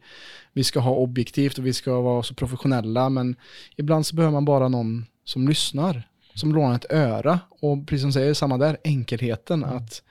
vi 0.53 0.65
ska 0.65 0.81
ha 0.81 0.95
objektivt 0.95 1.59
och 1.59 1.67
vi 1.67 1.73
ska 1.73 2.01
vara 2.01 2.23
så 2.23 2.35
professionella. 2.35 3.09
Men 3.09 3.37
ibland 3.77 4.07
så 4.07 4.17
behöver 4.17 4.33
man 4.33 4.45
bara 4.45 4.69
någon 4.69 5.07
som 5.25 5.49
lyssnar. 5.49 6.09
Som 6.35 6.55
lånar 6.55 6.75
ett 6.75 6.93
öra. 6.93 7.41
Och 7.49 7.87
precis 7.87 8.03
som 8.03 8.13
säger, 8.13 8.35
samma 8.35 8.59
där, 8.59 8.77
enkelheten. 8.85 9.65
Att 9.65 10.03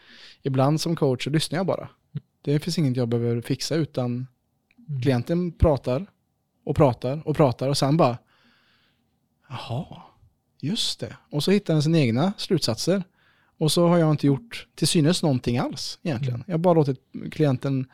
ibland 0.44 0.82
som 0.82 0.96
coach 0.96 1.24
så 1.24 1.30
lyssnar 1.30 1.60
jag 1.60 1.66
bara. 1.66 1.90
Det 2.42 2.60
finns 2.60 2.78
inget 2.78 2.98
jag 2.98 3.08
behöver 3.08 3.42
fixa 3.42 3.76
utan 3.76 4.28
klienten 5.02 5.52
pratar 5.52 6.06
och 6.66 6.76
pratar 6.76 7.28
och 7.28 7.36
pratar 7.36 7.70
och 7.70 7.78
sen 7.78 7.98
bara 7.98 8.18
Jaha, 9.50 10.02
just 10.64 11.00
det. 11.00 11.18
Och 11.30 11.44
så 11.44 11.52
hittar 11.52 11.74
den 11.74 11.84
sina 11.84 12.00
egna 12.00 12.34
slutsatser. 12.38 13.04
Och 13.58 13.72
så 13.72 13.88
har 13.88 13.98
jag 13.98 14.12
inte 14.12 14.28
gjort 14.28 14.68
till 14.76 14.88
synes 14.88 15.24
någonting 15.24 15.58
alls 15.58 16.00
egentligen. 16.04 16.44
Jag 16.48 16.54
har 16.54 16.60
bara 16.60 16.74
låtit 16.74 16.98
klienten 17.32 17.88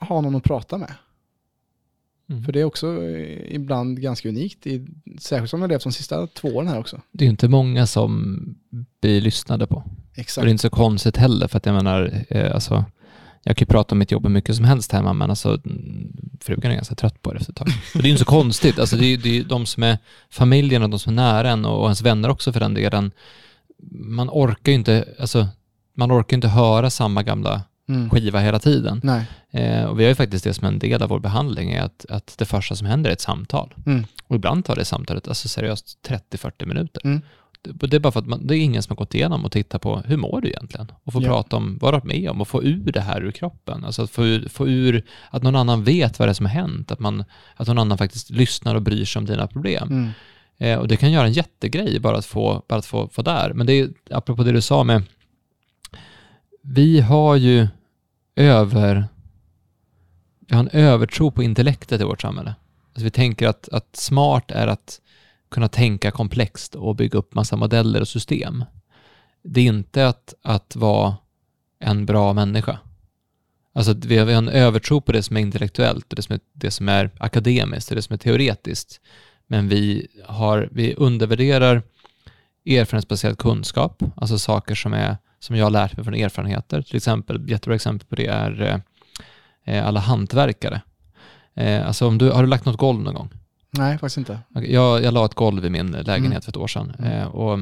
ha 0.00 0.20
någon 0.20 0.34
att 0.34 0.42
prata 0.42 0.78
med. 0.78 0.94
Mm. 2.30 2.44
För 2.44 2.52
det 2.52 2.60
är 2.60 2.64
också 2.64 3.02
eh, 3.04 3.54
ibland 3.54 4.00
ganska 4.00 4.28
unikt, 4.28 4.66
i, 4.66 4.86
särskilt 5.20 5.50
som 5.50 5.60
jag 5.60 5.68
levt 5.68 5.82
de 5.82 5.92
sista 5.92 6.26
två 6.26 6.48
åren 6.48 6.68
här 6.68 6.78
också. 6.78 7.00
det 7.12 7.24
är 7.24 7.26
ju 7.26 7.30
inte 7.30 7.48
många 7.48 7.86
som 7.86 8.40
blir 9.00 9.20
lyssnade 9.20 9.66
på. 9.66 9.76
Och 9.76 10.18
Exakt. 10.18 10.44
det 10.44 10.48
är 10.48 10.50
inte 10.50 10.62
så 10.62 10.70
konstigt 10.70 11.16
heller, 11.16 11.48
för 11.48 11.56
att 11.56 11.66
jag 11.66 11.74
menar, 11.74 12.24
eh, 12.28 12.54
alltså, 12.54 12.84
jag 13.42 13.56
kan 13.56 13.64
ju 13.64 13.66
prata 13.66 13.94
om 13.94 13.98
mitt 13.98 14.10
jobb 14.10 14.22
hur 14.22 14.30
mycket 14.30 14.56
som 14.56 14.64
helst 14.64 14.92
hemma, 14.92 15.12
men 15.12 15.30
alltså, 15.30 15.48
mm, 15.48 16.12
frugan 16.40 16.70
är 16.70 16.76
ganska 16.76 16.94
trött 16.94 17.22
på 17.22 17.32
det 17.32 17.38
efter 17.38 17.52
ett 17.52 17.56
tag. 17.56 17.68
Och 17.68 17.74
det 17.92 17.98
är 17.98 18.04
ju 18.04 18.10
inte 18.10 18.24
så 18.24 18.30
konstigt, 18.30 18.78
alltså, 18.78 18.96
det 18.96 19.06
är 19.06 19.18
det 19.18 19.38
är 19.38 19.44
de 19.44 19.66
som 19.66 19.82
är 19.82 19.98
familjen 20.30 20.82
och 20.82 20.90
de 20.90 20.98
som 20.98 21.12
är 21.12 21.16
nära 21.16 21.50
en 21.50 21.64
och 21.64 21.84
ens 21.84 22.02
vänner 22.02 22.28
också 22.28 22.52
för 22.52 22.60
den 22.60 22.74
delen. 22.74 23.12
Man 23.92 24.30
orkar 24.30 24.72
ju 24.72 24.78
inte, 24.78 25.08
alltså, 25.20 25.48
man 25.96 26.12
orkar 26.12 26.34
inte 26.36 26.48
höra 26.48 26.90
samma 26.90 27.22
gamla 27.22 27.62
Mm. 27.88 28.10
skiva 28.10 28.40
hela 28.40 28.58
tiden. 28.58 29.00
Eh, 29.50 29.84
och 29.84 30.00
vi 30.00 30.04
har 30.04 30.08
ju 30.08 30.14
faktiskt 30.14 30.44
det 30.44 30.54
som 30.54 30.66
en 30.66 30.78
del 30.78 31.02
av 31.02 31.08
vår 31.08 31.18
behandling, 31.18 31.72
är 31.72 31.82
att, 31.82 32.06
att 32.08 32.34
det 32.38 32.44
första 32.44 32.76
som 32.76 32.86
händer 32.86 33.10
är 33.10 33.14
ett 33.14 33.20
samtal. 33.20 33.74
Mm. 33.86 34.04
Och 34.26 34.36
ibland 34.36 34.64
tar 34.64 34.76
det 34.76 34.84
samtalet, 34.84 35.28
alltså 35.28 35.48
seriöst, 35.48 35.98
30-40 36.08 36.66
minuter. 36.66 37.00
Mm. 37.04 37.22
Det, 37.62 37.96
är 37.96 38.00
bara 38.00 38.12
för 38.12 38.20
att 38.20 38.26
man, 38.26 38.46
det 38.46 38.56
är 38.56 38.58
ingen 38.58 38.82
som 38.82 38.90
har 38.92 38.96
gått 38.96 39.14
igenom 39.14 39.44
och 39.44 39.52
tittat 39.52 39.82
på 39.82 39.96
hur 40.00 40.16
mår 40.16 40.40
du 40.40 40.48
egentligen? 40.48 40.92
Och 41.04 41.12
få 41.12 41.22
Ja. 41.22 41.28
prata 41.28 41.56
om 41.56 41.78
vad 41.80 41.94
du 41.94 41.98
har 41.98 42.04
med 42.04 42.30
om 42.30 42.40
och 42.40 42.48
få 42.48 42.62
ur 42.62 42.92
det 42.92 43.00
här 43.00 43.20
ur 43.24 43.30
kroppen. 43.30 43.84
Alltså 43.84 44.02
att 44.02 44.10
få 44.10 44.26
ur, 44.26 44.48
få 44.48 44.68
ur 44.68 45.04
att 45.30 45.42
någon 45.42 45.56
annan 45.56 45.84
vet 45.84 46.18
vad 46.18 46.28
det 46.28 46.32
är 46.32 46.34
som 46.34 46.46
har 46.46 46.52
hänt. 46.52 46.90
Att, 46.90 47.00
man, 47.00 47.24
att 47.56 47.68
någon 47.68 47.78
annan 47.78 47.98
faktiskt 47.98 48.30
lyssnar 48.30 48.74
och 48.74 48.82
bryr 48.82 49.04
sig 49.04 49.20
om 49.20 49.26
dina 49.26 49.46
problem. 49.46 49.88
Mm. 49.90 50.10
Eh, 50.58 50.78
och 50.78 50.88
det 50.88 50.96
kan 50.96 51.12
göra 51.12 51.26
en 51.26 51.32
jättegrej 51.32 52.00
bara 52.00 52.16
att 52.16 52.26
få, 52.26 52.62
bara 52.68 52.78
att 52.78 52.86
få, 52.86 53.08
få 53.08 53.22
där. 53.22 53.52
Men 53.52 53.66
det 53.66 53.72
är, 53.72 53.90
apropå 54.10 54.42
det 54.42 54.52
du 54.52 54.60
sa 54.60 54.84
med, 54.84 55.02
vi 56.62 57.00
har 57.00 57.36
ju 57.36 57.68
över, 58.36 59.08
vi 60.48 60.54
har 60.54 60.60
en 60.60 60.68
övertro 60.68 61.30
på 61.30 61.42
intellektet 61.42 62.00
i 62.00 62.04
vårt 62.04 62.22
samhälle. 62.22 62.54
Alltså 62.88 63.04
vi 63.04 63.10
tänker 63.10 63.48
att, 63.48 63.68
att 63.68 63.96
smart 63.96 64.50
är 64.50 64.66
att 64.66 65.00
kunna 65.50 65.68
tänka 65.68 66.10
komplext 66.10 66.74
och 66.74 66.96
bygga 66.96 67.18
upp 67.18 67.34
massa 67.34 67.56
modeller 67.56 68.00
och 68.00 68.08
system. 68.08 68.64
Det 69.42 69.60
är 69.60 69.64
inte 69.64 70.08
att, 70.08 70.34
att 70.42 70.76
vara 70.76 71.16
en 71.80 72.06
bra 72.06 72.32
människa. 72.32 72.78
Alltså 73.72 73.94
vi 74.06 74.18
har, 74.18 74.26
vi 74.26 74.32
har 74.32 74.42
en 74.42 74.48
övertro 74.48 75.00
på 75.00 75.12
det 75.12 75.22
som 75.22 75.36
är 75.36 75.40
intellektuellt 75.40 76.12
och 76.12 76.16
det 76.16 76.22
som 76.22 76.34
är, 76.34 76.40
det 76.52 76.70
som 76.70 76.88
är 76.88 77.10
akademiskt 77.18 77.90
och 77.90 77.96
det 77.96 78.02
som 78.02 78.14
är 78.14 78.18
teoretiskt. 78.18 79.00
Men 79.46 79.68
vi, 79.68 80.06
har, 80.26 80.68
vi 80.72 80.94
undervärderar 80.94 81.82
erfarenhetsbaserad 82.66 83.38
kunskap, 83.38 84.02
alltså 84.16 84.38
saker 84.38 84.74
som, 84.74 84.92
är, 84.92 85.16
som 85.38 85.56
jag 85.56 85.66
har 85.66 85.70
lärt 85.70 85.96
mig 85.96 86.04
från 86.04 86.14
erfarenheter. 86.14 86.82
Till 86.82 86.96
exempel, 86.96 87.50
jättebra 87.50 87.74
exempel 87.74 88.08
på 88.08 88.16
det 88.16 88.26
är 88.26 88.62
eh, 88.62 89.74
eh 89.74 89.86
alla 89.86 90.00
hantverkare. 90.00 90.80
Eh, 91.54 91.86
alltså 91.86 92.06
om 92.06 92.18
du, 92.18 92.30
har 92.30 92.42
du 92.42 92.48
lagt 92.48 92.64
något 92.64 92.78
golv 92.78 93.00
någon 93.00 93.14
gång? 93.14 93.30
Nej, 93.70 93.98
faktiskt 93.98 94.16
inte. 94.16 94.38
Jag, 94.54 95.02
jag 95.04 95.14
la 95.14 95.24
ett 95.24 95.34
golv 95.34 95.64
i 95.64 95.70
min 95.70 95.90
lägenhet 95.90 96.24
Mm. 96.30 96.42
för 96.42 96.50
ett 96.50 96.56
år 96.56 96.66
sedan. 96.66 96.96
Mm. 96.98 97.12
Eh, 97.12 97.26
och 97.26 97.58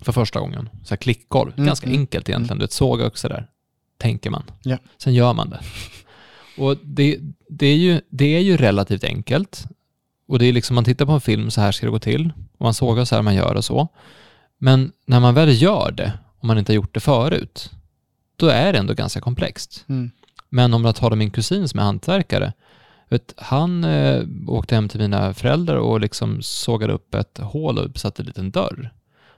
för 0.00 0.12
första 0.12 0.40
gången. 0.40 0.68
Så 0.84 0.90
här 0.90 0.96
klickgolv. 0.96 1.52
Mm, 1.56 1.66
Ganska 1.66 1.86
mm, 1.86 1.98
enkelt 2.00 2.28
egentligen. 2.28 2.58
Du 2.58 2.64
vet, 2.64 2.72
såga 2.72 3.06
också 3.06 3.28
där. 3.28 3.46
Tänker 3.98 4.30
man. 4.30 4.42
Ja. 4.62 4.78
Sen 4.98 5.14
gör 5.14 5.32
man 5.34 5.50
det. 5.50 5.60
Och 6.58 6.76
det, 6.84 7.18
det, 7.48 7.66
är 7.66 7.76
ju, 7.76 8.00
det 8.10 8.36
är 8.36 8.40
ju 8.40 8.56
relativt 8.56 9.04
enkelt. 9.04 9.64
Och 10.28 10.38
det 10.38 10.46
är 10.46 10.52
liksom, 10.52 10.74
man 10.74 10.84
tittar 10.84 11.06
på 11.06 11.12
en 11.12 11.20
film, 11.20 11.50
så 11.50 11.60
här 11.60 11.72
ska 11.72 11.86
det 11.86 11.90
gå 11.92 11.98
till. 11.98 12.32
Och 12.58 12.60
man 12.64 12.74
sågar 12.74 13.04
så 13.04 13.14
här 13.14 13.22
man 13.22 13.34
gör 13.34 13.54
och 13.54 13.64
så. 13.64 13.88
Men 14.58 14.92
när 15.06 15.20
man 15.20 15.34
väl 15.34 15.62
gör 15.62 15.90
det, 15.92 16.12
om 16.38 16.46
man 16.46 16.58
inte 16.58 16.72
har 16.72 16.74
gjort 16.74 16.94
det 16.94 17.00
förut, 17.00 17.70
då 18.36 18.46
är 18.48 18.72
det 18.72 18.78
ändå 18.78 18.94
ganska 18.94 19.20
komplext. 19.20 19.84
Mm. 19.88 20.10
Men 20.48 20.74
om 20.74 20.84
jag 20.84 20.96
tar 20.96 21.16
min 21.16 21.30
kusin 21.30 21.68
som 21.68 21.80
är 21.80 21.84
hantverkare, 21.84 22.52
Vet, 23.10 23.34
han 23.36 23.84
eh, 23.84 24.22
åkte 24.46 24.74
hem 24.74 24.88
till 24.88 25.00
mina 25.00 25.34
föräldrar 25.34 25.76
och 25.76 26.00
liksom 26.00 26.42
sågade 26.42 26.92
upp 26.92 27.14
ett 27.14 27.38
hål 27.38 27.78
och 27.78 27.98
satte 27.98 28.22
en 28.22 28.26
liten 28.26 28.50
dörr. 28.50 28.90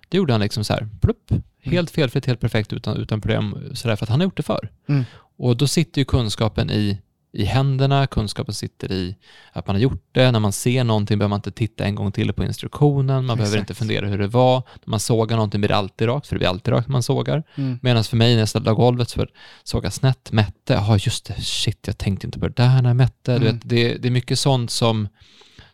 Det 0.08 0.16
gjorde 0.16 0.32
han 0.32 0.40
liksom 0.40 0.64
så 0.64 0.72
här, 0.72 0.88
plupp, 1.00 1.32
helt 1.60 1.90
felfritt, 1.90 2.26
helt 2.26 2.40
perfekt 2.40 2.72
utan, 2.72 2.96
utan 2.96 3.20
problem, 3.20 3.70
så 3.72 3.88
där, 3.88 3.96
för 3.96 4.04
att 4.04 4.10
han 4.10 4.20
har 4.20 4.24
gjort 4.24 4.36
det 4.36 4.42
förr. 4.42 4.68
Mm. 4.88 5.04
Och 5.36 5.56
då 5.56 5.66
sitter 5.66 6.00
ju 6.00 6.04
kunskapen 6.04 6.70
i, 6.70 6.98
i 7.34 7.44
händerna, 7.44 8.06
kunskapen 8.06 8.54
sitter 8.54 8.92
i 8.92 9.16
att 9.52 9.66
man 9.66 9.76
har 9.76 9.80
gjort 9.80 10.08
det. 10.12 10.30
När 10.30 10.40
man 10.40 10.52
ser 10.52 10.84
någonting 10.84 11.18
behöver 11.18 11.28
man 11.30 11.38
inte 11.38 11.50
titta 11.50 11.84
en 11.84 11.94
gång 11.94 12.12
till 12.12 12.32
på 12.32 12.44
instruktionen, 12.44 13.24
man 13.26 13.36
behöver 13.36 13.56
Exakt. 13.56 13.70
inte 13.70 13.74
fundera 13.78 14.06
hur 14.06 14.18
det 14.18 14.26
var. 14.26 14.56
När 14.56 14.90
man 14.90 15.00
sågar 15.00 15.36
någonting 15.36 15.60
blir 15.60 15.68
det 15.68 15.76
alltid 15.76 16.08
rakt, 16.08 16.26
för 16.26 16.34
det 16.34 16.38
blir 16.38 16.48
alltid 16.48 16.74
rakt 16.74 16.88
när 16.88 16.92
man 16.92 17.02
sågar. 17.02 17.42
Mm. 17.54 17.78
Medan 17.82 18.04
för 18.04 18.16
mig 18.16 18.36
när 18.36 18.48
jag 18.54 18.64
la 18.64 18.72
golvet 18.74 19.12
för 19.12 19.30
såga 19.62 19.90
snett, 19.90 20.32
mätte, 20.32 20.72
ja 20.72 20.98
just 21.00 21.24
det, 21.26 21.34
shit 21.42 21.78
jag 21.86 21.98
tänkte 21.98 22.26
inte 22.26 22.38
på 22.38 22.48
det 22.48 22.54
där 22.56 22.82
när 22.82 22.90
jag 22.90 22.96
mätte. 22.96 23.38
Du 23.38 23.46
Mm. 23.48 23.54
vet, 23.58 23.68
det, 23.68 23.94
det 23.94 24.08
är 24.08 24.12
mycket 24.12 24.38
sånt 24.38 24.70
som, 24.70 25.08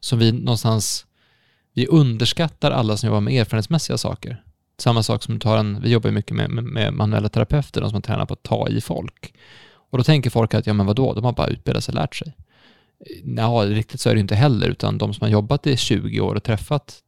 som 0.01 0.18
vi 0.18 0.32
någonstans, 0.32 1.06
vi 1.74 1.86
underskattar 1.86 2.70
alla 2.70 2.97
som 2.97 3.06
jobbar 3.06 3.20
med 3.20 3.40
erfarenhetsmässiga 3.40 3.98
saker. 3.98 4.43
Samma 4.80 5.02
sak 5.02 5.22
som 5.22 5.35
du 5.35 5.40
tar 5.40 5.56
en, 5.59 5.80
vi 5.82 5.90
jobbar 5.90 6.10
mycket 6.10 6.36
med, 6.36 6.51
med, 6.51 6.64
med 6.64 6.93
manuella 6.94 7.28
terapeuter, 7.28 7.80
de 7.80 7.90
som 7.90 8.02
tränar 8.02 8.26
på 8.26 8.32
att 8.35 8.43
ta 8.43 8.68
i 8.68 8.80
folk. 8.80 9.35
Och 9.90 9.98
då 9.98 10.05
tänker 10.05 10.31
folk 10.31 10.55
att, 10.55 10.66
ja 10.66 10.73
men 10.73 10.86
vadå, 10.86 11.15
de 11.15 11.24
har 11.24 11.32
bara 11.32 11.47
utbildat 11.47 11.85
sig 11.85 11.93
och 11.93 12.01
lärt 12.01 12.15
sig. 12.16 12.36
Ja, 13.36 13.65
riktigt 13.66 14.01
så 14.01 14.10
är 14.10 14.15
det 14.15 14.20
inte 14.20 14.35
heller, 14.35 14.69
utan 14.69 14.98
de 14.98 15.15
som 15.15 15.24
har 15.24 15.28
jobbat 15.28 15.66
i 15.66 15.77
20 15.77 16.20
år 16.20 16.35
och 16.35 16.43
träffat 16.43 17.02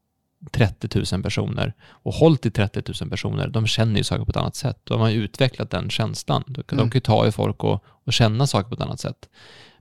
30 0.51 1.05
000 1.15 1.23
personer 1.23 1.75
och 1.83 2.15
hållit 2.15 2.47
i 2.47 2.51
30 2.51 2.83
000 3.01 3.11
personer, 3.11 3.49
de 3.49 3.67
känner 3.67 3.97
ju 3.97 4.05
saker 4.05 4.25
på 4.25 4.31
ett 4.31 4.37
annat 4.37 4.57
sätt. 4.57 4.79
De 4.85 5.01
har 5.01 5.09
ju 5.09 5.23
utvecklat 5.23 5.71
den 5.71 5.91
känslan. 5.91 6.45
De, 6.47 6.63
de 6.67 6.75
Mm. 6.79 6.91
kan 6.91 6.97
ju 6.97 7.01
ta 7.01 7.27
i 7.27 7.33
folk 7.33 7.65
och, 7.65 7.85
och 7.87 8.13
känna 8.13 8.47
saker 8.47 8.69
på 8.69 8.75
ett 8.75 8.81
annat 8.81 9.01
sätt. 9.01 9.29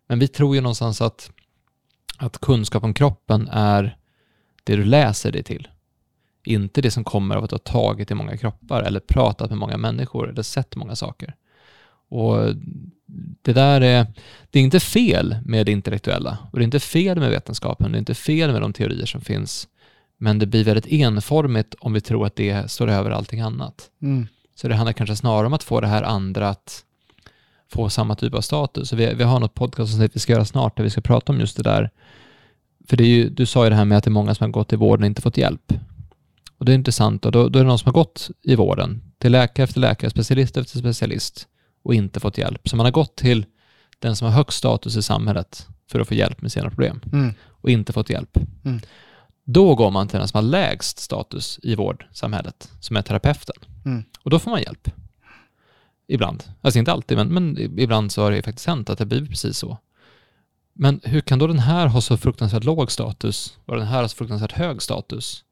Men 0.08 0.20
vi 0.20 0.28
tror 0.28 0.56
ju 0.56 0.62
någonstans 0.62 1.02
att, 1.02 1.32
att 2.18 2.38
kunskap 2.38 2.84
om 2.84 2.94
kroppen 2.94 3.48
är 3.52 3.98
det 4.64 4.76
du 4.76 4.84
läser 4.86 5.32
dig 5.32 5.44
till. 5.44 5.68
Inte 6.44 6.82
det 6.82 6.92
som 6.92 7.04
kommer 7.04 7.36
av 7.36 7.44
att 7.44 7.50
du 7.50 7.54
har 7.54 7.60
tagit 7.60 8.12
i 8.12 8.14
många 8.14 8.38
kroppar 8.38 8.84
eller 8.84 9.00
pratat 9.00 9.50
med 9.50 9.58
många 9.60 9.78
människor 9.78 10.30
eller 10.30 10.42
sett 10.44 10.76
många 10.76 10.96
saker. 10.96 11.36
Och 12.10 12.56
det 13.42 13.54
där 13.54 13.82
är, 13.82 14.08
det 14.50 14.60
är 14.60 14.64
inte 14.64 14.80
fel 14.80 15.36
med 15.46 15.66
det 15.66 15.72
intellektuella 15.72 16.38
och 16.52 16.60
det 16.60 16.64
är 16.64 16.66
inte 16.66 16.80
fel 16.80 17.20
med 17.20 17.30
vetenskapen, 17.30 17.92
det 17.92 17.98
är 17.98 18.00
inte 18.00 18.16
fel 18.16 18.52
med 18.52 18.62
de 18.62 18.74
teorier 18.74 19.06
som 19.06 19.22
finns. 19.22 19.68
Men 20.18 20.40
det 20.40 20.46
blir 20.46 20.64
väldigt 20.64 20.88
enformigt 20.92 21.76
om 21.80 21.94
vi 21.94 22.02
tror 22.02 22.26
att 22.26 22.36
det 22.36 22.72
står 22.72 22.88
över 22.88 23.12
allting 23.12 23.40
annat. 23.40 23.90
Mm. 24.02 24.28
Så 24.56 24.68
det 24.68 24.76
handlar 24.76 24.94
kanske 24.94 25.16
snarare 25.16 25.48
om 25.48 25.54
att 25.54 25.64
få 25.64 25.82
det 25.82 25.88
här 25.88 26.04
andra 26.04 26.50
att 26.50 26.84
få 27.72 27.90
samma 27.90 28.16
typ 28.16 28.34
av 28.34 28.42
status. 28.42 28.90
Så 28.90 28.96
vi, 28.96 29.14
vi 29.14 29.24
har 29.24 29.40
något 29.40 29.54
podcast 29.54 29.92
som 29.92 30.08
vi 30.14 30.20
ska 30.20 30.34
göra 30.34 30.46
snart 30.46 30.78
där 30.78 30.84
vi 30.84 30.90
ska 30.90 31.02
prata 31.02 31.32
om 31.32 31.40
just 31.40 31.58
det 31.58 31.64
där. 31.64 31.90
För 32.88 32.98
det 32.98 33.04
ju, 33.04 33.30
du 33.30 33.46
sa 33.46 33.64
ju 33.64 33.70
det 33.70 33.76
här 33.76 33.86
med 33.86 33.98
att 33.98 34.04
det 34.04 34.08
är 34.08 34.12
många 34.12 34.36
som 34.36 34.44
har 34.44 34.52
gått 34.52 34.74
i 34.74 34.76
vården 34.76 35.04
och 35.04 35.08
inte 35.08 35.22
fått 35.22 35.38
hjälp. 35.38 35.74
Och 36.58 36.66
det 36.66 36.72
är 36.72 36.76
intressant 36.76 37.26
och 37.26 37.32
då, 37.32 37.50
då 37.50 37.60
är 37.60 37.64
det 37.64 37.70
någon 37.70 37.80
som 37.80 37.88
har 37.88 37.94
gått 37.94 38.30
i 38.42 38.56
vården 38.56 39.02
till 39.18 39.32
läkare 39.32 39.64
efter 39.64 39.80
läkare, 39.80 40.10
specialist 40.12 40.58
efter 40.58 40.80
specialist 40.80 41.48
och 41.84 41.94
inte 41.94 42.20
fått 42.20 42.38
hjälp. 42.38 42.70
Så 42.70 42.76
man 42.76 42.86
har 42.86 42.92
gått 42.92 43.16
till 43.16 43.46
den 44.00 44.16
som 44.16 44.26
har 44.26 44.34
högst 44.34 44.58
status 44.58 44.96
i 44.98 45.02
samhället 45.02 45.68
för 45.92 46.00
att 46.00 46.08
få 46.08 46.14
hjälp 46.14 46.42
med 46.42 46.52
sina 46.52 46.70
problem 46.70 47.02
Mm. 47.14 47.34
och 47.48 47.70
inte 47.70 47.94
fått 47.94 48.10
hjälp. 48.10 48.38
Mm. 48.66 48.80
Då 49.46 49.76
går 49.76 49.92
man 49.92 50.08
till 50.08 50.20
den 50.20 50.28
som 50.28 50.38
har 50.38 50.52
lägst 50.52 51.00
status 51.00 51.60
i 51.64 51.76
vårdsamhället, 51.76 52.72
som 52.80 52.98
är 52.98 53.02
terapeuten. 53.02 53.56
Mm. 53.86 54.04
Och 54.24 54.30
då 54.30 54.40
får 54.40 54.52
man 54.52 54.62
hjälp. 54.62 54.92
Ibland. 56.08 56.44
Alltså 56.62 56.80
inte 56.80 56.92
alltid, 56.92 57.18
men, 57.18 57.28
men 57.28 57.58
ibland 57.80 58.12
så 58.12 58.22
har 58.24 58.32
det 58.32 58.42
faktiskt 58.42 58.68
hänt 58.68 58.90
att 58.90 58.98
det 58.98 59.06
blir 59.06 59.26
precis 59.26 59.58
så. 59.58 59.78
Men 60.74 61.00
hur 61.04 61.22
kan 61.22 61.40
då 61.40 61.48
den 61.48 61.60
här 61.60 61.88
ha 61.88 62.02
så 62.02 62.18
fruktansvärt 62.18 62.64
låg 62.64 62.92
status 62.92 63.58
och 63.66 63.76
den 63.78 63.88
här 63.88 64.02
har 64.02 64.08
så 64.08 64.16
fruktansvärt 64.16 64.52
hög 64.52 64.82
status? 64.82 65.44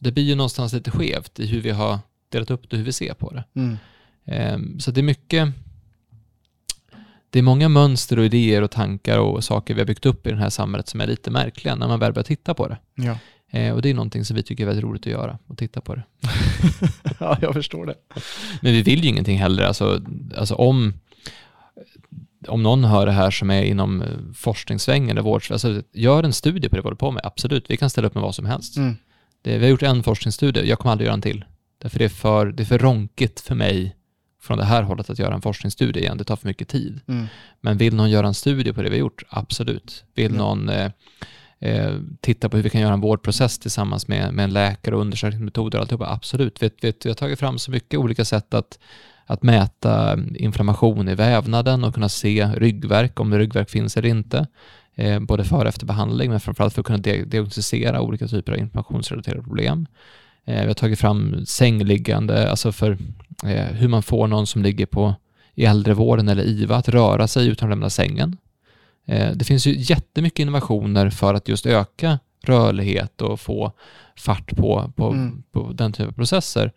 Det 0.00 0.12
blir 0.12 0.24
ju 0.24 0.34
någonstans 0.34 0.72
lite 0.72 0.90
skevt 0.90 1.40
i 1.40 1.46
hur 1.46 1.60
vi 1.60 1.70
har 1.70 1.98
delat 2.28 2.50
upp 2.50 2.70
det, 2.70 2.76
hur 2.76 2.84
vi 2.84 2.92
ser 2.92 3.14
på 3.14 3.30
det. 3.30 3.44
Mm. 3.54 3.76
Ehm, 4.24 4.80
Så 4.80 4.90
det 4.90 5.00
är 5.00 5.02
mycket, 5.02 5.48
det 7.30 7.38
är 7.38 7.42
många 7.42 7.68
mönster 7.68 8.18
och 8.18 8.24
idéer 8.24 8.62
och 8.62 8.70
tankar 8.70 9.18
och 9.18 9.44
saker 9.44 9.74
vi 9.74 9.80
har 9.80 9.86
byggt 9.86 10.06
upp 10.06 10.26
i 10.26 10.30
det 10.30 10.36
här 10.36 10.50
samhället 10.50 10.88
som 10.88 11.00
är 11.00 11.06
lite 11.06 11.30
märkliga 11.30 11.74
när 11.74 11.88
man 11.88 12.00
väl 12.00 12.12
börjar 12.12 12.24
titta 12.24 12.54
på 12.54 12.68
det. 12.68 12.78
Ja. 12.94 13.18
Eh, 13.58 13.74
Och 13.74 13.82
det 13.82 13.90
är 13.90 13.94
någonting 13.94 14.24
som 14.24 14.36
vi 14.36 14.42
tycker 14.42 14.64
är 14.64 14.66
väldigt 14.66 14.84
roligt 14.84 15.02
att 15.02 15.12
göra, 15.12 15.38
att 15.48 15.58
titta 15.58 15.80
på 15.80 15.94
det. 15.94 16.02
ja, 17.20 17.38
jag 17.40 17.54
förstår 17.54 17.86
det. 17.86 17.94
Men 18.62 18.72
vi 18.72 18.82
vill 18.82 19.04
ju 19.04 19.08
ingenting 19.10 19.38
heller, 19.38 19.62
alltså, 19.62 20.00
alltså 20.36 20.54
om, 20.54 20.94
om 22.48 22.62
någon 22.62 22.84
hör 22.84 23.06
det 23.06 23.12
här 23.12 23.30
som 23.30 23.50
är 23.50 23.62
inom 23.62 24.02
eh, 24.02 24.08
forskningssvängen 24.34 25.10
eller 25.10 25.22
vård, 25.22 25.42
alltså 25.50 25.82
gör 25.92 26.22
en 26.22 26.32
studie 26.32 26.68
på 26.68 26.76
det 26.76 26.80
vi 26.82 26.86
håller 26.86 26.96
på 26.96 27.10
med, 27.10 27.20
absolut, 27.24 27.70
vi 27.70 27.76
kan 27.76 27.90
ställa 27.90 28.06
upp 28.08 28.14
med 28.14 28.22
vad 28.22 28.34
som 28.34 28.46
helst. 28.46 28.76
Mm. 28.76 28.96
Det, 29.42 29.58
vi 29.58 29.64
har 29.64 29.70
gjort 29.70 29.82
en 29.82 30.02
forskningsstudie, 30.02 30.64
jag 30.64 30.78
kommer 30.78 30.92
aldrig 30.92 31.06
göra 31.06 31.14
en 31.14 31.22
till. 31.22 31.44
Därför 31.78 31.98
det 31.98 32.04
är 32.04 32.08
för, 32.08 32.46
det 32.46 32.62
är 32.62 32.64
för 32.64 32.78
ronkigt 32.78 33.40
för 33.40 33.54
mig 33.54 33.96
från 34.44 34.58
det 34.58 34.64
här 34.64 34.82
hållet 34.82 35.10
att 35.10 35.18
göra 35.18 35.34
en 35.34 35.42
forskningsstudie 35.42 36.00
igen, 36.00 36.18
det 36.18 36.24
tar 36.24 36.36
för 36.36 36.48
mycket 36.48 36.68
tid. 36.68 37.00
Mm. 37.06 37.26
Men 37.60 37.76
vill 37.78 37.94
någon 37.94 38.10
göra 38.10 38.26
en 38.26 38.34
studie 38.34 38.72
på 38.72 38.82
det 38.82 38.88
vi 38.90 38.96
har 38.96 39.00
gjort? 39.00 39.22
Absolut. 39.28 40.04
Vill 40.14 40.32
Ja. 40.32 40.38
någon 40.38 40.68
eh, 40.68 40.90
eh, 41.58 41.92
titta 42.20 42.48
på 42.48 42.56
hur 42.56 42.64
vi 42.64 42.70
kan 42.70 42.80
göra 42.80 42.92
en 42.94 43.00
vårdprocess 43.00 43.58
tillsammans 43.58 44.08
med, 44.08 44.34
med 44.34 44.44
en 44.44 44.52
läkare 44.52 44.94
och 44.94 45.00
undersökningsmetoder 45.00 45.78
och 45.78 45.82
alltihopa? 45.82 46.06
Absolut. 46.12 46.62
Vi, 46.62 46.70
vi, 46.80 46.92
vi 47.04 47.10
har 47.10 47.14
tagit 47.14 47.38
fram 47.38 47.58
så 47.58 47.70
mycket 47.70 48.00
olika 48.00 48.24
sätt 48.24 48.54
att, 48.54 48.78
att 49.26 49.42
mäta 49.42 50.18
inflammation 50.34 51.08
i 51.08 51.14
vävnaden 51.14 51.84
och 51.84 51.94
kunna 51.94 52.08
se 52.08 52.46
ryggverk, 52.56 53.20
om 53.20 53.30
det 53.30 53.38
ryggverk 53.38 53.70
finns 53.70 53.96
eller 53.96 54.08
inte. 54.08 54.46
Eh, 54.94 55.20
både 55.20 55.44
före 55.44 55.60
och 55.62 55.66
efter 55.68 55.86
behandling, 55.86 56.30
men 56.30 56.40
framförallt 56.40 56.74
för 56.74 56.80
att 56.80 56.86
kunna 56.86 56.98
dia- 56.98 57.24
diagnostisera 57.24 58.00
olika 58.00 58.28
typer 58.28 58.52
av 58.52 58.58
inflammationsrelaterade 58.58 59.42
problem. 59.42 59.86
Eh, 60.44 60.60
vi 60.60 60.66
har 60.66 60.74
tagit 60.74 60.98
fram 60.98 61.46
sängliggande, 61.46 62.50
alltså 62.50 62.72
för 62.72 62.98
eh, 63.44 63.64
hur 63.66 63.88
man 63.88 64.02
får 64.02 64.26
någon 64.28 64.46
som 64.46 64.62
ligger 64.62 64.86
på 64.86 65.14
i 65.54 65.64
äldrevården 65.64 66.28
eller 66.28 66.42
IVA 66.44 66.76
att 66.76 66.88
röra 66.88 67.28
sig 67.28 67.48
utan 67.48 67.68
att 67.68 67.70
lämna 67.72 67.90
sängen. 67.90 68.36
Eh, 69.06 69.32
Det 69.34 69.44
finns 69.44 69.66
ju 69.66 69.74
jättemycket 69.78 70.38
innovationer 70.38 71.10
för 71.10 71.34
att 71.34 71.48
just 71.48 71.66
öka 71.66 72.18
rörlighet 72.42 73.20
och 73.22 73.40
få 73.40 73.72
fart 74.16 74.56
på, 74.56 74.92
på, 74.96 75.08
Mm. 75.08 75.42
på 75.52 75.72
den 75.72 75.92
typen 75.92 76.08
av 76.08 76.12
processer 76.12 76.72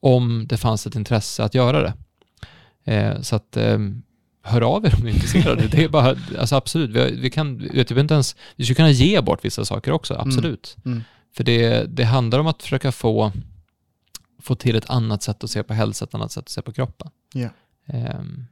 om 0.00 0.46
det 0.48 0.56
fanns 0.56 0.86
ett 0.86 0.94
intresse 0.94 1.44
att 1.44 1.54
göra 1.54 1.82
det. 1.82 1.92
Så 3.22 3.36
att 3.36 3.56
hör 4.42 4.60
av 4.60 4.86
er 4.86 4.94
om 4.98 5.04
ni 5.04 5.10
är 5.10 5.14
intresserade. 5.14 5.66
Det 5.66 5.84
är 5.84 5.88
bara, 5.88 6.16
alltså 6.38 6.56
absolut, 6.56 6.90
vi, 6.90 7.20
vi 7.20 7.30
kan, 7.30 7.58
vet, 7.58 7.74
jag 7.90 7.94
vet 7.96 8.02
inte 8.02 8.14
ens, 8.14 8.36
vi 8.56 8.64
skulle 8.64 8.74
kunna 8.74 8.90
ge 8.90 9.20
bort 9.20 9.44
vissa 9.44 9.64
saker 9.64 9.92
också, 9.92 10.14
absolut. 10.14 10.76
Mm. 10.84 11.02
För 11.32 11.44
det, 11.44 11.84
det 11.96 12.04
handlar 12.04 12.38
om 12.38 12.46
att 12.46 12.62
försöka 12.62 12.92
få, 12.92 13.32
få 14.42 14.54
till 14.54 14.76
ett 14.76 14.90
annat 14.90 15.22
sätt 15.22 15.44
att 15.44 15.50
se 15.50 15.62
på 15.62 15.74
hälsa, 15.74 16.04
ett 16.04 16.14
annat 16.14 16.32
sätt 16.32 16.42
att 16.44 16.48
se 16.48 16.62
på 16.62 16.72
kroppen. 16.72 17.10
Ja. 17.34 17.48
Ehm, 17.86 18.44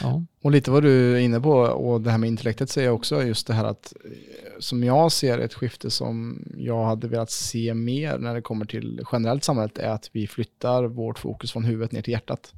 ja. 0.00 0.24
Och 0.42 0.50
lite 0.50 0.70
vad 0.70 0.82
du 0.82 1.16
är 1.16 1.20
inne 1.20 1.40
på 1.40 1.52
och 1.52 2.00
det 2.00 2.10
här 2.10 2.18
med 2.18 2.28
intellektet 2.28 2.70
säger 2.70 2.88
jag 2.88 2.94
också 2.94 3.22
just 3.22 3.46
det 3.46 3.54
här 3.54 3.64
att 3.64 3.92
eh, 4.04 4.10
som 4.58 4.84
jag 4.84 5.12
ser 5.12 5.38
ett 5.38 5.54
skifte 5.54 5.90
som 5.90 6.44
jag 6.56 6.84
hade 6.84 7.08
velat 7.08 7.30
se 7.30 7.74
mer 7.74 8.18
när 8.18 8.34
det 8.34 8.42
kommer 8.42 8.64
till 8.64 9.00
generellt 9.12 9.44
samhället 9.44 9.78
är 9.78 9.90
att 9.90 10.10
vi 10.12 10.26
flyttar 10.26 10.84
vårt 10.84 11.18
fokus 11.18 11.52
från 11.52 11.64
huvudet 11.64 11.92
ner 11.92 12.02
till 12.02 12.12
hjärtat. 12.12 12.54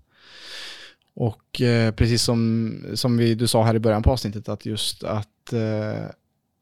Och 1.14 1.60
eh, 1.60 1.94
precis 1.94 2.22
som, 2.22 2.84
som 2.94 3.16
vi, 3.16 3.34
du 3.34 3.46
sa 3.46 3.62
här 3.62 3.74
i 3.74 3.78
början 3.78 4.02
på 4.02 4.10
avsnittet 4.10 4.48
att 4.48 4.66
just 4.66 5.04
att, 5.04 5.52
eh, 5.52 6.04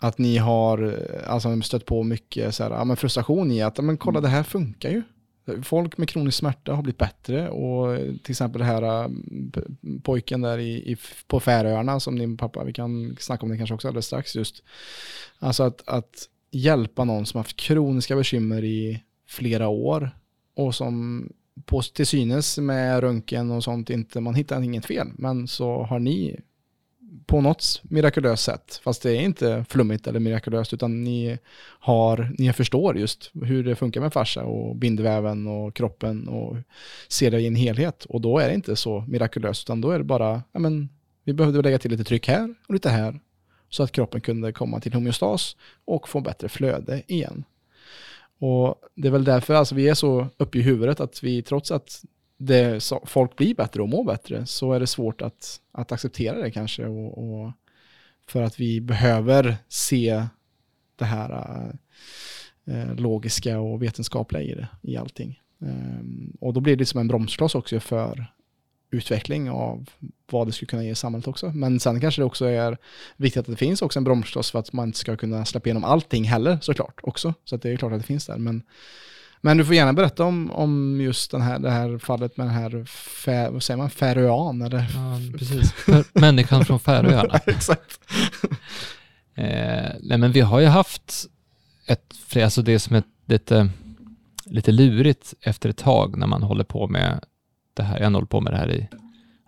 att 0.01 0.19
ni 0.19 0.37
har 0.37 0.83
eh, 0.83 1.33
alltså, 1.33 1.61
stött 1.63 1.87
på 1.87 2.03
mycket 2.03 2.55
så 2.55 2.63
här, 2.63 2.71
ja, 2.71 2.85
men 2.85 2.97
frustration 2.97 3.51
i 3.51 3.63
att 3.63 3.79
ja, 3.79 3.83
men 3.83 3.97
kolla 3.97 4.21
det 4.21 4.29
här 4.29 4.43
funkar 4.43 4.91
ju. 4.91 5.03
Folk 5.63 5.99
med 5.99 6.09
kronisk 6.09 6.39
smärta 6.39 6.75
har 6.75 6.83
blivit 6.83 6.99
bättre 6.99 7.49
och 7.49 7.97
till 7.99 8.33
exempel 8.33 8.59
det 8.59 8.65
här 8.65 9.09
p- 9.53 9.61
pojken 10.03 10.41
där 10.41 10.59
i, 10.59 10.93
i, 10.93 10.97
på 11.27 11.41
Färöarna 11.41 12.01
som 12.01 12.19
din 12.19 12.37
pappa, 12.37 12.65
vi 12.65 12.73
kan 12.73 13.17
snacka 13.21 13.43
om 13.43 13.49
det 13.49 13.57
kanske 13.57 13.75
också 13.75 13.89
alldeles 13.89 14.07
strax 14.07 14.37
just. 14.37 14.63
Alltså 15.39 15.63
att, 15.63 15.89
att 15.89 16.29
hjälpa 16.51 17.05
någon 17.05 17.27
som 17.27 17.39
haft 17.39 17.57
kroniska 17.57 18.17
bekymmer 18.17 18.65
i 18.65 19.03
flera 19.29 19.69
år 19.69 20.11
och 20.57 20.75
som 20.75 21.29
på, 21.65 21.83
till 21.83 22.07
synes 22.07 22.59
med 22.59 23.01
röntgen 23.01 23.51
och 23.51 23.65
sånt 23.65 23.91
inte, 23.91 24.21
man 24.21 24.35
hittar 24.35 24.63
inget 24.63 24.87
fel, 24.87 25.09
men 25.19 25.49
så 25.49 25.83
har 25.83 25.99
ni 25.99 26.41
på 27.27 27.41
något 27.41 27.81
mirakulöst 27.83 28.45
sätt, 28.45 28.81
fast 28.85 29.03
det 29.03 29.11
är 29.11 29.21
inte 29.21 29.65
flummigt 29.69 30.07
eller 30.07 30.21
mirakulöst, 30.21 30.73
utan 30.73 31.05
ni 31.05 31.39
har, 31.81 32.35
ni 32.39 32.53
förstår 32.53 32.99
just 32.99 33.31
hur 33.43 33.65
det 33.65 33.77
funkar 33.77 34.01
med 34.01 34.13
fascia 34.13 34.43
och 34.43 34.77
bindväven 34.77 35.47
och 35.47 35.75
kroppen 35.75 36.29
och 36.29 36.57
ser 37.09 37.31
det 37.31 37.41
i 37.41 37.47
en 37.47 37.55
helhet. 37.55 38.05
Och 38.05 38.21
då 38.21 38.39
är 38.39 38.49
det 38.49 38.55
inte 38.55 38.77
så 38.77 39.05
mirakulöst, 39.09 39.67
utan 39.67 39.81
då 39.81 39.91
är 39.91 39.99
det 39.99 40.05
bara, 40.05 40.43
ja 40.53 40.61
men, 40.61 40.89
vi 41.25 41.33
behövde 41.33 41.63
lägga 41.63 41.79
till 41.79 41.91
lite 41.91 42.05
tryck 42.05 42.29
här 42.29 42.55
och 42.69 42.75
lite 42.75 42.91
här, 42.91 43.21
så 43.69 43.83
att 43.83 43.93
kroppen 43.93 44.21
kunde 44.21 44.53
komma 44.53 44.81
till 44.81 44.93
homeostas 44.93 45.57
och 45.85 46.09
få 46.09 46.21
bättre 46.21 46.49
flöde 46.49 47.03
igen. 47.07 47.45
Och 48.39 48.75
det 48.95 49.09
är 49.09 49.13
väl 49.13 49.25
därför 49.25 49.55
alltså 49.55 49.75
vi 49.75 49.89
är 49.89 49.95
så 49.95 50.29
uppe 50.37 50.59
i 50.59 50.63
huvudet 50.63 51.01
att 51.01 51.23
vi 51.23 51.43
trots 51.43 51.71
att 51.71 52.03
det, 52.43 52.81
så, 52.81 53.03
folk 53.07 53.37
blir 53.37 53.55
bättre 53.55 53.83
och 53.83 53.89
mår 53.89 54.05
bättre 54.05 54.47
så 54.47 54.73
är 54.73 54.81
det 54.81 54.87
svårt 54.87 55.23
att, 55.23 55.61
att 55.73 55.93
acceptera 55.93 56.39
det 56.39 56.51
kanske 56.51 56.87
och, 56.87 57.19
och 57.19 57.53
För 58.27 58.43
att 58.43 58.61
vi 58.61 58.81
behöver 58.81 59.57
se 59.69 60.27
det 60.97 61.05
här 61.05 61.31
eh, 62.65 62.75
eh 62.75 62.95
logiska 62.95 63.61
och 63.61 63.83
vetenskapliga 63.83 64.43
i 64.43 64.55
det, 64.55 64.69
i 64.83 64.97
allting. 64.97 65.41
Um, 65.59 66.37
och 66.41 66.53
då 66.53 66.61
blir 66.61 66.77
det 66.77 66.87
som 66.87 67.01
en 67.01 67.09
bromskloss 67.09 67.55
också 67.55 67.81
för 67.81 68.27
utveckling 68.91 69.51
av 69.51 69.91
vad 70.31 70.49
det 70.49 70.53
skulle 70.53 70.67
kunna 70.67 70.85
ge 70.85 70.95
samhället 70.95 71.29
också. 71.29 71.53
Men 71.55 71.81
sen 71.81 72.01
kanske 72.01 72.21
det 72.21 72.27
också 72.27 72.45
är 72.45 72.79
viktigt 73.17 73.41
att 73.41 73.47
det 73.47 73.57
finns 73.57 73.83
också 73.83 73.99
en 73.99 74.05
bromskloss 74.05 74.51
för 74.51 74.59
att 74.59 74.73
man 74.73 74.89
inte 74.89 74.99
ska 74.99 75.17
kunna 75.17 75.45
släppa 75.45 75.67
igenom 75.67 75.85
allting 75.85 76.25
heller 76.25 76.59
såklart 76.63 77.01
också. 77.03 77.35
Så 77.45 77.55
att 77.55 77.63
det 77.63 77.71
är 77.71 77.77
klart 77.77 77.93
att 77.93 78.01
det 78.01 78.07
finns 78.07 78.27
där. 78.27 78.39
Men, 78.39 78.63
men 79.41 79.57
du 79.57 79.65
får 79.65 79.75
gärna 79.75 79.93
berätta 79.93 80.25
om, 80.25 80.51
om 80.51 81.01
just 81.01 81.31
den 81.31 81.41
här, 81.41 81.59
det 81.59 81.71
här 81.71 81.99
fallet 81.99 82.37
med 82.37 82.47
den 82.47 82.55
här, 82.55 82.85
fär, 83.25 83.51
vad 83.51 83.63
säger 83.63 83.79
man, 83.79 83.91
färöan 83.91 84.63
eller? 84.63 84.79
Ja, 84.79 85.39
precis. 85.39 85.75
Människan 86.13 86.65
från 86.65 86.81
Färöarna. 86.81 87.35
Exakt. 87.47 88.01
eh, 89.35 89.91
nej 90.01 90.19
men 90.19 90.33
vi 90.33 90.41
har 90.41 90.61
ju 90.61 90.67
haft 90.67 91.27
ett, 91.87 92.37
alltså 92.37 92.63
det 92.63 92.79
som 92.79 92.97
är 92.97 93.03
lite, 93.27 93.69
lite 94.45 94.73
lurigt 94.73 95.35
efter 95.41 95.69
ett 95.69 95.79
tag 95.79 96.19
när 96.19 96.27
man 96.27 96.43
håller 96.43 96.65
på 96.65 96.89
med 96.89 97.25
det 97.75 97.83
här, 97.83 97.99
jag 97.99 98.07
har 98.07 98.13
hållit 98.13 98.31
på 98.31 98.41
med 98.41 98.53
det 98.53 98.57
här 98.57 98.71
i, 98.71 98.89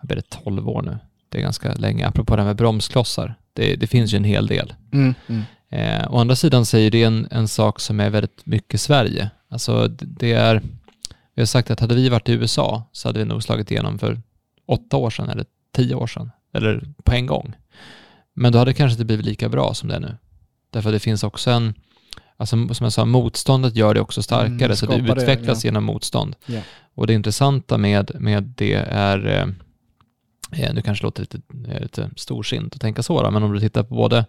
jag 0.01 0.07
blir 0.07 0.17
det 0.17 0.43
12 0.45 0.69
år 0.69 0.83
nu. 0.83 0.99
Det 1.29 1.39
är 1.39 1.43
ganska 1.43 1.75
länge. 1.75 2.07
Apropå 2.07 2.37
det 2.37 2.43
här 2.43 2.49
med 2.49 2.57
bromsklossar, 2.57 3.35
det, 3.53 3.77
det 3.77 3.87
finns 3.87 4.13
ju 4.13 4.17
en 4.17 4.25
hel 4.25 4.47
del. 4.47 4.75
Mm, 4.93 5.15
mm. 5.27 5.43
Eh, 5.69 6.13
å 6.13 6.19
andra 6.19 6.37
sidan 6.37 6.67
säger 6.67 6.91
det 6.91 7.03
en, 7.03 7.29
en 7.31 7.49
sak 7.49 7.81
som 7.81 8.01
är 8.01 8.11
väldigt 8.11 8.47
mycket 8.47 8.81
Sverige. 8.81 9.31
Alltså 9.49 9.89
det 9.89 10.33
är, 10.33 10.63
vi 11.35 11.43
har 11.43 11.47
sagt 11.47 11.71
att 11.71 11.81
hade 11.81 11.95
vi 11.95 12.09
varit 12.09 12.29
i 12.29 12.33
USA 12.33 12.89
så 12.93 13.09
hade 13.09 13.19
vi 13.19 13.25
nog 13.25 13.43
slagit 13.43 13.71
igenom 13.71 13.99
för 13.99 14.21
åtta 14.67 14.97
år 14.97 15.11
sedan 15.11 15.29
eller 15.29 15.45
tio 15.77 15.95
år 15.95 16.07
sedan, 16.07 16.31
eller 16.55 16.85
på 17.05 17.13
en 17.13 17.27
gång. 17.27 17.53
Men 18.35 18.53
då 18.53 18.59
hade 18.59 18.71
det 18.71 18.75
kanske 18.75 18.95
inte 18.95 19.05
blivit 19.05 19.27
lika 19.27 19.49
bra 19.49 19.75
som 19.75 19.89
det 19.89 19.95
är 19.95 20.01
nu. 20.01 20.17
Därför 20.71 20.93
det 20.93 21.01
finns 21.01 21.25
också 21.25 21.51
en, 21.51 21.75
alltså 22.37 22.75
som 22.75 22.85
jag 22.85 22.93
sa, 22.93 23.05
motståndet 23.05 23.77
gör 23.77 23.95
det 23.95 24.01
också 24.01 24.23
starkare, 24.23 24.65
mm, 24.65 24.77
så 24.77 24.87
det 24.87 24.97
utvecklas 24.97 25.63
det, 25.63 25.67
ja. 25.67 25.69
genom 25.69 25.85
motstånd. 25.85 26.37
Yeah. 26.47 26.65
Och 26.95 27.07
det 27.07 27.15
intressanta 27.15 27.79
med, 27.79 28.11
med 28.21 28.43
det 28.43 28.75
är, 28.75 29.55
eh, 30.53 30.75
nu 30.75 30.83
kanske 30.83 31.03
det 31.03 31.07
låter 31.07 31.21
lite, 31.21 31.41
eh, 31.69 31.81
lite 31.81 32.11
storsint 32.17 32.75
att 32.75 32.81
tänka 32.81 33.03
så, 33.03 33.23
då, 33.23 33.31
men 33.31 33.43
om 33.43 33.53
du 33.53 33.61
tittar 33.61 33.83
på 33.83 33.95
både, 33.95 34.27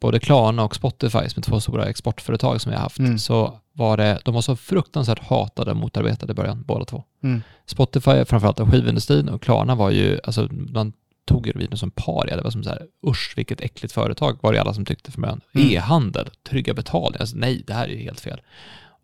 både 0.00 0.20
Klarna 0.20 0.64
och 0.64 0.74
Spotify, 0.74 1.28
som 1.28 1.40
är 1.40 1.42
två 1.42 1.60
stora 1.60 1.84
exportföretag 1.84 2.60
som 2.60 2.70
vi 2.70 2.76
har 2.76 2.82
haft, 2.82 2.98
mm. 2.98 3.18
så 3.18 3.60
var 3.72 3.96
det, 3.96 4.18
de 4.24 4.34
var 4.34 4.42
så 4.42 4.56
fruktansvärt 4.56 5.26
hatade 5.28 5.70
och 5.70 5.76
motarbetade 5.76 6.32
i 6.32 6.34
början, 6.34 6.64
båda 6.66 6.84
två. 6.84 7.04
Mm. 7.22 7.42
Spotify, 7.66 8.24
framförallt 8.24 8.60
av 8.60 8.70
skivindustrin, 8.70 9.28
och 9.28 9.42
Klarna 9.42 9.74
var 9.74 9.90
ju, 9.90 10.20
alltså 10.24 10.48
man 10.50 10.92
tog 11.26 11.46
Euroviden 11.46 11.78
som 11.78 11.90
paria. 11.90 12.36
Det 12.36 12.42
var 12.42 12.50
som 12.50 12.64
så 12.64 12.70
här, 12.70 12.86
usch 13.06 13.32
vilket 13.36 13.60
äckligt 13.60 13.94
företag 13.94 14.38
var 14.40 14.52
det 14.52 14.60
alla 14.60 14.74
som 14.74 14.84
tyckte 14.84 15.12
från 15.12 15.22
början. 15.22 15.40
Mm. 15.54 15.68
E-handel, 15.68 16.30
trygga 16.48 16.74
betalningar, 16.74 17.20
alltså, 17.20 17.36
nej 17.36 17.62
det 17.66 17.74
här 17.74 17.88
är 17.88 17.92
ju 17.92 18.02
helt 18.02 18.20
fel. 18.20 18.40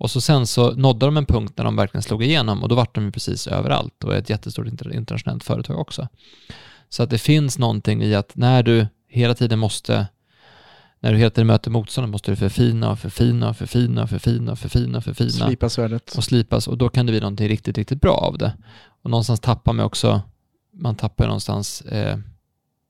Och 0.03 0.11
så 0.11 0.21
sen 0.21 0.47
så 0.47 0.75
nådde 0.75 1.07
de 1.07 1.17
en 1.17 1.27
punkt 1.27 1.53
när 1.57 1.65
de 1.65 1.77
verkligen 1.77 2.03
slog 2.03 2.25
igenom 2.25 2.63
och 2.63 2.69
då 2.69 2.75
vart 2.75 2.95
de 2.95 3.05
ju 3.05 3.11
precis 3.11 3.47
överallt 3.47 4.05
och 4.05 4.15
är 4.15 4.19
ett 4.19 4.31
jättestort 4.31 4.67
internationellt 4.67 5.45
företag 5.45 5.79
också. 5.79 6.09
Så 6.89 7.03
att 7.03 7.11
det 7.11 7.19
finns 7.19 7.59
någonting 7.59 8.03
i 8.03 8.15
att 8.15 8.37
när 8.37 8.63
du 8.63 8.87
hela 9.09 9.35
tiden 9.35 9.59
måste 9.59 10.07
när 11.01 11.13
du 11.13 11.19
hela 11.19 11.31
tiden 11.31 11.47
möter 11.47 11.71
motståndet 11.71 12.11
måste 12.11 12.31
du 12.31 12.37
förfina 12.37 12.91
och 12.91 12.99
förfina 12.99 13.49
och 13.49 13.57
förfina 13.57 14.03
och 14.03 14.11
förfina 14.11 14.53
och 14.53 14.59
förfina 14.59 14.99
och 14.99 15.05
förfina. 15.05 15.47
Slipa 15.47 15.69
svärdet. 15.69 16.15
Och 16.17 16.25
slipas 16.25 16.69
och 16.69 16.79
då 16.79 16.89
kan 16.89 17.07
det 17.07 17.13
bli 17.13 17.21
någonting 17.21 17.49
riktigt, 17.49 17.79
riktigt 17.79 18.01
bra 18.01 18.15
av 18.15 18.39
det. 18.39 18.53
Och 19.03 19.11
någonstans 19.11 19.41
tappar 19.41 19.73
man 19.73 19.87
också 19.87 20.23
man 20.73 20.95
tappar 20.95 21.25
någonstans 21.25 21.81
eh, 21.81 22.19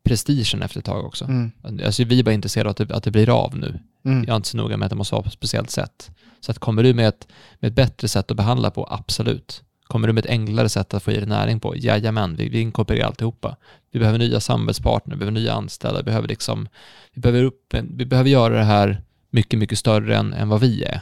prestigen 0.05 0.63
efter 0.63 0.79
ett 0.79 0.85
tag 0.85 1.05
också. 1.05 1.25
Mm. 1.25 1.53
Alltså 1.85 2.05
vi 2.05 2.19
är 2.19 2.25
bara 2.25 2.33
intresserade 2.33 2.69
av 2.69 2.71
att 2.71 2.89
det, 2.89 2.95
att 2.97 3.03
det 3.05 3.11
blir 3.11 3.45
av 3.45 3.57
nu. 3.57 3.81
Mm. 4.05 4.19
Jag 4.19 4.33
är 4.33 4.37
inte 4.37 4.49
så 4.49 4.57
noga 4.57 4.77
med 4.77 4.87
att 4.87 4.91
det 4.91 4.97
måste 4.97 5.15
vara 5.15 5.23
på 5.23 5.27
ett 5.27 5.33
speciellt 5.33 5.71
sätt. 5.71 6.11
Så 6.41 6.51
att 6.51 6.59
kommer 6.59 6.83
du 6.83 6.95
med 6.95 7.09
ett, 7.09 7.29
med 7.61 7.69
ett 7.69 7.75
bättre 7.75 8.09
sätt 8.09 8.31
att 8.31 8.37
behandla 8.37 8.71
på, 8.71 8.87
absolut. 8.91 9.63
Kommer 9.85 10.07
du 10.07 10.13
med 10.13 10.25
ett 10.25 10.31
enklare 10.31 10.69
sätt 10.69 10.95
att 10.95 11.03
få 11.03 11.11
i 11.11 11.15
dig 11.15 11.27
näring 11.27 11.61
på, 11.61 11.77
jajamän, 11.77 12.37
vi, 12.37 12.49
vi 12.49 12.61
inkorporerar 12.61 13.07
alltihopa. 13.07 13.57
Vi 13.91 13.99
behöver 13.99 14.19
nya 14.19 14.41
samarbetspartner, 14.41 15.15
vi 15.15 15.19
behöver 15.19 15.41
nya 15.41 15.53
anställda, 15.53 16.01
vi 16.01 16.05
behöver, 16.05 16.29
liksom, 16.29 16.69
vi 17.15 17.21
behöver, 17.21 17.45
upp, 17.45 17.75
vi 17.91 18.07
behöver 18.07 18.31
göra 18.31 18.55
det 18.55 18.65
här 18.65 19.03
mycket, 19.31 19.59
mycket 19.59 19.79
större 19.79 20.17
än, 20.17 20.33
än 20.33 20.49
vad 20.49 20.61
vi 20.61 20.83
är. 20.83 21.01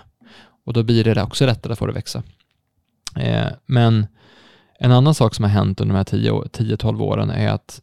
Och 0.66 0.72
då 0.72 0.82
blir 0.82 1.05
det 1.05 1.22
också 1.22 1.47
lättare 1.47 1.72
att 1.72 1.78
få 1.78 1.86
det 1.86 1.90
att 1.90 1.97
växa. 1.97 2.22
Eh, 3.16 3.47
men 3.66 4.06
en 4.78 4.93
annan 4.93 5.14
sak 5.14 5.35
som 5.35 5.43
har 5.43 5.51
hänt 5.51 5.81
under 5.81 5.94
de 5.94 5.98
här 5.98 6.44
10-12 6.48 7.02
åren 7.02 7.31
är 7.31 7.48
att 7.48 7.81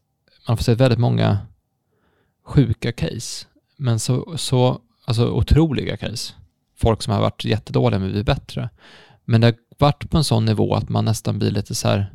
man 0.48 0.56
får 0.56 0.64
se 0.64 0.74
väldigt 0.74 0.98
många 0.98 1.38
sjuka 2.44 2.92
case, 2.92 3.46
men 3.76 3.98
så, 3.98 4.38
så 4.38 4.80
alltså 5.04 5.30
otroliga 5.30 5.96
case. 5.96 6.32
Folk 6.76 7.02
som 7.02 7.12
har 7.12 7.20
varit 7.20 7.44
jättedåliga 7.44 7.98
men 7.98 8.08
blivit 8.08 8.26
bättre. 8.26 8.68
Men 9.24 9.40
det 9.40 9.46
har 9.46 9.54
varit 9.78 10.10
på 10.10 10.16
en 10.16 10.24
sån 10.24 10.44
nivå 10.44 10.74
att 10.74 10.88
man 10.88 11.04
nästan 11.04 11.38
blir 11.38 11.50
lite 11.50 11.74
så 11.74 11.88
här, 11.88 12.12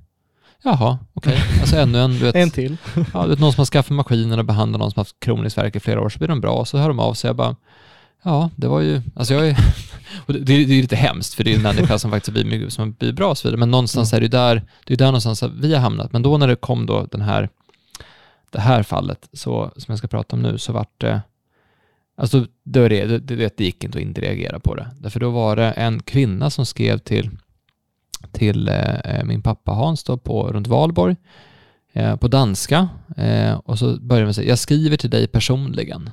jaha, 0.64 0.99
okej, 1.14 1.34
okay. 1.34 1.60
alltså 1.60 1.77
ännu 1.77 1.99
en, 1.99 2.11
du 2.11 2.19
vet, 2.19 2.35
en 2.35 2.51
till. 2.51 2.77
ja, 3.14 3.23
du 3.23 3.30
vet, 3.30 3.39
någon 3.39 3.53
som 3.53 3.61
har 3.61 3.65
skaffat 3.65 3.95
maskinen 3.95 4.39
och 4.39 4.45
behandlat 4.45 4.80
någon 4.80 4.91
som 4.91 4.99
har 4.99 5.03
haft 5.03 5.19
kroniskt 5.19 5.57
värk 5.57 5.76
i 5.76 5.80
flera 5.80 6.01
år, 6.01 6.10
så 6.10 6.19
blir 6.19 6.27
de 6.27 6.41
bra 6.41 6.53
och 6.53 6.68
så 6.68 6.77
hör 6.77 6.88
de 6.88 6.99
av 6.99 7.14
sig. 7.14 7.27
Jag 7.27 7.35
bara, 7.35 7.55
ja, 8.23 8.49
det 8.55 8.68
var 8.68 8.81
ju, 8.81 9.01
alltså 9.15 9.34
jag 9.34 9.47
är, 9.47 9.57
det, 10.27 10.39
det 10.39 10.53
är 10.53 10.81
lite 10.81 10.95
hemskt 10.95 11.34
för 11.34 11.43
det 11.43 11.51
är 11.51 11.55
en 11.55 11.61
människa 11.61 11.99
som 11.99 12.11
faktiskt 12.11 12.34
blir, 12.34 12.69
som 12.69 12.91
blir 12.93 13.14
bra 13.14 13.30
och 13.30 13.38
så 13.38 13.47
vidare, 13.47 13.60
men 13.60 13.72
någonstans 13.72 14.14
mm. 14.14 14.18
är 14.18 14.30
det 14.30 14.38
där, 14.38 14.64
det 14.85 14.93
är 14.93 14.97
där 14.97 15.05
någonstans 15.05 15.43
vi 15.43 15.73
har 15.73 15.81
hamnat. 15.81 16.14
Men 16.14 16.22
då 16.22 16.38
när 16.38 16.47
det 16.47 16.55
kom 16.55 16.85
då 16.85 17.07
den 17.11 17.22
här, 17.22 17.49
det 18.53 18.61
här 18.61 18.84
fallet, 18.84 19.30
så, 19.34 19.71
som 19.77 19.91
jag 19.91 19.97
ska 19.97 20.07
prata 20.07 20.35
om 20.35 20.41
nu, 20.41 20.57
så 20.57 20.73
vart 20.73 21.01
det, 21.01 21.21
alltså 22.15 22.45
det, 22.63 22.88
det, 22.88 23.17
det, 23.17 23.57
det 23.57 23.63
gick 23.63 23.84
inte 23.84 23.97
att 23.97 24.01
inte 24.01 24.21
reagera 24.21 24.59
på 24.59 24.75
det. 24.75 24.88
Därför 24.99 25.19
då 25.19 25.30
var 25.30 25.55
det 25.55 25.71
en 25.71 26.03
kvinna 26.03 26.49
som 26.49 26.65
skrev 26.65 26.97
till, 26.97 27.30
till 28.31 28.67
eh, 28.67 29.23
min 29.23 29.41
pappa 29.41 29.71
Hans 29.71 30.03
då 30.03 30.17
på, 30.17 30.47
runt 30.47 30.67
Valborg, 30.67 31.15
eh, 31.93 32.15
på 32.15 32.27
danska, 32.27 32.89
eh, 33.17 33.53
och 33.53 33.80
så 33.80 33.99
började 33.99 34.25
man 34.25 34.34
säga, 34.34 34.49
jag 34.49 34.59
skriver 34.59 34.97
till 34.97 35.09
dig 35.09 35.27
personligen. 35.27 36.09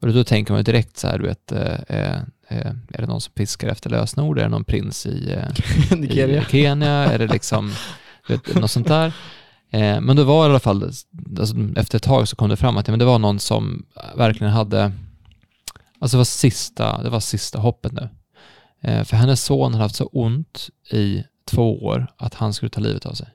Och 0.00 0.12
då 0.12 0.24
tänker 0.24 0.52
man 0.52 0.64
direkt 0.64 0.96
så 0.96 1.08
här, 1.08 1.18
du 1.18 1.26
vet, 1.26 1.52
eh, 1.52 1.80
eh, 1.88 2.18
eh, 2.48 2.72
är 2.88 3.00
det 3.00 3.06
någon 3.06 3.20
som 3.20 3.32
piskar 3.32 3.68
efter 3.68 3.90
lösenord? 3.90 4.38
Är 4.38 4.42
det 4.42 4.48
någon 4.48 4.64
prins 4.64 5.06
i, 5.06 5.36
i 6.08 6.42
Kenya? 6.48 6.92
Är 6.92 7.18
det 7.18 7.26
liksom 7.26 7.72
vet, 8.28 8.54
något 8.54 8.70
sånt 8.70 8.88
där? 8.88 9.12
Eh, 9.70 10.00
men 10.00 10.16
det 10.16 10.24
var 10.24 10.46
i 10.46 10.50
alla 10.50 10.60
fall, 10.60 10.82
alltså, 11.38 11.56
efter 11.76 11.96
ett 11.96 12.02
tag 12.02 12.28
så 12.28 12.36
kom 12.36 12.48
det 12.48 12.56
fram 12.56 12.76
att 12.76 12.88
men 12.88 12.98
det 12.98 13.04
var 13.04 13.18
någon 13.18 13.38
som 13.38 13.86
verkligen 14.16 14.52
hade, 14.52 14.92
alltså 15.98 16.16
det 16.16 16.18
var 16.18 16.24
sista, 16.24 17.02
det 17.02 17.10
var 17.10 17.20
sista 17.20 17.58
hoppet 17.58 17.92
nu. 17.92 18.08
Eh, 18.80 19.04
för 19.04 19.16
hennes 19.16 19.44
son 19.44 19.72
hade 19.72 19.84
haft 19.84 19.94
så 19.94 20.04
ont 20.04 20.70
i 20.90 21.24
två 21.44 21.84
år 21.84 22.06
att 22.16 22.34
han 22.34 22.54
skulle 22.54 22.70
ta 22.70 22.80
livet 22.80 23.06
av 23.06 23.12
sig. 23.12 23.28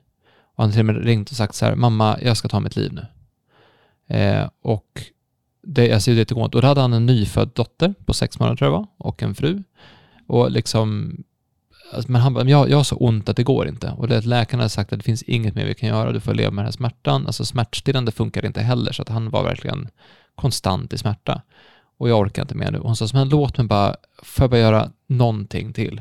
Och 0.56 0.62
han 0.62 0.64
hade 0.64 0.72
till 0.72 0.80
och 0.80 0.94
med 0.94 1.04
ringt 1.04 1.30
och 1.30 1.36
sagt 1.36 1.54
så 1.54 1.66
här, 1.66 1.74
mamma, 1.74 2.18
jag 2.22 2.36
ska 2.36 2.48
ta 2.48 2.60
mitt 2.60 2.76
liv 2.76 2.92
nu. 2.92 3.06
Eh, 4.16 4.48
och 4.62 5.02
det, 5.62 5.92
alltså 5.92 6.10
det 6.10 6.30
går 6.30 6.44
inte. 6.44 6.56
Och 6.56 6.62
då 6.62 6.68
hade 6.68 6.80
han 6.80 6.92
en 6.92 7.06
nyfödd 7.06 7.50
dotter 7.54 7.94
på 8.04 8.14
sex 8.14 8.38
månader 8.38 8.56
tror 8.56 8.70
jag 8.70 8.78
var, 8.78 8.86
och 8.98 9.22
en 9.22 9.34
fru. 9.34 9.62
Och 10.26 10.50
liksom, 10.50 11.16
alltså, 11.92 12.12
men 12.12 12.20
han 12.20 12.34
bara, 12.34 12.48
jag, 12.48 12.70
jag 12.70 12.76
har 12.76 12.84
så 12.84 12.96
ont 12.96 13.28
att 13.28 13.36
det 13.36 13.42
går 13.42 13.68
inte. 13.68 13.90
Och 13.90 14.08
det, 14.08 14.26
läkaren 14.26 14.60
hade 14.60 14.70
sagt 14.70 14.92
att 14.92 14.98
det 14.98 15.04
finns 15.04 15.22
inget 15.22 15.54
mer 15.54 15.66
vi 15.66 15.74
kan 15.74 15.88
göra, 15.88 16.12
du 16.12 16.20
får 16.20 16.34
leva 16.34 16.50
med 16.50 16.62
den 16.62 16.66
här 16.66 16.72
smärtan. 16.72 17.26
Alltså 17.26 17.44
smärtstillande 17.44 18.12
funkar 18.12 18.46
inte 18.46 18.60
heller, 18.60 18.92
så 18.92 19.02
att 19.02 19.08
han 19.08 19.30
var 19.30 19.44
verkligen 19.44 19.88
konstant 20.34 20.92
i 20.92 20.98
smärta. 20.98 21.42
Och 21.96 22.08
jag 22.08 22.18
orkar 22.18 22.42
inte 22.42 22.54
mer 22.54 22.70
nu. 22.70 22.78
Hon 22.78 22.96
sa, 22.96 23.06
men 23.12 23.28
låt 23.28 23.58
mig 23.58 23.66
bara, 23.66 23.96
får 24.22 24.42
jag 24.42 24.50
bara 24.50 24.60
göra 24.60 24.90
någonting 25.06 25.72
till? 25.72 26.00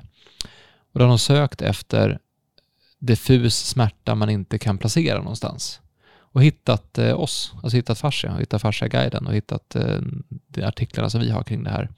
Och 0.93 0.99
då 0.99 1.05
har 1.05 1.10
hon 1.10 1.19
sökt 1.19 1.61
efter 1.61 2.19
diffus 2.99 3.68
smärta 3.68 4.15
man 4.15 4.30
inte 4.30 4.57
kan 4.57 4.77
placera 4.77 5.18
någonstans 5.18 5.81
och 6.34 6.43
hittat 6.43 6.97
eh, 6.97 7.19
oss, 7.19 7.53
alltså 7.64 7.77
hittat 7.77 7.99
Fascia, 7.99 8.38
hittat 8.38 8.61
Fascia-guiden 8.61 9.27
och 9.27 9.34
hittat 9.34 9.76
eh, 9.76 9.97
de 10.47 10.64
artiklarna 10.64 11.10
som 11.10 11.22
vi 11.22 11.30
har 11.30 11.43
kring 11.43 11.64
det 11.64 11.69
här. 11.69 11.89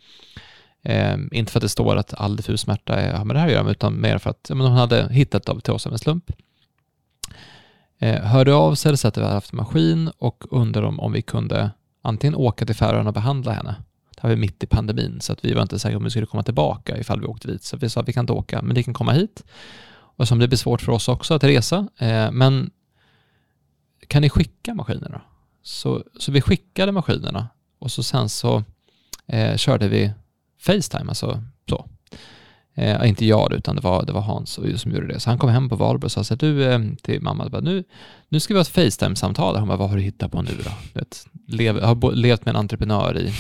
Eh, 0.86 1.18
inte 1.32 1.52
för 1.52 1.60
att 1.60 1.62
det 1.62 1.70
står 1.70 1.96
att 1.96 2.14
all 2.14 2.36
diffus 2.36 2.62
smärta 2.62 3.18
har 3.18 3.26
med 3.26 3.36
det 3.36 3.40
här 3.40 3.48
att 3.48 3.54
göra, 3.54 3.72
utan 3.72 4.02
mer 4.02 4.18
för 4.18 4.30
att 4.30 4.46
ja, 4.50 4.56
men 4.56 4.68
hon 4.68 4.78
hade 4.78 5.14
hittat 5.14 5.46
det 5.46 5.62
till 5.62 5.74
oss 5.74 5.88
av 5.88 5.94
en 5.94 6.00
slump. 6.00 6.32
Eh, 8.00 8.22
hörde 8.22 8.54
av 8.54 8.76
sig, 8.76 8.98
så 8.98 9.08
att 9.08 9.18
vi 9.18 9.22
hade 9.22 9.34
haft 9.34 9.54
maskin 9.54 10.12
och 10.18 10.44
undrade 10.52 10.88
om, 10.88 11.00
om 11.00 11.12
vi 11.12 11.22
kunde 11.22 11.72
antingen 12.02 12.36
åka 12.36 12.66
till 12.66 12.76
Färöarna 12.76 13.10
och 13.10 13.14
behandla 13.14 13.52
henne. 13.52 13.76
Det 14.16 14.22
här 14.22 14.30
var 14.30 14.36
mitt 14.36 14.64
i 14.64 14.68
pandemin, 14.68 15.22
så 15.22 15.34
att 15.34 15.46
vi 15.46 15.54
var 15.54 15.62
inte 15.62 15.80
säkra 15.80 15.98
om 15.98 16.04
vi 16.04 16.10
skulle 16.10 16.26
komma 16.26 16.44
tillbaka 16.44 16.98
ifall 16.98 17.22
vi 17.22 17.26
åkte 17.26 17.48
dit. 17.48 17.64
Så 17.64 17.78
vi 17.78 17.90
sa 17.90 18.02
att 18.02 18.08
vi 18.08 18.14
kan 18.14 18.24
inte 18.24 18.34
åka, 18.34 18.62
men 18.62 18.76
ni 18.76 18.84
kan 18.84 18.94
komma 18.94 19.12
hit. 19.12 19.44
Och 20.18 20.28
som 20.28 20.40
det 20.40 20.48
blir 20.48 20.58
svårt 20.58 20.82
för 20.82 20.92
oss 20.92 21.08
också 21.08 21.34
att 21.34 21.44
resa, 21.44 21.88
eh, 21.98 22.32
men 22.32 22.72
kan 24.08 24.22
ni 24.22 24.30
skicka 24.30 24.74
maskinerna? 24.74 25.22
Så, 25.64 26.04
så 26.20 26.32
vi 26.32 26.42
skickade 26.42 26.92
maskinerna 26.92 27.48
och 27.80 27.92
så 27.92 28.04
sen 28.04 28.30
så 28.30 28.64
eh, 29.28 29.58
körde 29.58 29.88
vi 29.88 30.14
Facetime, 30.60 31.10
alltså 31.10 31.44
så. 31.70 31.86
Eh, 32.78 33.10
inte 33.10 33.26
jag 33.26 33.54
utan 33.54 33.76
det 33.76 33.82
var, 33.82 34.06
det 34.06 34.14
var 34.14 34.22
Hans 34.22 34.60
som 34.76 34.92
gjorde 34.92 35.08
det. 35.08 35.20
Så 35.20 35.30
han 35.30 35.40
kom 35.40 35.50
hem 35.50 35.70
på 35.70 35.76
valborg 35.76 36.06
och 36.06 36.12
sa 36.12 36.24
så 36.24 36.34
här, 36.34 36.40
du 36.40 36.64
eh, 36.64 36.80
till 37.02 37.22
mamma, 37.22 37.50
bara, 37.50 37.62
nu, 37.62 37.84
nu 38.30 38.40
ska 38.40 38.54
vi 38.54 38.58
ha 38.58 38.62
ett 38.62 38.68
Facetime-samtal. 38.68 39.56
Hon 39.56 39.68
bara, 39.68 39.78
vad 39.78 39.90
har 39.90 39.98
du 39.98 40.04
hittat 40.04 40.32
på 40.32 40.42
nu 40.42 40.52
då? 40.64 40.72
Vet, 40.94 41.28
lev, 41.48 41.82
har 41.82 42.12
levt 42.12 42.46
med 42.46 42.56
en 42.56 42.60
entreprenör 42.60 43.18
i, 43.18 43.34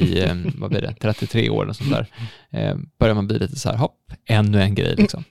i 0.00 0.20
eh, 0.20 0.34
vad 0.54 0.70
blir 0.70 0.80
det, 0.80 0.94
33 1.00 1.50
år 1.50 1.66
och 1.66 1.76
sånt 1.76 1.90
där. 1.90 2.06
Eh, 2.50 2.76
börjar 2.98 3.14
man 3.14 3.26
bli 3.26 3.38
lite 3.38 3.56
så 3.56 3.68
här, 3.68 3.76
hopp, 3.76 4.12
ännu 4.26 4.62
en 4.62 4.74
grej 4.74 4.94
liksom 4.96 5.24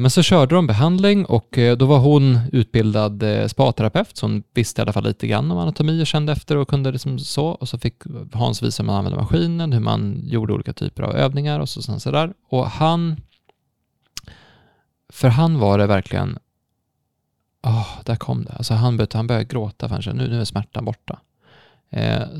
men 0.00 0.10
så 0.10 0.22
körde 0.22 0.54
de 0.54 0.66
behandling 0.66 1.24
och 1.24 1.58
eh, 1.58 1.76
då 1.76 1.86
var 1.86 1.98
hon 1.98 2.40
utbildad 2.52 3.22
eh, 3.22 3.46
spaterapeut, 3.46 4.16
så 4.16 4.26
hon 4.26 4.42
visste 4.54 4.80
i 4.80 4.82
alla 4.82 4.92
fall 4.92 5.04
lite 5.04 5.26
grann 5.26 5.50
om 5.50 5.58
anatomi 5.58 6.02
och 6.02 6.06
kände 6.06 6.32
efter 6.32 6.56
och 6.56 6.68
kunde 6.68 6.92
liksom 6.92 7.18
så. 7.18 7.46
Och 7.46 7.68
så 7.68 7.78
fick 7.78 8.02
Hans 8.32 8.62
visa 8.62 8.82
hur 8.82 8.86
man 8.86 8.96
använde 8.96 9.18
maskinen, 9.18 9.72
hur 9.72 9.80
man 9.80 10.20
gjorde 10.24 10.52
olika 10.52 10.72
typer 10.72 11.02
av 11.02 11.16
övningar 11.16 11.60
och 11.60 11.68
så, 11.68 11.82
sen 11.82 12.00
så 12.00 12.10
där. 12.10 12.32
Och 12.48 12.66
han, 12.70 13.16
för 15.12 15.28
han 15.28 15.58
var 15.58 15.78
det 15.78 15.86
verkligen, 15.86 16.38
oh, 17.62 17.88
där 18.04 18.16
kom 18.16 18.44
det. 18.44 18.52
Alltså 18.52 18.74
han 18.74 18.96
började, 18.96 19.18
han 19.18 19.26
började 19.26 19.44
gråta, 19.44 19.88
för 19.88 20.12
nu, 20.12 20.28
nu 20.28 20.40
är 20.40 20.44
smärtan 20.44 20.84
borta. 20.84 21.18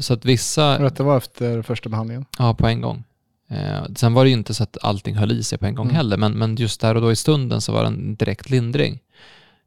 så 0.01 0.15
att 0.15 0.25
vissa... 0.25 0.91
Det 0.91 1.01
var 1.01 1.17
efter 1.17 1.63
första 1.63 1.89
behandlingen? 1.89 2.25
Ja, 2.39 2.55
på 2.55 2.67
en 2.67 2.81
gång. 2.81 3.05
Eh, 3.49 3.85
sen 3.97 4.15
var 4.15 4.25
det 4.25 4.31
ju 4.31 4.37
inte 4.37 4.55
så 4.55 4.63
att 4.63 4.77
allting 4.83 5.15
höll 5.15 5.33
i 5.33 5.43
sig 5.43 5.59
på 5.59 5.67
en 5.67 5.75
gång 5.75 5.87
mm. 5.87 5.97
heller, 5.97 6.17
men, 6.17 6.33
men 6.33 6.57
just 6.57 6.81
där 6.81 6.95
och 6.95 7.01
då 7.01 7.13
i 7.13 7.17
stunden 7.17 7.61
så 7.61 7.73
var 7.73 7.81
det 7.83 7.87
en 7.87 8.17
direkt 8.17 8.51
lindring. 8.51 8.99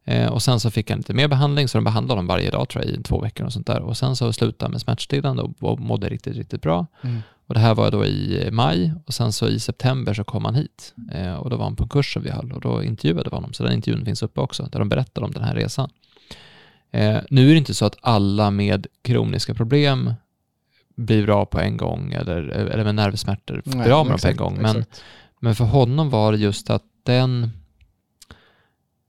Eh, 0.06 0.32
och 0.32 0.42
sen 0.42 0.60
så 0.60 0.72
fick 0.72 0.90
han 0.90 1.00
lite 1.00 1.14
mer 1.14 1.28
behandling, 1.28 1.68
så 1.68 1.78
de 1.78 1.84
behandlade 1.84 2.18
honom 2.18 2.28
varje 2.28 2.50
dag 2.50 2.70
tror 2.70 2.86
jag 2.86 2.94
i 2.94 3.04
två 3.04 3.22
veckor 3.22 3.46
och 3.46 3.54
sånt 3.54 3.68
där. 3.68 3.80
Och 3.82 3.98
sen 3.98 4.16
så 4.16 4.34
slutade 4.34 4.66
han 4.66 4.72
med 4.72 4.82
smärtstillande 4.82 5.44
och, 5.44 5.52
och 5.60 5.80
mådde 5.80 6.10
riktigt, 6.10 6.36
riktigt 6.36 6.62
bra. 6.62 6.88
Mm. 7.02 7.22
Och 7.48 7.54
det 7.54 7.60
här 7.60 7.76
var 7.76 7.92
då 7.92 8.06
i 8.06 8.50
maj 8.52 8.94
och 9.06 9.14
sen 9.14 9.32
så 9.32 9.48
i 9.48 9.60
september 9.60 10.14
så 10.14 10.24
kom 10.24 10.46
han 10.46 10.56
hit 10.56 10.94
eh, 11.14 11.34
och 11.34 11.50
då 11.50 11.58
var 11.58 11.64
han 11.64 11.76
på 11.76 11.84
en 11.84 11.90
kurs 11.90 12.14
som 12.14 12.24
vi 12.24 12.30
höll 12.30 12.52
och 12.52 12.62
då 12.62 12.84
intervjuade 12.84 13.30
vi 13.30 13.36
honom. 13.36 13.54
Så 13.54 13.64
den 13.64 13.74
intervjun 13.74 14.06
finns 14.06 14.24
uppe 14.24 14.42
också, 14.42 14.64
där 14.72 14.80
de 14.80 14.90
berättar 14.90 15.22
om 15.22 15.32
den 15.32 15.44
här 15.44 15.56
resan. 15.56 15.90
Eh, 16.92 17.18
nu 17.30 17.50
är 17.50 17.52
det 17.52 17.58
inte 17.58 17.74
så 17.74 17.86
att 17.86 17.98
alla 18.02 18.52
med 18.52 18.88
kroniska 19.02 19.54
problem 19.54 20.14
blir 21.02 21.26
bra 21.26 21.46
på 21.46 21.60
en 21.60 21.78
gång 21.78 22.14
eller, 22.14 22.42
eller 22.48 22.84
med 22.84 22.96
nervsmärtor 22.96 23.62
blir 23.66 24.00
av 24.00 24.06
med 24.06 24.14
dem 24.14 24.20
på 24.22 24.28
en 24.28 24.36
gång. 24.36 24.58
Men, 24.62 24.86
men 25.40 25.56
för 25.56 25.66
honom 25.66 26.10
var 26.10 26.32
det 26.32 26.38
just 26.38 26.70
att 26.70 26.84
den, 27.04 27.52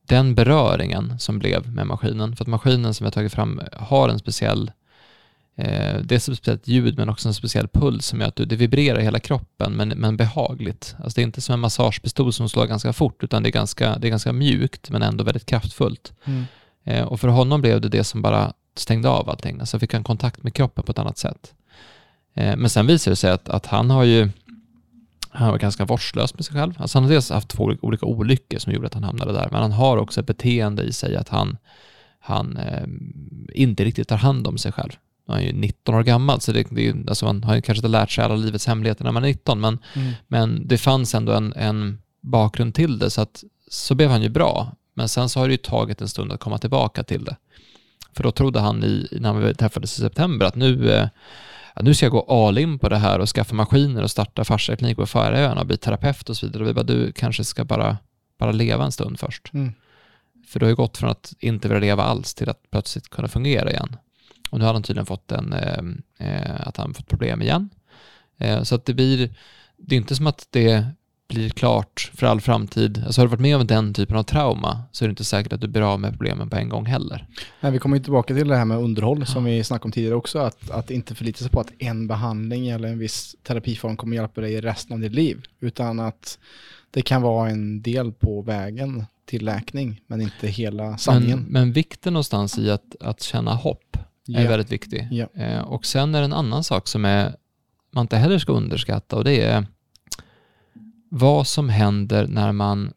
den 0.07 0.35
beröringen 0.35 1.19
som 1.19 1.39
blev 1.39 1.73
med 1.73 1.87
maskinen, 1.87 2.37
för 2.37 2.45
att 2.45 2.49
maskinen 2.49 2.95
som 2.95 3.05
jag 3.05 3.13
tagit 3.13 3.33
fram 3.33 3.61
har 3.73 4.09
en 4.09 4.19
speciell 4.19 4.73
eh, 5.57 6.01
det 6.03 6.15
är 6.15 6.17
ett 6.17 6.23
speciellt 6.23 6.69
ljud 6.69 6.99
men 6.99 7.09
också 7.09 7.29
en 7.29 7.35
speciell 7.35 7.69
puls 7.69 8.07
som 8.07 8.21
gör 8.21 8.29
att 8.29 8.37
det 8.37 8.57
vibrerar 8.57 9.01
i 9.01 9.05
hela 9.05 9.21
kroppen 9.21 9.73
men, 9.73 9.89
men 9.89 10.17
behagligt. 10.17 10.95
Alltså 10.99 11.17
det 11.17 11.23
är 11.23 11.27
inte 11.27 11.41
som 11.41 11.53
en 11.53 11.61
massagepistol 11.61 12.33
som 12.33 12.49
slår 12.49 12.67
ganska 12.67 12.93
fort 12.93 13.25
utan 13.25 13.43
det 13.43 13.49
är 13.49 13.53
ganska, 13.53 13.99
det 13.99 14.09
är 14.09 14.11
ganska 14.11 14.33
mjukt 14.33 14.91
men 14.91 15.03
ändå 15.03 15.25
väldigt 15.25 15.47
kraftfullt. 15.47 16.13
Mm. 16.25 16.45
Eh, 16.85 17.05
och 17.05 17.21
för 17.21 17.29
honom 17.29 17.61
blev 17.61 17.81
det 17.81 17.89
det 17.89 18.05
som 18.05 18.23
bara 18.23 18.53
stängde 18.77 19.09
av 19.09 19.31
allting. 19.31 19.61
Alltså 19.61 19.79
fick 19.79 19.95
han 19.95 20.05
kontakt 20.05 20.43
med 20.43 20.55
kroppen 20.55 20.85
på 20.85 20.93
ett 20.93 20.99
annat 20.99 21.19
sätt. 21.19 21.55
Eh, 22.35 22.57
men 22.57 22.71
sen 22.71 22.87
visar 22.87 23.11
det 23.11 23.17
sig 23.17 23.31
att, 23.31 23.49
att 23.49 23.67
han 23.67 23.91
har 23.91 24.05
ju 24.05 24.31
han 25.35 25.51
var 25.51 25.59
ganska 25.59 25.85
vårdslös 25.85 26.35
med 26.35 26.45
sig 26.45 26.55
själv. 26.55 26.75
Alltså 26.79 26.99
han 26.99 27.05
har 27.05 27.11
dels 27.11 27.31
haft 27.31 27.49
två 27.49 27.75
olika 27.81 28.07
olyckor 28.07 28.59
som 28.59 28.73
gjorde 28.73 28.87
att 28.87 28.95
han 28.95 29.05
hamnade 29.05 29.33
där, 29.33 29.49
men 29.51 29.63
han 29.63 29.73
har 29.73 29.97
också 29.97 30.21
ett 30.21 30.27
beteende 30.27 30.83
i 30.83 30.93
sig 30.93 31.17
att 31.17 31.29
han, 31.29 31.57
han 32.21 32.57
eh, 32.57 32.87
inte 33.55 33.85
riktigt 33.85 34.09
tar 34.09 34.17
hand 34.17 34.47
om 34.47 34.59
sig 34.59 34.73
själv. 34.73 34.91
Han 35.27 35.37
är 35.37 35.43
ju 35.43 35.53
19 35.53 35.95
år 35.95 36.03
gammal, 36.03 36.41
så 36.41 36.53
det, 36.53 36.67
det, 36.71 36.95
alltså 37.09 37.27
man 37.27 37.45
har 37.45 37.55
ju 37.55 37.63
kanske 37.63 37.79
inte 37.79 37.89
lärt 37.89 38.11
sig 38.11 38.25
alla 38.25 38.37
livets 38.37 38.67
hemligheter 38.67 39.05
när 39.05 39.13
man 39.13 39.25
är 39.25 39.29
19, 39.29 39.61
men, 39.61 39.79
mm. 39.95 40.13
men 40.29 40.69
det 40.69 40.79
fanns 40.79 41.15
ändå 41.15 41.33
en, 41.33 41.53
en 41.53 41.99
bakgrund 42.21 42.75
till 42.75 42.99
det, 42.99 43.11
så 43.11 43.21
att 43.21 43.45
så 43.69 43.95
blev 43.95 44.11
han 44.11 44.23
ju 44.23 44.29
bra. 44.29 44.77
Men 44.95 45.09
sen 45.09 45.29
så 45.29 45.41
har 45.41 45.49
det 45.49 45.53
ju 45.53 45.59
tagit 45.59 46.01
en 46.01 46.09
stund 46.09 46.33
att 46.33 46.41
komma 46.41 46.59
tillbaka 46.59 47.03
till 47.03 47.25
det. 47.25 47.37
För 48.13 48.23
då 48.23 48.33
trodde 48.33 48.61
han 48.61 48.85
i, 48.85 49.09
när 49.21 49.35
vi 49.35 49.55
träffades 49.55 49.99
i 49.99 50.01
september 50.01 50.47
att 50.47 50.57
nu 50.57 50.93
eh, 50.93 51.09
ja, 51.75 51.83
nu 51.83 51.95
ska 51.95 52.07
jag 52.07 52.13
gå 52.13 52.47
all 52.47 52.59
in 52.59 52.79
på 52.79 52.89
det 52.89 52.97
här 52.97 53.19
och 53.19 53.29
skaffa 53.29 53.55
maskiner 53.55 54.03
och 54.03 54.11
starta 54.11 54.45
farsaklinik 54.45 54.97
på 54.97 55.07
Färöarna 55.07 55.61
och 55.61 55.67
bli 55.67 55.77
terapeut 55.77 56.29
och 56.29 56.37
så 56.37 56.47
vidare. 56.47 56.63
Och 56.63 56.69
vi 56.69 56.75
bara, 56.75 56.83
du 56.83 57.13
kanske 57.13 57.45
ska 57.45 57.65
bara, 57.65 57.99
bara 58.39 58.53
leva 58.53 58.85
en 58.85 58.93
stund 58.93 59.21
först. 59.21 59.51
Mm. 59.53 59.73
För 60.47 60.61
du 60.61 60.67
har 60.67 60.71
ju 60.71 60.77
gått 60.77 60.99
från 60.99 61.11
att 61.11 61.33
inte 61.39 61.69
vilja 61.69 61.81
leva 61.81 62.03
alls 62.03 62.35
till 62.35 62.49
att 62.49 62.71
plötsligt 62.71 63.09
kunna 63.09 63.29
fungera 63.29 63.71
igen. 63.71 63.97
Och 64.51 64.59
nu 64.59 64.65
har 64.65 64.73
han 64.73 64.83
tydligen 64.83 65.07
fått 65.07 65.33
en, 65.33 65.53
eh, 65.53 66.29
eh 66.29 66.69
att 66.69 66.77
han 66.77 66.95
fått 66.95 67.09
problem 67.09 67.43
igen. 67.43 67.71
Eh, 68.39 68.63
så 68.63 68.75
att 68.75 68.85
det 68.85 68.95
blir, 68.95 69.35
det 69.77 69.95
är 69.95 69.97
inte 69.97 70.17
som 70.17 70.27
att 70.27 70.47
det 70.51 70.87
blir 71.33 71.51
klart 71.51 72.11
för 72.15 72.27
all 72.27 72.41
framtid. 72.41 73.03
Alltså 73.07 73.21
har 73.21 73.27
du 73.27 73.31
varit 73.31 73.41
med 73.41 73.57
om 73.57 73.67
den 73.67 73.95
typen 73.95 74.17
av 74.17 74.23
trauma 74.23 74.83
så 74.93 75.05
är 75.05 75.09
det 75.09 75.11
inte 75.11 75.25
säkert 75.25 75.53
att 75.53 75.61
du 75.61 75.69
blir 75.69 75.93
av 75.93 76.01
med 76.01 76.11
problemen 76.11 76.51
på 76.51 76.57
en 76.57 76.69
gång 76.69 76.87
heller. 76.87 77.27
Nej, 77.61 77.73
vi 77.73 77.79
kommer 77.79 77.97
ju 77.97 78.03
tillbaka 78.03 78.35
till 78.35 78.49
det 78.49 78.57
här 78.57 78.65
med 78.65 78.79
underhåll 78.79 79.19
ja. 79.21 79.27
som 79.27 79.45
vi 79.45 79.65
snackade 79.65 79.85
om 79.85 79.93
tidigare 79.93 80.15
också, 80.15 80.39
att, 80.39 80.71
att 80.71 80.91
inte 80.91 81.15
förlita 81.15 81.39
sig 81.39 81.51
på 81.51 81.61
att 81.61 81.73
en 81.79 82.07
behandling 82.09 82.69
eller 82.69 82.89
en 82.89 82.99
viss 82.99 83.37
terapiform 83.43 83.97
kommer 83.97 84.17
hjälpa 84.17 84.41
dig 84.41 84.61
resten 84.61 84.95
av 84.95 85.01
ditt 85.01 85.13
liv, 85.13 85.43
utan 85.61 86.01
att 86.01 86.39
det 86.91 87.03
kan 87.03 87.23
vara 87.23 87.51
en 87.51 87.83
del 87.83 88.13
på 88.13 88.43
vägen 88.43 89.05
till 89.25 89.45
läkning, 89.45 90.01
men 90.07 90.21
inte 90.21 90.49
hela 90.49 90.99
sanningen. 90.99 91.39
Men, 91.39 91.53
men 91.53 91.73
vikten 91.73 92.13
någonstans 92.13 92.59
i 92.59 92.71
att, 92.71 92.97
att 93.01 93.23
känna 93.23 93.55
hopp 93.55 93.97
är 94.29 94.43
ja. 94.43 94.49
väldigt 94.49 94.73
viktig. 94.73 95.09
Ja. 95.11 95.27
Eh, 95.35 95.61
och 95.61 95.87
sen 95.87 96.15
är 96.15 96.19
det 96.19 96.25
en 96.25 96.33
annan 96.33 96.65
sak 96.65 96.89
som 96.89 97.05
är, 97.05 97.37
man 97.91 98.03
inte 98.03 98.17
heller 98.17 98.39
ska 98.39 98.53
underskatta 98.53 99.17
och 99.17 99.25
det 99.25 99.41
är 99.41 99.67
vad 101.15 101.47
som 101.47 101.69
händer 101.69 102.27
när 102.27 102.53
man 102.53 102.93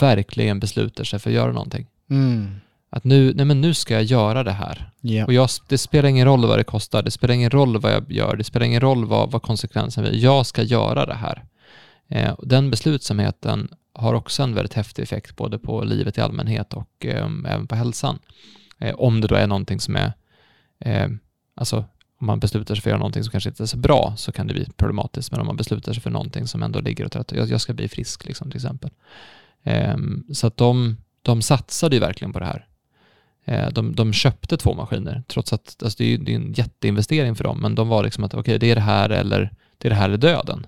verkligen 0.00 0.60
beslutar 0.60 1.04
sig 1.04 1.18
för 1.18 1.30
att 1.30 1.34
göra 1.34 1.52
någonting. 1.52 1.86
Mm. 2.10 2.54
Att 2.90 3.04
nu, 3.04 3.32
nej 3.34 3.44
men 3.44 3.60
nu 3.60 3.74
ska 3.74 3.94
jag 3.94 4.02
göra 4.02 4.44
det 4.44 4.52
här. 4.52 4.90
Yeah. 5.02 5.26
Och 5.26 5.32
jag, 5.32 5.48
det 5.68 5.78
spelar 5.78 6.08
ingen 6.08 6.26
roll 6.26 6.46
vad 6.46 6.58
det 6.58 6.64
kostar, 6.64 7.02
det 7.02 7.10
spelar 7.10 7.34
ingen 7.34 7.50
roll 7.50 7.80
vad 7.80 7.92
jag 7.92 8.12
gör, 8.12 8.36
det 8.36 8.44
spelar 8.44 8.66
ingen 8.66 8.80
roll 8.80 9.04
vad, 9.04 9.30
vad 9.30 9.42
konsekvensen 9.42 10.04
blir. 10.04 10.14
Jag 10.14 10.46
ska 10.46 10.62
göra 10.62 11.06
det 11.06 11.14
här. 11.14 11.44
Eh, 12.08 12.34
den 12.42 12.70
beslutsamheten 12.70 13.68
har 13.92 14.14
också 14.14 14.42
en 14.42 14.54
väldigt 14.54 14.74
häftig 14.74 15.02
effekt 15.02 15.36
både 15.36 15.58
på 15.58 15.84
livet 15.84 16.18
i 16.18 16.20
allmänhet 16.20 16.74
och 16.74 17.06
eh, 17.06 17.28
även 17.46 17.66
på 17.66 17.74
hälsan. 17.74 18.18
Eh, 18.78 18.94
om 18.94 19.20
det 19.20 19.28
då 19.28 19.34
är 19.34 19.46
någonting 19.46 19.80
som 19.80 19.96
är, 19.96 20.12
eh, 20.78 21.08
alltså 21.54 21.84
om 22.20 22.26
man 22.26 22.40
beslutar 22.40 22.74
sig 22.74 22.82
för 22.82 22.90
att 22.90 22.92
göra 22.92 22.98
någonting 22.98 23.24
som 23.24 23.30
kanske 23.30 23.50
inte 23.50 23.62
är 23.62 23.66
så 23.66 23.76
bra 23.76 24.14
så 24.16 24.32
kan 24.32 24.46
det 24.46 24.54
bli 24.54 24.68
problematiskt, 24.76 25.30
men 25.30 25.40
om 25.40 25.46
man 25.46 25.56
beslutar 25.56 25.92
sig 25.92 26.02
för 26.02 26.10
någonting 26.10 26.46
som 26.46 26.62
ändå 26.62 26.80
ligger 26.80 27.06
åt 27.06 27.16
rätt 27.16 27.32
jag, 27.32 27.48
jag 27.48 27.60
ska 27.60 27.72
bli 27.72 27.88
frisk 27.88 28.24
liksom, 28.24 28.50
till 28.50 28.56
exempel. 28.56 28.90
Um, 29.64 30.26
så 30.32 30.46
att 30.46 30.56
de, 30.56 30.96
de 31.22 31.42
satsade 31.42 31.96
ju 31.96 32.00
verkligen 32.00 32.32
på 32.32 32.38
det 32.38 32.44
här. 32.44 32.66
Uh, 33.48 33.72
de, 33.72 33.94
de 33.94 34.12
köpte 34.12 34.56
två 34.56 34.74
maskiner, 34.74 35.22
trots 35.28 35.52
att 35.52 35.82
alltså 35.82 35.96
det, 35.98 36.14
är, 36.14 36.18
det 36.18 36.32
är 36.32 36.36
en 36.36 36.52
jätteinvestering 36.52 37.34
för 37.36 37.44
dem, 37.44 37.60
men 37.60 37.74
de 37.74 37.88
var 37.88 38.04
liksom 38.04 38.24
att 38.24 38.34
okej, 38.34 38.40
okay, 38.40 38.58
det 38.58 38.70
är 38.70 38.74
det 38.74 38.80
här 38.80 39.10
eller 39.10 39.50
det 39.78 39.88
är 39.88 39.90
det 39.90 39.96
här 39.96 40.08
eller 40.08 40.18
döden. 40.18 40.66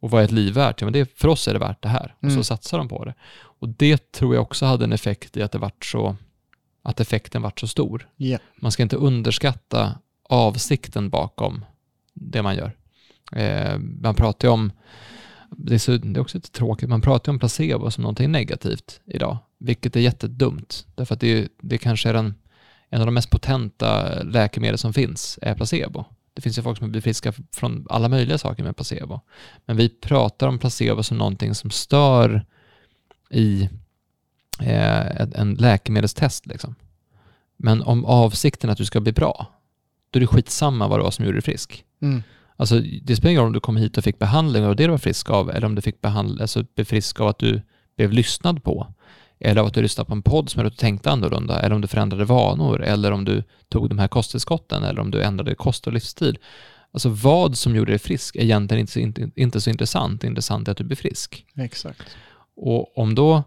Och 0.00 0.10
vad 0.10 0.20
är 0.20 0.24
ett 0.24 0.32
liv 0.32 0.54
värt? 0.54 0.80
Ja, 0.80 0.86
men 0.86 0.92
det, 0.92 1.18
för 1.18 1.28
oss 1.28 1.48
är 1.48 1.52
det 1.52 1.58
värt 1.58 1.82
det 1.82 1.88
här. 1.88 2.14
Och 2.20 2.28
så 2.28 2.32
mm. 2.32 2.44
satsar 2.44 2.78
de 2.78 2.88
på 2.88 3.04
det. 3.04 3.14
Och 3.40 3.68
det 3.68 4.12
tror 4.12 4.34
jag 4.34 4.42
också 4.42 4.66
hade 4.66 4.84
en 4.84 4.92
effekt 4.92 5.36
i 5.36 5.42
att 5.42 5.52
det 5.52 5.58
vart 5.58 5.84
så 5.84 6.16
att 6.82 7.00
effekten 7.00 7.42
vart 7.42 7.60
så 7.60 7.66
stor. 7.66 8.08
Yeah. 8.18 8.40
Man 8.56 8.72
ska 8.72 8.82
inte 8.82 8.96
underskatta 8.96 9.94
avsikten 10.28 11.10
bakom 11.10 11.64
det 12.14 12.42
man 12.42 12.56
gör. 12.56 12.76
Eh, 13.32 13.78
man 13.78 14.14
pratar 14.14 14.48
ju 14.48 14.52
om, 14.52 14.72
det 15.50 15.74
är, 15.74 15.78
så, 15.78 15.96
det 15.96 16.18
är 16.18 16.20
också 16.20 16.36
lite 16.36 16.50
tråkigt, 16.50 16.88
man 16.88 17.00
pratar 17.00 17.32
ju 17.32 17.34
om 17.34 17.38
placebo 17.38 17.90
som 17.90 18.02
någonting 18.02 18.32
negativt 18.32 19.00
idag, 19.06 19.38
vilket 19.58 19.96
är 19.96 20.00
jättedumt, 20.00 20.86
därför 20.94 21.14
att 21.14 21.20
det, 21.20 21.48
det 21.60 21.78
kanske 21.78 22.08
är 22.08 22.12
den, 22.12 22.34
en 22.88 23.00
av 23.00 23.06
de 23.06 23.14
mest 23.14 23.30
potenta 23.30 24.22
läkemedel 24.22 24.78
som 24.78 24.92
finns, 24.92 25.38
är 25.42 25.54
placebo. 25.54 26.04
Det 26.34 26.42
finns 26.42 26.58
ju 26.58 26.62
folk 26.62 26.78
som 26.78 26.90
blir 26.90 27.00
friska 27.00 27.32
från 27.52 27.86
alla 27.90 28.08
möjliga 28.08 28.38
saker 28.38 28.62
med 28.62 28.76
placebo. 28.76 29.20
Men 29.66 29.76
vi 29.76 29.88
pratar 29.88 30.48
om 30.48 30.58
placebo 30.58 31.02
som 31.02 31.18
någonting 31.18 31.54
som 31.54 31.70
stör 31.70 32.46
i 33.30 33.68
eh, 34.60 35.20
en 35.34 35.54
läkemedelstest. 35.54 36.46
Liksom. 36.46 36.74
Men 37.56 37.82
om 37.82 38.04
avsikten 38.04 38.70
är 38.70 38.72
att 38.72 38.78
du 38.78 38.84
ska 38.84 39.00
bli 39.00 39.12
bra, 39.12 39.57
då 40.10 40.18
är 40.18 40.20
det 40.20 40.26
skitsamma 40.26 40.88
vad 40.88 40.98
det 40.98 41.02
var 41.02 41.10
som 41.10 41.24
gjorde 41.24 41.36
dig 41.36 41.42
frisk. 41.42 41.84
Mm. 42.02 42.22
Alltså, 42.56 42.80
det 43.02 43.16
spelar 43.16 43.30
ingen 43.30 43.40
roll 43.40 43.46
om 43.46 43.52
du 43.52 43.60
kom 43.60 43.76
hit 43.76 43.98
och 43.98 44.04
fick 44.04 44.18
behandling 44.18 44.66
och 44.66 44.76
det 44.76 44.84
du 44.84 44.90
var 44.90 44.98
frisk 44.98 45.30
av, 45.30 45.50
eller 45.50 45.66
om 45.66 45.74
du 45.74 45.82
fick 45.82 46.00
behandling, 46.00 46.40
alltså 46.40 46.64
blev 46.74 46.84
frisk 46.84 47.20
av 47.20 47.28
att 47.28 47.38
du 47.38 47.62
blev 47.96 48.12
lyssnad 48.12 48.64
på, 48.64 48.94
eller 49.40 49.60
av 49.60 49.66
att 49.66 49.74
du 49.74 49.82
lyssnade 49.82 50.08
på 50.08 50.14
en 50.14 50.22
podd 50.22 50.50
som 50.50 50.60
gjorde 50.60 50.66
att 50.66 50.72
du 50.72 50.80
tänkte 50.80 51.10
annorlunda, 51.10 51.60
eller 51.60 51.74
om 51.74 51.80
du 51.80 51.88
förändrade 51.88 52.24
vanor, 52.24 52.82
eller 52.82 53.12
om 53.12 53.24
du 53.24 53.42
tog 53.68 53.88
de 53.88 53.98
här 53.98 54.08
kosttillskotten, 54.08 54.84
eller 54.84 55.00
om 55.00 55.10
du 55.10 55.22
ändrade 55.22 55.54
kost 55.54 55.86
och 55.86 55.92
livsstil. 55.92 56.38
Alltså 56.92 57.08
vad 57.08 57.56
som 57.56 57.76
gjorde 57.76 57.92
dig 57.92 57.98
frisk 57.98 58.36
är 58.36 58.40
egentligen 58.40 58.80
inte 58.80 58.92
så, 58.92 59.00
inte, 59.00 59.30
inte 59.36 59.60
så 59.60 59.70
intressant. 59.70 60.20
Det 60.20 60.26
intressanta 60.26 60.70
är 60.70 60.72
att 60.72 60.78
du 60.78 60.84
blir 60.84 60.96
frisk. 60.96 61.46
Exakt. 61.56 62.16
Och 62.56 62.98
om 62.98 63.14
då 63.14 63.42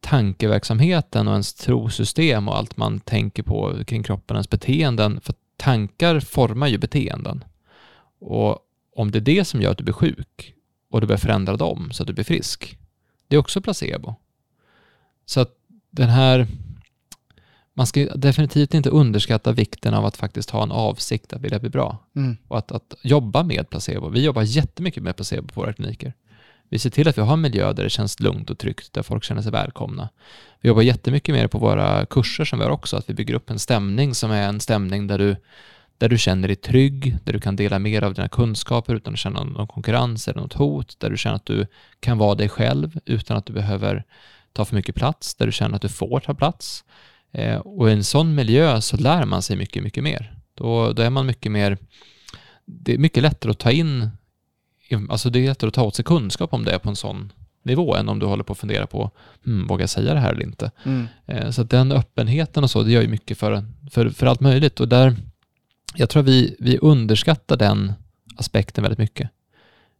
tankeverksamheten 0.00 1.28
och 1.28 1.32
ens 1.32 1.54
trosystem 1.54 2.48
och 2.48 2.56
allt 2.56 2.76
man 2.76 3.00
tänker 3.00 3.42
på 3.42 3.84
kring 3.86 4.02
kroppen, 4.02 4.36
ens 4.36 4.50
beteenden, 4.50 5.20
för 5.20 5.34
tankar 5.58 6.20
formar 6.20 6.68
ju 6.68 6.78
beteenden. 6.78 7.44
Och 8.20 8.58
om 8.96 9.10
det 9.10 9.18
är 9.18 9.20
det 9.20 9.44
som 9.44 9.62
gör 9.62 9.70
att 9.70 9.78
du 9.78 9.84
blir 9.84 9.94
sjuk 9.94 10.54
och 10.90 11.00
du 11.00 11.06
börjar 11.06 11.18
förändra 11.18 11.56
dem 11.56 11.92
så 11.92 12.02
att 12.02 12.06
du 12.06 12.12
blir 12.12 12.24
frisk. 12.24 12.78
Det 13.28 13.36
är 13.36 13.40
också 13.40 13.60
placebo. 13.60 14.14
Så 15.26 15.40
att 15.40 15.54
den 15.90 16.08
här, 16.08 16.46
man 17.74 17.86
ska 17.86 18.04
definitivt 18.04 18.74
inte 18.74 18.90
underskatta 18.90 19.52
vikten 19.52 19.94
av 19.94 20.04
att 20.04 20.16
faktiskt 20.16 20.50
ha 20.50 20.62
en 20.62 20.72
avsikt 20.72 21.32
att 21.32 21.40
vilja 21.40 21.58
bli 21.58 21.70
bra 21.70 21.98
Mm. 22.16 22.36
och 22.48 22.58
att, 22.58 22.72
att 22.72 22.94
jobba 23.02 23.42
med 23.42 23.70
placebo. 23.70 24.08
Vi 24.08 24.24
jobbar 24.24 24.42
jättemycket 24.42 25.02
med 25.02 25.16
placebo 25.16 25.48
på 25.48 25.60
våra 25.60 25.72
kliniker. 25.72 26.14
Vi 26.68 26.78
ser 26.78 26.90
till 26.90 27.08
att 27.08 27.18
vi 27.18 27.22
har 27.22 27.32
en 27.32 27.40
miljö 27.40 27.72
där 27.72 27.84
det 27.84 27.90
känns 27.90 28.20
lugnt 28.20 28.50
och 28.50 28.58
tryggt, 28.58 28.92
där 28.92 29.02
folk 29.02 29.24
känner 29.24 29.42
sig 29.42 29.52
välkomna. 29.52 30.08
Vi 30.60 30.68
jobbar 30.68 30.82
jättemycket 30.82 31.34
med 31.34 31.44
det 31.44 31.48
på 31.48 31.58
våra 31.58 32.06
kurser 32.06 32.44
som 32.44 32.58
vi 32.58 32.64
har 32.64 32.72
också, 32.72 32.96
att 32.96 33.10
vi 33.10 33.14
bygger 33.14 33.34
upp 33.34 33.50
en 33.50 33.58
stämning 33.58 34.14
som 34.14 34.30
är 34.30 34.48
en 34.48 34.60
stämning 34.60 35.06
där 35.06 35.18
du, 35.18 35.36
där 35.98 36.08
du 36.08 36.18
känner 36.18 36.48
dig 36.48 36.56
trygg, 36.56 37.16
där 37.24 37.32
du 37.32 37.40
kan 37.40 37.56
dela 37.56 37.78
mer 37.78 38.02
av 38.02 38.14
dina 38.14 38.28
kunskaper 38.28 38.94
utan 38.94 39.12
att 39.12 39.18
känna 39.18 39.44
någon 39.44 39.66
konkurrens 39.66 40.28
eller 40.28 40.40
något 40.40 40.52
hot, 40.52 41.00
där 41.00 41.10
du 41.10 41.16
känner 41.16 41.36
att 41.36 41.46
du 41.46 41.66
kan 42.00 42.18
vara 42.18 42.34
dig 42.34 42.48
själv 42.48 43.00
utan 43.04 43.36
att 43.36 43.46
du 43.46 43.52
behöver 43.52 44.04
ta 44.52 44.64
för 44.64 44.76
mycket 44.76 44.94
plats, 44.94 45.34
där 45.34 45.46
du 45.46 45.52
känner 45.52 45.76
att 45.76 45.82
du 45.82 45.88
får 45.88 46.20
ta 46.20 46.34
plats. 46.34 46.84
Eh, 47.32 47.56
och 47.56 47.90
i 47.90 47.92
en 47.92 48.04
sån 48.04 48.34
miljö 48.34 48.80
så 48.80 48.96
lär 48.96 49.24
man 49.24 49.42
sig 49.42 49.56
mycket, 49.56 49.82
mycket 49.82 50.04
mer. 50.04 50.34
Då, 50.54 50.92
då 50.92 51.02
är 51.02 51.10
man 51.10 51.26
mycket 51.26 51.52
mer, 51.52 51.78
det 52.64 52.94
är 52.94 52.98
mycket 52.98 53.22
lättare 53.22 53.50
att 53.50 53.58
ta 53.58 53.70
in, 53.70 54.10
alltså 55.10 55.30
det 55.30 55.38
är 55.38 55.48
lättare 55.48 55.68
att 55.68 55.74
ta 55.74 55.82
åt 55.82 55.94
sig 55.94 56.04
kunskap 56.04 56.54
om 56.54 56.64
det 56.64 56.78
på 56.78 56.88
en 56.88 56.96
sån 56.96 57.32
nivå 57.62 57.96
än 57.96 58.08
om 58.08 58.18
du 58.18 58.26
håller 58.26 58.44
på 58.44 58.52
att 58.52 58.58
fundera 58.58 58.86
på, 58.86 59.10
hmm, 59.44 59.66
vågar 59.66 59.82
jag 59.82 59.90
säga 59.90 60.14
det 60.14 60.20
här 60.20 60.32
eller 60.32 60.42
inte? 60.42 60.70
Mm. 60.84 61.06
Eh, 61.26 61.50
Så 61.50 61.62
den 61.62 61.92
öppenheten 61.92 62.64
och 62.64 62.70
så, 62.70 62.82
det 62.82 62.90
gör 62.92 63.02
ju 63.02 63.08
mycket 63.08 63.38
för, 63.38 63.64
för, 63.90 64.10
för 64.10 64.26
allt 64.26 64.40
möjligt. 64.40 64.80
Och 64.80 64.88
där, 64.88 65.16
jag 65.94 66.08
tror 66.10 66.22
vi, 66.22 66.56
vi 66.58 66.78
underskattar 66.78 67.56
den 67.56 67.92
aspekten 68.36 68.82
väldigt 68.82 68.98
mycket. 68.98 69.30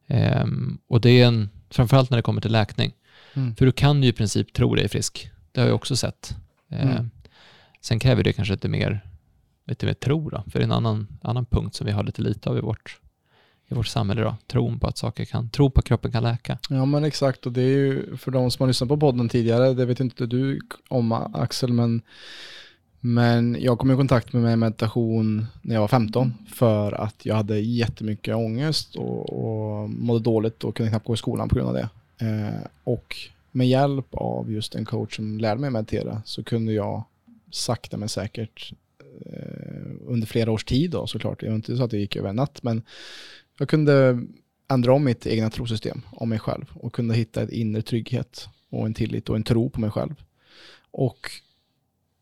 Ehm, 0.07 0.79
och 0.89 1.01
det 1.01 1.11
är 1.11 1.27
en, 1.27 1.51
framförallt 1.71 2.11
när 2.11 2.19
det 2.19 2.23
kommer 2.23 2.41
till 2.41 2.53
läkning. 2.53 2.93
Mm. 3.35 3.57
För 3.57 3.67
du 3.67 3.73
kan 3.73 4.03
ju 4.03 4.09
i 4.09 4.13
princip 4.13 4.53
tro 4.53 4.75
dig 4.75 4.89
frisk. 4.89 5.31
Det 5.53 5.61
har 5.61 5.69
jag 5.69 5.75
också 5.77 5.97
sett. 5.97 6.37
Ehm, 6.71 6.89
Mm. 6.91 7.11
Sen 7.81 7.99
kräver 7.99 8.23
det 8.25 8.33
kanske 8.33 8.55
lite 8.55 8.69
mer, 8.69 9.01
lite 9.67 9.87
mer 9.87 9.95
tro 9.95 10.31
då, 10.31 10.45
för 10.51 10.59
det 10.59 10.63
är 10.63 10.65
en 10.65 10.73
annan, 10.73 11.07
annan 11.23 11.45
punkt 11.47 11.75
som 11.75 11.87
vi 11.87 11.93
har 11.93 12.03
lite 12.03 12.23
lite 12.23 12.51
av 12.51 12.59
i 12.59 12.61
vårt, 12.61 13.01
i 13.69 13.75
vårt 13.75 13.87
samhälle 13.87 14.21
idag. 14.21 14.35
Tron 14.47 14.79
på 14.79 14.87
att 14.87 14.99
saker 14.99 15.25
kan, 15.25 15.51
tro 15.51 15.71
på 15.71 15.79
att 15.81 15.85
kroppen 15.85 16.13
kan 16.13 16.23
läka. 16.23 16.59
Ja 16.69 16.85
men 16.85 17.05
exakt 17.05 17.47
och 17.47 17.53
det 17.53 17.63
är 17.63 17.77
ju 17.77 18.17
för 18.17 18.31
de 18.31 18.51
som 18.51 18.63
har 18.63 18.69
lyssnat 18.69 18.89
på 18.89 18.97
podden 18.97 19.29
tidigare, 19.29 19.75
det 19.75 19.85
vet 19.85 20.01
inte 20.01 20.27
du 20.27 20.61
om 20.89 21.13
Axel 21.13 21.73
men, 21.73 22.03
men 23.01 23.57
jag 23.61 23.79
kom 23.79 23.91
i 23.91 23.97
kontakt 23.97 24.33
med 24.33 24.59
meditation 24.59 25.47
när 25.63 25.75
jag 25.75 25.81
var 25.81 25.89
15 25.89 26.35
för 26.55 26.93
att 26.93 27.27
jag 27.27 27.35
hade 27.35 27.59
jättemycket 27.59 28.35
ångest 28.35 28.97
och, 28.97 29.33
och 29.33 29.91
mådde 29.91 30.25
dåligt 30.25 30.65
och 30.65 30.77
kunde 30.77 30.91
knappt 30.91 31.07
gå 31.07 31.15
i 31.15 31.17
skolan 31.17 31.49
på 31.49 31.55
grund 31.55 31.69
av 31.69 31.75
det. 31.75 31.89
Eh, 32.27 32.67
och 32.85 33.17
med 33.53 33.69
hjälp 33.69 34.07
av 34.11 34.53
just 34.53 34.75
en 34.75 34.85
coach 34.85 35.17
som 35.17 35.39
lärde 35.39 35.61
mig 35.61 35.71
meditera 35.71 36.23
så 36.25 36.45
kunde 36.45 36.73
jag 36.73 37.05
sakta 37.51 37.97
men 37.97 38.09
säkert 38.09 38.73
eh, 39.27 39.91
under 40.07 40.27
flera 40.27 40.53
års 40.53 40.65
tid 40.65 40.91
då 40.91 41.07
såklart, 41.07 41.41
det 41.41 41.49
var 41.49 41.55
inte 41.55 41.77
så 41.77 41.85
att 41.85 41.91
det 41.91 41.99
gick 41.99 42.17
över 42.17 42.29
en 42.29 42.37
natt 42.37 42.63
men 42.63 42.83
jag 43.59 43.69
kunde 43.69 44.23
ändra 44.71 44.93
om 44.93 45.05
mitt 45.05 45.27
egna 45.27 45.51
trosystem 45.51 46.03
om 46.11 46.29
mig 46.29 46.39
själv 46.39 46.65
och 46.75 46.93
kunde 46.93 47.15
hitta 47.15 47.43
en 47.43 47.53
inre 47.53 47.83
trygghet 47.83 48.49
och 48.71 48.87
en 48.87 48.95
tillit 48.95 49.29
och 49.29 49.37
en 49.37 49.45
tro 49.45 49.71
på 49.71 49.81
mig 49.81 49.91
själv. 49.91 50.15
Och 50.91 51.31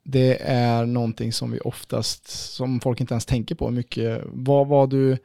det 0.02 0.42
är 0.42 0.86
någonting 0.86 1.32
som 1.32 1.50
vi 1.50 1.60
oftast, 1.60 2.28
som 2.28 2.80
folk 2.80 3.00
inte 3.00 3.14
ens 3.14 3.26
tänker 3.26 3.54
på 3.54 3.70
mycket. 3.70 4.22
Vad 4.26 4.66
var 4.66 4.86
du, 4.86 5.18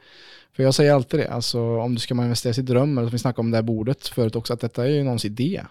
för 0.53 0.63
jag 0.63 0.73
säger 0.73 0.93
alltid 0.93 1.19
det, 1.19 1.27
alltså 1.27 1.79
om 1.79 1.95
du 1.95 1.99
ska 1.99 2.13
manifestera 2.13 2.53
sin 2.53 2.65
dröm, 2.65 2.97
eller 2.97 3.07
som 3.07 3.11
vi 3.11 3.19
snackade 3.19 3.45
om 3.45 3.51
det 3.51 3.57
här 3.57 3.61
bordet 3.63 4.07
förut 4.07 4.35
också, 4.35 4.53
att 4.53 4.59
detta 4.59 4.85
är 4.85 4.89
ju 4.89 5.03
någons 5.03 5.25
idé. 5.25 5.61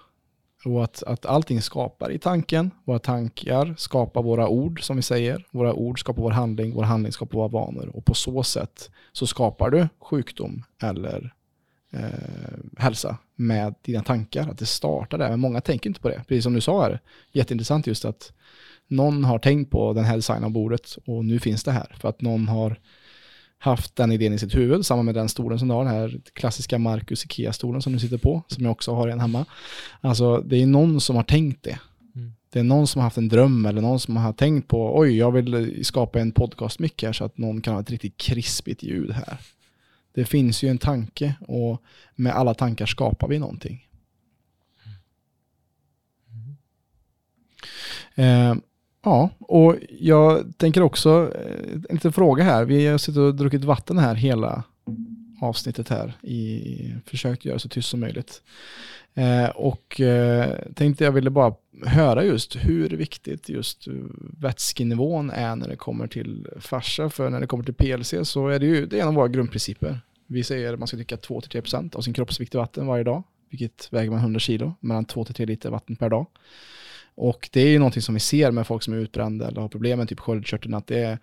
Och 0.65 0.85
att, 0.85 1.03
att 1.03 1.27
allting 1.27 1.63
skapar 1.63 2.11
i 2.11 2.19
tanken, 2.19 2.71
våra 2.85 2.99
tankar 2.99 3.75
skapar 3.79 4.23
våra 4.23 4.49
ord 4.49 4.83
som 4.83 4.97
vi 4.97 5.03
säger, 5.03 5.47
våra 5.51 5.75
ord 5.75 6.01
skapar 6.01 6.23
vår 6.23 6.31
handling, 6.31 6.75
vår 6.75 6.83
handling 6.83 7.13
skapar 7.13 7.39
våra 7.39 7.49
vanor. 7.49 7.91
Och 7.97 8.05
på 8.05 8.15
så 8.15 8.43
sätt 8.43 8.91
så 9.13 9.27
skapar 9.27 9.71
du 9.71 9.89
sjukdom 10.01 10.63
eller 10.83 11.35
eh, 11.93 12.59
hälsa 12.79 13.19
med 13.37 13.75
dina 13.83 14.03
tankar, 14.03 14.49
att 14.49 14.59
det 14.59 14.67
startar 14.67 15.19
där. 15.19 15.31
Men 15.31 15.41
många 15.41 15.61
tänker 15.61 15.91
inte 15.91 16.01
på 16.01 16.09
det, 16.09 16.25
precis 16.29 16.45
som 16.45 16.53
du 16.53 16.61
sa 16.61 16.83
här. 16.83 17.01
Jätteintressant 17.33 17.87
just 17.87 18.05
att 18.05 18.33
någon 18.87 19.25
har 19.25 19.39
tänkt 19.39 19.71
på 19.71 19.93
den 19.93 20.05
här 20.05 20.17
designen 20.17 20.45
av 20.45 20.51
bordet 20.51 20.99
och 21.07 21.25
nu 21.25 21.39
finns 21.39 21.65
det 21.65 21.73
här. 21.73 21.97
För 22.01 22.09
att 22.09 22.21
någon 22.21 22.49
har 22.49 22.81
haft 23.63 23.97
den 23.97 24.13
idén 24.13 24.33
i 24.33 24.39
sitt 24.39 24.55
huvud, 24.55 24.87
samma 24.87 25.03
med 25.03 25.15
den 25.15 25.29
stolen 25.29 25.59
som 25.59 25.69
du 25.69 25.75
har, 25.75 25.85
den 25.85 25.95
här 25.95 26.21
klassiska 26.33 26.79
Marcus 26.79 27.25
Ikea-stolen 27.25 27.81
som 27.83 27.93
du 27.93 27.99
sitter 27.99 28.19
på, 28.19 28.43
som 28.47 28.65
jag 28.65 28.73
också 28.73 28.95
har 28.95 29.09
en 29.09 29.21
hemma. 29.21 29.45
Alltså 30.01 30.41
det 30.41 30.63
är 30.63 30.67
någon 30.67 31.01
som 31.01 31.17
har 31.17 31.23
tänkt 31.23 31.63
det. 31.63 31.79
Mm. 32.15 32.33
Det 32.51 32.59
är 32.59 32.63
någon 32.63 32.87
som 32.87 32.99
har 32.99 33.05
haft 33.05 33.17
en 33.17 33.29
dröm 33.29 33.67
eller 33.67 33.81
någon 33.81 34.01
som 34.01 34.17
har 34.17 34.33
tänkt 34.33 34.69
på, 34.69 34.99
oj, 34.99 35.17
jag 35.17 35.33
vill 35.33 35.85
skapa 35.85 36.21
en 36.21 36.33
podcastmick 36.33 37.03
här 37.03 37.13
så 37.13 37.25
att 37.25 37.39
någon 37.39 37.61
kan 37.61 37.75
ha 37.75 37.81
ett 37.81 37.91
riktigt 37.91 38.17
krispigt 38.17 38.83
ljud 38.83 39.11
här. 39.11 39.39
Det 40.15 40.25
finns 40.25 40.63
ju 40.63 40.69
en 40.69 40.79
tanke 40.79 41.35
och 41.41 41.83
med 42.15 42.33
alla 42.33 42.55
tankar 42.55 42.87
skapar 42.87 43.29
vi 43.29 43.39
någonting. 43.39 43.87
Eh, 48.15 48.55
ja, 49.03 49.31
och 49.39 49.77
jag 49.89 50.53
tänker 50.57 50.83
också, 50.83 51.33
eh, 51.35 51.73
en 51.89 51.95
liten 51.95 52.13
fråga 52.13 52.45
här. 52.45 52.65
Vi 52.65 52.87
har 52.87 52.99
suttit 52.99 53.19
och 53.19 53.35
druckit 53.35 53.65
vatten 53.65 53.99
här 53.99 54.15
hela 54.15 54.65
avsnittet 55.41 55.89
här 55.89 56.13
i 56.23 56.95
försökt 57.07 57.45
göra 57.45 57.59
så 57.59 57.69
tyst 57.69 57.89
som 57.89 58.01
möjligt. 58.01 58.43
Eh, 59.15 59.49
och 59.49 60.01
eh, 60.01 60.59
tänkte 60.75 61.05
jag 61.05 61.13
ville 61.13 61.31
bara 61.31 61.55
höra 61.87 62.25
just 62.25 62.57
hur 62.57 62.89
viktigt 62.89 63.49
just 63.49 63.87
vätskenivån 64.39 65.31
är 65.31 65.57
när 65.57 65.69
det 65.69 65.77
kommer 65.77 66.07
till 66.07 66.47
fascia. 66.61 67.11
För 67.11 67.31
när 67.31 67.41
det 67.41 67.47
kommer 67.47 67.65
till 67.65 67.75
PLC 67.75 68.15
så 68.23 68.49
är 68.49 68.59
det 68.59 68.67
ju 68.67 68.87
det 68.87 68.99
är 68.99 69.03
en 69.03 69.09
av 69.09 69.15
våra 69.15 69.29
grundprinciper. 69.29 70.01
Vi 70.27 70.45
säger 70.45 70.73
att 70.73 70.79
man 70.79 70.89
ska 70.89 70.97
dricka 70.97 71.17
2-3% 71.17 71.97
av 71.97 72.01
sin 72.01 72.15
kroppsvikt 72.15 72.55
i 72.55 72.59
vatten 72.59 72.87
varje 72.87 73.05
dag, 73.05 73.23
vilket 73.51 73.89
väger 73.93 74.11
man 74.11 74.21
100 74.21 74.41
kilo, 74.41 74.75
mellan 74.81 75.07
2-3 75.07 75.47
liter 75.47 75.71
vatten 75.71 75.97
per 75.97 76.09
dag. 76.09 76.27
Och 77.15 77.49
det 77.53 77.61
är 77.61 77.69
ju 77.69 77.79
någonting 77.79 78.03
som 78.03 78.15
vi 78.15 78.21
ser 78.21 78.51
med 78.51 78.67
folk 78.67 78.83
som 78.83 78.95
är 78.95 78.99
utbrända 78.99 79.49
eller 79.49 79.61
har 79.61 79.69
problem 79.69 79.99
med 79.99 80.09
typ 80.09 80.21
sköldkörteln, 80.21 80.75
att 80.75 80.87
det 80.87 80.99
är 80.99 81.19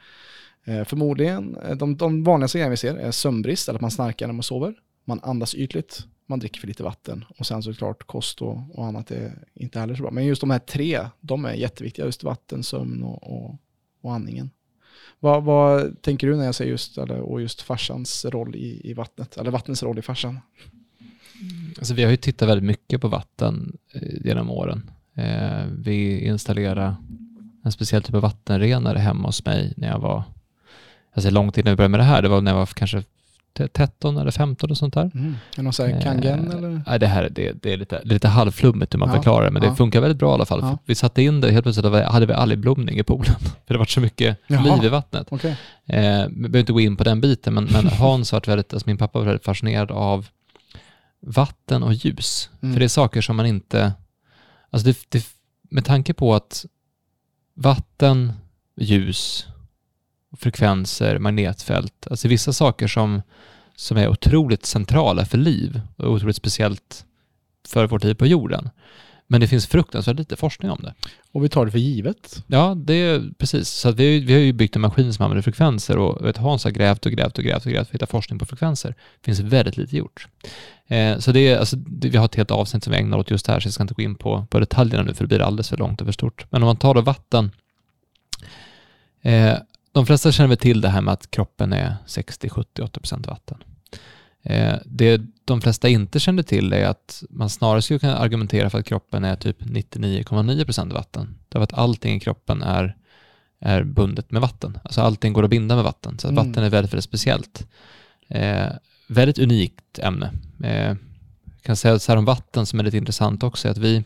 eh, 0.63 0.83
förmodligen, 0.83 1.55
eh, 1.55 1.75
de, 1.75 1.97
de 1.97 2.23
vanligaste 2.23 2.57
grejerna 2.57 2.71
vi 2.71 2.77
ser 2.77 2.95
är 2.95 3.11
sömnbrist, 3.11 3.69
eller 3.69 3.77
att 3.77 3.81
man 3.81 3.91
snarkar 3.91 4.27
när 4.27 4.33
man 4.33 4.43
sover, 4.43 4.73
man 5.05 5.19
andas 5.23 5.55
ytligt, 5.55 6.05
man 6.25 6.39
dricker 6.39 6.59
för 6.59 6.67
lite 6.67 6.83
vatten 6.83 7.25
och 7.37 7.47
sen 7.47 7.63
såklart 7.63 8.07
kost 8.07 8.41
och, 8.41 8.57
och 8.73 8.85
annat 8.85 9.11
är 9.11 9.33
inte 9.53 9.79
heller 9.79 9.95
så 9.95 10.01
bra. 10.01 10.11
Men 10.11 10.25
just 10.25 10.41
de 10.41 10.49
här 10.49 10.59
tre, 10.59 11.07
de 11.19 11.45
är 11.45 11.53
jätteviktiga, 11.53 12.05
just 12.05 12.23
vatten, 12.23 12.63
sömn 12.63 13.03
och, 13.03 13.23
och, 13.23 13.57
och 14.01 14.13
andningen. 14.13 14.49
Vad, 15.19 15.43
vad 15.43 16.01
tänker 16.01 16.27
du 16.27 16.35
när 16.35 16.45
jag 16.45 16.55
säger 16.55 16.71
just, 16.71 16.97
eller, 16.97 17.19
och 17.19 17.41
just 17.41 17.61
farsans 17.61 18.25
roll 18.25 18.55
i, 18.55 18.81
i 18.89 18.93
vattnet, 18.93 19.37
eller 19.37 19.51
vattnets 19.51 19.83
roll 19.83 19.99
i 19.99 20.01
farsan? 20.01 20.39
Alltså 21.77 21.93
vi 21.93 22.03
har 22.03 22.11
ju 22.11 22.17
tittat 22.17 22.49
väldigt 22.49 22.65
mycket 22.67 23.01
på 23.01 23.07
vatten 23.07 23.77
eh, 23.93 24.25
genom 24.25 24.49
åren. 24.49 24.91
Eh, 25.17 25.65
vi 25.77 26.19
installerade 26.25 26.95
en 27.63 27.71
speciell 27.71 28.03
typ 28.03 28.15
av 28.15 28.21
vattenrenare 28.21 28.97
hemma 28.97 29.27
hos 29.27 29.45
mig 29.45 29.73
när 29.77 29.87
jag 29.87 29.99
var, 29.99 30.23
alltså 31.15 31.29
långt 31.29 31.57
innan 31.57 31.71
vi 31.71 31.75
började 31.75 31.91
med 31.91 31.99
det 31.99 32.03
här, 32.03 32.21
det 32.21 32.29
var 32.29 32.41
när 32.41 32.51
jag 32.51 32.57
var 32.57 32.65
kanske 32.65 33.03
13 33.73 34.17
eller 34.17 34.31
15 34.31 34.71
och 34.71 34.77
sånt 34.77 34.93
där. 34.93 35.11
Mm. 35.13 35.35
Är 35.57 35.63
någon 35.63 35.73
sån 35.73 35.89
här 35.89 36.01
kangen 36.01 36.51
Eh, 36.51 36.55
eller? 36.55 36.81
Nej, 36.87 36.99
det 36.99 37.07
här 37.07 37.29
det, 37.31 37.51
det 37.63 37.73
är 37.73 37.77
lite, 37.77 38.01
lite 38.03 38.27
halvflummigt 38.27 38.93
hur 38.93 38.99
man 38.99 39.09
Ja, 39.09 39.15
förklarar 39.15 39.45
det, 39.45 39.51
men 39.51 39.63
ja. 39.63 39.69
det 39.69 39.75
funkar 39.75 40.01
väldigt 40.01 40.19
bra 40.19 40.31
i 40.31 40.33
alla 40.33 40.45
fall. 40.45 40.59
Ja. 40.61 40.77
Vi 40.85 40.95
satte 40.95 41.21
in 41.21 41.41
det, 41.41 41.51
helt 41.51 41.63
plötsligt 41.63 42.05
hade 42.05 42.25
vi 42.25 42.33
algblomning 42.33 42.99
i 42.99 43.03
poolen, 43.03 43.35
för 43.67 43.73
det 43.73 43.77
var 43.77 43.85
så 43.85 43.99
mycket 44.01 44.37
Jaha. 44.47 44.75
liv 44.75 44.85
i 44.85 44.89
vattnet. 44.89 45.27
Okej. 45.29 45.57
Eh, 45.85 46.25
vi 46.27 46.35
behöver 46.35 46.59
inte 46.59 46.73
gå 46.73 46.79
in 46.79 46.97
på 46.97 47.03
den 47.03 47.21
biten, 47.21 47.53
men, 47.53 47.63
men 47.71 47.87
Hans 47.99 48.33
var 48.33 48.41
väldigt, 48.47 48.73
alltså 48.73 48.89
min 48.89 48.97
pappa 48.97 49.19
var 49.19 49.25
väldigt 49.25 49.45
fascinerad 49.45 49.91
av 49.91 50.27
vatten 51.21 51.83
och 51.83 51.93
ljus. 51.93 52.49
Mm. 52.61 52.73
För 52.73 52.79
det 52.79 52.85
är 52.85 52.89
saker 52.89 53.21
som 53.21 53.35
man 53.35 53.45
inte, 53.45 53.93
alltså 54.69 54.87
det, 54.87 54.97
det, 55.09 55.25
med 55.69 55.85
tanke 55.85 56.13
på 56.13 56.35
att 56.35 56.65
vatten, 57.53 58.33
ljus, 58.75 59.47
frekvenser, 60.37 61.19
magnetfält, 61.19 62.07
alltså 62.09 62.27
vissa 62.27 62.53
saker 62.53 62.87
som, 62.87 63.21
som 63.75 63.97
är 63.97 64.07
otroligt 64.07 64.65
centrala 64.65 65.25
för 65.25 65.37
liv 65.37 65.81
och 65.97 66.11
otroligt 66.11 66.35
speciellt 66.35 67.05
för 67.67 67.87
vårt 67.87 68.03
liv 68.03 68.13
på 68.13 68.25
jorden. 68.25 68.69
Men 69.27 69.41
det 69.41 69.47
finns 69.47 69.67
fruktansvärt 69.67 70.17
lite 70.17 70.35
forskning 70.35 70.71
om 70.71 70.79
det. 70.81 70.93
Och 71.31 71.43
vi 71.43 71.49
tar 71.49 71.65
det 71.65 71.71
för 71.71 71.79
givet. 71.79 72.43
Ja, 72.47 72.75
det 72.77 72.93
är 72.93 73.23
precis. 73.37 73.69
Så 73.69 73.91
vi, 73.91 74.19
vi 74.19 74.33
har 74.33 74.39
ju 74.39 74.53
byggt 74.53 74.75
en 74.75 74.81
maskin 74.81 75.13
som 75.13 75.25
använder 75.25 75.41
frekvenser 75.41 75.97
och 75.97 76.25
vet, 76.25 76.37
Hans 76.37 76.63
har 76.63 76.71
grävt 76.71 77.05
och 77.05 77.11
grävt 77.11 77.37
och 77.37 77.43
grävt 77.43 77.65
och 77.65 77.71
grävt 77.71 77.87
för 77.87 77.95
att 77.95 77.95
hitta 77.95 78.05
forskning 78.05 78.39
på 78.39 78.45
frekvenser. 78.45 78.89
Det 78.89 79.25
finns 79.25 79.39
väldigt 79.39 79.77
lite 79.77 79.97
gjort. 79.97 80.27
Eh, 80.87 81.17
så 81.17 81.31
det 81.31 81.39
är, 81.39 81.57
alltså, 81.57 81.75
det, 81.75 82.09
vi 82.09 82.17
har 82.17 82.25
ett 82.25 82.35
helt 82.35 82.51
avsnitt 82.51 82.83
som 82.83 82.91
vi 82.93 82.99
ägnar 82.99 83.17
åt 83.17 83.31
just 83.31 83.45
det 83.45 83.51
här, 83.51 83.59
så 83.59 83.67
jag 83.67 83.73
ska 83.73 83.83
inte 83.83 83.93
gå 83.93 84.01
in 84.01 84.15
på, 84.15 84.45
på 84.49 84.59
detaljerna 84.59 85.03
nu 85.03 85.13
för 85.13 85.23
det 85.23 85.27
blir 85.27 85.41
alldeles 85.41 85.69
för 85.69 85.77
långt 85.77 86.01
och 86.01 86.07
för 86.07 86.11
stort. 86.11 86.45
Men 86.49 86.63
om 86.63 86.67
man 86.67 86.77
tar 86.77 86.93
då 86.93 87.01
vatten, 87.01 87.51
eh, 89.21 89.57
de 89.91 90.05
flesta 90.05 90.31
känner 90.31 90.47
väl 90.47 90.57
till 90.57 90.81
det 90.81 90.89
här 90.89 91.01
med 91.01 91.13
att 91.13 91.31
kroppen 91.31 91.73
är 91.73 91.95
60, 92.05 92.49
70, 92.49 92.81
80 92.81 92.99
procent 92.99 93.27
vatten. 93.27 93.57
Eh, 94.49 94.75
det 94.85 95.21
de 95.45 95.61
flesta 95.61 95.89
inte 95.89 96.19
känner 96.19 96.43
till 96.43 96.73
är 96.73 96.85
att 96.87 97.23
man 97.29 97.49
snarare 97.49 97.81
skulle 97.81 97.99
kunna 97.99 98.17
argumentera 98.17 98.69
för 98.69 98.79
att 98.79 98.85
kroppen 98.85 99.23
är 99.23 99.35
typ 99.35 99.61
99,9% 99.61 100.93
vatten. 100.93 101.37
Därför 101.49 101.63
att 101.63 101.73
allting 101.73 102.15
i 102.15 102.19
kroppen 102.19 102.61
är, 102.61 102.95
är 103.59 103.83
bundet 103.83 104.31
med 104.31 104.41
vatten. 104.41 104.77
Alltså 104.83 105.01
allting 105.01 105.33
går 105.33 105.43
att 105.43 105.49
binda 105.49 105.75
med 105.75 105.83
vatten. 105.83 106.19
Så 106.19 106.27
Mm. 106.27 106.35
vatten 106.47 106.63
är 106.63 106.69
väldigt, 106.69 106.93
väldigt 106.93 107.03
speciellt. 107.03 107.67
Eh, 108.27 108.67
väldigt 109.07 109.39
unikt 109.39 109.99
ämne. 109.99 110.31
Eh, 110.63 110.95
jag 111.45 111.61
kan 111.63 111.75
säga 111.75 111.99
så 111.99 112.11
här 112.11 112.17
om 112.17 112.25
vatten 112.25 112.65
som 112.65 112.79
är 112.79 112.83
lite 112.83 112.97
intressant 112.97 113.43
också, 113.43 113.69
att 113.69 113.77
vi, 113.77 114.03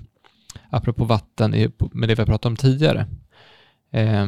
apropå 0.70 1.06
vatten, 1.06 1.72
med 1.92 2.10
det 2.10 2.16
vi 2.16 2.22
har 2.22 2.26
pratat 2.26 2.46
om 2.46 2.56
tidigare, 2.56 3.08
eh, 3.92 4.28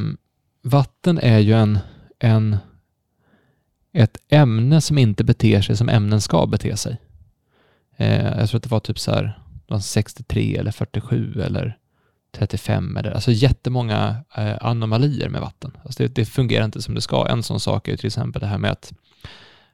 vatten 0.61 1.17
är 1.17 1.39
ju 1.39 1.53
en, 1.53 1.79
en, 2.19 2.57
ett 3.93 4.17
ämne 4.29 4.81
som 4.81 4.97
inte 4.97 5.23
beter 5.23 5.61
sig 5.61 5.77
som 5.77 5.89
ämnen 5.89 6.21
ska 6.21 6.45
bete 6.47 6.77
sig. 6.77 6.97
Eh, 7.97 8.39
jag 8.39 8.49
tror 8.49 8.57
att 8.57 8.63
det 8.63 8.69
var 8.69 8.79
typ 8.79 8.99
så 8.99 9.11
här 9.11 9.39
det 9.67 9.73
var 9.73 9.79
63 9.79 10.57
eller 10.57 10.71
47 10.71 11.41
eller 11.41 11.77
35 12.37 12.97
eller 12.97 13.11
alltså 13.11 13.31
jättemånga 13.31 14.15
eh, 14.37 14.55
anomalier 14.61 15.29
med 15.29 15.41
vatten. 15.41 15.77
Alltså 15.83 16.03
det, 16.03 16.15
det 16.15 16.25
fungerar 16.25 16.65
inte 16.65 16.81
som 16.81 16.95
det 16.95 17.01
ska. 17.01 17.27
En 17.27 17.43
sån 17.43 17.59
sak 17.59 17.87
är 17.87 17.97
till 17.97 18.07
exempel 18.07 18.39
det 18.39 18.47
här 18.47 18.57
med 18.57 18.71
att, 18.71 18.93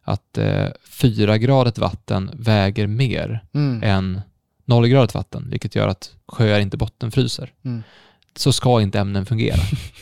att 0.02 0.38
eh, 0.38 0.68
4-gradigt 0.90 1.78
vatten 1.78 2.30
väger 2.34 2.88
mer 2.88 3.44
Mm. 3.54 3.84
än 3.84 4.22
0-gradigt 4.66 5.14
vatten, 5.14 5.48
vilket 5.50 5.76
gör 5.76 5.88
att 5.88 6.16
sjöar 6.28 6.60
inte 6.60 6.78
bottenfryser. 6.78 7.54
Mm. 7.66 7.84
Så 8.36 8.54
ska 8.54 8.82
inte 8.82 9.00
ämnen 9.00 9.26
fungera. 9.26 9.62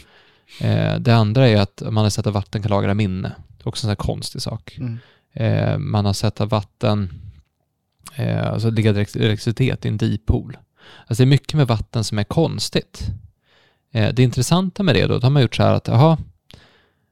eh, 0.62 1.00
det 1.00 1.16
andra 1.16 1.48
är 1.48 1.58
att 1.58 1.84
man 1.90 2.04
har 2.04 2.10
sett 2.10 2.28
att 2.28 2.34
vatten 2.34 2.62
kan 2.62 2.70
lagra 2.70 2.94
minne. 2.94 3.32
Också 3.68 3.80
en 3.80 3.82
sån 3.82 3.90
här 3.90 3.96
konstig 3.96 4.42
sak. 4.42 4.78
Mm. 4.80 5.00
Eh, 5.34 5.78
man 5.78 6.06
har 6.06 6.14
sett 6.14 6.42
att 6.42 6.52
vatten, 6.52 7.22
eh, 8.16 8.48
alltså 8.48 8.70
ligga 8.70 8.90
elektricitet 8.90 9.86
i 9.86 9.88
en 9.88 9.98
dipol. 9.98 10.58
Alltså 11.08 11.24
det 11.24 11.28
är 11.28 11.30
mycket 11.30 11.54
med 11.54 11.68
vatten 11.68 12.04
som 12.04 12.20
är 12.20 12.24
konstigt. 12.24 13.08
Eh, 13.92 14.14
det 14.14 14.24
intressanta 14.24 14.84
med 14.84 14.96
det 14.96 15.08
då, 15.08 15.18
då 15.20 15.26
har 15.26 15.32
man 15.32 15.42
gjort 15.42 15.56
så 15.56 15.64
här 15.64 15.74
att, 15.74 15.88
jaha, 15.88 16.18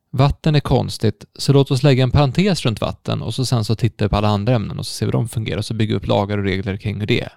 vatten 0.10 0.56
är 0.56 0.60
konstigt, 0.60 1.26
så 1.36 1.54
låt 1.54 1.72
oss 1.72 1.84
lägga 1.84 2.04
en 2.04 2.12
parentes 2.12 2.66
runt 2.66 2.82
vatten 2.82 3.22
och 3.22 3.34
så 3.34 3.46
sen 3.46 3.66
så 3.66 3.76
tittar 3.76 4.06
vi 4.06 4.10
på 4.10 4.16
alla 4.16 4.28
andra 4.28 4.56
ämnen 4.56 4.80
och 4.80 4.86
så 4.86 4.92
ser 4.92 5.06
vi 5.06 5.08
hur 5.08 5.12
de 5.12 5.28
fungerar 5.28 5.58
och 5.58 5.66
så 5.66 5.74
bygger 5.74 5.94
vi 5.94 5.98
upp 5.98 6.08
lagar 6.08 6.38
och 6.38 6.44
regler 6.44 6.78
kring 6.78 7.00
hur 7.00 7.08
det 7.08 7.22
är. 7.22 7.34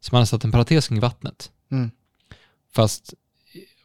Så 0.00 0.08
man 0.12 0.20
har 0.20 0.26
satt 0.26 0.44
en 0.44 0.52
parentes 0.52 0.88
kring 0.88 1.00
vattnet. 1.00 1.50
Mm. 1.70 1.90
Fast 2.72 3.14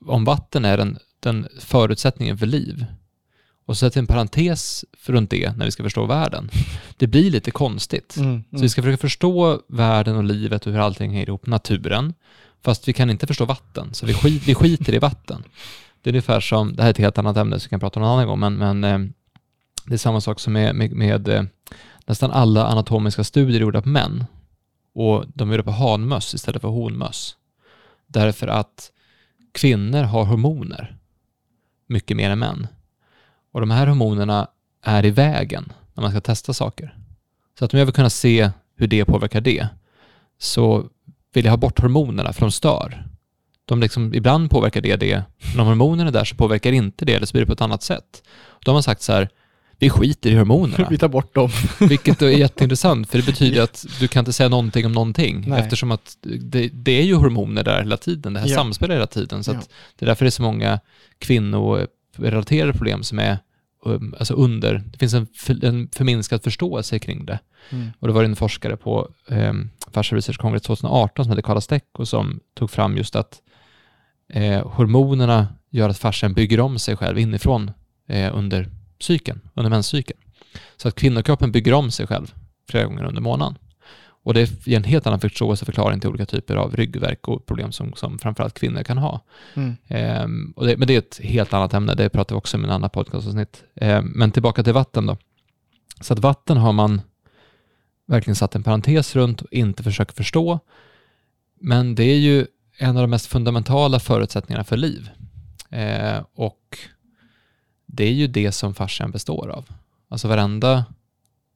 om 0.05 0.25
vatten 0.25 0.65
är 0.65 0.77
den, 0.77 0.97
den 1.19 1.47
förutsättningen 1.59 2.37
för 2.37 2.45
liv 2.45 2.85
och 3.65 3.77
sätter 3.77 3.99
en 3.99 4.07
parentes 4.07 4.85
runt 5.05 5.29
det 5.29 5.57
när 5.57 5.65
vi 5.65 5.71
ska 5.71 5.83
förstå 5.83 6.05
världen. 6.05 6.49
Det 6.97 7.07
blir 7.07 7.31
lite 7.31 7.51
konstigt. 7.51 8.17
Mm. 8.17 8.43
Så 8.51 8.61
vi 8.61 8.69
ska 8.69 8.81
försöka 8.81 9.01
förstå 9.01 9.61
världen 9.67 10.15
och 10.15 10.23
livet 10.23 10.67
och 10.67 10.73
hur 10.73 10.79
allting 10.79 11.11
hänger 11.11 11.27
ihop, 11.27 11.47
naturen, 11.47 12.13
fast 12.63 12.87
vi 12.87 12.93
kan 12.93 13.09
inte 13.09 13.27
förstå 13.27 13.45
vatten, 13.45 13.93
så 13.93 14.05
vi, 14.05 14.13
skit, 14.13 14.43
vi 14.47 14.55
skiter 14.55 14.93
i 14.93 14.99
vatten. 14.99 15.43
Det 16.01 16.09
är 16.09 16.11
ungefär 16.11 16.39
som, 16.39 16.75
det 16.75 16.81
här 16.81 16.89
är 16.89 16.91
ett 16.91 16.97
helt 16.97 17.17
annat 17.17 17.37
ämne 17.37 17.59
så 17.59 17.65
vi 17.65 17.69
kan 17.69 17.79
prata 17.79 17.99
om 17.99 18.01
någon 18.01 18.11
annan 18.11 18.27
gång, 18.27 18.39
men, 18.39 18.53
men 18.53 18.83
eh, 18.83 19.11
det 19.85 19.93
är 19.93 19.97
samma 19.97 20.21
sak 20.21 20.39
som 20.39 20.53
med, 20.53 20.75
med, 20.75 20.91
med 20.91 21.27
eh, 21.27 21.43
nästan 22.05 22.31
alla 22.31 22.65
anatomiska 22.67 23.23
studier 23.23 23.61
gjorda 23.61 23.81
på 23.81 23.89
män. 23.89 24.25
Och 24.93 25.25
de 25.33 25.49
är 25.49 25.53
gjorda 25.53 25.63
på 25.63 25.71
hanmöss 25.71 26.33
istället 26.33 26.61
för 26.61 26.69
honmöss. 26.69 27.35
Därför 28.07 28.47
att 28.47 28.91
kvinnor 29.51 30.03
har 30.03 30.25
hormoner 30.25 30.97
mycket 31.87 32.17
mer 32.17 32.29
än 32.29 32.39
män. 32.39 32.67
Och 33.55 33.61
de 33.61 33.71
här 33.71 33.87
hormonerna 33.87 34.47
är 34.83 35.05
i 35.05 35.11
vägen 35.11 35.73
när 35.93 36.01
man 36.01 36.11
ska 36.11 36.21
testa 36.21 36.53
saker. 36.53 36.97
Så 37.59 37.65
att 37.65 37.73
om 37.73 37.79
jag 37.79 37.85
vill 37.85 37.95
kunna 37.95 38.09
se 38.09 38.49
hur 38.77 38.87
det 38.87 39.05
påverkar 39.05 39.41
det, 39.41 39.67
så 40.39 40.85
vill 41.33 41.45
jag 41.45 41.51
ha 41.51 41.57
bort 41.57 41.79
hormonerna 41.79 42.33
för 42.33 42.41
de 42.41 42.51
stör. 42.51 43.07
De 43.65 43.79
liksom, 43.79 44.13
ibland 44.13 44.49
påverkar 44.51 44.81
det 44.81 44.95
det, 44.95 45.23
men 45.51 45.59
om 45.59 45.67
hormonerna 45.67 46.07
är 46.09 46.13
där 46.13 46.23
så 46.23 46.35
påverkar 46.35 46.71
inte 46.71 47.05
det, 47.05 47.13
eller 47.13 47.25
så 47.25 47.31
blir 47.31 47.41
det 47.41 47.45
på 47.47 47.53
ett 47.53 47.61
annat 47.61 47.83
sätt. 47.83 48.23
De 48.65 48.75
har 48.75 48.81
sagt 48.81 49.01
så 49.01 49.13
här, 49.13 49.29
vi 49.79 49.89
skiter 49.89 50.29
i 50.29 50.35
hormonerna. 50.35 50.87
Vi 50.89 50.97
tar 50.97 51.07
bort 51.07 51.35
dem. 51.35 51.49
Vilket 51.79 52.21
är 52.21 52.29
jätteintressant, 52.29 53.09
för 53.09 53.17
det 53.17 53.25
betyder 53.25 53.61
att 53.61 53.85
du 53.99 54.07
kan 54.07 54.21
inte 54.21 54.33
säga 54.33 54.49
någonting 54.49 54.85
om 54.85 54.91
någonting, 54.91 55.45
Nej. 55.47 55.59
eftersom 55.59 55.91
att 55.91 56.17
det, 56.21 56.67
det 56.73 56.91
är 56.91 57.03
ju 57.03 57.15
hormoner 57.15 57.63
där 57.63 57.79
hela 57.79 57.97
tiden, 57.97 58.33
det 58.33 58.39
här 58.39 58.47
Ja. 58.47 58.55
samspelar 58.55 58.95
hela 58.95 59.07
tiden. 59.07 59.43
Så 59.43 59.51
Ja. 59.53 59.61
det 59.95 60.05
är 60.05 60.07
därför 60.07 60.25
det 60.25 60.29
är 60.29 60.31
så 60.31 60.41
många 60.41 60.79
kvinnorelaterade 61.19 62.73
problem 62.73 63.03
som 63.03 63.19
är 63.19 63.37
alltså 63.93 64.33
under, 64.33 64.83
det 64.91 64.97
finns 64.97 65.13
en, 65.13 65.27
för, 65.35 65.65
en 65.65 65.89
förminskad 65.91 66.43
förståelse 66.43 66.99
kring 66.99 67.25
det. 67.25 67.39
Mm. 67.69 67.87
Och 67.99 68.07
det 68.07 68.13
var 68.13 68.23
en 68.23 68.35
forskare 68.35 68.77
på 68.77 69.09
um, 69.27 69.69
Fascia 69.91 70.17
Research 70.17 70.37
Congress 70.37 70.63
2018 70.63 71.25
som 71.25 71.29
hette 71.29 71.41
Carla 71.41 71.61
Steck 71.61 71.85
och 71.91 72.07
som 72.07 72.39
tog 72.53 72.69
fram 72.69 72.97
just 72.97 73.15
att 73.15 73.41
eh, 74.29 74.67
hormonerna 74.67 75.47
gör 75.69 75.89
att 75.89 75.97
fascian 75.97 76.33
bygger 76.33 76.59
om 76.59 76.79
sig 76.79 76.97
själv 76.97 77.19
inifrån 77.19 77.71
eh, 78.07 78.37
under 78.37 78.69
cykeln, 78.99 79.41
under 79.53 79.69
menscykeln. 79.69 80.19
Så 80.77 80.87
att 80.87 80.95
kvinnokroppen 80.95 81.51
bygger 81.51 81.73
om 81.73 81.91
sig 81.91 82.07
själv 82.07 82.33
flera 82.69 82.85
gånger 82.85 83.03
under 83.03 83.21
månaden. 83.21 83.57
Och 84.25 84.33
det 84.33 84.67
ger 84.67 84.77
en 84.77 84.83
helt 84.83 85.07
annan 85.07 85.19
förklaring 85.19 85.99
till 85.99 86.09
olika 86.09 86.25
typer 86.25 86.55
av 86.55 86.75
ryggvärk 86.75 87.27
och 87.27 87.45
problem 87.45 87.71
som, 87.71 87.93
som 87.93 88.19
framförallt 88.19 88.59
kvinnor 88.59 88.83
kan 88.83 88.97
ha. 88.97 89.21
Mm. 89.53 89.75
Ehm, 89.87 90.53
och 90.55 90.65
det, 90.65 90.77
men 90.77 90.87
det 90.87 90.93
är 90.93 90.97
ett 90.97 91.19
helt 91.23 91.53
annat 91.53 91.73
ämne, 91.73 91.95
det 91.95 92.09
pratar 92.09 92.35
vi 92.35 92.39
också 92.39 92.57
om 92.57 92.63
i 92.63 92.65
en 92.67 92.71
annan 92.71 92.89
podcastavsnitt. 92.89 93.63
Ehm, 93.75 94.05
men 94.05 94.31
tillbaka 94.31 94.63
till 94.63 94.73
vatten 94.73 95.05
då. 95.05 95.17
Så 96.01 96.13
att 96.13 96.19
vatten 96.19 96.57
har 96.57 96.73
man 96.73 97.01
verkligen 98.07 98.35
satt 98.35 98.55
en 98.55 98.63
parentes 98.63 99.15
runt 99.15 99.41
och 99.41 99.53
inte 99.53 99.83
försökt 99.83 100.17
förstå. 100.17 100.59
Men 101.61 101.95
det 101.95 102.03
är 102.03 102.17
ju 102.17 102.47
en 102.77 102.97
av 102.97 103.03
de 103.03 103.09
mest 103.09 103.27
fundamentala 103.27 103.99
förutsättningarna 103.99 104.63
för 104.63 104.77
liv. 104.77 105.09
Ehm, 105.69 106.23
och 106.35 106.77
det 107.85 108.03
är 108.05 108.13
ju 108.13 108.27
det 108.27 108.51
som 108.51 108.73
fascian 108.73 109.11
består 109.11 109.49
av. 109.49 109.65
Alltså 110.09 110.27
varenda 110.27 110.85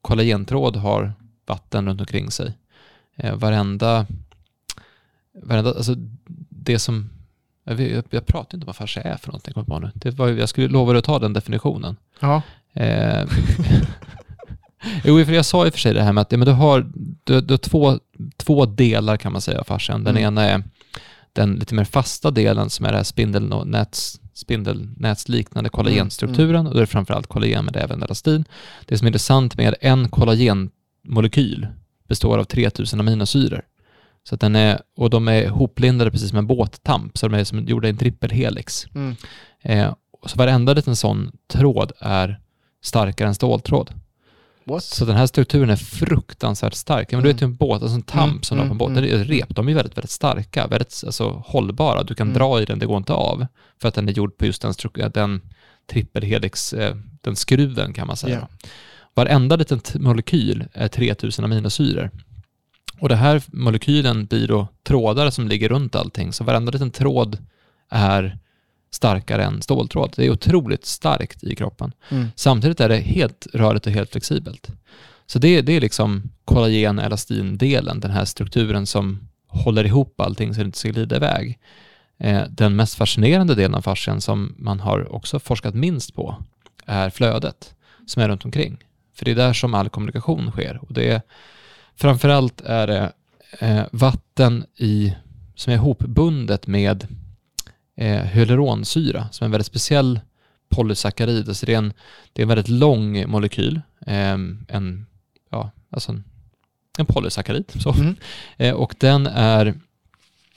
kollagentråd 0.02 0.76
har 0.76 1.14
vatten 1.50 1.88
runt 1.88 2.02
omkring 2.02 2.32
sig. 2.32 2.54
Eh, 3.16 3.36
varenda, 3.36 4.06
varenda, 5.34 5.70
alltså 5.70 5.96
det 6.50 6.80
som, 6.80 7.10
jag, 7.64 7.76
vet, 7.76 8.06
jag, 8.10 8.26
pratar 8.26 8.58
inte 8.58 8.66
om 8.66 8.68
vad 8.68 8.76
fascia 8.76 9.04
är 9.04 9.18
för 9.18 9.28
någonting, 9.28 9.54
kom 9.54 9.66
på 9.66 9.80
nu. 9.80 9.92
Det 9.94 10.12
var, 10.12 10.28
jag 10.28 10.50
skulle 10.50 10.68
lova 10.68 10.98
att 10.98 11.04
ta 11.04 11.20
den 11.20 11.34
definitionen. 11.34 11.96
Ja. 12.20 12.42
Eh, 12.74 13.24
jo, 15.04 15.26
för 15.26 15.34
jag 15.34 15.46
sa 15.46 15.66
i 15.66 15.70
och 15.70 15.74
för 15.74 15.80
sig 15.80 15.94
det 15.94 16.04
här 16.04 16.14
med 16.14 16.22
att 16.22 16.32
ja, 16.32 16.38
men 16.38 16.46
du 16.46 16.52
har, 16.52 16.92
du, 17.24 17.42
du 17.42 17.54
har 17.54 17.58
två, 17.58 18.00
två 18.38 18.66
delar 18.66 19.18
kan 19.18 19.32
man 19.32 19.42
säga 19.42 19.60
av 19.60 19.64
fascian. 19.64 20.04
Den 20.04 20.18
Mm. 20.18 20.28
ena 20.28 20.44
är 20.44 20.64
den 21.34 21.56
lite 21.56 21.76
mer 21.76 21.84
fasta 21.84 22.32
delen 22.32 22.70
som 22.70 22.86
är 22.86 22.92
det 22.92 22.98
här 22.98 23.04
spindelnäts, 23.04 24.20
spindelnätsliknande 24.34 25.70
kollagenstrukturen 25.70 26.68
och 26.68 26.74
då 26.74 26.78
är 26.78 26.82
det 26.82 26.88
framförallt 26.88 27.28
kollagen 27.28 27.66
men 27.66 27.74
det 27.74 27.80
är 27.80 27.84
även 27.84 28.04
elastin. 28.04 28.46
Det 28.86 28.98
som 28.98 29.06
är 29.06 29.10
intressant 29.10 29.58
med 29.58 29.76
en 29.82 30.10
kollagenmolekyl 31.04 31.68
består 32.08 32.38
av 32.38 32.44
3000 32.44 33.00
aminosyror. 33.00 33.62
Så 34.24 34.36
den 34.36 34.56
är, 34.56 34.82
och 34.98 35.10
de 35.10 35.28
är 35.28 35.48
hoplindade 35.50 36.12
precis 36.12 36.30
som 36.30 36.38
en 36.38 36.48
båttamp, 36.48 37.18
så 37.18 37.28
de 37.28 37.38
är 37.40 37.44
som 37.44 37.66
gjorda 37.66 37.88
i 37.88 37.92
en 37.92 37.98
trippelhelix. 37.98 38.86
Mm. 38.96 39.16
Eh, 39.62 39.94
så 40.26 40.38
varenda 40.38 40.74
liten 40.74 40.96
sån 40.96 41.32
tråd 41.54 41.92
är 42.00 42.40
starkare 42.84 43.28
än 43.28 43.36
ståltråd. 43.36 43.94
What? 44.66 44.84
Så 44.84 45.06
den 45.06 45.16
här 45.16 45.28
strukturen 45.28 45.70
är 45.70 45.76
fruktansvärt 45.76 46.74
stark. 46.74 47.12
Men 47.12 47.24
du 47.24 47.30
Mm. 47.30 47.36
vet 47.36 47.42
ju 47.42 47.46
en 47.46 47.56
båt, 47.56 47.82
alltså 47.82 47.96
en 47.96 48.02
tamp 48.02 48.32
Mm, 48.32 48.44
som 48.44 48.58
du 48.58 48.62
har 48.64 48.68
på 48.68 48.74
en 48.74 48.78
båt, 48.78 48.90
mm, 48.90 49.04
ett 49.22 49.28
rep, 49.28 49.56
de 49.56 49.70
är 49.70 49.74
väldigt, 49.74 49.98
väldigt 49.98 50.12
starka, 50.12 50.68
väldigt 50.68 51.04
alltså, 51.06 51.44
hållbara. 51.46 52.04
Du 52.04 52.16
kan 52.16 52.28
Mm. 52.28 52.38
dra 52.38 52.62
i 52.62 52.66
den, 52.66 52.80
det 52.80 52.86
går 52.86 52.98
inte 52.98 53.14
av. 53.14 53.46
För 53.82 53.88
att 53.88 53.94
den 53.96 54.10
är 54.10 54.14
gjord 54.14 54.38
på 54.38 54.46
just 54.46 54.62
den, 54.62 54.74
den 55.14 55.42
trippelhelix, 55.92 56.74
eh, 56.74 56.96
den 57.22 57.36
skruven 57.36 57.94
kan 57.94 58.08
man 58.08 58.16
säga. 58.18 58.48
Ja. 58.52 58.68
Varenda 59.20 59.56
liten 59.56 59.82
molekyl 59.96 60.66
är 60.74 60.88
3000 60.88 61.46
aminosyror. 61.46 62.12
Och 63.00 63.10
det 63.10 63.16
här 63.16 63.42
molekylen 63.48 64.26
blir 64.26 64.48
då 64.48 64.68
trådar 64.84 65.30
som 65.30 65.48
ligger 65.48 65.70
runt 65.70 65.96
allting, 65.96 66.34
så 66.34 66.44
varenda 66.44 66.72
liten 66.72 66.92
tråd 66.92 67.38
är 67.90 68.38
starkare 68.92 69.44
än 69.44 69.62
ståltråd. 69.62 70.14
Det 70.16 70.26
är 70.26 70.32
otroligt 70.32 70.86
starkt 70.86 71.44
i 71.44 71.56
kroppen. 71.56 71.92
Mm. 72.10 72.28
Samtidigt 72.36 72.80
är 72.80 72.90
det 72.90 72.98
helt 72.98 73.48
rörligt 73.54 73.88
och 73.88 73.92
helt 73.92 74.12
flexibelt. 74.12 74.68
Så 75.26 75.40
det, 75.40 75.62
det 75.62 75.74
är 75.74 75.82
liksom 75.82 76.24
kollagen 76.46 77.00
elastin-delen, 77.00 78.00
den 78.00 78.12
här 78.12 78.26
strukturen 78.26 78.86
som 78.86 79.30
håller 79.48 79.86
ihop 79.86 80.22
allting 80.22 80.54
så 80.54 80.60
det 80.62 80.66
inte 80.66 80.78
ska 80.78 80.90
glida 80.90 81.16
iväg. 81.16 81.60
Eh, 82.20 82.42
den 82.50 82.76
mest 82.76 82.96
fascinerande 82.96 83.56
delen 83.56 83.76
av 83.76 83.82
fascian 83.82 84.22
som 84.22 84.56
man 84.58 84.80
har 84.80 85.16
också 85.16 85.40
forskat 85.40 85.74
minst 85.74 86.16
på 86.16 86.36
är 86.86 87.10
flödet 87.10 87.74
som 88.06 88.24
är 88.24 88.30
runt 88.30 88.46
omkring. 88.46 88.78
För 89.20 89.26
det 89.26 89.32
är 89.32 89.36
där 89.36 89.54
som 89.54 89.74
all 89.74 89.90
kommunikation 89.90 90.52
sker. 90.52 90.80
Och 90.82 90.94
det 90.94 91.10
är, 91.10 91.22
framförallt 91.96 92.62
är 92.62 92.88
det 92.88 93.12
eh, 93.60 93.84
vatten 93.92 94.66
i, 94.76 95.16
som 95.56 95.74
är 95.74 95.78
ihopbundet 95.78 96.68
med 96.68 97.08
eh, 97.98 98.22
hyaluronsyra, 98.22 99.28
som 99.32 99.46
är 99.46 99.48
en 99.48 99.52
väldigt 99.52 99.68
speciell 99.68 100.20
polysackarid. 100.70 101.50
Alltså 101.50 101.66
det, 101.66 101.74
är 101.74 101.78
en, 101.78 101.94
det 102.34 102.42
är 102.42 102.44
en 102.44 102.48
väldigt 102.48 102.68
lång 102.68 103.30
molekyl, 103.30 103.82
eh, 104.06 104.38
en, 104.68 105.06
ja, 105.50 105.72
alltså 105.90 106.12
en, 106.12 106.24
en 106.98 107.06
polysackarid. 107.06 107.66
Så. 107.80 107.94
Mm. 107.94 108.16
Eh, 108.58 108.74
och 108.74 108.96
den 109.00 109.28
är 109.28 109.74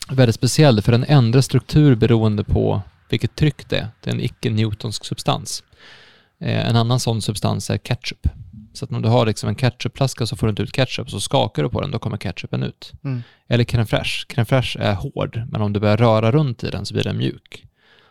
väldigt 0.09 0.35
speciell 0.35 0.83
för 0.83 0.93
den 0.93 1.05
ändrar 1.05 1.41
struktur 1.41 1.95
beroende 1.95 2.45
på 2.45 2.83
vilket 3.09 3.37
tryck 3.37 3.69
det 3.69 3.79
är. 3.79 3.89
Det 4.01 4.11
är 4.11 4.15
en 4.15 4.21
icke-newtonsk 4.21 5.05
substans. 5.05 5.63
Eh, 6.41 6.69
en 6.69 6.77
annan 6.77 7.01
sån 7.01 7.23
substans 7.23 7.71
är 7.71 7.79
ketchup. 7.79 8.29
Så 8.73 8.85
att 8.85 8.93
om 8.93 9.03
du 9.03 9.09
har 9.09 9.27
liksom 9.27 9.49
en 9.49 9.57
ketchupflaska 9.57 10.27
så 10.27 10.37
får 10.37 10.47
du 10.47 10.51
inte 10.51 10.63
ut 10.63 10.73
ketchup, 10.73 11.11
så 11.11 11.21
skakar 11.21 11.63
du 11.63 11.69
på 11.69 11.81
den, 11.81 11.91
då 11.91 11.99
kommer 11.99 12.17
ketchupen 12.17 12.63
ut. 12.63 12.93
Mm. 13.05 13.23
Eller 13.49 13.65
crème 13.65 13.85
fraîche. 13.85 14.27
Crème 14.27 14.45
fraîche 14.45 14.81
är 14.81 14.95
hård, 14.95 15.43
men 15.51 15.63
om 15.63 15.73
du 15.73 15.81
börjar 15.81 15.97
röra 15.97 16.33
runt 16.33 16.65
i 16.65 16.71
den 16.71 16.87
så 16.87 16.95
blir 16.95 17.05
den 17.05 17.17
mjuk. 17.17 17.67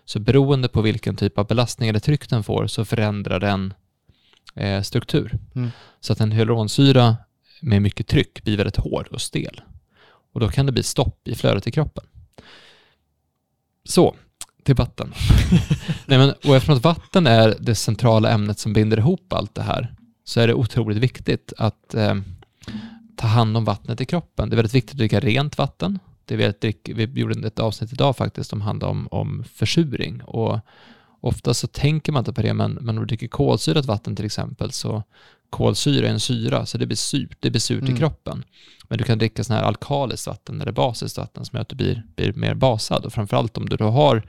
Så 0.05 0.19
beroende 0.19 0.67
på 0.67 0.81
vilken 0.81 1.15
typ 1.15 1.37
av 1.37 1.47
belastning 1.47 1.89
eller 1.89 1.99
tryck 1.99 2.29
den 2.29 2.43
får 2.43 2.67
så 2.67 2.85
förändrar 2.85 3.39
den 3.39 3.73
eh, 4.55 4.81
struktur. 4.81 5.37
Mm. 5.55 5.69
Så 5.99 6.13
att 6.13 6.19
en 6.19 6.31
hyaluronsyra 6.31 7.17
med 7.61 7.81
mycket 7.81 8.07
tryck 8.07 8.43
blir 8.43 8.57
väldigt 8.57 8.77
hård 8.77 9.07
och 9.07 9.21
stel. 9.21 9.61
Och 10.33 10.39
då 10.39 10.49
kan 10.49 10.65
det 10.65 10.71
bli 10.71 10.83
stopp 10.83 11.27
i 11.27 11.35
flödet 11.35 11.67
i 11.67 11.71
kroppen. 11.71 12.03
Så, 13.83 14.15
till 14.63 14.75
vatten. 14.75 15.13
Nej, 16.05 16.17
men, 16.17 16.29
och 16.29 16.55
eftersom 16.55 16.75
att 16.75 16.83
vatten 16.83 17.27
är 17.27 17.55
det 17.59 17.75
centrala 17.75 18.29
ämnet 18.29 18.59
som 18.59 18.73
binder 18.73 18.97
ihop 18.97 19.33
allt 19.33 19.55
det 19.55 19.61
här 19.61 19.95
så 20.31 20.39
är 20.39 20.47
det 20.47 20.53
otroligt 20.53 20.97
viktigt 20.97 21.53
att 21.57 21.93
eh, 21.93 22.15
ta 23.15 23.27
hand 23.27 23.57
om 23.57 23.65
vattnet 23.65 24.01
i 24.01 24.05
kroppen. 24.05 24.49
Det 24.49 24.53
är 24.53 24.55
väldigt 24.55 24.75
viktigt 24.75 24.91
att 24.91 24.97
dricka 24.97 25.19
rent 25.19 25.57
vatten. 25.57 25.99
Det 26.25 26.33
är 26.33 26.37
väldigt, 26.37 26.89
vi 26.95 27.21
gjorde 27.21 27.47
ett 27.47 27.59
avsnitt 27.59 27.93
idag 27.93 28.17
faktiskt 28.17 28.49
som 28.49 28.61
handlar 28.61 28.87
om, 28.87 29.07
om 29.11 29.43
försuring. 29.53 30.23
Och 30.23 30.59
ofta 31.21 31.53
så 31.53 31.67
tänker 31.67 32.11
man 32.11 32.21
inte 32.21 32.33
på 32.33 32.41
det, 32.41 32.53
men, 32.53 32.71
men 32.71 32.97
om 32.97 33.03
du 33.03 33.07
dricker 33.07 33.27
kolsyrat 33.27 33.85
vatten 33.85 34.15
till 34.15 34.25
exempel 34.25 34.71
så 34.71 35.03
kolsyra 35.49 36.07
är 36.07 36.11
en 36.11 36.19
syra, 36.19 36.65
så 36.65 36.77
det 36.77 36.85
blir 36.85 36.97
surt, 36.97 37.37
det 37.39 37.49
blir 37.49 37.61
surt 37.61 37.81
Mm. 37.81 37.95
i 37.95 37.97
kroppen. 37.97 38.43
Men 38.89 38.97
du 38.97 39.03
kan 39.03 39.17
dricka 39.17 39.43
sån 39.43 39.55
här 39.55 39.63
alkaliskt 39.63 40.27
vatten 40.27 40.61
eller 40.61 40.71
basiskt 40.71 41.17
vatten 41.17 41.45
som 41.45 41.57
gör 41.57 41.61
att 41.61 41.69
du 41.69 41.75
blir, 41.75 42.03
blir 42.15 42.33
mer 42.33 42.53
basad. 42.53 43.05
Och 43.05 43.13
framförallt 43.13 43.57
om 43.57 43.69
du 43.69 43.75
då 43.75 43.89
har 43.89 44.23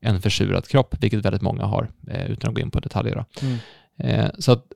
en 0.00 0.22
försurad 0.22 0.68
kropp, 0.68 0.94
vilket 1.00 1.24
väldigt 1.24 1.42
många 1.42 1.64
har, 1.64 1.90
eh, 2.08 2.30
utan 2.30 2.48
att 2.48 2.54
gå 2.54 2.60
in 2.60 2.70
på 2.70 2.80
detaljer. 2.80 3.24
Mm. 3.42 3.58
Eh, 3.98 4.30
så 4.38 4.52
att 4.52 4.72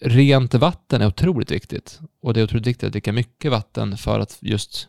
rent 0.00 0.54
vatten 0.54 1.02
är 1.02 1.06
otroligt 1.06 1.50
viktigt. 1.50 2.00
Och 2.20 2.34
det 2.34 2.40
är 2.40 2.44
otroligt 2.44 2.66
viktigt 2.66 2.86
att 2.86 2.92
dricka 2.92 3.12
mycket 3.12 3.50
vatten 3.50 3.96
för 3.96 4.20
att 4.20 4.38
just 4.40 4.88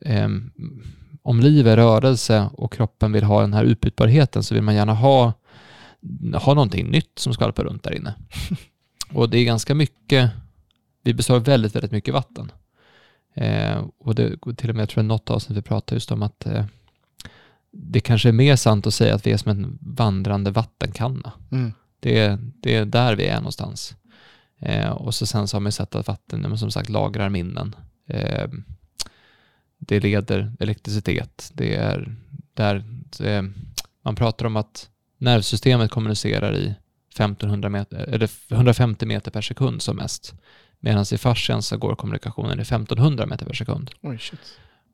ehm, 0.00 0.50
om 1.22 1.40
liv 1.40 1.68
är 1.68 1.76
rörelse 1.76 2.50
och 2.52 2.72
kroppen 2.72 3.12
vill 3.12 3.24
ha 3.24 3.40
den 3.40 3.54
här 3.54 3.64
utbytbarheten 3.64 4.42
så 4.42 4.54
vill 4.54 4.62
man 4.62 4.74
gärna 4.74 4.94
ha, 4.94 5.32
ha 6.34 6.54
någonting 6.54 6.90
nytt 6.90 7.18
som 7.18 7.34
skvalpar 7.34 7.64
runt 7.64 7.82
där 7.82 7.94
inne. 7.94 8.14
och 9.12 9.30
det 9.30 9.38
är 9.38 9.44
ganska 9.44 9.74
mycket, 9.74 10.30
vi 11.02 11.14
består 11.14 11.40
väldigt, 11.40 11.74
väldigt 11.74 11.92
mycket 11.92 12.14
vatten. 12.14 12.52
Eh, 13.34 13.84
och 13.98 14.14
det 14.14 14.36
till 14.56 14.70
och 14.70 14.76
med, 14.76 14.82
jag 14.82 14.88
tror 14.88 15.04
något 15.04 15.30
avsnitt 15.30 15.58
vi 15.58 15.62
pratar 15.62 15.96
just 15.96 16.12
om 16.12 16.22
att 16.22 16.46
eh, 16.46 16.64
det 17.70 18.00
kanske 18.00 18.28
är 18.28 18.32
mer 18.32 18.56
sant 18.56 18.86
att 18.86 18.94
säga 18.94 19.14
att 19.14 19.26
vi 19.26 19.32
är 19.32 19.36
som 19.36 19.50
en 19.50 19.78
vandrande 19.80 20.50
vattenkanna. 20.50 21.32
Mm. 21.50 21.72
Det 22.00 22.18
är, 22.18 22.38
det 22.60 22.74
är 22.74 22.84
där 22.84 23.16
vi 23.16 23.26
är 23.26 23.36
någonstans. 23.36 23.96
Eh, 24.58 24.90
och 24.90 25.14
så 25.14 25.26
sen 25.26 25.48
så 25.48 25.56
har 25.56 25.60
man 25.60 25.72
sett 25.72 25.94
att 25.94 26.06
vatten 26.06 26.58
som 26.58 26.70
sagt 26.70 26.88
lagrar 26.88 27.28
minnen. 27.28 27.76
Eh, 28.06 28.48
det 29.78 30.00
leder 30.00 30.52
elektricitet. 30.60 31.50
Det 31.54 31.74
är 31.74 32.16
där 32.54 32.84
det, 33.18 33.50
man 34.02 34.14
pratar 34.14 34.46
om 34.46 34.56
att 34.56 34.88
nervsystemet 35.18 35.90
kommunicerar 35.90 36.56
i 36.56 36.74
1500 37.10 37.68
meter, 37.68 37.96
eller 37.96 38.30
150 38.48 39.06
meter 39.06 39.30
per 39.30 39.40
sekund 39.40 39.82
som 39.82 39.96
mest. 39.96 40.34
Medan 40.80 41.04
i 41.12 41.18
fascian 41.18 41.62
så 41.62 41.76
går 41.76 41.94
kommunikationen 41.94 42.58
i 42.58 42.62
1500 42.62 43.26
meter 43.26 43.46
per 43.46 43.54
sekund. 43.54 43.90
Oj. 44.02 44.20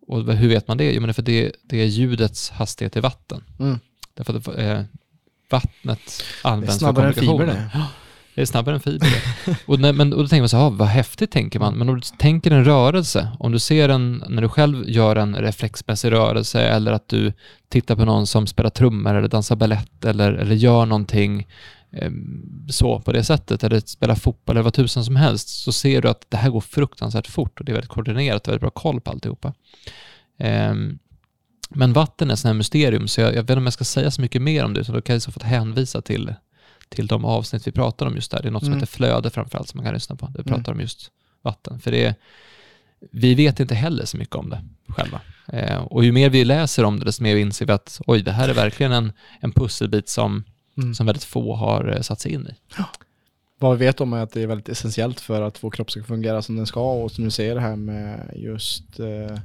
Och 0.07 0.35
hur 0.35 0.49
vet 0.49 0.69
man 0.69 0.79
det? 0.79 0.93
Jo, 0.93 1.01
men 1.01 1.09
det 1.09 1.11
är 1.11 1.15
för 1.15 1.23
det, 1.23 1.53
det 1.63 1.81
är 1.81 1.87
ljudets 1.87 2.51
hastighet 2.51 2.97
i 2.97 3.01
vatten. 3.01 3.45
Mm. 3.59 3.79
Därför 4.15 4.35
att 4.35 4.49
eh, 4.59 4.83
vattnet 5.55 6.01
Det 6.43 6.49
är 6.49 6.53
används 6.53 6.75
för 6.75 6.79
snabbare 6.79 7.07
än 7.09 7.15
kommunikation. 7.15 7.39
fiber 7.41 7.55
det. 7.55 7.87
Det 8.35 8.41
är 8.43 8.47
snabbare 8.47 8.75
än 8.75 8.81
fiber 8.81 9.07
det. 9.47 9.57
och, 9.67 9.81
när, 9.81 9.93
men, 9.93 10.13
och 10.13 10.23
då 10.23 10.29
tänker 10.29 10.43
man 10.43 10.49
så 10.49 10.57
här, 10.57 10.71
vad 10.71 10.89
häftigt 10.89 11.31
tänker 11.31 11.59
man. 11.59 11.75
Men 11.75 11.89
om 11.89 11.95
du 11.95 12.01
tänker 12.19 12.51
en 12.51 12.65
rörelse, 12.65 13.29
om 13.39 13.53
du 13.53 13.59
ser 13.59 13.89
en, 13.89 14.25
när 14.29 14.43
du 14.43 14.49
själv 14.49 14.89
gör 14.89 15.17
en 15.17 15.37
reflexmässig 15.37 16.13
rörelse 16.13 16.61
eller 16.63 16.93
att 16.93 17.09
du 17.09 17.33
tittar 17.69 17.97
på 17.97 18.05
någon 18.05 18.27
som 18.27 18.47
spelar 18.47 18.71
trummor 18.71 19.15
eller 19.15 19.29
dansar 19.29 19.57
ballett 19.57 20.05
eller, 20.05 20.33
eller 20.33 20.55
gör 20.55 20.87
någonting 20.87 21.47
eh, 21.93 22.11
så 22.71 23.01
på 23.01 23.13
det 23.13 23.25
sättet 23.25 23.65
eller 23.65 23.81
spelar 23.81 24.15
fotboll 24.15 24.57
eller 24.57 24.65
vad 24.65 24.75
tusen 24.75 25.05
som 25.05 25.17
helst 25.17 25.49
så 25.49 25.73
ser 25.73 26.03
du 26.03 26.09
att 26.09 26.27
det 26.29 26.37
här 26.37 26.51
går 26.51 26.61
fruktansvärt 26.61 27.27
fort 27.27 27.61
och 27.61 27.65
det 27.65 27.73
är 27.73 27.75
väldigt 27.75 27.91
koordinerat 27.91 28.47
och 28.47 28.49
väldigt 28.49 28.61
bra 28.61 28.71
koll 28.71 29.01
på 29.01 29.11
alltihopa. 29.11 29.55
Ehm, 30.39 30.99
men 31.75 31.93
vatten 31.93 32.31
är 32.31 32.35
ett 32.35 32.45
här 32.45 32.55
mysterium 32.55 33.09
så 33.09 33.21
jag, 33.21 33.29
jag 33.29 33.33
vet 33.33 33.51
inte 33.51 33.55
om 33.55 33.65
jag 33.65 33.73
ska 33.73 33.85
säga 33.85 34.11
så 34.11 34.21
mycket 34.21 34.43
mer 34.43 34.65
om 34.65 34.75
det 34.75 34.85
så 34.85 34.93
då 34.93 35.01
kan 35.01 35.15
jag 35.15 35.23
så 35.23 35.33
få 35.33 35.41
hänvisa 35.45 36.03
till, 36.03 36.35
till 36.89 37.07
de 37.07 37.25
avsnitt 37.25 37.67
vi 37.67 37.73
pratar 37.73 38.07
om 38.07 38.15
just 38.15 38.31
där. 38.31 38.43
Det 38.43 38.49
är 38.49 38.53
något 38.53 38.63
som 38.63 38.73
Mm. 38.73 38.81
heter 38.81 38.93
flöde 38.93 39.31
framförallt 39.31 39.69
som 39.69 39.79
man 39.79 39.85
kan 39.85 39.95
lyssna 39.95 40.17
på. 40.17 40.27
Det 40.27 40.41
Mm. 40.49 40.55
pratar 40.59 40.73
om 40.73 40.81
just 40.81 41.11
vatten. 41.43 41.81
För 41.81 41.91
det 41.91 42.05
är, 42.05 42.15
vi 43.13 43.35
vet 43.35 43.61
inte 43.61 43.75
heller 43.75 44.05
så 44.05 44.17
mycket 44.17 44.37
om 44.37 44.51
det 44.51 44.65
själva. 44.89 45.21
Eh, 45.53 45.77
och 45.83 46.05
ju 46.05 46.13
mer 46.13 46.31
vi 46.31 46.45
läser 46.45 46.85
om 46.85 46.99
det 46.99 47.05
desto 47.05 47.23
mer 47.23 47.37
inser 47.37 47.67
vi 47.67 47.73
att 47.73 48.01
oj, 48.07 48.23
det 48.23 48.33
här 48.33 48.49
är 48.49 48.55
verkligen 48.55 48.93
en, 48.93 49.13
en 49.41 49.53
pusselbit 49.53 50.09
som, 50.09 50.45
Mm. 50.77 50.95
som 50.95 51.07
väldigt 51.07 51.25
få 51.25 51.55
har 51.57 51.89
eh, 51.97 52.01
satt 52.01 52.21
sig 52.21 52.33
in 52.33 52.47
i. 52.47 52.55
Vad 53.59 53.79
vi 53.79 53.87
vet 53.87 54.01
om 54.01 54.13
är 54.13 54.23
att 54.23 54.33
det 54.33 54.43
är 54.43 54.47
väldigt 54.47 54.69
essentiellt 54.69 55.21
för 55.21 55.43
att 55.43 55.65
vår 55.65 55.71
kropp 55.71 55.91
ska 55.91 56.03
fungera 56.05 56.43
som 56.43 56.57
den 56.57 56.67
ska 56.67 56.93
och 56.93 57.13
som 57.13 57.25
du 57.25 57.31
säger 57.31 57.55
det 57.55 57.61
här 57.61 57.77
med 57.77 58.33
just 58.37 59.01
eh, 59.01 59.39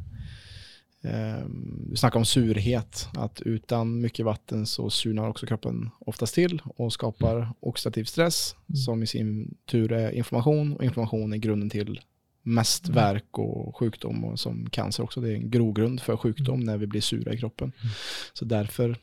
eh, 1.03 1.45
vi 1.89 1.97
snackar 1.97 2.19
om 2.19 2.25
surhet, 2.25 3.07
att 3.17 3.41
utan 3.41 4.01
mycket 4.01 4.25
vatten 4.25 4.65
så 4.65 4.89
surnar 4.89 5.29
också 5.29 5.45
kroppen 5.45 5.89
oftast 5.99 6.35
till 6.35 6.61
och 6.65 6.93
skapar 6.93 7.53
oxidativ 7.59 8.03
stress 8.03 8.55
Mm. 8.69 8.77
som 8.77 9.03
i 9.03 9.07
sin 9.07 9.55
tur 9.65 9.91
är 9.91 10.11
inflammation 10.11 10.73
och 10.73 10.83
inflammation 10.83 11.33
är 11.33 11.37
grunden 11.37 11.69
till 11.69 11.99
mest 12.43 12.85
Mm. 12.87 12.95
värk 12.95 13.37
och 13.37 13.77
sjukdom 13.77 14.25
och 14.25 14.39
som 14.39 14.69
cancer 14.69 15.03
också. 15.03 15.21
Det 15.21 15.29
är 15.31 15.35
en 15.35 15.51
grogrund 15.51 16.01
för 16.01 16.17
sjukdom 16.17 16.59
när 16.59 16.77
vi 16.77 16.87
blir 16.87 17.01
sura 17.01 17.33
i 17.33 17.37
kroppen. 17.37 17.71
Mm. 17.81 17.93
Så 18.33 18.45
därför 18.45 18.97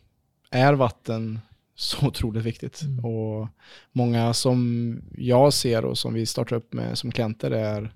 är 0.51 0.75
vatten 0.75 1.41
så 1.75 2.07
otroligt 2.07 2.45
viktigt. 2.45 2.83
Mm. 2.83 3.05
Och 3.05 3.49
många 3.93 4.35
som 4.35 5.01
jag 5.17 5.53
ser 5.53 5.85
och 5.85 5.99
som 5.99 6.15
vi 6.15 6.27
startar 6.27 6.57
upp 6.57 6.73
med 6.73 6.99
som 6.99 7.13
klienter 7.13 7.51
är 7.51 7.93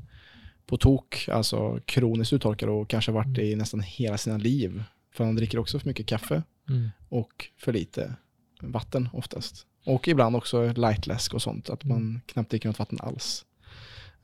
på 0.70 0.76
tok, 0.76 1.28
alltså 1.32 1.80
kroniskt 1.84 2.32
uttorkade 2.32 2.72
och 2.72 2.88
kanske 2.88 3.12
varit 3.12 3.34
det 3.34 3.44
i 3.44 3.56
nästan 3.56 3.80
hela 3.80 4.18
sina 4.18 4.36
liv. 4.36 4.82
För 5.14 5.24
de 5.24 5.36
dricker 5.36 5.58
också 5.58 5.78
för 5.78 5.86
mycket 5.88 6.06
kaffe 6.06 6.42
Mm. 6.68 6.88
och 7.08 7.46
för 7.58 7.72
lite 7.72 8.14
vatten 8.62 9.08
oftast. 9.12 9.66
Och 9.86 10.08
ibland 10.08 10.36
också 10.36 10.72
lightläsk 10.72 11.34
och 11.34 11.42
sånt, 11.42 11.70
att 11.70 11.84
man 11.84 12.20
knappt 12.26 12.50
dricker 12.50 12.68
något 12.68 12.78
vatten 12.78 12.98
alls. 13.00 13.44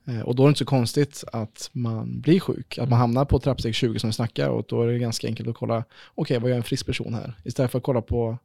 Eh, 0.07 0.19
Och 0.21 0.35
då 0.35 0.43
är 0.43 0.47
det 0.47 0.49
inte 0.49 0.57
så 0.59 0.65
konstigt 0.65 1.23
att 1.33 1.69
man 1.73 2.21
blir 2.21 2.39
sjuk, 2.39 2.77
att 2.77 2.89
man 2.89 2.99
hamnar 2.99 3.25
på 3.25 3.39
trappsteg 3.39 3.75
20 3.75 3.99
som 3.99 4.09
vi 4.09 4.13
snackar 4.13 4.49
och 4.49 4.65
då 4.67 4.81
är 4.81 4.87
det 4.87 4.99
ganska 4.99 5.27
enkelt 5.27 5.49
att 5.49 5.55
kolla, 5.55 5.83
okej 6.15 6.39
vad 6.39 6.49
gör 6.49 6.57
en 6.57 6.63
frisk 6.63 6.85
person 6.85 7.13
här? 7.13 7.33
Istället 7.45 7.71
för 7.71 7.77
att 7.77 7.83
kolla 7.83 8.01
på 8.01 8.37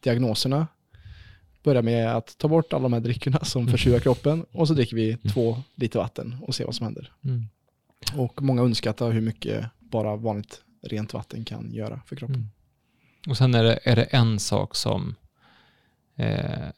diagnoserna, 0.00 0.66
börja 1.68 1.82
med 1.82 2.16
att 2.16 2.38
ta 2.38 2.48
bort 2.48 2.72
alla 2.72 2.82
de 2.82 2.92
här 2.92 3.00
dryckerna 3.00 3.44
som 3.44 3.62
Mm. 3.62 3.72
försurar 3.72 4.00
kroppen 4.00 4.46
och 4.52 4.68
så 4.68 4.74
dricker 4.74 4.96
vi 4.96 5.16
två 5.16 5.62
liter 5.74 5.98
vatten 5.98 6.36
och 6.42 6.54
ser 6.54 6.64
vad 6.64 6.74
som 6.74 6.84
händer. 6.84 7.12
Mm. 7.24 7.44
Och 8.16 8.42
många 8.42 8.62
underskattar 8.62 9.10
hur 9.10 9.20
mycket 9.20 9.64
bara 9.78 10.16
vanligt 10.16 10.62
rent 10.82 11.14
vatten 11.14 11.44
kan 11.44 11.72
göra 11.72 12.00
för 12.06 12.16
kroppen. 12.16 12.34
Mm. 12.36 12.48
Och 13.28 13.36
sen 13.36 13.54
är 13.54 13.64
det, 13.64 13.78
är 13.84 13.96
det 13.96 14.02
en 14.02 14.38
sak 14.38 14.76
som... 14.76 15.14
Eh, 16.16 16.68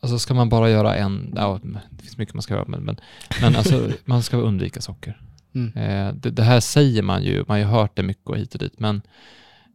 alltså 0.00 0.18
ska 0.18 0.34
man 0.34 0.48
bara 0.48 0.70
göra 0.70 0.94
en... 0.96 1.32
Ja, 1.36 1.60
det 1.90 2.02
finns 2.02 2.18
mycket 2.18 2.34
man 2.34 2.42
ska 2.42 2.54
göra, 2.54 2.64
men, 2.68 2.82
men, 2.84 2.96
men 3.40 3.56
alltså, 3.56 3.90
man 4.04 4.22
ska 4.22 4.36
undvika 4.36 4.80
socker. 4.80 5.20
Mm. 5.54 5.72
Eh, 5.76 6.14
det, 6.14 6.30
det 6.30 6.42
här 6.42 6.60
säger 6.60 7.02
man 7.02 7.22
ju, 7.22 7.38
man 7.38 7.46
har 7.48 7.58
ju 7.58 7.64
hört 7.64 7.96
det 7.96 8.02
mycket 8.02 8.26
och 8.26 8.38
hit 8.38 8.54
och 8.54 8.60
dit, 8.60 8.78
men, 8.80 9.02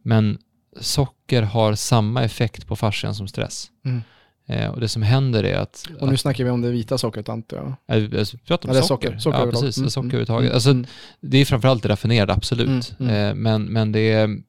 men 0.02 0.38
socker 0.80 1.42
har 1.42 1.74
samma 1.74 2.22
effekt 2.22 2.66
på 2.66 2.76
fascian 2.76 3.14
som 3.14 3.28
stress. 3.28 3.70
Mm. 3.84 4.02
Eh, 4.46 4.70
och 4.70 4.80
det 4.80 4.88
som 4.88 5.02
händer 5.02 5.44
är 5.44 5.58
att... 5.58 5.88
Och 6.00 6.08
nu 6.08 6.16
snackar 6.16 6.44
vi 6.44 6.50
om 6.50 6.60
det 6.60 6.70
vita 6.70 6.98
sockret 6.98 7.28
antar 7.28 7.56
jag. 7.56 7.96
att 7.96 8.14
alltså, 8.18 8.36
vi 8.36 8.42
pratar 8.42 8.68
om 8.68 8.74
Ja, 8.74 8.80
är 8.80 8.84
socker. 8.86 9.08
socker. 9.08 9.18
Socker 9.18 9.38
ja, 9.38 9.50
precis. 9.50 9.78
Mm, 9.78 9.90
socker 9.90 10.04
mm, 10.04 10.10
överhuvudtaget. 10.10 10.44
mm, 10.44 10.54
Alltså, 10.54 10.70
mm. 10.70 10.86
det 11.20 11.38
är 11.38 11.44
framförallt 11.44 11.82
det 11.82 11.88
raffinerade, 11.88 12.32
absolut. 12.32 12.94
Mm, 12.98 13.14
mm. 13.14 13.30
Eh, 13.30 13.34
men, 13.34 13.64
men 13.64 13.92
det 13.92 14.12
är, 14.12 14.42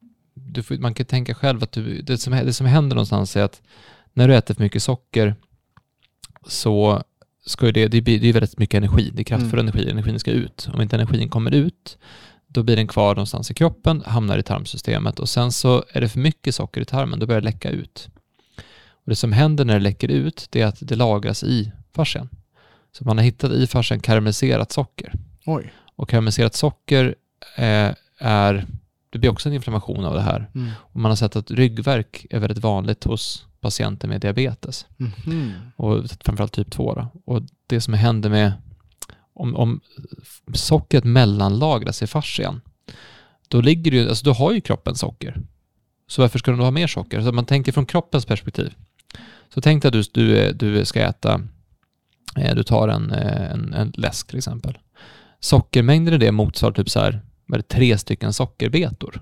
får, 0.63 0.77
man 0.77 0.93
kan 0.93 1.05
tänka 1.05 1.33
själv 1.33 1.63
att 1.63 1.71
du, 1.71 2.01
det, 2.01 2.17
som, 2.17 2.33
det 2.33 2.53
som 2.53 2.65
händer 2.65 2.95
någonstans 2.95 3.35
är 3.35 3.43
att 3.43 3.61
när 4.13 4.27
du 4.27 4.35
äter 4.35 4.53
för 4.53 4.63
mycket 4.63 4.83
socker 4.83 5.35
så 6.47 7.03
ska 7.45 7.71
det, 7.71 7.87
det, 7.87 8.01
blir, 8.01 8.19
det 8.19 8.29
är 8.29 8.33
väldigt 8.33 8.57
mycket 8.57 8.77
energi, 8.77 9.11
det 9.13 9.21
är 9.21 9.23
kraftfull 9.23 9.59
energi, 9.59 9.89
energin 9.89 10.19
ska 10.19 10.31
ut. 10.31 10.69
Om 10.73 10.81
inte 10.81 10.95
energin 10.95 11.29
kommer 11.29 11.51
ut, 11.51 11.97
då 12.53 12.63
blir 12.63 12.75
den 12.75 12.87
kvar 12.87 13.15
någonstans 13.15 13.51
i 13.51 13.53
kroppen, 13.53 14.03
hamnar 14.05 14.37
i 14.37 14.43
tarmsystemet 14.43 15.19
och 15.19 15.29
sen 15.29 15.51
så 15.51 15.83
är 15.89 16.01
det 16.01 16.09
för 16.09 16.19
mycket 16.19 16.55
socker 16.55 16.81
i 16.81 16.85
tarmen, 16.85 17.19
då 17.19 17.25
börjar 17.25 17.41
det 17.41 17.45
läcka 17.45 17.69
ut. 17.69 18.09
Och 18.89 19.09
det 19.09 19.15
som 19.15 19.31
händer 19.31 19.65
när 19.65 19.73
det 19.73 19.79
läcker 19.79 20.07
ut, 20.07 20.47
det 20.49 20.61
är 20.61 20.65
att 20.65 20.77
det 20.79 20.95
lagras 20.95 21.43
i 21.43 21.71
fascian. 21.95 22.29
Så 22.91 23.05
man 23.05 23.17
har 23.17 23.25
hittat 23.25 23.51
i 23.51 23.67
farsen 23.67 23.99
karamelliserat 23.99 24.71
socker. 24.71 25.13
Oj. 25.45 25.73
Och 25.95 26.09
karamelliserat 26.09 26.55
socker 26.55 27.15
eh, 27.57 27.91
är, 28.17 28.65
det 29.09 29.19
blir 29.19 29.31
också 29.31 29.49
en 29.49 29.55
inflammation 29.55 30.05
av 30.05 30.13
det 30.13 30.21
här. 30.21 30.49
Mm. 30.55 30.69
Och 30.77 30.99
man 30.99 31.11
har 31.11 31.15
sett 31.15 31.35
att 31.35 31.51
ryggverk 31.51 32.25
är 32.29 32.39
väldigt 32.39 32.63
vanligt 32.63 33.03
hos 33.03 33.45
patienter 33.61 34.07
med 34.07 34.21
diabetes. 34.21 34.85
Mhm. 34.97 35.53
Och 35.75 36.03
framförallt 36.23 36.53
typ 36.53 36.71
2. 36.71 36.93
Då. 36.93 37.07
Och 37.25 37.41
det 37.67 37.81
som 37.81 37.93
händer 37.93 38.29
med, 38.29 38.53
om, 39.33 39.55
om 39.55 39.81
sockret 40.53 41.03
mellanlagras 41.03 42.01
i 42.03 42.07
fascian, 42.07 42.61
då 43.47 43.61
ligger 43.61 43.91
det 43.91 43.97
ju, 43.97 44.09
alltså 44.09 44.25
då 44.25 44.33
har 44.33 44.51
ju 44.51 44.61
kroppen 44.61 44.95
socker. 44.95 45.41
Så 46.07 46.21
varför 46.21 46.39
ska 46.39 46.51
den 46.51 46.57
då 46.57 46.63
ha 46.63 46.71
mer 46.71 46.87
socker? 46.87 47.21
Så 47.21 47.31
man 47.31 47.45
tänker 47.45 47.71
från 47.71 47.85
kroppens 47.85 48.25
perspektiv. 48.25 48.73
Så 49.53 49.61
tänk 49.61 49.81
dig 49.83 49.87
att 49.87 49.93
du, 49.93 50.03
du, 50.27 50.53
du 50.53 50.85
ska 50.85 51.01
äta, 51.01 51.41
eh, 52.37 52.55
du 52.55 52.63
tar 52.63 52.87
en, 52.87 53.11
eh, 53.11 53.51
en, 53.51 53.73
en 53.73 53.93
läsk 53.95 54.27
till 54.27 54.37
exempel. 54.37 54.77
Sockermängden 55.39 56.13
i 56.13 56.17
det 56.17 56.31
motsvarar 56.31 56.73
typ 56.73 56.89
så 56.89 56.99
här, 56.99 57.21
är 57.53 57.57
det, 57.57 57.63
tre 57.67 57.97
stycken 57.97 58.33
sockerbetor. 58.33 59.21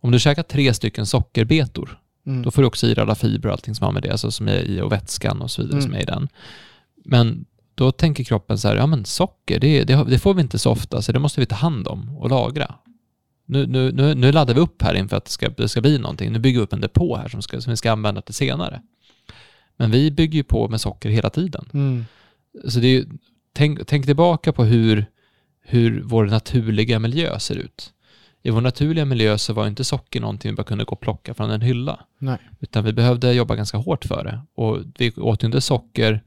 Om 0.00 0.10
du 0.10 0.18
käkar 0.20 0.42
tre 0.42 0.74
stycken 0.74 1.06
sockerbetor, 1.06 1.96
Mm. 2.26 2.42
då 2.42 2.50
får 2.50 2.62
du 2.62 2.68
också 2.68 2.86
i 2.86 2.94
dig 2.94 3.02
alla 3.02 3.14
fibrer 3.14 3.46
och 3.46 3.52
allting 3.52 3.74
som 3.74 3.84
har 3.84 3.92
med 3.92 4.02
det, 4.02 4.10
alltså 4.10 4.30
som 4.30 4.48
är 4.48 4.62
i 4.62 4.80
och 4.80 4.92
vätskan 4.92 5.42
och 5.42 5.50
så 5.50 5.62
vidare 5.62 5.78
Mm. 5.78 5.82
som 5.90 5.94
är 5.94 6.00
i 6.02 6.04
den. 6.04 6.28
Men 7.04 7.44
då 7.74 7.92
tänker 7.92 8.24
kroppen 8.24 8.58
så 8.58 8.68
här, 8.68 8.76
ja 8.76 8.86
men 8.86 9.04
socker, 9.04 9.60
det, 9.60 9.84
det, 9.84 10.04
det 10.04 10.18
får 10.18 10.34
vi 10.34 10.42
inte 10.42 10.58
så 10.58 10.70
ofta, 10.70 11.02
så 11.02 11.12
det 11.12 11.18
måste 11.18 11.40
vi 11.40 11.46
ta 11.46 11.54
hand 11.56 11.88
om 11.88 12.16
och 12.16 12.30
lagra. 12.30 12.74
Nu, 13.46 13.66
nu, 13.66 13.92
nu, 13.92 14.14
nu 14.14 14.32
laddar 14.32 14.54
vi 14.54 14.60
upp 14.60 14.82
här 14.82 14.94
inför 14.94 15.16
att 15.16 15.24
det 15.24 15.30
ska, 15.30 15.48
det 15.48 15.68
ska 15.68 15.80
bli 15.80 15.98
någonting. 15.98 16.32
Nu 16.32 16.38
bygger 16.38 16.58
vi 16.58 16.64
upp 16.64 16.72
en 16.72 16.80
depå 16.80 17.16
här 17.16 17.28
som, 17.28 17.42
ska, 17.42 17.60
som 17.60 17.70
vi 17.70 17.76
ska 17.76 17.92
använda 17.92 18.22
till 18.22 18.34
senare. 18.34 18.82
Men 19.76 19.90
vi 19.90 20.10
bygger 20.10 20.36
ju 20.36 20.44
på 20.44 20.68
med 20.68 20.80
socker 20.80 21.08
hela 21.08 21.30
tiden. 21.30 21.68
Mm. 21.72 22.04
Så 22.68 22.80
det 22.80 22.96
är, 22.96 23.04
tänk, 23.52 23.86
tänk 23.86 24.06
tillbaka 24.06 24.52
på 24.52 24.64
hur, 24.64 25.06
hur 25.62 26.02
vår 26.02 26.26
naturliga 26.26 26.98
miljö 26.98 27.38
ser 27.38 27.56
ut. 27.56 27.92
I 28.42 28.50
vår 28.50 28.60
naturliga 28.60 29.04
miljö 29.04 29.38
så 29.38 29.52
var 29.52 29.66
inte 29.66 29.84
socker 29.84 30.20
någonting 30.20 30.50
vi 30.50 30.56
bara 30.56 30.64
kunde 30.64 30.84
gå 30.84 30.92
och 30.92 31.00
plocka 31.00 31.34
från 31.34 31.50
en 31.50 31.60
hylla. 31.60 32.00
Nej. 32.18 32.38
Utan 32.60 32.84
vi 32.84 32.92
behövde 32.92 33.32
jobba 33.32 33.54
ganska 33.54 33.78
hårt 33.78 34.04
för 34.04 34.24
det. 34.24 34.40
Och 34.54 34.78
vi 34.98 35.12
åt 35.12 35.42
inte 35.42 35.60
socker 35.60 36.22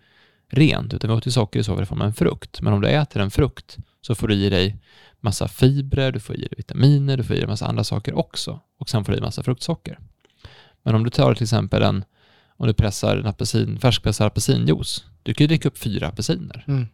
rent, 0.54 0.94
utan 0.94 1.10
vi 1.10 1.16
åt 1.16 1.28
ju 1.28 1.32
socker 1.32 1.60
i 1.60 1.64
så 1.64 1.74
fall 1.74 1.84
i 1.84 1.86
form 1.86 2.02
av 2.02 2.08
en 2.08 2.14
frukt. 2.14 2.62
Men 2.62 2.74
om 2.74 2.82
du 2.82 2.88
äter 2.88 3.22
en 3.22 3.32
frukt 3.32 3.78
så 4.02 4.16
får 4.16 4.28
du 4.28 4.36
i 4.36 4.50
dig 4.50 4.78
massa 5.20 5.48
fibrer, 5.48 6.12
du 6.12 6.20
får 6.20 6.36
i 6.36 6.40
dig 6.40 6.54
vitaminer, 6.58 7.18
du 7.18 7.24
får 7.24 7.36
i 7.36 7.40
dig 7.40 7.48
massa 7.48 7.68
andra 7.68 7.84
saker 7.84 8.18
också. 8.18 8.60
Och 8.80 8.90
sen 8.90 9.06
får 9.06 9.12
du 9.12 9.18
i 9.18 9.22
massa 9.22 9.44
fruktsocker. 9.44 10.00
Men 10.84 10.96
om 10.96 11.04
du 11.04 11.10
tar 11.10 11.34
till 11.34 11.44
exempel 11.44 11.84
en, 11.84 12.04
om 12.58 12.68
du 12.68 12.74
pressar 12.74 13.18
en 13.18 13.26
apelsin, 13.26 13.80
färskpressad 13.80 14.28
apelsinjuice, 14.28 15.06
du 15.24 15.34
kan 15.34 15.44
ju 15.44 15.48
dricka 15.48 15.68
upp 15.68 15.78
fyra 15.78 16.08
apelsiner. 16.08 16.64
Mm. 16.68 16.88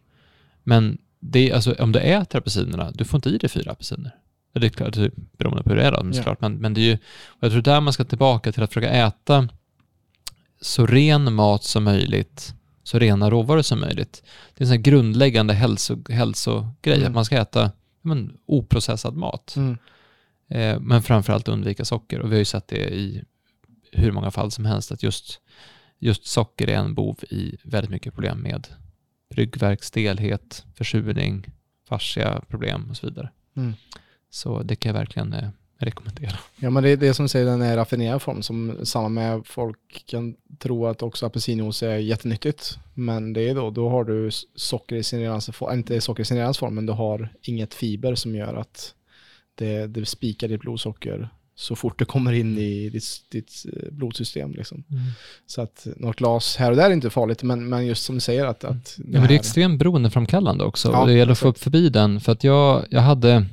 Men 0.62 0.98
det 1.20 1.50
är, 1.50 1.54
alltså, 1.54 1.74
om 1.78 1.92
du 1.92 1.98
äter 1.98 2.38
apelsinerna, 2.38 2.90
du 2.90 3.04
får 3.04 3.18
inte 3.18 3.28
i 3.28 3.38
dig 3.38 3.50
fyra 3.50 3.72
apelsiner. 3.72 4.14
Det 4.52 4.66
är 4.66 4.70
klart, 4.70 4.92
det 4.92 5.10
beroende 5.38 5.62
på 5.62 5.70
hur 5.70 5.76
det 5.76 5.82
är 5.82 5.92
då, 5.92 6.02
men 6.02 6.14
såklart. 6.14 6.40
Men, 6.40 6.54
men 6.54 6.74
det 6.74 6.80
är 6.80 6.84
ju, 6.84 6.98
jag 7.40 7.50
tror 7.52 7.62
där 7.62 7.80
man 7.80 7.92
ska 7.92 8.04
tillbaka 8.04 8.52
till 8.52 8.62
att 8.62 8.70
försöka 8.70 8.90
äta 8.90 9.48
så 10.60 10.86
ren 10.86 11.34
mat 11.34 11.64
som 11.64 11.84
möjligt, 11.84 12.54
så 12.90 12.98
rena 12.98 13.30
råvaror 13.30 13.62
som 13.62 13.80
möjligt. 13.80 14.22
Det 14.54 14.64
är 14.64 14.72
en 14.72 14.82
grundläggande 14.82 15.54
hälso, 15.54 15.98
hälsogrej, 16.08 16.96
Mm. 16.96 17.06
att 17.06 17.14
man 17.14 17.24
ska 17.24 17.36
äta 17.38 17.72
men, 18.02 18.36
oprocessad 18.46 19.16
mat. 19.16 19.56
Mm. 19.56 19.78
Eh, 20.48 20.80
men 20.80 21.02
framförallt 21.02 21.48
undvika 21.48 21.84
socker. 21.84 22.20
Och 22.20 22.30
vi 22.30 22.34
har 22.34 22.38
ju 22.38 22.44
sett 22.44 22.68
det 22.68 22.94
i 22.94 23.24
hur 23.92 24.12
många 24.12 24.30
fall 24.30 24.50
som 24.50 24.64
helst, 24.64 24.92
att 24.92 25.02
just, 25.02 25.40
just 25.98 26.26
socker 26.26 26.68
är 26.68 26.76
en 26.76 26.94
bov 26.94 27.18
i 27.30 27.56
väldigt 27.64 27.90
mycket 27.90 28.14
problem 28.14 28.40
med 28.40 28.68
ryggvärk, 29.34 29.82
stelhet, 29.84 30.64
försurning, 30.74 31.46
fascia 31.88 32.40
problem 32.48 32.90
och 32.90 32.96
så 32.96 33.06
vidare. 33.06 33.30
Mm. 33.56 33.72
Så 34.30 34.62
det 34.62 34.76
kan 34.76 34.90
jag 34.90 34.98
verkligen 34.98 35.32
eh, 35.32 35.48
rekommendera. 35.80 36.38
Ja 36.56 36.70
men 36.70 36.82
det 36.82 36.90
är 36.90 36.96
det 36.96 37.14
som 37.14 37.28
säger 37.28 37.46
den 37.46 37.62
är 37.62 37.76
raffinerad 37.76 38.22
form 38.22 38.42
som 38.42 38.76
samma 38.82 39.08
med 39.08 39.46
folk 39.46 40.04
kan 40.06 40.36
tro 40.58 40.86
att 40.86 41.02
också 41.02 41.26
apelsinjuice 41.26 41.82
är 41.82 41.96
jättenyttigt. 41.96 42.78
Men 42.94 43.32
det 43.32 43.48
är 43.48 43.54
då, 43.54 43.70
då 43.70 43.88
har 43.88 44.04
du 44.04 44.30
socker 44.54 44.96
i 44.96 45.02
sin 45.02 45.40
form, 45.40 45.78
inte 45.78 46.00
socker 46.00 46.22
i 46.22 46.26
sin 46.26 46.36
renaste 46.36 46.60
form, 46.60 46.74
men 46.74 46.86
du 46.86 46.92
har 46.92 47.32
inget 47.42 47.74
fiber 47.74 48.14
som 48.14 48.34
gör 48.34 48.54
att 48.54 48.94
det, 49.54 49.86
det 49.86 50.06
spikar 50.06 50.48
ditt 50.48 50.60
blodsocker 50.60 51.28
så 51.60 51.76
fort 51.76 51.98
det 51.98 52.04
kommer 52.04 52.32
in 52.32 52.58
i 52.58 52.88
ditt, 52.88 53.04
ditt 53.30 53.66
eh, 53.72 53.92
blodsystem. 53.92 54.52
Liksom. 54.52 54.84
Så 55.46 55.62
att 55.62 55.86
något 55.96 56.16
glas 56.16 56.56
här 56.56 56.70
och 56.70 56.76
där 56.76 56.86
är 56.86 56.92
inte 56.92 57.10
farligt, 57.10 57.42
men, 57.42 57.68
men 57.68 57.86
just 57.86 58.04
som 58.04 58.14
du 58.14 58.20
säger 58.20 58.46
att... 58.46 58.64
att 58.64 58.94
Ja, 58.98 59.04
men 59.06 59.28
det 59.28 59.34
är 59.34 59.38
extremt 59.38 59.78
beroendeframkallande 59.78 60.64
också. 60.64 60.90
Ja, 60.92 61.00
och 61.00 61.06
det 61.06 61.12
gäller 61.12 61.32
att 61.32 61.38
få 61.38 61.48
upp 61.48 61.58
förbi 61.58 61.88
den. 61.88 62.20
För 62.20 62.32
att 62.32 62.44
jag, 62.44 62.84
jag 62.90 63.00
hade, 63.00 63.46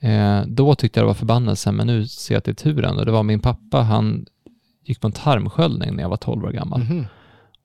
eh, 0.00 0.42
då 0.46 0.74
tyckte 0.74 1.00
jag 1.00 1.04
det 1.04 1.06
var 1.06 1.14
förbannelse, 1.14 1.72
men 1.72 1.86
nu 1.86 2.06
ser 2.06 2.34
jag 2.34 2.38
att 2.38 2.44
det 2.44 2.50
är 2.50 2.54
turen. 2.54 2.98
Och 2.98 3.06
det 3.06 3.12
var 3.12 3.22
min 3.22 3.40
pappa, 3.40 3.82
han 3.82 4.26
gick 4.84 5.00
på 5.00 5.06
en 5.06 5.12
tarmsköljning 5.12 5.96
när 5.96 6.02
jag 6.02 6.08
var 6.10 6.16
12 6.16 6.44
år 6.44 6.50
gammal. 6.50 6.80
Mhm. 6.80 7.06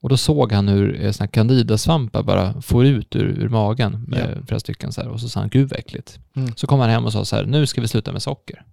Och 0.01 0.09
då 0.09 0.17
såg 0.17 0.51
han 0.51 0.67
hur 0.67 1.03
eh, 1.05 1.11
såna 1.11 1.27
candidasvampar 1.27 2.23
bara 2.23 2.61
får 2.61 2.85
ut 2.85 3.15
ur, 3.15 3.23
ur 3.39 3.49
magen 3.49 4.03
med 4.07 4.43
flera 4.47 4.59
stycken 4.59 4.91
så 4.91 5.01
här. 5.01 5.09
Och 5.09 5.19
så 5.19 5.29
sa 5.29 5.39
han, 5.39 5.49
gud 5.49 5.69
vad 5.69 5.79
äckligt. 5.79 6.19
Mm. 6.35 6.53
Så 6.55 6.67
kom 6.67 6.79
han 6.79 6.89
hem 6.89 7.05
och 7.05 7.11
sa 7.13 7.25
så 7.25 7.35
här, 7.35 7.45
nu 7.45 7.65
ska 7.65 7.81
vi 7.81 7.87
sluta 7.87 8.11
med 8.11 8.21
socker. 8.21 8.63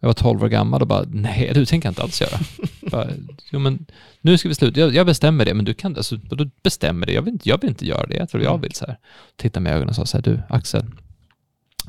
Jag 0.00 0.08
var 0.08 0.14
12 0.14 0.42
år 0.44 0.48
gammal 0.48 0.82
och 0.82 0.88
bara, 0.88 1.04
nej 1.08 1.50
det 1.54 1.66
tänker 1.66 1.86
jag 1.86 1.90
inte 1.90 2.02
alls 2.02 2.20
göra. 2.20 2.38
bara, 2.90 3.06
jo 3.52 3.58
men 3.58 3.86
nu 4.20 4.38
ska 4.38 4.48
vi 4.48 4.54
sluta, 4.54 4.80
jag, 4.80 4.94
jag 4.94 5.06
bestämmer 5.06 5.44
det, 5.44 5.54
men 5.54 5.64
du 5.64 5.74
kan 5.74 5.96
alltså, 5.96 6.18
och 6.30 6.36
du 6.36 6.50
bestämmer 6.62 7.06
det, 7.06 7.12
jag 7.12 7.22
vill, 7.22 7.32
inte, 7.32 7.48
jag 7.48 7.60
vill 7.60 7.70
inte 7.70 7.86
göra 7.86 8.06
det, 8.06 8.16
jag 8.16 8.28
tror 8.28 8.42
jag 8.42 8.50
Mm. 8.50 8.60
vill 8.62 8.74
så 8.74 8.86
här. 8.86 8.98
Titta 9.36 9.60
i 9.62 9.66
ögonen 9.66 9.88
och 9.88 9.94
sa 9.94 10.06
så 10.06 10.16
här, 10.16 10.22
du 10.22 10.40
Axel, 10.48 10.84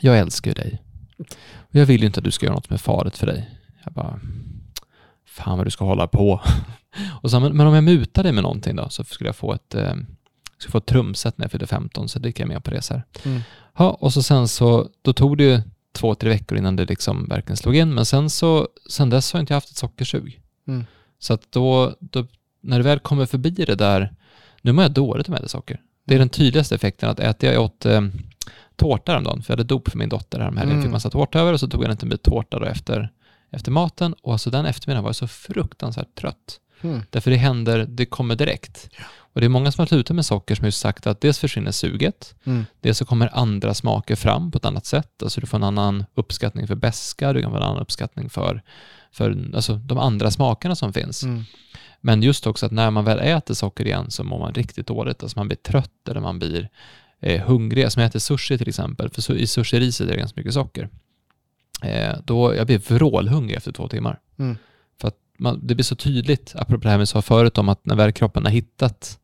jag 0.02 0.18
älskar 0.18 0.52
ju 0.52 0.56
dig. 0.56 0.84
Och 1.54 1.76
jag 1.76 1.86
vill 1.86 2.02
ju 2.02 2.08
inte 2.08 2.20
att 2.20 2.24
du 2.24 2.32
ska 2.32 2.46
göra 2.46 2.56
något 2.56 2.66
som 2.66 2.74
är 2.74 2.78
farligt 2.78 3.18
för 3.18 3.28
dig. 3.28 3.50
Jag 3.84 3.94
bara, 3.94 4.20
fan 5.26 5.58
vad 5.58 5.68
du 5.68 5.72
ska 5.72 5.86
hålla 5.86 6.08
på. 6.08 6.42
och 7.22 7.32
så, 7.32 7.40
men, 7.40 7.58
men 7.58 7.68
om 7.68 7.74
jag 7.74 7.84
mutar 7.84 8.24
dig 8.24 8.32
med 8.32 8.44
någonting 8.44 8.76
då, 8.76 8.90
så 8.90 9.04
skulle 9.04 9.28
jag 9.28 9.36
få 9.36 9.54
ett, 9.54 9.76
eh, 9.76 9.96
skulle 10.58 10.72
få 10.72 10.78
ett 10.78 10.86
trumset 10.86 11.38
när 11.38 11.44
jag 11.44 11.52
fyllde 11.52 11.68
15, 11.68 12.10
så 12.10 12.20
det 12.20 12.30
gick 12.30 12.40
jag 12.40 12.48
med 12.48 12.64
på 12.64 12.72
det 12.72 12.82
så 12.82 12.94
här. 12.94 13.04
Mm. 13.26 13.42
Ja, 13.78 13.90
och 13.90 14.14
så 14.14 14.24
sen 14.24 14.48
så, 14.48 14.90
då 15.02 15.14
tog 15.14 15.38
det 15.38 15.44
ju 15.44 15.62
två, 15.92 16.16
tre 16.16 16.30
veckor 16.30 16.58
innan 16.58 16.76
det 16.76 16.86
liksom 16.86 17.28
verkligen 17.28 17.58
slog 17.58 17.76
in, 17.76 17.94
men 17.94 18.06
sen 18.06 18.30
så, 18.30 18.68
sen 18.90 19.10
dess 19.10 19.34
har 19.34 19.38
jag 19.38 19.44
inte 19.44 19.54
haft 19.54 19.70
ett 19.70 19.78
sockersug. 19.78 20.42
Mm. 20.68 20.86
Så 21.20 21.34
att 21.34 21.52
då, 21.52 21.96
då, 22.00 22.26
när 22.62 22.78
det 22.78 22.84
väl 22.84 23.00
kommer 23.00 23.26
förbi 23.26 23.50
det 23.50 23.76
där, 23.76 24.14
nu 24.62 24.72
mår 24.72 24.84
jag 24.84 24.92
dåligt 24.92 25.28
om 25.28 25.34
jag 25.34 25.40
äter 25.40 25.50
socker. 25.50 25.82
Det 26.06 26.16
är 26.16 26.20
den 26.20 26.30
tydligaste 26.30 26.76
effekten, 26.76 27.10
att 27.10 27.20
äter 27.20 27.52
jag 27.52 27.64
åt 27.64 27.86
eh, 27.86 28.02
tårta 28.80 29.12
häromdagen, 29.12 29.44
för 29.44 29.54
jag 29.54 29.58
hade 29.58 29.68
dop 29.68 29.90
för 29.90 29.98
min 29.98 30.10
dotter 30.10 30.40
häromhelgen, 30.40 30.72
Mm. 30.72 30.84
fick 30.84 30.92
massa 30.92 31.10
tårta 31.10 31.40
över 31.40 31.54
och 31.54 31.60
så 31.60 31.68
tog 31.68 31.82
jag 31.82 31.86
en 31.86 31.92
liten 31.92 32.10
bit 32.10 32.24
tårta 32.24 32.60
då 32.60 32.66
efter, 32.66 33.10
efter 33.52 33.72
maten 33.72 34.14
och 34.22 34.32
alltså 34.32 34.50
den 34.50 34.66
eftermiddagen 34.66 35.04
var 35.04 35.10
jag 35.10 35.16
så 35.16 35.28
fruktansvärt 35.28 36.16
trött. 36.16 36.60
Mm. 36.82 37.02
Därför 37.10 37.32
det 37.32 37.38
händer, 37.38 37.86
det 37.90 38.06
kommer 38.06 38.36
direkt. 38.36 38.90
Och 39.34 39.42
det 39.42 39.48
är 39.48 39.50
många 39.50 39.72
som 39.72 39.82
har 39.82 39.88
slutat 39.88 40.16
med 40.16 40.26
socker 40.26 40.56
som 40.56 40.64
har 40.64 40.72
sagt 40.72 41.08
att 41.08 41.22
dels 41.22 41.40
försvinner 41.40 41.72
suget, 41.72 42.36
Mm. 42.44 42.66
dels 42.82 42.98
så 42.98 43.06
kommer 43.06 43.38
andra 43.38 43.74
smaker 43.74 44.16
fram 44.16 44.52
på 44.52 44.58
ett 44.58 44.66
annat 44.66 44.86
sätt. 44.86 45.24
Alltså 45.24 45.42
du 45.42 45.48
får 45.48 45.58
en 45.58 45.64
annan 45.64 46.06
uppskattning 46.16 46.68
för 46.68 46.76
beska, 46.76 47.34
du 47.34 47.42
kan 47.42 47.52
få 47.52 47.58
en 47.58 47.64
annan 47.64 47.82
uppskattning 47.82 48.30
för, 48.30 48.62
för 49.12 49.50
alltså, 49.56 49.76
de 49.76 49.98
andra 49.98 50.32
smakerna 50.32 50.76
som 50.76 50.94
finns. 50.94 51.24
Mm. 51.24 51.44
Men 52.02 52.24
just 52.24 52.48
också 52.48 52.66
att 52.66 52.72
när 52.72 52.92
man 52.92 53.06
väl 53.06 53.20
äter 53.20 53.54
socker 53.54 53.86
igen 53.86 54.12
så 54.12 54.24
mår 54.24 54.40
man 54.40 54.54
riktigt 54.54 54.88
dåligt. 54.88 55.24
Alltså 55.24 55.40
man 55.40 55.48
blir 55.48 55.58
trött 55.58 56.10
eller 56.10 56.22
man 56.22 56.40
blir 56.40 56.70
eh, 57.20 57.42
hungrig. 57.42 57.92
Som 57.92 58.04
äter 58.04 58.20
sushi 58.20 58.58
till 58.58 58.70
exempel, 58.70 59.10
för 59.10 59.34
i 59.34 59.48
sushi-riset 59.48 60.08
är 60.08 60.12
det 60.12 60.18
ganska 60.18 60.40
mycket 60.40 60.54
socker. 60.54 60.90
Eh, 61.84 62.16
då, 62.24 62.56
jag 62.56 62.68
blir 62.68 62.78
vrålhungrig 62.78 63.58
efter 63.58 63.72
två 63.72 63.88
timmar. 63.88 64.20
Mm. 64.40 64.58
För 65.02 65.08
att 65.08 65.18
man, 65.38 65.68
det 65.68 65.76
blir 65.76 65.84
så 65.84 65.96
tydligt, 65.96 66.54
apropå 66.56 66.84
det 66.84 66.90
här 66.90 66.98
vi 66.98 67.06
sa 67.06 67.22
förut 67.22 67.58
om 67.58 67.70
att 67.70 67.86
när 67.86 67.96
väl 67.96 68.12
kroppen 68.12 68.46
har 68.46 68.52
hittat 68.52 69.20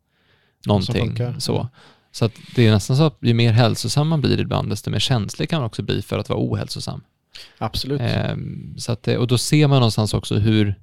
någonting 0.66 1.18
så. 1.40 1.68
Så 2.12 2.26
att 2.26 2.34
det 2.56 2.68
är 2.68 2.72
nästan 2.72 2.98
så 2.98 3.04
att 3.04 3.18
ju 3.22 3.34
mer 3.34 3.52
hälsosam 3.52 4.08
man 4.08 4.22
blir 4.22 4.40
ibland, 4.40 4.70
desto 4.70 4.90
mer 4.90 5.00
känslig 5.00 5.50
kan 5.50 5.60
man 5.60 5.68
också 5.68 5.84
bli 5.84 6.02
för 6.02 6.20
att 6.20 6.30
vara 6.30 6.40
ohälsosam. 6.40 7.02
Absolut. 7.58 8.02
Ehm, 8.02 8.76
så 8.78 8.92
att 8.92 9.08
och 9.08 9.28
då 9.28 9.38
ser 9.38 9.68
man 9.68 9.80
någonstans 9.80 10.14
också 10.14 10.36
hur, 10.36 10.76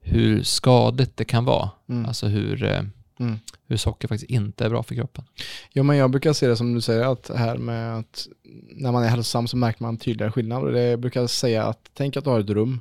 hur 0.00 0.42
skadligt 0.42 1.16
det 1.16 1.24
kan 1.24 1.44
vara. 1.44 1.70
Mm. 1.88 2.06
Alltså 2.06 2.26
hur, 2.26 2.64
eh, 2.64 2.82
Mm. 3.18 3.38
hur 3.66 3.76
socker 3.76 4.08
faktiskt 4.08 4.30
inte 4.30 4.64
är 4.64 4.70
bra 4.70 4.82
för 4.82 4.94
kroppen. 4.94 5.24
Jo, 5.72 5.82
men 5.82 5.96
jag 5.96 6.10
brukar 6.10 6.32
se 6.32 6.48
det 6.48 6.56
som 6.56 6.74
du 6.74 6.80
säger, 6.80 7.12
att 7.12 7.30
här 7.34 7.56
med 7.56 7.98
att 7.98 8.28
när 8.70 8.92
man 8.92 9.04
är 9.04 9.08
hälsosam 9.08 9.46
så 9.46 9.56
märker 9.56 9.82
man 9.82 9.96
tydligare 9.96 10.32
skillnad. 10.32 10.62
Och 10.62 10.72
det 10.72 10.82
jag 10.82 11.00
brukar 11.00 11.26
säga 11.26 11.64
att 11.64 11.90
tänk 11.94 12.16
att 12.16 12.24
du 12.24 12.30
har 12.30 12.40
ett 12.40 12.50
rum 12.50 12.80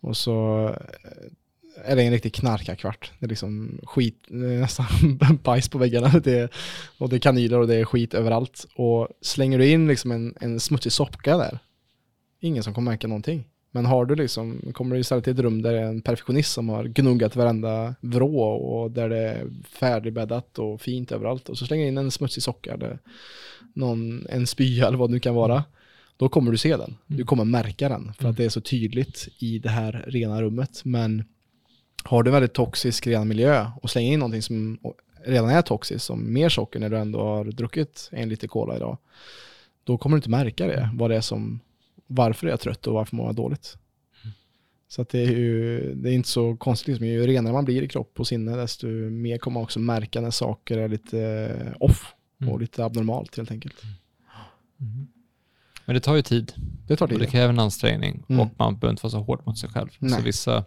och 0.00 0.16
så 0.16 0.68
eh, 0.68 1.90
är 1.92 1.96
det 1.96 2.02
en 2.02 2.12
riktig 2.12 2.34
knarkarkvart. 2.34 3.12
Det 3.18 3.26
är 3.26 3.28
liksom 3.28 3.80
skit, 3.82 4.24
nästan 4.28 4.86
bajs 5.42 5.68
på 5.68 5.78
väggarna. 5.78 6.08
Det 6.24 6.38
är, 6.38 6.50
och 6.98 7.08
det 7.08 7.16
är 7.16 7.20
kanyler 7.20 7.58
och 7.58 7.66
det 7.66 7.74
är 7.74 7.84
skit 7.84 8.14
överallt. 8.14 8.66
Och 8.74 9.08
slänger 9.20 9.58
du 9.58 9.68
in 9.68 9.88
liksom 9.88 10.10
en, 10.12 10.34
en 10.40 10.60
smutsig 10.60 10.92
soppa 10.92 11.36
där, 11.36 11.58
ingen 12.40 12.62
som 12.62 12.74
kommer 12.74 12.90
märka 12.90 13.08
någonting. 13.08 13.44
Men 13.74 13.86
har 13.86 14.04
du 14.04 14.14
liksom, 14.14 14.72
kommer 14.74 14.94
du 14.94 15.00
istället 15.00 15.24
till 15.24 15.32
ett 15.32 15.38
rum 15.38 15.62
där 15.62 15.72
det 15.72 15.78
är 15.78 15.84
en 15.84 16.02
perfektionist 16.02 16.52
som 16.52 16.68
har 16.68 16.84
gnuggat 16.84 17.36
varenda 17.36 17.94
vrå 18.00 18.42
och 18.52 18.90
där 18.90 19.08
det 19.08 19.18
är 19.18 19.46
färdigbäddat 19.68 20.58
och 20.58 20.80
fint 20.80 21.12
överallt 21.12 21.48
och 21.48 21.58
så 21.58 21.66
slänger 21.66 21.86
in 21.86 21.98
en 21.98 22.10
smutsig 22.10 22.42
socka 22.42 22.74
eller 22.74 22.98
någon, 23.72 24.26
en 24.28 24.46
spya 24.46 24.86
eller 24.88 24.98
vad 24.98 25.10
det 25.10 25.14
nu 25.14 25.20
kan 25.20 25.34
vara. 25.34 25.64
Då 26.16 26.28
kommer 26.28 26.52
du 26.52 26.58
se 26.58 26.76
den. 26.76 26.96
Du 27.06 27.24
kommer 27.24 27.44
märka 27.44 27.88
den 27.88 28.12
för 28.18 28.28
att 28.28 28.36
det 28.36 28.44
är 28.44 28.48
så 28.48 28.60
tydligt 28.60 29.28
i 29.38 29.58
det 29.58 29.68
här 29.68 30.04
rena 30.06 30.42
rummet. 30.42 30.80
Men 30.84 31.24
har 32.04 32.22
du 32.22 32.28
en 32.28 32.32
väldigt 32.32 32.52
toxisk 32.52 33.06
ren 33.06 33.28
miljö 33.28 33.70
och 33.82 33.90
slänger 33.90 34.12
in 34.12 34.18
någonting 34.18 34.42
som 34.42 34.78
redan 35.24 35.50
är 35.50 35.62
toxiskt, 35.62 36.04
som 36.04 36.32
mer 36.32 36.48
socker 36.48 36.80
när 36.80 36.88
du 36.88 36.98
ändå 36.98 37.22
har 37.22 37.44
druckit 37.44 38.08
en 38.12 38.28
liter 38.28 38.48
cola 38.48 38.76
idag, 38.76 38.98
då 39.84 39.98
kommer 39.98 40.16
du 40.16 40.18
inte 40.18 40.30
märka 40.30 40.66
det, 40.66 40.90
vad 40.94 41.10
det 41.10 41.16
är 41.16 41.20
som, 41.20 41.60
varför 42.14 42.46
är 42.46 42.50
jag 42.50 42.60
trött 42.60 42.86
och 42.86 42.94
varför 42.94 43.16
mår 43.16 43.26
jag 43.26 43.34
dåligt. 43.34 43.76
Så 44.88 45.02
att 45.02 45.08
det 45.08 45.18
är 45.22 45.30
ju 45.30 45.94
det 45.94 46.10
är 46.10 46.14
inte 46.14 46.28
så 46.28 46.56
konstigt, 46.56 46.88
liksom. 46.88 47.06
ju 47.06 47.26
renare 47.26 47.52
man 47.52 47.64
blir 47.64 47.82
i 47.82 47.88
kropp 47.88 48.20
och 48.20 48.26
sinne, 48.26 48.56
desto 48.56 48.86
mer 49.10 49.38
kommer 49.38 49.54
man 49.54 49.62
också 49.62 49.78
märka 49.80 50.20
när 50.20 50.30
saker 50.30 50.78
är 50.78 50.88
lite 50.88 51.74
off 51.80 52.14
och 52.40 52.46
Mm. 52.46 52.60
lite 52.60 52.84
abnormalt 52.84 53.36
helt 53.36 53.50
enkelt. 53.50 53.82
Men 55.84 55.94
det 55.94 56.00
tar 56.00 56.16
ju 56.16 56.22
tid 56.22 56.52
Det 56.86 56.96
tar 56.96 57.06
och 57.06 57.12
det 57.12 57.18
tid. 57.18 57.28
kräver 57.30 57.48
en 57.52 57.58
ansträngning 57.58 58.24
Mm. 58.28 58.40
och 58.40 58.48
man 58.58 58.78
behöver 58.78 58.90
inte 58.92 59.02
vara 59.02 59.10
så 59.10 59.18
hård 59.20 59.42
mot 59.46 59.58
sig 59.58 59.68
själv. 59.70 59.88
Nej. 59.98 60.10
Så 60.10 60.22
vissa, 60.22 60.64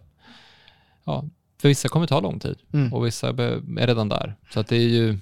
ja, 1.04 1.24
för 1.60 1.68
vissa 1.68 1.88
kommer 1.88 2.06
ta 2.06 2.20
lång 2.20 2.38
tid 2.40 2.56
Mm. 2.72 2.92
och 2.92 3.06
vissa 3.06 3.28
är 3.28 3.86
redan 3.86 4.08
där. 4.08 4.36
Så 4.50 4.60
att 4.60 4.68
det 4.68 4.76
är 4.76 4.88
ju, 4.88 5.18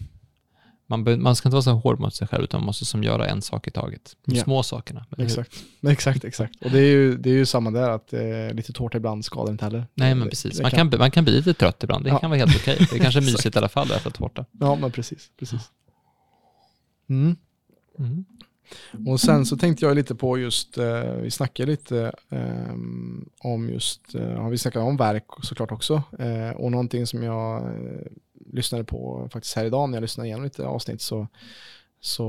man, 0.87 1.23
man 1.23 1.37
ska 1.37 1.49
inte 1.49 1.55
vara 1.55 1.63
så 1.63 1.71
hård 1.73 2.01
mot 2.01 2.15
sig 2.15 2.29
själv 2.29 2.45
utan 2.45 2.61
man 2.61 2.67
måste 2.67 2.85
som 2.85 3.03
göra 3.03 3.27
en 3.27 3.43
sak 3.43 3.69
i 3.69 3.71
taget. 3.71 4.17
De 4.25 4.35
Ja. 4.35 4.45
små 4.45 4.63
sakerna. 4.63 5.07
Exakt. 5.19 5.53
exakt, 5.89 6.25
exakt. 6.25 6.63
Och 6.65 6.71
det 6.71 6.79
är, 6.79 6.87
ju, 6.93 7.17
det 7.17 7.31
är 7.31 7.35
ju 7.35 7.47
samma 7.47 7.71
där, 7.71 7.91
att 7.91 8.13
eh, 8.13 8.51
lite 8.53 8.73
tårta 8.73 8.97
ibland 8.99 9.25
skadar 9.25 9.53
inte 9.53 9.65
heller. 9.65 9.87
Nej 9.95 10.15
men 10.15 10.29
precis, 10.29 10.61
man 10.61 10.71
kan, 10.71 10.93
man 10.99 11.11
kan 11.11 11.25
bli 11.25 11.33
lite 11.37 11.55
trött 11.55 11.83
ibland. 11.83 12.05
Det 12.05 12.11
Ja. 12.11 12.19
kan 12.19 12.31
vara 12.31 12.39
helt 12.39 12.57
okej. 12.57 12.87
Det 12.91 12.97
är 12.97 13.01
kanske 13.01 13.21
är 13.21 13.23
mysigt 13.33 13.57
i 13.57 13.59
alla 13.59 13.69
fall 13.69 13.93
att 13.93 14.01
äta 14.01 14.11
tårta. 14.11 14.45
Ja, 14.61 14.75
men 14.75 14.91
precis. 14.93 15.31
precis. 15.39 15.71
Mm. 17.09 17.37
Mm. 17.99 18.25
Och 19.07 19.21
sen 19.21 19.47
så 19.47 19.57
tänkte 19.57 19.85
jag 19.85 19.97
lite 19.97 20.15
på 20.15 20.39
just, 20.39 20.79
eh, 20.79 21.03
vi 21.13 21.31
snackade 21.31 21.71
lite 21.71 22.13
eh, 22.31 22.75
om 23.39 23.69
just, 23.73 24.15
eh, 24.15 24.49
vi 24.49 24.59
snackade 24.59 24.85
om 24.85 24.97
verk 24.97 25.25
såklart 25.43 25.73
också. 25.73 26.03
Eh, 26.19 26.51
och 26.51 26.71
någonting 26.71 27.07
som 27.07 27.23
jag 27.23 27.63
eh, 27.63 28.07
lyssnade 28.53 28.85
på 28.85 29.29
faktiskt 29.33 29.57
här 29.57 29.65
idag 29.65 29.89
när 29.89 29.97
jag 29.97 30.03
lyssnade 30.03 30.29
igenom 30.29 30.45
lite 30.45 30.67
avsnitt 30.67 31.01
så, 31.01 31.29
så 32.01 32.27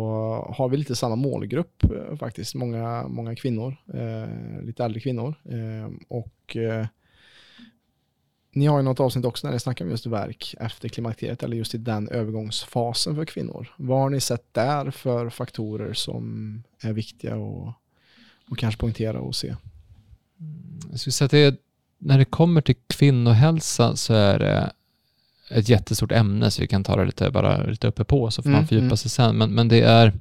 har 0.57 0.69
vi 0.69 0.77
lite 0.77 0.95
samma 0.95 1.15
målgrupp 1.15 1.83
eh, 1.83 2.17
faktiskt. 2.17 2.55
Många, 2.55 3.07
många 3.07 3.35
kvinnor, 3.35 3.77
eh, 3.93 4.63
lite 4.63 4.85
äldre 4.85 4.99
kvinnor. 4.99 5.35
Eh, 5.43 5.91
och 6.07 6.57
eh, 6.57 6.85
ni 8.55 8.65
har 8.65 8.77
ju 8.77 8.83
något 8.83 8.99
avsnitt 8.99 9.25
också 9.25 9.47
när 9.47 9.53
ni 9.53 9.59
snackar 9.59 9.85
om 9.85 9.91
just 9.91 10.05
verk 10.05 10.55
efter 10.59 10.89
klimakteriet 10.89 11.43
eller 11.43 11.57
just 11.57 11.75
i 11.75 11.77
den 11.77 12.09
övergångsfasen 12.09 13.15
för 13.15 13.25
kvinnor. 13.25 13.73
Vad 13.77 13.99
har 13.99 14.09
ni 14.09 14.19
sett 14.19 14.53
där 14.53 14.91
för 14.91 15.29
faktorer 15.29 15.93
som 15.93 16.63
är 16.81 16.93
viktiga 16.93 17.35
och, 17.35 17.73
och 18.49 18.57
kanske 18.57 18.79
poängtera 18.79 19.19
och 19.19 19.35
se? 19.35 19.47
Mm, 19.47 20.79
jag 20.91 20.99
skulle 20.99 21.11
säga 21.11 21.25
att 21.25 21.31
det 21.31 21.57
när 21.97 22.17
det 22.17 22.25
kommer 22.25 22.61
till 22.61 22.75
kvinnohälsa 22.87 23.95
så 23.95 24.13
är 24.13 24.39
det 24.39 24.71
ett 25.49 25.69
jättestort 25.69 26.11
ämne 26.11 26.51
så 26.51 26.61
vi 26.61 26.67
kan 26.67 26.83
ta 26.83 26.95
det 26.95 27.05
lite, 27.05 27.31
bara 27.31 27.63
lite 27.63 27.87
uppe 27.87 28.03
på 28.03 28.31
så 28.31 28.41
får 28.41 28.49
Mm, 28.49 28.59
man 28.59 28.67
fördjupa 28.67 28.85
mm. 28.85 28.97
sig 28.97 29.11
sen. 29.11 29.37
Men, 29.37 29.51
men 29.51 29.67
det 29.67 29.81
är, 29.81 30.13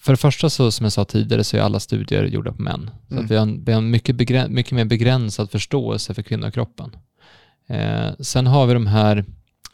för 0.00 0.12
det 0.12 0.16
första 0.16 0.50
så 0.50 0.70
som 0.70 0.84
jag 0.84 0.92
sa 0.92 1.04
tidigare 1.04 1.44
så 1.44 1.56
är 1.56 1.60
alla 1.60 1.80
studier 1.80 2.24
gjorda 2.24 2.52
på 2.52 2.62
män. 2.62 2.90
Så 3.08 3.14
Mm. 3.14 3.24
att 3.24 3.30
vi 3.30 3.34
har 3.36 3.42
en, 3.42 3.64
vi 3.64 3.72
har 3.72 3.78
en 3.78 3.90
mycket, 3.90 4.16
begräns, 4.16 4.50
mycket 4.50 4.72
mer 4.72 4.84
begränsad 4.84 5.50
förståelse 5.50 6.14
för 6.14 6.22
kvinnokroppen. 6.22 6.96
Eh, 7.66 8.08
sen 8.20 8.46
har 8.46 8.66
vi 8.66 8.74
de 8.74 8.86
här 8.86 9.24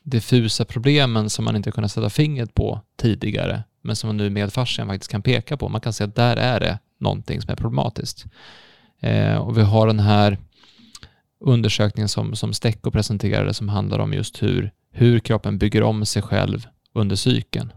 diffusa 0.03 0.65
problemen 0.65 1.31
som 1.31 1.45
man 1.45 1.57
inte 1.57 1.71
kunnat 1.71 1.93
sätta 1.93 2.11
fingret 2.11 2.55
på 2.55 2.81
tidigare, 2.97 3.63
men 3.83 3.97
som 3.97 4.09
man 4.09 4.17
nu 4.17 4.31
med 4.31 4.53
fascian 4.53 4.89
faktiskt 4.89 5.11
kan 5.11 5.23
peka 5.23 5.57
på. 5.57 5.69
Man 5.69 5.81
kan 5.81 5.93
se 5.93 6.05
att 6.05 6.15
där 6.15 6.37
är 6.37 6.61
det 6.61 6.79
någonting 7.01 7.41
som 7.43 7.51
är 7.51 7.57
problematiskt. 7.57 8.25
Eh, 9.01 9.37
och 9.37 9.59
vi 9.59 9.63
har 9.63 9.87
den 9.87 10.01
här 10.01 10.39
undersökningen 11.43 12.09
som, 12.09 12.35
som 12.35 12.53
Stecco 12.53 12.91
presenterade 12.91 13.55
som 13.55 13.69
handlar 13.69 13.99
om 13.99 14.13
just 14.13 14.43
hur, 14.43 14.71
hur 14.91 15.19
kroppen 15.19 15.59
bygger 15.59 15.83
om 15.83 16.07
sig 16.07 16.23
själv 16.23 16.67
under 16.95 17.17
cykeln. 17.17 17.73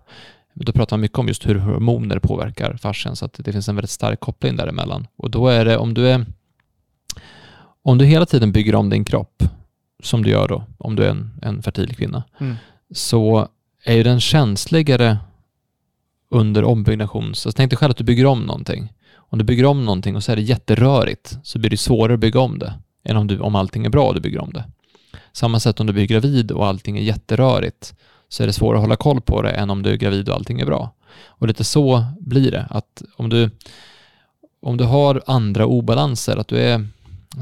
Då 0.54 0.72
pratar 0.72 0.98
man 0.98 1.02
mycket 1.02 1.18
om 1.20 1.28
just 1.28 1.48
hur 1.48 1.56
hormoner 1.56 2.20
påverkar 2.20 2.78
fascian 2.78 3.16
så 3.16 3.26
att 3.26 3.34
det 3.34 3.52
finns 3.52 3.70
en 3.70 3.76
väldigt 3.76 3.92
stark 3.92 4.20
koppling 4.20 4.56
däremellan. 4.56 5.08
Och 5.16 5.32
då 5.32 5.48
är 5.48 5.66
det 5.66 5.78
om 5.78 5.94
du 5.94 6.08
är 6.08 6.26
om 7.84 7.98
du 7.98 8.06
hela 8.06 8.26
tiden 8.26 8.52
bygger 8.52 8.76
om 8.76 8.90
din 8.90 9.06
kropp 9.06 9.44
som 10.04 10.24
du 10.24 10.30
gör 10.30 10.48
då, 10.48 10.64
om 10.78 10.96
du 10.96 11.04
är 11.04 11.10
en, 11.10 11.40
en 11.42 11.62
fertil 11.64 11.96
kvinna, 11.96 12.24
Mm. 12.40 12.56
så 12.92 13.48
är 13.84 13.96
ju 13.96 14.04
den 14.04 14.20
känsligare 14.20 15.18
under 16.30 16.64
ombyggnation. 16.64 17.36
Så 17.36 17.52
tänk 17.52 17.72
dig 17.72 17.78
själv 17.78 17.92
att 17.92 17.98
du 17.98 18.04
bygger 18.04 18.26
om 18.26 18.42
någonting. 18.42 18.94
Om 19.16 19.38
du 19.40 19.44
bygger 19.46 19.66
om 19.66 19.86
någonting 19.86 20.16
och 20.16 20.24
så 20.24 20.32
är 20.32 20.36
det 20.36 20.42
jätterörigt 20.42 21.38
så 21.44 21.60
blir 21.60 21.70
det 21.70 21.78
svårare 21.78 22.14
att 22.14 22.20
bygga 22.20 22.40
om 22.40 22.60
det 22.60 22.74
än 23.06 23.18
om, 23.18 23.28
du, 23.28 23.40
om 23.40 23.56
allting 23.56 23.86
är 23.86 23.90
bra 23.90 24.08
och 24.08 24.14
du 24.14 24.22
bygger 24.22 24.40
om 24.40 24.54
det. 24.54 24.64
Samma 25.32 25.60
sätt 25.60 25.80
om 25.80 25.88
du 25.88 25.94
blir 25.94 26.08
gravid 26.08 26.52
och 26.52 26.68
allting 26.68 26.98
är 26.98 27.02
jätterörigt 27.02 27.94
så 28.30 28.44
är 28.44 28.48
det 28.48 28.54
svårare 28.54 28.78
att 28.78 28.84
hålla 28.84 28.96
koll 28.96 29.22
på 29.22 29.42
det 29.42 29.52
än 29.52 29.70
om 29.70 29.84
du 29.84 29.90
är 29.90 29.96
gravid 29.96 30.30
och 30.30 30.36
allting 30.36 30.60
är 30.60 30.66
bra. 30.66 30.92
Och 31.26 31.48
lite 31.48 31.64
så 31.64 32.06
blir 32.20 32.52
det. 32.52 32.68
Att 32.70 33.04
om 33.16 33.30
du, 33.30 33.50
om 34.62 34.78
du 34.78 34.84
har 34.84 35.24
andra 35.26 35.66
obalanser, 35.66 36.38
att 36.38 36.48
du 36.48 36.58
är 36.58 36.88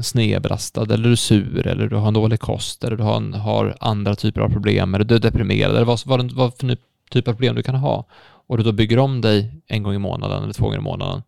snedbelastad 0.02 0.82
eller 0.82 1.04
du 1.04 1.12
är 1.12 1.16
sur 1.16 1.66
eller 1.66 1.88
du 1.88 1.96
har 1.96 2.08
en 2.08 2.14
dålig 2.14 2.40
kost 2.40 2.84
eller 2.84 2.96
du 2.96 3.02
har, 3.02 3.16
en, 3.16 3.34
har 3.34 3.76
andra 3.80 4.14
typer 4.14 4.40
av 4.40 4.48
problem 4.48 4.94
eller 4.94 5.04
du 5.04 5.14
är 5.14 5.18
deprimerad 5.18 5.70
eller 5.70 5.84
vad, 5.84 6.00
vad, 6.06 6.32
vad 6.32 6.58
för 6.58 6.76
typ 7.10 7.28
av 7.28 7.32
problem 7.32 7.54
du 7.54 7.62
kan 7.62 7.74
ha 7.74 8.06
och 8.46 8.56
du 8.56 8.62
då 8.62 8.72
bygger 8.72 8.98
om 8.98 9.20
dig 9.20 9.62
en 9.66 9.82
gång 9.82 9.94
i 9.94 9.98
månaden 9.98 10.42
eller 10.42 10.52
två 10.52 10.64
gånger 10.64 10.78
i 10.78 10.80
månaden 10.80 11.22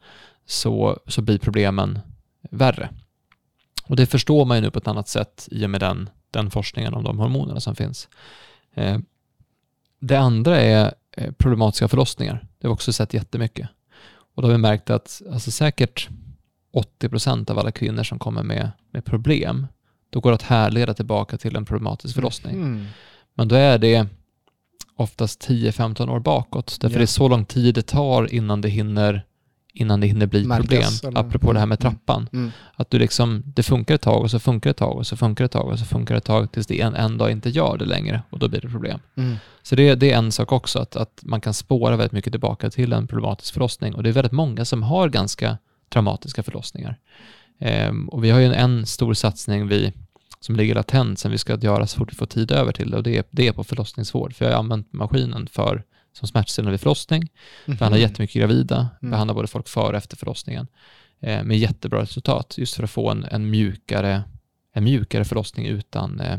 så, 0.47 0.99
så 1.07 1.23
blir 1.23 1.39
problemen 1.39 1.99
värre. 2.51 2.89
Och 3.87 3.97
det 3.97 4.07
förstår 4.07 4.45
man 4.45 4.57
ju 4.57 4.61
nu 4.61 4.71
på 4.71 4.79
ett 4.79 4.89
annat 4.89 5.09
sätt 5.09 5.49
i 5.51 5.67
och 5.67 5.71
med 5.71 5.81
den, 5.81 6.11
den 6.31 6.51
forskningen 6.51 6.95
om 6.95 7.05
de 7.05 7.19
hormonerna 7.19 7.61
som 7.61 7.75
finns. 7.77 8.09
Eh, 8.75 8.99
det 10.01 10.17
andra 10.17 10.61
är 10.61 10.95
eh, 11.17 11.33
problematiska 11.33 11.89
förlossningar. 11.89 12.47
Det 12.59 12.67
har 12.67 12.71
vi 12.71 12.75
också 12.75 12.93
sett 12.93 13.15
jättemycket. 13.15 13.69
Och 14.35 14.43
då 14.43 14.49
har 14.49 14.53
vi 14.53 14.59
märkt 14.59 14.91
att 14.91 15.23
alltså 15.33 15.51
säkert 15.51 16.09
80% 17.01 17.51
av 17.51 17.59
alla 17.59 17.73
kvinnor 17.73 18.03
som 18.03 18.19
kommer 18.19 18.43
med, 18.43 18.71
med 18.91 19.05
problem, 19.05 19.67
då 20.11 20.21
går 20.21 20.31
det 20.31 20.35
att 20.35 20.43
härleda 20.43 20.95
tillbaka 20.95 21.39
till 21.39 21.57
en 21.57 21.65
problematisk 21.65 22.15
förlossning. 22.15 22.55
Mm. 22.55 22.87
Men 23.35 23.49
då 23.49 23.55
är 23.57 23.79
det 23.79 24.07
oftast 24.97 25.49
10-15 25.49 26.11
år 26.11 26.21
bakåt. 26.21 26.79
Därför 26.81 26.95
Ja. 26.95 26.99
det 26.99 27.05
är 27.05 27.07
så 27.07 27.29
lång 27.29 27.45
tid 27.45 27.75
det 27.75 27.83
tar 27.83 28.35
innan 28.35 28.61
det 28.61 28.69
hinner, 28.69 29.27
innan 29.77 30.01
det 30.01 30.07
hinner 30.07 30.27
bli 30.27 30.45
Märkas, 30.45 31.01
problem. 31.01 31.17
eller? 31.19 31.27
Apropå 31.29 31.53
det 31.53 31.59
här 31.59 31.67
med 31.67 31.85
Mm. 31.85 31.93
trappan. 31.95 32.29
Mm. 32.33 32.51
Att 32.75 32.91
du 32.91 32.99
liksom, 32.99 33.43
det 33.47 33.63
funkar 33.63 33.95
ett 33.95 34.01
tag 34.03 34.23
och 34.23 34.31
så 34.31 34.39
funkar 34.39 34.71
det 34.71 34.73
ett 34.73 34.77
tag 34.77 34.97
och 34.97 35.07
så 35.07 35.17
funkar 35.17 35.45
det 35.45 35.47
ett 35.47 35.53
tag 35.53 35.67
och 35.69 35.79
så 35.79 35.85
funkar 35.85 36.15
det 36.15 36.19
ett 36.19 36.25
tag 36.25 36.53
tills 36.53 36.67
det 36.67 36.81
en, 36.81 36.95
en 36.95 37.19
dag 37.19 37.31
inte 37.31 37.51
gör 37.51 37.77
det 37.79 37.85
längre 37.85 38.23
och 38.31 38.39
då 38.39 38.49
blir 38.49 38.61
det 38.61 38.69
problem. 38.69 39.01
Mm. 39.17 39.37
Så 39.63 39.77
det, 39.77 39.95
det 39.95 40.13
är 40.13 40.19
en 40.19 40.33
sak 40.33 40.53
också, 40.53 40.79
att, 40.79 40.97
att 40.97 41.21
man 41.23 41.41
kan 41.41 41.55
spåra 41.55 41.97
väldigt 41.97 42.13
mycket 42.13 42.33
tillbaka 42.33 42.71
till 42.71 42.93
en 42.93 43.07
problematisk 43.07 43.55
förlossning. 43.55 43.95
Och 43.95 44.03
det 44.03 44.09
är 44.09 44.13
väldigt 44.13 44.33
många 44.33 44.65
som 44.65 44.83
har 44.83 45.09
ganska 45.09 45.59
traumatiska 45.93 46.43
förlossningar. 46.43 46.97
Ehm, 47.61 48.09
och 48.09 48.25
vi 48.25 48.31
har 48.31 48.41
ju 48.41 48.47
en, 48.47 48.53
en 48.53 48.87
stor 48.87 49.15
satsning 49.15 49.69
vi, 49.69 49.93
som 50.41 50.57
ligger 50.57 50.75
latent 50.75 51.19
som 51.19 51.31
vi 51.31 51.39
ska 51.39 51.57
göra 51.57 51.87
så 51.87 51.99
fort 51.99 52.13
vi 52.13 52.17
får 52.17 52.27
tid 52.27 52.51
över 52.53 52.73
till 52.73 52.91
det. 52.91 52.97
Och 52.97 53.03
det 53.03 53.17
är, 53.17 53.25
det 53.31 53.49
är 53.49 53.53
på 53.53 53.65
förlossningsvård. 53.65 54.35
För 54.35 54.45
jag 54.45 54.53
har 54.53 54.59
använt 54.59 54.93
maskinen 54.93 55.47
för, 55.53 55.83
som 56.17 56.29
smärtstillande 56.29 56.71
vid 56.71 56.81
förlossning. 56.81 57.29
Behandlar 57.67 57.99
jättemycket 57.99 58.41
gravida. 58.41 58.89
Mm. 59.03 59.11
Behandlar 59.11 59.35
både 59.35 59.49
folk 59.49 59.69
före 59.69 59.89
och 59.89 59.95
efter 59.95 60.17
förlossningen. 60.17 60.67
Eh, 61.21 61.43
med 61.43 61.59
jättebra 61.59 62.03
resultat. 62.03 62.55
Just 62.59 62.75
för 62.75 62.83
att 62.83 62.91
få 62.91 63.11
en, 63.11 63.25
en, 63.25 63.51
mjukare, 63.51 64.23
en 64.73 64.85
mjukare 64.85 65.25
förlossning 65.25 65.67
utan 65.67 66.21
eh, 66.21 66.39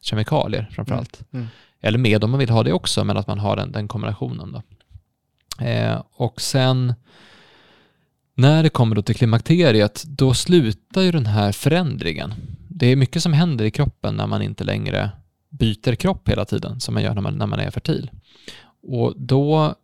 kemikalier 0.00 0.68
framförallt. 0.72 1.20
Mm. 1.32 1.46
Eller 1.80 1.98
med 1.98 2.24
om 2.24 2.30
man 2.30 2.40
vill 2.40 2.50
ha 2.50 2.62
det 2.62 2.72
också, 2.72 3.04
men 3.04 3.16
att 3.16 3.26
man 3.26 3.38
har 3.38 3.56
den, 3.56 3.72
den 3.72 3.88
kombinationen. 3.88 4.52
Då. 4.52 4.62
Eh, 5.64 6.02
och 6.12 6.40
sen 6.40 6.94
när 8.34 8.62
det 8.62 8.68
kommer 8.68 8.96
då 8.96 9.02
till 9.02 9.16
klimakteriet, 9.16 10.04
då 10.06 10.34
slutar 10.34 11.00
ju 11.00 11.12
den 11.12 11.26
här 11.26 11.52
förändringen. 11.52 12.34
Det 12.68 12.86
är 12.86 12.96
mycket 12.96 13.22
som 13.22 13.32
händer 13.32 13.64
i 13.64 13.70
kroppen 13.70 14.14
när 14.14 14.26
man 14.26 14.42
inte 14.42 14.64
längre 14.64 15.10
byter 15.48 15.94
kropp 15.94 16.28
hela 16.28 16.44
tiden, 16.44 16.80
som 16.80 16.94
man 16.94 17.02
gör 17.02 17.14
när 17.14 17.22
man, 17.22 17.34
när 17.34 17.46
man 17.46 17.60
är 17.60 17.70
fertil. 17.70 18.10
Och 18.82 19.14
då 19.16 19.74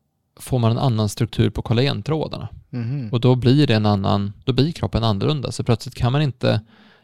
får 0.40 0.58
man 0.58 0.70
en 0.70 0.78
annan 0.78 1.08
struktur 1.08 1.50
på 1.50 1.62
kollagentrådarna. 1.62 2.48
Mhm. 2.70 3.08
Och 3.12 3.20
då 3.20 3.34
blir 3.34 3.66
det 3.66 3.74
en 3.74 3.86
annan, 3.86 4.32
då 4.44 4.52
blir 4.52 4.72
kroppen 4.72 5.04
annorlunda. 5.04 5.52
Så 5.52 5.64
plötsligt 5.64 5.94
kan 5.94 6.12
man 6.12 6.22
inte 6.22 6.60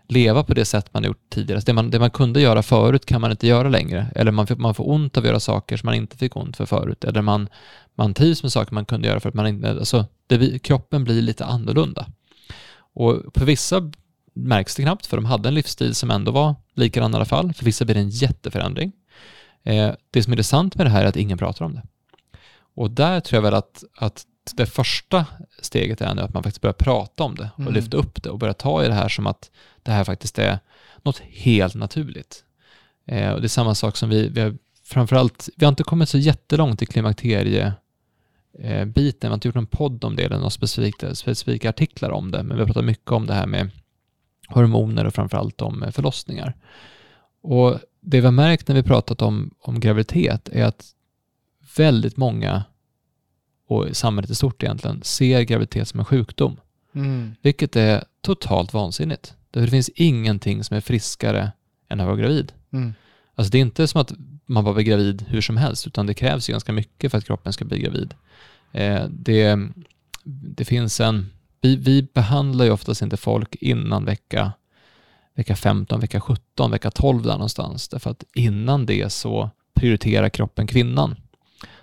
leva 0.09 0.45
på 0.45 0.55
det 0.55 0.65
sätt 0.65 0.95
man 0.95 1.05
gjort 1.05 1.31
tidigare. 1.31 1.61
Så 1.61 1.65
det 1.67 1.73
man, 1.73 1.91
det 1.91 1.99
man 1.99 2.11
kunde 2.11 2.41
göra 2.41 2.63
förut 2.63 3.07
kan 3.07 3.21
man 3.21 3.31
inte 3.31 3.47
göra 3.47 3.69
längre. 3.69 4.07
Eller 4.15 4.33
man, 4.33 4.47
får- 4.47 4.57
man 4.57 4.75
får 4.75 4.91
ont 4.91 5.17
av 5.17 5.23
att 5.23 5.29
göra 5.29 5.41
saker 5.41 5.77
som 5.77 5.87
man 5.87 5.95
inte 5.95 6.17
fick 6.17 6.37
ont 6.37 6.57
för 6.57 6.67
förut. 6.67 7.05
Eller 7.05 7.23
man, 7.23 7.49
man 7.95 8.15
trivs 8.15 8.43
med 8.43 8.53
saker 8.53 8.75
man 8.75 8.85
kunde 8.85 9.09
göra 9.09 9.21
för 9.21 9.29
att 9.29 9.35
man 9.35 9.47
inte... 9.47 9.71
Alltså, 9.71 10.07
det, 10.27 10.59
kroppen 10.63 11.05
blir 11.05 11.23
lite 11.23 11.45
annorlunda. 11.45 12.07
Och 12.95 13.23
för 13.35 13.45
vissa 13.47 13.93
märks 14.35 14.75
det 14.77 14.83
knappt, 14.83 15.07
för 15.07 15.17
de 15.17 15.25
hade 15.25 15.49
en 15.49 15.55
livsstil 15.55 15.95
som 15.95 16.11
ändå 16.11 16.33
var 16.33 16.55
likadan 16.75 17.13
i 17.13 17.17
alla 17.17 17.25
fall. 17.25 17.53
För 17.53 17.65
vissa 17.65 17.85
blir 17.85 17.95
det 17.95 18.01
en 18.01 18.09
jätteförändring. 18.11 18.93
Eh, 19.65 19.93
det 20.11 20.23
som 20.23 20.33
är 20.33 20.35
intressant 20.35 20.75
med 20.77 20.87
det 20.87 20.91
här 20.91 21.03
är 21.05 21.07
att 21.09 21.17
ingen 21.17 21.39
pratar 21.39 21.65
om 21.65 21.75
det. 21.75 21.83
Och 22.75 22.91
där 22.91 23.21
tror 23.21 23.37
jag 23.37 23.43
väl 23.43 23.55
att, 23.55 23.85
att 23.97 24.27
det 24.57 24.67
första 24.67 25.27
steget 25.61 26.01
är 26.01 26.15
nu 26.15 26.23
att 26.23 26.35
man 26.35 26.43
faktiskt 26.43 26.61
börjar 26.61 26.75
prata 26.75 27.25
om 27.25 27.35
det 27.35 27.51
och 27.55 27.61
Mm. 27.61 27.75
lyfta 27.75 27.97
upp 27.97 28.23
det 28.23 28.31
och 28.31 28.39
börja 28.39 28.55
ta 28.55 28.85
i 28.85 28.89
det 28.89 28.95
här 28.95 29.09
som 29.09 29.27
att 29.27 29.51
det 29.83 29.93
här 29.93 30.05
faktiskt 30.05 30.39
är 30.39 30.59
något 31.03 31.19
helt 31.19 31.75
naturligt. 31.75 32.45
Eh, 33.07 33.31
och 33.31 33.41
det 33.41 33.47
är 33.47 33.49
samma 33.49 33.75
sak 33.75 33.97
som 33.97 34.09
vi, 34.09 34.29
vi 34.29 34.41
har 34.41 34.57
framförallt, 34.85 35.49
vi 35.57 35.65
har 35.65 35.69
inte 35.71 35.83
kommit 35.83 36.09
så 36.09 36.19
jättelångt 36.19 36.83
i 36.83 36.87
klimakterie 36.87 37.73
eh, 38.59 38.85
biten, 38.85 39.19
vi 39.21 39.29
har 39.29 39.35
inte 39.35 39.49
gjort 39.49 39.55
någon 39.55 39.67
podd 39.67 40.05
om 40.05 40.17
det 40.17 40.25
eller 40.25 40.37
några 40.37 40.51
specifika, 40.51 41.15
specifika 41.15 41.69
artiklar 41.69 42.11
om 42.11 42.31
det, 42.31 42.43
men 42.43 42.57
vi 42.57 42.63
har 42.63 42.67
pratat 42.67 42.85
mycket 42.85 43.13
om 43.13 43.27
det 43.27 43.35
här 43.35 43.47
med 43.47 43.71
hormoner 44.49 45.05
och 45.05 45.15
framförallt 45.15 45.63
om 45.63 45.83
eh, 45.83 45.91
förlossningar. 45.91 46.57
Och 47.43 47.79
det 48.01 48.21
vi 48.21 48.25
har 48.27 48.33
märkt 48.33 48.69
när 48.69 48.75
vi 48.75 48.83
pratat 48.83 49.23
om, 49.23 49.55
om 49.61 49.81
graviditet 49.81 50.49
är 50.49 50.65
att 50.65 50.87
väldigt 51.77 52.17
många, 52.17 52.65
och 53.67 53.87
samhället 53.93 54.31
i 54.31 54.35
stort 54.35 54.63
egentligen, 54.63 55.03
ser 55.03 55.43
graviditet 55.43 55.89
som 55.89 56.01
en 56.01 56.07
sjukdom. 56.07 56.57
Mm. 56.95 57.35
Vilket 57.43 57.77
är 57.77 58.05
totalt 58.21 58.73
vansinnigt. 58.73 59.35
Därför 59.51 59.67
det 59.67 59.71
finns 59.71 59.89
ingenting 59.89 60.65
som 60.65 60.77
är 60.77 60.81
friskare 60.81 61.53
än 61.89 62.01
att 62.01 62.07
vara 62.07 62.17
gravid. 62.17 62.53
Mm. 62.73 62.95
Alltså 63.35 63.51
det 63.51 63.59
är 63.59 63.63
inte 63.63 63.87
som 63.87 64.01
att 64.01 64.13
man 64.47 64.65
bara 64.65 64.75
blir 64.75 64.85
gravid 64.85 65.25
hur 65.29 65.41
som 65.41 65.57
helst, 65.57 65.87
utan 65.87 66.07
det 66.07 66.15
krävs 66.15 66.49
ju 66.49 66.53
ganska 66.53 66.73
mycket 66.73 67.11
för 67.11 67.19
att 67.19 67.25
kroppen 67.25 67.53
ska 67.53 67.65
bli 67.65 67.79
gravid. 67.79 68.15
Eh, 68.73 69.05
det, 69.11 69.59
det 70.25 70.65
finns 70.65 71.01
en... 71.01 71.31
Vi, 71.61 71.77
vi 71.77 72.03
behandlar 72.03 72.65
ju 72.65 72.71
oftast 72.71 73.03
inte 73.03 73.17
folk 73.17 73.55
innan 73.55 74.05
vecka, 74.05 74.53
vecka 75.41 75.57
15, 75.57 76.01
vecka 76.01 76.21
17, 76.21 76.71
vecka 76.71 76.91
12 76.91 77.23
där 77.23 77.33
någonstans. 77.33 77.89
Därför 77.89 78.11
att 78.11 78.25
innan 78.35 78.87
det 78.87 79.13
så 79.13 79.51
prioriterar 79.75 80.29
kroppen 80.29 80.67
kvinnan. 80.67 81.17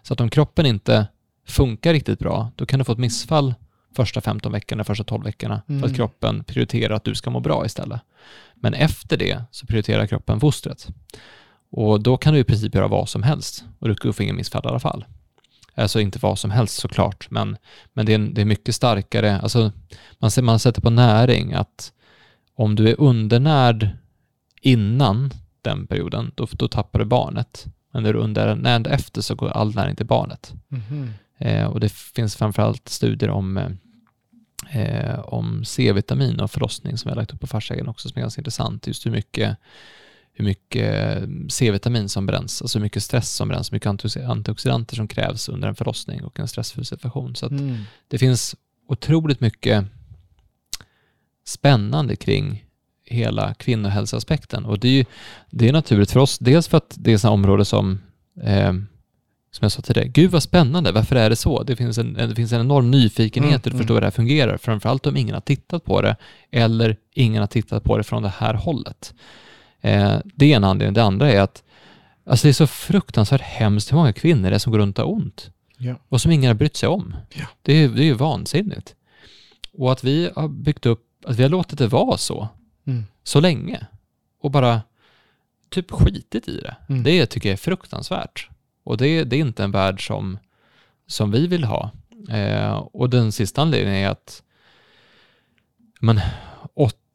Så 0.02 0.14
att 0.14 0.22
om 0.22 0.30
kroppen 0.30 0.66
inte 0.66 1.08
funkar 1.48 1.94
riktigt 1.94 2.20
bra, 2.20 2.52
då 2.56 2.66
kan 2.66 2.80
du 2.80 2.86
få 2.86 2.92
ett 2.92 2.98
missfall 2.98 3.54
första 3.96 4.22
15 4.22 4.52
veckorna, 4.52 4.84
första 4.84 5.04
12 5.04 5.24
veckorna, 5.24 5.62
för 5.68 5.74
Mm. 5.74 5.84
att 5.84 5.96
kroppen 5.96 6.44
prioriterar 6.44 6.96
att 6.96 7.04
du 7.04 7.16
ska 7.16 7.30
må 7.30 7.40
bra 7.40 7.66
istället. 7.66 8.02
Men 8.56 8.74
efter 8.74 9.18
det 9.18 9.42
så 9.52 9.66
prioriterar 9.66 10.08
kroppen 10.08 10.40
fostret. 10.40 10.88
Och 11.72 12.02
då 12.02 12.18
kan 12.18 12.34
du 12.34 12.40
i 12.40 12.44
princip 12.44 12.76
göra 12.76 12.88
vad 12.88 13.10
som 13.10 13.24
helst 13.24 13.64
och 13.80 13.88
du 13.88 13.96
kommer 13.96 14.14
få 14.14 14.24
ingen 14.24 14.36
missfall 14.36 14.62
i 14.66 14.68
alla 14.68 14.80
fall. 14.80 15.06
Alltså 15.76 16.00
inte 16.00 16.20
vad 16.20 16.40
som 16.40 16.52
helst 16.52 16.76
såklart, 16.80 17.28
men, 17.32 17.58
men 17.94 18.06
det, 18.06 18.14
är, 18.14 18.20
det 18.20 18.42
är 18.42 18.46
mycket 18.46 18.76
starkare. 18.76 19.40
Alltså 19.40 19.72
man, 20.20 20.32
ser- 20.32 20.42
man 20.42 20.60
sätter 20.60 20.82
på 20.82 20.90
näring 20.90 21.54
att 21.54 21.92
om 22.58 22.76
du 22.76 22.90
är 22.90 23.00
undernärd 23.02 23.90
innan 24.62 25.32
den 25.62 25.88
perioden, 25.88 26.32
då, 26.36 26.48
då 26.52 26.68
tappar 26.68 27.00
du 27.00 27.06
barnet. 27.06 27.66
Men 27.94 28.04
när 28.04 28.14
du 28.14 28.20
är 28.20 28.24
undernärd 28.24 28.88
efter 28.88 29.22
så 29.22 29.36
går 29.36 29.50
all 29.50 29.76
näring 29.76 29.96
till 29.96 30.06
barnet. 30.06 30.54
Mhm. 30.68 31.14
Eh, 31.38 31.66
och 31.66 31.80
det 31.80 31.92
finns 31.92 32.36
framförallt 32.36 32.90
studier 32.90 33.30
om, 33.30 33.58
eh, 33.58 34.82
eh, 34.82 35.20
om 35.20 35.66
C-vitamin 35.66 36.40
och 36.40 36.52
förlossning 36.52 36.98
som 36.98 37.10
jag 37.10 37.16
har 37.16 37.22
lagt 37.22 37.34
upp 37.34 37.40
på 37.42 37.48
Farsägen 37.48 37.88
också 37.88 38.10
som 38.10 38.18
är 38.18 38.22
ganska 38.22 38.40
intressant. 38.42 38.88
Just 38.88 39.06
hur 39.06 39.12
mycket, 39.12 39.58
hur 40.34 40.46
mycket 40.46 41.18
eh, 41.18 41.28
C-vitamin 41.50 42.10
som 42.10 42.26
bränns, 42.26 42.62
alltså 42.62 42.80
hur 42.80 42.84
mycket 42.84 43.04
stress 43.04 43.36
som 43.36 43.48
bränns, 43.48 43.72
hur 43.72 43.76
mycket 43.76 43.90
antioxi- 43.90 44.30
antioxidanter 44.32 44.96
som 44.96 45.08
krävs 45.08 45.50
under 45.50 45.68
en 45.68 45.76
förlossning 45.76 46.24
och 46.24 46.40
en 46.40 46.48
stressfull 46.48 46.86
situation. 46.86 47.36
Så 47.36 47.48
Mm. 47.48 47.78
det 48.08 48.18
finns 48.18 48.56
otroligt 48.88 49.40
mycket 49.40 49.86
spännande 51.48 52.16
kring 52.16 52.64
hela 53.06 53.54
kvinnohälsoaspekten. 53.54 54.66
Och 54.66 54.80
det 54.80 54.88
är 54.88 54.92
ju 54.92 55.06
det 55.50 55.70
är 55.70 55.74
naturligt 55.74 56.12
för 56.12 56.20
oss, 56.20 56.38
dels 56.40 56.68
för 56.68 56.78
att 56.78 56.96
det 56.98 57.12
är 57.12 57.16
ett 57.16 57.26
område 57.26 57.66
som, 57.66 58.00
eh, 58.44 58.74
som 59.52 59.62
jag 59.62 59.72
sa 59.72 59.82
tidigare, 59.82 60.08
gud 60.08 60.32
vad 60.32 60.44
spännande, 60.44 60.92
varför 60.92 61.16
är 61.16 61.30
det 61.30 61.36
så? 61.36 61.64
Det 61.64 61.76
finns 61.76 61.98
en, 61.98 62.14
det 62.14 62.36
finns 62.36 62.52
en 62.54 62.62
enorm 62.62 62.92
nyfikenhet 62.92 63.66
Mm, 63.66 63.76
att 63.76 63.80
förstå 63.80 63.94
hur 63.94 64.02
det 64.02 64.08
här 64.08 64.12
fungerar, 64.12 64.58
framförallt 64.58 65.06
om 65.08 65.18
ingen 65.18 65.34
har 65.34 65.42
tittat 65.42 65.86
på 65.86 66.02
det, 66.02 66.16
eller 66.52 66.98
ingen 67.14 67.40
har 67.40 67.48
tittat 67.48 67.84
på 67.84 67.98
det 67.98 68.04
från 68.04 68.24
det 68.24 68.34
här 68.38 68.54
hållet. 68.54 69.14
Eh, 69.82 70.18
det 70.24 70.52
är 70.52 70.56
en 70.56 70.64
anledning. 70.64 70.94
Det 70.94 71.04
andra 71.04 71.32
är 71.32 71.42
att 71.42 71.64
alltså 72.26 72.48
det 72.48 72.52
är 72.52 72.54
så 72.54 72.68
fruktansvärt 72.68 73.42
hemskt 73.42 73.92
hur 73.92 73.98
många 73.98 74.14
kvinnor 74.14 74.50
det 74.50 74.56
är 74.56 74.60
som 74.60 74.72
går 74.72 74.80
runt 74.80 75.00
och 75.00 75.06
har 75.06 75.14
ont 75.14 75.52
Ja. 75.78 75.96
och 76.10 76.22
som 76.22 76.32
ingen 76.32 76.48
har 76.48 76.56
brytt 76.56 76.76
sig 76.76 76.90
om. 76.90 77.16
Ja. 77.34 77.46
Det, 77.62 77.74
är, 77.74 77.90
det 77.90 78.02
är 78.02 78.06
ju 78.06 78.14
vansinnigt. 78.14 78.96
Och 79.74 79.92
att 79.92 80.04
vi 80.04 80.30
har 80.36 80.48
byggt 80.48 80.86
upp, 80.86 81.04
att 81.28 81.36
vi 81.36 81.44
har 81.44 81.50
låtit 81.50 81.80
det 81.80 81.88
vara 81.88 82.18
så, 82.18 82.50
Mm. 82.86 83.04
så 83.24 83.40
länge 83.40 83.88
och 84.42 84.52
bara 84.52 84.82
typ 85.70 85.92
skitit 85.92 86.48
i 86.48 86.60
det. 86.60 86.76
Mm. 86.90 87.04
Det 87.04 87.26
tycker 87.26 87.50
jag 87.50 87.54
är 87.54 87.58
fruktansvärt. 87.58 88.50
Och 88.84 88.98
det, 88.98 89.24
det 89.24 89.36
är 89.36 89.40
inte 89.40 89.64
en 89.64 89.72
värld 89.72 90.08
som, 90.08 90.40
som 91.08 91.32
vi 91.32 91.48
vill 91.48 91.64
ha. 91.64 91.92
Eh, 92.30 92.72
och 92.78 93.10
den 93.10 93.32
sista 93.32 93.62
anledningen 93.62 94.04
är 94.04 94.10
att 94.10 94.44
men 96.00 96.20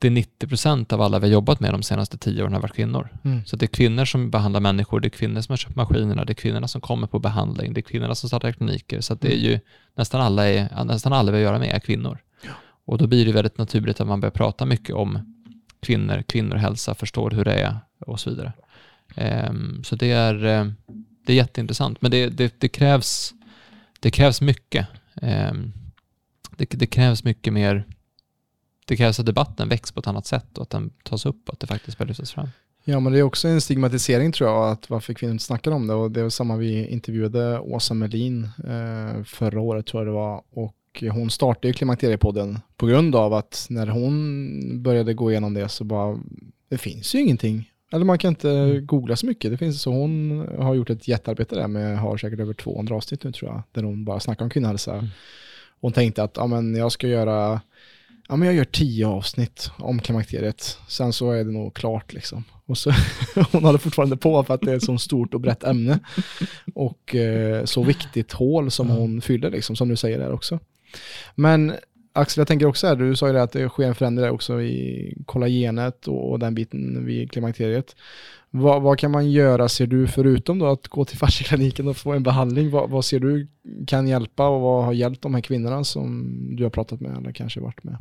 80-90% 0.00 0.92
av 0.92 1.02
alla 1.02 1.18
vi 1.18 1.26
har 1.26 1.32
jobbat 1.32 1.60
med 1.60 1.74
de 1.74 1.82
senaste 1.82 2.18
tio 2.18 2.42
åren 2.42 2.52
har 2.52 2.60
varit 2.60 2.74
kvinnor. 2.74 3.08
Mm. 3.24 3.44
Så 3.44 3.56
det 3.56 3.64
är 3.64 3.68
kvinnor 3.68 4.04
som 4.04 4.30
behandlar 4.30 4.60
människor, 4.60 5.00
det 5.00 5.08
är 5.08 5.10
kvinnor 5.10 5.40
som 5.40 5.52
har 5.52 5.56
köpt 5.56 5.76
maskinerna, 5.76 6.24
det 6.24 6.32
är 6.32 6.34
kvinnorna 6.34 6.68
som 6.68 6.80
kommer 6.80 7.06
på 7.06 7.18
behandling, 7.18 7.74
det 7.74 7.80
är 7.80 7.82
kvinnorna 7.82 8.14
som 8.14 8.28
startar 8.28 8.52
kliniker. 8.52 9.00
Så 9.00 9.14
det 9.14 9.32
är 9.32 9.36
ju 9.36 9.60
nästan 9.94 10.20
alla, 10.20 10.48
är, 10.48 10.84
nästan 10.84 11.12
alla 11.12 11.32
vi 11.32 11.38
har 11.38 11.44
att 11.44 11.50
göra 11.50 11.58
med 11.58 11.74
är 11.76 11.80
kvinnor. 11.80 12.18
Och 12.84 12.98
då 12.98 13.06
blir 13.06 13.26
det 13.26 13.32
väldigt 13.32 13.58
naturligt 13.58 14.00
att 14.00 14.06
man 14.06 14.20
börjar 14.20 14.30
prata 14.30 14.66
mycket 14.66 14.94
om 14.94 15.18
kvinnor, 15.80 16.22
kvinnohälsa, 16.22 16.94
förstår 16.94 17.30
hur 17.30 17.44
det 17.44 17.54
är 17.54 17.76
och 17.98 18.20
så 18.20 18.30
vidare. 18.30 18.52
Ehm, 19.16 19.84
så 19.84 19.96
det 19.96 20.10
är, 20.10 20.44
eh, 20.44 20.66
det 21.26 21.32
är 21.32 21.36
jätteintressant, 21.36 22.02
men 22.02 22.10
det, 22.10 22.28
det, 22.28 22.60
det, 22.60 22.68
krävs, 22.68 23.34
det 24.00 24.10
krävs 24.10 24.40
mycket. 24.40 24.86
Ehm, 25.14 25.72
det, 26.56 26.70
det 26.70 26.86
krävs 26.86 27.24
mycket 27.24 27.52
mer 27.52 27.84
det 28.86 28.96
krävs 28.96 29.20
att 29.20 29.26
debatten 29.26 29.68
väcks 29.68 29.92
på 29.92 30.00
ett 30.00 30.06
annat 30.06 30.26
sätt 30.26 30.58
och 30.58 30.62
att 30.62 30.70
den 30.70 30.90
tas 31.02 31.26
upp 31.26 31.48
och 31.48 31.54
att 31.54 31.60
det 31.60 31.66
faktiskt 31.66 31.98
börjar 31.98 32.08
lyftas 32.08 32.32
fram. 32.32 32.48
Ja, 32.84 33.00
men 33.00 33.12
det 33.12 33.18
är 33.18 33.22
också 33.22 33.48
en 33.48 33.60
stigmatisering 33.60 34.32
tror 34.32 34.50
jag, 34.50 34.70
att 34.70 34.90
varför 34.90 35.14
kvinnor 35.14 35.32
inte 35.32 35.44
snackar 35.44 35.70
om 35.70 35.86
det. 35.86 35.94
Och 35.94 36.10
det 36.10 36.22
var 36.22 36.30
samma 36.30 36.56
vi 36.56 36.86
intervjuade 36.86 37.58
Åsa 37.58 37.94
Melin 37.94 38.44
eh, 38.44 39.24
förra 39.24 39.60
året 39.60 39.86
tror 39.86 40.00
jag 40.00 40.08
det 40.08 40.12
var. 40.12 40.42
Och 40.50 40.74
hon 41.12 41.30
startade 41.30 41.66
ju 41.68 41.72
Klimakteriepodden 41.72 42.58
på 42.76 42.86
grund 42.86 43.16
av 43.16 43.34
att 43.34 43.66
när 43.70 43.86
hon 43.86 44.82
började 44.82 45.14
gå 45.14 45.30
igenom 45.30 45.54
det 45.54 45.68
så 45.68 45.84
bara, 45.84 46.18
det 46.68 46.78
finns 46.78 47.14
ju 47.14 47.20
ingenting. 47.20 47.70
Eller 47.92 48.04
man 48.04 48.18
kan 48.18 48.28
inte 48.28 48.50
Mm. 48.50 48.86
googla 48.86 49.16
så 49.16 49.26
mycket. 49.26 49.50
Det 49.50 49.56
finns, 49.56 49.82
så 49.82 49.90
hon 49.92 50.40
har 50.58 50.74
gjort 50.74 50.90
ett 50.90 51.08
jättearbete 51.08 51.54
där 51.54 51.68
med, 51.68 51.98
har 51.98 52.16
säkert 52.16 52.40
över 52.40 52.54
200 52.54 52.94
avsnitt 52.96 53.24
nu 53.24 53.32
tror 53.32 53.50
jag, 53.50 53.62
där 53.72 53.82
hon 53.82 54.04
bara 54.04 54.20
snackar 54.20 54.44
om 54.44 54.50
kvinnohälsa. 54.50 54.94
Mm. 54.94 55.06
Hon 55.80 55.92
tänkte 55.92 56.22
att 56.22 56.36
ja, 56.36 56.46
men 56.46 56.74
jag 56.74 56.92
ska 56.92 57.08
göra 57.08 57.60
Ja 58.28 58.36
men 58.36 58.46
jag 58.46 58.54
gör 58.54 58.64
tio 58.64 59.06
avsnitt 59.06 59.70
om 59.78 59.98
klimakteriet. 60.00 60.78
Sen 60.88 61.12
så 61.12 61.30
är 61.30 61.44
det 61.44 61.50
nog 61.52 61.74
klart 61.74 62.12
liksom. 62.12 62.44
Och 62.66 62.78
så, 62.78 62.90
hon 63.52 63.64
håller 63.64 63.78
fortfarande 63.78 64.16
på 64.16 64.44
för 64.44 64.54
att 64.54 64.60
det 64.60 64.72
är 64.72 64.76
ett 64.76 64.84
så 64.84 64.98
stort 64.98 65.34
och 65.34 65.40
brett 65.40 65.64
ämne. 65.64 65.98
Och 66.74 67.14
eh, 67.14 67.64
så 67.64 67.82
viktigt 67.82 68.32
hål 68.32 68.70
som 68.70 68.90
hon 68.90 69.20
fyller 69.20 69.50
liksom, 69.50 69.76
som 69.76 69.88
du 69.88 69.96
säger 69.96 70.18
där 70.18 70.32
också. 70.32 70.58
Men 71.34 71.72
Axel, 72.12 72.40
jag 72.40 72.48
tänker 72.48 72.66
också 72.66 72.86
här, 72.86 72.96
du 72.96 73.16
sa 73.16 73.26
ju 73.26 73.32
det 73.32 73.42
att 73.42 73.52
det 73.52 73.68
sker 73.68 73.84
en 73.84 73.94
förändring 73.94 74.22
där 74.24 74.32
också 74.32 74.62
i 74.62 75.14
kollagenet 75.26 76.08
och, 76.08 76.38
den 76.38 76.54
biten 76.54 77.06
vid 77.06 77.30
klimakteriet. 77.30 77.96
Vad, 78.50 78.82
vad 78.82 78.98
kan 78.98 79.10
man 79.10 79.30
göra, 79.30 79.68
ser 79.68 79.86
du, 79.86 80.06
förutom 80.06 80.58
då 80.58 80.66
att 80.66 80.88
gå 80.88 81.04
till 81.04 81.18
fascikliniken 81.24 81.88
och 81.88 81.96
få 81.96 82.12
en 82.12 82.22
behandling? 82.22 82.70
Vad, 82.70 82.90
vad 82.90 83.04
ser 83.04 83.20
du 83.20 83.48
kan 83.86 84.08
hjälpa 84.08 84.48
och 84.48 84.60
vad 84.60 84.84
har 84.84 84.92
hjälpt 84.92 85.22
de 85.22 85.34
här 85.34 85.40
kvinnorna 85.40 85.84
som 85.84 86.28
du 86.56 86.62
har 86.62 86.70
pratat 86.70 87.00
med 87.00 87.16
eller 87.18 87.32
kanske 87.32 87.60
varit 87.60 87.84
med? 87.84 87.96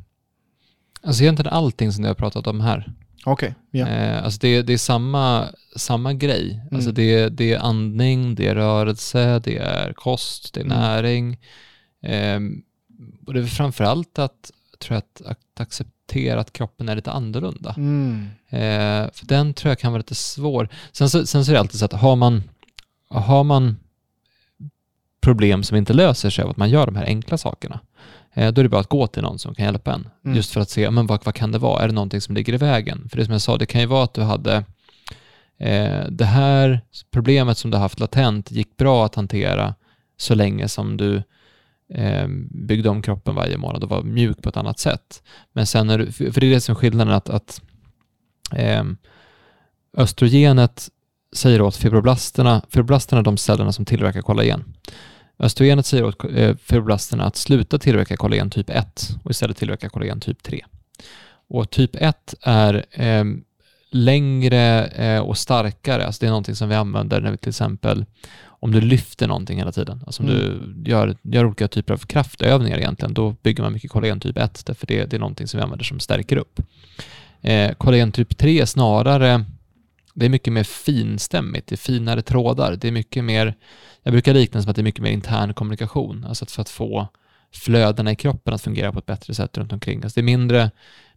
Alltså 1.03 1.23
egentligen 1.23 1.53
allting 1.53 1.91
som 1.91 2.03
jag 2.03 2.09
har 2.09 2.15
pratat 2.15 2.47
om 2.47 2.61
här. 2.61 2.93
Okej, 3.25 3.55
ja. 3.71 3.87
Eh, 3.87 4.23
alltså 4.23 4.39
det, 4.41 4.61
det 4.61 4.73
är 4.73 4.77
samma, 4.77 5.47
samma 5.75 6.13
grej. 6.13 6.51
Mm. 6.51 6.75
Alltså 6.75 6.91
det, 6.91 7.29
det 7.29 7.53
är 7.53 7.59
andning, 7.59 8.35
det 8.35 8.47
är 8.47 8.55
rörelse, 8.55 9.41
det 9.43 9.57
är 9.57 9.93
kost, 9.93 10.53
det 10.53 10.59
är 10.59 10.65
Mm. 10.65 10.77
näring. 10.77 11.39
Ehm, 12.03 12.61
och 13.25 13.33
det 13.33 13.39
är 13.39 13.45
framförallt 13.45 14.19
att, 14.19 14.51
tror 14.79 14.95
jag, 14.95 14.97
att, 14.97 15.21
att 15.31 15.59
acceptera 15.61 16.39
att 16.39 16.53
kroppen 16.53 16.89
är 16.89 16.95
lite 16.95 17.11
annorlunda. 17.11 17.73
Mm. 17.77 18.27
Eh, 18.49 19.11
för 19.13 19.25
den 19.25 19.53
tror 19.53 19.69
jag 19.71 19.79
kan 19.79 19.91
vara 19.91 19.99
lite 19.99 20.15
svår. 20.15 20.69
Sen 20.91 21.09
så, 21.09 21.25
sen 21.25 21.45
så 21.45 21.51
är 21.51 21.53
det 21.53 21.59
alltid 21.59 21.79
så 21.79 21.85
att 21.85 21.93
har 21.93 22.15
man, 22.15 22.43
har 23.07 23.43
man 23.43 23.77
problem 25.21 25.63
som 25.63 25.77
inte 25.77 25.93
löser 25.93 26.29
sig 26.29 26.43
av 26.43 26.49
att 26.49 26.57
man 26.57 26.69
gör 26.69 26.85
de 26.85 26.95
här 26.95 27.05
enkla 27.05 27.37
sakerna, 27.37 27.79
eh, 28.33 28.53
då 28.53 28.61
är 28.61 28.63
det 28.63 28.69
bara 28.69 28.81
att 28.81 28.89
gå 28.89 29.07
till 29.07 29.21
någon 29.21 29.39
som 29.39 29.55
kan 29.55 29.65
hjälpa 29.65 29.93
en. 29.93 30.07
Mm. 30.25 30.37
Just 30.37 30.51
för 30.51 30.61
att 30.61 30.69
se, 30.69 30.91
men 30.91 31.07
vad, 31.07 31.25
vad 31.25 31.35
kan 31.35 31.51
det 31.51 31.57
vara? 31.57 31.83
Är 31.83 31.87
det 31.87 31.93
någonting 31.93 32.21
som 32.21 32.35
ligger 32.35 32.53
i 32.53 32.57
vägen? 32.57 33.07
För 33.09 33.17
det 33.17 33.25
som 33.25 33.31
jag 33.31 33.41
sa, 33.41 33.57
det 33.57 33.65
kan 33.65 33.81
ju 33.81 33.87
vara 33.87 34.03
att 34.03 34.13
du 34.13 34.21
hade 34.21 34.63
eh, 35.57 36.05
det 36.09 36.25
här 36.25 36.81
problemet 37.11 37.57
som 37.57 37.71
du 37.71 37.77
haft 37.77 37.99
latent 37.99 38.51
gick 38.51 38.77
bra 38.77 39.05
att 39.05 39.15
hantera 39.15 39.75
så 40.17 40.35
länge 40.35 40.67
som 40.67 40.97
du 40.97 41.23
eh, 41.95 42.27
byggde 42.51 42.89
om 42.89 43.01
kroppen 43.01 43.35
varje 43.35 43.57
månad 43.57 43.83
och 43.83 43.89
var 43.89 44.03
mjuk 44.03 44.41
på 44.41 44.49
ett 44.49 44.57
annat 44.57 44.79
sätt. 44.79 45.23
Men 45.53 45.65
sen 45.67 45.89
är 45.89 45.97
det, 45.97 46.11
för 46.11 46.41
det 46.41 46.47
är 46.47 46.53
det 46.53 46.61
som 46.61 46.75
är 46.75 46.79
skillnaden 46.79 47.13
att, 47.13 47.29
att 47.29 47.61
eh, 48.55 48.83
östrogenet 49.97 50.89
säger 51.35 51.61
åt 51.61 51.75
fibroblasterna, 51.75 52.61
fibroblasterna 52.69 53.19
är 53.19 53.23
de 53.23 53.37
cellerna 53.37 53.71
som 53.71 53.85
tillverkar 53.85 54.21
kollagen. 54.21 54.63
Östrogenet 55.39 55.85
säger 55.85 56.03
åt 56.03 56.23
eh, 56.23 56.55
fibroblasterna 56.55 57.23
att 57.23 57.35
sluta 57.35 57.79
tillverka 57.79 58.17
kollagen 58.17 58.49
typ 58.49 58.69
1 58.69 59.09
och 59.23 59.31
istället 59.31 59.57
tillverka 59.57 59.89
kollagen 59.89 60.19
typ 60.19 60.43
3. 60.43 60.65
Och 61.49 61.69
typ 61.69 61.95
1 61.95 62.33
är 62.41 62.85
ehm, 62.91 63.33
eh, 63.33 63.43
längre 63.91 65.19
och 65.19 65.37
starkare, 65.37 66.05
alltså 66.05 66.19
det 66.19 66.25
är 66.25 66.29
någonting 66.29 66.55
som 66.55 66.69
vi 66.69 66.75
använder 66.75 67.21
när 67.21 67.31
vi 67.31 67.37
till 67.37 67.49
exempel 67.49 68.05
om 68.63 68.71
du 68.71 68.81
lyfter 68.81 69.27
någonting 69.27 69.57
hela 69.57 69.71
tiden, 69.71 70.03
alltså 70.05 70.23
om 70.23 70.29
mm. 70.29 70.73
du 70.75 70.91
gör, 70.91 71.17
gör 71.21 71.45
olika 71.45 71.67
typer 71.67 71.93
av 71.93 71.97
kraftövningar 71.97 72.77
egentligen, 72.77 73.13
då 73.13 73.35
bygger 73.41 73.63
man 73.63 73.73
mycket 73.73 73.91
kollagen 73.91 74.19
typ 74.19 74.37
1, 74.37 74.65
därför 74.65 74.87
det, 74.87 75.05
det 75.05 75.15
är 75.15 75.19
någonting 75.19 75.47
som 75.47 75.57
vi 75.57 75.63
använder 75.63 75.85
som 75.85 75.99
stärker 75.99 76.37
upp. 76.37 76.59
Eh, 77.41 77.73
kollagen 77.73 78.11
typ 78.11 78.37
3 78.37 78.61
är 78.61 78.65
snarare, 78.65 79.45
det 80.13 80.25
är 80.25 80.29
mycket 80.29 80.53
mer 80.53 80.63
finstämmigt, 80.63 81.67
det 81.67 81.75
är 81.75 81.77
finare 81.77 82.21
trådar, 82.21 82.75
det 82.75 82.87
är 82.87 82.91
mycket 82.91 83.23
mer, 83.23 83.55
jag 84.03 84.11
brukar 84.11 84.33
likna 84.33 84.57
det 84.57 84.63
som 84.63 84.69
att 84.69 84.75
det 84.75 84.81
är 84.81 84.83
mycket 84.83 85.03
mer 85.03 85.11
intern 85.11 85.53
kommunikation, 85.53 86.25
alltså 86.27 86.45
för 86.45 86.61
att 86.61 86.69
få 86.69 87.07
flödena 87.53 88.11
i 88.11 88.15
kroppen 88.15 88.53
att 88.53 88.61
fungera 88.61 88.91
på 88.91 88.99
ett 88.99 89.05
bättre 89.05 89.33
sätt 89.33 89.57
runt 89.57 89.73
omkring. 89.73 90.03
Alltså 90.03 90.19
det 90.19 90.21
är 90.21 90.37
mindre, 90.37 90.71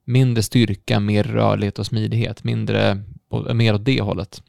mindre 0.05 0.43
styrka, 0.43 1.01
mer 1.01 1.25
rörlighet 1.25 1.79
och 1.79 1.87
smidighet, 1.87 2.45
mindre, 2.45 3.03
mer 3.55 3.75
åt 3.75 3.85
det 3.85 4.01
hållet. 4.01 4.43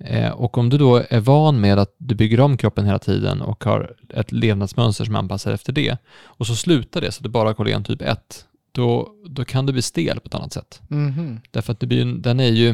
Eh, 0.00 0.30
och 0.30 0.58
om 0.58 0.68
du 0.68 0.78
då 0.78 1.04
är 1.10 1.20
van 1.20 1.60
med 1.60 1.78
att 1.78 1.94
du 1.98 2.14
bygger 2.14 2.40
om 2.40 2.56
kroppen 2.56 2.86
hela 2.86 2.98
tiden 2.98 3.42
och 3.42 3.64
har 3.64 3.96
ett 4.08 4.32
levnadsmönster 4.32 5.04
som 5.04 5.16
anpassar 5.16 5.52
efter 5.52 5.72
det 5.72 5.96
och 6.22 6.46
så 6.46 6.56
slutar 6.56 7.00
det 7.00 7.12
så 7.12 7.18
att 7.18 7.22
du 7.22 7.28
bara 7.28 7.48
har 7.48 7.54
kollagen 7.54 7.84
typ 7.84 8.02
1, 8.02 8.46
då, 8.72 9.14
då 9.24 9.44
kan 9.44 9.66
du 9.66 9.72
bli 9.72 9.82
stel 9.82 10.20
på 10.20 10.26
ett 10.26 10.34
annat 10.34 10.52
sätt. 10.52 10.82
Mm. 10.90 11.40
Därför 11.50 11.72
att 11.72 11.80
det 11.80 11.86
blir, 11.86 12.04
den 12.04 12.40
är 12.40 12.50
ju, 12.50 12.68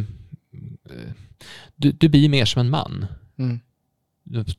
eh, 0.85 1.13
du, 1.77 1.93
du 1.93 2.09
blir 2.09 2.29
mer 2.29 2.45
som 2.45 2.61
en 2.61 2.71
man. 2.71 3.07
Mm. 3.39 3.61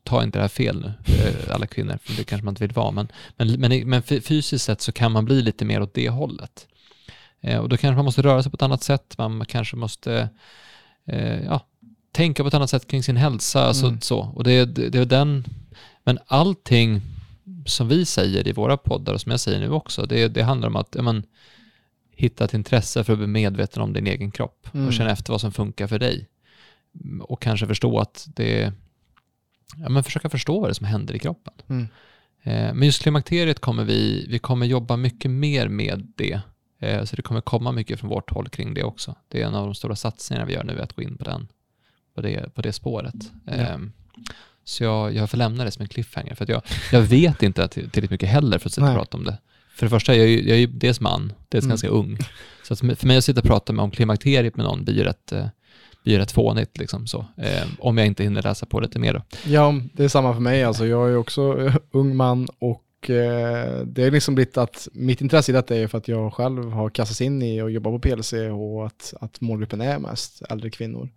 Ta 0.04 0.24
inte 0.24 0.38
det 0.40 0.44
här 0.44 0.50
fel 0.50 0.80
nu, 0.82 0.94
eh, 1.16 1.56
alla 1.56 1.68
kvinnor, 1.68 1.98
för 2.04 2.14
det 2.18 2.24
kanske 2.24 2.46
man 2.46 2.52
inte 2.52 2.64
vill 2.64 2.74
vara, 2.74 2.92
men, 2.92 3.08
men, 3.38 3.52
men, 3.52 3.90
men 3.90 4.04
fysiskt 4.04 4.66
sett 4.66 4.82
så 4.82 4.92
kan 4.92 5.12
man 5.12 5.26
bli 5.26 5.42
lite 5.42 5.66
mer 5.66 5.82
åt 5.82 5.94
det 5.94 6.10
hållet. 6.10 6.68
och 7.62 7.70
då 7.70 7.78
kanske 7.78 7.96
man 7.96 8.06
måste 8.06 8.22
röra 8.22 8.44
sig 8.44 8.52
på 8.52 8.56
ett 8.56 8.62
annat 8.62 8.84
sätt, 8.84 9.16
man 9.18 9.46
kanske 9.46 9.76
måste 9.76 10.30
ja, 11.46 11.62
tänka 12.16 12.44
på 12.44 12.48
ett 12.48 12.54
annat 12.54 12.70
sätt 12.70 12.88
kring 12.88 13.04
sin 13.04 13.18
hälsa. 13.18 13.62
Alltså, 13.62 13.86
mm. 13.86 14.02
så. 14.02 14.20
Och 14.20 14.44
det, 14.44 14.66
det, 14.66 14.90
det 14.90 15.00
är 15.00 15.06
den, 15.06 15.46
men 16.04 16.20
allting 16.28 17.02
som 17.66 17.88
vi 17.88 18.06
säger 18.06 18.48
i 18.48 18.52
våra 18.52 18.78
poddar 18.78 19.14
och 19.14 19.22
som 19.22 19.32
jag 19.32 19.40
säger 19.40 19.60
nu 19.60 19.70
också, 19.70 20.06
det, 20.06 20.28
det 20.28 20.44
handlar 20.44 20.68
om 20.68 20.76
att 20.76 20.96
man, 20.96 21.24
hitta 22.16 22.46
ett 22.46 22.54
intresse 22.54 23.04
för 23.04 23.14
att 23.14 23.20
bli 23.20 23.28
medveten 23.28 23.84
om 23.84 23.94
din 23.94 24.08
egen 24.08 24.32
kropp 24.32 24.68
mm. 24.74 24.88
och 24.88 24.94
känna 24.94 25.12
efter 25.12 25.32
vad 25.32 25.42
som 25.42 25.52
funkar 25.52 25.88
för 25.88 26.00
dig. 26.00 26.28
Och 27.22 27.42
kanske 27.42 27.68
förstå 27.68 28.00
att 28.00 28.28
det 28.36 28.74
ja, 29.78 29.90
men 29.90 30.04
försöka 30.04 30.30
förstå 30.30 30.60
vad 30.60 30.70
det 30.70 30.72
är 30.72 30.74
som 30.74 30.86
händer 30.86 31.16
i 31.16 31.20
kroppen. 31.20 31.54
Mm. 31.68 31.88
Eh, 32.44 32.74
men 32.74 32.84
just 32.84 33.02
klimakteriet 33.02 33.60
kommer 33.60 33.84
vi, 33.84 34.26
vi 34.30 34.40
kommer 34.40 34.66
jobba 34.66 34.98
mycket 34.98 35.32
mer 35.32 35.68
med 35.68 36.14
det. 36.16 36.40
Eh, 36.80 37.04
så 37.04 37.16
det 37.16 37.22
kommer 37.22 37.42
komma 37.42 37.72
mycket 37.72 38.00
från 38.00 38.10
vårt 38.10 38.32
håll 38.32 38.50
kring 38.50 38.74
det 38.74 38.84
också. 38.84 39.16
Det 39.28 39.42
är 39.42 39.48
en 39.48 39.56
av 39.56 39.66
de 39.66 39.76
stora 39.76 39.96
satsningarna 39.96 40.46
vi 40.46 40.54
gör 40.54 40.64
nu, 40.64 40.82
att 40.82 40.94
gå 40.94 41.02
in 41.02 41.18
på 41.18 41.24
den 41.24 41.48
på 42.16 42.22
det, 42.22 42.56
på 42.56 42.62
det 42.62 42.74
spåret. 42.74 43.32
Mm. 43.48 43.74
Um, 43.74 43.92
så 44.64 44.84
jag, 44.84 45.16
jag 45.16 45.30
får 45.30 45.38
lämna 45.38 45.64
det 45.64 45.72
som 45.72 45.82
en 45.82 45.88
cliffhanger, 45.88 46.36
för 46.36 46.44
att 46.44 46.50
jag, 46.50 46.62
jag 46.92 47.02
vet 47.02 47.44
inte 47.44 47.68
tillräckligt 47.68 48.12
mycket 48.12 48.30
heller 48.30 48.60
för 48.60 48.70
att 48.70 48.74
sitta 48.74 48.88
och 48.88 48.96
prata 48.96 49.18
om 49.18 49.24
det. 49.24 49.38
För 49.76 49.86
det 49.86 49.90
första, 49.90 50.16
jag, 50.16 50.30
jag 50.30 50.50
är 50.50 50.56
ju 50.56 50.68
dels 50.68 51.00
man, 51.00 51.34
dels 51.50 51.64
mm. 51.64 51.70
ganska 51.70 51.88
ung. 51.88 52.18
Så 52.64 52.74
att 52.74 52.80
för 52.80 53.08
mig 53.08 53.18
att 53.18 53.24
sitta 53.24 53.40
och 53.40 53.46
prata 53.46 53.74
om 53.74 53.92
klimakteriet 53.92 54.56
med 54.56 54.66
någon 54.66 54.84
blir 54.84 55.04
rätt, 55.04 55.32
eh, 55.32 55.48
blir 56.04 56.20
rätt 56.20 56.32
fånigt, 56.32 56.78
liksom 56.78 57.08
så. 57.08 57.26
Eh, 57.38 57.68
om 57.80 57.98
jag 57.98 58.08
inte 58.08 58.24
hinner 58.24 58.42
läsa 58.42 58.66
på 58.66 58.80
lite 58.80 59.00
mer 59.00 59.14
då. 59.14 59.22
Ja, 59.46 59.82
det 59.94 60.04
är 60.04 60.08
samma 60.08 60.34
för 60.34 60.42
mig. 60.42 60.64
Alltså, 60.64 60.86
jag 60.86 61.10
är 61.10 61.18
också 61.18 61.72
ung 61.92 62.16
man 62.16 62.48
och 62.60 62.85
Eh, 63.10 63.80
det 63.86 64.04
är 64.04 64.12
liksom 64.12 64.36
blivit 64.36 64.58
att 64.58 64.88
mitt 64.94 65.22
intresse 65.22 65.52
i 65.52 65.54
detta 65.56 65.76
är 65.76 65.88
för 65.88 65.98
att 65.98 66.08
jag 66.08 66.34
själv 66.34 66.72
har 66.72 66.90
kastats 66.90 67.22
in 67.22 67.42
i 67.42 67.62
och 67.62 67.72
jobbar 67.72 67.92
på 67.92 68.00
PLC 68.00 68.34
och 68.34 68.86
att, 68.86 69.14
att 69.22 69.42
målgruppen 69.42 69.82
är 69.82 70.00
mest 70.00 70.42
äldre 70.50 70.70
kvinnor. 70.70 71.10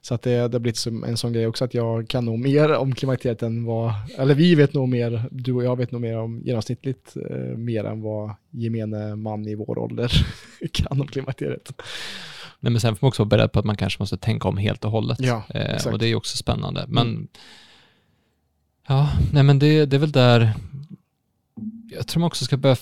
Så 0.00 0.14
att 0.14 0.22
det, 0.22 0.30
det 0.30 0.54
har 0.54 0.58
blivit 0.58 0.76
som 0.76 1.04
en 1.04 1.16
sån 1.16 1.32
grej 1.32 1.46
också 1.46 1.64
att 1.64 1.74
jag 1.74 2.08
kan 2.08 2.24
nog 2.24 2.38
mer 2.38 2.74
om 2.74 2.94
klimakteriet 2.94 3.42
än 3.42 3.64
vad, 3.64 3.92
eller 4.18 4.34
vi 4.34 4.54
vet 4.54 4.74
nog 4.74 4.88
mer, 4.88 5.28
du 5.30 5.52
och 5.52 5.64
jag 5.64 5.76
vet 5.76 5.92
nog 5.92 6.00
mer 6.00 6.18
om 6.18 6.40
genomsnittligt 6.44 7.16
eh, 7.30 7.36
mer 7.56 7.84
än 7.84 8.00
vad 8.00 8.34
gemene 8.50 9.16
man 9.16 9.48
i 9.48 9.54
vår 9.54 9.78
ålder 9.78 10.12
kan 10.72 11.00
om 11.00 11.06
klimakteriet. 11.06 11.72
Nej, 12.60 12.70
men 12.72 12.80
sen 12.80 12.96
får 12.96 13.06
man 13.06 13.08
också 13.08 13.22
vara 13.22 13.28
beredd 13.28 13.52
på 13.52 13.58
att 13.58 13.64
man 13.64 13.76
kanske 13.76 14.02
måste 14.02 14.16
tänka 14.16 14.48
om 14.48 14.56
helt 14.56 14.84
och 14.84 14.90
hållet. 14.90 15.18
Ja, 15.20 15.42
eh, 15.48 15.86
och 15.86 15.98
det 15.98 16.06
är 16.06 16.14
också 16.14 16.36
spännande. 16.36 16.84
Men 16.88 17.08
mm. 17.08 17.28
ja, 18.88 19.10
nej 19.32 19.42
men 19.42 19.58
det, 19.58 19.86
det 19.86 19.96
är 19.96 20.00
väl 20.00 20.12
där 20.12 20.52
jag 21.90 22.06
tror 22.06 22.20
man 22.20 22.26
också 22.26 22.44
ska 22.44 22.56
börja 22.56 22.76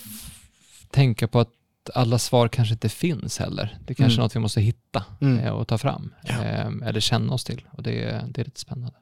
tänka 0.89 1.27
på 1.27 1.39
att 1.39 1.49
alla 1.93 2.19
svar 2.19 2.47
kanske 2.47 2.73
inte 2.73 2.89
finns 2.89 3.39
heller. 3.39 3.77
Det 3.85 3.93
är 3.93 3.95
kanske 3.95 4.15
mm. 4.15 4.21
är 4.21 4.23
något 4.25 4.35
vi 4.35 4.39
måste 4.39 4.61
hitta 4.61 5.05
mm. 5.21 5.39
Eh, 5.39 5.51
och 5.51 5.67
ta 5.67 5.77
fram 5.77 6.13
ja. 6.23 6.43
eh, 6.43 6.71
eller 6.83 6.99
känna 6.99 7.33
oss 7.33 7.43
till 7.43 7.61
och 7.71 7.83
det, 7.83 8.25
det 8.29 8.41
är 8.41 8.45
lite 8.45 8.59
spännande. 8.59 8.95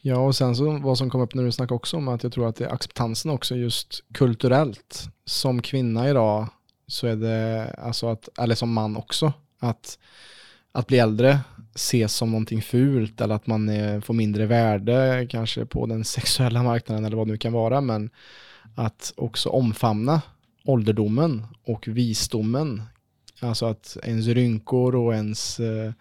Ja, 0.00 0.18
och 0.18 0.36
sen 0.36 0.56
så 0.56 0.78
vad 0.78 0.98
som 0.98 1.10
kom 1.10 1.20
upp 1.20 1.34
när 1.34 1.42
du 1.42 1.52
snackade 1.52 1.74
också 1.74 1.96
om 1.96 2.08
att 2.08 2.22
jag 2.22 2.32
tror 2.32 2.48
att 2.48 2.56
det 2.56 2.64
är 2.64 2.72
acceptansen 2.72 3.30
också 3.30 3.56
just 3.56 4.04
kulturellt. 4.14 5.08
Som 5.24 5.62
kvinna 5.62 6.08
idag 6.10 6.48
så 6.86 7.06
är 7.06 7.16
det, 7.16 7.74
alltså 7.78 8.08
att, 8.08 8.28
eller 8.38 8.54
som 8.54 8.72
man 8.72 8.96
också, 8.96 9.32
att, 9.58 9.98
att 10.72 10.86
bli 10.86 10.98
äldre 10.98 11.40
ses 11.74 12.14
som 12.14 12.30
någonting 12.30 12.62
fult 12.62 13.20
eller 13.20 13.34
att 13.34 13.46
man 13.46 13.68
är, 13.68 14.00
får 14.00 14.14
mindre 14.14 14.46
värde 14.46 15.26
kanske 15.30 15.66
på 15.66 15.86
den 15.86 16.04
sexuella 16.14 16.62
marknaden 16.62 17.04
eller 17.04 17.16
vad 17.16 17.26
det 17.26 17.32
nu 17.32 17.38
kan 17.38 17.52
vara. 17.52 17.80
Men 17.80 18.10
att 18.74 19.12
också 19.16 19.48
omfamna 19.48 20.22
ålderdomen 20.64 21.46
och 21.64 21.88
visdomen. 21.88 22.82
Alltså 23.40 23.66
att 23.66 23.96
ens 24.02 24.26
rynkor 24.26 24.94
och 24.94 25.14
ens, 25.14 25.60
eh, 25.60 25.92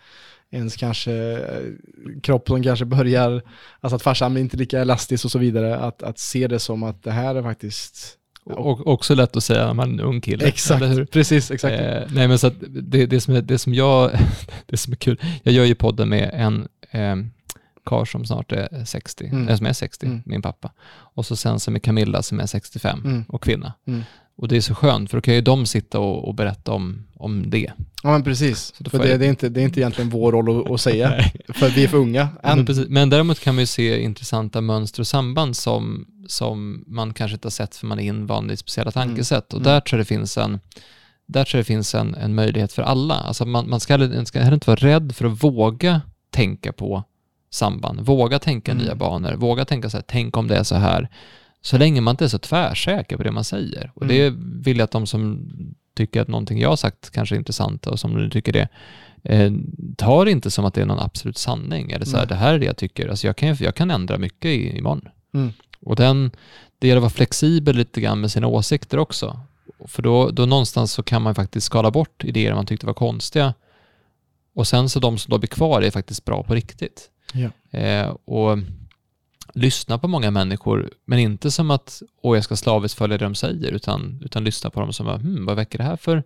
ens 0.51 0.75
kanske 0.75 1.13
eh, 1.13 2.21
kropp 2.23 2.47
som 2.47 2.63
kanske 2.63 2.85
börjar, 2.85 3.41
alltså 3.79 3.95
att 3.95 4.01
farsan 4.01 4.33
blir 4.33 4.43
inte 4.43 4.57
lika 4.57 4.79
elastisk 4.79 5.25
och 5.25 5.31
så 5.31 5.39
vidare. 5.39 5.77
Att, 5.77 6.03
att 6.03 6.19
se 6.19 6.47
det 6.47 6.59
som 6.59 6.83
att 6.83 7.03
det 7.03 7.11
här 7.11 7.35
är 7.35 7.43
faktiskt 7.43 8.17
och 8.49 8.87
också 8.87 9.15
lätt 9.15 9.35
att 9.35 9.43
säga 9.43 9.65
när 9.65 9.73
man 9.73 9.89
är 9.89 9.93
en 9.93 9.99
ung 9.99 10.21
kille. 10.21 10.45
Exakt, 10.47 11.11
precis, 11.11 11.51
exakt. 11.51 11.79
Eh, 11.79 12.01
nej 12.09 12.27
men 12.27 12.39
så 12.39 12.51
det, 12.67 13.05
det, 13.05 13.21
som 13.21 13.35
är, 13.35 13.41
det 13.41 13.57
som 13.57 13.73
jag, 13.73 14.11
det 14.65 14.77
som 14.77 14.93
är 14.93 14.97
kul, 14.97 15.21
jag 15.43 15.53
gör 15.53 15.65
ju 15.65 15.75
podden 15.75 16.09
med 16.09 16.29
en 16.33 16.67
eh, 16.91 17.15
karl 17.87 18.05
som 18.05 18.25
snart 18.25 18.51
är 18.51 18.85
60, 18.85 19.25
mm. 19.25 19.47
eller 19.47 19.57
som 19.57 19.65
är 19.65 19.73
60, 19.73 20.05
mm. 20.05 20.21
min 20.25 20.41
pappa. 20.41 20.71
Och 20.89 21.25
så 21.25 21.35
sen 21.35 21.59
som 21.59 21.75
är 21.75 21.79
Camilla 21.79 22.23
som 22.23 22.39
är 22.39 22.45
65 22.45 23.01
mm. 23.05 23.25
och 23.27 23.43
kvinna. 23.43 23.73
Mm. 23.87 24.03
Och 24.37 24.47
det 24.47 24.57
är 24.57 24.61
så 24.61 24.75
skönt, 24.75 25.09
för 25.09 25.17
då 25.17 25.21
kan 25.21 25.33
ju 25.33 25.41
de 25.41 25.65
sitta 25.65 25.99
och, 25.99 26.27
och 26.27 26.35
berätta 26.35 26.71
om, 26.71 27.07
om 27.15 27.49
det. 27.49 27.71
Ja, 28.03 28.11
men 28.11 28.23
precis. 28.23 28.73
För 28.91 28.99
det, 28.99 29.09
jag... 29.09 29.19
det, 29.19 29.25
är 29.25 29.29
inte, 29.29 29.49
det 29.49 29.61
är 29.61 29.63
inte 29.63 29.79
egentligen 29.79 30.09
vår 30.09 30.31
roll 30.31 30.61
att, 30.61 30.71
att 30.71 30.81
säga, 30.81 31.23
för 31.53 31.69
vi 31.69 31.83
är 31.83 31.87
för 31.87 31.97
unga 31.97 32.29
än. 32.43 32.65
Men, 32.67 32.85
men, 32.89 33.09
däremot 33.09 33.39
kan 33.39 33.55
man 33.55 33.61
ju 33.61 33.65
se 33.65 33.99
intressanta 34.01 34.61
mönster 34.61 34.99
och 34.99 35.07
samband 35.07 35.55
som, 35.55 36.07
som 36.27 36.83
man 36.87 37.13
kanske 37.13 37.35
inte 37.35 37.45
har 37.45 37.51
sett 37.51 37.75
för 37.75 37.87
man 37.87 37.99
är 37.99 38.03
invand 38.03 38.51
i 38.51 38.57
speciella 38.57 38.91
mm. 38.95 39.07
tankesätt. 39.07 39.53
Och 39.53 39.59
mm. 39.59 39.63
där 39.63 39.79
tror 39.79 39.97
jag 39.97 40.05
det 40.05 40.09
finns 40.09 40.37
en 40.37 40.59
där 41.27 41.43
tror 41.43 41.57
jag 41.57 41.63
det 41.63 41.67
finns 41.67 41.95
en, 41.95 42.15
en 42.15 42.35
möjlighet 42.35 42.73
för 42.73 42.81
alla. 42.81 43.15
Alltså 43.15 43.45
man, 43.45 43.69
man 43.69 43.79
ska, 43.79 43.97
man 43.97 44.25
ska 44.25 44.39
heller 44.39 44.53
inte 44.53 44.69
vara 44.69 44.79
rädd 44.79 45.15
för 45.15 45.25
att 45.25 45.43
våga 45.43 46.01
tänka 46.31 46.73
på 46.73 47.03
samband. 47.49 48.01
Våga 48.01 48.39
tänka 48.39 48.71
mm. 48.71 48.83
nya 48.83 48.95
banor, 48.95 49.33
våga 49.33 49.65
tänka 49.65 49.89
så 49.89 49.97
här, 49.97 50.03
tänk 50.07 50.37
om 50.37 50.47
det 50.47 50.57
är 50.57 50.63
så 50.63 50.75
här. 50.75 51.09
Så 51.61 51.77
länge 51.77 52.01
man 52.01 52.13
inte 52.13 52.23
är 52.23 52.29
så 52.29 52.37
tvärsäker 52.37 53.17
på 53.17 53.23
det 53.23 53.31
man 53.31 53.43
säger. 53.43 53.91
Och 53.95 54.03
mm. 54.03 54.15
det 54.15 54.33
vill 54.65 54.77
jag 54.77 54.83
att 54.83 54.91
de 54.91 55.07
som 55.07 55.49
tycker 55.95 56.21
att 56.21 56.27
någonting 56.27 56.59
jag 56.59 56.69
har 56.69 56.75
sagt 56.75 57.09
kanske 57.09 57.35
är 57.35 57.37
intressant 57.37 57.87
och 57.87 57.99
som 57.99 58.15
du 58.15 58.29
tycker 58.29 58.53
det, 58.53 58.67
eh, 59.23 59.51
tar 59.97 60.25
det 60.25 60.31
inte 60.31 60.51
som 60.51 60.65
att 60.65 60.73
det 60.73 60.81
är 60.81 60.85
någon 60.85 60.99
absolut 60.99 61.37
sanning. 61.37 61.91
Eller 61.91 62.05
så 62.05 62.11
här, 62.11 62.23
mm. 62.23 62.29
det 62.29 62.35
här 62.35 62.53
är 62.53 62.59
det 62.59 62.65
jag 62.65 62.77
tycker. 62.77 63.07
Alltså 63.07 63.27
jag, 63.27 63.35
kan, 63.35 63.57
jag 63.59 63.75
kan 63.75 63.91
ändra 63.91 64.17
mycket 64.17 64.49
i, 64.49 64.77
imorgon. 64.77 65.09
Mm. 65.33 65.53
Och 65.81 65.95
den, 65.95 66.31
det 66.79 66.87
gäller 66.87 66.97
att 66.97 67.03
vara 67.03 67.09
flexibel 67.09 67.75
lite 67.75 68.01
grann 68.01 68.21
med 68.21 68.31
sina 68.31 68.47
åsikter 68.47 68.99
också. 68.99 69.39
För 69.85 70.03
då, 70.03 70.29
då 70.29 70.45
någonstans 70.45 70.91
så 70.91 71.03
kan 71.03 71.21
man 71.21 71.35
faktiskt 71.35 71.67
skala 71.67 71.91
bort 71.91 72.23
idéer 72.23 72.55
man 72.55 72.65
tyckte 72.65 72.85
var 72.85 72.93
konstiga. 72.93 73.53
Och 74.53 74.67
sen 74.67 74.89
så 74.89 74.99
de 74.99 75.17
som 75.17 75.31
då 75.31 75.37
blir 75.37 75.47
kvar 75.47 75.81
är 75.81 75.91
faktiskt 75.91 76.25
bra 76.25 76.43
på 76.43 76.55
riktigt. 76.55 77.09
Ja. 77.33 77.79
Eh, 77.79 78.07
och 78.25 78.57
lyssna 79.53 79.97
på 79.97 80.07
många 80.07 80.31
människor, 80.31 80.89
men 81.05 81.19
inte 81.19 81.51
som 81.51 81.71
att 81.71 82.01
åh, 82.21 82.37
jag 82.37 82.43
ska 82.43 82.55
slaviskt 82.55 82.97
följa 82.97 83.17
det 83.17 83.25
de 83.25 83.35
säger, 83.35 83.71
utan, 83.71 84.21
utan 84.25 84.43
lyssna 84.43 84.69
på 84.69 84.79
dem 84.79 84.93
som, 84.93 85.07
hmm, 85.07 85.45
vad 85.45 85.55
väcker 85.55 85.77
det 85.77 85.83
här 85.83 85.95
för, 85.95 86.23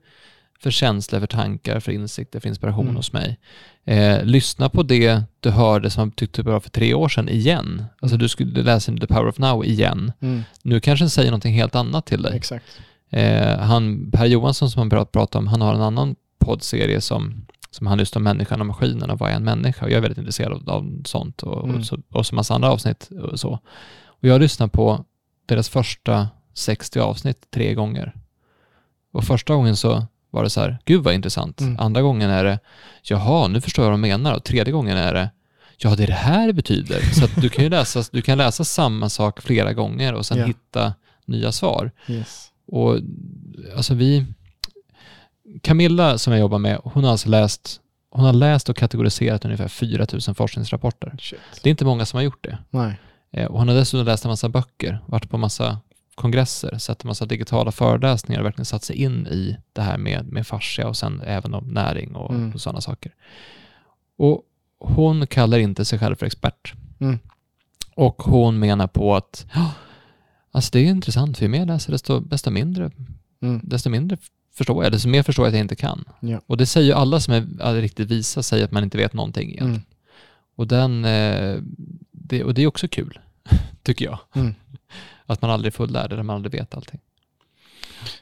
för 0.59 0.71
känslor, 0.71 1.19
för 1.19 1.27
tankar, 1.27 1.79
för 1.79 1.91
insikter, 1.91 2.39
för 2.39 2.49
inspiration 2.49 2.83
Mm. 2.85 2.95
hos 2.95 3.13
mig. 3.13 3.39
Eh, 3.85 4.23
lyssna 4.23 4.69
på 4.69 4.83
det 4.83 5.21
du 5.39 5.49
hörde 5.49 5.89
som 5.89 6.09
du 6.09 6.15
tyckte 6.15 6.41
var 6.43 6.59
för 6.59 6.69
tre 6.69 6.93
år 6.93 7.09
sedan 7.09 7.29
igen. 7.29 7.85
Alltså 8.01 8.15
Mm. 8.15 8.19
du 8.19 8.29
skulle 8.29 8.63
läsa 8.63 8.91
The 8.97 9.07
Power 9.07 9.27
of 9.27 9.37
Now 9.37 9.65
igen. 9.65 10.11
Mm. 10.19 10.41
Nu 10.63 10.79
kanske 10.79 11.03
den 11.03 11.09
säger 11.09 11.31
någonting 11.31 11.53
helt 11.53 11.75
annat 11.75 12.05
till 12.05 12.21
dig. 12.21 12.35
Exakt. 12.35 12.65
Eh, 13.09 13.57
han, 13.59 14.11
Per 14.11 14.25
Johansson 14.25 14.69
som 14.71 14.79
han 14.79 14.89
prat- 14.89 15.11
pratar 15.11 15.39
om, 15.39 15.47
han 15.47 15.61
har 15.61 15.73
en 15.73 15.81
annan 15.81 16.15
poddserie 16.39 17.01
som, 17.01 17.45
som 17.71 17.87
han 17.87 17.97
lyssnar 17.97 18.19
om 18.19 18.23
människan 18.23 18.59
och 18.59 18.65
maskinen 18.67 19.09
och 19.09 19.19
vad 19.19 19.31
är 19.31 19.35
en 19.35 19.43
människa? 19.43 19.85
Och 19.85 19.91
jag 19.91 19.97
är 19.97 20.01
väldigt 20.01 20.17
intresserad 20.17 20.51
av, 20.51 20.69
av 20.69 21.01
sånt 21.05 21.43
och, 21.43 21.63
Mm. 21.63 21.77
och, 21.79 21.85
så, 21.85 21.97
och 22.11 22.25
så 22.25 22.35
massa 22.35 22.53
andra 22.55 22.71
avsnitt 22.71 23.09
och 23.31 23.39
så. 23.39 23.59
Och 24.05 24.27
jag 24.27 24.41
lyssnar 24.41 24.67
på 24.67 25.05
deras 25.45 25.69
första 25.69 26.27
60 26.53 26.99
avsnitt 26.99 27.47
tre 27.53 27.73
gånger. 27.73 28.13
Och 29.13 29.23
första 29.23 29.53
gången 29.55 29.75
så 29.75 30.05
var 30.29 30.43
det 30.43 30.49
så 30.49 30.61
här, 30.61 30.77
gud 30.85 31.03
vad 31.03 31.13
intressant. 31.13 31.61
Mm. 31.61 31.79
Andra 31.79 32.01
gången 32.01 32.29
är 32.29 32.43
det, 32.43 32.59
jaha, 33.03 33.47
nu 33.47 33.61
förstår 33.61 33.85
jag 33.85 33.89
vad 33.91 33.99
de 33.99 34.01
menar. 34.01 34.35
Och 34.35 34.43
tredje 34.43 34.71
gången 34.73 34.97
är 34.97 35.13
det, 35.13 35.29
ja 35.77 35.95
det 35.95 36.03
är 36.03 36.07
det 36.07 36.13
här 36.13 36.47
det 36.47 36.53
betyder. 36.53 36.99
Så 37.13 37.41
du 37.41 37.49
kan 37.49 37.63
ju 37.63 37.69
läsa, 37.69 38.03
du 38.11 38.21
kan 38.21 38.37
läsa 38.37 38.63
samma 38.63 39.09
sak 39.09 39.41
flera 39.41 39.73
gånger 39.73 40.13
och 40.13 40.25
sen 40.25 40.37
Ja. 40.37 40.45
hitta 40.45 40.93
nya 41.25 41.51
svar. 41.51 41.91
Yes. 42.07 42.47
Och 42.67 42.97
alltså 43.77 43.93
vi, 43.93 44.25
Camilla 45.63 46.17
som 46.17 46.33
jag 46.33 46.39
jobbar 46.39 46.59
med, 46.59 46.79
hon 46.83 47.03
har 47.03 47.11
alltså 47.11 47.29
läst, 47.29 47.81
hon 48.09 48.25
har 48.25 48.33
läst 48.33 48.69
och 48.69 48.75
kategoriserat 48.77 49.45
ungefär 49.45 49.67
4 49.67 50.05
000 50.27 50.35
forskningsrapporter. 50.35 51.15
Shit. 51.19 51.39
Det 51.63 51.69
är 51.69 51.71
inte 51.71 51.85
många 51.85 52.05
som 52.05 52.17
har 52.17 52.23
gjort 52.23 52.43
det. 52.43 52.57
Nej. 52.69 52.99
Eh, 53.31 53.45
Och 53.45 53.59
hon 53.59 53.67
har 53.67 53.75
dessutom 53.75 54.05
läst 54.05 54.25
en 54.25 54.29
massa 54.29 54.49
böcker, 54.49 54.99
varit 55.05 55.29
på 55.29 55.37
massa 55.37 55.79
kongresser, 56.15 56.77
sett 56.77 57.03
en 57.03 57.07
massa 57.07 57.25
digitala 57.25 57.71
föreläsningar 57.71 58.39
och 58.39 58.45
verkligen 58.45 58.65
satt 58.65 58.83
sig 58.83 58.95
in 58.95 59.27
i 59.27 59.57
det 59.73 59.81
här 59.81 59.97
med, 59.97 60.25
med 60.27 60.47
fascia 60.47 60.87
och 60.87 60.97
sen 60.97 61.21
även 61.25 61.53
om 61.53 61.63
näring 61.67 62.15
och, 62.15 62.31
Mm. 62.33 62.51
och 62.53 62.61
sådana 62.61 62.81
saker. 62.81 63.11
Och 64.17 64.41
hon 64.79 65.27
kallar 65.27 65.57
inte 65.59 65.85
sig 65.85 65.99
själv 65.99 66.15
för 66.15 66.25
expert. 66.25 66.73
Mm. 66.99 67.19
Och 67.95 68.21
hon 68.23 68.59
menar 68.59 68.87
på 68.87 69.15
att 69.15 69.45
"Ja, 69.53 69.71
alltså 70.51 70.69
det 70.73 70.79
är 70.79 70.85
intressant, 70.85 71.37
för 71.37 71.45
ju 71.45 71.49
mer 71.49 71.59
jag 71.59 71.67
läser 71.67 71.91
desto, 71.91 72.19
desto, 72.19 72.51
mindre, 72.51 72.91
Mm. 73.41 73.61
desto 73.63 73.89
mindre 73.89 74.17
förstår 74.53 74.83
jag, 74.83 74.91
desto 74.91 75.09
mer 75.09 75.23
förstår 75.23 75.45
jag 75.45 75.49
att 75.49 75.55
jag 75.55 75.63
inte 75.63 75.75
kan. 75.75 76.05
Ja. 76.19 76.41
Och 76.47 76.57
det 76.57 76.65
säger 76.65 76.87
ju 76.87 76.93
alla 76.93 77.19
som 77.19 77.33
är 77.33 77.47
är 77.61 77.81
riktigt 77.81 78.11
visa, 78.11 78.43
säger 78.43 78.65
att 78.65 78.71
man 78.71 78.83
inte 78.83 78.97
vet 78.97 79.13
någonting 79.13 79.49
egentligen. 79.49 79.69
Mm. 79.69 79.81
Och, 80.55 80.67
den, 80.67 81.05
eh, 81.05 81.57
det, 82.11 82.43
och 82.43 82.53
det 82.53 82.63
är 82.63 82.67
också 82.67 82.87
kul, 82.87 83.19
tycker 83.83 84.05
jag. 84.05 84.19
Mm. 84.33 84.55
Att 85.25 85.41
man 85.41 85.51
aldrig 85.51 85.73
är 85.73 85.75
fullärd 85.75 86.13
eller 86.13 86.23
man 86.23 86.35
aldrig 86.35 86.51
vet 86.51 86.75
allting. 86.75 86.99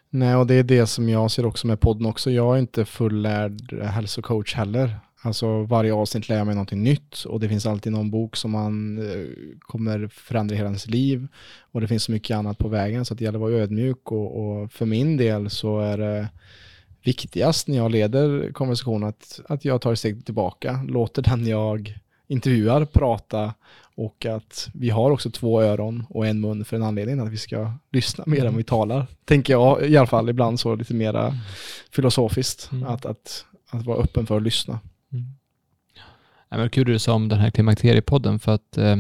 Nej, 0.10 0.36
och 0.36 0.48
det 0.48 0.54
är 0.54 0.64
det 0.64 0.88
som 0.88 1.10
jag 1.10 1.32
ser 1.32 1.46
också 1.46 1.68
med 1.68 1.80
podden 1.80 2.06
också. 2.06 2.32
Jag 2.32 2.56
är 2.56 2.60
inte 2.60 2.86
fullärd 2.86 3.74
hälsocoach 3.84 4.56
heller. 4.56 5.00
Alltså 5.22 5.64
varje 5.64 5.94
avsnitt 5.94 6.30
lär 6.30 6.38
jag 6.38 6.46
mig 6.46 6.56
någonting 6.56 6.84
nytt 6.84 7.24
och 7.24 7.40
det 7.40 7.50
finns 7.50 7.66
alltid 7.66 7.92
någon 7.92 8.12
bok 8.12 8.36
som 8.36 8.52
man 8.52 8.98
eh, 8.98 9.28
kommer 9.60 10.08
förändra 10.08 10.56
hela 10.56 10.68
ens 10.68 10.88
liv. 10.88 11.28
Och 11.72 11.82
det 11.82 11.88
finns 11.88 12.04
så 12.04 12.12
mycket 12.12 12.38
annat 12.38 12.58
på 12.58 12.68
vägen 12.68 13.06
så 13.06 13.14
att 13.14 13.18
det 13.18 13.26
gäller 13.26 13.40
att 13.40 13.42
vara 13.42 13.54
ödmjuk 13.54 14.12
och, 14.12 14.40
och 14.40 14.72
för 14.72 14.86
min 14.86 15.18
del 15.18 15.50
så 15.50 15.80
är 15.80 15.98
det 15.98 16.30
viktigast 17.04 17.68
när 17.68 17.78
jag 17.78 17.92
leder 17.92 18.52
konversationen 18.52 19.10
att, 19.10 19.40
att 19.48 19.66
jag 19.66 19.82
tar 19.82 19.94
ett 19.94 20.00
steg 20.00 20.26
tillbaka, 20.26 20.84
låter 20.88 21.22
den 21.22 21.48
jag 21.48 22.00
intervjuar 22.28 22.86
prata 22.86 23.54
och 23.96 24.26
att 24.26 24.70
vi 24.74 24.90
har 24.90 25.12
också 25.12 25.32
två 25.32 25.62
öron 25.62 26.06
och 26.10 26.28
en 26.28 26.42
mun 26.42 26.66
för 26.66 26.76
en 26.76 26.84
anledning, 26.84 27.20
att 27.20 27.30
vi 27.30 27.38
ska 27.38 27.72
lyssna 27.92 28.24
mer 28.28 28.46
än 28.46 28.58
vi 28.58 28.64
talar. 28.64 29.08
Tänker 29.26 29.54
jag 29.54 29.90
i 29.90 29.98
alla 29.98 30.08
fall 30.08 30.30
ibland 30.30 30.60
så 30.60 30.76
lite 30.76 30.94
mera 30.94 31.34
filosofiskt, 31.92 32.70
Mm. 32.72 32.88
att, 32.88 33.06
att, 33.06 33.46
att 33.70 33.86
vara 33.86 33.98
öppen 33.98 34.26
för 34.26 34.38
att 34.38 34.44
lyssna. 34.44 34.80
Mm. 35.14 35.26
Ja, 36.50 36.58
men 36.58 36.70
kul 36.70 36.86
du 36.86 37.00
sa 37.00 37.14
om 37.14 37.30
den 37.30 37.40
här 37.40 37.50
klimakteriepodden 37.50 38.40
för 38.40 38.52
att 38.56 38.78
eh, 38.78 38.96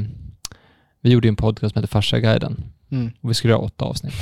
vi 1.01 1.09
gjorde 1.11 1.27
en 1.27 1.35
podcast 1.35 1.73
som 1.73 1.79
heter 1.81 1.91
Farsa-guiden 1.91 2.63
Mm. 2.91 3.11
och 3.21 3.29
vi 3.29 3.33
skulle 3.33 3.53
göra 3.53 3.61
åtta 3.61 3.85
avsnitt. 3.85 4.13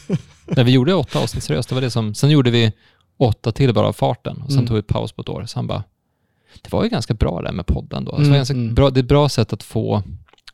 När 0.46 0.64
vi 0.64 0.72
gjorde 0.72 0.94
åtta 0.94 1.18
avsnitt 1.22 1.44
seriöst, 1.44 1.68
det 1.68 1.74
var 1.74 1.82
det 1.82 1.90
som, 1.90 2.14
sen 2.14 2.30
gjorde 2.30 2.50
vi 2.50 2.72
åtta 3.16 3.52
till 3.52 3.74
bara 3.74 3.86
av 3.88 3.92
farten 3.92 4.36
och 4.42 4.48
sen 4.50 4.58
Mm. 4.58 4.66
tog 4.66 4.76
vi 4.76 4.82
paus 4.82 5.12
på 5.12 5.22
ett 5.22 5.28
år. 5.28 5.46
Han 5.54 5.66
bara, 5.66 5.84
det 6.62 6.72
var 6.72 6.84
ju 6.84 6.90
ganska 6.90 7.14
bra 7.14 7.40
det 7.42 7.48
här 7.48 7.54
med 7.54 7.66
podden 7.66 8.04
då. 8.04 8.10
Alltså, 8.12 8.26
Mm, 8.26 8.36
ganska 8.36 8.54
mm. 8.54 8.74
bra, 8.74 8.90
det 8.90 9.00
är 9.00 9.02
ett 9.02 9.08
bra 9.08 9.28
sätt 9.28 9.52
att 9.52 9.62
få, 9.62 10.02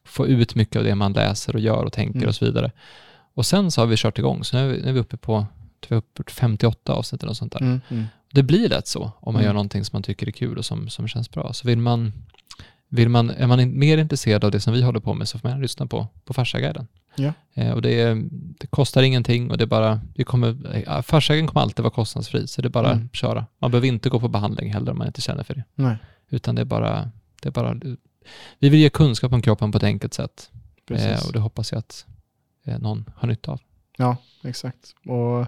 få 0.05 0.27
ut 0.27 0.55
mycket 0.55 0.77
av 0.77 0.85
det 0.85 0.95
man 0.95 1.13
läser 1.13 1.55
och 1.55 1.61
gör 1.61 1.85
och 1.85 1.93
tänker 1.93 2.19
Mm. 2.19 2.29
och 2.29 2.35
så 2.35 2.45
vidare. 2.45 2.71
Och 3.35 3.47
sen 3.47 3.71
så 3.71 3.81
har 3.81 3.87
vi 3.87 3.97
kört 3.97 4.19
igång, 4.19 4.45
så 4.45 4.57
nu 4.57 4.63
är 4.63 4.69
vi, 4.77 4.83
nu 4.83 4.89
är 4.89 4.93
vi 4.93 5.01
uppe 5.01 5.17
på 5.17 5.47
tror 5.81 5.89
vi 5.89 5.95
är 5.95 5.99
uppe 5.99 6.23
på 6.23 6.31
58 6.31 6.93
avsnitt 6.93 7.23
eller 7.23 7.31
något 7.31 7.37
sånt 7.37 7.53
där. 7.53 7.81
Det 8.35 8.43
blir 8.43 8.69
lätt 8.69 8.87
så 8.87 9.03
om 9.21 9.33
man 9.35 9.35
Mm. 9.35 9.45
gör 9.47 9.53
någonting 9.53 9.85
som 9.85 9.97
man 9.97 10.03
tycker 10.03 10.27
är 10.27 10.31
kul 10.31 10.59
och 10.59 10.65
som, 10.65 10.89
som 10.89 11.09
känns 11.09 11.31
bra. 11.31 11.53
Så 11.53 11.67
vill 11.69 11.79
man, 11.79 12.13
vill 12.89 13.09
man, 13.09 13.31
är 13.31 13.47
man 13.47 13.79
mer 13.79 13.99
intresserad 13.99 14.45
av 14.45 14.51
det 14.51 14.61
som 14.61 14.73
vi 14.75 14.83
håller 14.83 15.01
på 15.01 15.15
med 15.15 15.29
så 15.29 15.39
får 15.39 15.49
man 15.49 15.61
lyssna 15.61 15.87
på, 15.87 16.07
på 16.25 16.35
Farsa-guiden. 16.35 16.87
Ja. 17.17 17.33
Eh, 17.55 17.71
och 17.73 17.83
det, 17.83 18.01
är, 18.01 18.23
det 18.31 18.67
kostar 18.67 19.03
ingenting 19.03 19.51
och 19.51 19.59
det 19.59 19.65
är 19.65 19.67
bara, 19.67 20.01
det 20.15 20.25
kommer, 20.25 20.77
eh, 20.89 21.03
Farsa-guiden 21.03 21.47
kommer 21.49 21.61
alltid 21.63 21.83
vara 21.83 21.95
kostnadsfri, 21.95 22.47
så 22.47 22.63
det 22.63 22.69
är 22.69 22.71
bara 22.71 22.93
Mm. 22.93 23.05
att 23.07 23.17
köra. 23.17 23.47
Man 23.59 23.71
behöver 23.71 23.89
inte 23.89 24.09
gå 24.09 24.21
på 24.21 24.29
behandling 24.29 24.73
heller 24.73 24.93
om 24.93 24.99
man 24.99 25.07
inte 25.07 25.21
känner 25.21 25.43
för 25.45 25.55
det. 25.55 25.65
Nej, 25.75 25.97
Utan 26.31 26.55
det 26.55 26.61
är 26.61 26.67
bara, 26.67 27.11
det 27.43 27.49
är 27.49 27.53
bara 27.53 27.75
vi 28.59 28.69
vill 28.69 28.81
ge 28.81 28.91
kunskap 28.91 29.33
om 29.33 29.43
kroppen 29.43 29.73
på 29.73 29.79
ett 29.79 29.85
enkelt 29.85 30.15
sätt. 30.15 30.51
precis. 30.89 31.07
Eh, 31.07 31.27
och 31.27 31.33
det 31.33 31.39
hoppas 31.39 31.73
jag 31.73 31.79
att 31.79 32.07
eh, 32.65 32.79
någon 32.79 33.05
har 33.17 33.29
nytta 33.29 33.53
av. 33.53 33.61
Ja, 33.97 34.17
exakt. 34.45 34.95
Och 35.09 35.47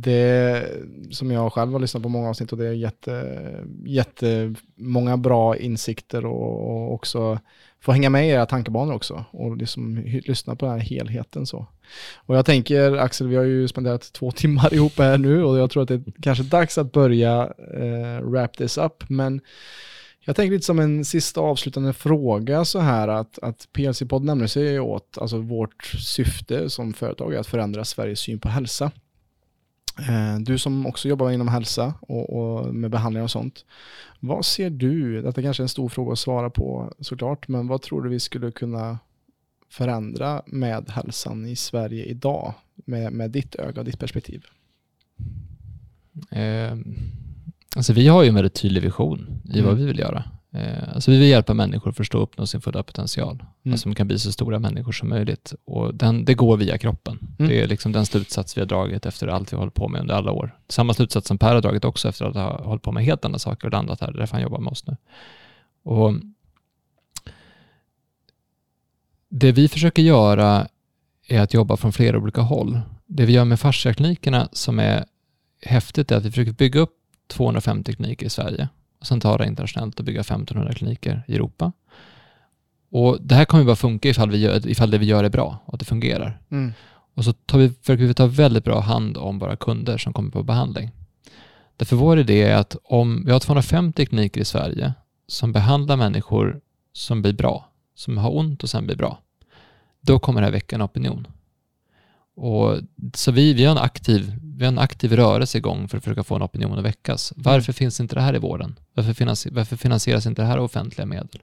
det 0.00 0.68
som 1.10 1.30
jag 1.30 1.52
själv 1.52 1.72
har 1.72 1.80
lyssnat 1.80 2.02
på 2.02 2.08
många 2.08 2.28
avsnitt 2.28 2.52
och 2.52 2.58
det 2.58 2.66
är 2.66 2.72
jätte, 2.72 3.44
jättemånga 3.84 5.16
bra 5.16 5.56
insikter 5.56 6.26
och, 6.26 6.70
och 6.70 6.94
också 6.94 7.38
få 7.80 7.92
hänga 7.92 8.10
med 8.10 8.26
i 8.26 8.30
era 8.30 8.46
tankebanor 8.46 8.94
också 8.94 9.24
och 9.30 9.56
liksom 9.56 9.96
lyssna 10.04 10.56
på 10.56 10.66
den 10.66 10.74
här 10.74 10.86
helheten 10.86 11.46
så. 11.46 11.66
Och 12.16 12.36
jag 12.36 12.46
tänker 12.46 12.92
Axel, 12.92 13.28
vi 13.28 13.36
har 13.36 13.44
ju 13.44 13.68
spenderat 13.68 14.12
två 14.12 14.30
timmar 14.30 14.74
ihop 14.74 14.98
här 14.98 15.18
nu 15.18 15.44
och 15.44 15.58
jag 15.58 15.70
tror 15.70 15.82
att 15.82 15.88
det 15.88 15.94
är 15.94 16.02
kanske 16.22 16.44
dags 16.44 16.78
att 16.78 16.92
börja 16.92 17.52
eh, 17.74 18.20
wrap 18.20 18.56
this 18.56 18.78
up, 18.78 19.04
men 19.08 19.40
jag 20.28 20.36
tänker 20.36 20.52
lite 20.52 20.66
som 20.66 20.78
en 20.78 21.04
sista 21.04 21.40
avslutande 21.40 21.92
fråga 21.92 22.64
så 22.64 22.78
här 22.78 23.08
att, 23.08 23.38
att 23.38 23.68
PLC-podd 23.72 24.24
nämner 24.24 24.46
sig 24.46 24.80
åt, 24.80 25.18
alltså 25.20 25.38
vårt 25.38 25.84
syfte 25.84 26.70
som 26.70 26.92
företag 26.92 27.34
är 27.34 27.38
att 27.38 27.46
förändra 27.46 27.84
Sveriges 27.84 28.20
syn 28.20 28.38
på 28.38 28.48
hälsa. 28.48 28.90
Eh, 29.98 30.38
Du 30.40 30.58
som 30.58 30.86
också 30.86 31.08
jobbar 31.08 31.30
inom 31.30 31.48
hälsa 31.48 31.94
och, 32.00 32.30
och 32.36 32.74
med 32.74 32.90
behandling 32.90 33.22
och 33.22 33.30
sånt. 33.30 33.64
Vad 34.20 34.44
ser 34.44 34.70
du, 34.70 35.22
detta 35.22 35.42
kanske 35.42 35.60
är 35.60 35.64
en 35.64 35.68
stor 35.68 35.88
fråga 35.88 36.12
att 36.12 36.18
svara 36.18 36.50
på 36.50 36.92
såklart, 37.00 37.48
men 37.48 37.68
vad 37.68 37.82
tror 37.82 38.02
du 38.02 38.08
vi 38.10 38.20
skulle 38.20 38.50
kunna 38.50 38.98
förändra 39.70 40.42
med 40.46 40.90
hälsan 40.90 41.46
i 41.46 41.56
Sverige 41.56 42.04
idag 42.04 42.54
med, 42.74 43.12
med 43.12 43.30
ditt 43.30 43.54
öga 43.54 43.80
och 43.80 43.84
ditt 43.84 43.98
perspektiv? 43.98 44.44
Eh, 46.30 46.76
alltså 47.76 47.92
vi 47.92 48.08
har 48.08 48.22
ju 48.22 48.28
en 48.28 48.34
väldigt 48.34 48.54
tydlig 48.54 48.82
vision 48.82 49.40
i 49.44 49.60
vad 49.60 49.72
Mm. 49.72 49.76
vi 49.76 49.86
vill 49.86 49.98
göra. 49.98 50.24
Eh, 50.56 50.94
alltså 50.94 51.10
vi 51.10 51.18
vill 51.18 51.28
hjälpa 51.28 51.54
människor 51.54 51.90
att 51.90 51.96
förstå 51.96 52.18
och 52.18 52.22
uppnå 52.22 52.46
sin 52.46 52.60
fulla 52.60 52.82
potential. 52.82 53.44
Mm. 53.64 53.72
Alltså 53.72 53.88
de 53.88 53.94
kan 53.94 54.06
bli 54.06 54.18
så 54.18 54.32
stora 54.32 54.58
människor 54.58 54.92
som 54.92 55.08
möjligt. 55.08 55.54
Och 55.64 55.94
den, 55.94 56.24
det 56.24 56.34
går 56.34 56.56
via 56.56 56.78
kroppen. 56.78 57.18
Mm. 57.38 57.48
Det 57.48 57.62
är 57.62 57.66
liksom 57.66 57.92
den 57.92 58.06
slutsats 58.06 58.56
vi 58.56 58.60
har 58.60 58.66
dragit 58.66 59.06
efter 59.06 59.26
allt 59.26 59.52
vi 59.52 59.56
har 59.56 59.62
hållit 59.62 59.74
på 59.74 59.88
med 59.88 60.00
under 60.00 60.14
alla 60.14 60.32
år. 60.32 60.58
Samma 60.68 60.94
slutsats 60.94 61.28
som 61.28 61.38
Per 61.38 61.54
har 61.54 61.62
dragit 61.62 61.84
också 61.84 62.08
efter 62.08 62.24
att 62.24 62.34
ha 62.34 62.64
hållit 62.64 62.82
på 62.82 62.92
med 62.92 63.04
helt 63.04 63.24
andra 63.24 63.38
saker 63.38 63.66
och 63.66 63.72
landat 63.72 64.00
här. 64.00 64.12
Det 64.12 64.16
är 64.16 64.18
därför 64.18 64.34
han 64.34 64.42
jobbar 64.42 64.58
med 64.58 64.70
oss 64.70 64.86
nu. 64.86 64.96
Och 65.82 66.14
det 69.28 69.52
vi 69.52 69.68
försöker 69.68 70.02
göra 70.02 70.68
är 71.28 71.40
att 71.40 71.54
jobba 71.54 71.76
från 71.76 71.92
flera 71.92 72.18
olika 72.18 72.40
håll. 72.40 72.80
Det 73.06 73.26
vi 73.26 73.32
gör 73.32 73.44
med 73.44 73.60
fasciaklinikerna 73.60 74.48
som 74.52 74.78
är 74.78 75.04
häftigt 75.62 76.10
är 76.10 76.16
att 76.16 76.24
vi 76.24 76.30
försöker 76.30 76.52
bygga 76.52 76.80
upp 76.80 76.96
250 77.28 77.92
kliniker 77.92 78.26
i 78.26 78.30
Sverige 78.30 78.68
och 79.00 79.06
sen 79.06 79.20
ta 79.20 79.38
det 79.38 79.46
internationellt 79.46 79.98
och 79.98 80.04
bygga 80.04 80.20
1500 80.20 80.72
kliniker 80.72 81.22
i 81.28 81.34
Europa. 81.34 81.72
Och 82.90 83.18
Det 83.20 83.34
här 83.34 83.44
kommer 83.44 83.64
bara 83.64 83.76
funka 83.76 84.08
ifall, 84.08 84.30
vi 84.30 84.38
gör, 84.38 84.68
ifall 84.68 84.90
det 84.90 84.98
vi 84.98 85.06
gör 85.06 85.24
är 85.24 85.28
bra 85.28 85.58
och 85.64 85.74
att 85.74 85.80
det 85.80 85.86
fungerar. 85.86 86.40
Mm. 86.50 86.72
Och 87.14 87.24
så 87.24 87.32
tar 87.32 87.58
vi, 87.58 87.68
försöker 87.68 88.04
vi 88.04 88.14
ta 88.14 88.26
väldigt 88.26 88.64
bra 88.64 88.80
hand 88.80 89.16
om 89.16 89.38
våra 89.38 89.56
kunder 89.56 89.98
som 89.98 90.12
kommer 90.12 90.30
på 90.30 90.42
behandling. 90.42 90.90
Därför 91.76 91.96
vår 91.96 92.18
idé 92.18 92.42
är 92.42 92.56
att 92.56 92.76
om 92.84 93.24
vi 93.26 93.32
har 93.32 93.40
250 93.40 94.06
kliniker 94.06 94.40
i 94.40 94.44
Sverige 94.44 94.94
som 95.26 95.52
behandlar 95.52 95.96
människor 95.96 96.60
som 96.92 97.22
blir 97.22 97.32
bra, 97.32 97.70
som 97.94 98.18
har 98.18 98.36
ont 98.36 98.62
och 98.62 98.70
sen 98.70 98.86
blir 98.86 98.96
bra, 98.96 99.18
då 100.00 100.18
kommer 100.18 100.40
det 100.40 100.46
här 100.46 100.52
väcka 100.52 100.76
en 100.76 100.82
opinion. 100.82 101.26
Och, 102.36 102.78
så 103.14 103.32
vi, 103.32 103.54
vi, 103.54 103.64
har 103.64 103.72
en 103.72 103.82
aktiv, 103.82 104.32
vi 104.42 104.64
har 104.64 104.72
en 104.72 104.78
aktiv 104.78 105.12
rörelse 105.12 105.58
igång 105.58 105.88
för 105.88 105.98
att 105.98 106.04
försöka 106.04 106.24
få 106.24 106.34
en 106.34 106.42
opinion 106.42 106.78
att 106.78 106.84
väckas. 106.84 107.32
Varför 107.36 107.72
finns 107.72 108.00
inte 108.00 108.14
det 108.14 108.20
här 108.20 108.34
i 108.34 108.38
vården? 108.38 108.78
Varför, 108.94 109.12
finansi- 109.12 109.50
varför 109.52 109.76
finansieras 109.76 110.26
inte 110.26 110.42
det 110.42 110.48
här 110.48 110.58
av 110.58 110.64
offentliga 110.64 111.06
medel? 111.06 111.42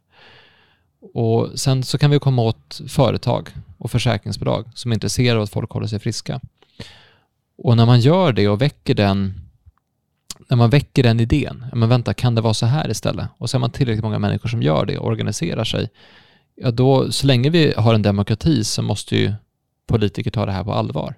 Och 1.14 1.50
sen 1.56 1.84
så 1.84 1.98
kan 1.98 2.12
vi 2.12 2.20
komma 2.20 2.42
åt 2.42 2.82
företag 2.88 3.50
och 3.78 3.92
försäkringsbolag 3.92 4.66
som 4.76 4.92
är 4.92 4.96
intresserade 4.96 5.38
av 5.38 5.44
att 5.44 5.50
folk 5.50 5.72
håller 5.72 5.88
sig 5.88 6.00
friska. 6.00 6.42
Och 7.58 7.78
när 7.78 7.86
man 7.86 8.00
gör 8.00 8.34
det 8.34 8.48
och 8.48 8.62
väcker 8.62 8.94
den, 8.94 9.34
när 10.50 10.58
man 10.58 10.70
väcker 10.70 11.04
den 11.04 11.20
idén, 11.20 11.66
men 11.74 11.90
vänta, 11.90 12.14
kan 12.14 12.36
det 12.36 12.42
vara 12.42 12.54
så 12.54 12.66
här 12.66 12.92
istället? 12.92 13.28
Och 13.38 13.50
så 13.50 13.58
är 13.58 13.60
man 13.60 13.72
tillräckligt 13.72 14.04
många 14.04 14.20
människor 14.20 14.50
som 14.50 14.64
gör 14.64 14.86
det 14.86 14.98
och 14.98 15.08
organiserar 15.08 15.64
sig, 15.64 15.90
ja 16.56 16.72
då, 16.72 17.12
så 17.12 17.28
länge 17.28 17.50
vi 17.50 17.74
har 17.78 17.94
en 17.94 18.02
demokrati 18.02 18.64
så 18.64 18.82
måste 18.82 19.16
ju 19.16 19.34
politiker 19.88 20.32
ta 20.32 20.46
det 20.46 20.52
här 20.52 20.64
på 20.64 20.74
allvar. 20.74 21.16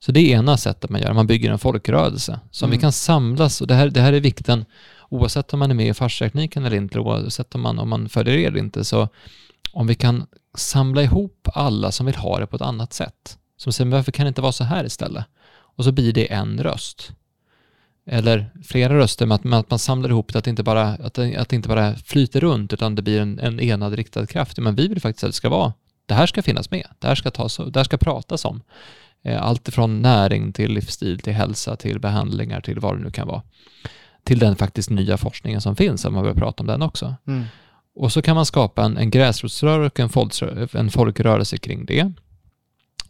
Så 0.00 0.12
det 0.12 0.20
är 0.20 0.36
ena 0.36 0.56
sättet 0.56 0.90
man 0.90 1.00
gör, 1.00 1.12
man 1.12 1.26
bygger 1.26 1.52
en 1.52 1.58
folkrörelse. 1.58 2.40
Så 2.50 2.64
om 2.64 2.68
Mm. 2.68 2.78
vi 2.78 2.80
kan 2.80 2.92
samlas, 2.92 3.60
och 3.60 3.66
det 3.66 3.74
här, 3.74 3.88
det 3.88 4.00
här 4.00 4.12
är 4.12 4.20
vikten, 4.20 4.64
oavsett 5.08 5.52
om 5.52 5.58
man 5.58 5.70
är 5.70 5.74
med 5.74 5.88
i 5.88 5.94
farstekniken 5.94 6.64
eller 6.64 6.76
inte, 6.76 6.98
oavsett 6.98 7.54
om 7.54 7.60
man, 7.60 7.78
om 7.78 7.88
man 7.88 8.08
följer 8.08 8.34
er 8.34 8.48
eller 8.48 8.58
inte, 8.58 8.84
så 8.84 9.08
om 9.72 9.86
vi 9.86 9.94
kan 9.94 10.26
samla 10.56 11.02
ihop 11.02 11.48
alla 11.54 11.92
som 11.92 12.06
vill 12.06 12.14
ha 12.16 12.38
det 12.38 12.46
på 12.46 12.56
ett 12.56 12.62
annat 12.62 12.92
sätt, 12.92 13.38
som 13.56 13.72
säger, 13.72 13.86
men 13.86 13.98
varför 13.98 14.12
kan 14.12 14.24
det 14.24 14.28
inte 14.28 14.42
vara 14.42 14.52
så 14.52 14.64
här 14.64 14.84
istället? 14.84 15.24
Och 15.76 15.84
så 15.84 15.92
blir 15.92 16.12
det 16.12 16.32
en 16.32 16.62
röst. 16.62 17.12
Eller 18.06 18.50
flera 18.64 18.98
röster, 18.98 19.26
med 19.26 19.34
att, 19.34 19.44
med 19.44 19.58
att 19.58 19.70
man 19.70 19.78
samlar 19.78 20.08
ihop 20.10 20.32
det, 20.32 20.38
att 20.38 20.44
det 20.44 20.50
inte 20.50 20.62
bara, 20.62 20.88
att 20.88 21.14
det, 21.14 21.36
att 21.36 21.48
det 21.48 21.56
inte 21.56 21.68
bara 21.68 21.94
flyter 21.94 22.40
runt, 22.40 22.72
utan 22.72 22.94
det 22.94 23.02
blir 23.02 23.20
en, 23.20 23.38
en 23.38 23.60
enad 23.60 23.92
riktad 23.92 24.26
kraft. 24.26 24.58
Men 24.58 24.74
vi 24.74 24.88
vill 24.88 25.00
faktiskt 25.00 25.24
att 25.24 25.28
det 25.28 25.32
ska 25.36 25.48
vara, 25.48 25.72
det 26.06 26.14
här 26.14 26.26
ska 26.26 26.42
finnas 26.42 26.70
med, 26.70 26.86
det 26.98 27.06
här 27.08 27.14
ska, 27.14 27.30
tas, 27.30 27.56
det 27.56 27.76
här 27.80 27.84
ska 27.84 27.96
pratas 27.96 28.44
om. 28.44 28.62
Eh, 29.24 29.42
Allt 29.42 29.68
ifrån 29.68 30.02
näring 30.02 30.52
till 30.52 30.72
livsstil, 30.72 31.18
till 31.18 31.32
hälsa, 31.32 31.76
till 31.76 32.00
behandlingar, 32.00 32.60
till 32.60 32.80
vad 32.80 32.96
det 32.98 33.04
nu 33.04 33.10
kan 33.10 33.28
vara. 33.28 33.42
Till 34.24 34.38
den 34.38 34.56
faktiskt 34.56 34.90
nya 34.90 35.16
forskningen 35.16 35.60
som 35.60 35.76
finns, 35.76 36.04
om 36.04 36.14
man 36.14 36.22
börjar 36.22 36.36
prata 36.36 36.62
om 36.62 36.66
den 36.66 36.82
också. 36.82 37.14
Mm. 37.26 37.44
Och 37.96 38.12
så 38.12 38.22
kan 38.22 38.34
man 38.36 38.46
skapa 38.46 38.84
en, 38.84 38.96
en 38.96 39.10
gräsrotsrörelse 39.10 39.86
och 39.92 40.00
en, 40.00 40.08
folksrö- 40.08 40.76
en 40.78 40.90
folkrörelse 40.90 41.56
kring 41.58 41.86
det. 41.86 42.12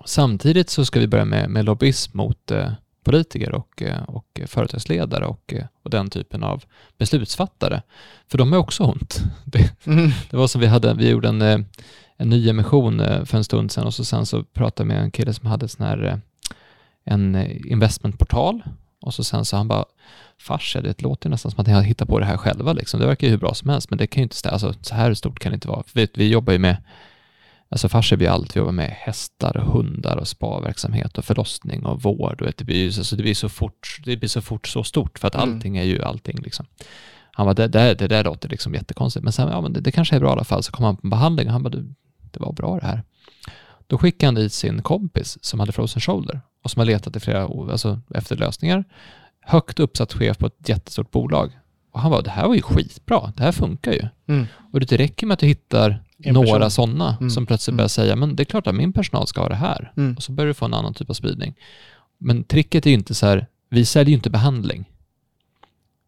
Samtidigt 0.04 0.70
så 0.70 0.84
ska 0.84 1.00
vi 1.00 1.06
börja 1.06 1.24
med, 1.24 1.50
med 1.50 1.64
lobbyism 1.64 2.16
mot 2.18 2.50
eh, 2.50 2.72
politiker 3.04 3.52
och, 3.54 3.82
eh, 3.82 4.02
och 4.02 4.40
företagsledare 4.46 5.26
och, 5.26 5.52
eh, 5.54 5.64
och 5.82 5.90
den 5.90 6.10
typen 6.10 6.42
av 6.44 6.64
beslutsfattare. 6.98 7.82
För 8.30 8.38
de 8.38 8.52
är 8.52 8.56
också 8.56 8.82
ont. 8.84 9.22
Det, 9.44 9.86
Mm. 9.86 10.10
det 10.30 10.36
var 10.36 10.46
som 10.46 10.60
vi 10.60 10.66
hade, 10.66 10.94
vi 10.94 11.08
gjorde 11.10 11.28
en, 11.28 11.66
en 12.16 12.28
ny 12.28 12.48
emission 12.48 13.00
eh, 13.00 13.24
för 13.24 13.38
en 13.38 13.44
stund 13.44 13.72
sedan 13.72 13.86
och 13.86 13.94
så 13.94 14.04
sen 14.04 14.26
så 14.26 14.42
pratade 14.42 14.82
jag 14.82 14.96
med 14.96 15.04
en 15.04 15.10
kille 15.10 15.32
som 15.34 15.46
hade 15.46 15.68
sån 15.68 15.86
här, 15.86 16.04
eh, 16.04 16.16
en 17.04 17.34
eh, 17.34 17.56
investmentportal 17.72 18.62
och 19.00 19.14
så 19.14 19.24
sen 19.24 19.44
så 19.44 19.56
han 19.56 19.68
bara, 19.68 19.84
Farsa, 20.38 20.80
det 20.80 21.02
låter 21.02 21.30
nästan 21.30 21.50
som 21.52 21.60
att 21.60 21.66
ni 21.66 21.72
har 21.72 21.82
hittat 21.82 22.08
på 22.08 22.18
det 22.18 22.26
här 22.26 22.36
själva 22.36 22.72
liksom. 22.72 23.00
Det 23.00 23.06
verkar 23.06 23.26
ju 23.26 23.30
hur 23.30 23.38
bra 23.38 23.54
som 23.54 23.70
helst, 23.70 23.90
men 23.90 23.98
det 23.98 24.06
kan 24.06 24.20
ju 24.20 24.22
inte 24.22 24.36
stämma. 24.36 24.52
Alltså, 24.52 24.74
så 24.80 24.94
här 24.94 25.14
stort 25.14 25.38
kan 25.38 25.52
det 25.52 25.54
inte 25.54 25.68
vara. 25.68 25.82
För 25.82 26.00
vet, 26.00 26.18
vi 26.18 26.28
jobbar 26.28 26.52
ju 26.52 26.58
med, 26.58 26.76
alltså 27.68 27.88
Farsa 27.88 28.16
blir 28.16 28.28
allt. 28.28 28.56
Vi 28.56 28.58
jobbar 28.58 28.72
med 28.72 28.90
hästar 28.90 29.56
och 29.56 29.72
hundar 29.72 30.16
och 30.16 30.28
spaverksamhet 30.28 31.18
och 31.18 31.24
förlossning 31.24 31.86
och 31.86 32.02
vård. 32.02 32.42
Och 32.42 32.52
det, 32.56 32.64
blir, 32.64 32.86
alltså, 32.86 33.16
det, 33.16 33.22
blir 33.22 33.34
så 33.34 33.48
fort, 33.48 33.98
det 34.04 34.16
blir 34.16 34.28
så 34.28 34.40
fort 34.40 34.68
så 34.68 34.84
stort, 34.84 35.18
för 35.18 35.28
att 35.28 35.34
Mm. 35.34 35.54
allting 35.54 35.76
är 35.76 35.84
ju 35.84 36.02
allting 36.02 36.38
liksom. 36.38 36.66
Han 37.32 37.46
bara, 37.46 37.54
det, 37.54 37.68
det, 37.68 37.94
det 37.94 38.08
där 38.08 38.24
låter 38.24 38.48
liksom 38.48 38.74
jättekonstigt, 38.74 39.24
men 39.24 39.32
sen, 39.32 39.48
ja 39.48 39.60
men 39.60 39.72
det, 39.72 39.80
det 39.80 39.92
kanske 39.92 40.16
är 40.16 40.20
bra 40.20 40.28
i 40.28 40.32
alla 40.32 40.44
fall. 40.44 40.62
Så 40.62 40.72
kom 40.72 40.84
han 40.84 40.96
på 40.96 41.00
en 41.06 41.10
behandling 41.10 41.46
och 41.46 41.52
han 41.52 41.62
bara, 41.62 41.78
det, 42.34 42.40
det 42.40 42.46
var 42.46 42.52
bra 42.52 42.78
det 42.80 42.86
här. 42.86 43.02
Då 43.86 43.98
skickade 43.98 44.26
han 44.26 44.34
dit 44.34 44.52
sin 44.52 44.82
kompis 44.82 45.38
som 45.40 45.60
hade 45.60 45.72
frozen 45.72 46.00
shoulder 46.00 46.40
och 46.62 46.70
som 46.70 46.80
har 46.80 46.86
letat 46.86 47.16
i 47.16 47.20
flera 47.20 47.42
alltså 47.72 48.00
efter 48.14 48.36
lösningar. 48.36 48.84
Högt 49.40 49.80
uppsatt 49.80 50.12
chef 50.12 50.38
på 50.38 50.46
ett 50.46 50.68
jättestort 50.68 51.10
bolag. 51.10 51.58
Och 51.92 52.00
han 52.00 52.10
bara, 52.10 52.22
det 52.22 52.30
här 52.30 52.46
var 52.48 52.54
ju 52.54 52.62
skitbra, 52.62 53.32
det 53.36 53.42
här 53.42 53.52
funkar 53.52 53.92
ju. 53.92 54.08
Mm. 54.28 54.46
Och 54.72 54.80
det 54.80 54.92
räcker 54.96 55.26
med 55.26 55.34
att 55.34 55.38
du 55.40 55.46
hittar 55.46 56.02
En 56.18 56.34
några 56.34 56.70
sådana 56.70 57.16
Mm. 57.20 57.30
som 57.30 57.46
plötsligt 57.46 57.68
Mm. 57.72 57.76
börjar 57.76 57.88
säga, 57.88 58.16
men 58.16 58.36
det 58.36 58.42
är 58.42 58.44
klart 58.44 58.66
att 58.66 58.74
min 58.74 58.92
personal 58.92 59.26
ska 59.26 59.40
ha 59.40 59.48
det 59.48 59.54
här. 59.54 59.92
Mm. 59.96 60.14
Och 60.16 60.22
så 60.22 60.32
börjar 60.32 60.48
du 60.48 60.54
få 60.54 60.64
en 60.64 60.74
annan 60.74 60.94
typ 60.94 61.10
av 61.10 61.14
spridning. 61.14 61.54
Men 62.18 62.44
tricket 62.44 62.86
är 62.86 62.90
ju 62.90 62.96
inte 62.96 63.14
så 63.14 63.26
här, 63.26 63.46
vi 63.70 63.84
säljer 63.84 64.08
ju 64.10 64.14
inte 64.14 64.30
behandling. 64.30 64.90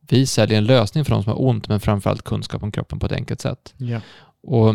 Vi 0.00 0.26
säljer 0.26 0.58
en 0.58 0.64
lösning 0.64 1.04
för 1.04 1.10
de 1.12 1.22
som 1.22 1.32
har 1.32 1.42
ont, 1.42 1.68
men 1.68 1.80
framförallt 1.80 2.22
kunskap 2.22 2.62
om 2.62 2.72
kroppen 2.72 2.98
på 2.98 3.06
ett 3.06 3.12
enkelt 3.12 3.40
sätt. 3.40 3.74
Ja. 3.76 4.00
Och 4.42 4.74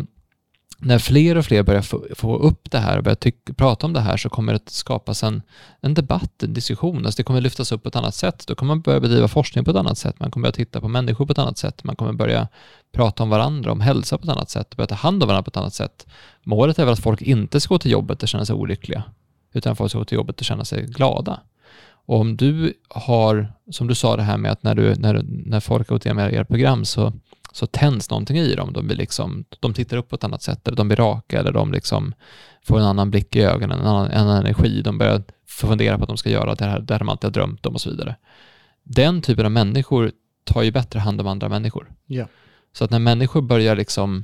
när 0.83 0.99
fler 0.99 1.37
och 1.37 1.45
fler 1.45 1.63
börjar 1.63 1.81
få, 1.81 2.05
få 2.15 2.37
upp 2.37 2.71
det 2.71 2.77
här 2.77 2.97
och 2.97 3.03
börjar 3.03 3.15
tyck, 3.15 3.57
prata 3.57 3.85
om 3.85 3.93
det 3.93 3.99
här 3.99 4.17
så 4.17 4.29
kommer 4.29 4.53
det 4.53 4.69
skapas 4.69 5.23
en, 5.23 5.41
en 5.81 5.93
debatt, 5.93 6.43
en 6.43 6.53
diskussion. 6.53 7.05
Alltså 7.05 7.17
det 7.17 7.23
kommer 7.23 7.41
lyftas 7.41 7.71
upp 7.71 7.83
på 7.83 7.89
ett 7.89 7.95
annat 7.95 8.15
sätt. 8.15 8.43
Då 8.47 8.55
kommer 8.55 8.75
man 8.75 8.81
börja 8.81 8.99
bedriva 8.99 9.27
forskning 9.27 9.65
på 9.65 9.71
ett 9.71 9.77
annat 9.77 9.97
sätt. 9.97 10.19
Man 10.19 10.31
kommer 10.31 10.43
börja 10.43 10.65
titta 10.65 10.81
på 10.81 10.87
människor 10.87 11.25
på 11.25 11.31
ett 11.31 11.37
annat 11.37 11.57
sätt. 11.57 11.83
Man 11.83 11.95
kommer 11.95 12.13
börja 12.13 12.47
prata 12.91 13.23
om 13.23 13.29
varandra, 13.29 13.71
om 13.71 13.81
hälsa 13.81 14.17
på 14.17 14.23
ett 14.23 14.29
annat 14.29 14.49
sätt, 14.49 14.75
börja 14.75 14.87
ta 14.87 14.95
hand 14.95 15.23
om 15.23 15.27
varandra 15.27 15.43
på 15.43 15.49
ett 15.49 15.57
annat 15.57 15.73
sätt. 15.73 16.07
Målet 16.43 16.79
är 16.79 16.85
väl 16.85 16.93
att 16.93 16.99
folk 16.99 17.21
inte 17.21 17.59
ska 17.59 17.73
gå 17.73 17.79
till 17.79 17.91
jobbet 17.91 18.23
och 18.23 18.29
känna 18.29 18.45
sig 18.45 18.55
olyckliga, 18.55 19.03
utan 19.53 19.75
folk 19.75 19.91
ska 19.91 19.99
gå 19.99 20.05
till 20.05 20.15
jobbet 20.15 20.39
och 20.39 20.45
känna 20.45 20.65
sig 20.65 20.85
glada. 20.85 21.39
Och 22.05 22.19
om 22.19 22.37
du 22.37 22.73
har, 22.89 23.53
som 23.71 23.87
du 23.87 23.95
sa 23.95 24.15
det 24.15 24.23
här 24.23 24.37
med 24.37 24.51
att 24.51 24.63
när, 24.63 24.75
du, 24.75 24.95
när, 24.95 25.25
när 25.27 25.59
folk 25.59 25.89
har 25.89 25.95
gått 25.95 26.05
igenom 26.05 26.29
era 26.29 26.45
program 26.45 26.85
så 26.85 27.13
så 27.51 27.65
tänds 27.65 28.09
någonting 28.09 28.37
i 28.37 28.55
dem. 28.55 28.73
De, 28.73 28.87
blir 28.87 28.97
liksom, 28.97 29.45
de 29.59 29.73
tittar 29.73 29.97
upp 29.97 30.09
på 30.09 30.15
ett 30.15 30.23
annat 30.23 30.43
sätt, 30.43 30.67
eller 30.67 30.77
de 30.77 30.87
blir 30.87 30.97
raka, 30.97 31.39
eller 31.39 31.51
de 31.51 31.71
liksom 31.71 32.13
får 32.63 32.79
en 32.79 32.85
annan 32.85 33.11
blick 33.11 33.35
i 33.35 33.41
ögonen, 33.41 33.79
en 33.79 33.87
annan, 33.87 34.11
en 34.11 34.21
annan 34.21 34.37
energi. 34.37 34.81
De 34.81 34.97
börjar 34.97 35.23
fundera 35.47 35.97
på 35.97 36.03
att 36.03 36.07
de 36.07 36.17
ska 36.17 36.29
göra 36.29 36.55
det 36.55 36.65
här, 36.65 36.79
det 36.79 36.93
här 36.93 36.99
de 36.99 37.09
alltid 37.09 37.27
har 37.27 37.31
drömt 37.31 37.65
om 37.65 37.73
och 37.73 37.81
så 37.81 37.89
vidare. 37.89 38.15
Den 38.83 39.21
typen 39.21 39.45
av 39.45 39.51
människor 39.51 40.11
tar 40.43 40.63
ju 40.63 40.71
bättre 40.71 40.99
hand 40.99 41.21
om 41.21 41.27
andra 41.27 41.49
människor. 41.49 41.91
Ja. 42.05 42.27
Så 42.73 42.83
att 42.83 42.91
när 42.91 42.99
människor 42.99 43.41
börjar 43.41 43.75
liksom 43.75 44.23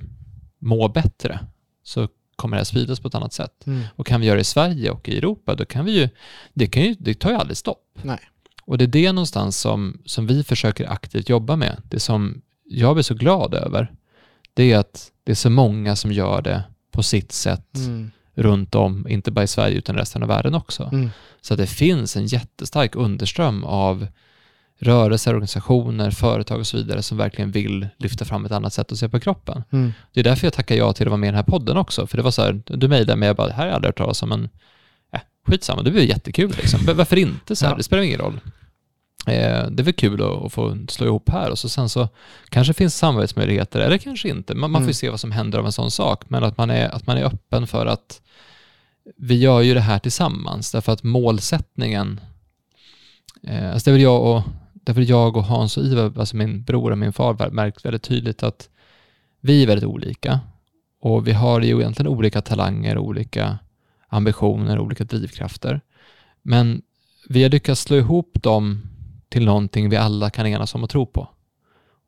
må 0.59 0.87
bättre 0.87 1.39
så 1.83 2.07
kommer 2.35 2.57
det 2.57 2.59
här 2.59 2.65
spridas 2.65 2.99
på 2.99 3.07
ett 3.07 3.15
annat 3.15 3.33
sätt. 3.33 3.67
Mm. 3.67 3.83
Och 3.95 4.07
kan 4.07 4.21
vi 4.21 4.27
göra 4.27 4.35
det 4.35 4.41
i 4.41 4.43
Sverige 4.43 4.91
och 4.91 5.09
i 5.09 5.17
Europa, 5.17 5.55
då 5.55 5.65
kan 5.65 5.85
vi 5.85 5.99
ju, 5.99 6.09
det, 6.53 6.67
kan 6.67 6.83
ju, 6.83 6.95
det 6.99 7.13
tar 7.13 7.29
ju 7.29 7.35
aldrig 7.35 7.57
stopp. 7.57 7.99
Nej. 8.01 8.19
Och 8.63 8.77
det 8.77 8.85
är 8.85 8.87
det 8.87 9.11
någonstans 9.11 9.59
som, 9.59 10.01
som 10.05 10.27
vi 10.27 10.43
försöker 10.43 10.89
aktivt 10.89 11.29
jobba 11.29 11.55
med. 11.55 11.81
Det 11.89 11.99
som 11.99 12.41
jag 12.69 12.95
blir 12.95 13.03
så 13.03 13.13
glad 13.13 13.53
över, 13.53 13.91
det 14.53 14.71
är 14.71 14.77
att 14.77 15.11
det 15.23 15.31
är 15.31 15.35
så 15.35 15.49
många 15.49 15.95
som 15.95 16.11
gör 16.11 16.41
det 16.41 16.63
på 16.91 17.03
sitt 17.03 17.31
sätt 17.31 17.75
Mm. 17.75 18.11
runt 18.35 18.75
om, 18.75 19.07
inte 19.07 19.31
bara 19.31 19.43
i 19.43 19.47
Sverige 19.47 19.77
utan 19.77 19.95
resten 19.95 20.21
av 20.23 20.27
världen 20.29 20.55
också. 20.55 20.83
Mm. 20.91 21.09
Så 21.41 21.53
att 21.53 21.57
det 21.57 21.67
finns 21.67 22.15
en 22.17 22.25
jättestark 22.25 22.95
underström 22.95 23.63
av 23.63 24.07
rörelser, 24.79 25.31
organisationer, 25.31 26.11
företag 26.11 26.59
och 26.59 26.67
så 26.67 26.77
vidare 26.77 27.01
som 27.03 27.17
verkligen 27.17 27.51
vill 27.51 27.87
lyfta 27.97 28.25
fram 28.25 28.45
ett 28.45 28.51
annat 28.51 28.73
sätt 28.73 28.91
att 28.91 28.97
se 28.97 29.09
på 29.09 29.19
kroppen. 29.19 29.63
Mm. 29.71 29.93
Det 30.13 30.19
är 30.19 30.23
därför 30.23 30.45
jag 30.47 30.53
tackar 30.53 30.75
ja 30.75 30.93
till 30.93 31.07
att 31.07 31.11
vara 31.11 31.17
med 31.17 31.27
i 31.27 31.31
den 31.31 31.35
här 31.35 31.43
podden 31.43 31.77
också. 31.77 32.07
För 32.07 32.17
det 32.17 32.23
var 32.23 32.31
så 32.31 32.41
här, 32.41 32.61
du 32.65 32.87
mejlade 32.87 33.15
mig 33.15 33.29
och 33.29 33.35
bara, 33.35 33.47
det 33.47 33.53
här 33.53 33.59
har 33.61 33.67
jag 33.67 33.75
aldrig 33.75 33.89
hört 33.89 33.97
talas 33.97 34.23
om, 34.23 34.29
men 34.29 34.49
äh, 35.13 35.19
skitsamma, 35.47 35.81
det 35.81 35.91
blir 35.91 36.03
jättekul 36.03 36.53
liksom. 36.57 36.79
Varför 36.95 37.17
inte? 37.17 37.55
Så 37.55 37.65
här, 37.65 37.73
Ja. 37.73 37.77
Det 37.77 37.83
spelar 37.83 38.03
ingen 38.03 38.19
roll. 38.19 38.39
Eh, 39.25 39.67
det 39.69 39.81
är 39.81 39.83
väl 39.83 39.93
kul 39.93 40.21
att, 40.45 40.53
få 40.53 40.77
slå 40.89 41.05
ihop 41.05 41.29
här 41.29 41.51
och 41.51 41.59
så 41.59 41.69
sen 41.69 41.89
så 41.89 42.09
kanske 42.49 42.73
finns 42.73 42.95
samarbetsmöjligheter, 42.97 43.79
eller 43.79 43.97
kanske 43.97 44.29
inte. 44.29 44.55
Man, 44.55 44.71
man 44.71 44.81
får 44.81 44.83
ju 44.83 44.87
Mm. 44.87 44.93
se 44.93 45.09
vad 45.09 45.19
som 45.19 45.31
händer 45.31 45.59
av 45.59 45.65
en 45.65 45.71
sån 45.71 45.91
sak, 45.91 46.29
men 46.29 46.43
att 46.43 46.57
man, 46.57 46.69
är, 46.69 46.89
att 46.89 47.07
man 47.07 47.17
är 47.17 47.23
öppen 47.23 47.67
för 47.67 47.85
att 47.85 48.21
vi 49.17 49.35
gör 49.35 49.61
ju 49.61 49.73
det 49.73 49.81
här 49.81 49.99
tillsammans, 49.99 50.71
därför 50.71 50.91
att 50.91 51.03
målsättningen, 51.03 52.19
eh, 53.43 53.71
alltså 53.73 53.85
det 53.85 53.91
är 53.91 53.93
väl 53.93 54.01
jag 54.01 54.23
och, 54.23 54.43
väl 54.97 55.09
jag 55.09 55.37
och 55.37 55.43
Hans 55.43 55.77
och 55.77 55.83
Ivar, 55.83 56.13
alltså 56.19 56.35
min 56.35 56.63
bror 56.63 56.91
och 56.91 56.97
min 56.97 57.13
far, 57.13 57.49
märkt 57.49 57.85
väldigt 57.85 58.03
tydligt 58.03 58.43
att 58.43 58.69
vi 59.41 59.63
är 59.63 59.67
väldigt 59.67 59.85
olika 59.89 60.39
och 61.01 61.27
vi 61.27 61.31
har 61.31 61.61
ju 61.61 61.79
egentligen 61.79 62.11
olika 62.11 62.41
talanger, 62.41 62.97
olika 62.97 63.59
ambitioner, 64.07 64.79
olika 64.79 65.03
drivkrafter. 65.03 65.81
Men 66.41 66.81
vi 67.29 67.43
har 67.43 67.49
lyckats 67.49 67.81
slå 67.81 67.97
ihop 67.97 68.37
dem 68.43 68.81
till 69.29 69.45
någonting 69.45 69.89
vi 69.89 69.97
alla 69.97 70.29
kan 70.29 70.47
enas 70.47 70.75
om 70.75 70.83
att 70.83 70.89
tro 70.89 71.05
på. 71.05 71.29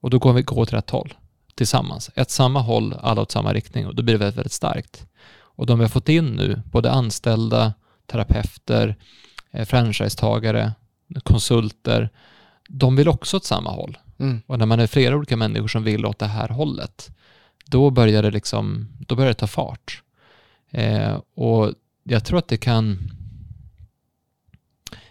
Och 0.02 0.10
då 0.10 0.20
går 0.20 0.34
vi 0.34 0.42
gå 0.42 0.56
åt 0.56 0.74
rätt 0.74 0.90
håll 0.90 1.14
tillsammans. 1.56 2.12
Ett 2.16 2.32
samma 2.32 2.60
håll, 2.60 2.96
alla 3.02 3.22
åt 3.22 3.32
samma 3.32 3.54
riktning 3.54 3.88
och 3.88 3.96
då 3.96 4.04
blir 4.04 4.14
det 4.14 4.20
väldigt, 4.20 4.38
väldigt 4.38 4.52
starkt. 4.52 5.08
Och 5.32 5.66
de 5.66 5.80
vi 5.80 5.84
har 5.84 5.90
fått 5.90 6.10
in 6.10 6.26
nu, 6.26 6.62
både 6.66 6.92
anställda, 6.92 7.74
terapeuter, 8.06 8.96
eh, 9.52 9.66
franchisetagare, 9.66 10.72
konsulter, 11.24 12.10
de 12.70 12.96
vill 12.96 13.10
också 13.10 13.38
åt 13.38 13.46
samma 13.46 13.70
håll. 13.70 13.98
Mm. 14.20 14.42
Och 14.46 14.60
när 14.60 14.66
man 14.66 14.80
är 14.80 14.88
flera 14.88 15.16
olika 15.16 15.38
människor 15.38 15.68
som 15.68 15.84
vill 15.84 16.06
åt 16.06 16.20
det 16.20 16.26
här 16.26 16.50
hållet, 16.50 17.10
då 17.66 17.90
börjar 17.90 18.24
det 18.24 18.32
liksom, 18.32 18.88
då 19.00 19.16
börjar 19.16 19.30
det 19.30 19.34
ta 19.34 19.48
fart. 19.48 20.04
Eh, 20.72 21.22
och 21.36 21.74
jag 22.04 22.26
tror 22.26 22.40
att 22.40 22.48
det 22.48 22.58
kan 22.58 23.12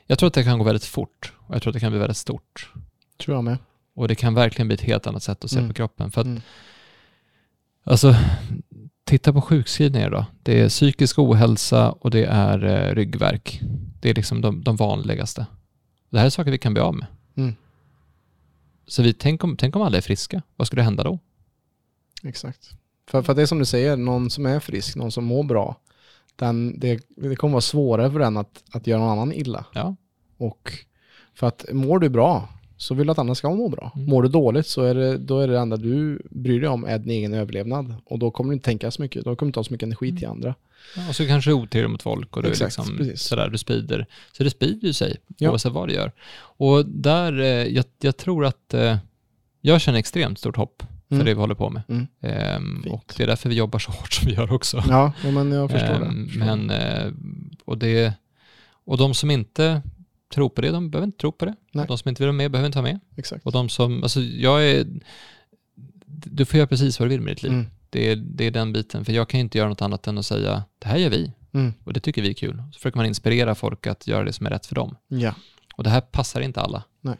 jag 0.07 0.19
tror 0.19 0.27
att 0.27 0.35
det 0.35 0.45
kan 0.45 0.59
gå 0.59 0.65
väldigt 0.65 0.85
fort 0.85 1.33
och 1.49 1.55
jag 1.55 1.63
tror 1.63 1.71
att 1.71 1.75
det 1.75 1.81
kan 1.81 1.93
bli 1.93 1.99
väldigt 1.99 2.17
stort. 2.17 2.73
Tror 3.17 3.37
jag 3.37 3.45
med. 3.45 3.59
Och 3.95 4.09
det 4.09 4.15
kan 4.15 4.35
verkligen 4.35 4.67
bli 4.69 4.75
ett 4.75 4.81
helt 4.81 5.07
annat 5.07 5.23
sätt 5.23 5.45
att 5.45 5.51
se 5.51 5.57
Mm. 5.59 5.69
på 5.69 5.75
kroppen. 5.75 6.11
För 6.11 6.21
att, 6.21 6.27
Mm. 6.27 6.41
alltså, 7.85 8.15
titta 9.05 9.33
på 9.33 9.41
sjukskrivningar 9.41 10.11
då. 10.11 10.27
Det 10.43 10.61
är 10.61 10.69
psykisk 10.69 11.19
ohälsa 11.19 11.91
och 11.93 12.11
det 12.11 12.25
är 12.25 12.65
eh, 12.65 12.95
ryggvärk. 12.95 13.61
Det 14.01 14.11
är 14.11 14.15
liksom 14.15 14.41
de, 14.41 14.65
de 14.65 14.77
vanligaste. 14.77 15.47
Det 16.11 16.19
här 16.19 16.27
är 16.27 16.31
saker 16.31 16.51
vi 16.51 16.59
kan 16.59 16.73
bli 16.75 16.83
av 16.83 16.95
med. 16.95 17.07
Mm. 17.37 17.55
Så 18.87 19.03
vi, 19.03 19.13
tänk, 19.15 19.45
om, 19.45 19.57
tänk 19.57 19.77
om 19.77 19.83
alla 19.83 19.97
är 19.97 20.01
friska, 20.01 20.43
vad 20.57 20.67
skulle 20.67 20.83
hända 20.83 21.03
då? 21.05 21.19
Exakt. 22.23 22.71
För, 23.07 23.23
för 23.23 23.35
det 23.35 23.43
är 23.43 23.47
som 23.47 23.59
du 23.59 23.65
säger, 23.65 23.97
någon 23.97 24.31
som 24.31 24.47
är 24.47 24.61
frisk, 24.61 24.97
någon 24.97 25.13
som 25.13 25.25
mår 25.25 25.45
bra, 25.45 25.77
den, 26.37 26.79
det, 26.81 27.01
det 27.17 27.37
kommer 27.37 27.53
vara 27.53 27.61
svårare 27.61 28.11
för 28.11 28.19
den 28.19 28.37
att, 28.37 28.65
att 28.73 28.87
göra 28.87 29.01
någon 29.01 29.11
annan 29.11 29.33
illa. 29.33 29.65
Ja, 29.75 29.97
Och 30.37 30.73
för 31.39 31.47
att 31.47 31.65
mår 31.73 31.99
du 31.99 32.09
bra, 32.09 32.49
så 32.77 32.95
vill 32.95 33.07
du 33.07 33.11
att 33.11 33.19
andra 33.19 33.35
ska 33.35 33.51
må 33.55 33.69
bra. 33.69 33.93
Mm. 33.97 34.09
Mår 34.11 34.23
du 34.23 34.29
dåligt 34.29 34.67
så 34.67 34.83
är 34.83 34.95
det, 34.95 35.19
då 35.19 35.41
är 35.41 35.49
det 35.49 35.59
enda 35.59 35.77
du 35.77 36.23
bryr 36.31 36.61
dig 36.61 36.69
om 36.69 36.85
är 36.85 36.99
din 36.99 37.11
egen 37.11 37.35
överlevnad. 37.35 37.95
Och 38.05 38.19
då 38.19 38.31
kommer 38.31 38.51
du 38.51 38.55
inte 38.55 38.65
tänka 38.65 38.91
så 38.91 39.03
mycket, 39.03 39.25
då 39.25 39.37
kommer 39.37 39.47
du 39.47 39.49
inte 39.51 39.59
ha 39.59 39.65
så 39.65 39.73
mycket 39.73 39.87
energi 39.87 40.17
till 40.17 40.29
andra. 40.29 40.55
Ja, 40.97 41.09
och 41.09 41.17
så 41.17 41.27
kanske 41.27 41.51
du 41.51 41.55
är 41.57 41.61
otrevlig 41.63 41.91
mot 41.91 42.03
folk 42.03 42.37
och 42.37 42.43
du, 42.43 42.49
Exakt, 42.49 42.79
liksom 42.79 43.13
sådär, 43.17 43.49
du 43.49 43.59
sprider. 43.59 44.07
Så 44.33 44.45
det 44.45 44.51
sprider 44.51 44.87
ju 44.87 44.93
sig 44.93 45.17
Ja. 45.37 45.51
oavsett 45.51 45.73
vad 45.73 45.89
du 45.89 45.95
gör. 45.95 46.13
Och 46.41 46.87
där, 46.87 47.41
eh, 47.41 47.47
jag, 47.47 47.85
jag 48.01 48.17
tror 48.17 48.45
att 48.47 48.75
eh, 48.75 48.97
jag 49.61 49.81
känner 49.81 49.99
extremt 49.99 50.39
stort 50.39 50.57
hopp 50.57 50.83
för 51.09 51.15
Mm. 51.15 51.27
det 51.27 51.35
vi 51.35 51.41
håller 51.41 51.55
på 51.55 51.71
med. 51.71 51.83
Mm. 51.89 52.07
Ehm, 52.21 52.85
och 52.91 53.13
det 53.17 53.23
är 53.23 53.27
därför 53.27 53.49
vi 53.49 53.55
jobbar 53.55 53.79
så 53.79 53.91
hårt 53.93 54.13
som 54.13 54.27
vi 54.29 54.35
gör 54.35 54.53
också. 54.53 54.83
Ja, 54.89 55.13
men 55.25 55.53
jag 55.53 55.71
förstår 55.71 55.95
Ehm, 56.07 56.29
det. 56.33 56.39
Men, 56.39 56.71
eh, 56.71 57.13
och, 57.65 57.79
det, 57.79 58.13
och 58.85 58.99
de 58.99 59.15
som 59.15 59.31
inte 59.31 59.83
tror 60.35 60.49
på 60.49 60.61
det, 60.61 60.71
de 60.71 60.91
behöver 60.91 61.07
inte 61.07 61.19
tro 61.19 61.33
på 61.33 61.45
det. 61.45 61.55
Nej. 61.73 61.87
De 61.89 61.99
som 61.99 62.09
inte 62.09 62.23
vill 62.23 62.29
vara 62.29 62.37
med 62.37 62.51
behöver 62.51 62.67
inte 62.67 62.79
vara 62.79 62.93
med. 62.93 63.01
Exakt. 63.17 63.47
Och 63.47 63.53
de 63.53 63.69
som, 63.69 64.03
alltså 64.03 64.21
jag 64.21 64.71
är, 64.71 64.87
du 66.07 66.45
får 66.45 66.59
göra 66.59 66.67
precis 66.67 67.01
vad 67.01 67.09
du 67.09 67.11
vill 67.11 67.21
med 67.21 67.33
ditt 67.33 67.43
liv. 67.43 67.53
Mm. 67.53 67.67
Det, 67.91 68.11
är, 68.13 68.17
det 68.17 68.45
är 68.45 68.51
den 68.51 68.73
biten, 68.73 69.05
för 69.05 69.13
jag 69.13 69.29
kan 69.29 69.41
inte 69.41 69.59
göra 69.59 69.69
något 69.69 69.83
annat 69.83 70.07
än 70.07 70.19
att 70.19 70.27
säga, 70.27 70.63
det 70.79 70.89
här 70.89 70.97
gör 70.97 71.11
vi 71.11 71.33
Mm. 71.53 71.73
och 71.85 71.93
det 71.93 72.01
tycker 72.01 72.23
vi 72.23 72.31
är 72.31 72.35
kul. 72.35 72.63
Så 72.73 72.79
försöker 72.79 72.97
man 72.97 73.07
inspirera 73.07 73.55
folk 73.55 73.87
att 73.87 74.07
göra 74.07 74.25
det 74.25 74.33
som 74.33 74.47
är 74.47 74.51
rätt 74.51 74.67
för 74.67 74.75
dem. 74.75 74.97
Ja. 75.09 75.35
Och 75.75 75.85
det 75.85 75.91
här 75.91 76.01
passar 76.01 76.41
inte 76.41 76.61
alla. 76.61 76.83
Nej. 77.01 77.17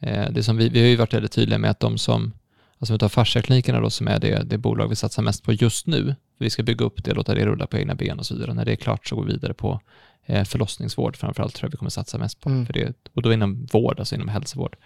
Eh, 0.00 0.30
det 0.30 0.42
som 0.42 0.56
vi, 0.56 0.68
vi 0.68 0.80
har 0.80 0.86
ju 0.88 0.96
varit 0.96 1.14
väldigt 1.14 1.32
tydliga 1.32 1.58
med 1.58 1.70
att 1.70 1.80
de 1.80 1.98
som, 1.98 2.32
alltså 2.78 2.92
vi 2.92 2.98
tar 2.98 3.08
fasciaklinikerna 3.08 3.80
då 3.80 3.90
som 3.90 4.08
är 4.08 4.18
det, 4.18 4.42
det 4.44 4.58
bolag 4.58 4.88
vi 4.88 4.96
satsar 4.96 5.22
mest 5.22 5.42
på 5.44 5.52
just 5.52 5.86
nu, 5.86 6.04
för 6.38 6.44
vi 6.44 6.50
ska 6.50 6.62
bygga 6.62 6.84
upp 6.84 7.04
det, 7.04 7.14
låta 7.14 7.34
det 7.34 7.46
rulla 7.46 7.66
på 7.66 7.76
egna 7.78 7.94
ben 7.94 8.18
och 8.18 8.26
så 8.26 8.34
vidare. 8.34 8.54
När 8.54 8.64
det 8.64 8.72
är 8.72 8.76
klart 8.76 9.06
så 9.06 9.16
går 9.16 9.24
vi 9.24 9.32
vidare 9.32 9.54
på 9.54 9.80
förlossningsvård 10.26 11.16
framförallt 11.16 11.54
tror 11.54 11.66
jag 11.66 11.70
vi 11.70 11.76
kommer 11.76 11.90
satsa 11.90 12.18
mest 12.18 12.40
på. 12.40 12.48
Mm. 12.48 12.66
För 12.66 12.72
det, 12.72 13.08
och 13.14 13.22
då 13.22 13.32
inom 13.32 13.66
vård, 13.72 13.98
alltså 13.98 14.14
inom 14.14 14.28
hälsovård. 14.28 14.76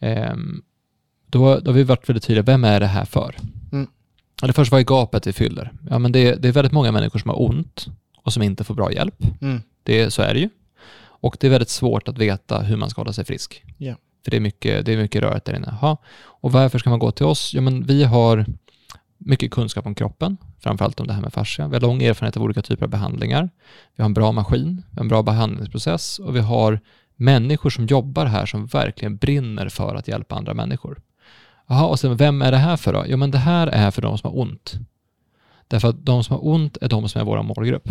Ehm, 0.00 0.62
då, 1.26 1.60
då 1.60 1.70
har 1.70 1.76
vi 1.76 1.82
varit 1.82 2.08
väldigt 2.08 2.24
tydliga, 2.24 2.42
vem 2.42 2.64
är 2.64 2.80
det 2.80 2.86
här 2.86 3.04
för? 3.04 3.36
Mm. 3.72 3.88
Eller 4.42 4.52
först, 4.52 4.72
vad 4.72 4.80
är 4.80 4.84
gapet 4.84 5.26
vi 5.26 5.32
fyller? 5.32 5.72
Ja, 5.90 5.98
men 5.98 6.12
det, 6.12 6.34
det 6.34 6.48
är 6.48 6.52
väldigt 6.52 6.72
många 6.72 6.92
människor 6.92 7.18
som 7.18 7.28
har 7.28 7.42
ont 7.42 7.86
och 8.16 8.32
som 8.32 8.42
inte 8.42 8.64
får 8.64 8.74
bra 8.74 8.92
hjälp. 8.92 9.24
Mm. 9.40 9.62
Det, 9.82 10.10
så 10.10 10.22
är 10.22 10.34
det 10.34 10.40
ju. 10.40 10.48
Och 11.20 11.36
det 11.40 11.46
är 11.46 11.50
väldigt 11.50 11.68
svårt 11.68 12.08
att 12.08 12.18
veta 12.18 12.60
hur 12.60 12.76
man 12.76 12.90
ska 12.90 13.00
hålla 13.00 13.12
sig 13.12 13.24
frisk. 13.24 13.64
Ja. 13.78 13.94
För 14.24 14.30
det 14.30 14.36
är 14.36 14.40
mycket, 14.40 14.86
det 14.86 14.92
är 14.92 14.96
mycket 14.96 15.22
rörigt 15.22 15.44
där 15.44 15.56
inne. 15.56 15.78
Jaha. 15.80 15.96
Och 16.18 16.52
varför 16.52 16.78
ska 16.78 16.90
man 16.90 16.98
gå 16.98 17.10
till 17.10 17.26
oss? 17.26 17.54
Ja, 17.54 17.60
men 17.60 17.86
vi 17.86 18.04
har 18.04 18.46
mycket 19.18 19.50
kunskap 19.50 19.86
om 19.86 19.94
kroppen, 19.94 20.36
framförallt 20.60 21.00
om 21.00 21.06
det 21.06 21.12
här 21.12 21.20
med 21.22 21.32
fascia. 21.32 21.68
Vi 21.68 21.74
har 21.74 21.80
lång 21.80 22.02
erfarenhet 22.02 22.36
av 22.36 22.42
olika 22.42 22.62
typer 22.62 22.84
av 22.84 22.90
behandlingar. 22.90 23.50
Vi 23.96 24.02
har 24.02 24.06
en 24.08 24.14
bra 24.14 24.32
maskin, 24.32 24.82
en 24.96 25.08
bra 25.08 25.22
behandlingsprocess 25.22 26.18
och 26.18 26.36
vi 26.36 26.40
har 26.40 26.80
människor 27.16 27.70
som 27.70 27.86
jobbar 27.86 28.26
här 28.26 28.46
som 28.46 28.66
verkligen 28.66 29.16
brinner 29.16 29.68
för 29.68 29.94
att 29.94 30.08
hjälpa 30.08 30.34
andra 30.34 30.54
människor. 30.54 31.00
Jaha, 31.66 31.86
och 31.86 31.98
sen 32.00 32.16
vem 32.16 32.42
är 32.42 32.50
det 32.52 32.56
här 32.58 32.76
för 32.76 32.92
då? 32.92 33.04
Jo, 33.06 33.16
men 33.16 33.30
det 33.30 33.38
här 33.38 33.66
är 33.66 33.90
för 33.90 34.02
de 34.02 34.18
som 34.18 34.30
har 34.30 34.38
ont. 34.40 34.74
Därför 35.68 35.88
att 35.88 36.06
de 36.06 36.24
som 36.24 36.36
har 36.36 36.46
ont 36.46 36.76
är 36.80 36.88
de 36.88 37.08
som 37.08 37.20
är 37.20 37.24
vår 37.24 37.42
målgrupp. 37.42 37.88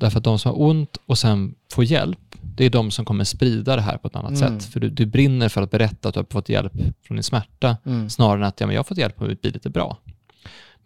Därför 0.00 0.18
att 0.18 0.24
de 0.24 0.38
som 0.38 0.50
har 0.52 0.60
ont 0.62 0.96
och 1.06 1.18
sen 1.18 1.54
får 1.72 1.84
hjälp, 1.84 2.18
det 2.42 2.64
är 2.64 2.70
de 2.70 2.90
som 2.90 3.04
kommer 3.04 3.24
sprida 3.24 3.76
det 3.76 3.82
här 3.82 3.96
på 3.98 4.08
ett 4.08 4.16
annat 4.16 4.40
Mm. 4.40 4.60
sätt. 4.60 4.72
För 4.72 4.80
du, 4.80 4.90
du 4.90 5.06
brinner 5.06 5.48
för 5.48 5.62
att 5.62 5.70
berätta 5.70 6.08
att 6.08 6.14
du 6.14 6.20
har 6.20 6.26
fått 6.30 6.48
hjälp 6.48 6.72
från 7.02 7.16
din 7.16 7.22
smärta, 7.22 7.76
Mm. 7.86 8.10
snarare 8.10 8.36
än 8.38 8.44
att 8.44 8.60
ja, 8.60 8.66
men 8.66 8.74
jag 8.74 8.80
har 8.80 8.84
fått 8.84 8.98
hjälp 8.98 9.20
med 9.20 9.30
att 9.30 9.40
bli 9.40 9.50
lite 9.50 9.70
bra. 9.70 9.96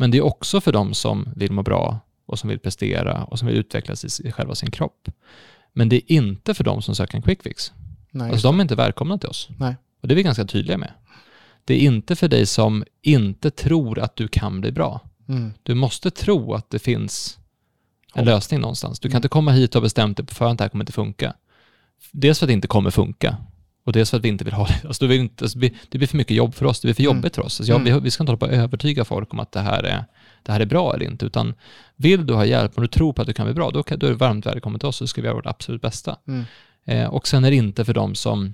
Men 0.02 0.10
det 0.10 0.18
är 0.18 0.22
också 0.22 0.60
för 0.60 0.72
de 0.72 0.94
som 0.94 1.28
vill 1.36 1.52
må 1.52 1.62
bra 1.62 2.00
och 2.26 2.38
som 2.38 2.48
vill 2.50 2.58
prestera 2.58 3.24
och 3.24 3.38
som 3.38 3.48
vill 3.48 3.56
utvecklas 3.56 4.20
i 4.20 4.32
själva 4.32 4.54
sin 4.54 4.70
kropp. 4.70 5.08
Men 5.72 5.88
det 5.88 5.96
är 5.96 6.16
inte 6.16 6.54
för 6.54 6.64
de 6.64 6.82
som 6.82 6.94
söker 6.94 7.16
en 7.16 7.22
quick 7.22 7.42
fix. 7.42 7.72
Nej, 8.10 8.30
Alltså 8.30 8.48
de 8.48 8.58
är 8.58 8.62
inte 8.62 8.74
välkomna 8.74 9.18
till 9.18 9.28
oss. 9.28 9.48
Nej. 9.58 9.76
Och 10.00 10.08
det 10.08 10.14
är 10.14 10.16
vi 10.16 10.22
ganska 10.22 10.44
tydliga 10.44 10.78
med. 10.78 10.92
Det 11.64 11.74
är 11.74 11.78
inte 11.78 12.16
för 12.16 12.28
dig 12.28 12.46
som 12.46 12.84
inte 13.02 13.50
tror 13.50 13.98
att 13.98 14.16
du 14.16 14.28
kan 14.28 14.60
bli 14.60 14.72
bra. 14.72 15.00
mm. 15.28 15.52
Du 15.62 15.74
måste 15.74 16.10
tro 16.10 16.54
att 16.54 16.70
det 16.70 16.78
finns 16.78 17.38
en 18.14 18.24
lösning 18.24 18.60
någonstans. 18.60 19.00
Du 19.00 19.08
kan 19.08 19.12
Mm. 19.12 19.18
inte 19.18 19.28
komma 19.28 19.52
hit 19.52 19.74
och 19.76 19.82
bestämt 19.82 20.16
dig 20.16 20.26
på 20.26 20.34
förhand 20.34 20.52
att 20.54 20.58
det 20.58 20.64
här 20.64 20.68
kommer 20.68 20.82
inte 20.82 20.92
funka. 20.92 21.34
Dels 22.10 22.38
för 22.38 22.46
att 22.46 22.48
det 22.48 22.52
inte 22.54 22.68
kommer 22.68 22.90
funka 22.90 23.36
och 23.84 23.92
dels 23.92 24.10
för 24.10 24.16
att 24.16 24.24
vi 24.24 24.28
inte 24.28 24.44
vill 24.44 24.54
ha 24.54 24.66
det. 24.66 24.88
Alltså, 24.88 25.06
det, 25.06 25.16
inte, 25.16 25.44
alltså, 25.44 25.58
det, 25.58 25.98
blir, 25.98 26.06
för 26.08 26.16
mycket 26.16 26.36
jobb 26.36 26.54
för 26.54 26.66
oss, 26.66 26.80
det 26.80 26.86
blir 26.86 26.94
för 26.94 27.02
Mm. 27.02 27.16
jobbigt 27.16 27.34
för 27.34 27.42
oss. 27.42 27.60
Alltså, 27.60 27.72
jag, 27.72 27.80
Mm. 27.80 27.94
vi, 27.94 28.00
vi 28.00 28.10
ska 28.10 28.22
inte 28.22 28.30
hålla 28.30 28.38
på 28.38 28.44
att 28.46 28.52
övertyga 28.52 29.04
folk 29.04 29.32
om 29.32 29.40
att 29.40 29.52
det 29.52 29.60
här, 29.60 29.82
är, 29.82 30.04
det 30.42 30.52
här 30.52 30.60
är 30.60 30.66
bra 30.66 30.94
eller 30.94 31.06
inte, 31.06 31.26
utan 31.26 31.54
vill 31.96 32.26
du 32.26 32.34
ha 32.34 32.44
hjälp 32.44 32.74
och 32.76 32.82
du 32.82 32.88
tror 32.88 33.12
på 33.12 33.22
att 33.22 33.28
du 33.28 33.34
kan 33.34 33.46
bli 33.46 33.54
bra, 33.54 33.70
då, 33.70 33.82
kan, 33.82 33.98
då 33.98 34.06
är 34.06 34.10
du 34.10 34.16
varmt 34.16 34.46
välkommen 34.46 34.80
till 34.80 34.88
oss 34.88 34.96
så 34.96 35.06
ska 35.06 35.20
vi 35.20 35.26
göra 35.26 35.36
vårt 35.36 35.46
absolut 35.46 35.82
bästa. 35.82 36.16
Mm. 36.28 36.44
Eh, 36.84 37.08
och 37.14 37.28
sen 37.28 37.44
är 37.44 37.50
det 37.50 37.56
inte 37.56 37.84
för 37.84 37.94
de 37.94 38.14
som 38.14 38.52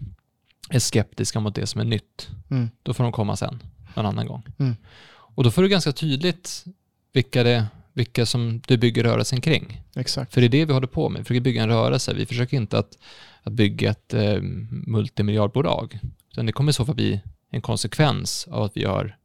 är 0.70 0.78
skeptiska 0.78 1.40
mot 1.40 1.54
det 1.54 1.66
som 1.66 1.80
är 1.80 1.84
nytt. 1.84 2.28
Mm. 2.50 2.70
Då 2.82 2.94
får 2.94 3.04
de 3.04 3.12
komma 3.12 3.36
sen, 3.36 3.62
någon 3.94 4.06
annan 4.06 4.26
gång. 4.26 4.42
Mm. 4.58 4.76
Och 5.10 5.44
då 5.44 5.50
får 5.50 5.62
du 5.62 5.68
ganska 5.68 5.92
tydligt 5.92 6.64
vilka, 7.12 7.42
det, 7.42 7.66
vilka 7.92 8.26
som 8.26 8.60
du 8.66 8.76
bygger 8.76 9.04
rörelsen 9.04 9.40
kring. 9.40 9.82
Exakt. 9.96 10.34
För 10.34 10.40
det 10.40 10.46
är 10.46 10.48
det 10.48 10.64
vi 10.64 10.72
håller 10.72 10.86
på 10.86 11.08
med. 11.08 11.18
Vi 11.18 11.24
försöker 11.24 11.40
bygga 11.40 11.62
en 11.62 11.68
rörelse. 11.68 12.14
Vi 12.14 12.26
försöker 12.26 12.56
inte 12.56 12.78
att, 12.78 12.98
att 13.48 13.54
bygga 13.54 13.90
ett 13.90 14.14
eh, 14.14 14.40
multimiljardbolag. 14.86 15.98
Utan 16.30 16.46
det 16.46 16.52
kommer 16.52 16.70
i 16.70 16.72
så 16.72 16.84
fall 16.84 16.94
bli 16.94 17.20
en 17.50 17.62
konsekvens 17.62 18.48
av 18.50 18.62
att 18.62 18.76
vi 18.76 18.80
gör 18.80 19.16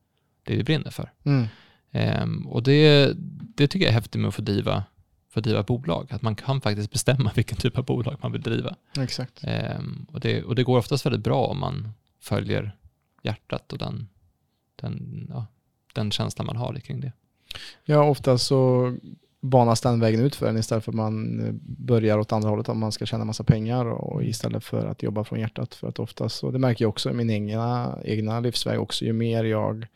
det 0.43 0.55
vi 0.55 0.63
brinner 0.63 0.91
för. 0.91 1.11
Mm. 1.23 1.47
Ehm, 1.91 2.47
och 2.47 2.63
det, 2.63 3.13
det 3.55 3.67
tycker 3.67 3.85
jag 3.85 3.89
är 3.89 3.95
häftigt 3.95 4.21
med 4.21 4.27
att 4.27 4.35
få 4.35 4.41
driva, 4.41 4.83
få 5.29 5.39
driva 5.39 5.63
bolag. 5.63 6.07
Att 6.13 6.21
man 6.21 6.35
kan 6.35 6.61
faktiskt 6.61 6.91
bestämma 6.91 7.31
vilken 7.35 7.57
typ 7.57 7.77
av 7.77 7.85
bolag 7.85 8.17
man 8.21 8.31
vill 8.31 8.41
driva. 8.41 8.75
Exakt. 8.99 9.39
Ehm, 9.43 10.05
och, 10.11 10.19
det, 10.19 10.43
och 10.43 10.55
det 10.55 10.63
går 10.63 10.77
oftast 10.77 11.05
väldigt 11.05 11.23
bra 11.23 11.45
om 11.45 11.59
man 11.59 11.89
följer 12.21 12.75
hjärtat 13.23 13.73
och 13.73 13.79
den, 13.79 14.09
den, 14.75 15.27
ja, 15.29 15.45
den 15.93 16.11
känslan 16.11 16.45
man 16.45 16.57
har 16.57 16.75
kring 16.75 16.99
det. 16.99 17.11
Ja, 17.85 18.03
ofta 18.03 18.37
så 18.37 18.91
banas 19.43 19.81
den 19.81 19.99
vägen 19.99 20.19
ut 20.19 20.35
för 20.35 20.47
en 20.47 20.57
istället 20.57 20.83
för 20.83 20.91
att 20.91 20.95
man 20.95 21.39
eh, 21.39 21.53
börjar 21.63 22.17
åt 22.17 22.31
andra 22.31 22.49
hållet 22.49 22.69
om 22.69 22.79
man 22.79 22.91
ska 22.91 23.05
tjäna 23.05 23.25
massa 23.25 23.43
pengar 23.43 23.85
och 23.85 24.23
istället 24.23 24.63
för 24.63 24.85
att 24.85 25.03
jobba 25.03 25.23
från 25.23 25.39
hjärtat. 25.39 25.75
För 25.75 25.87
att 25.87 25.99
oftast, 25.99 26.43
och 26.43 26.53
det 26.53 26.59
märker 26.59 26.85
jag 26.85 26.89
också 26.89 27.09
i 27.09 27.13
min 27.13 27.29
egna, 27.29 27.97
egna 28.03 28.39
livsväg 28.39 28.79
också, 28.79 29.05
ju 29.05 29.13
mer 29.13 29.43
jag 29.43 29.87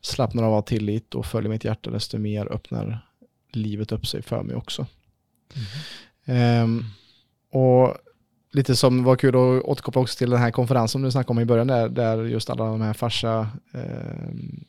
slappnar 0.00 0.42
av 0.42 0.54
av 0.54 0.62
tillit 0.62 1.14
och 1.14 1.26
följer 1.26 1.50
mitt 1.50 1.64
hjärta, 1.64 1.90
desto 1.90 2.18
mer 2.18 2.52
öppnar 2.52 3.06
livet 3.52 3.92
upp 3.92 4.06
sig 4.06 4.22
för 4.22 4.42
mig 4.42 4.56
också. 4.56 4.86
Ehm, 6.24 6.84
och 7.52 7.96
lite 8.52 8.76
som 8.76 9.04
var 9.04 9.16
kul 9.16 9.34
att 9.34 9.64
återkoppla 9.64 10.02
också 10.02 10.18
till 10.18 10.30
den 10.30 10.40
här 10.40 10.50
konferensen 10.50 10.88
som 10.88 11.02
du 11.02 11.10
snackade 11.10 11.30
om 11.30 11.40
i 11.40 11.44
början 11.44 11.66
där, 11.66 11.88
där 11.88 12.24
just 12.24 12.50
alla 12.50 12.64
de 12.64 12.80
här 12.80 12.92
farsa 12.92 13.48
ehm, 13.72 14.64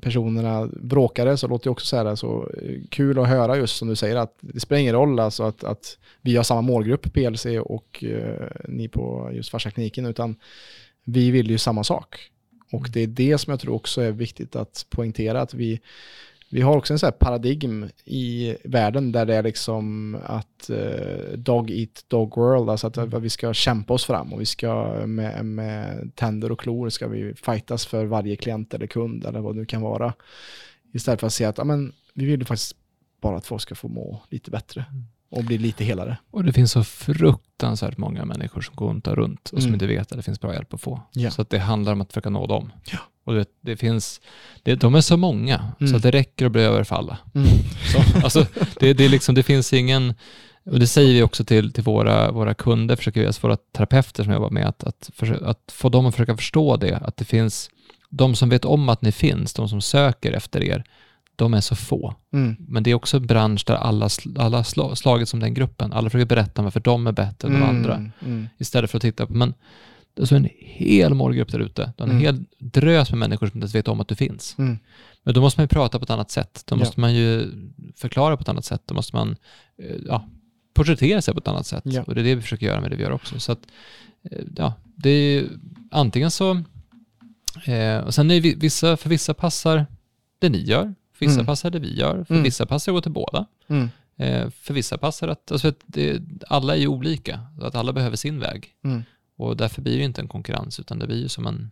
personerna 0.00 0.68
bråkade 0.80 1.36
så 1.36 1.48
låter 1.48 1.64
det 1.64 1.70
också 1.70 1.86
så 1.86 1.96
här 1.96 2.14
så 2.14 2.50
eh, 2.62 2.80
kul 2.90 3.18
att 3.18 3.28
höra 3.28 3.56
just 3.56 3.76
som 3.76 3.88
du 3.88 3.96
säger 3.96 4.16
att 4.16 4.36
det 4.40 4.60
spelar 4.60 4.80
ingen 4.80 4.94
roll 4.94 5.20
alltså 5.20 5.42
att, 5.42 5.64
att 5.64 5.98
vi 6.20 6.36
har 6.36 6.44
samma 6.44 6.60
målgrupp 6.60 7.12
PLC 7.12 7.46
och 7.60 8.04
eh, 8.04 8.48
ni 8.68 8.88
på 8.88 9.30
just 9.32 9.50
farsakliniken 9.50 10.06
utan 10.06 10.36
vi 11.04 11.30
vill 11.30 11.50
ju 11.50 11.58
samma 11.58 11.84
sak. 11.84 12.30
Och 12.72 12.88
det 12.92 13.00
är 13.00 13.06
det 13.06 13.38
som 13.38 13.50
jag 13.50 13.60
tror 13.60 13.74
också 13.74 14.00
är 14.00 14.12
viktigt 14.12 14.56
att 14.56 14.86
poängtera 14.90 15.40
att 15.40 15.54
vi 15.54 15.80
vi 16.52 16.60
har 16.60 16.76
också 16.76 16.92
en 16.92 16.98
sån 16.98 17.06
här 17.06 17.12
paradigm 17.12 17.88
i 18.04 18.56
världen 18.64 19.12
där 19.12 19.26
det 19.26 19.34
är 19.34 19.42
liksom 19.42 20.14
att 20.24 20.70
eh, 20.70 21.38
dog 21.38 21.70
eat 21.70 22.04
dog 22.08 22.36
world, 22.36 22.70
alltså 22.70 22.86
att, 22.86 22.98
att 22.98 23.22
vi 23.22 23.30
ska 23.30 23.54
kämpa 23.54 23.94
oss 23.94 24.04
fram 24.04 24.32
och 24.32 24.40
vi 24.40 24.46
ska 24.46 25.02
med, 25.06 25.44
med 25.44 26.10
tänder 26.14 26.52
och 26.52 26.60
klor 26.60 26.88
ska 26.88 27.08
vi 27.08 27.34
fightas 27.34 27.86
för 27.86 28.04
varje 28.04 28.36
klient 28.36 28.74
eller 28.74 28.86
kund 28.86 29.26
eller 29.26 29.40
vad 29.40 29.54
det 29.54 29.60
nu 29.60 29.66
kan 29.66 29.82
vara. 29.82 30.14
Istället 30.92 31.20
för 31.20 31.26
att 31.26 31.32
säga 31.32 31.48
att 31.48 31.58
amen, 31.58 31.92
vi 32.14 32.24
vill 32.24 32.40
ju 32.40 32.46
faktiskt 32.46 32.76
bara 33.20 33.36
att 33.36 33.46
folk 33.46 33.62
ska 33.62 33.74
få 33.74 33.88
må 33.88 34.22
lite 34.30 34.50
bättre 34.50 34.84
mm 34.90 35.04
och 35.32 35.44
bli 35.44 35.58
lite 35.58 35.84
helare. 35.84 36.16
Och 36.30 36.44
det 36.44 36.52
finns 36.52 36.72
så 36.72 36.84
fruktansvärt 36.84 37.96
många 37.98 38.24
människor 38.24 38.60
som 38.60 38.74
går 38.76 38.88
runt 38.88 39.06
och 39.06 39.16
runt 39.16 39.48
och 39.48 39.58
som 39.58 39.68
Mm. 39.68 39.74
inte 39.74 39.86
vet 39.86 40.12
att 40.12 40.16
det 40.18 40.22
finns 40.22 40.40
bra 40.40 40.54
hjälp 40.54 40.74
att 40.74 40.80
få. 40.80 41.00
Ja. 41.12 41.30
Så 41.30 41.42
att 41.42 41.50
det 41.50 41.58
handlar 41.58 41.92
om 41.92 42.00
att 42.00 42.12
försöka 42.12 42.30
nå 42.30 42.46
dem. 42.46 42.72
Ja. 42.84 42.98
Och 43.24 43.32
du 43.32 43.38
vet, 43.38 43.48
det 43.60 43.76
finns, 43.76 44.20
det, 44.62 44.74
de 44.74 44.94
är 44.94 45.00
så 45.00 45.16
många 45.16 45.72
Mm. 45.80 45.90
så 45.90 45.96
att 45.96 46.02
det 46.02 46.10
räcker 46.10 46.46
att 46.46 46.52
bli 46.52 46.62
över 46.62 46.84
för 46.84 46.96
alla. 46.96 47.18
Mm. 47.34 47.48
Så, 47.92 48.24
alltså, 48.24 48.46
det, 48.80 48.92
det, 48.92 49.08
liksom, 49.08 49.34
det 49.34 49.42
finns 49.42 49.72
ingen, 49.72 50.14
och 50.64 50.80
det 50.80 50.86
säger 50.86 51.12
vi 51.14 51.22
också 51.22 51.44
till, 51.44 51.72
till 51.72 51.82
våra, 51.84 52.32
våra 52.32 52.54
kunder, 52.54 52.96
försöker 52.96 53.20
vi, 53.20 53.26
alltså 53.26 53.46
våra 53.46 53.56
terapeuter 53.56 54.24
som 54.24 54.32
jobbar 54.32 54.50
med, 54.50 54.66
att, 54.66 54.84
att, 54.84 55.10
försöka, 55.14 55.46
att 55.46 55.72
få 55.72 55.88
dem 55.88 56.06
att 56.06 56.14
försöka 56.14 56.36
förstå 56.36 56.76
det, 56.76 56.96
att 56.96 57.16
det 57.16 57.24
finns, 57.24 57.70
de 58.08 58.34
som 58.34 58.48
vet 58.48 58.64
om 58.64 58.88
att 58.88 59.02
ni 59.02 59.12
finns, 59.12 59.54
de 59.54 59.68
som 59.68 59.80
söker 59.80 60.32
efter 60.32 60.62
er, 60.62 60.84
de 61.36 61.54
är 61.54 61.60
så 61.60 61.74
få. 61.76 62.14
Mm. 62.32 62.56
Men 62.58 62.82
det 62.82 62.90
är 62.90 62.94
också 62.94 63.16
en 63.16 63.26
bransch 63.26 63.64
där 63.66 63.74
alla, 63.74 64.08
sl- 64.08 64.40
alla 64.40 64.56
har 64.56 64.64
sla- 64.64 64.94
slagits 64.94 65.34
om 65.34 65.40
den 65.40 65.54
gruppen. 65.54 65.92
Alla 65.92 66.10
försöker 66.10 66.26
berätta 66.26 66.62
varför 66.62 66.80
de 66.80 67.06
är 67.06 67.12
bättre 67.12 67.48
än 67.48 67.54
de 67.54 67.62
andra. 67.62 67.94
Mm. 68.24 68.48
Istället 68.58 68.90
för 68.90 68.98
att 68.98 69.02
titta 69.02 69.26
på, 69.26 69.32
men 69.34 69.54
det 70.14 70.22
är 70.22 70.26
så 70.26 70.34
en 70.36 70.48
hel 70.58 71.14
målgrupp 71.14 71.52
där 71.52 71.58
ute. 71.58 71.92
Det 71.96 72.02
är 72.02 72.06
en 72.06 72.10
Mm. 72.10 72.22
hel 72.22 72.44
drös 72.58 73.10
med 73.10 73.18
människor 73.18 73.46
som 73.46 73.56
inte 73.58 73.64
ens 73.64 73.74
vet 73.74 73.88
om 73.88 74.00
att 74.00 74.08
du 74.08 74.14
finns. 74.14 74.54
Mm. 74.58 74.78
Men 75.22 75.34
då 75.34 75.40
måste 75.40 75.60
man 75.60 75.64
ju 75.64 75.68
prata 75.68 75.98
på 75.98 76.02
ett 76.04 76.10
annat 76.10 76.30
sätt. 76.30 76.62
Då 76.66 76.74
Ja. 76.74 76.78
måste 76.78 77.00
man 77.00 77.14
ju 77.14 77.50
förklara 77.96 78.36
på 78.36 78.40
ett 78.42 78.48
annat 78.48 78.64
sätt. 78.64 78.82
Då 78.86 78.94
måste 78.94 79.16
man 79.16 79.36
eh, 79.78 79.96
ja, 80.06 80.28
porträttera 80.74 81.22
sig 81.22 81.34
på 81.34 81.40
ett 81.40 81.48
annat 81.48 81.66
sätt. 81.66 81.82
Ja. 81.86 82.02
Och 82.02 82.14
det 82.14 82.20
är 82.20 82.24
det 82.24 82.34
vi 82.34 82.42
försöker 82.42 82.66
göra 82.66 82.80
med 82.80 82.90
det 82.90 82.96
vi 82.96 83.02
gör 83.02 83.10
också. 83.12 83.40
Så 83.40 83.52
att, 83.52 83.60
eh, 84.30 84.38
ja, 84.56 84.74
det 84.96 85.10
är, 85.10 85.44
antingen 85.90 86.30
så, 86.30 86.50
eh, 87.64 87.98
och 87.98 88.14
sen 88.14 88.30
är 88.30 88.40
vissa, 88.40 88.96
för 88.96 89.08
vissa 89.08 89.34
passar 89.34 89.86
det 90.38 90.48
ni 90.48 90.58
gör, 90.62 90.94
vissa 91.22 91.34
Mm. 91.40 91.46
passar 91.46 91.70
det 91.70 91.78
vi 91.78 91.96
gör, 91.98 92.24
för 92.24 92.34
Mm. 92.34 92.44
vissa 92.44 92.66
passar 92.66 92.92
det 92.92 92.94
går 92.96 93.00
till 93.02 93.12
båda. 93.12 93.46
Mm. 93.68 93.88
Eh, 94.16 94.50
för 94.50 94.74
vissa 94.74 94.98
passar 94.98 95.28
att, 95.28 95.52
alltså 95.52 95.72
det, 95.86 96.22
alla 96.48 96.76
är 96.76 96.80
ju 96.80 96.86
olika, 96.86 97.40
att 97.60 97.74
alla 97.74 97.92
behöver 97.92 98.16
sin 98.16 98.38
väg. 98.40 98.68
Mm. 98.84 99.02
Och 99.36 99.56
därför 99.56 99.82
blir 99.82 99.98
det 99.98 100.04
inte 100.04 100.20
en 100.20 100.28
konkurrens, 100.28 100.80
utan 100.80 100.98
det 100.98 101.06
blir 101.06 101.22
ju 101.22 101.28
som 101.28 101.46
en, 101.46 101.70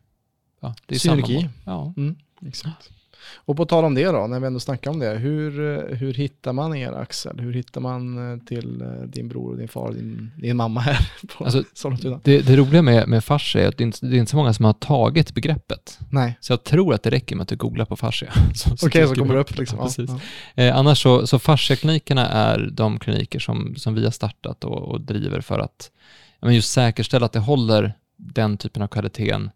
ja, 0.60 0.74
det 0.86 0.94
är 0.94 0.98
Synergi. 0.98 1.22
samma 1.34 1.40
mål. 1.42 1.50
Ja. 1.64 1.94
Mm, 1.96 2.16
exakt. 2.46 2.90
Och 3.34 3.56
på 3.56 3.66
tal 3.66 3.84
om 3.84 3.94
det 3.94 4.04
då, 4.04 4.26
när 4.26 4.40
vi 4.40 4.46
ändå 4.46 4.60
snackar 4.60 4.90
om 4.90 4.98
det. 4.98 5.10
Hur, 5.10 5.60
eh, 5.60 5.96
hur 5.96 6.14
hittar 6.14 6.52
man 6.52 6.76
er 6.76 6.92
Axel? 6.92 7.40
Hur 7.40 7.52
hittar 7.52 7.80
man 7.80 8.32
eh, 8.32 8.38
till 8.38 8.82
eh, 8.82 8.88
din 8.88 9.28
bror, 9.28 9.56
din 9.56 9.68
far, 9.68 9.92
din, 9.92 10.30
din 10.36 10.56
mamma 10.56 10.80
här 10.80 11.12
på 11.38 11.44
Alltså, 11.44 11.64
Sollentuna? 11.74 12.20
Det, 12.24 12.40
det 12.40 12.56
roliga 12.56 12.82
med, 12.82 13.08
med 13.08 13.24
fascia 13.24 13.62
är 13.62 13.68
att 13.68 13.76
det 13.76 13.82
är, 13.82 13.86
inte, 13.86 14.06
det 14.06 14.16
är 14.16 14.18
inte 14.18 14.30
så 14.30 14.36
många 14.36 14.52
som 14.52 14.64
har 14.64 14.72
tagit 14.72 15.34
begreppet. 15.34 15.98
Nej, 16.10 16.38
Så 16.40 16.52
jag 16.52 16.64
tror 16.64 16.94
att 16.94 17.02
det 17.02 17.10
räcker 17.10 17.36
med 17.36 17.42
att 17.42 17.48
du 17.48 17.56
googlar 17.56 17.84
på 17.84 17.96
fascia. 17.96 18.32
Okej 18.82 18.88
dyker 19.02 19.06
så 19.06 19.14
kommer 19.14 19.34
det 19.34 19.40
upp 19.40 19.58
liksom. 19.58 19.78
Ja, 19.78 19.84
precis. 19.84 20.10
Ja, 20.10 20.20
Eh, 20.54 20.76
annars 20.76 21.02
så, 21.02 21.26
så 21.26 21.38
fasciaklinikerna 21.38 22.28
är 22.28 22.70
de 22.72 22.98
kliniker 22.98 23.38
som, 23.38 23.74
som 23.76 23.94
vi 23.94 24.04
har 24.04 24.10
startat 24.10 24.64
och, 24.64 24.82
och 24.82 25.00
driver 25.00 25.40
för 25.40 25.58
att 25.58 25.90
men 26.40 26.54
just 26.54 26.72
säkerställa 26.72 27.26
att 27.26 27.32
det 27.32 27.38
håller 27.38 27.92
den 28.16 28.56
typen 28.56 28.82
av 28.82 28.88
kvaliteten 28.88 29.50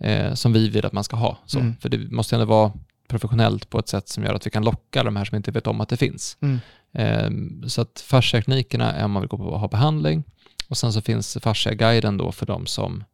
eh, 0.00 0.34
som 0.34 0.52
vi 0.52 0.68
vill 0.68 0.86
att 0.86 0.92
man 0.92 1.04
ska 1.04 1.16
ha. 1.16 1.38
Så. 1.46 1.58
Mm. 1.58 1.76
För 1.80 1.88
det 1.88 1.98
måste 2.10 2.36
ändå 2.36 2.46
vara 2.46 2.72
professionellt 3.08 3.70
på 3.70 3.78
ett 3.78 3.88
sätt 3.88 4.08
som 4.08 4.24
gör 4.24 4.34
att 4.34 4.46
vi 4.46 4.50
kan 4.50 4.64
locka 4.64 5.02
de 5.04 5.16
här 5.16 5.24
som 5.24 5.36
inte 5.36 5.50
vet 5.50 5.66
om 5.66 5.80
att 5.80 5.88
det 5.88 5.96
finns. 5.96 6.36
Mm. 6.40 6.58
Eh, 6.92 7.30
så 7.68 7.80
att 7.80 8.00
fasciaklinikerna 8.06 8.92
är 8.92 9.04
om 9.04 9.10
man 9.10 9.22
vill 9.22 9.28
gå 9.28 9.36
på 9.36 9.44
och 9.44 9.60
ha 9.60 9.68
behandling 9.68 10.24
och 10.68 10.76
sen 10.76 10.92
så 10.92 11.00
finns 11.00 11.38
fasciaguiden 11.40 12.16
då 12.16 12.32
för 12.32 12.46
de 12.46 12.66
som 12.66 13.04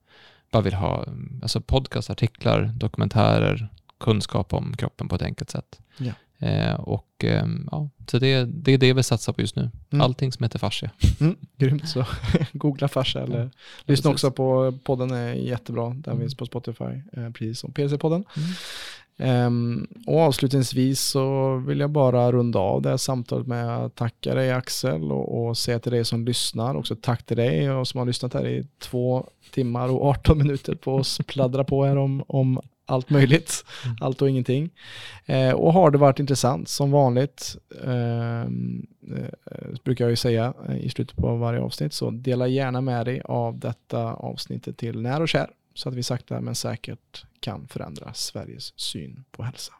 bara 0.51 0.63
vill 0.63 0.75
ha 0.75 1.05
alltså 1.43 1.61
podcast, 1.61 2.11
artiklar, 2.11 2.63
dokumentärer, 2.77 3.69
kunskap 4.01 4.55
om 4.55 4.77
kroppen 4.77 5.09
på 5.09 5.15
ett 5.15 5.23
enkelt 5.23 5.51
sätt. 5.51 5.79
Ja. 5.97 6.13
Eh, 6.47 6.75
och 6.75 7.25
eh, 7.25 7.47
ja, 7.71 7.89
så 8.11 8.19
det, 8.19 8.45
det 8.45 8.73
är 8.73 8.79
det 8.79 8.93
vi 8.93 9.03
satsar 9.03 9.33
på 9.33 9.41
just 9.41 9.57
nu. 9.57 9.71
Mm. 9.91 10.05
Allting 10.05 10.33
som 10.33 10.43
heter 10.43 10.59
fascia. 10.59 10.91
Mm, 11.21 11.37
grymt 11.57 11.89
så. 11.89 12.07
Googla 12.53 12.89
farsa 12.89 13.23
eller 13.23 13.43
Ja, 13.43 13.51
lyssna 13.85 14.11
också 14.11 14.31
på 14.31 14.79
podden 14.85 15.11
är 15.11 15.33
jättebra. 15.35 15.89
Den 15.89 16.05
Mm. 16.07 16.21
finns 16.21 16.35
på 16.35 16.47
Spotify, 16.47 16.85
eh, 17.13 17.31
precis 17.31 17.59
som 17.61 17.73
PLC-podden. 17.73 18.25
Mm. 18.37 18.49
Ehm, 19.19 19.87
och 20.07 20.21
avslutningsvis 20.21 21.01
så 21.01 21.57
vill 21.67 21.81
jag 21.81 21.91
bara 21.91 22.33
runda 22.33 22.59
av 22.59 22.83
det 22.83 22.89
här 22.89 22.97
samtalet 22.97 23.47
med 23.47 23.77
att 23.77 23.95
tacka 23.95 24.35
dig 24.35 24.53
Axel 24.53 25.13
och, 25.13 25.47
och 25.47 25.59
säga 25.59 25.79
till 25.79 25.93
dig 25.93 26.05
som 26.05 26.25
lyssnar 26.25 26.75
också 26.75 26.97
tack 26.97 27.27
till 27.27 27.37
dig 27.37 27.71
och 27.71 27.89
som 27.89 27.99
har 27.99 28.07
lyssnat 28.07 28.35
här 28.35 28.47
i 28.47 28.67
två 28.79 29.27
timmar 29.51 29.89
och 29.89 30.07
18 30.07 30.39
minuter 30.39 30.75
på 30.75 30.95
oss 30.95 31.21
pladdra 31.27 31.65
på 31.65 31.85
här 31.85 31.97
om, 31.97 32.25
om 32.27 32.61
allt 32.87 33.11
möjligt, 33.11 33.65
Mm. 33.85 33.97
allt 34.01 34.23
och 34.23 34.31
ingenting. 34.31 34.71
Eh, 35.27 35.53
och 35.53 35.73
har 35.73 35.91
det 35.91 35.99
varit 35.99 36.21
intressant 36.21 36.69
som 36.69 36.91
vanligt, 36.91 37.57
ehm, 37.85 38.87
eh, 39.17 39.69
brukar 39.85 40.05
jag 40.05 40.11
ju 40.11 40.17
säga 40.17 40.55
eh, 40.69 40.77
i 40.77 40.89
slutet 40.91 41.17
på 41.17 41.37
varje 41.37 41.61
avsnitt, 41.61 41.93
så 41.93 42.11
dela 42.11 42.47
gärna 42.47 42.81
med 42.81 43.07
dig 43.07 43.21
av 43.25 43.59
detta 43.59 44.13
avsnittet 44.13 44.77
till 44.77 45.01
när 45.01 45.23
och 45.23 45.29
kär 45.29 45.51
så 45.75 45.89
att 45.89 45.95
vi 45.95 46.03
sakta 46.03 46.41
men 46.41 46.55
säkert 46.55 47.25
kan 47.41 47.69
förändra 47.69 48.15
Sveriges 48.15 48.81
syn 48.81 49.25
på 49.31 49.43
hälsa. 49.43 49.73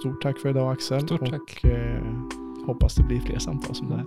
Stort 0.00 0.22
tack 0.22 0.38
för 0.38 0.48
idag 0.48 0.72
Axel. 0.72 1.00
Stort 1.00 1.22
och, 1.22 1.28
tack. 1.30 1.64
Eh, 1.64 2.02
hoppas 2.66 2.94
det 2.94 3.02
blir 3.02 3.20
fler 3.20 3.38
samtal 3.38 3.74
som 3.74 3.88
det 3.88 3.96
här. 3.96 4.06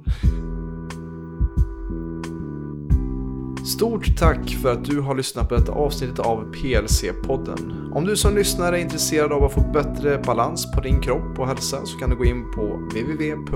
Stort 3.66 4.18
tack 4.18 4.50
för 4.50 4.72
att 4.72 4.86
du 4.86 5.00
har 5.00 5.16
lyssnat 5.16 5.50
på 5.50 5.56
detta 5.56 5.72
avsnittet 5.72 6.20
av 6.20 6.52
PLC-podden. 6.54 7.92
Om 7.94 8.06
du 8.06 8.16
som 8.16 8.36
lyssnare 8.36 8.80
är 8.80 8.82
intresserad 8.82 9.32
av 9.32 9.44
att 9.44 9.54
få 9.54 9.62
bättre 9.62 10.18
balans 10.18 10.72
på 10.72 10.82
din 10.82 11.02
kropp 11.02 11.40
och 11.40 11.48
hälsa 11.48 11.86
så 11.86 11.98
kan 11.98 12.10
du 12.10 12.16
gå 12.16 12.26
in 12.26 12.52
på 12.52 12.62
www.plclub.se. 12.62 13.50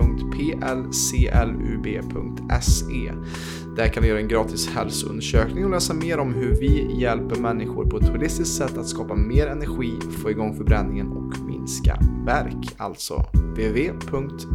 Där 3.79 3.87
kan 3.87 4.03
du 4.03 4.09
göra 4.09 4.19
en 4.19 4.27
gratis 4.27 4.69
hälsoundersökning 4.69 5.65
och 5.65 5.71
läsa 5.71 5.93
mer 5.93 6.17
om 6.17 6.33
hur 6.33 6.55
vi 6.55 7.01
hjälper 7.01 7.35
människor 7.35 7.85
på 7.85 7.97
ett 7.97 8.07
holistiskt 8.07 8.57
sätt 8.57 8.77
att 8.77 8.87
skapa 8.87 9.15
mer 9.15 9.47
energi, 9.47 9.93
få 10.23 10.31
igång 10.31 10.55
förbränningen 10.57 11.07
och 11.07 11.39
minska 11.39 11.99
värk. 12.25 12.75
Alltså 12.77 13.25
www.plclub.se. 13.33 14.53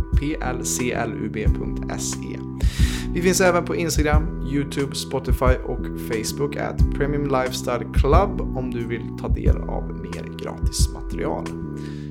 Vi 3.15 3.23
finns 3.23 3.41
även 3.41 3.65
på 3.65 3.77
Instagram, 3.77 4.47
YouTube, 4.53 4.95
Spotify 4.95 5.55
och 5.65 5.87
Facebook 6.09 6.57
at 6.57 6.79
Premium 6.95 7.25
Lifestyle 7.25 7.85
Club 7.95 8.41
om 8.41 8.71
du 8.71 8.87
vill 8.87 9.03
ta 9.21 9.29
del 9.29 9.57
av 9.57 10.01
mer 10.03 10.39
gratis 10.43 10.89
material. 10.93 11.47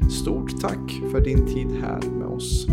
Stort 0.10 0.62
tack 0.62 1.02
för 1.12 1.22
din 1.22 1.46
tid 1.46 1.68
här 1.84 2.02
med 2.20 2.28
oss. 2.28 2.68